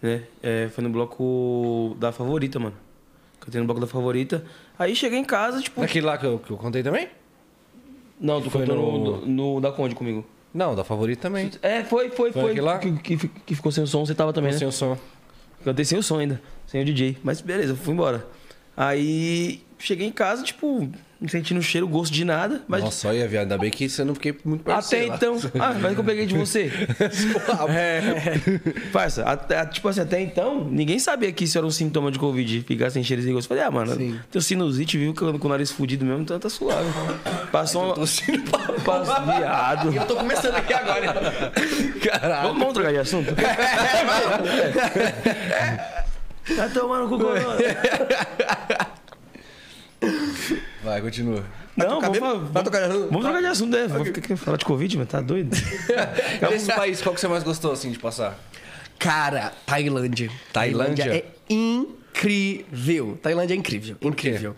né? 0.00 0.22
É, 0.42 0.68
foi 0.72 0.84
no 0.84 0.90
bloco 0.90 1.96
da 1.98 2.12
favorita, 2.12 2.58
mano. 2.58 2.76
Cantei 3.40 3.60
no 3.60 3.66
bloco 3.66 3.80
da 3.80 3.86
favorita. 3.86 4.44
Aí 4.78 4.94
cheguei 4.96 5.18
em 5.18 5.24
casa, 5.24 5.60
tipo. 5.60 5.80
Naquele 5.80 6.06
lá 6.06 6.18
que 6.18 6.26
eu, 6.26 6.38
que 6.38 6.50
eu 6.50 6.56
contei 6.56 6.82
também? 6.82 7.08
Não, 8.18 8.40
tu 8.40 8.48
Foi 8.50 8.62
cantou 8.66 8.76
no- 8.98 9.20
no... 9.26 9.54
no 9.54 9.60
da 9.60 9.70
Conde 9.70 9.94
comigo. 9.94 10.24
Não, 10.54 10.74
da 10.74 10.82
favorita 10.84 11.20
também. 11.22 11.50
É, 11.60 11.84
foi, 11.84 12.08
foi, 12.08 12.32
Foi 12.32 12.42
foi. 12.42 12.50
aquele 12.52 12.60
lá? 12.66 12.78
Que, 12.78 12.92
que, 12.92 13.28
que 13.28 13.54
ficou 13.54 13.70
sem 13.70 13.84
o 13.84 13.86
som, 13.86 14.06
você 14.06 14.14
tava 14.14 14.32
também, 14.32 14.52
né? 14.52 14.58
Sem 14.58 14.66
o 14.66 14.72
som. 14.72 14.96
Cantei 15.62 15.84
sem 15.84 15.98
o 15.98 16.02
som 16.02 16.18
ainda, 16.18 16.40
sem 16.66 16.80
o 16.80 16.84
DJ. 16.84 17.18
Mas 17.22 17.40
beleza, 17.42 17.74
fui 17.74 17.92
embora. 17.92 18.26
Aí 18.76 19.62
cheguei 19.78 20.06
em 20.06 20.12
casa, 20.12 20.42
tipo, 20.42 20.88
não 21.20 21.28
sentindo 21.28 21.62
cheiro, 21.62 21.86
gosto 21.88 22.12
de 22.12 22.24
nada. 22.24 22.62
Mas 22.68 22.82
Nossa, 22.82 23.08
olha, 23.08 23.26
viado, 23.28 23.42
ainda 23.44 23.56
bem 23.58 23.70
que 23.70 23.88
você 23.88 24.04
não 24.04 24.14
fiquei 24.14 24.34
muito 24.44 24.62
até 24.62 24.72
parceiro 24.72 25.08
lá. 25.08 25.16
então. 25.16 25.36
Ah, 25.58 25.74
mas 25.80 25.94
que 25.94 26.00
eu 26.00 26.04
peguei 26.04 26.26
de 26.26 26.36
você. 26.36 26.70
é. 27.70 28.00
Parça, 28.92 29.22
até- 29.24 29.64
tipo 29.66 29.88
assim, 29.88 30.00
até 30.00 30.20
então, 30.20 30.64
ninguém 30.64 30.98
sabia 30.98 31.32
que 31.32 31.44
isso 31.44 31.56
era 31.56 31.66
um 31.66 31.70
sintoma 31.70 32.10
de 32.10 32.18
Covid, 32.18 32.62
ficar 32.66 32.90
sem 32.90 33.02
cheiro 33.02 33.22
e 33.22 33.32
gosto. 33.32 33.48
Falei, 33.48 33.62
ah, 33.64 33.70
mano, 33.70 33.94
Sim. 33.94 34.18
teu 34.30 34.40
sinusite, 34.40 34.98
viu, 34.98 35.14
eu 35.18 35.28
ando 35.28 35.38
com 35.38 35.46
o 35.46 35.50
nariz 35.50 35.70
fudido 35.70 36.04
mesmo, 36.04 36.22
então 36.22 36.38
tá 36.38 36.48
suave. 36.50 36.88
Passou 37.52 37.84
uma. 37.84 37.94
Passou 38.84 39.24
viado. 39.24 39.94
Eu 39.94 40.04
tô 40.06 40.16
começando 40.16 40.54
aqui 40.56 40.72
agora. 40.74 41.52
Caralho. 42.02 42.42
Vamos, 42.48 42.58
vamos 42.58 42.74
trocar 42.74 42.92
de 42.92 42.98
assunto? 42.98 43.34
Tá 46.54 46.68
tomando 46.68 47.08
com 47.08 47.18
corona. 47.24 47.56
Vai, 50.82 51.00
continua. 51.00 51.44
Não, 51.76 52.00
vamos, 52.00 52.18
vamos, 52.18 52.50
Vai 52.50 52.62
tocar 52.62 52.78
de 52.78 52.84
assunto? 52.86 53.06
vamos 53.08 53.22
trocar 53.22 53.40
de 53.40 53.46
assunto, 53.46 53.76
né? 53.76 53.86
Vou 53.88 54.04
ficar 54.04 54.20
aqui 54.20 54.36
falar 54.36 54.56
de 54.56 54.64
Covid, 54.64 54.98
mas 54.98 55.08
tá 55.08 55.20
doido? 55.20 55.54
E 55.56 56.46
Desses 56.48 56.68
países, 56.68 57.02
qual 57.02 57.14
que 57.14 57.20
você 57.20 57.28
mais 57.28 57.42
gostou, 57.42 57.72
assim, 57.72 57.90
de 57.90 57.98
passar? 57.98 58.38
Cara, 58.98 59.52
Tailândia. 59.66 60.30
Tailândia? 60.52 61.14
é 61.16 61.24
incrível. 61.50 63.18
Tailândia 63.22 63.54
é 63.54 63.56
incrível, 63.58 63.96
incrível. 64.00 64.56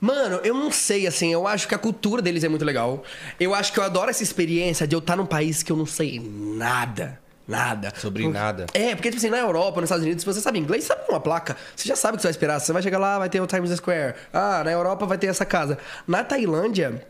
Mano, 0.00 0.40
eu 0.44 0.54
não 0.54 0.70
sei, 0.70 1.06
assim, 1.06 1.32
eu 1.32 1.46
acho 1.46 1.66
que 1.68 1.74
a 1.74 1.78
cultura 1.78 2.22
deles 2.22 2.42
é 2.44 2.48
muito 2.48 2.64
legal. 2.64 3.04
Eu 3.38 3.54
acho 3.54 3.72
que 3.72 3.78
eu 3.78 3.84
adoro 3.84 4.10
essa 4.10 4.22
experiência 4.22 4.86
de 4.86 4.94
eu 4.94 5.00
estar 5.00 5.16
num 5.16 5.26
país 5.26 5.62
que 5.62 5.70
eu 5.70 5.76
não 5.76 5.86
sei 5.86 6.20
nada. 6.20 7.20
Nada. 7.48 7.92
Sobre 7.96 8.24
Por- 8.24 8.32
nada. 8.32 8.66
É, 8.74 8.94
porque, 8.94 9.08
tipo 9.08 9.16
assim, 9.18 9.30
na 9.30 9.38
Europa, 9.38 9.80
nos 9.80 9.88
Estados 9.88 10.04
Unidos, 10.04 10.22
se 10.22 10.26
você 10.26 10.40
sabe 10.40 10.58
inglês, 10.58 10.84
sabe 10.84 11.00
uma 11.08 11.18
placa. 11.18 11.56
Você 11.74 11.88
já 11.88 11.96
sabe 11.96 12.14
o 12.14 12.16
que 12.16 12.22
você 12.22 12.28
vai 12.28 12.32
esperar. 12.32 12.60
Você 12.60 12.72
vai 12.72 12.82
chegar 12.82 12.98
lá, 12.98 13.18
vai 13.18 13.30
ter 13.30 13.40
o 13.40 13.46
Times 13.46 13.70
Square. 13.70 14.14
Ah, 14.32 14.62
na 14.62 14.70
Europa 14.70 15.06
vai 15.06 15.16
ter 15.16 15.28
essa 15.28 15.46
casa. 15.46 15.78
Na 16.06 16.22
Tailândia, 16.22 17.06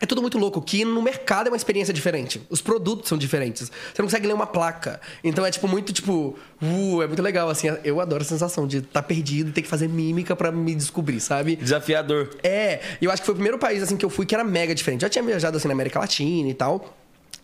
é 0.00 0.06
tudo 0.06 0.20
muito 0.20 0.38
louco, 0.38 0.60
que 0.60 0.84
no 0.84 1.02
mercado 1.02 1.48
é 1.48 1.50
uma 1.50 1.56
experiência 1.56 1.92
diferente. 1.92 2.40
Os 2.48 2.60
produtos 2.60 3.08
são 3.08 3.18
diferentes. 3.18 3.70
Você 3.70 4.02
não 4.02 4.06
consegue 4.06 4.26
ler 4.26 4.32
uma 4.32 4.46
placa. 4.46 5.00
Então 5.22 5.44
é, 5.44 5.50
tipo, 5.50 5.66
muito, 5.66 5.92
tipo... 5.92 6.36
Uh, 6.62 7.02
é 7.02 7.06
muito 7.06 7.22
legal, 7.22 7.48
assim. 7.48 7.68
Eu 7.84 8.00
adoro 8.00 8.22
a 8.22 8.26
sensação 8.26 8.66
de 8.66 8.78
estar 8.78 9.02
perdido 9.02 9.50
e 9.50 9.52
ter 9.52 9.62
que 9.62 9.68
fazer 9.68 9.88
mímica 9.88 10.34
pra 10.36 10.50
me 10.52 10.74
descobrir, 10.74 11.20
sabe? 11.20 11.56
Desafiador. 11.56 12.30
É, 12.42 12.80
e 13.00 13.04
eu 13.04 13.10
acho 13.10 13.22
que 13.22 13.26
foi 13.26 13.32
o 13.32 13.36
primeiro 13.36 13.58
país 13.58 13.82
assim 13.82 13.96
que 13.96 14.04
eu 14.04 14.10
fui 14.10 14.26
que 14.26 14.34
era 14.34 14.44
mega 14.44 14.74
diferente. 14.74 15.02
Já 15.02 15.08
tinha 15.08 15.22
viajado 15.22 15.56
assim 15.56 15.68
na 15.68 15.74
América 15.74 15.98
Latina 15.98 16.48
e 16.48 16.54
tal. 16.54 16.97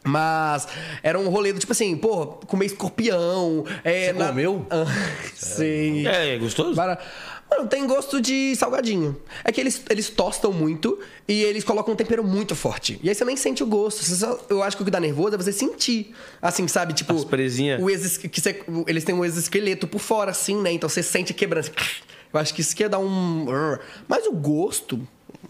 Mas 0.05 0.69
era 1.03 1.19
um 1.19 1.29
rolê 1.31 1.53
do 1.53 1.59
tipo 1.59 1.73
assim, 1.73 1.97
pô, 1.97 2.27
comer 2.47 2.67
escorpião. 2.67 3.65
É, 3.83 4.13
Você 4.13 4.15
comeu? 4.15 4.67
Ah, 4.71 4.85
Sei. 5.35 6.07
É, 6.07 6.35
é 6.35 6.39
gostoso? 6.39 6.75
Bara- 6.75 6.99
Mano, 7.51 7.69
tem 7.69 7.87
gosto 7.87 8.21
de 8.21 8.57
salgadinho. 8.57 9.17
É 9.45 9.53
que 9.53 9.61
eles, 9.61 9.83
eles 9.89 10.09
tostam 10.11 10.53
muito 10.53 10.99
e 11.29 11.43
eles 11.43 11.63
colocam 11.63 11.93
um 11.95 11.97
tempero 11.97 12.25
muito 12.25 12.55
forte. 12.57 12.99
E 13.03 13.09
aí 13.09 13.15
você 13.15 13.25
nem 13.25 13.37
sente 13.37 13.63
o 13.63 13.67
gosto. 13.67 14.03
Só- 14.03 14.41
eu 14.49 14.63
acho 14.63 14.77
que 14.77 14.83
o 14.83 14.85
que 14.85 14.91
dá 14.91 14.99
nervoso 14.99 15.35
é 15.35 15.39
você 15.39 15.53
sentir. 15.53 16.15
Assim, 16.43 16.67
sabe? 16.67 16.95
Tipo. 16.95 17.15
Asperezinha. 17.15 17.79
O 17.81 17.87
que 17.87 18.41
você- 18.41 18.63
eles 18.87 19.05
têm 19.05 19.15
um 19.15 19.25
exoesqueleto 19.25 19.87
por 19.87 20.01
fora, 20.01 20.31
assim, 20.33 20.61
né? 20.61 20.73
Então 20.73 20.89
você 20.89 21.03
sente 21.03 21.33
quebrando. 21.33 21.65
assim. 21.65 21.73
Eu 22.35 22.41
acho 22.41 22.53
que 22.53 22.61
isso 22.61 22.75
que 22.75 22.83
ia 22.83 22.89
dar 22.89 22.99
um. 22.99 23.47
Mas 24.09 24.27
o 24.27 24.33
gosto 24.33 25.01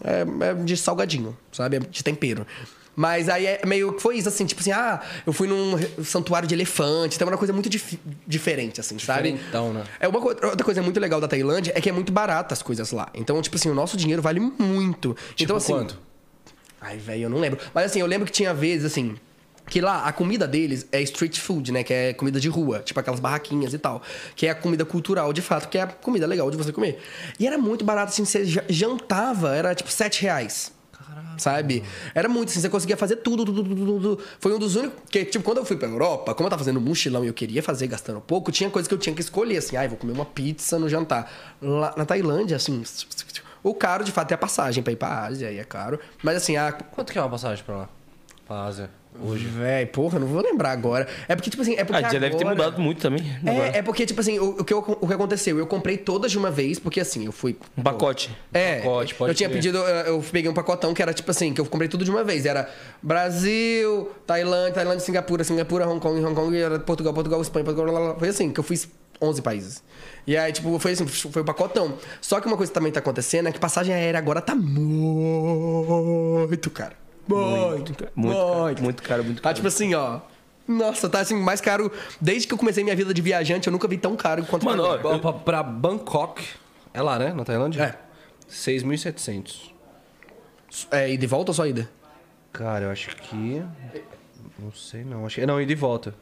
é, 0.03 0.49
é 0.49 0.53
de 0.53 0.77
salgadinho, 0.77 1.35
sabe? 1.51 1.77
É 1.77 1.79
de 1.79 2.03
tempero. 2.03 2.45
Mas 2.95 3.27
aí 3.27 3.45
é 3.45 3.61
meio 3.65 3.91
que 3.93 4.01
foi 4.01 4.17
isso, 4.17 4.29
assim, 4.29 4.45
tipo 4.45 4.61
assim, 4.61 4.71
ah, 4.71 5.01
eu 5.25 5.33
fui 5.33 5.47
num 5.47 5.77
santuário 6.03 6.47
de 6.47 6.55
elefante, 6.55 7.17
tem 7.19 7.27
uma 7.27 7.37
coisa 7.37 7.51
muito 7.51 7.69
dif- 7.69 7.99
diferente, 8.25 8.79
assim, 8.79 8.97
sabe? 8.97 9.33
Diferentão, 9.33 9.73
né? 9.73 9.83
É 9.99 10.07
uma 10.07 10.21
co- 10.21 10.29
outra 10.29 10.63
coisa 10.63 10.81
muito 10.81 10.99
legal 10.99 11.19
da 11.19 11.27
Tailândia 11.27 11.73
é 11.75 11.81
que 11.81 11.89
é 11.89 11.91
muito 11.91 12.13
barata 12.13 12.53
as 12.53 12.61
coisas 12.61 12.91
lá. 12.91 13.09
Então, 13.13 13.41
tipo 13.41 13.55
assim, 13.57 13.69
o 13.69 13.73
nosso 13.75 13.97
dinheiro 13.97 14.21
vale 14.21 14.39
muito. 14.39 15.13
Tipo 15.35 15.43
então, 15.43 15.55
assim. 15.57 15.73
quanto? 15.73 15.99
Ai, 16.79 16.97
velho, 16.97 17.23
eu 17.23 17.29
não 17.29 17.39
lembro. 17.39 17.59
Mas 17.73 17.85
assim, 17.85 17.99
eu 17.99 18.05
lembro 18.05 18.25
que 18.27 18.31
tinha 18.31 18.53
vezes, 18.53 18.85
assim. 18.85 19.15
Que 19.67 19.81
lá, 19.81 20.03
a 20.05 20.13
comida 20.13 20.47
deles 20.47 20.85
é 20.91 21.01
street 21.01 21.39
food, 21.39 21.71
né? 21.71 21.83
Que 21.83 21.91
é 21.91 22.13
comida 22.13 22.39
de 22.39 22.47
rua, 22.47 22.79
tipo 22.85 22.99
aquelas 22.99 23.19
barraquinhas 23.19 23.73
e 23.73 23.79
tal. 23.79 23.99
Que 24.35 24.45
é 24.45 24.51
a 24.51 24.55
comida 24.55 24.85
cultural, 24.85 25.33
de 25.33 25.41
fato, 25.41 25.67
que 25.67 25.77
é 25.77 25.81
a 25.81 25.87
comida 25.87 26.27
legal 26.27 26.51
de 26.51 26.55
você 26.55 26.71
comer. 26.71 26.99
E 27.39 27.47
era 27.47 27.57
muito 27.57 27.83
barato, 27.83 28.11
assim, 28.11 28.23
você 28.23 28.45
ja- 28.45 28.63
jantava, 28.69 29.55
era 29.55 29.73
tipo 29.73 29.89
7 29.91 30.21
reais. 30.21 30.71
Sabe? 31.37 31.83
Era 32.13 32.29
muito 32.29 32.49
assim, 32.49 32.61
você 32.61 32.69
conseguia 32.69 32.95
fazer 32.97 33.17
tudo, 33.17 33.45
tudo, 33.45 33.63
tudo, 33.63 33.85
tudo. 33.85 34.19
Foi 34.39 34.53
um 34.53 34.59
dos 34.59 34.75
únicos. 34.75 34.99
Que, 35.09 35.25
tipo, 35.25 35.43
quando 35.43 35.57
eu 35.57 35.65
fui 35.65 35.75
pra 35.75 35.87
Europa, 35.87 36.33
como 36.33 36.47
eu 36.47 36.49
tava 36.49 36.63
fazendo 36.63 36.79
mochilão 36.79 37.23
e 37.23 37.27
eu 37.27 37.33
queria 37.33 37.61
fazer 37.61 37.87
gastando 37.87 38.21
pouco, 38.21 38.51
tinha 38.51 38.69
coisa 38.69 38.87
que 38.87 38.93
eu 38.93 38.99
tinha 38.99 39.13
que 39.13 39.21
escolher, 39.21 39.57
assim, 39.57 39.75
ah, 39.75 39.87
vou 39.87 39.97
comer 39.97 40.13
uma 40.13 40.25
pizza 40.25 40.79
no 40.79 40.87
jantar. 40.87 41.29
Lá 41.61 41.93
na 41.97 42.05
Tailândia, 42.05 42.55
assim. 42.57 42.83
O 43.63 43.73
caro, 43.73 44.03
de 44.03 44.11
fato, 44.11 44.31
é 44.31 44.35
a 44.35 44.37
passagem 44.37 44.83
pra 44.83 44.93
ir 44.93 44.95
pra 44.95 45.25
Ásia, 45.25 45.47
aí 45.47 45.57
é 45.57 45.63
caro. 45.63 45.99
Mas 46.23 46.37
assim, 46.37 46.55
a, 46.55 46.71
Quanto 46.71 47.11
que 47.11 47.17
é 47.17 47.21
uma 47.21 47.29
passagem 47.29 47.63
pra 47.65 47.77
lá? 47.77 47.89
Ásia? 48.49 48.89
Hoje. 49.23 49.45
Véi, 49.47 49.85
porra, 49.85 50.19
não 50.19 50.27
vou 50.27 50.41
lembrar 50.43 50.71
agora. 50.71 51.07
É 51.27 51.35
porque, 51.37 51.49
tipo 51.49 51.61
assim, 51.61 51.75
é 51.75 51.85
porque. 51.85 52.03
Ah, 52.05 52.09
já 52.11 52.19
deve 52.19 52.35
ter 52.35 52.43
agora- 52.43 52.49
mudado 52.55 52.81
muito 52.81 53.01
também. 53.01 53.23
agora. 53.47 53.67
É, 53.69 53.77
é 53.77 53.81
porque, 53.81 54.05
tipo 54.05 54.19
assim, 54.19 54.37
o, 54.39 54.59
o 54.59 54.63
que, 54.65 54.73
eu- 54.73 54.97
o 54.99 55.07
que 55.07 55.13
aconteceu? 55.13 55.57
Eu 55.57 55.65
comprei 55.65 55.95
todas 55.95 56.31
de 56.33 56.37
uma 56.37 56.51
vez, 56.51 56.77
porque 56.79 56.99
assim, 56.99 57.25
eu 57.25 57.31
fui. 57.31 57.55
Um 57.77 57.81
pacote. 57.81 58.29
É, 58.53 58.79
pacote, 58.79 59.15
pode 59.15 59.31
eu 59.31 59.35
tinha 59.35 59.49
pedido, 59.49 59.77
eu 59.77 60.15
eu 60.15 60.23
peguei 60.31 60.51
um 60.51 60.53
pacotão 60.53 60.93
que 60.93 61.01
era 61.01 61.13
tipo 61.13 61.31
assim, 61.31 61.53
que 61.53 61.61
eu 61.61 61.65
comprei 61.65 61.87
tudo 61.87 62.03
de 62.03 62.11
uma 62.11 62.25
vez. 62.25 62.45
Era 62.45 62.69
Brasil, 63.01 64.11
Tailândia, 64.27 64.73
Tailândia, 64.73 64.99
Singapura, 64.99 65.45
Singapura, 65.45 65.87
Hong 65.87 66.01
Kong, 66.01 66.19
Hong 66.23 66.35
Kong, 66.35 66.53
Portugal, 66.85 67.13
Portugal, 67.13 67.41
Espanha, 67.41 67.63
Portugal, 67.63 67.93
lá, 67.93 67.99
lá. 67.99 68.15
foi 68.19 68.27
assim, 68.27 68.51
que 68.51 68.59
eu 68.59 68.63
fiz 68.65 68.89
11 69.21 69.41
países. 69.41 69.81
E 70.27 70.35
aí, 70.35 70.51
tipo, 70.51 70.77
foi 70.77 70.91
assim, 70.91 71.07
foi 71.07 71.41
o 71.41 71.45
pacotão. 71.45 71.93
Só 72.19 72.41
que 72.41 72.47
uma 72.47 72.57
coisa 72.57 72.69
que 72.69 72.73
também 72.73 72.91
tá 72.91 72.99
acontecendo 72.99 73.47
é 73.47 73.51
que 73.53 73.59
passagem 73.59 73.95
aérea 73.95 74.17
agora 74.19 74.41
tá 74.41 74.53
muito 74.55 74.69
cara. 76.69 77.04
Muito, 77.27 77.95
Muito, 78.15 78.37
muito, 78.37 78.83
muito 78.83 79.03
caro, 79.03 79.23
muito 79.23 79.37
Tá 79.41 79.49
caro. 79.49 79.55
tipo 79.55 79.67
assim, 79.67 79.93
ó. 79.95 80.19
Nossa, 80.67 81.07
tá 81.09 81.19
assim, 81.19 81.35
mais 81.35 81.61
caro. 81.61 81.91
Desde 82.19 82.47
que 82.47 82.53
eu 82.53 82.57
comecei 82.57 82.83
minha 82.83 82.95
vida 82.95 83.13
de 83.13 83.21
viajante, 83.21 83.67
eu 83.67 83.71
nunca 83.71 83.87
vi 83.87 83.97
tão 83.97 84.15
caro 84.15 84.43
quanto 84.45 84.65
Mano, 84.65 84.83
tá 84.83 85.09
ó. 85.09 85.17
Pra, 85.19 85.33
pra- 85.33 85.63
Bangkok. 85.63 86.43
É 86.93 87.01
lá, 87.01 87.19
né? 87.19 87.33
Na 87.33 87.43
Tailândia? 87.43 87.83
É. 87.83 88.49
6.700. 88.49 89.71
É, 90.91 91.09
e 91.11 91.17
de 91.17 91.27
volta 91.27 91.51
ou 91.51 91.55
só 91.55 91.65
ida? 91.67 91.89
Cara, 92.51 92.85
eu 92.85 92.91
acho 92.91 93.15
que. 93.15 93.63
Não 94.57 94.71
sei 94.71 95.03
não. 95.03 95.25
Acho 95.25 95.35
que... 95.39 95.45
Não, 95.45 95.61
e 95.61 95.65
de 95.65 95.75
volta. 95.75 96.13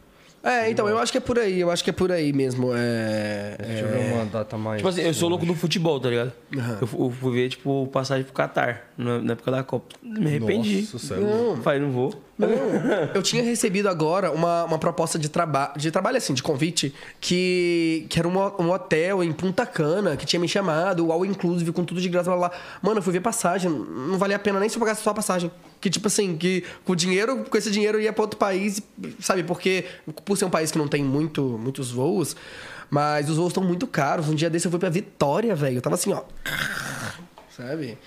É, 0.43 0.69
então, 0.69 0.89
eu 0.89 0.97
acho 0.97 1.09
que 1.09 1.17
é 1.17 1.21
por 1.21 1.39
aí, 1.39 1.57
eu 1.61 1.71
acho 1.71 1.81
que 1.81 1.89
é 1.89 1.93
por 1.93 2.11
aí 2.11 2.33
mesmo. 2.33 2.71
É. 2.75 3.55
Deixa 3.65 3.83
eu 3.85 3.87
ver 3.87 4.13
uma 4.13 4.25
data 4.25 4.57
mais. 4.57 4.77
Tipo 4.79 4.89
assim, 4.89 5.01
eu 5.01 5.13
sou 5.13 5.29
louco 5.29 5.45
do 5.45 5.55
futebol, 5.55 5.97
tá 6.01 6.09
ligado? 6.09 6.33
Eu, 6.81 6.85
fu- 6.85 7.05
eu 7.05 7.09
fui 7.11 7.31
ver, 7.31 7.49
tipo, 7.49 7.87
passagem 7.93 8.25
pro 8.25 8.33
Qatar, 8.33 8.83
na, 8.97 9.31
época 9.31 9.49
da 9.51 9.63
Copa. 9.63 9.95
Me 10.03 10.27
arrependi. 10.27 10.81
Nossa, 10.81 10.99
céu. 10.99 11.21
Não. 11.21 11.61
Falei, 11.61 11.79
não 11.79 11.91
vou. 11.91 12.13
Não, 12.37 12.49
eu 13.15 13.21
tinha 13.21 13.41
recebido 13.41 13.87
agora 13.87 14.31
uma, 14.31 14.65
uma 14.65 14.77
proposta 14.77 15.17
de, 15.17 15.29
traba 15.29 15.71
de 15.77 15.89
trabalho, 15.91 16.17
assim, 16.17 16.33
de 16.33 16.43
convite, 16.43 16.93
que, 17.21 18.05
que 18.09 18.19
era 18.19 18.27
um, 18.27 18.37
um 18.61 18.69
hotel 18.71 19.23
em 19.23 19.31
Punta 19.31 19.65
Cana, 19.65 20.17
que 20.17 20.25
tinha 20.25 20.39
me 20.41 20.47
chamado, 20.49 21.05
o 21.07 21.11
all 21.13 21.25
inclusive, 21.25 21.71
com 21.71 21.85
tudo 21.85 22.01
de 22.01 22.09
graça, 22.09 22.29
blá, 22.29 22.37
blá, 22.37 22.49
blá. 22.49 22.57
Mano, 22.81 22.97
eu 22.97 23.01
fui 23.03 23.13
ver 23.13 23.21
passagem, 23.21 23.71
não 23.71 24.17
valia 24.17 24.35
a 24.35 24.39
pena 24.39 24.59
nem 24.59 24.67
se 24.67 24.75
eu 24.75 24.79
pagasse 24.81 25.01
só 25.03 25.11
a 25.11 25.13
passagem. 25.13 25.49
Que, 25.83 25.89
tipo 25.89 26.07
assim, 26.07 26.37
que 26.37 26.63
com 26.85 26.95
dinheiro, 26.95 27.43
com 27.43 27.57
esse 27.57 27.69
dinheiro 27.69 27.99
ia 27.99 28.13
pra 28.13 28.21
outro 28.21 28.39
país, 28.39 28.81
sabe? 29.19 29.43
Porque, 29.43 29.83
por 30.23 30.37
ser 30.37 30.45
um 30.45 30.49
país 30.49 30.71
que 30.71 30.77
não 30.77 30.87
tem 30.87 31.03
muito, 31.03 31.59
muitos 31.61 31.91
voos, 31.91 32.37
mas 32.89 33.29
os 33.29 33.35
voos 33.35 33.49
estão 33.49 33.61
muito 33.61 33.85
caros. 33.85 34.29
Um 34.29 34.33
dia 34.33 34.49
desse 34.49 34.65
eu 34.65 34.71
fui 34.71 34.79
pra 34.79 34.87
Vitória, 34.87 35.53
velho. 35.53 35.79
Eu 35.79 35.81
tava 35.81 35.95
assim, 35.95 36.13
ó. 36.13 36.23
Sabe? 37.49 37.97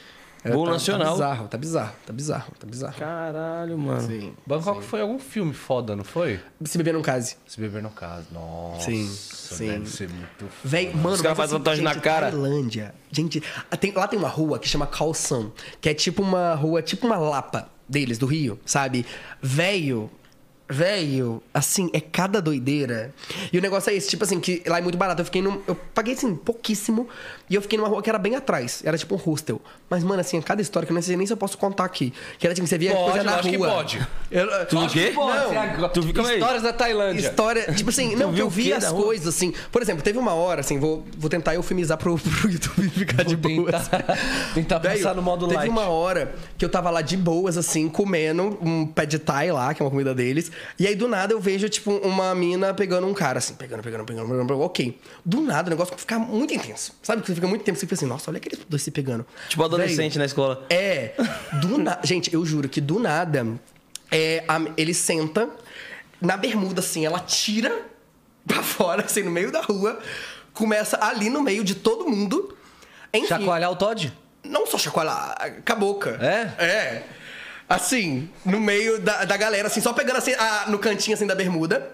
Voo 0.53 0.65
tá, 0.67 0.73
nacional. 0.73 1.07
Tá 1.07 1.13
bizarro, 1.13 1.49
tá 1.49 1.59
bizarro, 1.59 1.95
tá 2.07 2.13
bizarro, 2.13 2.53
tá 2.59 2.67
bizarro. 2.67 2.95
Caralho, 2.99 3.79
mano. 3.79 4.01
Sim. 4.01 4.35
Bangkok 4.47 4.85
foi 4.85 5.01
algum 5.01 5.19
filme 5.19 5.53
foda, 5.53 5.97
não 5.97 6.05
foi? 6.05 6.41
Se 6.65 6.77
beber 6.79 6.95
não 6.95 7.03
case. 7.03 7.37
Se 7.47 7.61
beber 7.61 7.83
no 7.83 7.91
caso. 7.91 8.27
Nossa. 8.33 8.85
Sim, 8.85 9.07
sim. 9.09 9.69
Deve 9.69 9.89
ser 9.89 10.09
muito 10.09 10.47
Véi, 10.65 10.93
mano, 10.95 11.11
Os 11.11 11.21
caras 11.21 11.37
fazem 11.37 11.59
tatuagem 11.59 11.85
na 11.85 11.95
cara. 11.95 12.31
Tailândia. 12.31 12.95
Gente, 13.11 13.43
ah, 13.71 13.77
tem- 13.77 13.93
lá 13.93 14.07
tem 14.09 14.19
uma 14.19 14.29
rua 14.29 14.59
que 14.59 14.69
chama 14.69 14.89
San, 15.15 15.51
que 15.81 15.89
é 15.89 15.95
tipo 15.95 16.23
uma 16.23 16.55
rua, 16.55 16.83
tipo 16.83 17.07
uma 17.07 17.17
lapa 17.17 17.71
deles, 17.89 18.19
do 18.19 18.27
Rio, 18.27 18.59
sabe? 18.65 19.07
Velho. 19.41 20.11
Velho, 20.69 21.41
assim, 21.55 21.89
é 21.93 22.01
cada 22.01 22.43
doideira. 22.43 23.15
E 23.53 23.57
o 23.59 23.63
negócio 23.63 23.89
é 23.89 23.95
esse, 23.95 24.09
tipo 24.09 24.25
assim, 24.25 24.41
que 24.41 24.65
lá 24.67 24.79
é 24.79 24.81
muito 24.81 24.99
barato. 24.99 25.21
Eu 25.21 25.25
fiquei 25.25 25.41
num. 25.41 25.63
Eu 25.65 25.77
paguei, 25.77 26.15
assim, 26.15 26.35
pouquíssimo. 26.35 27.09
E 27.49 27.55
eu 27.55 27.63
fiquei 27.63 27.79
numa 27.79 27.89
rua 27.89 28.03
que 28.03 28.11
era 28.11 28.19
bem 28.19 28.35
atrás. 28.35 28.83
Era 28.85 28.99
tipo 28.99 29.15
um 29.15 29.19
hostel. 29.19 29.61
Mas, 29.89 30.03
mano, 30.03 30.21
assim, 30.21 30.41
cada 30.41 30.61
história 30.61 30.85
que 30.87 30.93
eu 30.93 30.95
não 30.95 31.03
sei 31.03 31.17
nem 31.17 31.27
se 31.27 31.33
eu 31.33 31.37
posso 31.37 31.57
contar 31.57 31.85
aqui. 31.85 32.13
Que 32.39 32.47
era 32.47 32.55
tipo, 32.55 32.67
você 32.67 32.77
via 32.77 32.93
Pode, 32.93 33.11
coisa 33.11 33.25
na 33.25 33.37
lógico 33.37 33.51
que 33.51 33.57
rua. 33.57 33.69
pode. 33.69 34.07
Eu- 34.31 34.67
Tu 34.67 34.79
o 34.79 34.89
quê? 34.89 35.13
Não, 35.15 35.89
Tu 35.91 36.03
fica 36.03 36.23
aí. 36.27 36.35
Histórias 36.39 36.63
da 36.63 36.73
Tailândia. 36.73 37.21
História, 37.29 37.73
tipo 37.73 37.91
assim, 37.91 38.15
não, 38.17 38.31
que 38.31 38.35
viu 38.37 38.45
eu 38.47 38.51
vi 38.51 38.73
as 38.73 38.85
rua? 38.87 39.03
coisas, 39.05 39.29
assim. 39.29 39.53
Por 39.71 39.81
exemplo, 39.83 40.03
teve 40.03 40.19
uma 40.19 40.35
hora, 40.35 40.61
assim, 40.61 40.79
vou, 40.79 41.05
vou 41.17 41.31
tentar 41.31 41.55
eufemizar 41.55 41.97
pro, 41.99 42.17
pro 42.19 42.51
YouTube 42.51 42.89
ficar 42.91 43.25
de 43.25 43.37
boas. 43.37 43.89
tentar- 43.89 44.19
tentar 44.55 44.79
Velho, 44.79 44.97
passar 44.97 45.15
no 45.15 45.23
modo 45.23 45.47
teve 45.47 45.57
light. 45.59 45.71
uma 45.71 45.89
hora 45.89 46.35
que 46.59 46.65
eu 46.65 46.69
tava 46.69 46.91
lá 46.91 47.01
de 47.01 47.17
boas, 47.17 47.57
assim, 47.57 47.89
comendo 47.89 48.59
um 48.61 48.87
pé 48.87 49.07
de 49.07 49.19
thai 49.19 49.53
lá, 49.53 49.73
que 49.73 49.81
é 49.81 49.85
uma 49.85 49.91
comida 49.91 50.15
deles. 50.15 50.51
E 50.79 50.87
aí, 50.87 50.95
do 50.95 51.07
nada, 51.07 51.33
eu 51.33 51.41
vejo, 51.41 51.69
tipo, 51.69 51.93
uma 51.99 52.35
mina 52.35 52.75
pegando 52.75 53.07
um 53.07 53.15
cara, 53.15 53.39
assim, 53.39 53.55
pegando, 53.55 53.83
pegando, 53.83 54.05
pegando, 54.05 54.27
pegando, 54.29 54.47
pegando. 54.47 54.61
Ok. 54.63 54.99
Do 55.25 55.41
nada, 55.41 55.69
o 55.69 55.71
negócio 55.71 55.95
fica 55.97 56.19
muito 56.19 56.53
intenso. 56.53 56.93
Sabe 57.03 57.23
que 57.23 57.29
você 57.33 57.36
fica 57.37 57.47
muito 57.47 57.63
tempo, 57.65 57.79
você 57.79 57.87
fica 57.87 57.95
assim, 57.95 58.07
nossa, 58.07 58.31
olha 58.31 58.39
aqueles 58.39 58.59
dois 58.69 58.83
se 58.83 58.91
pegando. 58.91 59.25
Tipo 59.49 59.63
adolescente 59.65 60.13
Velho, 60.13 60.19
na 60.19 60.25
escola. 60.27 60.67
é, 60.69 61.15
do 61.61 61.79
nada. 61.79 62.01
Gente, 62.05 62.33
eu 62.35 62.45
juro 62.45 62.69
que 62.69 62.81
do 62.81 62.99
nada, 62.99 63.47
é, 64.11 64.43
a- 64.49 64.61
ele 64.77 64.93
senta 64.95 65.49
na 66.21 66.37
bermuda, 66.37 66.81
assim, 66.81 67.07
ela 67.07 67.21
tira 67.21 67.83
pra 68.47 68.63
fora, 68.65 69.05
assim, 69.05 69.23
no 69.23 69.31
meio 69.31 69.51
da 69.53 69.61
rua, 69.61 69.99
começa 70.53 70.99
ali 71.05 71.31
no 71.31 71.43
meio 71.43 71.63
de 71.63 71.75
todo 71.75 72.09
mundo. 72.09 72.57
Enfim, 73.13 73.27
Chacoalhar 73.29 73.71
o 73.71 73.77
Todd? 73.77 74.13
não 74.45 74.67
só 74.67 74.79
chacoalhar, 74.79 75.37
com 75.67 75.73
a 75.73 75.77
boca. 75.77 76.19
É? 76.21 76.65
É. 76.65 77.03
Assim, 77.69 78.29
no 78.45 78.61
meio 78.61 79.01
da, 79.01 79.25
da 79.25 79.37
galera, 79.37 79.67
assim, 79.67 79.81
só 79.81 79.93
pegando 79.93 80.17
assim, 80.19 80.33
a- 80.35 80.67
no 80.69 80.79
cantinho 80.79 81.17
assim 81.17 81.27
da 81.27 81.35
bermuda. 81.35 81.91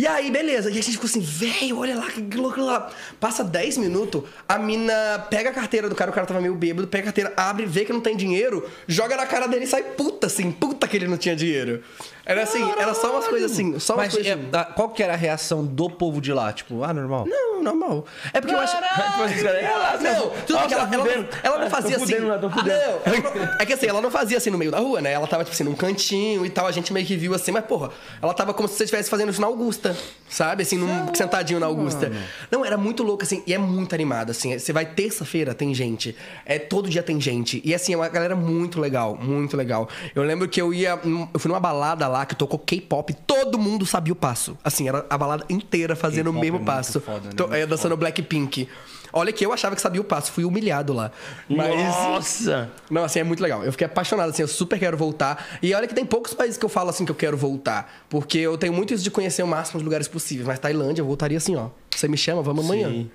E 0.00 0.06
aí, 0.06 0.30
beleza. 0.30 0.70
E 0.70 0.78
a 0.78 0.82
gente 0.82 0.92
ficou 0.92 1.04
assim, 1.04 1.20
velho, 1.20 1.76
olha 1.76 1.94
lá, 1.94 2.10
que 2.10 2.34
louco 2.34 2.58
lá. 2.58 2.90
Passa 3.20 3.44
10 3.44 3.76
minutos, 3.76 4.22
a 4.48 4.58
mina 4.58 5.26
pega 5.28 5.50
a 5.50 5.52
carteira 5.52 5.90
do 5.90 5.94
cara, 5.94 6.10
o 6.10 6.14
cara 6.14 6.26
tava 6.26 6.40
meio 6.40 6.54
bêbado, 6.54 6.88
pega 6.88 7.02
a 7.02 7.12
carteira, 7.12 7.34
abre, 7.36 7.66
vê 7.66 7.84
que 7.84 7.92
não 7.92 8.00
tem 8.00 8.16
dinheiro, 8.16 8.66
joga 8.88 9.14
na 9.14 9.26
cara 9.26 9.46
dele 9.46 9.64
e 9.64 9.68
sai 9.68 9.82
puta, 9.82 10.26
assim, 10.26 10.50
puta 10.50 10.88
que 10.88 10.96
ele 10.96 11.06
não 11.06 11.18
tinha 11.18 11.36
dinheiro. 11.36 11.82
Era 12.24 12.42
assim, 12.42 12.62
era 12.78 12.94
só 12.94 13.12
umas 13.12 13.26
coisas 13.26 13.50
assim, 13.52 13.78
só 13.78 13.94
umas 13.94 14.06
Mas 14.06 14.14
coisas 14.14 14.30
é, 14.30 14.34
assim. 14.34 14.48
a- 14.52 14.64
qual 14.64 14.88
que 14.90 15.02
era 15.02 15.14
a 15.14 15.16
reação 15.16 15.64
do 15.64 15.88
povo 15.90 16.20
de 16.20 16.32
lá? 16.32 16.52
Tipo, 16.52 16.84
ah, 16.84 16.92
normal. 16.92 17.26
Não, 17.26 17.62
normal. 17.62 18.04
É 18.32 18.40
porque 18.40 18.54
eu 18.54 18.58
acho. 18.58 18.76
"Ah, 18.76 19.16
lá, 19.18 19.98
Não, 20.00 20.30
tudo 20.46 20.66
que 20.66 20.74
ela, 20.74 20.88
ela, 20.92 21.04
não, 21.04 21.28
ela 21.42 21.58
não 21.58 21.70
fazia 21.70 21.96
assim. 21.96 22.06
fudendo 22.06 22.38
tô 22.38 22.46
Ah, 22.46 22.62
não, 22.62 22.72
ela 22.72 23.34
não- 23.34 23.56
é 23.60 23.66
que 23.66 23.72
assim, 23.72 23.86
ela 23.86 24.00
não 24.00 24.10
fazia 24.10 24.36
assim 24.38 24.50
no 24.50 24.58
meio 24.58 24.70
da 24.70 24.78
rua, 24.78 25.00
né? 25.00 25.12
Ela 25.12 25.26
tava, 25.26 25.44
tipo 25.44 25.54
assim, 25.54 25.64
num 25.64 25.74
cantinho 25.74 26.44
e 26.46 26.50
tal. 26.50 26.66
A 26.66 26.72
gente 26.72 26.92
meio 26.92 27.06
que 27.06 27.16
viu 27.16 27.34
assim, 27.34 27.50
mas 27.52 27.64
porra, 27.64 27.90
ela 28.22 28.32
tava 28.34 28.52
como 28.54 28.68
se 28.68 28.76
você 28.76 28.84
estivesse 28.84 29.10
fazendo 29.10 29.30
isso 29.30 29.40
na 29.40 29.46
Augusta, 29.46 29.96
sabe? 30.28 30.62
Assim, 30.62 30.76
num, 30.76 31.14
sentadinho 31.14 31.58
na 31.60 31.66
Augusta. 31.66 32.10
Não, 32.50 32.64
era 32.64 32.76
muito 32.76 33.02
louco, 33.02 33.22
assim, 33.24 33.42
e 33.46 33.52
é 33.54 33.58
muito 33.58 33.94
animado, 33.94 34.30
assim. 34.30 34.58
Você 34.58 34.72
vai 34.72 34.84
terça-feira, 34.86 35.54
tem 35.54 35.74
gente. 35.74 36.16
É, 36.46 36.58
todo 36.58 36.88
dia 36.88 37.02
tem 37.02 37.20
gente. 37.20 37.60
E 37.64 37.74
assim, 37.74 37.92
é 37.94 37.96
uma 37.96 38.08
galera 38.08 38.36
muito 38.36 38.80
legal, 38.80 39.16
muito 39.16 39.56
legal. 39.56 39.88
Eu 40.14 40.22
lembro 40.22 40.48
que 40.48 40.60
eu 40.60 40.72
ia. 40.72 40.98
Eu 41.32 41.38
fui 41.40 41.48
numa 41.48 41.60
balada 41.60 42.06
lá 42.10 42.26
que 42.26 42.34
tocou 42.34 42.58
K-pop, 42.58 43.14
todo 43.26 43.58
mundo 43.58 43.86
sabia 43.86 44.12
o 44.12 44.16
passo. 44.16 44.58
Assim, 44.62 44.88
era 44.88 45.06
a 45.08 45.16
balada 45.16 45.44
inteira 45.48 45.96
fazendo 45.96 46.30
o 46.30 46.36
é 46.36 46.40
mesmo 46.40 46.58
muito 46.58 46.66
passo. 46.66 47.00
foda, 47.00 47.20
né? 47.28 47.32
Muito 47.38 47.54
é, 47.54 47.66
dançando 47.66 47.96
Blackpink. 47.96 48.68
Olha 49.12 49.32
que 49.32 49.44
eu 49.44 49.52
achava 49.52 49.74
que 49.74 49.82
sabia 49.82 50.00
o 50.00 50.04
passo, 50.04 50.30
fui 50.30 50.44
humilhado 50.44 50.92
lá. 50.92 51.10
Mas. 51.48 51.74
Nossa! 51.74 52.70
Não, 52.90 53.04
assim, 53.04 53.20
é 53.20 53.24
muito 53.24 53.42
legal. 53.42 53.64
Eu 53.64 53.72
fiquei 53.72 53.86
apaixonado, 53.86 54.30
assim, 54.30 54.42
eu 54.42 54.48
super 54.48 54.78
quero 54.78 54.96
voltar. 54.96 55.58
E 55.62 55.74
olha 55.74 55.88
que 55.88 55.94
tem 55.94 56.04
poucos 56.04 56.32
países 56.32 56.56
que 56.56 56.64
eu 56.64 56.68
falo 56.68 56.90
assim 56.90 57.04
que 57.04 57.10
eu 57.10 57.16
quero 57.16 57.36
voltar. 57.36 58.04
Porque 58.08 58.38
eu 58.38 58.56
tenho 58.56 58.72
muito 58.72 58.94
isso 58.94 59.02
de 59.02 59.10
conhecer 59.10 59.42
o 59.42 59.48
máximo 59.48 59.78
de 59.78 59.84
lugares 59.84 60.06
possíveis. 60.06 60.46
Mas 60.46 60.58
Tailândia, 60.58 61.02
eu 61.02 61.06
voltaria 61.06 61.38
assim, 61.38 61.56
ó. 61.56 61.70
Você 61.90 62.06
me 62.06 62.16
chama, 62.16 62.42
vamos 62.42 62.64
amanhã. 62.64 63.06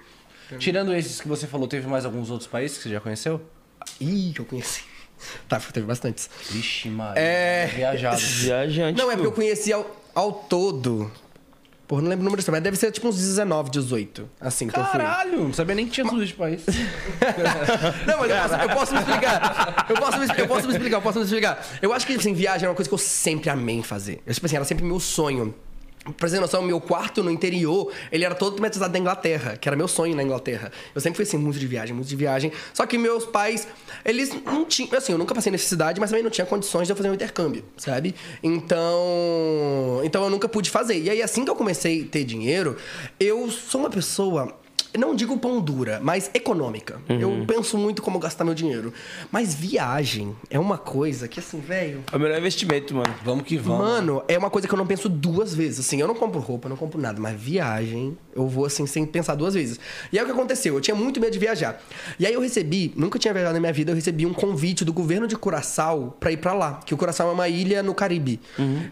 Tirando 0.59 0.93
esses 0.93 1.21
que 1.21 1.27
você 1.27 1.47
falou, 1.47 1.67
teve 1.67 1.87
mais 1.87 2.05
alguns 2.05 2.29
outros 2.29 2.47
países 2.47 2.77
que 2.77 2.83
você 2.83 2.89
já 2.89 2.99
conheceu? 2.99 3.41
Ih, 3.99 4.31
que 4.33 4.41
eu 4.41 4.45
conheci. 4.45 4.83
Tá, 5.47 5.59
teve 5.59 5.85
bastantes. 5.85 6.29
Vixe, 6.49 6.89
Maria. 6.89 7.21
É. 7.21 7.67
Viajado. 7.67 8.17
Viajante. 8.21 8.97
Não, 8.97 9.11
é 9.11 9.15
porque 9.15 9.27
eu 9.27 9.31
conheci 9.31 9.71
ao, 9.71 9.85
ao 10.13 10.31
todo. 10.31 11.11
Porra, 11.87 12.01
não 12.01 12.09
lembro 12.09 12.23
o 12.23 12.29
número 12.29 12.43
mas 12.51 12.63
deve 12.63 12.77
ser 12.77 12.91
tipo 12.91 13.07
uns 13.07 13.15
19, 13.15 13.69
18. 13.69 14.27
Assim 14.41 14.67
que 14.67 14.77
eu 14.77 14.83
fui. 14.83 14.99
Caralho, 14.99 15.43
não 15.43 15.53
sabia 15.53 15.75
nem 15.75 15.85
que 15.85 15.91
tinha 15.91 16.07
tudo 16.07 16.25
de 16.25 16.33
país. 16.33 16.63
Não, 18.07 18.19
mas 18.19 18.31
eu 18.31 18.37
posso, 18.37 18.55
eu 18.55 18.69
posso 18.69 18.93
me 18.93 18.99
explicar. 18.99 19.85
Eu 19.87 19.95
posso 19.95 20.17
me, 20.17 20.25
eu 20.25 20.47
posso 20.47 20.67
me 20.67 20.73
explicar, 20.73 20.97
eu 20.97 21.01
posso 21.01 21.19
me 21.19 21.25
explicar. 21.25 21.65
Eu 21.81 21.93
acho 21.93 22.07
que, 22.07 22.13
assim, 22.15 22.33
viagem 22.33 22.65
é 22.65 22.69
uma 22.69 22.75
coisa 22.75 22.89
que 22.89 22.93
eu 22.93 22.97
sempre 22.97 23.51
amei 23.51 23.83
fazer. 23.83 24.19
Eu, 24.25 24.33
tipo 24.33 24.47
assim, 24.47 24.55
era 24.55 24.65
sempre 24.65 24.83
meu 24.83 24.99
sonho. 24.99 25.53
Pra 26.17 26.27
você 26.27 26.35
ter 26.35 26.41
noção, 26.41 26.61
meu 26.61 26.79
quarto 26.79 27.23
no 27.23 27.31
interior, 27.31 27.91
ele 28.11 28.23
era 28.23 28.35
todo 28.35 28.55
tematizado 28.55 28.93
da 28.93 28.99
Inglaterra, 28.99 29.57
que 29.57 29.67
era 29.67 29.75
meu 29.75 29.87
sonho 29.87 30.15
na 30.15 30.21
Inglaterra. 30.21 30.71
Eu 30.93 31.01
sempre 31.01 31.17
fui 31.17 31.23
assim, 31.23 31.37
muito 31.37 31.57
de 31.57 31.65
viagem, 31.65 31.95
muito 31.95 32.07
de 32.07 32.15
viagem. 32.15 32.51
Só 32.73 32.85
que 32.85 32.95
meus 32.95 33.25
pais, 33.25 33.67
eles 34.03 34.31
não 34.45 34.65
tinham. 34.65 34.95
Assim, 34.95 35.13
eu 35.13 35.17
nunca 35.17 35.33
passei 35.33 35.51
necessidade, 35.51 35.99
mas 35.99 36.11
também 36.11 36.23
não 36.23 36.29
tinha 36.29 36.45
condições 36.45 36.85
de 36.85 36.93
eu 36.93 36.95
fazer 36.95 37.09
um 37.09 37.13
intercâmbio, 37.15 37.65
sabe? 37.75 38.13
Então. 38.43 40.01
Então 40.03 40.23
eu 40.23 40.29
nunca 40.29 40.47
pude 40.47 40.69
fazer. 40.69 41.01
E 41.01 41.09
aí, 41.09 41.23
assim 41.23 41.43
que 41.43 41.49
eu 41.49 41.55
comecei 41.55 42.03
a 42.03 42.05
ter 42.07 42.23
dinheiro, 42.23 42.77
eu 43.19 43.49
sou 43.49 43.81
uma 43.81 43.89
pessoa 43.89 44.55
não 44.97 45.15
digo 45.15 45.37
pão 45.37 45.59
dura, 45.59 45.99
mas 46.01 46.29
econômica. 46.33 46.99
Eu 47.07 47.45
penso 47.47 47.77
muito 47.77 48.01
como 48.01 48.19
gastar 48.19 48.43
meu 48.43 48.53
dinheiro. 48.53 48.93
Mas 49.31 49.53
viagem 49.53 50.35
é 50.49 50.59
uma 50.59 50.77
coisa 50.77 51.27
que, 51.27 51.39
assim, 51.39 51.59
velho. 51.59 52.03
É 52.11 52.15
o 52.15 52.19
melhor 52.19 52.37
investimento, 52.37 52.95
mano. 52.95 53.13
Vamos 53.23 53.45
que 53.45 53.57
vamos. 53.57 53.85
Mano, 53.85 54.23
é 54.27 54.37
uma 54.37 54.49
coisa 54.49 54.67
que 54.67 54.73
eu 54.73 54.77
não 54.77 54.87
penso 54.87 55.09
duas 55.09 55.53
vezes. 55.53 55.79
Assim, 55.79 55.99
eu 55.99 56.07
não 56.07 56.15
compro 56.15 56.39
roupa, 56.39 56.67
eu 56.67 56.69
não 56.69 56.77
compro 56.77 56.99
nada, 56.99 57.19
mas 57.19 57.39
viagem, 57.39 58.17
eu 58.35 58.47
vou 58.47 58.65
assim, 58.65 58.85
sem 58.85 59.05
pensar 59.05 59.35
duas 59.35 59.53
vezes. 59.53 59.79
E 60.11 60.17
aí 60.17 60.23
o 60.23 60.27
que 60.27 60.33
aconteceu? 60.33 60.75
Eu 60.75 60.81
tinha 60.81 60.95
muito 60.95 61.19
medo 61.19 61.31
de 61.31 61.39
viajar. 61.39 61.81
E 62.19 62.25
aí 62.25 62.33
eu 62.33 62.41
recebi, 62.41 62.93
nunca 62.95 63.19
tinha 63.19 63.33
viajado 63.33 63.53
na 63.53 63.59
minha 63.59 63.73
vida, 63.73 63.91
eu 63.91 63.95
recebi 63.95 64.25
um 64.25 64.33
convite 64.33 64.85
do 64.85 64.93
governo 64.93 65.27
de 65.27 65.35
Curaçao 65.35 66.15
pra 66.19 66.31
ir 66.31 66.37
pra 66.37 66.53
lá. 66.53 66.79
Que 66.85 66.93
o 66.93 66.97
Curaçao 66.97 67.29
é 67.29 67.33
uma 67.33 67.49
ilha 67.49 67.83
no 67.83 67.93
Caribe. 67.93 68.39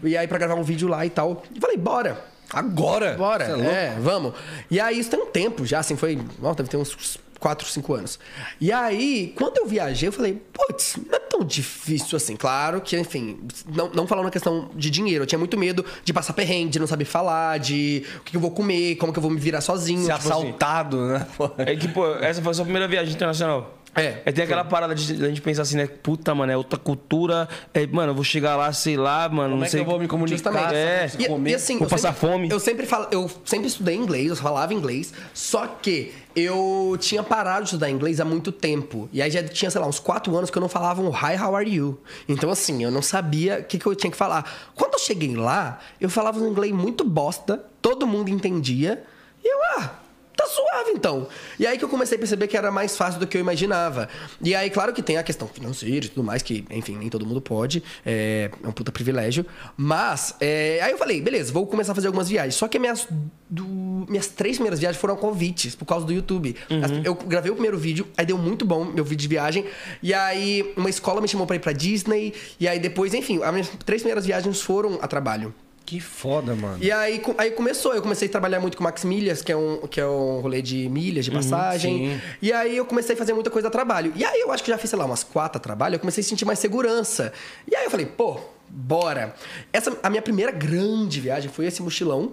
E 0.02 0.16
aí 0.16 0.26
pra 0.26 0.38
gravar 0.38 0.54
um 0.54 0.62
vídeo 0.62 0.88
lá 0.88 1.04
e 1.04 1.10
tal. 1.10 1.42
E 1.54 1.60
falei, 1.60 1.76
bora. 1.76 2.33
Agora? 2.52 3.14
Bora, 3.14 3.44
é 3.44 3.66
é, 3.66 3.96
vamos. 3.98 4.34
E 4.70 4.80
aí, 4.80 4.98
isso 4.98 5.10
tem 5.10 5.20
um 5.20 5.26
tempo 5.26 5.64
já, 5.66 5.80
assim, 5.80 5.96
foi. 5.96 6.20
Ó, 6.42 6.54
deve 6.54 6.68
ter 6.68 6.76
uns 6.76 7.18
4, 7.44 7.68
5 7.68 7.94
anos. 7.94 8.18
E 8.58 8.72
aí, 8.72 9.34
quando 9.36 9.58
eu 9.58 9.66
viajei, 9.66 10.08
eu 10.08 10.12
falei, 10.12 10.40
putz, 10.50 10.96
não 11.06 11.14
é 11.14 11.18
tão 11.20 11.44
difícil 11.44 12.16
assim. 12.16 12.36
Claro 12.36 12.80
que, 12.80 12.98
enfim, 12.98 13.38
não, 13.66 13.90
não 13.90 14.06
falando 14.06 14.24
na 14.24 14.30
questão 14.30 14.70
de 14.74 14.88
dinheiro, 14.88 15.24
eu 15.24 15.26
tinha 15.26 15.38
muito 15.38 15.58
medo 15.58 15.84
de 16.02 16.10
passar 16.10 16.32
perrengue, 16.32 16.70
de 16.70 16.78
não 16.78 16.86
saber 16.86 17.04
falar, 17.04 17.58
de 17.58 18.02
o 18.18 18.20
que 18.20 18.34
eu 18.34 18.40
vou 18.40 18.50
comer, 18.50 18.96
como 18.96 19.12
que 19.12 19.18
eu 19.18 19.22
vou 19.22 19.30
me 19.30 19.38
virar 19.38 19.60
sozinho. 19.60 20.06
Ser 20.06 20.14
tipo 20.14 20.28
assim. 20.28 20.46
assaltado, 20.48 21.06
né? 21.06 21.26
É 21.58 21.76
que, 21.76 21.88
pô, 21.88 22.14
essa 22.14 22.40
foi 22.40 22.50
a 22.50 22.54
sua 22.54 22.64
primeira 22.64 22.88
viagem 22.88 23.12
internacional. 23.12 23.78
É, 23.94 24.22
É, 24.24 24.32
tem 24.32 24.44
aquela 24.44 24.64
parada 24.64 24.94
de, 24.94 25.16
de 25.16 25.24
a 25.24 25.28
gente 25.28 25.40
pensar 25.40 25.62
assim, 25.62 25.76
né? 25.76 25.86
Puta, 25.86 26.34
mano, 26.34 26.50
é 26.50 26.56
outra 26.56 26.78
cultura. 26.78 27.48
É, 27.72 27.86
mano, 27.86 28.10
eu 28.10 28.14
vou 28.14 28.24
chegar 28.24 28.56
lá, 28.56 28.72
sei 28.72 28.96
lá, 28.96 29.28
mano. 29.28 29.50
Como 29.50 29.56
não 29.56 29.62
é 29.62 29.66
que 29.66 29.70
sei 29.72 29.80
eu 29.80 29.84
vou 29.84 29.98
me 29.98 30.08
comunicar? 30.08 30.36
Justamente. 30.36 30.74
É. 30.74 31.08
Saber 31.08 31.28
comer? 31.28 31.50
E, 31.50 31.54
assim, 31.54 31.74
Vou 31.78 31.86
eu 31.86 31.90
passar 31.90 32.12
sempre- 32.14 32.28
fome. 32.28 32.50
Eu 32.50 32.58
sempre, 32.60 32.86
falo, 32.86 33.06
eu 33.10 33.30
sempre 33.44 33.68
estudei 33.68 33.94
inglês, 33.94 34.30
eu 34.30 34.36
falava 34.36 34.74
inglês, 34.74 35.12
só 35.32 35.66
que 35.66 36.12
eu 36.34 36.96
tinha 36.98 37.22
parado 37.22 37.60
de 37.60 37.68
estudar 37.68 37.88
inglês 37.90 38.18
há 38.20 38.24
muito 38.24 38.50
tempo. 38.50 39.08
E 39.12 39.22
aí 39.22 39.30
já 39.30 39.42
tinha, 39.44 39.70
sei 39.70 39.80
lá, 39.80 39.86
uns 39.86 40.00
quatro 40.00 40.36
anos 40.36 40.50
que 40.50 40.58
eu 40.58 40.60
não 40.60 40.68
falava 40.68 41.00
um 41.00 41.10
hi, 41.10 41.40
how 41.40 41.54
are 41.54 41.70
you? 41.72 42.00
Então, 42.28 42.50
assim, 42.50 42.82
eu 42.82 42.90
não 42.90 43.02
sabia 43.02 43.60
o 43.60 43.64
que, 43.64 43.78
que 43.78 43.86
eu 43.86 43.94
tinha 43.94 44.10
que 44.10 44.16
falar. 44.16 44.44
Quando 44.74 44.94
eu 44.94 44.98
cheguei 44.98 45.36
lá, 45.36 45.78
eu 46.00 46.10
falava 46.10 46.40
um 46.40 46.48
inglês 46.48 46.72
muito 46.72 47.04
bosta, 47.04 47.64
todo 47.80 48.06
mundo 48.06 48.28
entendia, 48.30 49.04
e 49.44 49.48
eu, 49.48 49.58
ah. 49.78 49.90
Tá 50.44 50.50
suave, 50.50 50.90
então. 50.90 51.26
E 51.58 51.66
aí 51.66 51.78
que 51.78 51.84
eu 51.84 51.88
comecei 51.88 52.16
a 52.16 52.18
perceber 52.18 52.46
que 52.48 52.56
era 52.56 52.70
mais 52.70 52.96
fácil 52.96 53.18
do 53.18 53.26
que 53.26 53.36
eu 53.36 53.40
imaginava. 53.40 54.08
E 54.42 54.54
aí, 54.54 54.68
claro 54.68 54.92
que 54.92 55.02
tem 55.02 55.16
a 55.16 55.22
questão 55.22 55.48
financeira 55.48 56.04
e 56.04 56.08
tudo 56.08 56.22
mais, 56.22 56.42
que, 56.42 56.64
enfim, 56.70 56.96
nem 56.98 57.08
todo 57.08 57.24
mundo 57.24 57.40
pode. 57.40 57.82
É, 58.04 58.50
é 58.62 58.68
um 58.68 58.72
puta 58.72 58.92
privilégio. 58.92 59.46
Mas, 59.76 60.34
é, 60.40 60.80
aí 60.82 60.92
eu 60.92 60.98
falei, 60.98 61.20
beleza, 61.20 61.52
vou 61.52 61.66
começar 61.66 61.92
a 61.92 61.94
fazer 61.94 62.08
algumas 62.08 62.28
viagens. 62.28 62.56
Só 62.56 62.68
que 62.68 62.78
minhas, 62.78 63.06
do- 63.48 63.64
minhas 64.08 64.26
três 64.28 64.56
primeiras 64.56 64.78
viagens 64.80 65.00
foram 65.00 65.16
convites, 65.16 65.74
por 65.74 65.86
causa 65.86 66.04
do 66.04 66.12
YouTube. 66.12 66.54
As- 66.82 67.04
Eu 67.04 67.14
gravei 67.14 67.50
o 67.50 67.54
primeiro 67.54 67.78
vídeo, 67.78 68.06
aí 68.16 68.26
deu 68.26 68.36
muito 68.36 68.64
bom 68.66 68.84
meu 68.84 69.04
vídeo 69.04 69.22
de 69.22 69.28
viagem. 69.28 69.64
E 70.02 70.12
aí, 70.12 70.74
uma 70.76 70.90
escola 70.90 71.20
me 71.20 71.28
chamou 71.28 71.46
pra 71.46 71.56
ir 71.56 71.60
pra 71.60 71.72
Disney. 71.72 72.34
E 72.60 72.68
aí, 72.68 72.78
depois, 72.78 73.14
enfim, 73.14 73.42
as 73.42 73.50
minhas 73.52 73.68
três 73.84 74.02
primeiras 74.02 74.26
viagens 74.26 74.60
foram 74.60 74.98
a 75.00 75.08
trabalho. 75.08 75.54
Que 75.86 76.00
foda, 76.00 76.54
mano. 76.54 76.78
E 76.82 76.90
aí, 76.90 77.22
aí 77.36 77.50
começou, 77.50 77.94
eu 77.94 78.00
comecei 78.00 78.26
a 78.26 78.30
trabalhar 78.30 78.58
muito 78.58 78.76
com 78.76 78.82
o 78.82 78.84
Max 78.84 79.04
Milhas, 79.04 79.42
que 79.42 79.52
é 79.52 79.56
um, 79.56 79.86
que 79.86 80.00
é 80.00 80.06
um 80.06 80.40
rolê 80.40 80.62
de 80.62 80.88
milhas, 80.88 81.26
de 81.26 81.30
passagem. 81.30 82.14
sim. 82.14 82.20
e 82.40 82.52
aí 82.52 82.74
eu 82.76 82.86
comecei 82.86 83.14
a 83.14 83.18
fazer 83.18 83.34
muita 83.34 83.50
coisa 83.50 83.68
a 83.68 83.70
trabalho. 83.70 84.10
E 84.16 84.24
aí 84.24 84.40
eu 84.40 84.50
acho 84.50 84.62
que 84.64 84.70
já 84.70 84.78
fiz, 84.78 84.88
sei 84.88 84.98
lá, 84.98 85.04
umas 85.04 85.22
quatro 85.22 85.58
a 85.58 85.60
trabalho, 85.60 85.96
eu 85.96 86.00
comecei 86.00 86.22
a 86.22 86.24
sentir 86.26 86.46
mais 86.46 86.58
segurança. 86.58 87.32
E 87.70 87.76
aí 87.76 87.84
eu 87.84 87.90
falei, 87.90 88.06
pô, 88.06 88.40
bora. 88.68 89.34
Essa, 89.72 89.94
a 90.02 90.08
minha 90.08 90.22
primeira 90.22 90.50
grande 90.50 91.20
viagem 91.20 91.50
foi 91.50 91.66
esse 91.66 91.82
mochilão. 91.82 92.32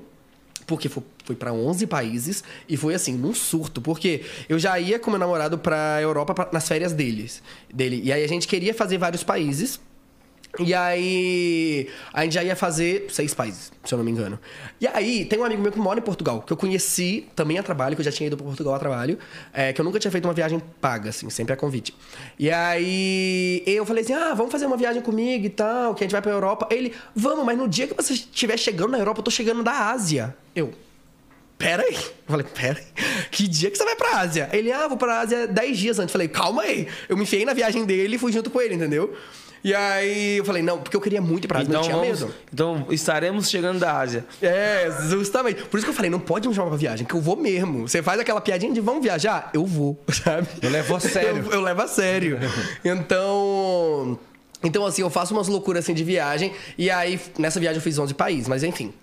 Porque 0.68 0.88
foi, 0.88 1.04
foi 1.26 1.36
para 1.36 1.52
11 1.52 1.86
países 1.88 2.44
e 2.70 2.78
foi 2.78 2.94
assim, 2.94 3.14
num 3.14 3.34
surto. 3.34 3.82
Porque 3.82 4.24
eu 4.48 4.58
já 4.58 4.80
ia 4.80 4.98
com 5.00 5.10
meu 5.12 5.20
namorado 5.20 5.58
pra 5.58 6.00
Europa 6.02 6.34
pra- 6.34 6.50
nas 6.54 6.66
férias 6.68 6.94
deles, 6.94 7.44
dele. 7.74 8.00
E 8.02 8.14
aí 8.14 8.24
a 8.24 8.28
gente 8.28 8.48
queria 8.48 8.74
fazer 8.74 8.98
vários 8.98 9.24
países. 9.24 9.82
E 10.60 10.74
aí, 10.74 11.88
a 12.14 12.24
gente 12.24 12.34
já 12.34 12.44
ia 12.44 12.56
fazer 12.56 13.08
seis 13.10 13.34
países, 13.34 13.72
se 13.84 13.94
eu 13.94 13.98
não 13.98 14.04
me 14.04 14.12
engano. 14.12 14.38
E 14.80 14.88
aí, 14.88 15.24
tem 15.26 15.40
um 15.40 15.46
amigo 15.46 15.62
meu 15.62 15.72
que 15.72 15.80
mora 15.80 16.00
em 16.00 16.04
Portugal, 16.04 16.42
que 16.42 16.52
eu 16.52 16.58
conheci 16.58 17.28
também 17.36 17.58
a 17.58 17.64
trabalho, 17.64 17.96
que 17.96 18.02
eu 18.02 18.06
já 18.06 18.12
tinha 18.12 18.28
ido 18.28 18.36
para 18.36 18.46
Portugal 18.46 18.76
a 18.76 18.80
trabalho, 18.80 19.18
é, 19.54 19.72
que 19.72 19.80
eu 19.80 19.86
nunca 19.86 19.98
tinha 20.00 20.12
feito 20.12 20.26
uma 20.26 20.34
viagem 20.34 20.62
paga, 20.82 21.10
assim, 21.10 21.30
sempre 21.30 21.54
a 21.54 21.58
convite. 21.58 21.96
E 22.38 22.52
aí, 22.52 23.64
eu 23.66 23.86
falei 23.86 24.04
assim: 24.04 24.14
ah, 24.14 24.34
vamos 24.34 24.52
fazer 24.52 24.66
uma 24.66 24.78
viagem 24.78 25.02
comigo 25.02 25.46
e 25.46 25.50
tal, 25.50 25.96
que 25.96 26.04
a 26.04 26.06
gente 26.06 26.12
vai 26.12 26.22
pra 26.22 26.32
Europa. 26.32 26.68
Ele, 26.70 26.94
vamos, 27.16 27.46
mas 27.46 27.58
no 27.58 27.68
dia 27.68 27.88
que 27.88 27.94
você 27.94 28.14
estiver 28.14 28.58
chegando 28.58 28.92
na 28.92 29.00
Europa, 29.00 29.20
eu 29.20 29.24
tô 29.24 29.32
chegando 29.32 29.64
da 29.64 29.90
Ásia. 29.90 30.36
Eu, 30.54 30.74
Pera 31.62 31.84
aí. 31.84 31.94
Eu 31.94 32.04
falei, 32.28 32.46
pera 32.56 32.80
aí. 32.80 33.04
Que 33.30 33.48
dia 33.48 33.70
que 33.70 33.78
você 33.78 33.86
vai 33.86 33.96
pra 33.96 34.18
Ásia? 34.18 34.50
Ele, 34.52 34.72
ah, 34.72 34.88
vou 34.88 34.98
pra 34.98 35.20
Ásia 35.20 35.48
10 35.48 35.78
dias 35.78 36.00
antes. 36.00 36.10
Eu 36.10 36.14
falei, 36.14 36.28
calma 36.28 36.64
aí. 36.64 36.88
Eu 37.08 37.16
me 37.16 37.24
enfiei 37.24 37.46
na 37.46 37.54
viagem 37.54 37.86
dele 37.86 38.16
e 38.16 38.20
fui 38.20 38.32
junto 38.32 38.50
com 38.50 38.60
ele, 38.60 38.74
entendeu? 38.74 39.16
E 39.64 39.74
aí 39.76 40.38
eu 40.38 40.46
falei, 40.46 40.64
não, 40.64 40.80
porque 40.80 40.96
eu 40.98 41.02
queria 41.02 41.22
muito 41.22 41.46
ir 41.46 41.48
pra 41.48 41.60
Ásia, 41.60 41.70
Então, 41.70 41.82
mas 41.82 41.88
eu 41.90 41.94
tinha 42.00 42.04
vamos, 42.16 42.20
medo. 42.22 42.36
então 42.52 42.88
estaremos 42.90 43.50
chegando 43.50 43.80
da 43.80 43.98
Ásia. 44.00 44.26
É, 44.42 44.90
justamente. 45.10 45.64
Por 45.66 45.78
isso 45.78 45.86
que 45.86 45.92
eu 45.92 45.96
falei, 45.96 46.10
não 46.10 46.20
pode 46.20 46.48
me 46.48 46.54
chamar 46.56 46.70
pra 46.70 46.78
viagem, 46.78 47.06
que 47.06 47.14
eu 47.14 47.22
vou 47.22 47.36
mesmo. 47.36 47.88
Você 47.88 48.02
faz 48.02 48.20
aquela 48.20 48.42
piadinha 48.42 48.74
de 48.74 48.82
vamos 48.82 49.04
viajar? 49.04 49.50
Eu 49.54 49.66
vou, 49.66 50.00
sabe? 50.12 50.48
Eu 50.62 50.70
levo 50.72 50.96
a 50.96 51.00
sério. 51.00 51.44
Eu, 51.46 51.52
eu 51.52 51.62
levo 51.62 51.82
a 51.82 51.88
sério. 51.88 52.40
Então. 52.84 54.20
Então, 54.64 54.86
assim, 54.86 55.02
eu 55.02 55.10
faço 55.10 55.34
umas 55.34 55.48
loucuras 55.48 55.84
assim 55.84 55.94
de 55.94 56.04
viagem. 56.04 56.54
E 56.78 56.90
aí, 56.92 57.20
nessa 57.38 57.60
viagem 57.60 57.78
eu 57.78 57.82
fiz 57.84 57.98
11 57.98 58.14
países, 58.14 58.48
mas 58.48 58.64
enfim. 58.64 58.94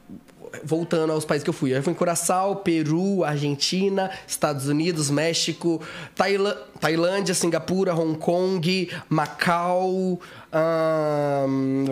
Voltando 0.65 1.13
aos 1.13 1.25
países 1.25 1.45
que 1.45 1.51
eu 1.51 1.55
fui. 1.55 1.77
Eu 1.77 1.83
fui 1.83 1.93
em 1.93 1.97
Curaçao, 1.97 2.57
Peru, 2.57 3.25
Argentina, 3.25 4.11
Estados 4.27 4.69
Unidos, 4.69 5.11
México, 5.11 5.81
Tailã- 6.15 6.57
Tailândia, 6.81 7.35
Singapura, 7.35 7.95
Hong 7.95 8.19
Kong, 8.19 8.91
Macau, 9.09 10.21
ahn, 10.53 11.87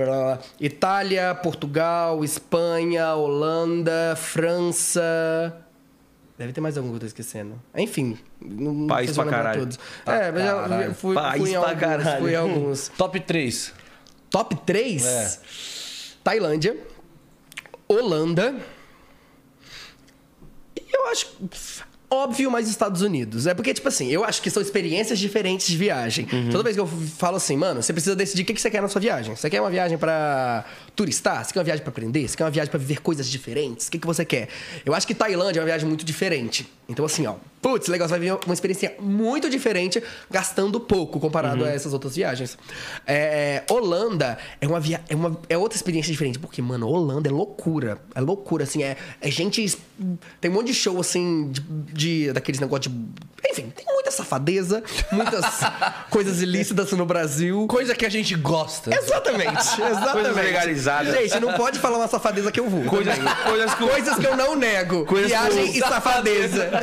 Itália, 0.61 1.35
Portugal, 1.35 2.25
Espanha, 2.25 3.15
Holanda, 3.15 4.15
França. 4.17 5.57
Deve 6.39 6.53
ter 6.53 6.61
mais 6.61 6.77
algum 6.77 6.91
que 6.91 6.97
eu 6.97 7.01
tô 7.01 7.07
esquecendo. 7.07 7.61
Enfim. 7.75 8.19
Não, 8.41 8.87
País 8.87 9.13
pra 9.13 9.25
lembrar 9.25 9.39
caralho. 9.39 9.61
Todos. 9.61 9.79
é, 10.05 10.31
mas 10.33 10.45
eu- 10.45 10.57
caralho. 10.57 10.85
eu 10.91 10.95
fui, 10.95 11.15
País 11.15 11.41
fui 11.41 11.51
em 11.51 11.53
pra 11.53 11.61
alguns, 11.69 11.81
caralho. 11.81 12.21
fui 12.23 12.33
em 12.33 12.37
alguns. 12.37 12.89
Top 12.97 13.21
3. 13.21 13.73
Top 14.29 14.55
3? 14.67 15.07
É. 15.07 15.39
Tailândia, 16.23 16.77
Holanda. 17.89 18.55
E 20.77 20.97
eu 20.97 21.07
acho. 21.09 21.29
Óbvio, 22.09 22.51
mas 22.51 22.69
Estados 22.69 23.03
Unidos. 23.03 23.47
É 23.47 23.55
porque, 23.55 23.75
tipo 23.75 23.89
assim, 23.89 24.09
eu 24.09 24.25
acho 24.25 24.41
que 24.41 24.49
são 24.49 24.63
experiências 24.63 25.19
diferentes 25.19 25.67
de 25.67 25.77
viagem. 25.77 26.27
Uhum. 26.33 26.51
Toda 26.51 26.63
vez 26.63 26.77
que 26.77 26.81
eu 26.81 26.87
falo 26.87 27.37
assim, 27.37 27.57
mano, 27.57 27.83
você 27.83 27.93
precisa 27.93 28.15
decidir 28.15 28.43
o 28.43 28.45
que 28.47 28.55
que 28.55 28.61
você 28.61 28.71
quer 28.71 28.81
na 28.81 28.89
sua 28.89 29.01
viagem. 29.01 29.35
Você 29.35 29.51
quer 29.51 29.61
uma 29.61 29.71
viagem 29.71 29.99
pra 29.99 30.65
turistar? 30.97 31.45
Você 31.45 31.53
quer 31.53 31.59
uma 31.61 31.65
viagem 31.65 31.83
pra 31.85 31.91
aprender? 31.91 32.27
Você 32.27 32.37
quer 32.37 32.45
uma 32.45 32.51
viagem 32.51 32.71
pra 32.71 32.79
viver 32.81 33.01
coisas 33.03 33.29
diferentes? 33.29 33.87
O 33.87 33.91
que, 33.91 33.99
que 33.99 34.07
você 34.07 34.25
quer? 34.25 34.49
Eu 34.85 34.95
acho 34.95 35.07
que 35.07 35.15
Tailândia 35.15 35.61
é 35.61 35.63
uma 35.63 35.67
viagem 35.67 35.87
muito 35.87 36.05
diferente. 36.05 36.67
Então, 36.89 37.05
assim, 37.05 37.27
ó, 37.27 37.35
putz, 37.61 37.89
legal, 37.89 38.07
você 38.09 38.13
vai 38.13 38.21
viver 38.21 38.39
uma 38.47 38.55
experiência 38.55 38.95
muito 39.01 39.51
diferente 39.51 40.03
gastando 40.31 40.81
pouco 40.81 41.19
comparado 41.21 41.63
Uhum. 41.63 41.69
a 41.69 41.73
essas 41.73 41.93
outras 41.93 42.15
viagens. 42.17 42.57
É, 43.07 43.63
Holanda 43.71 44.39
é 44.61 44.67
uma, 44.67 44.81
via... 44.81 45.03
é 45.09 45.15
uma 45.15 45.39
é 45.49 45.59
outra 45.59 45.77
experiência 45.77 46.11
diferente, 46.13 46.39
porque, 46.39 46.63
mano, 46.63 46.89
Holanda 46.89 47.29
é 47.29 47.33
loucura. 47.33 47.99
É 48.15 48.21
loucura, 48.21 48.65
assim, 48.65 48.83
é, 48.83 48.97
é 49.21 49.31
gente. 49.31 49.77
Tem 50.41 50.51
um 50.51 50.55
monte 50.55 50.69
de 50.69 50.75
show, 50.75 50.99
assim, 51.01 51.51
de, 51.51 51.61
de- 51.93 52.33
daqueles 52.33 52.61
negócios 52.61 52.93
de. 52.93 53.05
Enfim, 53.51 53.71
tem 53.75 53.85
muita 53.87 54.11
safadeza, 54.11 54.83
muitas 55.11 55.45
coisas 56.11 56.41
ilícitas 56.43 56.93
no 56.93 57.05
Brasil. 57.07 57.67
Coisa 57.69 57.95
que 57.95 58.07
a 58.07 58.09
gente 58.11 58.35
gosta. 58.37 58.95
Exatamente, 58.95 59.51
exatamente. 59.51 60.13
Coisas 60.13 60.37
legalizadas. 60.37 60.86
Gente, 61.13 61.41
não 61.41 61.53
pode 61.55 61.79
falar 61.79 61.99
uma 61.99 62.09
safadeza 62.09 62.51
que 62.53 62.61
eu 62.61 62.69
vou. 62.69 62.85
Coisas, 62.85 63.15
coisas 63.45 63.75
que, 63.75 63.87
Coisas 63.87 64.17
que 64.17 64.27
eu 64.27 64.37
não 64.37 64.55
nego. 64.55 65.05
Coisas 65.07 65.29
Viagem 65.29 65.77
e 65.77 65.81
safadeza. 65.81 66.71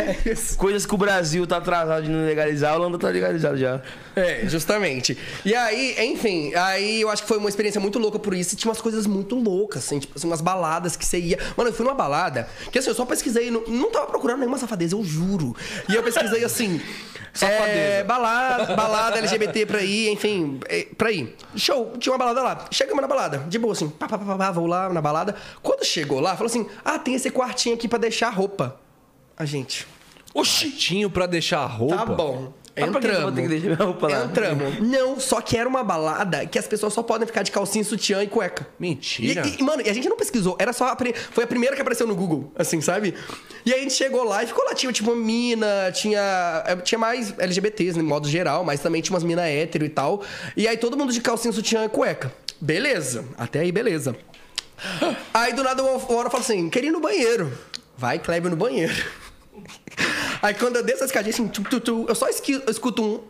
É 0.00 0.34
coisas 0.56 0.86
que 0.86 0.94
o 0.94 0.98
Brasil 0.98 1.46
tá 1.46 1.56
atrasado 1.56 2.04
de 2.04 2.10
não 2.10 2.24
legalizar, 2.24 2.72
a 2.72 2.76
Holanda 2.76 2.98
tá 2.98 3.08
legalizado 3.08 3.56
já. 3.56 3.80
É, 4.14 4.42
justamente. 4.46 5.16
E 5.44 5.54
aí, 5.54 5.96
enfim, 6.06 6.54
aí 6.54 7.00
eu 7.00 7.10
acho 7.10 7.22
que 7.22 7.28
foi 7.28 7.38
uma 7.38 7.48
experiência 7.48 7.80
muito 7.80 7.98
louca 7.98 8.18
por 8.18 8.34
isso. 8.34 8.54
E 8.54 8.56
tinha 8.56 8.70
umas 8.70 8.80
coisas 8.80 9.06
muito 9.06 9.34
loucas, 9.34 9.84
assim, 9.84 9.98
tipo 9.98 10.16
assim, 10.16 10.26
umas 10.26 10.40
baladas 10.40 10.96
que 10.96 11.04
você 11.04 11.18
ia. 11.18 11.38
Mano, 11.56 11.70
eu 11.70 11.74
fui 11.74 11.84
numa 11.84 11.94
balada 11.94 12.48
que 12.70 12.78
assim, 12.78 12.88
eu 12.88 12.94
só 12.94 13.04
pesquisei, 13.04 13.50
não, 13.50 13.62
não 13.66 13.90
tava 13.90 14.06
procurando 14.06 14.38
nenhuma 14.38 14.58
safadeza, 14.58 14.94
eu 14.94 15.04
juro. 15.04 15.56
E 15.88 15.94
eu 15.94 16.02
pesquisei 16.02 16.44
assim. 16.44 16.80
Safadeza. 17.32 17.70
É, 17.70 18.04
balada, 18.04 18.74
balada 18.74 19.18
LGBT 19.18 19.64
pra 19.64 19.82
ir, 19.82 20.10
enfim, 20.10 20.58
é, 20.68 20.88
pra 20.98 21.12
ir. 21.12 21.34
Show, 21.54 21.92
tinha 21.98 22.12
uma 22.12 22.18
balada 22.18 22.42
lá. 22.42 22.59
Chegamos 22.70 23.00
na 23.00 23.08
balada, 23.08 23.38
de 23.48 23.58
boa, 23.58 23.72
assim, 23.72 23.88
pá, 23.88 24.08
pá, 24.08 24.18
pá, 24.18 24.36
pá, 24.36 24.50
vou 24.50 24.66
lá 24.66 24.88
na 24.88 25.00
balada. 25.00 25.34
Quando 25.62 25.84
chegou 25.84 26.20
lá, 26.20 26.36
falou 26.36 26.46
assim: 26.46 26.66
ah, 26.84 26.98
tem 26.98 27.14
esse 27.14 27.30
quartinho 27.30 27.74
aqui 27.74 27.88
pra 27.88 27.98
deixar 27.98 28.28
a 28.28 28.30
roupa. 28.30 28.80
A 29.36 29.44
gente. 29.44 29.86
Oxitinho 30.34 31.10
pra 31.10 31.26
deixar 31.26 31.60
a 31.60 31.66
roupa. 31.66 31.96
Tá 31.96 32.06
bom. 32.06 32.52
Entramos. 32.76 33.34
lá? 34.10 34.24
Entramos. 34.24 34.80
Não, 34.80 35.18
só 35.18 35.40
que 35.40 35.56
era 35.56 35.68
uma 35.68 35.82
balada 35.82 36.46
que 36.46 36.58
as 36.58 36.66
pessoas 36.66 36.92
só 36.92 37.02
podem 37.02 37.26
ficar 37.26 37.42
de 37.42 37.50
calcinha, 37.50 37.84
sutiã 37.84 38.22
e 38.22 38.26
cueca. 38.26 38.66
Mentira. 38.78 39.46
E, 39.46 39.60
e, 39.60 39.62
mano, 39.62 39.82
e 39.84 39.88
a 39.88 39.92
gente 39.92 40.08
não 40.08 40.16
pesquisou, 40.16 40.56
era 40.58 40.72
só 40.72 40.86
a, 40.86 40.96
foi 41.30 41.44
a 41.44 41.46
primeira 41.46 41.74
que 41.74 41.82
apareceu 41.82 42.06
no 42.06 42.14
Google, 42.14 42.52
assim, 42.56 42.80
sabe? 42.80 43.14
E 43.64 43.72
aí 43.72 43.80
a 43.80 43.82
gente 43.82 43.94
chegou 43.94 44.24
lá 44.24 44.42
e 44.42 44.46
ficou 44.46 44.64
lá, 44.64 44.74
tinha 44.74 44.92
tipo 44.92 45.10
uma 45.10 45.20
mina, 45.20 45.90
tinha 45.92 46.64
eh, 46.66 46.76
tinha 46.76 46.98
mais 46.98 47.36
LGBTs, 47.38 47.98
no 47.98 48.04
modo 48.04 48.28
geral, 48.28 48.64
mas 48.64 48.80
também 48.80 49.02
tinha 49.02 49.14
umas 49.14 49.24
mina 49.24 49.46
hétero 49.46 49.84
e 49.84 49.88
tal. 49.88 50.22
E 50.56 50.66
aí 50.66 50.76
todo 50.76 50.96
mundo 50.96 51.12
de 51.12 51.20
calcinha, 51.20 51.52
sutiã 51.52 51.84
e 51.84 51.88
cueca. 51.88 52.32
Beleza, 52.60 53.24
até 53.36 53.60
aí 53.60 53.72
beleza. 53.72 54.16
Aí 55.32 55.52
do 55.52 55.62
nada 55.62 55.82
uma 55.82 56.14
hora 56.14 56.30
fala 56.30 56.42
assim, 56.42 56.70
queria 56.70 56.88
ir 56.88 56.92
no 56.92 57.00
banheiro. 57.00 57.52
Vai, 57.96 58.18
Kleber, 58.18 58.50
no 58.50 58.56
banheiro. 58.56 58.94
Aí 60.42 60.54
quando 60.54 60.76
eu 60.76 60.82
desço 60.82 61.02
a 61.02 61.06
escadinha, 61.06 61.32
assim, 61.34 61.46
tu, 61.48 61.62
tu, 61.62 61.80
tu, 61.80 62.06
eu 62.08 62.14
só 62.14 62.28
esqui- 62.28 62.62
eu 62.66 62.70
escuto 62.70 63.02
um 63.02 63.20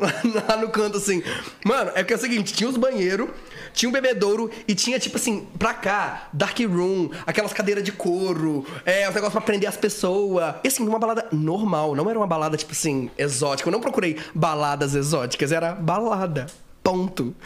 lá 0.48 0.56
no 0.56 0.68
canto, 0.70 0.98
assim. 0.98 1.22
Mano, 1.64 1.92
é 1.94 2.02
que 2.04 2.12
é 2.12 2.16
o 2.16 2.18
seguinte, 2.18 2.52
tinha 2.54 2.68
os 2.68 2.76
banheiros, 2.76 3.28
tinha 3.72 3.88
um 3.88 3.92
bebedouro 3.92 4.50
e 4.66 4.74
tinha, 4.74 4.98
tipo 4.98 5.16
assim, 5.16 5.46
pra 5.58 5.72
cá, 5.74 6.28
dark 6.32 6.58
room, 6.60 7.10
aquelas 7.26 7.52
cadeiras 7.52 7.82
de 7.84 7.92
couro, 7.92 8.66
é, 8.84 9.08
os 9.08 9.14
negócios 9.14 9.32
pra 9.32 9.40
prender 9.42 9.68
as 9.68 9.76
pessoas. 9.76 10.54
E 10.64 10.68
assim, 10.68 10.84
numa 10.84 10.98
balada 10.98 11.26
normal, 11.32 11.94
não 11.94 12.08
era 12.08 12.18
uma 12.18 12.26
balada, 12.26 12.56
tipo 12.56 12.72
assim, 12.72 13.10
exótica. 13.18 13.68
Eu 13.68 13.72
não 13.72 13.80
procurei 13.80 14.18
baladas 14.34 14.94
exóticas, 14.94 15.52
era 15.52 15.72
balada. 15.74 16.46
Ponto. 16.82 17.36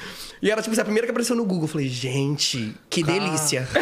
E 0.41 0.49
era, 0.49 0.63
tipo 0.63 0.73
assim, 0.73 0.81
a 0.81 0.85
primeira 0.85 1.07
que 1.09 1.11
apareceu 1.11 1.35
no 1.35 1.45
Google. 1.45 1.65
Eu 1.65 1.69
falei, 1.69 1.89
gente, 1.89 2.73
que 2.89 3.03
delícia. 3.03 3.69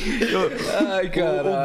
Ai, 0.90 1.10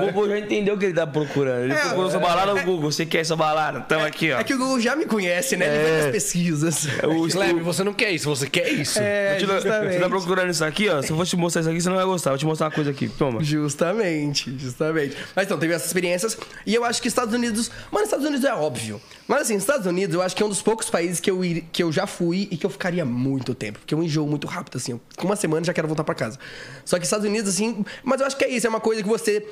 O, 0.06 0.10
o 0.10 0.12
Bobo 0.12 0.30
já 0.30 0.40
entendeu 0.40 0.76
o 0.76 0.78
que 0.78 0.86
ele 0.86 0.94
tá 0.94 1.08
procurando. 1.08 1.64
Ele 1.66 1.74
É, 1.74 1.78
procurou 1.78 2.10
sua 2.12 2.20
balada 2.20 2.54
no 2.54 2.64
Google. 2.64 2.92
Você 2.92 3.06
quer 3.06 3.20
essa 3.20 3.36
balada? 3.36 3.82
Tamo 3.82 4.06
aqui, 4.06 4.32
ó. 4.32 4.40
É 4.40 4.44
que 4.44 4.54
o 4.54 4.58
Google 4.58 4.80
já 4.80 4.96
me 4.96 5.06
conhece, 5.06 5.56
né? 5.56 5.66
Ele 5.68 5.78
É. 5.78 5.90
faz 5.90 6.06
as 6.06 6.12
pesquisas. 6.12 6.88
O, 7.04 7.28
Kleber, 7.30 7.64
você 7.64 7.84
não 7.84 7.94
quer 7.94 8.12
isso, 8.12 8.30
você 8.30 8.48
quer 8.50 8.70
isso. 8.70 9.00
É, 9.00 9.38
Você 9.40 9.46
tá- 9.48 9.54
justamente. 9.56 9.94
você 9.94 10.00
tá 10.00 10.10
procurando 10.10 10.50
isso 10.50 10.64
aqui, 10.66 10.90
ó. 10.90 11.02
Se 11.02 11.12
eu 11.12 11.18
for 11.18 11.26
te 11.26 11.36
mostrar 11.36 11.62
isso 11.62 11.70
aqui, 11.70 11.82
você 11.82 11.90
não 11.90 11.96
vai 11.96 12.06
gostar. 12.06 12.32
Vou 12.32 12.38
te 12.40 12.46
mostrar 12.46 12.68
uma 12.68 12.72
coisa 12.74 12.92
aqui. 12.92 13.08
Toma. 13.10 13.42
Justamente, 13.44 14.56
justamente. 14.58 15.16
Mas 15.36 15.46
então, 15.46 15.58
teve 15.58 15.74
essas 15.74 15.88
experiências. 15.88 16.38
E 16.66 16.74
eu 16.74 16.84
acho 16.84 17.02
que 17.02 17.08
Estados 17.08 17.34
Unidos. 17.34 17.70
Mano, 17.92 18.06
Estados 18.06 18.26
Unidos 18.26 18.46
é 18.46 18.54
óbvio. 18.54 19.02
Mas 19.28 19.42
assim, 19.44 19.56
Estados 19.56 19.86
Unidos 19.86 20.14
eu 20.16 20.22
acho 20.22 20.36
que 20.36 20.44
é 20.44 20.46
um 20.46 20.50
dos 20.50 20.62
poucos 20.62 20.90
países 20.90 21.20
que 21.20 21.30
eu, 21.30 21.44
ir- 21.44 21.66
que 21.72 21.82
eu 21.84 21.92
já 21.92 22.06
fui 22.08 22.48
e 22.52 22.58
que 22.58 22.66
eu 22.66 22.70
ficaria 22.70 23.04
muito 23.06 23.54
tempo. 23.56 23.80
Porque 23.80 23.94
eu 23.94 24.02
enjoo 24.04 24.28
muito 24.28 24.48
rápido, 24.48 24.78
assim. 24.78 24.94
Eu, 24.94 25.02
com 25.18 25.26
uma 25.28 25.36
semana 25.36 25.66
já 25.66 25.74
quero 25.74 25.88
voltar 25.88 26.04
pra 26.04 26.16
casa. 26.16 26.38
Só 26.84 26.98
que 26.98 27.04
Estados 27.06 27.26
Unidos, 27.26 27.50
assim. 27.50 27.84
Mas 28.04 28.22
eu 28.22 28.25
acho 28.26 28.38
que 28.38 28.46
é 28.46 28.50
isso, 28.50 28.66
é 28.66 28.70
uma 28.70 28.80
coisa 28.80 29.02
que 29.02 29.08
você. 29.10 29.46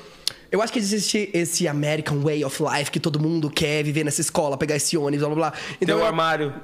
Eu 0.50 0.62
acho 0.62 0.72
que 0.72 0.78
existe 0.78 1.30
esse 1.32 1.66
American 1.66 2.20
way 2.20 2.44
of 2.44 2.62
life 2.62 2.90
que 2.90 3.00
todo 3.00 3.18
mundo 3.18 3.50
quer 3.50 3.82
viver 3.82 4.04
nessa 4.04 4.20
escola, 4.20 4.56
pegar 4.56 4.76
esse 4.76 4.96
ônibus, 4.96 5.26
blá 5.26 5.34
blá 5.34 5.50
blá. 5.50 5.60
Então, 5.80 5.98
eu- 5.98 6.04
armário. 6.06 6.54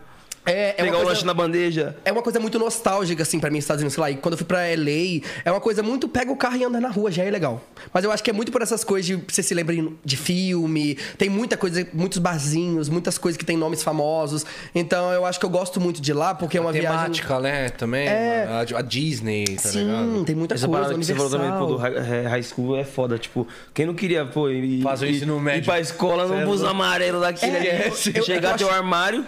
É, 0.47 0.71
é 0.71 0.73
Pegar 0.73 0.85
uma 0.85 0.89
o 0.89 0.97
coisa... 0.99 1.09
lanche 1.11 1.25
na 1.27 1.35
bandeja. 1.35 1.97
É 2.05 2.11
uma 2.11 2.23
coisa 2.23 2.41
muito 2.41 2.59
nostálgica, 2.59 3.23
assim, 3.23 3.39
pra 3.39 3.51
mim, 3.51 3.59
Estados 3.59 3.83
Unidos, 3.83 3.95
sei 3.95 4.01
lá. 4.01 4.11
E 4.11 4.17
quando 4.17 4.33
eu 4.35 4.39
fui 4.39 4.47
pra 4.47 4.61
LA, 4.61 5.23
é 5.45 5.51
uma 5.51 5.61
coisa 5.61 5.83
muito 5.83 6.09
pega 6.09 6.33
o 6.33 6.37
carro 6.37 6.57
e 6.57 6.65
anda 6.65 6.81
na 6.81 6.89
rua, 6.89 7.11
já 7.11 7.23
é 7.25 7.31
legal. 7.31 7.63
Mas 7.93 8.05
eu 8.05 8.11
acho 8.11 8.23
que 8.25 8.31
é 8.31 8.33
muito 8.33 8.51
por 8.51 8.63
essas 8.63 8.83
coisas 8.83 9.07
de 9.07 9.17
você 9.29 9.43
se 9.43 9.53
lembra 9.55 9.75
de 10.05 10.17
filme, 10.17 10.97
tem 11.19 11.29
muita 11.29 11.57
coisa, 11.57 11.87
muitos 11.93 12.19
barzinhos, 12.19 12.89
muitas 12.89 13.19
coisas 13.19 13.37
que 13.37 13.45
tem 13.45 13.57
nomes 13.57 13.83
famosos. 13.83 14.45
Então 14.75 15.13
eu 15.13 15.25
acho 15.27 15.39
que 15.39 15.45
eu 15.47 15.51
gosto 15.51 15.81
muito 15.81 16.01
de 16.01 16.13
lá, 16.13 16.35
porque 16.35 16.57
é 16.57 16.61
uma 16.61 16.73
viagem. 16.73 16.91
Temática, 16.91 17.39
né? 17.41 17.69
Também. 17.69 18.09
É. 18.09 18.47
A, 18.75 18.79
a 18.79 18.83
Disney, 18.83 19.45
tá 19.45 19.69
Sim, 19.69 19.85
ligado? 19.87 20.25
tem 20.25 20.35
muita 20.35 20.55
Essa 20.55 20.67
coisa. 20.67 20.83
parada 20.83 20.99
que 20.99 21.05
você 21.05 21.15
falou 21.15 21.31
também, 21.31 21.51
pô, 21.53 21.67
do 21.67 21.77
high, 21.77 22.39
é, 22.39 22.43
school 22.43 22.77
é 22.77 22.85
foda. 22.85 23.19
Tipo, 23.19 23.47
quem 23.75 23.85
não 23.87 23.95
queria, 23.95 24.25
pô, 24.25 24.49
ir, 24.49 24.83
Fazer 24.83 25.07
o 25.07 25.09
ir- 25.11 25.17
ensino 25.17 25.37
ir 25.37 25.41
médio. 25.43 25.65
pra 25.65 25.79
escola 25.81 26.25
é 26.25 26.27
num 26.27 26.45
bus 26.47 26.61
louco. 26.61 26.75
amarelo 26.75 27.21
daquele 27.21 27.57
É, 27.57 27.85
ali. 27.87 27.91
eu- 28.15 28.23
Chegar 28.25 28.49
eu 28.51 28.55
até 28.55 28.65
o 28.65 28.69
acho- 28.69 28.77
armário. 28.77 29.25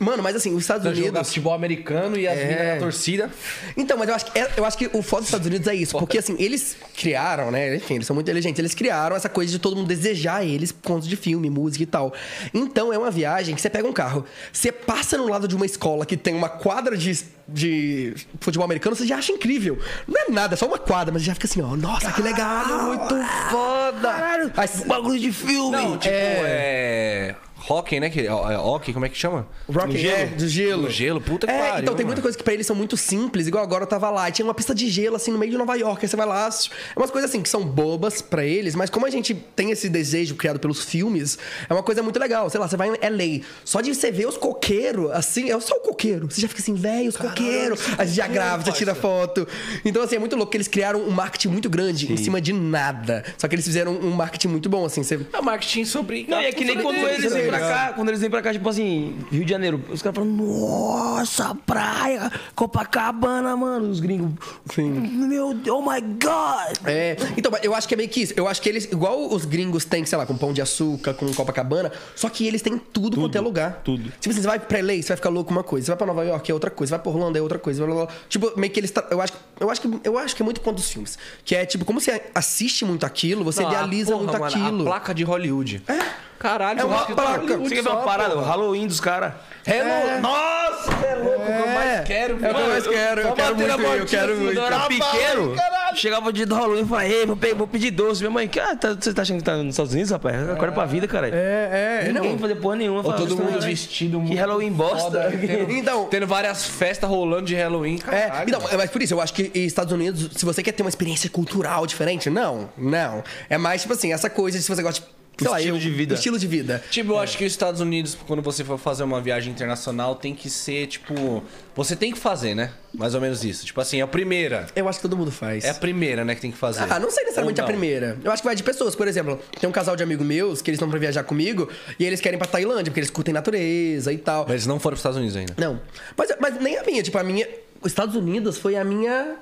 Mano, 0.00 0.22
mas 0.22 0.34
assim, 0.34 0.52
os 0.54 0.62
Estados 0.62 0.84
jogar 0.96 1.08
Unidos. 1.10 1.28
futebol 1.28 1.52
americano 1.52 2.16
e 2.18 2.26
as 2.26 2.38
É. 2.38 2.44
meninas 2.46 2.74
na 2.74 2.76
torcida. 2.80 3.30
Então, 3.76 3.98
mas 3.98 4.08
eu 4.08 4.14
acho, 4.14 4.24
que, 4.32 4.38
é- 4.38 4.50
eu 4.56 4.64
acho 4.64 4.78
que 4.78 4.88
o 4.94 5.02
foda 5.02 5.20
dos 5.20 5.28
Estados 5.28 5.46
Unidos 5.46 5.66
é 5.68 5.74
isso. 5.74 5.98
Porque, 5.98 6.16
assim, 6.16 6.34
eles 6.38 6.74
criaram, 6.96 7.50
né? 7.50 7.76
Enfim, 7.76 7.96
eles 7.96 8.06
são 8.06 8.14
muito 8.14 8.26
inteligentes. 8.26 8.58
Eles 8.58 8.74
criaram 8.74 9.14
essa 9.14 9.28
coisa 9.28 9.52
de 9.52 9.58
todo 9.58 9.76
mundo 9.76 9.86
desejar 9.86 10.42
eles 10.44 10.72
conta 10.72 11.06
de 11.06 11.16
filme, 11.16 11.50
música 11.50 11.82
e 11.82 11.86
tal. 11.86 12.14
Então, 12.54 12.90
é 12.92 12.96
uma 12.98 13.10
viagem 13.10 13.54
que 13.54 13.60
você 13.60 13.68
pega 13.68 13.86
um 13.86 13.92
carro, 13.92 14.24
você 14.52 14.72
passa 14.72 15.18
no 15.18 15.28
lado 15.28 15.46
de 15.46 15.54
uma 15.54 15.66
escola 15.66 16.06
que 16.06 16.16
tem 16.16 16.34
uma 16.34 16.48
quadra 16.48 16.96
de, 16.96 17.18
de 17.46 18.14
futebol 18.40 18.64
americano, 18.64 18.96
você 18.96 19.06
já 19.06 19.16
acha 19.18 19.32
incrível. 19.32 19.78
Não 20.08 20.18
é 20.18 20.30
nada, 20.30 20.54
é 20.54 20.56
só 20.56 20.66
uma 20.66 20.78
quadra, 20.78 21.12
mas 21.12 21.22
já 21.22 21.34
fica 21.34 21.46
assim, 21.46 21.60
ó. 21.60 21.76
Nossa, 21.76 22.10
que 22.12 22.22
legal, 22.22 22.84
muito 22.84 23.14
foda. 23.50 24.50
Aí, 24.56 24.68
Bagulho 24.86 25.18
de 25.20 25.30
filme. 25.32 25.70
Não, 25.76 25.98
tipo, 25.98 26.14
é. 26.14 27.34
Hockey, 27.68 28.00
né? 28.00 28.10
Que, 28.10 28.20
é, 28.20 28.26
é 28.26 28.58
hockey, 28.58 28.92
como 28.92 29.04
é 29.04 29.08
que 29.08 29.18
chama? 29.18 29.46
Rock 29.68 30.06
é, 30.06 30.26
do 30.26 30.48
gelo. 30.48 30.82
No 30.82 30.90
gelo, 30.90 31.20
puta 31.20 31.46
que 31.46 31.52
é, 31.52 31.58
pariu. 31.58 31.82
Então 31.82 31.94
tem 31.94 32.04
mano. 32.04 32.08
muita 32.08 32.22
coisa 32.22 32.36
que 32.36 32.42
pra 32.42 32.54
eles 32.54 32.66
são 32.66 32.76
muito 32.76 32.96
simples, 32.96 33.46
igual 33.46 33.62
agora 33.62 33.84
eu 33.84 33.88
tava 33.88 34.10
lá, 34.10 34.28
e 34.28 34.32
tinha 34.32 34.46
uma 34.46 34.54
pista 34.54 34.74
de 34.74 34.88
gelo 34.88 35.16
assim 35.16 35.30
no 35.30 35.38
meio 35.38 35.52
de 35.52 35.58
Nova 35.58 35.74
York, 35.74 36.04
aí 36.04 36.08
você 36.08 36.16
vai 36.16 36.26
lá, 36.26 36.48
é 36.48 36.98
umas 36.98 37.10
coisas 37.10 37.30
assim 37.30 37.42
que 37.42 37.48
são 37.48 37.64
bobas 37.64 38.22
pra 38.22 38.44
eles, 38.44 38.74
mas 38.74 38.90
como 38.90 39.06
a 39.06 39.10
gente 39.10 39.34
tem 39.34 39.70
esse 39.70 39.88
desejo 39.88 40.34
criado 40.34 40.58
pelos 40.58 40.84
filmes, 40.84 41.38
é 41.68 41.72
uma 41.72 41.82
coisa 41.82 42.02
muito 42.02 42.18
legal. 42.18 42.48
Sei 42.48 42.58
lá, 42.58 42.68
você 42.68 42.76
vai 42.76 42.88
em 42.88 42.92
LA, 42.92 43.44
só 43.64 43.80
de 43.80 43.94
você 43.94 44.10
ver 44.10 44.26
os 44.26 44.36
coqueiros, 44.36 45.10
assim, 45.12 45.50
é 45.50 45.60
só 45.60 45.74
o 45.76 45.80
coqueiro. 45.80 46.30
Você 46.30 46.40
já 46.40 46.48
fica 46.48 46.60
assim, 46.60 46.74
velho, 46.74 47.08
os 47.08 47.16
coqueiros. 47.16 47.80
Aí 47.98 48.06
você 48.06 48.14
já 48.14 48.26
grava, 48.26 48.64
já 48.64 48.72
tira 48.72 48.94
foto. 48.94 49.46
Então 49.84 50.02
assim, 50.02 50.16
é 50.16 50.18
muito 50.18 50.36
louco 50.36 50.50
que 50.50 50.56
eles 50.56 50.68
criaram 50.68 51.00
um 51.00 51.10
marketing 51.10 51.48
muito 51.48 51.68
grande 51.68 52.12
em 52.12 52.16
cima 52.16 52.40
de 52.40 52.52
nada. 52.52 53.24
Só 53.36 53.46
que 53.48 53.54
eles 53.54 53.64
fizeram 53.64 53.92
um 53.92 54.10
marketing 54.10 54.48
muito 54.48 54.68
bom, 54.68 54.84
assim, 54.84 55.02
você 55.02 55.20
É 55.32 55.40
marketing 55.40 55.84
sobre. 55.84 56.26
Não, 56.28 56.40
e 56.40 56.46
é 56.46 56.52
que 56.52 56.64
nem 56.64 56.80
quando 56.80 56.96
eles 56.96 57.32
né? 57.32 57.49
Pra 57.50 57.68
cá, 57.68 57.92
quando 57.94 58.08
eles 58.08 58.20
vêm 58.20 58.30
pra 58.30 58.42
cá, 58.42 58.52
tipo 58.52 58.68
assim, 58.68 59.16
Rio 59.30 59.44
de 59.44 59.50
Janeiro, 59.50 59.82
os 59.90 60.02
caras 60.02 60.16
falam, 60.16 60.30
nossa, 60.30 61.54
praia, 61.66 62.30
Copacabana, 62.54 63.56
mano. 63.56 63.88
Os 63.90 64.00
gringos. 64.00 64.32
Sim. 64.74 64.90
Meu 64.90 65.54
Deus, 65.54 65.78
oh 65.78 65.82
my 65.82 66.00
God. 66.00 66.76
É, 66.86 67.16
então, 67.36 67.52
eu 67.62 67.74
acho 67.74 67.86
que 67.88 67.94
é 67.94 67.96
meio 67.96 68.08
que 68.08 68.22
isso. 68.22 68.34
Eu 68.36 68.46
acho 68.48 68.60
que 68.62 68.68
eles, 68.68 68.84
igual 68.84 69.32
os 69.32 69.44
gringos 69.44 69.84
têm, 69.84 70.04
sei 70.04 70.16
lá, 70.18 70.26
com 70.26 70.36
pão 70.36 70.52
de 70.52 70.62
açúcar, 70.62 71.14
com 71.14 71.32
Copacabana, 71.34 71.92
só 72.14 72.28
que 72.28 72.46
eles 72.46 72.62
têm 72.62 72.78
tudo, 72.78 73.16
quanto 73.16 73.36
é 73.36 73.40
lugar. 73.40 73.80
tudo. 73.84 74.04
Tipo 74.20 74.30
assim, 74.30 74.40
você 74.42 74.46
vai 74.46 74.58
pra 74.58 74.80
LA, 74.80 74.94
você 74.94 75.08
vai 75.08 75.16
ficar 75.16 75.30
louco 75.30 75.50
uma 75.50 75.62
coisa. 75.62 75.86
Você 75.86 75.90
vai 75.90 75.98
pra 75.98 76.06
Nova 76.06 76.24
York, 76.24 76.50
é 76.50 76.54
outra 76.54 76.70
coisa. 76.70 76.90
Você 76.90 76.96
vai 76.96 77.02
pra 77.02 77.12
Orlando, 77.12 77.38
é 77.38 77.42
outra 77.42 77.58
coisa. 77.58 77.84
Blá, 77.84 77.94
blá, 77.94 78.06
blá. 78.06 78.14
Tipo, 78.28 78.52
meio 78.58 78.72
que 78.72 78.80
eles. 78.80 78.92
Eu 79.10 79.20
acho, 79.20 79.32
eu, 79.58 79.70
acho 79.70 79.80
que, 79.80 80.00
eu 80.04 80.18
acho 80.18 80.36
que 80.36 80.42
é 80.42 80.44
muito 80.44 80.60
ponto 80.60 80.76
dos 80.76 80.90
filmes. 80.90 81.18
Que 81.44 81.54
é, 81.54 81.64
tipo, 81.66 81.84
como 81.84 82.00
você 82.00 82.22
assiste 82.34 82.84
muito 82.84 83.04
aquilo, 83.06 83.44
você 83.44 83.62
Não, 83.62 83.68
a 83.70 83.72
idealiza 83.72 84.12
porra, 84.12 84.24
muito 84.24 84.40
mano, 84.40 84.44
aquilo. 84.44 84.82
A 84.82 84.84
placa 84.84 85.14
de 85.14 85.24
Hollywood. 85.24 85.82
É. 85.88 86.29
Caralho, 86.40 86.80
É 86.80 86.84
uma 86.84 86.96
eu 87.00 87.04
que 87.06 87.12
placa. 87.14 87.58
Você 87.58 87.74
quer 87.74 87.82
ver 87.82 87.90
uma 87.90 88.00
parada? 88.00 88.34
O 88.34 88.40
Halloween 88.40 88.86
dos 88.86 88.98
caras. 88.98 89.34
Hello. 89.66 89.88
É. 89.90 90.20
Nossa, 90.20 90.90
é 91.06 91.14
louco, 91.16 91.42
o 91.42 91.44
que 91.44 91.50
eu 91.52 91.66
mais 91.74 92.00
quero, 92.06 92.32
É 92.32 92.36
o 92.36 92.38
que 92.38 92.46
eu 92.62 92.66
mais 92.68 92.86
quero, 92.86 93.20
eu 93.20 93.28
Só 93.28 93.34
quero 93.34 93.54
na 93.58 93.76
muito, 93.76 93.92
eu 93.98 94.06
quero 94.06 94.32
assim, 94.32 94.40
muito. 94.42 94.54
Quando 94.58 94.72
eu 94.72 94.76
era 94.78 94.86
pequeno, 94.88 95.54
chegava 95.96 96.28
o 96.30 96.32
dia 96.32 96.46
do 96.46 96.54
Halloween 96.54 96.80
e 96.80 96.86
falava, 96.86 97.06
ei, 97.08 97.26
vou, 97.26 97.36
vou 97.58 97.66
pedir 97.66 97.90
doce. 97.90 98.22
Minha 98.22 98.30
mãe, 98.30 98.48
cara, 98.48 98.74
tá- 98.74 98.94
você 98.98 99.12
tá 99.12 99.20
achando 99.20 99.36
que 99.36 99.44
tá 99.44 99.54
nos 99.58 99.74
Estados 99.74 99.92
Unidos, 99.92 100.10
rapaz? 100.12 100.48
Acorda 100.48 100.72
pra 100.72 100.86
vida, 100.86 101.06
cara. 101.06 101.28
É, 101.28 102.00
é. 102.04 102.10
Ninguém 102.10 102.32
Não. 102.32 102.38
fazer 102.38 102.54
porra 102.54 102.76
nenhuma. 102.76 103.02
Falava, 103.02 103.20
todo 103.20 103.36
mundo 103.36 103.44
"Caralho, 103.48 103.62
vestido 103.62 104.18
Que 104.18 104.24
muito 104.24 104.38
Halloween 104.38 104.72
bosta. 104.72 105.02
foda, 105.02 105.30
tendo, 105.38 105.70
Então- 105.76 106.04
tendo 106.06 106.26
várias 106.26 106.64
festas 106.64 107.08
rolando 107.10 107.42
de 107.44 107.54
Halloween, 107.54 107.96
É, 108.10 108.22
caralho. 108.28 108.48
então, 108.48 108.62
é, 108.70 108.76
mas 108.78 108.88
por 108.90 109.02
isso, 109.02 109.12
eu 109.12 109.20
acho 109.20 109.34
que 109.34 109.50
Estados 109.58 109.92
Unidos, 109.92 110.30
se 110.38 110.44
você 110.46 110.62
quer 110.62 110.72
ter 110.72 110.82
uma 110.82 110.88
experiência 110.88 111.28
cultural 111.28 111.86
diferente, 111.86 112.30
não, 112.30 112.70
não. 112.78 113.22
É 113.50 113.58
mais, 113.58 113.82
tipo 113.82 113.92
assim, 113.92 114.10
essa 114.10 114.30
coisa 114.30 114.56
de 114.56 114.64
se 114.64 114.74
você 114.74 114.82
gosta 114.82 115.02
de. 115.02 115.19
Sei 115.44 115.50
lá, 115.50 115.58
estilo 115.58 115.76
eu- 115.76 115.80
de 115.80 115.90
vida. 115.90 116.14
o 116.14 116.16
Estilo 116.16 116.38
de 116.38 116.46
vida. 116.46 116.84
Tipo, 116.90 117.12
eu 117.12 117.18
acho 117.18 117.36
que 117.38 117.44
os 117.44 117.52
Estados 117.52 117.80
Unidos, 117.80 118.16
quando 118.26 118.42
você 118.42 118.62
for 118.64 118.78
fazer 118.78 119.02
uma 119.02 119.20
viagem 119.20 119.52
internacional, 119.52 120.14
tem 120.14 120.34
que 120.34 120.48
ser, 120.50 120.86
tipo. 120.86 121.42
Você 121.74 121.96
tem 121.96 122.12
que 122.12 122.18
fazer, 122.18 122.54
né? 122.54 122.72
Mais 122.92 123.14
ou 123.14 123.20
menos 123.20 123.44
isso. 123.44 123.64
Tipo 123.64 123.80
assim, 123.80 124.00
é 124.00 124.02
a 124.02 124.06
primeira. 124.06 124.66
Eu 124.76 124.88
acho 124.88 124.98
que 124.98 125.02
todo 125.02 125.16
mundo 125.16 125.30
faz. 125.30 125.64
É 125.64 125.70
a 125.70 125.74
primeira, 125.74 126.24
né, 126.24 126.34
que 126.34 126.40
tem 126.40 126.50
que 126.50 126.58
fazer. 126.58 126.82
Ah, 126.90 126.98
não 126.98 127.10
sei 127.10 127.22
necessariamente 127.24 127.60
Ou 127.60 127.64
a 127.64 127.68
não? 127.68 127.72
primeira. 127.78 128.18
Eu 128.22 128.30
acho 128.32 128.42
que 128.42 128.46
vai 128.48 128.54
de 128.56 128.62
pessoas. 128.62 128.94
Por 128.94 129.06
exemplo, 129.08 129.38
tem 129.58 129.68
um 129.68 129.72
casal 129.72 129.96
de 129.96 130.02
amigos 130.02 130.26
meus 130.26 130.60
que 130.60 130.70
eles 130.70 130.76
estão 130.76 130.90
pra 130.90 130.98
viajar 130.98 131.22
comigo 131.24 131.68
e 131.98 132.04
eles 132.04 132.20
querem 132.20 132.36
ir 132.36 132.38
pra 132.38 132.46
Tailândia, 132.48 132.84
porque 132.90 133.00
eles 133.00 133.10
curtem 133.10 133.32
natureza 133.32 134.12
e 134.12 134.18
tal. 134.18 134.42
Mas 134.42 134.52
eles 134.52 134.66
não 134.66 134.78
foram 134.80 134.92
pros 134.94 135.00
Estados 135.00 135.16
Unidos 135.18 135.36
ainda. 135.36 135.54
Não. 135.56 135.80
Mas, 136.16 136.30
mas 136.40 136.60
nem 136.60 136.76
a 136.76 136.82
minha, 136.84 137.02
tipo, 137.02 137.16
a 137.16 137.22
minha. 137.24 137.48
Os 137.80 137.92
Estados 137.92 138.14
Unidos 138.16 138.58
foi 138.58 138.76
a 138.76 138.84
minha. 138.84 139.36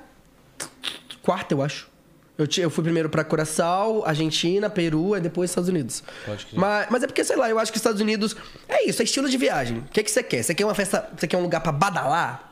quarta, 1.21 1.53
eu 1.53 1.61
acho. 1.61 1.87
Eu, 2.39 2.47
eu 2.57 2.69
fui 2.69 2.81
primeiro 2.85 3.09
pra 3.09 3.21
Curaçao, 3.21 4.05
Argentina, 4.05 4.69
Peru, 4.69 5.17
e 5.17 5.19
depois 5.19 5.49
Estados 5.51 5.67
Unidos. 5.67 6.01
Pode 6.25 6.45
crer. 6.45 6.57
Mas, 6.57 6.87
mas 6.89 7.03
é 7.03 7.07
porque, 7.07 7.21
sei 7.21 7.35
lá, 7.35 7.49
eu 7.49 7.59
acho 7.59 7.69
que 7.69 7.75
os 7.75 7.81
Estados 7.81 7.99
Unidos. 7.99 8.33
É 8.65 8.87
isso, 8.87 9.01
é 9.01 9.05
estilo 9.05 9.27
de 9.27 9.37
viagem. 9.37 9.79
O 9.79 9.91
que, 9.91 10.01
que 10.01 10.09
você 10.09 10.23
quer? 10.23 10.41
Você 10.41 10.55
quer 10.55 10.63
uma 10.63 10.73
festa. 10.73 11.09
Você 11.17 11.27
quer 11.27 11.35
um 11.35 11.41
lugar 11.41 11.59
pra 11.59 11.73
badalar? 11.73 12.48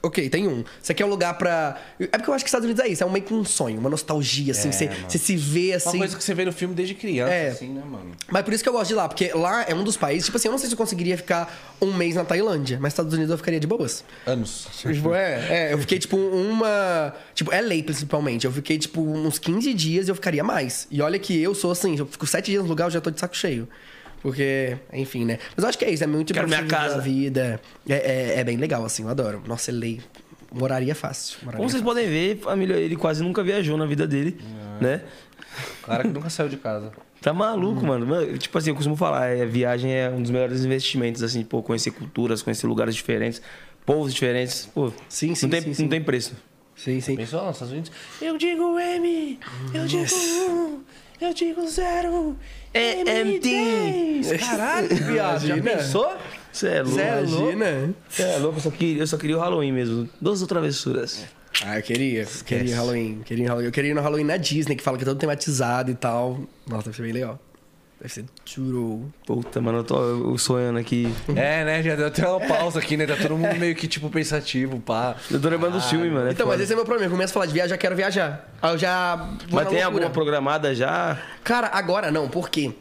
Ok, 0.00 0.28
tem 0.30 0.46
um. 0.46 0.62
Você 0.80 0.94
quer 0.94 1.04
um 1.04 1.08
lugar 1.08 1.34
pra. 1.36 1.76
É 1.98 2.06
porque 2.06 2.30
eu 2.30 2.34
acho 2.34 2.44
que 2.44 2.48
os 2.48 2.50
Estados 2.50 2.64
Unidos 2.66 2.84
é 2.84 2.88
isso, 2.88 3.02
é 3.02 3.06
um 3.06 3.10
meio 3.10 3.24
que 3.24 3.34
um 3.34 3.44
sonho, 3.44 3.78
uma 3.80 3.90
nostalgia, 3.90 4.52
assim. 4.52 4.68
É, 4.68 4.72
você, 5.08 5.18
se 5.18 5.36
vê 5.36 5.70
Uma 5.70 5.76
assim. 5.76 5.98
coisa 5.98 6.16
que 6.16 6.22
você 6.22 6.34
vê 6.34 6.44
no 6.44 6.52
filme 6.52 6.72
desde 6.74 6.94
criança, 6.94 7.32
É. 7.32 7.48
assim, 7.48 7.68
né, 7.70 7.82
mano? 7.84 8.12
Mas 8.30 8.42
por 8.44 8.54
isso 8.54 8.62
que 8.62 8.68
eu 8.68 8.72
gosto 8.72 8.88
de 8.88 8.94
lá, 8.94 9.08
porque 9.08 9.32
lá 9.34 9.64
é 9.68 9.74
um 9.74 9.82
dos 9.82 9.96
países. 9.96 10.26
Tipo 10.26 10.36
assim, 10.36 10.46
eu 10.48 10.52
não 10.52 10.58
sei 10.58 10.68
se 10.68 10.74
eu 10.74 10.78
conseguiria 10.78 11.16
ficar 11.16 11.76
um 11.80 11.92
mês 11.92 12.14
na 12.14 12.24
Tailândia, 12.24 12.78
mas 12.80 12.92
Estados 12.92 13.12
Unidos 13.12 13.30
eu 13.32 13.36
ficaria 13.38 13.58
de 13.58 13.66
boas. 13.66 14.04
Anos. 14.24 14.68
Tipo, 14.76 15.12
é, 15.14 15.46
é, 15.70 15.72
eu 15.72 15.78
fiquei, 15.78 15.98
tipo, 15.98 16.16
uma. 16.16 17.12
Tipo, 17.34 17.50
LA 17.50 17.82
principalmente. 17.84 18.44
Eu 18.46 18.52
fiquei, 18.52 18.78
tipo, 18.78 19.00
uns 19.02 19.38
15 19.38 19.74
dias 19.74 20.06
e 20.08 20.10
eu 20.10 20.14
ficaria 20.14 20.44
mais. 20.44 20.86
E 20.90 21.02
olha 21.02 21.18
que 21.18 21.36
eu 21.40 21.54
sou 21.54 21.70
assim, 21.72 21.96
eu 21.98 22.06
fico 22.06 22.26
7 22.26 22.50
dias 22.50 22.62
no 22.62 22.68
lugar, 22.68 22.86
eu 22.86 22.90
já 22.90 23.00
tô 23.00 23.10
de 23.10 23.18
saco 23.18 23.36
cheio. 23.36 23.68
Porque, 24.20 24.76
enfim, 24.92 25.24
né? 25.24 25.38
Mas 25.56 25.62
eu 25.62 25.68
acho 25.68 25.78
que 25.78 25.84
é 25.84 25.90
isso, 25.90 26.04
é 26.04 26.06
muito 26.06 26.32
importante 26.32 26.62
minha 26.62 26.66
casa. 26.66 27.00
vida. 27.00 27.60
É, 27.88 27.94
é, 27.94 28.40
é, 28.40 28.44
bem 28.44 28.56
legal, 28.56 28.84
assim, 28.84 29.02
eu 29.04 29.08
adoro. 29.08 29.42
Nossa, 29.46 29.70
lei. 29.70 30.00
Moraria 30.52 30.94
fácil. 30.94 31.38
Moraria 31.42 31.58
Como 31.58 31.70
vocês 31.70 31.82
fácil. 31.82 31.94
podem 31.94 32.08
ver, 32.08 32.38
família, 32.38 32.74
ele 32.74 32.96
quase 32.96 33.22
nunca 33.22 33.42
viajou 33.42 33.76
na 33.76 33.86
vida 33.86 34.06
dele, 34.06 34.38
é. 34.80 34.84
né? 34.84 35.02
Cara 35.84 36.02
que 36.02 36.08
nunca 36.08 36.30
saiu 36.30 36.48
de 36.48 36.56
casa. 36.56 36.92
Tá 37.20 37.32
maluco, 37.32 37.82
hum. 37.82 37.88
mano. 37.88 38.38
Tipo 38.38 38.58
assim, 38.58 38.70
eu 38.70 38.76
costumo 38.76 38.94
falar, 38.94 39.32
a 39.32 39.44
viagem 39.44 39.92
é 39.92 40.08
um 40.08 40.22
dos 40.22 40.30
melhores 40.30 40.64
investimentos, 40.64 41.20
assim, 41.20 41.42
pô, 41.42 41.60
conhecer 41.62 41.90
culturas, 41.90 42.42
conhecer 42.42 42.66
lugares 42.68 42.94
diferentes, 42.94 43.42
povos 43.84 44.14
diferentes. 44.14 44.66
Pô, 44.72 44.92
sim, 45.08 45.34
sim, 45.34 45.46
não 45.46 45.50
tem, 45.50 45.62
sim, 45.62 45.74
sim. 45.74 45.82
Não 45.82 45.88
tem 45.88 46.00
preço. 46.00 46.36
Sim, 46.76 47.00
sim. 47.00 47.16
Pensou 47.16 47.44
nos 47.44 47.56
Estados 47.56 47.72
Unidos? 47.72 47.90
Eu 48.22 48.38
digo 48.38 48.78
M, 48.78 49.40
eu 49.74 49.84
digo 49.84 50.14
1, 50.14 50.50
um, 50.50 50.80
eu 51.20 51.34
digo 51.34 51.66
0, 51.66 52.36
EMT. 52.74 54.38
Caralho, 54.38 54.88
viado. 54.88 55.46
Já 55.46 55.56
né? 55.56 55.62
pensou? 55.62 56.16
Você 56.52 56.68
é, 56.68 56.76
é 56.76 56.82
louco. 56.82 56.96
Você 56.96 57.02
é 57.02 57.20
louco. 57.20 57.94
Você 58.08 58.22
é 58.22 58.38
louco. 58.38 58.58
Eu 58.58 58.62
só, 58.62 58.70
queria, 58.70 59.02
eu 59.02 59.06
só 59.06 59.16
queria 59.16 59.36
o 59.36 59.40
Halloween 59.40 59.72
mesmo. 59.72 60.08
Duas 60.20 60.42
travessuras. 60.42 61.24
Ah, 61.64 61.78
eu 61.78 61.82
queria. 61.82 62.26
Queria 62.44 62.76
Halloween. 62.76 63.22
Queria 63.24 63.48
Halloween. 63.48 63.66
Eu 63.66 63.72
queria 63.72 63.90
ir 63.90 63.94
no 63.94 64.00
Halloween 64.00 64.24
na 64.24 64.36
Disney, 64.36 64.76
que 64.76 64.82
fala 64.82 64.96
que 64.96 65.04
é 65.04 65.06
todo 65.06 65.18
tematizado 65.18 65.90
e 65.90 65.94
tal. 65.94 66.40
Nossa, 66.66 66.84
deve 66.84 66.96
ser 66.96 67.02
bem 67.02 67.12
legal. 67.12 67.40
Deve 68.00 68.12
ser 68.14 68.24
churro. 68.44 69.12
Puta, 69.26 69.60
mano, 69.60 69.78
eu 69.78 69.84
tô 69.84 69.98
eu 70.00 70.38
sonhando 70.38 70.78
aqui. 70.78 71.12
É, 71.34 71.64
né? 71.64 71.82
Já 71.82 71.96
deu 71.96 72.06
até 72.06 72.28
uma 72.28 72.38
pausa 72.46 72.78
aqui, 72.78 72.96
né? 72.96 73.06
Tá 73.06 73.16
todo 73.16 73.36
mundo 73.36 73.56
meio 73.56 73.74
que, 73.74 73.88
tipo, 73.88 74.08
pensativo, 74.08 74.78
pá. 74.78 75.16
Eu 75.28 75.40
tô 75.40 75.48
lembrando 75.48 75.72
dos 75.74 75.86
filmes, 75.90 76.12
mano. 76.12 76.28
é 76.28 76.32
Então, 76.32 76.46
foda. 76.46 76.56
mas 76.58 76.62
esse 76.62 76.72
é 76.72 76.76
meu 76.76 76.84
problema. 76.84 77.06
Eu 77.08 77.10
começo 77.16 77.32
a 77.32 77.34
falar 77.34 77.46
de 77.46 77.52
viagem, 77.52 77.70
já 77.70 77.76
quero 77.76 77.96
viajar. 77.96 78.48
Aí 78.62 78.72
eu 78.72 78.78
já. 78.78 79.16
vou 79.16 79.26
Mas 79.26 79.48
tem 79.48 79.58
loucura. 79.58 79.84
alguma 79.86 80.10
programada 80.10 80.72
já? 80.76 81.20
Cara, 81.42 81.70
agora 81.72 82.10
não, 82.12 82.28
porque 82.28 82.72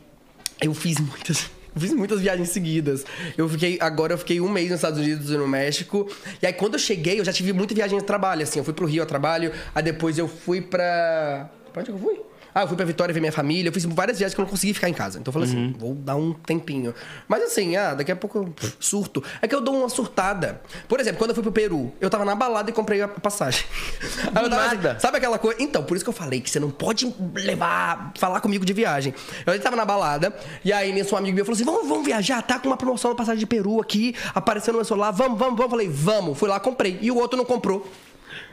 eu 0.61 0.73
fiz 0.73 0.99
muitas. 0.99 1.49
Eu 1.77 1.81
fiz 1.81 1.93
muitas 1.93 2.19
viagens 2.21 2.49
seguidas. 2.49 3.05
Eu 3.37 3.47
fiquei. 3.47 3.77
Agora 3.79 4.11
eu 4.11 4.17
fiquei 4.17 4.41
um 4.41 4.49
mês 4.49 4.71
nos 4.71 4.77
Estados 4.79 4.97
Unidos 4.99 5.29
e 5.29 5.37
no 5.37 5.47
México. 5.47 6.09
E 6.41 6.47
aí, 6.47 6.51
quando 6.51 6.73
eu 6.73 6.79
cheguei, 6.79 7.19
eu 7.19 7.23
já 7.25 7.31
tive 7.31 7.53
muita 7.53 7.75
viagem 7.75 7.99
de 7.99 8.03
trabalho, 8.03 8.41
assim. 8.41 8.57
Eu 8.57 8.65
fui 8.65 8.73
pro 8.73 8.87
Rio 8.87 9.03
a 9.03 9.05
trabalho, 9.05 9.51
aí 9.75 9.83
depois 9.83 10.17
eu 10.17 10.27
fui 10.27 10.59
pra. 10.59 11.47
Pra 11.71 11.81
onde 11.83 11.91
que 11.91 11.95
eu 11.95 11.99
fui? 11.99 12.19
Ah, 12.57 12.63
eu 12.63 12.67
fui 12.67 12.75
pra 12.75 12.87
Vitória 12.87 13.13
ver 13.13 13.19
minha 13.19 13.31
família. 13.31 13.69
Eu 13.69 13.73
fiz 13.73 13.85
várias 13.85 14.17
viagens 14.17 14.33
que 14.33 14.41
eu 14.41 14.43
não 14.43 14.49
consegui 14.49 14.73
ficar 14.73 14.89
em 14.89 14.93
casa. 14.93 15.19
Então 15.19 15.29
eu 15.29 15.33
falei 15.33 15.47
assim, 15.47 15.75
vou 15.77 15.93
dar 15.93 16.15
um 16.15 16.33
tempinho. 16.33 16.91
Mas 17.27 17.43
assim, 17.43 17.75
ah, 17.75 17.93
daqui 17.93 18.11
a 18.11 18.15
pouco 18.15 18.39
eu 18.39 18.53
surto. 18.79 19.23
É 19.43 19.47
que 19.47 19.53
eu 19.53 19.61
dou 19.61 19.77
uma 19.77 19.87
surtada. 19.89 20.59
Por 20.87 20.99
exemplo, 20.99 21.19
quando 21.19 21.29
eu 21.29 21.35
fui 21.35 21.43
pro 21.43 21.51
Peru, 21.51 21.93
eu 22.01 22.09
tava 22.09 22.25
na 22.25 22.33
balada 22.33 22.67
e 22.71 22.73
comprei 22.73 22.99
a 22.99 23.07
passagem. 23.07 23.63
Aí 24.33 24.43
eu 24.43 24.49
tava 24.49 24.65
assim, 24.65 24.75
nada. 24.77 24.99
Sabe 24.99 25.17
aquela 25.17 25.37
coisa? 25.37 25.61
Então, 25.61 25.83
por 25.83 25.95
isso 25.95 26.03
que 26.03 26.09
eu 26.09 26.13
falei 26.13 26.41
que 26.41 26.49
você 26.49 26.59
não 26.59 26.71
pode 26.71 27.13
levar, 27.35 28.11
falar 28.17 28.41
comigo 28.41 28.65
de 28.65 28.73
viagem. 28.73 29.13
Eu 29.45 29.61
tava 29.61 29.75
na 29.75 29.85
balada, 29.85 30.35
e 30.65 30.73
aí 30.73 30.91
nisso 30.91 31.13
um 31.13 31.17
amigo 31.19 31.35
meu 31.35 31.45
falou 31.45 31.55
assim: 31.55 31.63
vamos, 31.63 31.87
vamos 31.87 32.05
viajar, 32.05 32.41
tá 32.41 32.57
com 32.57 32.69
uma 32.69 32.77
promoção 32.77 33.11
na 33.11 33.15
passagem 33.15 33.39
de 33.39 33.45
Peru 33.45 33.79
aqui, 33.79 34.15
apareceu 34.33 34.73
no 34.73 34.79
meu 34.79 34.85
celular, 34.85 35.11
vamos, 35.11 35.37
vamos, 35.37 35.55
vamos. 35.57 35.65
Eu 35.65 35.69
falei, 35.69 35.89
vamos. 35.89 36.39
Fui 36.39 36.49
lá, 36.49 36.59
comprei. 36.59 36.97
E 37.01 37.11
o 37.11 37.17
outro 37.17 37.37
não 37.37 37.45
comprou. 37.45 37.87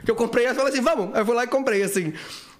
Que 0.03 0.11
eu 0.11 0.15
comprei, 0.15 0.47
eu 0.47 0.53
falei 0.53 0.71
assim, 0.71 0.81
vamos. 0.81 1.15
Aí 1.15 1.21
eu 1.21 1.25
fui 1.25 1.33
lá 1.33 1.43
e 1.43 1.47
comprei, 1.47 1.81
assim. 1.81 2.13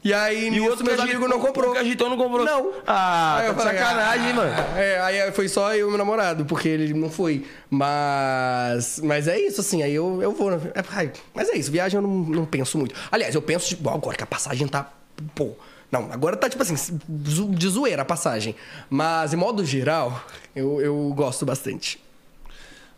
E 0.06 0.14
aí, 0.14 0.50
E 0.54 0.60
o 0.62 0.66
outro 0.70 0.86
meus 0.86 1.00
amigos 1.00 1.28
não 1.28 1.40
comprou. 1.40 1.72
O 1.72 1.74
que 1.74 1.80
agitou 1.80 2.08
não 2.12 2.16
comprou. 2.16 2.46
Não. 2.46 2.74
Ah, 2.86 3.38
Aí 3.38 3.42
tá 3.42 3.48
eu 3.48 3.54
de 3.56 3.60
falei, 3.60 3.78
sacanagem, 3.80 4.30
ah, 4.30 4.34
mano. 4.36 4.54
É, 4.78 5.00
aí 5.00 5.32
foi 5.32 5.48
só 5.48 5.74
eu 5.74 5.88
e 5.88 5.90
meu 5.90 5.98
namorado, 5.98 6.46
porque 6.46 6.70
ele 6.70 6.94
não 6.94 7.10
foi. 7.10 7.44
Mas. 7.72 9.00
Mas 9.04 9.28
é 9.28 9.40
isso, 9.40 9.62
assim, 9.62 9.82
aí 9.82 9.96
eu, 9.96 10.22
eu 10.22 10.32
vou. 10.32 10.54
É, 10.54 10.62
ai, 10.92 11.12
mas 11.34 11.50
é 11.50 11.58
isso, 11.58 11.72
viagem 11.72 11.98
eu 11.98 12.04
não, 12.04 12.10
não 12.12 12.46
penso 12.46 12.78
muito. 12.78 12.94
Aliás, 13.12 13.34
eu 13.34 13.42
penso, 13.42 13.68
tipo, 13.68 13.90
agora 13.90 14.16
que 14.16 14.24
a 14.24 14.28
passagem 14.28 14.68
tá. 14.68 14.92
Pô. 15.34 15.54
Não, 15.92 16.12
agora 16.12 16.38
tá 16.38 16.48
tipo 16.48 16.62
assim, 16.62 16.76
de 17.08 17.68
zoeira 17.68 18.04
a 18.04 18.06
passagem. 18.06 18.56
Mas, 18.88 19.34
em 19.34 19.38
modo 19.38 19.66
geral, 19.66 20.24
eu, 20.56 20.80
eu 20.82 21.14
gosto 21.16 21.48
bastante. 21.48 22.00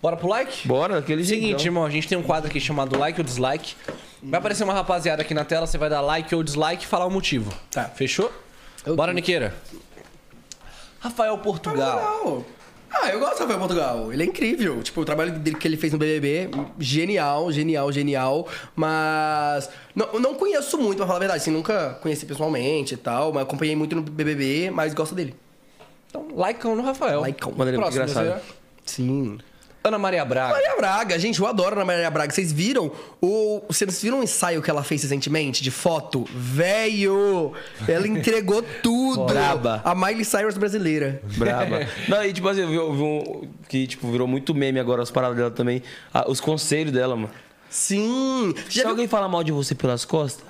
Bora 0.01 0.17
pro 0.17 0.27
like? 0.27 0.67
Bora, 0.67 0.95
daquele 0.95 1.23
jeito. 1.23 1.41
Seguinte, 1.41 1.65
irmão, 1.65 1.85
a 1.85 1.89
gente 1.89 2.05
tem 2.05 2.17
um 2.17 2.23
quadro 2.23 2.49
aqui 2.49 2.59
chamado 2.59 2.99
like 2.99 3.17
ou 3.17 3.23
dislike. 3.23 3.75
Vai 4.23 4.39
aparecer 4.39 4.63
uma 4.63 4.73
rapaziada 4.73 5.21
aqui 5.21 5.33
na 5.33 5.45
tela, 5.45 5.67
você 5.67 5.77
vai 5.77 5.89
dar 5.89 6.01
like 6.01 6.33
ou 6.33 6.41
dislike 6.43 6.83
e 6.83 6.87
falar 6.87 7.05
o 7.05 7.11
motivo. 7.11 7.53
Tá. 7.71 7.85
Fechou? 7.85 8.31
Bora, 8.95 9.13
Niqueira. 9.13 9.53
Rafael 10.99 11.37
Portugal. 11.37 12.43
Ah, 12.89 13.09
eu 13.09 13.19
gosto 13.19 13.35
do 13.35 13.39
Rafael 13.41 13.59
Portugal. 13.59 14.13
Ele 14.13 14.23
é 14.23 14.25
incrível. 14.25 14.81
Tipo, 14.81 15.01
o 15.01 15.05
trabalho 15.05 15.31
dele 15.33 15.57
que 15.57 15.67
ele 15.67 15.77
fez 15.77 15.91
no 15.93 15.99
BBB, 15.99 16.49
genial, 16.79 17.51
genial, 17.51 17.91
genial. 17.91 18.47
Mas 18.75 19.69
não, 19.93 20.19
não 20.19 20.33
conheço 20.35 20.77
muito, 20.77 20.97
pra 20.97 21.05
falar 21.05 21.17
a 21.17 21.19
verdade. 21.19 21.41
Assim, 21.41 21.51
nunca 21.51 21.97
conheci 22.01 22.25
pessoalmente 22.25 22.93
e 22.93 22.97
tal, 22.97 23.31
mas 23.33 23.43
acompanhei 23.43 23.75
muito 23.75 23.95
no 23.95 24.01
BBB, 24.01 24.71
mas 24.71 24.93
gosto 24.93 25.13
dele. 25.13 25.35
Então, 26.09 26.27
likeão 26.35 26.75
no 26.75 26.81
Rafael. 26.81 27.21
Likeão. 27.23 27.51
Mano, 27.51 27.69
ele 27.69 27.77
é 27.77 27.79
muito 27.79 27.93
Próximo, 27.93 28.21
engraçado. 28.21 28.41
você- 28.41 28.53
Sim. 28.85 29.37
Ana 29.87 29.97
Maria 29.99 30.23
Braga. 30.25 30.53
Maria 30.53 30.75
Braga, 30.75 31.19
gente, 31.19 31.39
eu 31.39 31.47
adoro 31.47 31.75
a 31.75 31.77
Ana 31.79 31.85
Maria 31.85 32.09
Braga. 32.09 32.33
Vocês 32.33 32.51
viram 32.51 32.91
o. 33.21 33.61
Vocês 33.67 34.01
viram 34.01 34.19
o 34.19 34.23
ensaio 34.23 34.61
que 34.61 34.69
ela 34.69 34.83
fez 34.83 35.03
recentemente 35.03 35.63
de 35.63 35.71
foto? 35.71 36.25
Velho! 36.33 37.53
Ela 37.87 38.07
entregou 38.07 38.63
tudo! 38.83 39.25
Braba. 39.25 39.81
A 39.83 39.93
Miley 39.95 40.25
Cyrus 40.25 40.57
brasileira. 40.57 41.21
Braba. 41.37 41.87
Não, 42.07 42.23
e 42.23 42.33
tipo 42.33 42.47
assim, 42.47 42.61
eu 42.61 42.67
vi, 42.69 42.75
eu 42.75 42.93
vi 42.93 43.01
um 43.01 43.47
que 43.67 43.87
tipo, 43.87 44.11
virou 44.11 44.27
muito 44.27 44.53
meme 44.53 44.79
agora 44.79 45.01
as 45.01 45.11
paradas 45.11 45.37
dela 45.37 45.51
também. 45.51 45.81
Ah, 46.13 46.25
os 46.27 46.39
conselhos 46.39 46.91
dela, 46.93 47.15
mano. 47.15 47.29
Sim! 47.69 48.53
Se 48.69 48.77
Já 48.77 48.83
viu 48.83 48.91
alguém 48.91 49.07
fala 49.07 49.27
mal 49.27 49.43
de 49.43 49.51
você 49.51 49.75
pelas 49.75 50.05
costas, 50.05 50.45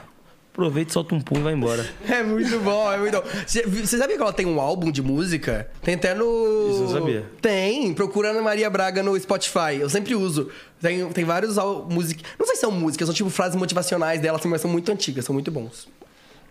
aproveita, 0.57 0.91
solta 0.91 1.13
um 1.13 1.21
pum 1.21 1.37
e 1.37 1.41
vai 1.41 1.53
embora. 1.53 1.87
É 2.09 2.23
muito 2.23 2.59
bom, 2.59 2.91
é 2.91 2.97
muito 2.97 3.21
bom. 3.21 3.27
Você 3.45 3.97
sabia 3.97 4.15
que 4.15 4.21
ela 4.21 4.33
tem 4.33 4.47
um 4.47 4.59
álbum 4.59 4.91
de 4.91 5.03
música? 5.03 5.69
Tem 5.83 5.93
até 5.93 6.15
no. 6.15 6.25
Isso 6.71 6.83
eu 6.83 6.99
sabia. 6.99 7.25
Tem, 7.39 7.93
procura 7.93 8.29
Ana 8.31 8.41
Maria 8.41 8.69
Braga 8.69 9.03
no 9.03 9.17
Spotify. 9.19 9.77
Eu 9.79 9.89
sempre 9.89 10.15
uso. 10.15 10.49
Tem, 10.81 11.07
tem 11.09 11.23
vários 11.23 11.57
músicas. 11.87 12.23
Não 12.39 12.45
sei 12.47 12.55
se 12.55 12.61
são 12.61 12.71
músicas, 12.71 13.07
são 13.07 13.13
tipo 13.13 13.29
frases 13.29 13.55
motivacionais 13.55 14.19
dela, 14.19 14.39
assim, 14.39 14.47
mas 14.47 14.61
são 14.61 14.71
muito 14.71 14.91
antigas, 14.91 15.25
são 15.25 15.33
muito 15.33 15.51
bons. 15.51 15.87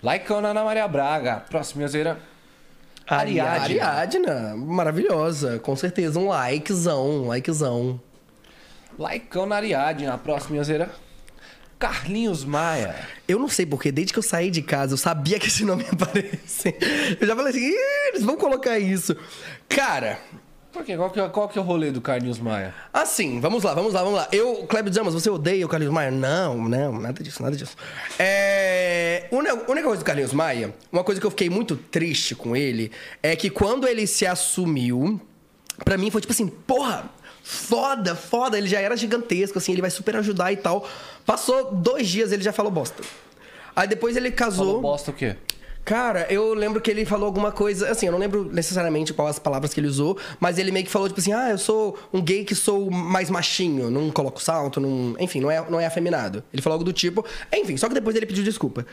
Laicona 0.03 0.49
Ana 0.49 0.62
Maria 0.62 0.87
Braga. 0.87 1.45
Próximo, 1.51 1.83
Yoseira. 1.83 2.19
Ariadne. 3.09 3.81
Ariadna, 3.81 4.57
maravilhosa, 4.57 5.59
com 5.59 5.74
certeza. 5.74 6.19
Um 6.19 6.28
likezão, 6.28 7.23
um 7.23 7.28
likezão. 7.28 8.01
Laicona 8.99 9.57
Ariadne. 9.57 10.07
A 10.07 10.19
próxima, 10.19 10.57
Yoseira. 10.57 10.91
Carlinhos 11.78 12.44
Maia. 12.44 12.94
Eu 13.28 13.39
não 13.39 13.48
sei 13.48 13.66
porque, 13.66 13.93
desde 13.93 14.12
que 14.12 14.19
eu 14.19 14.23
saí 14.23 14.51
de 14.51 14.62
casa, 14.62 14.94
eu 14.94 14.97
sabia 14.98 15.39
que 15.39 15.48
esse 15.48 15.65
nome 15.65 15.82
ia 15.85 15.90
aparecer. 15.93 16.77
Eu 17.20 17.27
já 17.27 17.36
falei 17.36 17.51
assim, 17.51 17.66
"Ih, 17.69 18.09
eles 18.09 18.23
vão 18.23 18.36
colocar 18.36 18.78
isso. 18.78 19.15
Cara, 19.69 20.19
Por 20.73 20.85
quê? 20.85 20.94
Qual 20.94 21.09
que, 21.11 21.19
é, 21.19 21.28
qual 21.31 21.48
que 21.48 21.59
é 21.59 21.61
o 21.62 21.65
rolê 21.65 21.90
do 21.90 22.03
Carlinhos 22.03 22.39
Maia? 22.39 22.74
Assim, 22.93 23.40
vamos 23.40 23.65
lá, 23.65 23.73
vamos 23.73 23.94
lá, 23.94 24.03
vamos 24.03 24.19
lá. 24.19 24.28
Eu, 24.31 24.66
Kleber 24.66 24.93
Zamas, 24.93 25.15
você 25.15 25.31
odeia 25.31 25.65
o 25.65 25.69
Carlinhos 25.70 25.94
Maia? 25.94 26.11
Não, 26.11 26.69
não, 26.69 27.01
nada 27.01 27.23
disso, 27.23 27.43
nada 27.43 27.57
disso. 27.57 27.74
É. 28.19 29.27
A 29.32 29.35
única 29.70 29.86
coisa 29.86 30.03
do 30.03 30.05
Carlinhos 30.05 30.35
Maia, 30.35 30.74
uma 30.93 31.03
coisa 31.03 31.19
que 31.19 31.27
eu 31.27 31.31
fiquei 31.31 31.48
muito 31.48 31.77
triste 31.77 32.35
com 32.35 32.55
ele, 32.55 32.93
é 33.23 33.35
que 33.35 33.48
quando 33.48 33.89
ele 33.89 34.07
se 34.07 34.27
assumiu, 34.27 35.19
pra 35.82 35.97
mim 35.97 36.11
foi 36.11 36.20
tipo 36.20 36.35
assim, 36.35 36.47
porra, 36.47 37.09
foda, 37.48 38.16
foda, 38.16 38.59
ele 38.59 38.66
já 38.66 38.81
era 38.81 38.97
gigantesco, 38.97 39.56
assim, 39.56 39.70
ele 39.70 39.81
vai 39.81 39.89
super 39.89 40.16
ajudar 40.16 40.51
e 40.51 40.56
tal. 40.56 40.85
Passou 41.24 41.73
dois 41.73 42.09
dias, 42.09 42.32
ele 42.32 42.43
já 42.43 42.52
falou 42.52 42.73
bosta. 42.73 43.05
Aí 43.74 43.86
depois 43.86 44.16
ele 44.16 44.32
casou. 44.32 44.66
Falou 44.66 44.82
bosta 44.82 45.12
o 45.12 45.14
quê? 45.14 45.36
Cara, 45.87 46.27
eu 46.29 46.53
lembro 46.53 46.81
que 46.81 46.91
ele 46.91 47.05
falou 47.05 47.27
alguma 47.27 47.53
coisa, 47.53 47.89
assim, 47.89 48.07
eu 48.07 48.13
não 48.13 48.19
lembro 48.19 48.45
necessariamente 48.53 49.13
qual 49.13 49.29
as 49.29 49.39
palavras 49.39 49.73
que 49.73 49.79
ele 49.79 49.87
usou, 49.87 50.19
mas 50.41 50.59
ele 50.59 50.73
meio 50.73 50.85
que 50.85 50.91
falou, 50.91 51.07
tipo 51.07 51.21
assim, 51.21 51.33
ah, 51.33 51.51
eu 51.51 51.59
sou 51.59 51.97
um 52.13 52.21
gay 52.21 52.45
que 52.45 52.57
sou 52.57 52.91
mais 52.91 53.31
machinho, 53.31 53.89
não 53.89 54.11
coloco 54.11 54.43
salto, 54.43 54.81
não. 54.81 55.15
Enfim, 55.21 55.41
não 55.41 55.49
é, 55.49 55.65
não 55.71 55.79
é 55.79 55.87
afeminado. 55.87 56.43
Ele 56.53 56.61
falou 56.61 56.75
algo 56.75 56.85
do 56.85 56.93
tipo. 56.93 57.25
Enfim, 57.55 57.77
só 57.77 57.87
que 57.87 57.95
depois 57.95 58.17
ele 58.17 58.27
pediu 58.27 58.43
desculpa. 58.43 58.85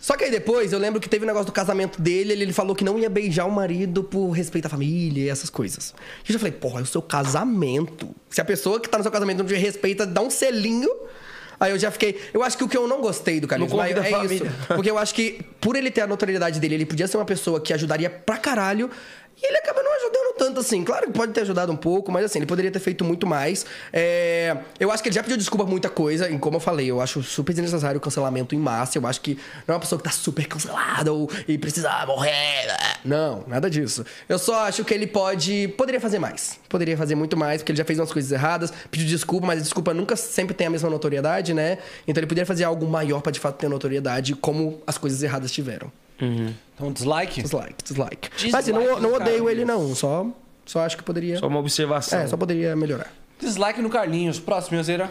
Só 0.00 0.16
que 0.16 0.24
aí 0.24 0.30
depois 0.30 0.72
eu 0.72 0.78
lembro 0.78 1.02
que 1.02 1.08
teve 1.10 1.22
o 1.22 1.26
negócio 1.26 1.44
do 1.44 1.52
casamento 1.52 2.00
dele, 2.00 2.32
ele, 2.32 2.50
falou 2.54 2.74
que 2.74 2.82
não 2.82 2.98
ia 2.98 3.10
beijar 3.10 3.44
o 3.44 3.50
marido 3.50 4.02
por 4.02 4.30
respeito 4.30 4.64
à 4.64 4.70
família 4.70 5.24
e 5.24 5.28
essas 5.28 5.50
coisas. 5.50 5.94
E 6.24 6.30
eu 6.30 6.32
já 6.32 6.38
falei, 6.38 6.52
porra, 6.52 6.80
é 6.80 6.82
o 6.82 6.86
seu 6.86 7.02
casamento. 7.02 8.08
Se 8.30 8.40
a 8.40 8.44
pessoa 8.44 8.80
que 8.80 8.88
tá 8.88 8.96
no 8.96 9.04
seu 9.04 9.12
casamento 9.12 9.40
não 9.40 9.46
te 9.46 9.54
respeita, 9.54 10.06
dá 10.06 10.22
um 10.22 10.30
selinho. 10.30 10.88
Aí 11.60 11.72
eu 11.72 11.78
já 11.78 11.90
fiquei. 11.90 12.20
Eu 12.32 12.42
acho 12.42 12.56
que 12.56 12.64
o 12.64 12.68
que 12.68 12.76
eu 12.76 12.86
não 12.86 13.00
gostei 13.00 13.40
do 13.40 13.46
Não 13.46 13.76
Maia 13.76 13.94
é 13.94 13.98
a 13.98 14.02
isso. 14.02 14.10
família. 14.38 14.52
Porque 14.68 14.90
eu 14.90 14.98
acho 14.98 15.14
que, 15.14 15.40
por 15.60 15.76
ele 15.76 15.90
ter 15.90 16.02
a 16.02 16.06
notoriedade 16.06 16.60
dele, 16.60 16.74
ele 16.76 16.86
podia 16.86 17.06
ser 17.06 17.16
uma 17.16 17.24
pessoa 17.24 17.60
que 17.60 17.72
ajudaria 17.72 18.08
pra 18.10 18.36
caralho. 18.36 18.90
E 19.40 19.46
ele 19.46 19.56
acaba 19.56 19.82
não 19.82 19.92
ajudando 19.96 20.17
tanto 20.48 20.60
assim. 20.60 20.82
Claro 20.84 21.06
que 21.06 21.12
pode 21.12 21.32
ter 21.32 21.42
ajudado 21.42 21.70
um 21.72 21.76
pouco, 21.76 22.10
mas 22.10 22.24
assim, 22.24 22.38
ele 22.38 22.46
poderia 22.46 22.70
ter 22.70 22.80
feito 22.80 23.04
muito 23.04 23.26
mais. 23.26 23.64
É, 23.92 24.56
Eu 24.80 24.90
acho 24.90 25.02
que 25.02 25.08
ele 25.08 25.14
já 25.14 25.22
pediu 25.22 25.36
desculpa 25.36 25.64
muita 25.64 25.88
coisa. 25.88 26.28
E 26.28 26.38
como 26.38 26.56
eu 26.56 26.60
falei, 26.60 26.90
eu 26.90 27.00
acho 27.00 27.22
super 27.22 27.52
desnecessário 27.52 27.98
o 27.98 28.00
cancelamento 28.00 28.54
em 28.54 28.58
massa. 28.58 28.98
Eu 28.98 29.06
acho 29.06 29.20
que 29.20 29.34
não 29.66 29.72
é 29.72 29.76
uma 29.76 29.80
pessoa 29.80 29.98
que 29.98 30.04
tá 30.04 30.10
super 30.10 30.46
cancelada 30.46 31.12
ou 31.12 31.30
e 31.46 31.58
precisa 31.58 32.04
morrer. 32.06 32.66
Não, 33.04 33.44
nada 33.46 33.70
disso. 33.70 34.04
Eu 34.28 34.38
só 34.38 34.64
acho 34.64 34.84
que 34.84 34.92
ele 34.94 35.06
pode. 35.06 35.68
Poderia 35.76 36.00
fazer 36.00 36.18
mais. 36.18 36.58
Poderia 36.68 36.96
fazer 36.96 37.14
muito 37.14 37.36
mais, 37.36 37.62
porque 37.62 37.72
ele 37.72 37.78
já 37.78 37.84
fez 37.84 37.98
umas 37.98 38.12
coisas 38.12 38.30
erradas, 38.32 38.72
pediu 38.90 39.06
desculpa, 39.06 39.46
mas 39.46 39.60
a 39.60 39.62
desculpa 39.62 39.94
nunca 39.94 40.16
sempre 40.16 40.54
tem 40.54 40.66
a 40.66 40.70
mesma 40.70 40.90
notoriedade, 40.90 41.54
né? 41.54 41.78
Então 42.06 42.20
ele 42.20 42.26
poderia 42.26 42.46
fazer 42.46 42.64
algo 42.64 42.86
maior 42.86 43.20
pra 43.20 43.32
de 43.32 43.40
fato 43.40 43.56
ter 43.56 43.68
notoriedade, 43.68 44.34
como 44.34 44.82
as 44.86 44.98
coisas 44.98 45.22
erradas 45.22 45.50
tiveram. 45.50 45.90
Então, 46.20 46.92
dislike? 46.92 47.42
Dislike, 47.42 47.74
dislike. 47.84 48.28
Dislike 48.30 48.52
Mas 48.52 48.64
assim, 48.68 48.72
não, 48.72 49.00
não 49.00 49.14
odeio 49.14 49.18
Carlinhos. 49.44 49.50
ele, 49.50 49.64
não. 49.64 49.94
Só, 49.94 50.26
só 50.66 50.80
acho 50.80 50.96
que 50.96 51.02
poderia. 51.02 51.38
Só 51.38 51.46
uma 51.46 51.60
observação. 51.60 52.18
É, 52.20 52.26
só 52.26 52.36
poderia 52.36 52.74
melhorar. 52.76 53.12
Dislike 53.40 53.80
no 53.80 53.88
Carlinhos. 53.90 54.38
Próximo, 54.40 54.78
Yoseira. 54.78 55.10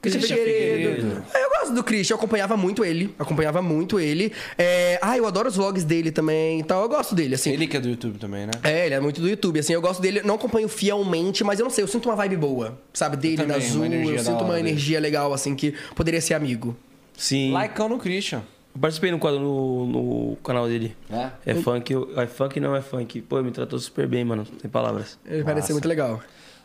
Christian 0.00 0.20
Figueiredo. 0.36 1.24
Ah, 1.32 1.38
Eu 1.38 1.48
gosto 1.48 1.74
do 1.74 1.82
Christian, 1.82 2.12
eu 2.12 2.18
acompanhava 2.18 2.56
muito 2.58 2.84
ele. 2.84 3.14
Acompanhava 3.18 3.62
muito 3.62 3.98
ele. 3.98 4.32
É... 4.58 4.98
Ah, 5.00 5.16
eu 5.16 5.26
adoro 5.26 5.48
os 5.48 5.56
vlogs 5.56 5.82
dele 5.82 6.10
também. 6.12 6.60
Então 6.60 6.82
eu 6.82 6.88
gosto 6.90 7.14
dele, 7.14 7.34
assim. 7.34 7.50
Ele 7.50 7.66
que 7.66 7.76
é 7.76 7.80
do 7.80 7.88
YouTube 7.88 8.18
também, 8.18 8.44
né? 8.44 8.52
É, 8.62 8.84
ele 8.84 8.94
é 8.94 9.00
muito 9.00 9.22
do 9.22 9.28
YouTube, 9.28 9.58
assim, 9.58 9.72
eu 9.72 9.80
gosto 9.80 10.02
dele, 10.02 10.20
não 10.22 10.34
acompanho 10.34 10.68
fielmente, 10.68 11.42
mas 11.42 11.58
eu 11.58 11.64
não 11.64 11.70
sei, 11.70 11.82
eu 11.82 11.88
sinto 11.88 12.06
uma 12.10 12.16
vibe 12.16 12.36
boa, 12.36 12.78
sabe, 12.92 13.16
dele 13.16 13.36
também, 13.38 13.56
na 13.56 13.64
Azul, 13.64 13.84
eu 13.86 14.18
sinto 14.18 14.44
uma 14.44 14.54
dele. 14.56 14.68
energia 14.68 15.00
legal, 15.00 15.32
assim, 15.32 15.54
que 15.54 15.72
poderia 15.94 16.20
ser 16.20 16.34
amigo. 16.34 16.76
Sim. 17.16 17.56
Likeão 17.56 17.88
no 17.88 17.98
Christian. 17.98 18.42
Eu 18.74 18.80
participei 18.80 19.10
no 19.10 19.18
quadro 19.18 19.38
no, 19.40 19.86
no 19.86 20.36
canal 20.36 20.66
dele. 20.66 20.96
É? 21.10 21.30
É 21.46 21.54
funk, 21.54 21.92
eu- 21.92 22.10
é 22.20 22.26
funk 22.26 22.58
não 22.58 22.74
é 22.74 22.82
funk. 22.82 23.20
Pô, 23.22 23.36
ele 23.38 23.46
me 23.46 23.52
tratou 23.52 23.78
super 23.78 24.06
bem, 24.06 24.24
mano. 24.24 24.44
Sem 24.60 24.68
palavras. 24.70 25.18
Ele 25.24 25.44
parece 25.44 25.68
ser 25.68 25.72
muito 25.74 25.86
legal. 25.88 26.20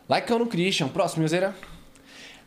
Likeão 0.09 0.39
no 0.39 0.47
Christian. 0.47 0.87
Próximo, 0.87 1.23
Yoseira. 1.23 1.53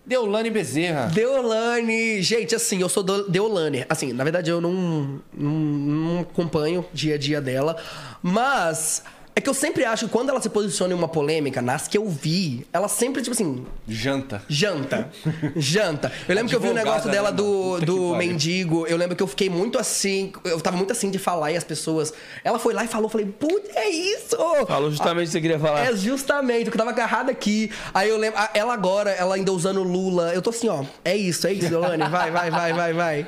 Deolane 0.04 0.50
Bezerra. 0.50 1.06
Deolane, 1.14 2.20
gente, 2.22 2.56
assim, 2.56 2.80
eu 2.80 2.88
sou 2.88 3.04
Deolane. 3.04 3.86
Assim, 3.88 4.12
na 4.12 4.24
verdade 4.24 4.50
eu 4.50 4.60
não, 4.60 5.22
não, 5.32 5.50
não 5.52 6.20
acompanho 6.22 6.80
o 6.80 6.86
dia 6.92 7.14
a 7.14 7.18
dia 7.18 7.40
dela, 7.40 7.76
mas 8.20 9.04
é 9.34 9.40
que 9.40 9.48
eu 9.48 9.54
sempre 9.54 9.84
acho 9.84 10.06
que 10.06 10.12
quando 10.12 10.28
ela 10.28 10.42
se 10.42 10.50
posiciona 10.50 10.92
em 10.92 10.96
uma 10.96 11.08
polêmica, 11.08 11.62
nas 11.62 11.88
que 11.88 11.96
eu 11.96 12.06
vi, 12.06 12.66
ela 12.70 12.86
sempre, 12.86 13.22
tipo 13.22 13.32
assim, 13.32 13.64
Janta. 13.88 14.42
Janta. 14.46 15.10
Janta. 15.56 16.12
Eu 16.28 16.34
lembro 16.34 16.50
que 16.50 16.56
eu 16.56 16.60
vi 16.60 16.68
o 16.68 16.70
Advogada, 16.70 16.90
negócio 16.90 17.10
dela 17.10 17.30
né, 17.30 17.36
do, 17.36 17.80
do 17.80 18.14
mendigo. 18.14 18.86
Eu 18.86 18.96
lembro 18.98 19.16
que 19.16 19.22
eu 19.22 19.26
fiquei 19.26 19.48
muito 19.48 19.78
assim. 19.78 20.32
Eu 20.44 20.60
tava 20.60 20.76
muito 20.76 20.92
assim 20.92 21.10
de 21.10 21.18
falar 21.18 21.50
e 21.50 21.56
as 21.56 21.64
pessoas. 21.64 22.12
Ela 22.44 22.58
foi 22.58 22.74
lá 22.74 22.84
e 22.84 22.88
falou. 22.88 23.08
Falei, 23.08 23.26
putz, 23.26 23.74
é 23.74 23.88
isso! 23.88 24.36
Falou 24.66 24.90
justamente 24.90 25.24
o 25.24 25.26
que 25.26 25.32
você 25.32 25.40
queria 25.40 25.58
falar. 25.58 25.86
É 25.86 25.96
justamente, 25.96 26.68
o 26.68 26.70
que 26.70 26.76
eu 26.76 26.78
tava 26.78 26.90
agarrado 26.90 27.30
aqui. 27.30 27.70
Aí 27.94 28.10
eu 28.10 28.18
lembro. 28.18 28.38
Ela 28.52 28.74
agora, 28.74 29.10
ela 29.12 29.34
ainda 29.34 29.50
usando 29.50 29.82
Lula. 29.82 30.32
Eu 30.34 30.42
tô 30.42 30.50
assim, 30.50 30.68
ó. 30.68 30.84
É 31.02 31.16
isso, 31.16 31.46
é 31.46 31.54
isso, 31.54 31.70
Deolane. 31.70 32.06
Vai, 32.08 32.30
vai, 32.30 32.50
vai, 32.50 32.72
vai, 32.74 32.92
vai. 32.92 33.26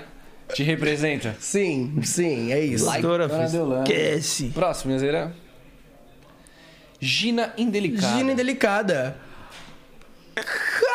Te 0.52 0.62
representa. 0.62 1.35
Sim, 1.40 1.98
sim, 2.02 2.52
é 2.52 2.60
isso. 2.60 2.85
Like. 2.85 3.02
Filho, 3.02 3.48
Deolane. 3.51 3.82
esquece. 3.90 4.51
Próximo, 4.55 4.93
Yoseira. 4.93 5.44
Gina 7.05 7.52
Indelicada. 7.59 8.16
Gina 8.16 8.32
Indelicada. 8.32 9.16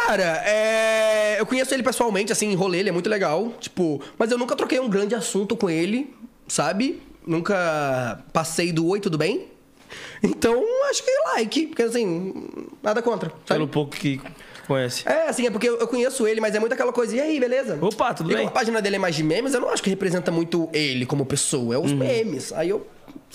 Cara, 0.07 0.44
é... 0.45 1.40
eu 1.40 1.45
conheço 1.45 1.73
ele 1.73 1.84
pessoalmente, 1.84 2.31
assim, 2.31 2.53
rolê, 2.56 2.80
ele 2.80 2.90
é 2.90 2.91
muito 2.91 3.10
legal. 3.10 3.53
Tipo, 3.60 4.02
mas 4.18 4.31
eu 4.31 4.38
nunca 4.38 4.56
troquei 4.56 4.80
um 4.80 4.90
grande 4.90 5.15
assunto 5.15 5.56
com 5.56 5.69
ele, 5.69 6.14
sabe? 6.48 7.02
Nunca 7.26 8.23
passei 8.34 8.72
do 8.72 8.88
oi, 8.88 8.99
tudo 8.99 9.18
bem? 9.18 9.48
Então, 10.22 10.64
acho 10.90 11.03
que 11.03 11.11
like, 11.36 11.68
porque 11.68 11.84
assim, 11.84 12.34
nada 12.84 13.02
contra, 13.02 13.30
sabe? 13.30 13.45
Pelo 13.48 13.68
pouco 13.68 13.95
que 13.95 14.19
conhece. 14.68 15.07
É, 15.07 15.30
assim, 15.30 15.48
é 15.48 15.52
porque 15.52 15.69
eu 15.69 15.88
conheço 15.88 16.27
ele, 16.27 16.41
mas 16.41 16.53
é 16.53 16.60
muito 16.60 16.73
aquela 16.73 16.91
coisa. 16.91 17.15
E 17.15 17.22
aí, 17.22 17.40
beleza? 17.40 17.77
Opa, 17.81 18.14
tudo 18.14 18.31
e 18.31 18.36
bem? 18.36 18.48
a 18.48 18.52
página 18.52 18.81
dele 18.81 18.98
é 18.98 18.99
mais 18.99 19.15
de 19.15 19.23
memes, 19.23 19.53
eu 19.53 19.61
não 19.61 19.69
acho 19.69 19.81
que 19.81 19.90
representa 19.90 20.31
muito 20.31 20.69
ele 20.73 21.06
como 21.06 21.26
pessoa. 21.26 21.76
É 21.76 21.77
os 21.77 21.91
memes. 21.91 22.52
Aí 22.53 22.69
eu, 22.69 22.86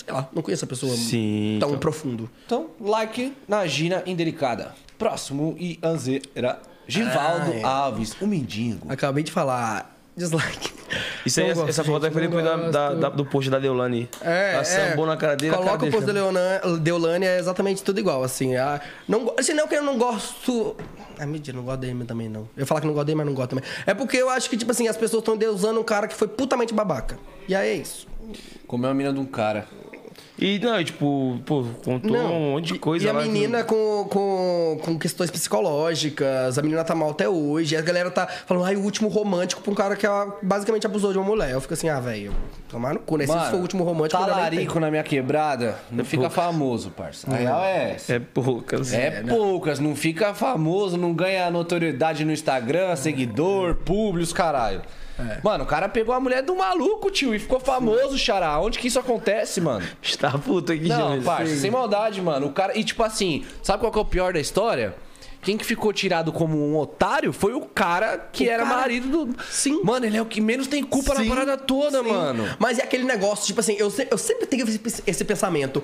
sei 0.03 0.13
lá, 0.13 0.27
não 0.33 0.41
conheço 0.41 0.65
a 0.65 0.67
pessoa 0.67 0.95
Sim, 0.95 1.57
tão 1.59 1.69
então. 1.69 1.79
profundo. 1.79 2.29
Então, 2.45 2.67
like 2.79 3.33
na 3.47 3.65
Gina 3.67 4.03
Indelicada. 4.05 4.73
Próximo, 4.97 5.55
e 5.59 5.77
Anzeira. 5.83 6.59
Givaldo 6.87 7.51
Ai. 7.53 7.63
Alves, 7.63 8.15
o 8.21 8.27
mendigo. 8.27 8.85
Acabei 8.89 9.23
de 9.23 9.31
falar. 9.31 9.93
Dislike. 10.17 10.71
Isso 11.25 11.41
aí, 11.41 11.49
Não 11.49 11.55
gosto, 11.55 11.69
essa 11.69 11.83
foto 11.83 12.05
aí 12.05 12.11
foi 12.11 12.21
gente, 12.21 12.31
depois 12.31 12.45
não 12.45 12.71
da, 12.71 12.71
da- 12.71 12.87
gosto. 12.89 13.01
da- 13.01 13.09
do 13.09 13.25
post 13.25 13.49
da 13.49 13.59
Deolane. 13.59 14.07
É, 14.21 14.53
Ela 14.53 14.61
é. 14.61 14.63
sambou 14.63 15.05
na 15.05 15.17
cara 15.17 15.35
dele. 15.35 15.53
a 15.53 15.57
Coloca 15.57 15.77
cara 15.79 15.89
o 15.89 15.91
post 15.91 16.05
da 16.07 16.13
Leonan, 16.13 16.61
Deolane, 16.79 17.25
é 17.25 17.37
exatamente 17.37 17.83
tudo 17.83 17.99
igual, 17.99 18.23
assim. 18.23 18.55
Ah, 18.55 18.79
não, 19.09 19.25
go- 19.25 19.35
assim, 19.37 19.53
não 19.53 19.67
que 19.67 19.75
eu 19.75 19.83
não 19.83 19.97
gosto... 19.97 20.73
Ah, 21.19 21.25
mentira, 21.25 21.57
não 21.57 21.65
gosto 21.65 21.81
dele 21.81 22.05
também, 22.05 22.29
não. 22.29 22.41
Eu 22.55 22.61
ia 22.61 22.65
falar 22.65 22.79
que 22.79 22.87
não 22.87 22.93
gosto 22.93 23.07
dele, 23.07 23.17
mas 23.17 23.25
não 23.25 23.33
gosto 23.33 23.49
também. 23.49 23.65
É 23.85 23.93
porque 23.93 24.15
eu 24.15 24.29
acho 24.29 24.49
que, 24.49 24.55
tipo 24.55 24.71
assim, 24.71 24.87
as 24.87 24.95
pessoas 24.95 25.19
estão 25.19 25.35
deusando 25.35 25.81
um 25.81 25.83
cara 25.83 26.07
que 26.07 26.15
foi 26.15 26.29
putamente 26.29 26.73
babaca. 26.73 27.17
E 27.45 27.53
aí 27.53 27.67
é 27.71 27.73
isso. 27.75 28.07
Comeu 28.65 28.89
a 28.89 28.93
mina 28.93 29.11
de 29.11 29.19
um 29.19 29.25
cara. 29.25 29.67
E 30.37 30.59
não, 30.59 30.79
e, 30.81 30.83
tipo, 30.83 31.39
pô, 31.45 31.63
contou 31.83 32.11
um 32.17 32.51
monte 32.51 32.73
de 32.73 32.79
coisa 32.79 33.05
E 33.05 33.09
a 33.09 33.13
lá 33.13 33.21
que- 33.23 33.29
menina 33.29 33.63
com, 33.63 34.05
com, 34.09 34.77
com 34.83 34.99
questões 34.99 35.31
psicológicas, 35.31 36.57
a 36.57 36.61
menina 36.61 36.83
tá 36.83 36.93
mal 36.93 37.11
até 37.11 37.27
hoje. 37.29 37.75
E 37.75 37.77
a 37.77 37.81
galera 37.81 38.11
tá 38.11 38.27
falando, 38.27 38.65
ai, 38.65 38.75
o 38.75 38.81
último 38.81 39.07
romântico 39.07 39.61
pra 39.61 39.71
um 39.71 39.75
cara 39.75 39.95
que 39.95 40.05
ah, 40.05 40.27
basicamente 40.41 40.85
abusou 40.85 41.11
de 41.11 41.17
uma 41.17 41.25
mulher. 41.27 41.51
Eu 41.51 41.61
fico 41.61 41.73
assim, 41.73 41.87
ah, 41.87 41.99
velho, 41.99 42.33
tomar 42.69 42.93
no 42.93 42.99
cu, 42.99 43.17
né? 43.17 43.25
Se 43.25 43.35
isso 43.35 43.45
for 43.49 43.57
o 43.57 43.61
último 43.61 43.83
romântico, 43.83 44.21
talarico 44.21 44.79
na 44.79 44.91
minha 44.91 45.03
quebrada 45.03 45.77
não 45.89 46.03
fica 46.03 46.29
famoso, 46.29 46.89
parça. 46.91 47.31
A 47.31 47.35
real 47.35 47.63
é 47.63 47.91
essa. 47.93 48.13
É 48.15 48.19
poucas. 48.19 48.93
É 48.93 49.23
poucas, 49.23 49.79
não 49.79 49.95
fica 49.95 50.33
famoso, 50.33 50.97
não 50.97 51.13
ganha 51.13 51.49
notoriedade 51.49 52.25
no 52.25 52.31
Instagram, 52.33 52.95
seguidor, 52.97 53.75
público, 53.75 54.33
caralho. 54.33 54.81
Mano, 55.43 55.63
o 55.63 55.67
cara 55.67 55.87
pegou 55.87 56.13
a 56.13 56.19
mulher 56.19 56.41
do 56.43 56.55
maluco, 56.55 57.09
tio, 57.09 57.33
e 57.33 57.39
ficou 57.39 57.59
famoso, 57.59 58.17
xará. 58.17 58.59
Onde 58.59 58.77
que 58.79 58.87
isso 58.87 58.99
acontece, 58.99 59.61
mano? 59.61 59.85
Está 60.01 60.31
puto 60.37 60.71
aqui, 60.71 60.87
Não, 60.87 61.21
parça, 61.23 61.55
sem 61.55 61.71
maldade, 61.71 62.21
mano. 62.21 62.47
O 62.47 62.51
cara. 62.51 62.77
E 62.77 62.83
tipo 62.83 63.01
assim, 63.03 63.45
sabe 63.63 63.79
qual 63.79 63.91
que 63.91 63.97
é 63.97 64.01
o 64.01 64.05
pior 64.05 64.33
da 64.33 64.39
história? 64.39 64.95
Quem 65.41 65.57
que 65.57 65.63
ficou 65.63 65.93
tirado 65.93 66.33
como 66.33 66.57
um 66.57 66.75
otário 66.75 67.31
foi 67.31 67.53
o 67.53 67.61
cara 67.61 68.17
que 68.17 68.45
O 68.47 68.49
era 68.49 68.63
cara- 68.63 68.75
marido 68.77 69.25
do. 69.27 69.43
Sim. 69.43 69.79
Mano, 69.83 70.05
ele 70.07 70.17
é 70.17 70.21
o 70.21 70.25
que 70.25 70.41
menos 70.41 70.65
tem 70.65 70.83
culpa 70.83 71.15
Sim, 71.15 71.23
na 71.29 71.35
parada 71.35 71.55
toda, 71.57 72.03
sim. 72.03 72.09
mano. 72.09 72.43
Mas 72.57 72.79
é 72.79 72.83
aquele 72.83 73.03
negócio, 73.03 73.45
tipo 73.45 73.59
assim, 73.59 73.75
eu, 73.77 73.91
se- 73.91 74.07
eu 74.09 74.17
sempre 74.17 74.47
tenho 74.47 74.67
esse, 74.67 75.03
esse 75.05 75.23
pensamento. 75.23 75.83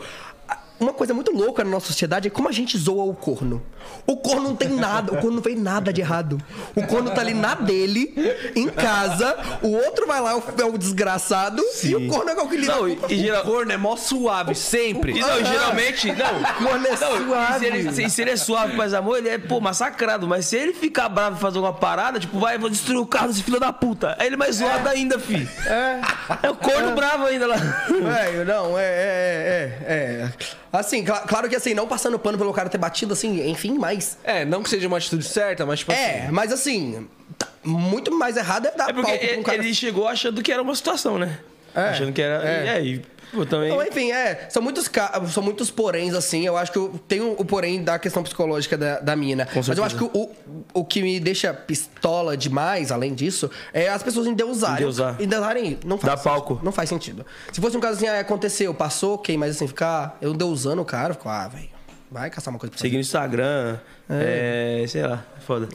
Uma 0.82 0.94
coisa 0.94 1.14
muito 1.14 1.32
louca 1.32 1.64
na 1.64 1.70
nossa 1.70 1.86
sociedade 1.86 2.28
é 2.28 2.32
como 2.32 2.50
a 2.50 2.52
gente 2.52 2.76
zoa 2.76 3.04
o 3.04 3.14
corno. 3.14 3.62
O 4.08 4.18
corno 4.18 4.42
não 4.50 4.56
tem 4.56 4.68
nada, 4.70 5.14
o 5.14 5.18
corno 5.18 5.36
não 5.36 5.44
fez 5.44 5.60
nada 5.60 5.94
de 5.94 6.02
errado. 6.02 6.40
O 6.76 6.82
corno 6.88 7.12
tá 7.12 7.22
ali 7.22 7.36
na 7.36 7.54
dele, 7.54 8.12
em 8.56 8.68
casa, 8.68 9.38
o 9.62 9.68
outro 9.74 10.08
vai 10.08 10.20
lá, 10.20 10.32
é 10.32 10.64
o 10.66 10.78
desgraçado, 10.80 11.62
e 11.84 11.96
o 11.96 12.08
corno 12.08 12.32
é 12.32 12.34
o 12.34 12.48
que 12.50 12.58
lida 12.58 12.76
Não, 12.76 12.88
e, 12.90 12.98
e 13.10 13.18
geral- 13.20 13.44
O 13.44 13.46
corno 13.46 13.72
é 13.72 13.78
mó 13.78 13.96
suave, 13.96 14.56
sempre. 14.56 15.12
E 15.18 15.20
não, 15.20 15.40
e 15.40 15.46
geralmente, 15.46 16.08
não. 16.14 16.66
corno 16.68 16.88
é 16.88 16.92
Não, 16.98 17.26
suave. 17.28 17.56
e 17.56 17.60
se 17.60 17.66
ele, 17.66 17.94
se, 17.94 18.10
se 18.10 18.22
ele 18.24 18.32
é 18.32 18.36
suave, 18.38 18.76
mas 18.76 18.94
amor, 18.96 19.20
ele 19.20 19.30
é, 19.30 19.38
pô, 19.38 19.60
massacrado. 19.62 20.28
Mas 20.28 20.48
se 20.48 20.56
ele 20.56 20.74
ficar 20.74 21.10
bravo 21.10 21.38
e 21.38 21.40
fazer 21.40 21.60
uma 21.60 21.74
parada, 21.74 22.20
tipo, 22.20 22.40
vai, 22.40 22.58
vou 22.58 22.72
destruir 22.72 22.98
o 22.98 23.06
carro 23.06 23.28
desse 23.28 23.44
filho 23.44 23.60
da 23.60 23.72
puta. 23.72 24.16
Aí 24.18 24.26
ele 24.26 24.36
é 24.36 24.38
mais 24.38 24.56
zoado 24.56 24.90
ainda, 24.90 25.20
fi. 25.20 25.48
É. 25.68 26.50
o 26.50 26.56
corno 26.56 26.96
bravo 26.96 27.26
ainda 27.28 27.46
lá. 27.46 27.56
Velho, 27.58 28.46
não, 28.46 28.78
é, 28.80 28.84
é, 28.84 29.78
é, 29.88 29.94
é. 29.94 30.32
Assim, 30.72 31.04
cla- 31.04 31.22
claro 31.22 31.50
que 31.50 31.56
assim, 31.56 31.74
não 31.74 31.88
passando 31.88 32.18
pano 32.18 32.38
pelo 32.38 32.54
cara 32.54 32.70
ter 32.70 32.78
batido, 32.78 33.14
assim, 33.14 33.50
enfim, 33.50 33.78
mas. 33.78 34.18
É, 34.24 34.46
não 34.46 34.64
que 34.64 34.70
seja 34.70 34.88
uma 34.88 34.98
atitude 34.98 35.26
certa, 35.26 35.66
mas 35.66 35.80
tipo 35.80 35.92
É, 35.92 36.22
assim. 36.24 36.32
mas 36.32 36.52
assim, 36.52 37.08
tá 37.38 37.48
muito 37.64 38.12
mais 38.18 38.38
errado 38.38 38.68
é 38.68 38.72
dar 38.72 38.90
É 38.90 38.94
porque 38.94 39.08
palco 39.12 39.20
pra 39.20 39.28
um 39.28 39.34
ele, 39.34 39.44
cara 39.44 39.58
ele 39.58 39.74
chegou 39.74 40.08
achando 40.08 40.42
que 40.42 40.52
era 40.52 40.62
uma 40.62 40.74
situação, 40.76 41.20
né? 41.20 41.40
É, 41.76 41.82
achando 41.90 42.14
que 42.14 42.22
era. 42.22 42.48
é. 42.50 42.66
E 42.66 42.70
aí, 42.70 43.02
pô, 43.32 43.46
também. 43.46 43.72
Então, 43.72 43.86
enfim, 43.86 44.12
é. 44.12 44.48
São 44.50 44.62
muitos, 44.62 44.88
ca- 44.88 45.22
são 45.28 45.42
muitos 45.44 45.70
poréns, 45.72 46.14
assim. 46.14 46.46
Eu 46.46 46.58
acho 46.58 46.72
que 46.72 46.78
eu 46.78 47.00
tenho 47.08 47.34
o 47.38 47.46
porém 47.46 47.84
da 47.84 47.98
questão 48.00 48.22
psicológica 48.24 48.78
da, 48.78 49.00
da 49.00 49.16
mina. 49.16 49.48
Mas 49.56 49.68
eu 49.78 49.84
acho 49.84 49.96
que 49.98 50.04
o, 50.04 50.30
o 50.74 50.86
que 50.86 51.02
me 51.02 51.20
deixa 51.20 51.54
pistola 51.54 52.36
demais, 52.38 52.92
além 52.92 53.14
disso, 53.14 53.50
é 53.74 53.90
as 53.90 54.04
pessoas 54.04 54.28
endeusarem. 54.28 54.78
Endeusar. 54.78 55.22
Endeusarem 55.22 55.80
não 55.86 55.98
faz 55.98 56.12
Dá 56.14 56.18
sentido. 56.18 56.34
palco. 56.34 56.60
Não 56.64 56.72
faz 56.72 56.90
sentido. 56.90 57.26
Se 57.52 57.60
fosse 57.62 57.76
um 57.78 57.80
caso 57.80 57.98
assim, 57.98 58.08
ah, 58.08 58.20
aconteceu, 58.20 58.74
passou, 58.74 59.16
ok, 59.16 59.38
mas 59.38 59.56
assim, 59.56 59.68
ficar 59.68 60.18
eu 60.22 60.32
endeusando 60.34 60.82
o 60.82 60.86
cara, 60.86 61.14
fico, 61.14 61.30
ah, 61.30 61.48
velho, 61.48 61.70
vai 62.12 62.30
caçar 62.30 62.54
uma 62.54 62.60
coisa 62.60 62.72
pra. 62.72 62.80
Seguir 62.82 62.96
no 62.96 63.02
Instagram. 63.02 63.80
É. 64.10 64.84
sei 64.88 65.04
lá, 65.08 65.24
foda. 65.46 65.70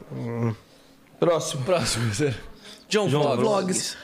Próximo. 1.19 1.65
Próximo, 1.65 2.11
John, 2.89 3.09
John 3.09 3.21
Vlogs. 3.23 3.41
Vlogs. 3.41 3.97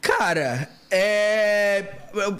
Cara, 0.00 0.68
é. 0.90 1.84
Eu 2.14 2.36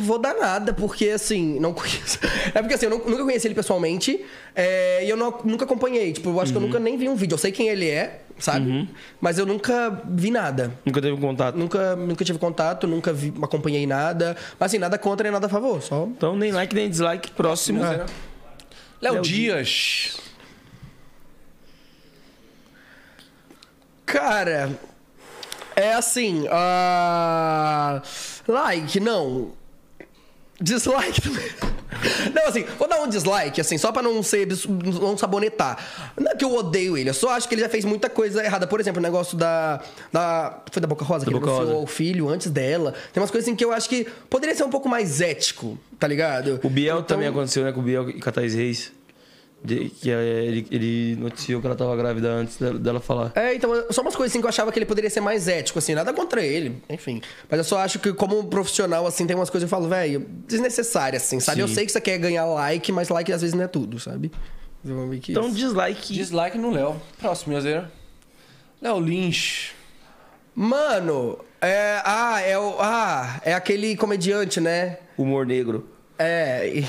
vou 0.00 0.18
dar 0.18 0.34
nada, 0.34 0.72
porque 0.72 1.08
assim, 1.10 1.58
não 1.60 1.72
conheço. 1.74 2.18
É 2.54 2.60
porque 2.62 2.74
assim, 2.74 2.86
eu 2.86 2.90
nu- 2.90 3.04
nunca 3.10 3.24
conheci 3.24 3.46
ele 3.48 3.54
pessoalmente 3.54 4.24
é, 4.54 5.04
e 5.04 5.10
eu 5.10 5.16
não- 5.16 5.40
nunca 5.44 5.64
acompanhei. 5.64 6.12
Tipo, 6.12 6.30
eu 6.30 6.40
acho 6.40 6.52
que 6.52 6.56
eu 6.58 6.62
nunca 6.62 6.78
nem 6.78 6.96
vi 6.96 7.08
um 7.08 7.16
vídeo. 7.16 7.34
Eu 7.34 7.38
sei 7.38 7.50
quem 7.52 7.68
ele 7.68 7.88
é, 7.90 8.22
sabe? 8.38 8.88
Mas 9.20 9.38
eu 9.38 9.44
nunca 9.44 10.02
vi 10.08 10.30
nada. 10.30 10.72
Nunca 10.84 11.02
teve 11.02 11.20
contato. 11.20 11.56
Nunca, 11.56 11.96
nunca 11.96 12.24
tive 12.24 12.38
contato, 12.38 12.86
nunca 12.86 13.12
vi, 13.12 13.34
acompanhei 13.42 13.86
nada. 13.86 14.36
Mas 14.58 14.70
assim, 14.70 14.78
nada 14.78 14.96
contra 14.96 15.24
nem 15.24 15.32
nada 15.32 15.46
a 15.46 15.50
favor. 15.50 15.82
Só. 15.82 16.04
Então, 16.04 16.36
nem 16.36 16.52
like, 16.52 16.74
nem 16.74 16.88
dislike. 16.88 17.32
Próximo. 17.32 17.84
É. 17.84 18.06
Léo 19.02 19.14
Léo 19.14 19.22
Dias. 19.22 20.16
Cara, 24.06 24.70
é 25.76 25.92
assim. 25.92 26.46
ah, 26.50 28.02
like, 28.48 28.98
não. 28.98 29.52
Dislike 30.60 31.20
também. 31.20 31.46
Não, 32.34 32.48
assim, 32.48 32.62
vou 32.78 32.86
dar 32.86 33.00
um 33.00 33.08
dislike, 33.08 33.58
assim, 33.58 33.78
só 33.78 33.90
pra 33.90 34.02
não 34.02 34.22
ser. 34.22 34.46
não 34.68 35.16
sabonetar. 35.16 35.78
Não 36.18 36.30
é 36.30 36.34
que 36.34 36.44
eu 36.44 36.54
odeio 36.54 36.96
ele, 36.98 37.08
eu 37.08 37.14
só 37.14 37.30
acho 37.30 37.48
que 37.48 37.54
ele 37.54 37.62
já 37.62 37.70
fez 37.70 37.86
muita 37.86 38.10
coisa 38.10 38.44
errada. 38.44 38.66
Por 38.66 38.80
exemplo, 38.80 39.00
o 39.00 39.02
negócio 39.02 39.36
da. 39.36 39.80
da 40.12 40.60
foi 40.70 40.82
da 40.82 40.86
Boca 40.86 41.04
Rosa, 41.04 41.24
que 41.24 41.30
ele 41.30 41.38
Boca 41.40 41.50
anunciou 41.52 41.72
Rosa. 41.80 41.84
o 41.84 41.86
filho 41.86 42.28
antes 42.28 42.50
dela. 42.50 42.92
Tem 43.14 43.20
umas 43.22 43.30
coisas 43.30 43.48
assim 43.48 43.56
que 43.56 43.64
eu 43.64 43.72
acho 43.72 43.88
que 43.88 44.06
poderia 44.28 44.54
ser 44.54 44.64
um 44.64 44.70
pouco 44.70 44.88
mais 44.90 45.20
ético, 45.22 45.78
tá 45.98 46.06
ligado? 46.06 46.60
O 46.62 46.68
Biel 46.68 46.96
Então- 46.96 47.06
também 47.06 47.28
aconteceu, 47.28 47.64
né? 47.64 47.72
Com 47.72 47.80
o 47.80 47.82
Biel 47.84 48.10
e 48.10 48.20
com 48.20 48.28
a 48.28 48.32
Thaís 48.32 48.54
Reis. 48.54 48.92
De- 49.66 49.90
que 49.90 50.10
é, 50.10 50.44
ele, 50.44 50.66
ele 50.70 51.16
noticiou 51.16 51.60
que 51.60 51.66
ela 51.66 51.76
tava 51.76 51.94
grávida 51.96 52.28
antes 52.28 52.56
dela, 52.56 52.78
dela 52.78 53.00
falar. 53.00 53.32
É, 53.34 53.54
então, 53.54 53.70
só 53.90 54.02
umas 54.02 54.14
coisas 54.14 54.32
assim 54.32 54.40
que 54.40 54.46
eu 54.46 54.48
achava 54.48 54.70
que 54.72 54.78
ele 54.78 54.86
poderia 54.86 55.10
ser 55.10 55.20
mais 55.20 55.48
ético, 55.48 55.78
assim, 55.78 55.94
nada 55.94 56.12
contra 56.12 56.42
ele, 56.44 56.80
enfim. 56.88 57.20
Mas 57.50 57.58
eu 57.58 57.64
só 57.64 57.78
acho 57.78 57.98
que, 57.98 58.12
como 58.12 58.44
profissional, 58.44 59.06
assim, 59.06 59.26
tem 59.26 59.34
umas 59.36 59.50
coisas 59.50 59.68
que 59.68 59.74
eu 59.74 59.78
falo, 59.78 59.88
velho, 59.88 60.26
desnecessárias, 60.46 61.22
assim, 61.24 61.40
sabe? 61.40 61.60
Eu 61.60 61.68
Sim. 61.68 61.74
sei 61.74 61.86
que 61.86 61.92
você 61.92 62.00
quer 62.00 62.18
ganhar 62.18 62.46
like, 62.46 62.90
mas 62.92 63.08
like 63.08 63.32
às 63.32 63.40
vezes 63.42 63.54
não 63.54 63.64
é 63.64 63.68
tudo, 63.68 63.98
sabe? 63.98 64.30
Eu 64.84 65.12
Então, 65.14 65.46
isso. 65.48 65.56
dislike. 65.56 66.12
Dislike 66.14 66.56
no 66.58 66.70
Léo. 66.70 67.00
Próximo, 67.18 67.52
Miozeira. 67.52 67.90
Léo 68.80 68.98
Lynch. 69.00 69.72
Mano, 70.54 71.38
é. 71.60 72.00
Ah, 72.04 72.40
é 72.40 72.58
o. 72.58 72.76
Ah, 72.78 73.40
é 73.44 73.52
aquele 73.52 73.96
comediante, 73.96 74.60
né? 74.60 74.98
Humor 75.18 75.44
negro. 75.44 75.88
É. 76.18 76.82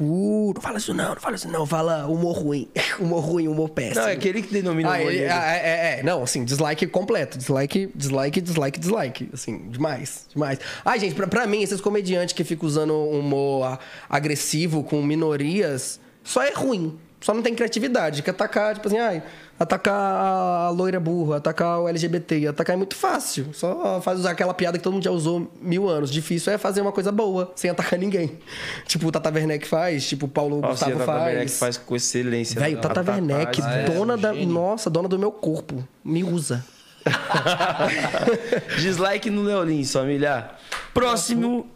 Uh, 0.00 0.52
não 0.54 0.60
fala 0.60 0.78
isso 0.78 0.94
não, 0.94 1.14
não 1.14 1.20
fala 1.20 1.36
isso 1.36 1.48
não, 1.48 1.66
fala 1.66 2.06
humor 2.06 2.36
ruim. 2.36 2.68
Humor 2.98 3.20
ruim, 3.24 3.48
humor 3.48 3.68
péssimo. 3.70 4.00
Não, 4.00 4.08
é 4.08 4.12
aquele 4.12 4.42
que 4.42 4.52
denomina 4.52 4.90
Ah, 4.90 4.98
humor 4.98 5.12
ele, 5.12 5.26
ah, 5.26 5.52
é, 5.52 5.56
é, 5.56 6.00
é. 6.00 6.02
Não, 6.02 6.22
assim, 6.22 6.44
dislike 6.44 6.86
completo. 6.88 7.38
Dislike, 7.38 7.92
dislike, 7.94 8.40
dislike, 8.40 8.78
dislike. 8.80 9.30
Assim, 9.32 9.68
demais, 9.68 10.26
demais. 10.32 10.58
Ai, 10.84 10.98
gente, 10.98 11.14
pra, 11.14 11.26
pra 11.26 11.46
mim, 11.46 11.62
esses 11.62 11.80
comediantes 11.80 12.34
que 12.34 12.42
ficam 12.44 12.66
usando 12.66 12.94
humor 12.94 13.78
agressivo 14.08 14.82
com 14.82 15.02
minorias, 15.02 16.00
só 16.24 16.42
é 16.42 16.52
ruim. 16.52 16.98
Só 17.20 17.34
não 17.34 17.42
tem 17.42 17.54
criatividade. 17.54 18.22
Que 18.22 18.30
atacar, 18.30 18.74
tipo 18.74 18.86
assim, 18.86 18.98
ai, 18.98 19.22
atacar 19.58 19.92
a 19.94 20.70
loira 20.70 21.00
burra, 21.00 21.38
atacar 21.38 21.80
o 21.80 21.88
LGBT, 21.88 22.46
atacar 22.46 22.74
é 22.74 22.76
muito 22.76 22.94
fácil. 22.94 23.48
Só 23.52 24.00
faz 24.00 24.20
usar 24.20 24.30
aquela 24.30 24.54
piada 24.54 24.78
que 24.78 24.84
todo 24.84 24.92
mundo 24.92 25.02
já 25.02 25.10
usou 25.10 25.50
mil 25.60 25.88
anos. 25.88 26.10
Difícil 26.12 26.52
é 26.52 26.58
fazer 26.58 26.80
uma 26.80 26.92
coisa 26.92 27.10
boa, 27.10 27.52
sem 27.56 27.68
atacar 27.70 27.98
ninguém. 28.00 28.38
Tipo 28.86 29.08
o 29.08 29.12
Tata 29.12 29.30
Werneck 29.30 29.66
faz, 29.66 30.06
tipo 30.08 30.26
o 30.26 30.28
Paulo 30.28 30.60
Nossa, 30.60 30.84
Gustavo 30.86 30.92
Tata 31.04 31.06
faz. 31.20 31.26
Werneck 31.32 31.50
faz 31.52 31.76
com 31.76 31.96
excelência. 31.96 32.60
Velho, 32.60 32.78
A 32.78 32.80
Tata 32.82 33.10
Werneck, 33.12 33.60
faz- 33.60 33.90
dona 33.90 34.14
é, 34.14 34.16
da. 34.16 34.32
gênio. 34.32 34.48
Nossa, 34.48 34.88
dona 34.88 35.08
do 35.08 35.18
meu 35.18 35.32
corpo. 35.32 35.82
Me 36.04 36.22
usa. 36.22 36.64
Dislike 38.78 39.30
no 39.30 39.42
Leolin, 39.42 39.84
família. 39.84 40.50
Próximo. 40.94 41.66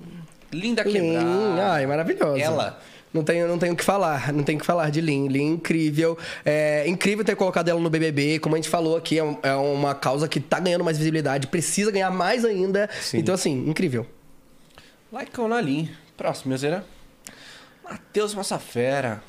Linda 0.52 0.82
Lin, 0.82 0.92
quebrada. 0.92 1.72
ai, 1.72 1.86
maravilhosa. 1.86 2.38
Ela. 2.38 2.78
Não 3.12 3.22
tenho, 3.22 3.46
não 3.46 3.58
tenho 3.58 3.74
o 3.74 3.76
que 3.76 3.84
falar, 3.84 4.32
não 4.32 4.42
tenho 4.42 4.56
o 4.56 4.60
que 4.60 4.66
falar 4.66 4.88
de 4.90 5.00
Lin. 5.00 5.28
Lin, 5.28 5.52
incrível. 5.52 6.16
É 6.44 6.88
incrível 6.88 7.22
ter 7.24 7.36
colocado 7.36 7.68
ela 7.68 7.78
no 7.78 7.90
BBB. 7.90 8.38
Como 8.38 8.54
a 8.54 8.58
gente 8.58 8.68
falou 8.70 8.96
aqui, 8.96 9.18
é 9.18 9.24
um- 9.24 9.36
é 9.42 9.54
uma 9.54 9.94
causa 9.94 10.26
que 10.26 10.40
tá 10.40 10.58
ganhando 10.58 10.82
mais 10.84 10.96
visibilidade, 10.96 11.46
precisa 11.48 11.90
ganhar 11.90 12.10
mais 12.10 12.44
ainda. 12.44 12.88
Então, 13.18 13.34
assim, 13.34 13.68
incrível. 13.68 14.06
Like 15.12 15.38
na 15.42 15.60
Lin. 15.60 15.90
Próximo, 16.16 16.48
Miozeira. 16.48 16.84
Matheus 17.84 18.34
Massafera. 18.34 19.22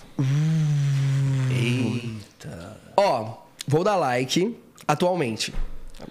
Eita. 1.51 2.77
Ó, 2.95 3.33
vou 3.67 3.83
dar 3.83 3.95
like 3.97 4.57
atualmente. 4.87 5.53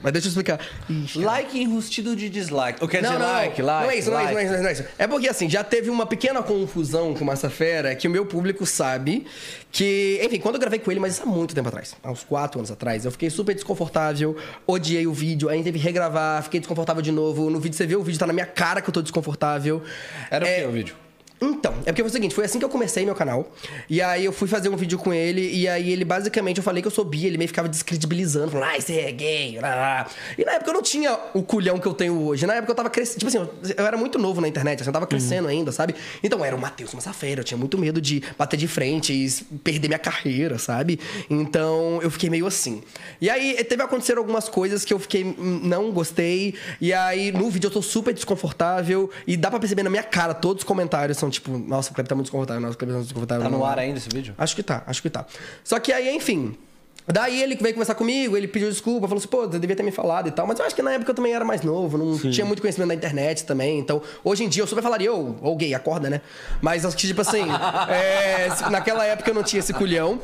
Mas 0.03 0.12
deixa 0.12 0.27
eu 0.27 0.31
explicar. 0.31 0.59
Ixi, 0.89 1.19
Like 1.20 1.61
enrustido 1.61 2.16
de 2.16 2.29
dislike. 2.29 2.81
Eu 2.83 2.89
quero 2.89 3.05
Não, 3.05 3.12
dizer 3.12 3.24
não, 3.24 3.33
like, 3.33 3.61
não. 3.62 3.66
like. 3.69 3.85
não 3.85 3.91
é 3.91 3.97
isso, 3.99 4.11
não 4.11 4.19
é 4.19 4.23
isso, 4.24 4.33
like. 4.33 4.35
não 4.35 4.41
é 4.41 4.45
isso, 4.45 4.62
não 4.62 4.69
é 4.69 4.73
isso. 4.73 4.85
É 4.99 5.07
porque 5.07 5.29
assim, 5.29 5.49
já 5.49 5.62
teve 5.62 5.89
uma 5.91 6.05
pequena 6.07 6.43
confusão 6.43 7.15
com 7.15 7.23
o 7.23 7.27
Massa 7.27 7.49
Fera 7.49 7.95
que 7.95 8.09
o 8.09 8.11
meu 8.11 8.27
público 8.27 8.66
sabe 8.66 9.27
que, 9.70 10.20
enfim, 10.23 10.39
quando 10.41 10.57
eu 10.57 10.61
gravei 10.61 10.79
com 10.79 10.91
ele, 10.91 11.01
mas 11.01 11.15
isso 11.15 11.23
há 11.23 11.27
muito 11.27 11.55
tempo 11.55 11.69
atrás, 11.69 11.95
há 12.03 12.11
uns 12.11 12.23
quatro 12.24 12.59
anos 12.59 12.70
atrás, 12.70 13.05
eu 13.05 13.11
fiquei 13.11 13.31
super 13.31 13.55
desconfortável, 13.55 14.37
odiei 14.66 15.07
o 15.07 15.12
vídeo, 15.12 15.49
aí 15.49 15.62
teve 15.62 15.79
que 15.79 15.85
regravar, 15.85 16.43
fiquei 16.43 16.61
desconfortável 16.61 17.01
de 17.03 17.12
novo. 17.12 17.49
No 17.49 17.61
vídeo 17.61 17.77
você 17.77 17.87
vê 17.87 17.97
o 17.97 18.03
vídeo, 18.03 18.19
tá 18.19 18.27
na 18.27 18.33
minha 18.33 18.47
cara 18.47 18.81
que 18.83 18.89
eu 18.89 18.93
tô 18.93 19.01
desconfortável. 19.03 19.83
Era 20.31 20.47
É, 20.47 20.59
o 20.59 20.62
que 20.62 20.69
o 20.69 20.73
vídeo? 20.73 20.95
Então, 21.44 21.74
é 21.85 21.86
porque 21.93 22.02
foi 22.02 22.09
o 22.10 22.12
seguinte, 22.12 22.35
foi 22.35 22.44
assim 22.44 22.59
que 22.59 22.64
eu 22.64 22.69
comecei 22.69 23.05
meu 23.05 23.14
canal. 23.14 23.51
E 23.90 24.01
aí 24.01 24.24
eu 24.24 24.32
fui 24.32 24.47
fazer 24.48 24.69
um 24.69 24.77
vídeo 24.77 24.98
com 24.98 25.12
ele, 25.12 25.51
e 25.52 25.66
aí 25.69 25.90
ele 25.93 26.05
basicamente, 26.05 26.59
eu 26.59 26.62
falei 26.62 26.81
que 26.81 26.86
eu 26.86 26.93
sou 26.93 27.05
bi, 27.05 27.27
ele 27.27 27.36
meio 27.36 27.48
ficava 27.48 27.69
descredibilizando, 27.69 28.51
falando, 28.52 28.69
ai, 28.69 28.81
você 28.81 29.01
é 29.01 29.10
gay, 29.12 29.59
lá, 29.60 29.69
lá, 29.69 29.74
lá." 29.77 30.06
E 30.39 30.44
na 30.44 30.52
época 30.52 30.70
eu 30.70 30.74
não 30.74 30.82
tinha 30.82 31.19
o 31.35 31.43
culhão 31.43 31.78
que 31.78 31.86
eu 31.86 31.94
tenho 31.94 32.19
hoje. 32.23 32.47
Na 32.47 32.55
época 32.55 32.70
eu 32.73 32.77
tava 32.77 32.89
crescendo, 32.90 33.19
tipo 33.19 33.28
assim, 33.28 33.39
eu- 33.39 33.74
eu 33.77 33.86
era 33.86 33.97
muito 33.97 34.19
novo 34.19 34.40
na 34.40 34.48
internet, 34.48 34.81
assim, 34.81 34.89
eu 34.89 34.93
tava 34.93 35.06
crescendo 35.06 35.48
ainda, 35.48 35.73
sabe? 35.73 35.94
Então 36.23 36.44
era 36.44 36.55
o 36.55 36.60
Matheus 36.60 36.94
Massafera, 36.94 37.40
eu 37.40 37.44
tinha 37.44 37.59
muito 37.59 37.77
medo 37.77 38.01
de 38.01 38.23
bater 38.39 38.56
de 38.56 38.69
frente 38.69 39.12
e 39.12 39.31
perder 39.59 39.89
minha 39.89 39.98
carreira, 39.98 40.59
sabe? 40.59 41.01
Então 41.28 41.98
eu 42.02 42.10
fiquei 42.10 42.31
meio 42.31 42.47
assim. 42.47 42.82
E 43.20 43.28
aí 43.28 43.62
teve 43.64 43.82
acontecer 43.82 44.16
algumas 44.16 44.48
coisas 44.48 44.85
que 44.85 44.93
eu 44.94 44.98
fiquei, 44.98 45.24
hum, 45.24 45.60
não 45.64 45.90
gostei, 45.90 46.55
e 46.81 46.93
aí 46.93 47.32
no 47.32 47.51
vídeo 47.51 47.66
eu 47.66 47.70
tô 47.73 47.82
super 47.82 48.12
desconfortável, 48.14 49.10
e 49.27 49.36
dá 49.36 49.51
pra 49.51 49.59
perceber 49.59 49.82
na 49.82 49.90
minha 49.90 50.02
cara, 50.02 50.35
todos 50.35 50.62
os 50.62 50.66
comentários 50.66 51.19
são 51.19 51.28
tipo, 51.33 51.59
nossa, 51.59 51.91
o 51.91 51.95
Kleber 51.95 52.09
tá 52.09 52.15
muito 52.15 52.27
desconfortável, 52.27 52.63
nossa, 52.63 52.75
o 52.75 52.79
Kleber 52.79 52.95
tá 52.95 52.99
muito 52.99 53.09
desconfortável. 53.09 53.43
Tá 53.45 53.51
no 53.51 53.59
não- 53.59 53.67
ar 53.67 53.79
ainda 53.79 53.99
esse 53.99 54.09
vídeo? 54.09 54.35
Acho 54.39 54.55
que 54.55 54.63
tá, 54.63 54.85
acho 54.87 55.03
que 55.03 55.11
tá. 55.11 55.27
Só 55.65 55.79
que 55.81 55.93
aí, 55.93 56.15
enfim. 56.15 56.57
Daí 57.05 57.43
ele 57.43 57.57
veio 57.57 57.75
conversar 57.75 57.97
comigo, 57.97 58.37
ele 58.37 58.47
pediu 58.47 58.71
desculpa, 58.71 59.09
falou 59.09 59.19
assim, 59.19 59.27
pô, 59.27 59.49
você 59.49 59.59
devia 59.59 59.75
ter 59.75 59.83
me 59.83 59.91
falado 59.91 60.29
e 60.29 60.31
tal. 60.31 60.47
Mas 60.47 60.61
eu 60.61 60.65
acho 60.65 60.73
que 60.73 60.83
na 60.83 60.93
época 60.93 61.11
eu 61.11 61.15
também 61.17 61.35
era 61.35 61.45
mais 61.45 61.63
novo, 61.63 61.99
não 61.99 62.17
tinha 62.17 62.47
muito 62.47 62.61
conhecimento 62.61 62.91
da 62.91 62.95
internet 62.95 63.45
também. 63.45 63.81
Então, 63.81 64.01
hoje 64.23 64.45
em 64.45 64.49
dia 64.49 64.63
eu 64.63 64.69
super 64.69 64.83
falaria, 64.85 65.13
ô, 65.13 65.35
ô 65.43 65.57
gay, 65.57 65.75
acorda, 65.75 66.09
né? 66.09 66.21
Mas 66.61 66.85
acho 66.87 66.97
que, 66.97 67.09
tipo 67.09 67.21
assim, 67.21 67.43
é, 67.91 68.47
naquela 68.71 69.05
época 69.05 69.29
eu 69.31 69.35
não 69.35 69.43
tinha 69.43 69.59
esse 69.59 69.73
culhão. 69.73 70.21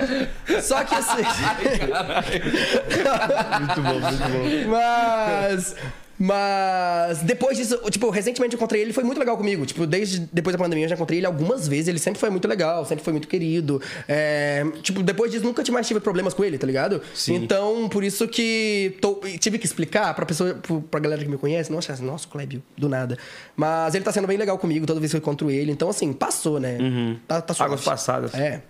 Só 0.62 0.84
que 0.84 0.94
assim. 0.94 1.16
Muito 3.58 3.82
bom, 3.82 4.00
muito 4.00 4.28
bom. 4.28 4.70
Mas. 4.70 5.74
Mas 6.18 7.20
depois 7.22 7.56
disso, 7.56 7.78
tipo, 7.90 8.10
recentemente 8.10 8.54
eu 8.54 8.58
encontrei 8.58 8.82
ele, 8.82 8.92
foi 8.92 9.04
muito 9.04 9.18
legal 9.18 9.36
comigo. 9.36 9.64
Tipo, 9.64 9.86
desde 9.86 10.20
depois 10.32 10.54
da 10.56 10.62
pandemia 10.62 10.84
eu 10.84 10.88
já 10.88 10.94
encontrei 10.94 11.18
ele 11.20 11.26
algumas 11.26 11.68
vezes, 11.68 11.88
ele 11.88 11.98
sempre 11.98 12.18
foi 12.18 12.28
muito 12.30 12.48
legal, 12.48 12.84
sempre 12.84 13.04
foi 13.04 13.12
muito 13.12 13.28
querido. 13.28 13.80
É, 14.08 14.64
tipo, 14.82 15.02
depois 15.02 15.30
disso 15.30 15.44
nunca 15.44 15.62
mais 15.70 15.86
tive 15.86 16.00
problemas 16.00 16.34
com 16.34 16.44
ele, 16.44 16.58
tá 16.58 16.66
ligado? 16.66 17.00
Sim. 17.14 17.34
Então, 17.36 17.88
por 17.88 18.02
isso 18.02 18.26
que 18.26 18.96
tô- 19.00 19.20
tive 19.38 19.58
que 19.58 19.66
explicar 19.66 20.12
pra 20.14 20.26
pessoa, 20.26 20.58
pra 20.90 20.98
galera 21.00 21.22
que 21.22 21.28
me 21.28 21.38
conhece, 21.38 21.70
não 21.70 21.78
achar 21.78 21.92
assim, 21.92 22.04
nossa, 22.04 22.26
Clébio, 22.26 22.62
do 22.76 22.88
nada. 22.88 23.16
Mas 23.56 23.94
ele 23.94 24.04
tá 24.04 24.10
sendo 24.12 24.26
bem 24.26 24.36
legal 24.36 24.58
comigo 24.58 24.86
toda 24.86 24.98
vez 24.98 25.12
que 25.12 25.16
eu 25.16 25.20
encontro 25.20 25.50
ele. 25.50 25.70
Então, 25.70 25.88
assim, 25.88 26.12
passou, 26.12 26.58
né? 26.58 26.78
Tá, 27.28 27.40
tá 27.40 27.54
suave. 27.54 27.72
Águas 27.74 27.84
passadas. 27.84 28.34
É. 28.34 28.62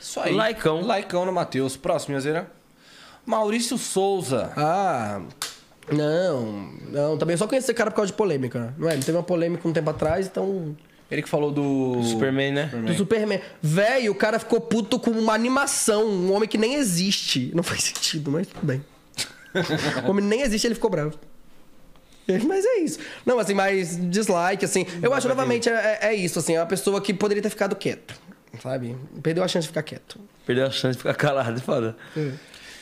Isso 0.00 0.20
aí. 0.20 0.34
Laicão. 0.34 0.82
Laicão 0.82 1.24
no 1.24 1.32
Matheus. 1.32 1.76
Próximo, 1.76 2.10
Minhazeira. 2.12 2.50
Maurício 3.24 3.76
Souza. 3.78 4.52
Ah. 4.56 5.20
Não, 5.90 6.70
não, 6.90 7.16
também 7.16 7.34
eu 7.34 7.38
só 7.38 7.46
conheci 7.46 7.66
esse 7.66 7.74
cara 7.74 7.90
por 7.90 7.96
causa 7.96 8.10
de 8.10 8.16
polêmica, 8.16 8.74
não 8.76 8.88
é? 8.88 8.94
Ele 8.94 9.02
teve 9.02 9.16
uma 9.16 9.22
polêmica 9.22 9.66
um 9.68 9.72
tempo 9.72 9.90
atrás, 9.90 10.26
então. 10.26 10.76
Ele 11.08 11.22
que 11.22 11.28
falou 11.28 11.52
do... 11.52 12.02
Superman, 12.02 12.52
né? 12.52 12.66
Do 12.84 12.94
Superman. 12.94 13.40
Véi, 13.62 14.10
o 14.10 14.14
cara 14.14 14.40
ficou 14.40 14.60
puto 14.60 14.98
com 14.98 15.12
uma 15.12 15.32
animação, 15.32 16.04
um 16.04 16.32
homem 16.32 16.48
que 16.48 16.58
nem 16.58 16.74
existe. 16.74 17.52
Não 17.54 17.62
faz 17.62 17.84
sentido, 17.84 18.30
mas 18.32 18.48
tudo 18.48 18.66
bem. 18.66 18.84
o 20.04 20.10
homem 20.10 20.24
nem 20.24 20.42
existe, 20.42 20.66
ele 20.66 20.74
ficou 20.74 20.90
bravo. 20.90 21.16
Mas 22.44 22.64
é 22.64 22.78
isso. 22.78 22.98
Não, 23.24 23.38
assim, 23.38 23.54
mas 23.54 23.96
dislike, 24.10 24.64
assim. 24.64 24.84
Eu 25.00 25.14
acho 25.14 25.28
novamente 25.28 25.68
é, 25.68 25.98
é 26.02 26.14
isso, 26.14 26.40
assim, 26.40 26.56
é 26.56 26.60
uma 26.60 26.66
pessoa 26.66 27.00
que 27.00 27.14
poderia 27.14 27.40
ter 27.40 27.50
ficado 27.50 27.76
quieto. 27.76 28.14
Sabe? 28.60 28.96
Perdeu 29.22 29.44
a 29.44 29.48
chance 29.48 29.62
de 29.62 29.68
ficar 29.68 29.84
quieto. 29.84 30.18
Perdeu 30.44 30.66
a 30.66 30.70
chance 30.70 30.96
de 30.96 30.98
ficar 30.98 31.14
calado, 31.14 31.58
é 31.58 31.62
foda. 31.62 31.96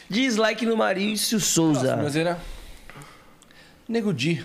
Dislike 0.08 0.64
no 0.64 0.76
Maurício 0.76 1.38
Souza. 1.40 1.96
Minhazeira. 1.96 2.38
Nego 3.88 4.12
Di. 4.12 4.44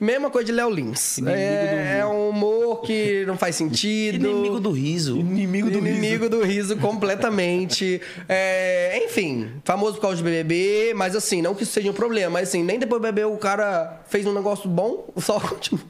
Mesma 0.00 0.30
coisa 0.30 0.46
de 0.46 0.52
Léo 0.52 0.70
Lins. 0.70 1.18
É, 1.26 1.98
é 1.98 2.06
um 2.06 2.28
humor 2.28 2.82
que 2.82 3.24
não 3.26 3.36
faz 3.36 3.56
sentido. 3.56 4.28
Inimigo 4.28 4.60
do 4.60 4.70
riso. 4.70 5.18
Inimigo 5.18 5.68
Inimigo 5.68 6.28
do 6.28 6.42
riso 6.44 6.76
completamente. 6.76 8.00
É, 8.30 9.04
enfim, 9.04 9.52
famoso 9.64 9.94
por 9.94 10.02
causa 10.02 10.16
de 10.18 10.22
BBB, 10.22 10.92
mas 10.94 11.16
assim, 11.16 11.40
não 11.40 11.54
que 11.54 11.62
isso 11.62 11.72
seja 11.72 11.90
um 11.90 11.94
problema, 11.94 12.30
mas 12.34 12.48
assim, 12.48 12.62
nem 12.62 12.78
depois 12.78 13.00
do 13.00 13.06
BBB 13.06 13.24
o 13.24 13.36
cara 13.38 14.02
fez 14.08 14.26
um 14.26 14.32
negócio 14.32 14.68
bom, 14.68 15.08
só 15.16 15.40
continua, 15.40 15.84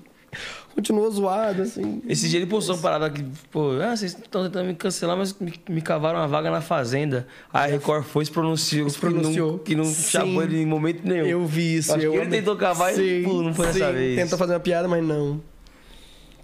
continuou 0.74 1.10
zoado, 1.10 1.62
assim. 1.62 2.02
Esse 2.08 2.28
dia 2.28 2.38
ele 2.38 2.46
postou 2.46 2.74
uma 2.74 2.82
parada 2.82 3.10
que, 3.10 3.24
pô, 3.50 3.72
ah, 3.80 3.96
vocês 3.96 4.12
estão 4.12 4.44
tentando 4.44 4.66
me 4.66 4.74
cancelar, 4.74 5.16
mas 5.16 5.34
me, 5.38 5.52
me 5.68 5.80
cavaram 5.82 6.18
uma 6.18 6.28
vaga 6.28 6.50
na 6.50 6.60
Fazenda. 6.60 7.26
A 7.52 7.66
Record 7.66 8.04
foi 8.04 8.22
e 8.22 8.26
se 8.26 8.32
pronunciou. 8.32 8.88
Se 8.88 8.98
pronunciou. 8.98 9.58
Que 9.58 9.74
não, 9.74 9.84
que 9.84 9.88
não 9.90 9.94
Sim. 9.94 10.10
chamou 10.10 10.42
ele 10.42 10.62
em 10.62 10.66
momento 10.66 11.06
nenhum. 11.06 11.26
Eu 11.26 11.46
vi 11.46 11.76
isso. 11.76 11.92
Acho 11.92 12.04
eu 12.04 12.12
que 12.12 12.16
ele 12.18 12.26
amei. 12.26 12.38
tentou 12.40 12.56
cavar 12.56 12.98
e 12.98 13.22
pô, 13.22 13.42
não 13.42 13.54
foi 13.54 13.66
dessa 13.66 13.86
sim, 13.86 13.92
vez. 13.92 14.16
Tentou 14.16 14.38
fazer 14.38 14.52
uma 14.54 14.60
piada, 14.60 14.88
mas 14.88 15.04
não. 15.04 15.40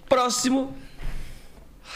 Próximo. 0.09 0.75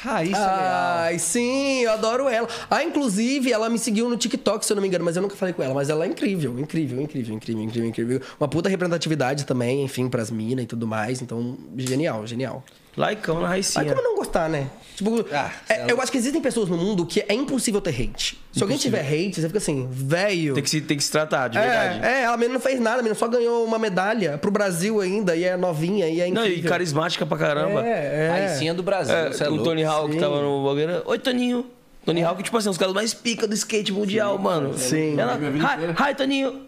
Raíssa 0.03 0.39
Leal. 0.39 0.99
Ai, 0.99 1.19
sim, 1.19 1.81
eu 1.81 1.93
adoro 1.93 2.29
ela. 2.29 2.49
Ah, 2.71 2.85
inclusive, 2.85 3.53
ela 3.53 3.69
me 3.69 3.79
seguiu 3.79 4.09
no 4.09 4.17
TikTok, 4.17 4.65
se 4.65 4.73
eu 4.73 4.77
não 4.77 4.83
me 4.83 4.89
engano, 4.89 5.05
mas 5.05 5.17
eu 5.17 5.23
nunca 5.23 5.35
falei 5.35 5.53
com 5.53 5.63
ela. 5.63 5.75
Mas 5.75 5.91
ela 5.91 6.05
é 6.05 6.09
incrível, 6.09 6.59
incrível, 6.59 7.01
incrível, 7.01 7.35
incrível, 7.35 7.63
incrível, 7.63 7.89
incrível. 7.89 8.21
Uma 8.39 8.49
puta 8.49 8.69
representatividade 8.69 9.45
também, 9.45 9.83
enfim, 9.83 10.09
pras 10.09 10.31
minas 10.31 10.65
e 10.65 10.67
tudo 10.69 10.87
mais. 10.87 11.21
Então, 11.21 11.57
genial, 11.77 12.27
genial. 12.27 12.63
Laicão 12.97 13.41
na 13.41 13.49
Raicinha. 13.49 13.85
como 13.87 14.03
não 14.03 14.17
gostar, 14.17 14.49
né? 14.49 14.69
Tipo, 14.99 15.25
Ah, 15.33 15.53
é- 15.69 15.91
eu 15.93 16.01
acho 16.01 16.11
que 16.11 16.19
existem 16.19 16.41
pessoas 16.43 16.69
no 16.69 16.77
mundo 16.77 17.07
que 17.07 17.25
é 17.29 17.33
impossível 17.33 17.81
ter 17.81 17.91
hate. 17.91 18.37
Se 18.53 18.61
alguém 18.63 18.77
tiver 18.77 19.01
hate, 19.01 19.41
você 19.41 19.47
fica 19.47 19.59
assim, 19.59 19.87
velho. 19.91 20.55
Tem 20.55 20.63
que, 20.63 20.69
se, 20.69 20.81
tem 20.81 20.97
que 20.97 21.05
se 21.05 21.11
tratar, 21.13 21.47
de 21.47 21.57
verdade. 21.57 22.05
É, 22.05 22.11
é, 22.11 22.23
ela 22.25 22.37
mesmo 22.37 22.55
não 22.55 22.61
fez 22.61 22.81
nada, 22.81 22.97
a 22.97 23.03
menina 23.03 23.15
só 23.15 23.29
ganhou 23.29 23.65
uma 23.65 23.79
medalha 23.79 24.37
pro 24.39 24.51
Brasil 24.51 25.01
ainda, 25.01 25.37
e 25.37 25.45
é 25.45 25.57
novinha, 25.57 26.09
e 26.09 26.21
é 26.21 26.29
Não, 26.31 26.43
incrível. 26.43 26.65
e 26.65 26.69
carismática 26.69 27.25
pra 27.25 27.39
caramba. 27.39 27.87
É, 27.87 28.27
é. 28.27 28.29
Raicinha 28.31 28.75
do 28.75 28.83
Brasil. 28.83 29.15
É, 29.15 29.29
você 29.33 29.45
é 29.45 29.47
o 29.47 29.51
louco. 29.51 29.65
Tony 29.65 29.85
Hawk 29.85 30.13
Sim. 30.13 30.19
tava 30.19 30.43
no 30.43 30.65
bagulho. 30.65 31.03
Oi, 31.07 31.19
Toninho. 31.21 31.67
Tony 32.05 32.25
Hawk, 32.25 32.43
tipo 32.43 32.57
assim, 32.57 32.69
os 32.69 32.77
caras 32.79 32.93
mais 32.95 33.15
pica 33.15 33.47
do 33.47 33.55
skate 33.55 33.93
mundial, 33.93 34.37
mano. 34.37 34.77
Sim. 34.77 35.17
Ela, 35.21 35.35
hi, 35.39 36.11
hi, 36.11 36.15
Toninho. 36.17 36.63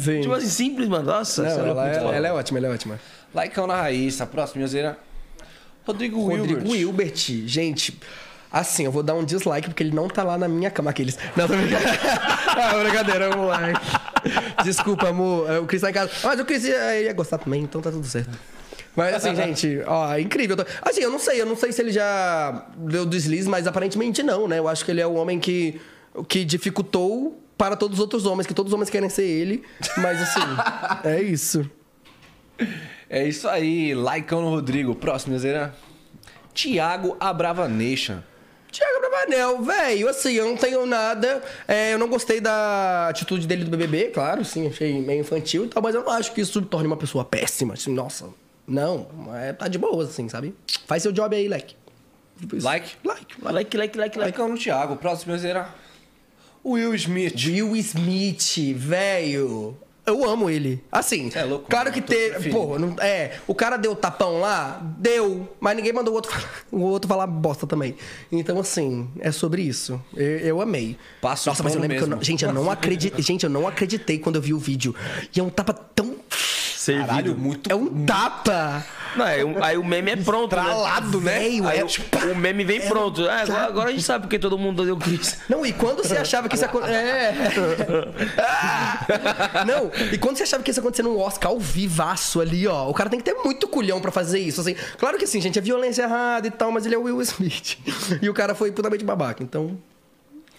Sim. 0.00 0.20
Tipo 0.20 0.34
assim, 0.34 0.46
simples, 0.46 0.88
mano. 0.88 1.04
Nossa, 1.06 1.42
Não, 1.42 1.48
é 1.50 1.68
ela, 1.68 1.90
é, 1.90 2.16
ela 2.18 2.28
é 2.28 2.32
ótima, 2.32 2.58
ela 2.60 2.68
é 2.68 2.70
ótima. 2.70 3.00
Laicão 3.34 3.66
na 3.66 3.74
Raíssa. 3.80 4.24
Próximo, 4.24 4.58
Minhazeira. 4.58 4.96
Rodrigo, 5.86 6.20
Rodrigo 6.20 6.68
Wilbert. 6.68 6.70
Wilbert, 6.70 7.46
gente. 7.46 7.98
Assim, 8.50 8.84
eu 8.84 8.92
vou 8.92 9.02
dar 9.02 9.14
um 9.14 9.24
dislike 9.24 9.68
porque 9.68 9.82
ele 9.82 9.94
não 9.94 10.06
tá 10.06 10.22
lá 10.22 10.38
na 10.38 10.46
minha 10.46 10.70
cama. 10.70 10.90
Aqueles. 10.90 11.18
Não, 11.36 11.46
tô 11.46 11.56
brincando. 11.56 11.84
ah, 12.56 12.82
brincadeira, 12.82 13.28
vamos 13.30 13.48
lá. 13.48 13.60
Desculpa, 14.62 15.08
amor. 15.08 15.50
O 15.62 15.66
Cris 15.66 15.82
tá 15.82 15.90
em 15.90 15.92
casa. 15.92 16.10
Mas 16.22 16.38
o 16.40 16.44
Cris 16.44 16.64
ia, 16.64 17.02
ia 17.02 17.12
gostar 17.12 17.38
também, 17.38 17.62
então 17.62 17.80
tá 17.80 17.90
tudo 17.90 18.06
certo. 18.06 18.38
Mas 18.96 19.14
assim, 19.14 19.34
gente, 19.36 19.80
ó, 19.86 20.12
é 20.14 20.20
incrível. 20.20 20.56
Assim, 20.82 21.00
eu 21.00 21.10
não 21.10 21.18
sei, 21.18 21.40
eu 21.40 21.46
não 21.46 21.56
sei 21.56 21.72
se 21.72 21.82
ele 21.82 21.90
já 21.90 22.66
deu 22.76 23.04
deslize, 23.04 23.48
mas 23.48 23.66
aparentemente 23.66 24.22
não, 24.22 24.46
né? 24.46 24.58
Eu 24.58 24.68
acho 24.68 24.84
que 24.84 24.90
ele 24.90 25.00
é 25.00 25.06
o 25.06 25.14
homem 25.14 25.38
que, 25.38 25.80
que 26.28 26.44
dificultou 26.44 27.42
para 27.58 27.76
todos 27.76 27.98
os 27.98 28.00
outros 28.00 28.26
homens, 28.26 28.46
que 28.46 28.54
todos 28.54 28.70
os 28.70 28.74
homens 28.74 28.90
querem 28.90 29.08
ser 29.08 29.24
ele. 29.24 29.62
Mas 29.98 30.22
assim, 30.22 30.40
é 31.08 31.22
isso. 31.22 31.68
É 33.08 33.26
isso 33.26 33.48
aí. 33.48 33.94
Laicão 33.94 34.40
no 34.42 34.50
Rodrigo. 34.50 34.94
Próximo, 34.94 35.30
Minhazeira. 35.30 35.74
Tiago 36.52 37.16
Abrava 37.18 37.68
Nation. 37.68 38.18
Tiago 38.70 39.00
Bravanel, 39.00 39.62
velho, 39.62 40.08
assim, 40.08 40.32
eu 40.32 40.46
não 40.46 40.56
tenho 40.56 40.84
nada. 40.84 41.40
é, 41.68 41.94
eu 41.94 41.98
não 41.98 42.08
gostei 42.08 42.40
da 42.40 43.08
atitude 43.08 43.46
dele 43.46 43.62
do 43.62 43.70
BBB, 43.70 44.10
claro, 44.10 44.44
sim, 44.44 44.66
achei 44.66 45.00
meio 45.00 45.20
infantil 45.20 45.64
e 45.66 45.68
tal, 45.68 45.80
mas 45.80 45.94
eu 45.94 46.02
não 46.02 46.10
acho 46.10 46.32
que 46.32 46.40
isso 46.40 46.60
torne 46.60 46.88
uma 46.88 46.96
pessoa 46.96 47.24
péssima. 47.24 47.74
Assim, 47.74 47.94
nossa, 47.94 48.26
não, 48.66 49.06
é, 49.32 49.52
tá 49.52 49.68
de 49.68 49.78
boa, 49.78 50.02
assim, 50.02 50.28
sabe? 50.28 50.56
Faz 50.88 51.04
seu 51.04 51.12
job 51.12 51.36
aí. 51.36 51.46
Like? 51.46 51.76
Like. 52.52 52.96
like. 53.04 53.36
Like, 53.40 53.76
like, 53.76 53.76
like, 53.76 53.98
like. 53.98 54.18
Laicão 54.18 54.48
no 54.48 54.58
Thiago. 54.58 54.96
Próximo, 54.96 55.32
Minhazeira. 55.32 55.68
Will 56.64 56.94
Smith. 56.94 57.34
Will 57.46 57.76
Smith, 57.76 58.74
velho. 58.74 59.76
Eu 60.06 60.22
amo 60.24 60.50
ele. 60.50 60.82
Assim, 60.92 61.30
é 61.34 61.44
louco, 61.44 61.66
claro 61.68 61.90
mano. 61.90 61.94
que 62.02 62.06
teve. 62.06 62.50
Pô, 62.50 62.78
não- 62.78 62.94
é. 63.00 63.38
O 63.46 63.54
cara 63.54 63.76
deu 63.78 63.96
tapão 63.96 64.38
lá? 64.38 64.80
Deu. 64.98 65.48
Mas 65.58 65.74
ninguém 65.76 65.92
mandou 65.94 66.12
o 66.12 66.16
outro, 66.16 66.30
falar- 66.30 66.50
o 66.70 66.80
outro 66.82 67.08
falar 67.08 67.26
bosta 67.26 67.66
também. 67.66 67.96
Então, 68.30 68.58
assim, 68.60 69.08
é 69.20 69.30
sobre 69.32 69.62
isso. 69.62 69.98
Eu, 70.14 70.38
eu 70.38 70.60
amei. 70.60 70.96
Passa 71.22 71.48
o 71.48 71.52
Nossa, 71.52 71.62
mas 71.62 71.74
eu 71.74 71.80
lembro 71.80 71.96
que 71.96 72.02
eu 72.02 72.06
não. 72.06 72.16
mesmo. 72.18 72.24
Gente, 72.24 72.44
eu 72.44 72.52
não 72.52 72.68
acreditei. 72.70 73.22
Gente, 73.22 73.44
eu 73.44 73.50
não 73.50 73.66
acreditei 73.66 74.18
quando 74.18 74.36
eu 74.36 74.42
vi 74.42 74.52
o 74.52 74.58
vídeo. 74.58 74.94
E 75.34 75.40
é 75.40 75.42
um 75.42 75.48
tapa 75.50 75.72
tão. 75.72 76.14
Servido. 76.84 77.06
Caralho, 77.08 77.34
muito. 77.36 77.70
É 77.70 77.74
um 77.74 78.04
tapa! 78.04 78.84
Não, 79.16 79.24
aí, 79.24 79.44
o- 79.44 79.62
aí 79.64 79.78
o 79.78 79.84
meme 79.84 80.10
é 80.10 80.16
pronto, 80.16 80.56
Estralado, 80.56 81.20
né? 81.20 81.38
né? 81.38 81.38
Velho, 81.44 81.68
Aí 81.68 81.78
é 81.78 81.84
o, 81.84 81.86
tipo- 81.86 82.18
o 82.18 82.34
meme 82.36 82.64
vem 82.64 82.80
pronto. 82.80 83.24
Ah, 83.28 83.42
agora, 83.42 83.64
agora 83.66 83.88
a 83.88 83.92
gente 83.92 84.02
sabe 84.02 84.24
porque 84.24 84.38
todo 84.40 84.58
mundo 84.58 84.84
deu 84.84 84.96
Chris. 84.96 85.38
Não, 85.48 85.64
e 85.64 85.72
quando 85.72 86.02
você 86.02 86.16
achava 86.16 86.48
que 86.48 86.56
isso 86.56 86.64
ia 86.64 86.68
acontecer. 86.68 86.92
É. 86.94 87.32
Não, 89.66 89.90
e 90.12 90.18
quando 90.18 90.36
você 90.36 90.42
achava 90.42 90.62
que 90.62 90.70
isso 90.70 90.80
ia 90.80 90.82
acontecer 90.82 91.02
num 91.02 91.18
Oscar 91.18 91.50
ao 91.52 91.58
vivaço 91.60 92.40
ali, 92.40 92.66
ó. 92.66 92.88
O 92.90 92.94
cara 92.94 93.08
tem 93.08 93.18
que 93.20 93.24
ter 93.24 93.34
muito 93.42 93.68
culhão 93.68 94.00
pra 94.00 94.10
fazer 94.10 94.38
isso. 94.40 94.60
Assim, 94.60 94.74
claro 94.98 95.16
que 95.18 95.24
assim, 95.24 95.40
gente, 95.40 95.58
é 95.58 95.62
violência 95.62 96.02
errada 96.02 96.46
e 96.46 96.50
tal, 96.50 96.70
mas 96.72 96.84
ele 96.86 96.94
é 96.94 96.98
o 96.98 97.02
Will 97.04 97.20
Smith. 97.22 97.78
E 98.20 98.28
o 98.28 98.34
cara 98.34 98.54
foi 98.54 98.72
putamente 98.72 99.04
babaca, 99.04 99.42
então. 99.42 99.78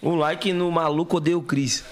Um 0.01 0.15
like 0.15 0.51
no 0.53 0.71
maluco 0.71 1.17
odeia 1.17 1.37
o 1.37 1.41
Chris. 1.41 1.83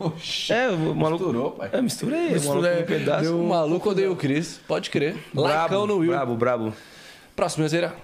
Oxi. 0.00 0.52
É, 0.52 0.68
o 0.70 0.94
maluco. 0.94 1.24
Misturou, 1.24 1.50
pai. 1.52 1.70
É, 1.72 1.80
misturei. 1.82 2.30
Misturou, 2.30 2.58
o 2.58 2.62
maluco 2.62 2.80
no 2.80 2.86
pedaço. 2.86 3.22
deu- 3.22 3.40
O 3.40 3.48
maluco 3.48 3.90
odeia 3.90 4.10
o 4.10 4.16
Chris. 4.16 4.58
Pode 4.66 4.88
crer. 4.90 5.14
Brabo, 5.32 5.86
no 5.86 5.98
Will. 5.98 6.10
brabo, 6.10 6.34
brabo. 6.36 6.72
Próximo, 7.36 7.60
Minhazeira. 7.60 7.94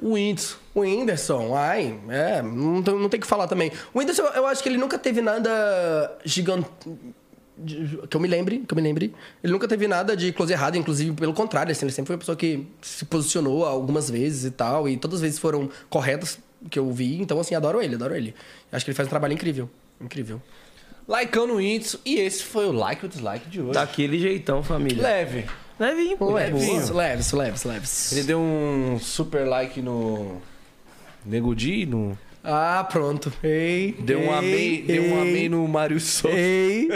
O 0.00 0.12
Whindersson. 0.12 0.56
O 0.74 0.80
Whindersson, 0.80 1.56
ai, 1.56 1.98
é, 2.08 2.42
não, 2.42 2.82
tem- 2.82 2.94
não 2.98 3.08
tem 3.08 3.18
o 3.18 3.20
que 3.20 3.26
falar 3.26 3.48
também. 3.48 3.72
O 3.94 3.98
Whindersson, 3.98 4.22
eu 4.34 4.46
acho 4.46 4.62
que 4.62 4.68
ele 4.68 4.78
nunca 4.78 4.98
teve 4.98 5.20
nada 5.20 6.16
gigante. 6.24 6.68
Que 8.10 8.14
eu 8.14 8.20
me 8.20 8.28
lembre, 8.28 8.58
que 8.68 8.74
eu 8.74 8.76
me 8.76 8.82
lembre. 8.82 9.14
Ele 9.42 9.50
nunca 9.52 9.66
teve 9.66 9.88
nada 9.88 10.14
de 10.14 10.30
close 10.32 10.52
errado, 10.52 10.76
inclusive 10.76 11.12
pelo 11.12 11.32
contrário, 11.32 11.72
assim, 11.72 11.86
ele 11.86 11.92
sempre 11.92 12.08
foi 12.08 12.16
uma 12.16 12.20
pessoa 12.20 12.36
que 12.36 12.66
se 12.82 13.06
posicionou 13.06 13.64
algumas 13.64 14.10
vezes 14.10 14.44
e 14.44 14.50
tal, 14.50 14.86
e 14.86 14.98
todas 14.98 15.16
as 15.16 15.22
vezes 15.22 15.38
foram 15.38 15.70
corretas 15.88 16.38
que 16.70 16.78
eu 16.78 16.92
vi, 16.92 17.18
então 17.20 17.40
assim, 17.40 17.54
adoro 17.54 17.80
ele, 17.80 17.94
adoro 17.94 18.14
ele. 18.14 18.34
Acho 18.70 18.84
que 18.84 18.90
ele 18.90 18.96
faz 18.96 19.06
um 19.06 19.10
trabalho 19.10 19.32
incrível. 19.32 19.70
Incrível. 19.98 20.42
Laicão 21.08 21.46
no 21.46 21.56
Whindersson. 21.56 21.98
E 22.04 22.16
esse 22.16 22.42
foi 22.42 22.66
o 22.66 22.72
like 22.72 23.04
ou 23.04 23.08
dislike 23.08 23.48
de 23.48 23.60
hoje. 23.60 23.72
Daquele 23.72 24.18
jeitão, 24.18 24.62
família. 24.62 25.02
Leve. 25.02 25.44
Levinho, 25.78 26.16
pô. 26.16 26.32
Leves, 26.32 26.88
Boa. 26.88 27.02
leves, 27.02 27.32
leves, 27.32 27.64
leves. 27.64 28.12
Ele 28.12 28.22
deu 28.24 28.40
um 28.40 28.98
super 28.98 29.46
like 29.46 29.80
no. 29.82 30.40
Nego 31.24 31.54
Di, 31.54 31.84
no. 31.84 32.18
Ah, 32.46 32.86
pronto. 32.90 33.32
Ei. 33.42 33.94
Deu 33.98 34.20
um 34.20 34.22
ei, 34.24 34.30
amém, 34.38 34.84
deu 34.86 35.02
um 35.02 35.16
ei, 35.16 35.20
amém 35.30 35.48
no 35.48 35.66
Mário 35.66 35.98
Souza. 36.00 36.36
Ei. 36.36 36.88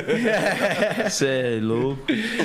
Cê 1.11 1.27
é 1.57 1.59
louco. 1.61 2.01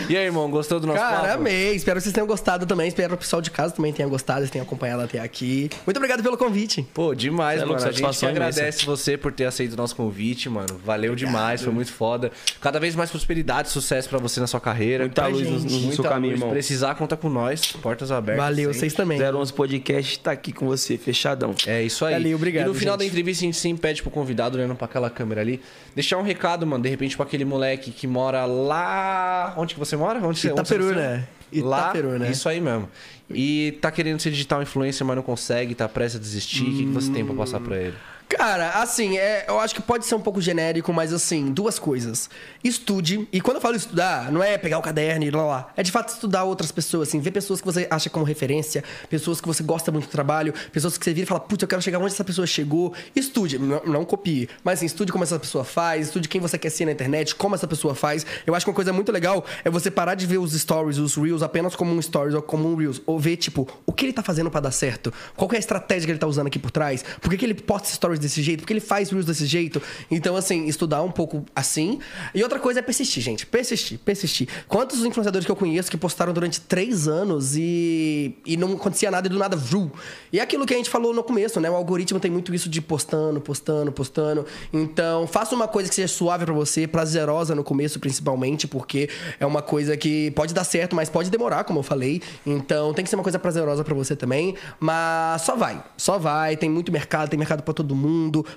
E 0.09 0.17
aí, 0.17 0.25
irmão, 0.25 0.49
gostou 0.49 0.79
do 0.79 0.87
nosso 0.87 0.99
Cara, 0.99 1.15
papo? 1.21 1.33
amei. 1.35 1.75
Espero 1.75 1.97
que 1.97 2.03
vocês 2.03 2.13
tenham 2.13 2.27
gostado 2.27 2.65
também. 2.65 2.87
Espero 2.87 3.09
que 3.09 3.15
o 3.15 3.17
pessoal 3.17 3.41
de 3.41 3.51
casa 3.51 3.73
também 3.73 3.93
tenha 3.93 4.07
gostado, 4.07 4.39
eles 4.41 4.49
tenham 4.49 4.65
acompanhado 4.65 5.03
até 5.03 5.19
aqui. 5.19 5.69
Muito 5.85 5.97
obrigado 5.97 6.23
pelo 6.23 6.37
convite. 6.37 6.85
Pô, 6.93 7.13
demais, 7.13 7.57
É 7.61 7.65
mano. 7.65 7.73
louco, 7.73 7.87
A 7.87 7.91
gente 7.91 8.01
imensa. 8.03 8.27
agradece 8.29 8.85
você 8.85 9.17
por 9.17 9.31
ter 9.31 9.45
aceito 9.45 9.73
o 9.73 9.77
nosso 9.77 9.95
convite, 9.95 10.49
mano. 10.49 10.79
Valeu 10.83 11.15
demais, 11.15 11.61
foi 11.61 11.71
muito 11.73 11.91
foda. 11.91 12.31
Cada 12.59 12.79
vez 12.79 12.95
mais 12.95 13.09
prosperidade, 13.11 13.69
sucesso 13.69 14.09
pra 14.09 14.17
você 14.19 14.39
na 14.39 14.47
sua 14.47 14.59
carreira. 14.59 15.03
Muita 15.05 15.23
Ai, 15.25 15.31
luz 15.31 15.49
no, 15.49 15.59
gente, 15.59 15.73
no 15.73 15.79
Muita 15.81 15.95
seu 15.95 16.03
caminho, 16.03 16.31
luz. 16.31 16.39
irmão. 16.41 16.49
Precisar, 16.53 16.95
conta 16.95 17.15
com 17.15 17.29
nós. 17.29 17.71
Portas 17.73 18.11
abertas. 18.11 18.43
Valeu, 18.43 18.65
sempre. 18.73 18.79
vocês 18.79 18.93
também. 18.93 19.19
011 19.21 19.53
Podcast 19.53 20.19
tá 20.19 20.31
aqui 20.31 20.51
com 20.51 20.65
você, 20.67 20.97
fechadão. 20.97 21.53
É 21.67 21.81
isso 21.83 22.03
aí. 22.05 22.13
Valeu, 22.13 22.35
obrigado, 22.37 22.65
E 22.65 22.67
no 22.67 22.73
final 22.73 22.94
gente. 22.95 23.07
da 23.07 23.11
entrevista 23.13 23.43
a 23.43 23.45
gente 23.47 23.57
sempre 23.57 23.81
pede 23.81 24.01
pro 24.01 24.11
convidado, 24.11 24.57
olhando 24.57 24.75
pra 24.75 24.85
aquela 24.85 25.09
câmera 25.09 25.41
ali, 25.41 25.61
deixar 25.95 26.17
um 26.17 26.23
recado, 26.23 26.65
mano. 26.65 26.83
De 26.83 26.89
repente, 26.89 27.15
pra 27.15 27.25
aquele 27.25 27.45
moleque 27.45 27.91
que 27.91 28.07
mora 28.07 28.45
lá. 28.45 29.53
Onde 29.57 29.73
que 29.73 29.79
você 29.79 29.95
mora? 29.95 30.19
Onde 30.25 30.45
Itaperu, 30.47 30.83
você- 30.85 30.95
né? 30.95 31.27
Lá, 31.55 31.79
Itaperu, 31.83 32.19
né? 32.19 32.29
Isso 32.31 32.49
aí 32.49 32.59
mesmo. 32.59 32.89
E 33.29 33.77
tá 33.81 33.89
querendo 33.91 34.19
ser 34.19 34.29
digital 34.31 34.61
influencer, 34.61 35.05
mas 35.05 35.15
não 35.15 35.23
consegue, 35.23 35.73
tá 35.73 35.87
prestes 35.87 36.19
a 36.19 36.23
desistir. 36.23 36.63
O 36.63 36.65
que, 36.65 36.85
que 36.85 36.91
você 36.91 37.11
tem 37.11 37.25
pra 37.25 37.33
passar 37.35 37.59
pra 37.59 37.77
ele? 37.77 37.95
Cara, 38.27 38.81
assim, 38.81 39.17
é, 39.17 39.45
eu 39.47 39.59
acho 39.59 39.75
que 39.75 39.81
pode 39.81 40.05
ser 40.05 40.15
um 40.15 40.19
pouco 40.19 40.41
genérico, 40.41 40.91
mas 40.91 41.13
assim, 41.13 41.51
duas 41.51 41.77
coisas. 41.77 42.29
Estude, 42.63 43.27
e 43.31 43.39
quando 43.39 43.57
eu 43.57 43.61
falo 43.61 43.75
estudar, 43.75 44.31
não 44.31 44.41
é 44.41 44.57
pegar 44.57 44.79
o 44.79 44.81
caderno 44.81 45.23
e 45.25 45.31
lá 45.31 45.45
lá. 45.45 45.73
É 45.77 45.83
de 45.83 45.91
fato 45.91 46.09
estudar 46.09 46.43
outras 46.43 46.71
pessoas, 46.71 47.09
assim, 47.09 47.19
ver 47.19 47.31
pessoas 47.31 47.61
que 47.61 47.65
você 47.65 47.87
acha 47.89 48.09
como 48.09 48.25
referência, 48.25 48.83
pessoas 49.09 49.39
que 49.39 49.47
você 49.47 49.61
gosta 49.61 49.91
muito 49.91 50.07
do 50.07 50.11
trabalho, 50.11 50.53
pessoas 50.71 50.97
que 50.97 51.05
você 51.05 51.13
vira 51.13 51.25
e 51.25 51.27
fala, 51.27 51.39
putz, 51.39 51.61
eu 51.61 51.67
quero 51.67 51.81
chegar 51.81 51.99
onde 51.99 52.07
essa 52.07 52.23
pessoa 52.23 52.47
chegou. 52.47 52.93
Estude, 53.15 53.59
não, 53.59 53.81
não 53.85 54.05
copie, 54.05 54.49
mas 54.63 54.79
assim, 54.79 54.87
estude 54.87 55.11
como 55.11 55.23
essa 55.23 55.39
pessoa 55.39 55.63
faz, 55.63 56.07
estude 56.07 56.27
quem 56.27 56.41
você 56.41 56.57
quer 56.57 56.71
ser 56.71 56.85
na 56.85 56.91
internet, 56.91 57.35
como 57.35 57.53
essa 57.53 57.67
pessoa 57.67 57.93
faz. 57.93 58.25
Eu 58.45 58.55
acho 58.55 58.65
que 58.65 58.69
uma 58.71 58.75
coisa 58.75 58.91
muito 58.91 59.11
legal 59.11 59.45
é 59.63 59.69
você 59.69 59.91
parar 59.91 60.15
de 60.15 60.25
ver 60.25 60.39
os 60.39 60.53
stories, 60.53 60.97
os 60.97 61.15
reels, 61.15 61.43
apenas 61.43 61.75
como 61.75 61.93
um 61.93 62.01
stories 62.01 62.33
ou 62.33 62.41
como 62.41 62.67
um 62.67 62.75
reels. 62.75 63.01
Ou 63.05 63.19
ver, 63.19 63.37
tipo, 63.37 63.67
o 63.85 63.93
que 63.93 64.05
ele 64.05 64.13
tá 64.13 64.23
fazendo 64.23 64.49
pra 64.49 64.59
dar 64.59 64.71
certo? 64.71 65.13
Qual 65.35 65.49
é 65.53 65.57
a 65.57 65.59
estratégia 65.59 66.07
que 66.07 66.11
ele 66.11 66.19
tá 66.19 66.27
usando 66.27 66.47
aqui 66.47 66.57
por 66.57 66.71
trás? 66.71 67.05
Por 67.21 67.29
que, 67.29 67.37
que 67.37 67.45
ele 67.45 67.53
posta 67.53 67.87
stories 67.89 68.24
desse 68.25 68.41
jeito? 68.41 68.61
Por 68.61 68.67
que 68.67 68.73
ele 68.73 68.79
faz 68.79 69.09
reels 69.09 69.25
desse 69.25 69.45
jeito? 69.45 69.81
Então, 70.09 70.35
assim, 70.35 70.65
estudar 70.65 71.01
um 71.01 71.11
pouco 71.11 71.45
assim. 71.55 71.99
E 72.33 72.43
outra 72.43 72.59
coisa 72.59 72.79
é 72.79 72.81
persistir, 72.81 73.23
gente. 73.23 73.45
Persistir, 73.45 73.99
persistir. 73.99 74.47
Quantos 74.67 75.03
influenciadores 75.05 75.45
que 75.45 75.51
eu 75.51 75.55
conheço 75.55 75.89
que 75.89 75.97
postaram 75.97 76.33
durante 76.33 76.59
três 76.61 77.07
anos 77.07 77.55
e, 77.55 78.35
e 78.45 78.57
não 78.57 78.73
acontecia 78.73 79.09
nada 79.11 79.27
e 79.27 79.29
do 79.29 79.37
nada, 79.37 79.55
vru. 79.55 79.91
E 80.31 80.39
é 80.39 80.41
aquilo 80.41 80.65
que 80.65 80.73
a 80.73 80.77
gente 80.77 80.89
falou 80.89 81.13
no 81.13 81.23
começo, 81.23 81.59
né? 81.59 81.69
O 81.69 81.75
algoritmo 81.75 82.19
tem 82.19 82.31
muito 82.31 82.53
isso 82.53 82.69
de 82.69 82.81
postando, 82.81 83.39
postando, 83.39 83.91
postando. 83.91 84.45
Então, 84.73 85.27
faça 85.27 85.55
uma 85.55 85.67
coisa 85.67 85.89
que 85.89 85.95
seja 85.95 86.07
suave 86.07 86.45
pra 86.45 86.53
você, 86.53 86.87
prazerosa 86.87 87.55
no 87.55 87.63
começo, 87.63 87.99
principalmente, 87.99 88.67
porque 88.67 89.09
é 89.39 89.45
uma 89.45 89.61
coisa 89.61 89.95
que 89.95 90.31
pode 90.31 90.53
dar 90.53 90.63
certo, 90.63 90.95
mas 90.95 91.09
pode 91.09 91.29
demorar, 91.29 91.63
como 91.63 91.79
eu 91.79 91.83
falei. 91.83 92.21
Então, 92.45 92.93
tem 92.93 93.03
que 93.03 93.09
ser 93.09 93.15
uma 93.15 93.23
coisa 93.23 93.39
prazerosa 93.39 93.83
pra 93.83 93.93
você 93.93 94.15
também. 94.15 94.55
Mas 94.79 95.41
só 95.41 95.55
vai, 95.55 95.83
só 95.97 96.17
vai. 96.17 96.57
Tem 96.57 96.69
muito 96.69 96.91
mercado, 96.91 97.29
tem 97.29 97.37
mercado 97.37 97.63
pra 97.63 97.73
todo 97.73 97.95
mundo. 97.95 98.04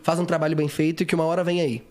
Faz 0.03 0.19
um 0.19 0.25
trabalho 0.25 0.57
bem 0.57 0.69
feito 0.69 1.03
e 1.03 1.07
que 1.07 1.15
uma 1.15 1.25
hora 1.25 1.43
vem 1.45 1.61
aí. 1.61 1.83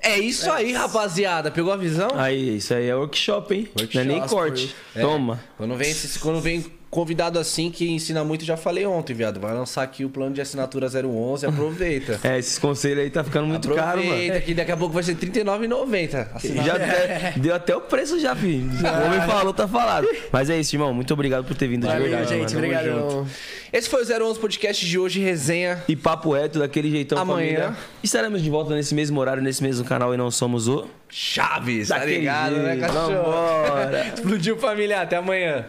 É 0.00 0.16
isso 0.18 0.50
aí, 0.50 0.72
rapaziada. 0.72 1.50
Pegou 1.50 1.72
a 1.72 1.76
visão? 1.76 2.08
Aí, 2.14 2.56
isso 2.58 2.72
aí 2.72 2.86
é 2.88 2.94
workshop, 2.94 3.52
hein? 3.54 3.68
Não 3.94 4.00
é 4.00 4.04
nem 4.04 4.16
Workshop, 4.18 4.40
corte. 4.42 4.76
É. 4.94 5.00
Toma. 5.00 5.40
Quando 5.56 5.74
vem, 5.74 5.90
esse- 5.90 6.18
quando 6.20 6.40
vem 6.40 6.64
convidado 6.90 7.38
assim 7.38 7.70
que 7.70 7.90
ensina 7.90 8.24
muito, 8.24 8.44
já 8.44 8.56
falei 8.56 8.86
ontem, 8.86 9.12
viado. 9.14 9.38
Vai 9.40 9.52
lançar 9.54 9.82
aqui 9.82 10.04
o 10.04 10.08
plano 10.08 10.34
de 10.34 10.40
assinatura 10.40 10.86
011, 10.88 11.46
aproveita. 11.46 12.18
É, 12.28 12.38
esses 12.38 12.58
conselhos 12.58 13.04
aí 13.04 13.10
tá 13.10 13.22
ficando 13.22 13.46
muito 13.46 13.68
caro, 13.74 13.98
mano. 13.98 14.10
aproveita, 14.10 14.40
que 14.40 14.54
daqui 14.54 14.72
a 14.72 14.76
pouco 14.76 14.94
vai 14.94 15.02
ser 15.02 15.12
R$39,90. 15.14 16.28
Assinar- 16.34 16.64
Já 16.64 16.74
até- 16.76 17.34
deu 17.36 17.54
até 17.54 17.76
o 17.76 17.80
preço 17.82 18.18
já, 18.18 18.34
filho. 18.34 18.68
O 18.70 19.06
homem 19.06 19.20
falou, 19.26 19.52
tá 19.52 19.66
falado. 19.68 20.08
Mas 20.32 20.48
é 20.50 20.58
isso, 20.58 20.74
irmão. 20.74 20.92
Muito 20.94 21.12
obrigado 21.14 21.44
por 21.44 21.56
ter 21.56 21.68
vindo 21.68 21.82
de 21.82 21.86
Valeu, 21.88 22.02
verdade. 22.08 22.28
gente. 22.28 22.54
mano. 22.54 22.66
Obrigado. 22.66 23.26
Esse 23.72 23.88
foi 23.88 24.02
o 24.02 24.24
011 24.28 24.38
Podcast 24.40 24.84
de 24.86 24.98
hoje, 24.98 25.20
resenha. 25.20 25.82
E 25.88 25.94
papo 25.94 26.32
reto, 26.32 26.58
daquele 26.58 26.90
jeitão 26.90 27.18
Amanhã. 27.18 27.56
família. 27.56 27.76
Estaremos 28.02 28.42
de 28.42 28.48
volta 28.50 28.74
nesse 28.74 28.94
mesmo 28.94 29.20
horário, 29.20 29.42
nesse 29.42 29.62
mesmo 29.62 29.84
canal 29.84 30.14
e 30.14 30.16
não 30.16 30.30
somos 30.30 30.68
o... 30.68 30.86
Chaves, 31.10 31.88
tá 31.88 31.98
Daquele 31.98 32.18
ligado, 32.18 32.56
né, 32.56 32.72
jeito. 32.76 32.80
cachorro? 32.86 33.08
Vambora. 33.08 34.12
Explodiu 34.14 34.58
família, 34.58 35.00
até 35.00 35.16
amanhã. 35.16 35.64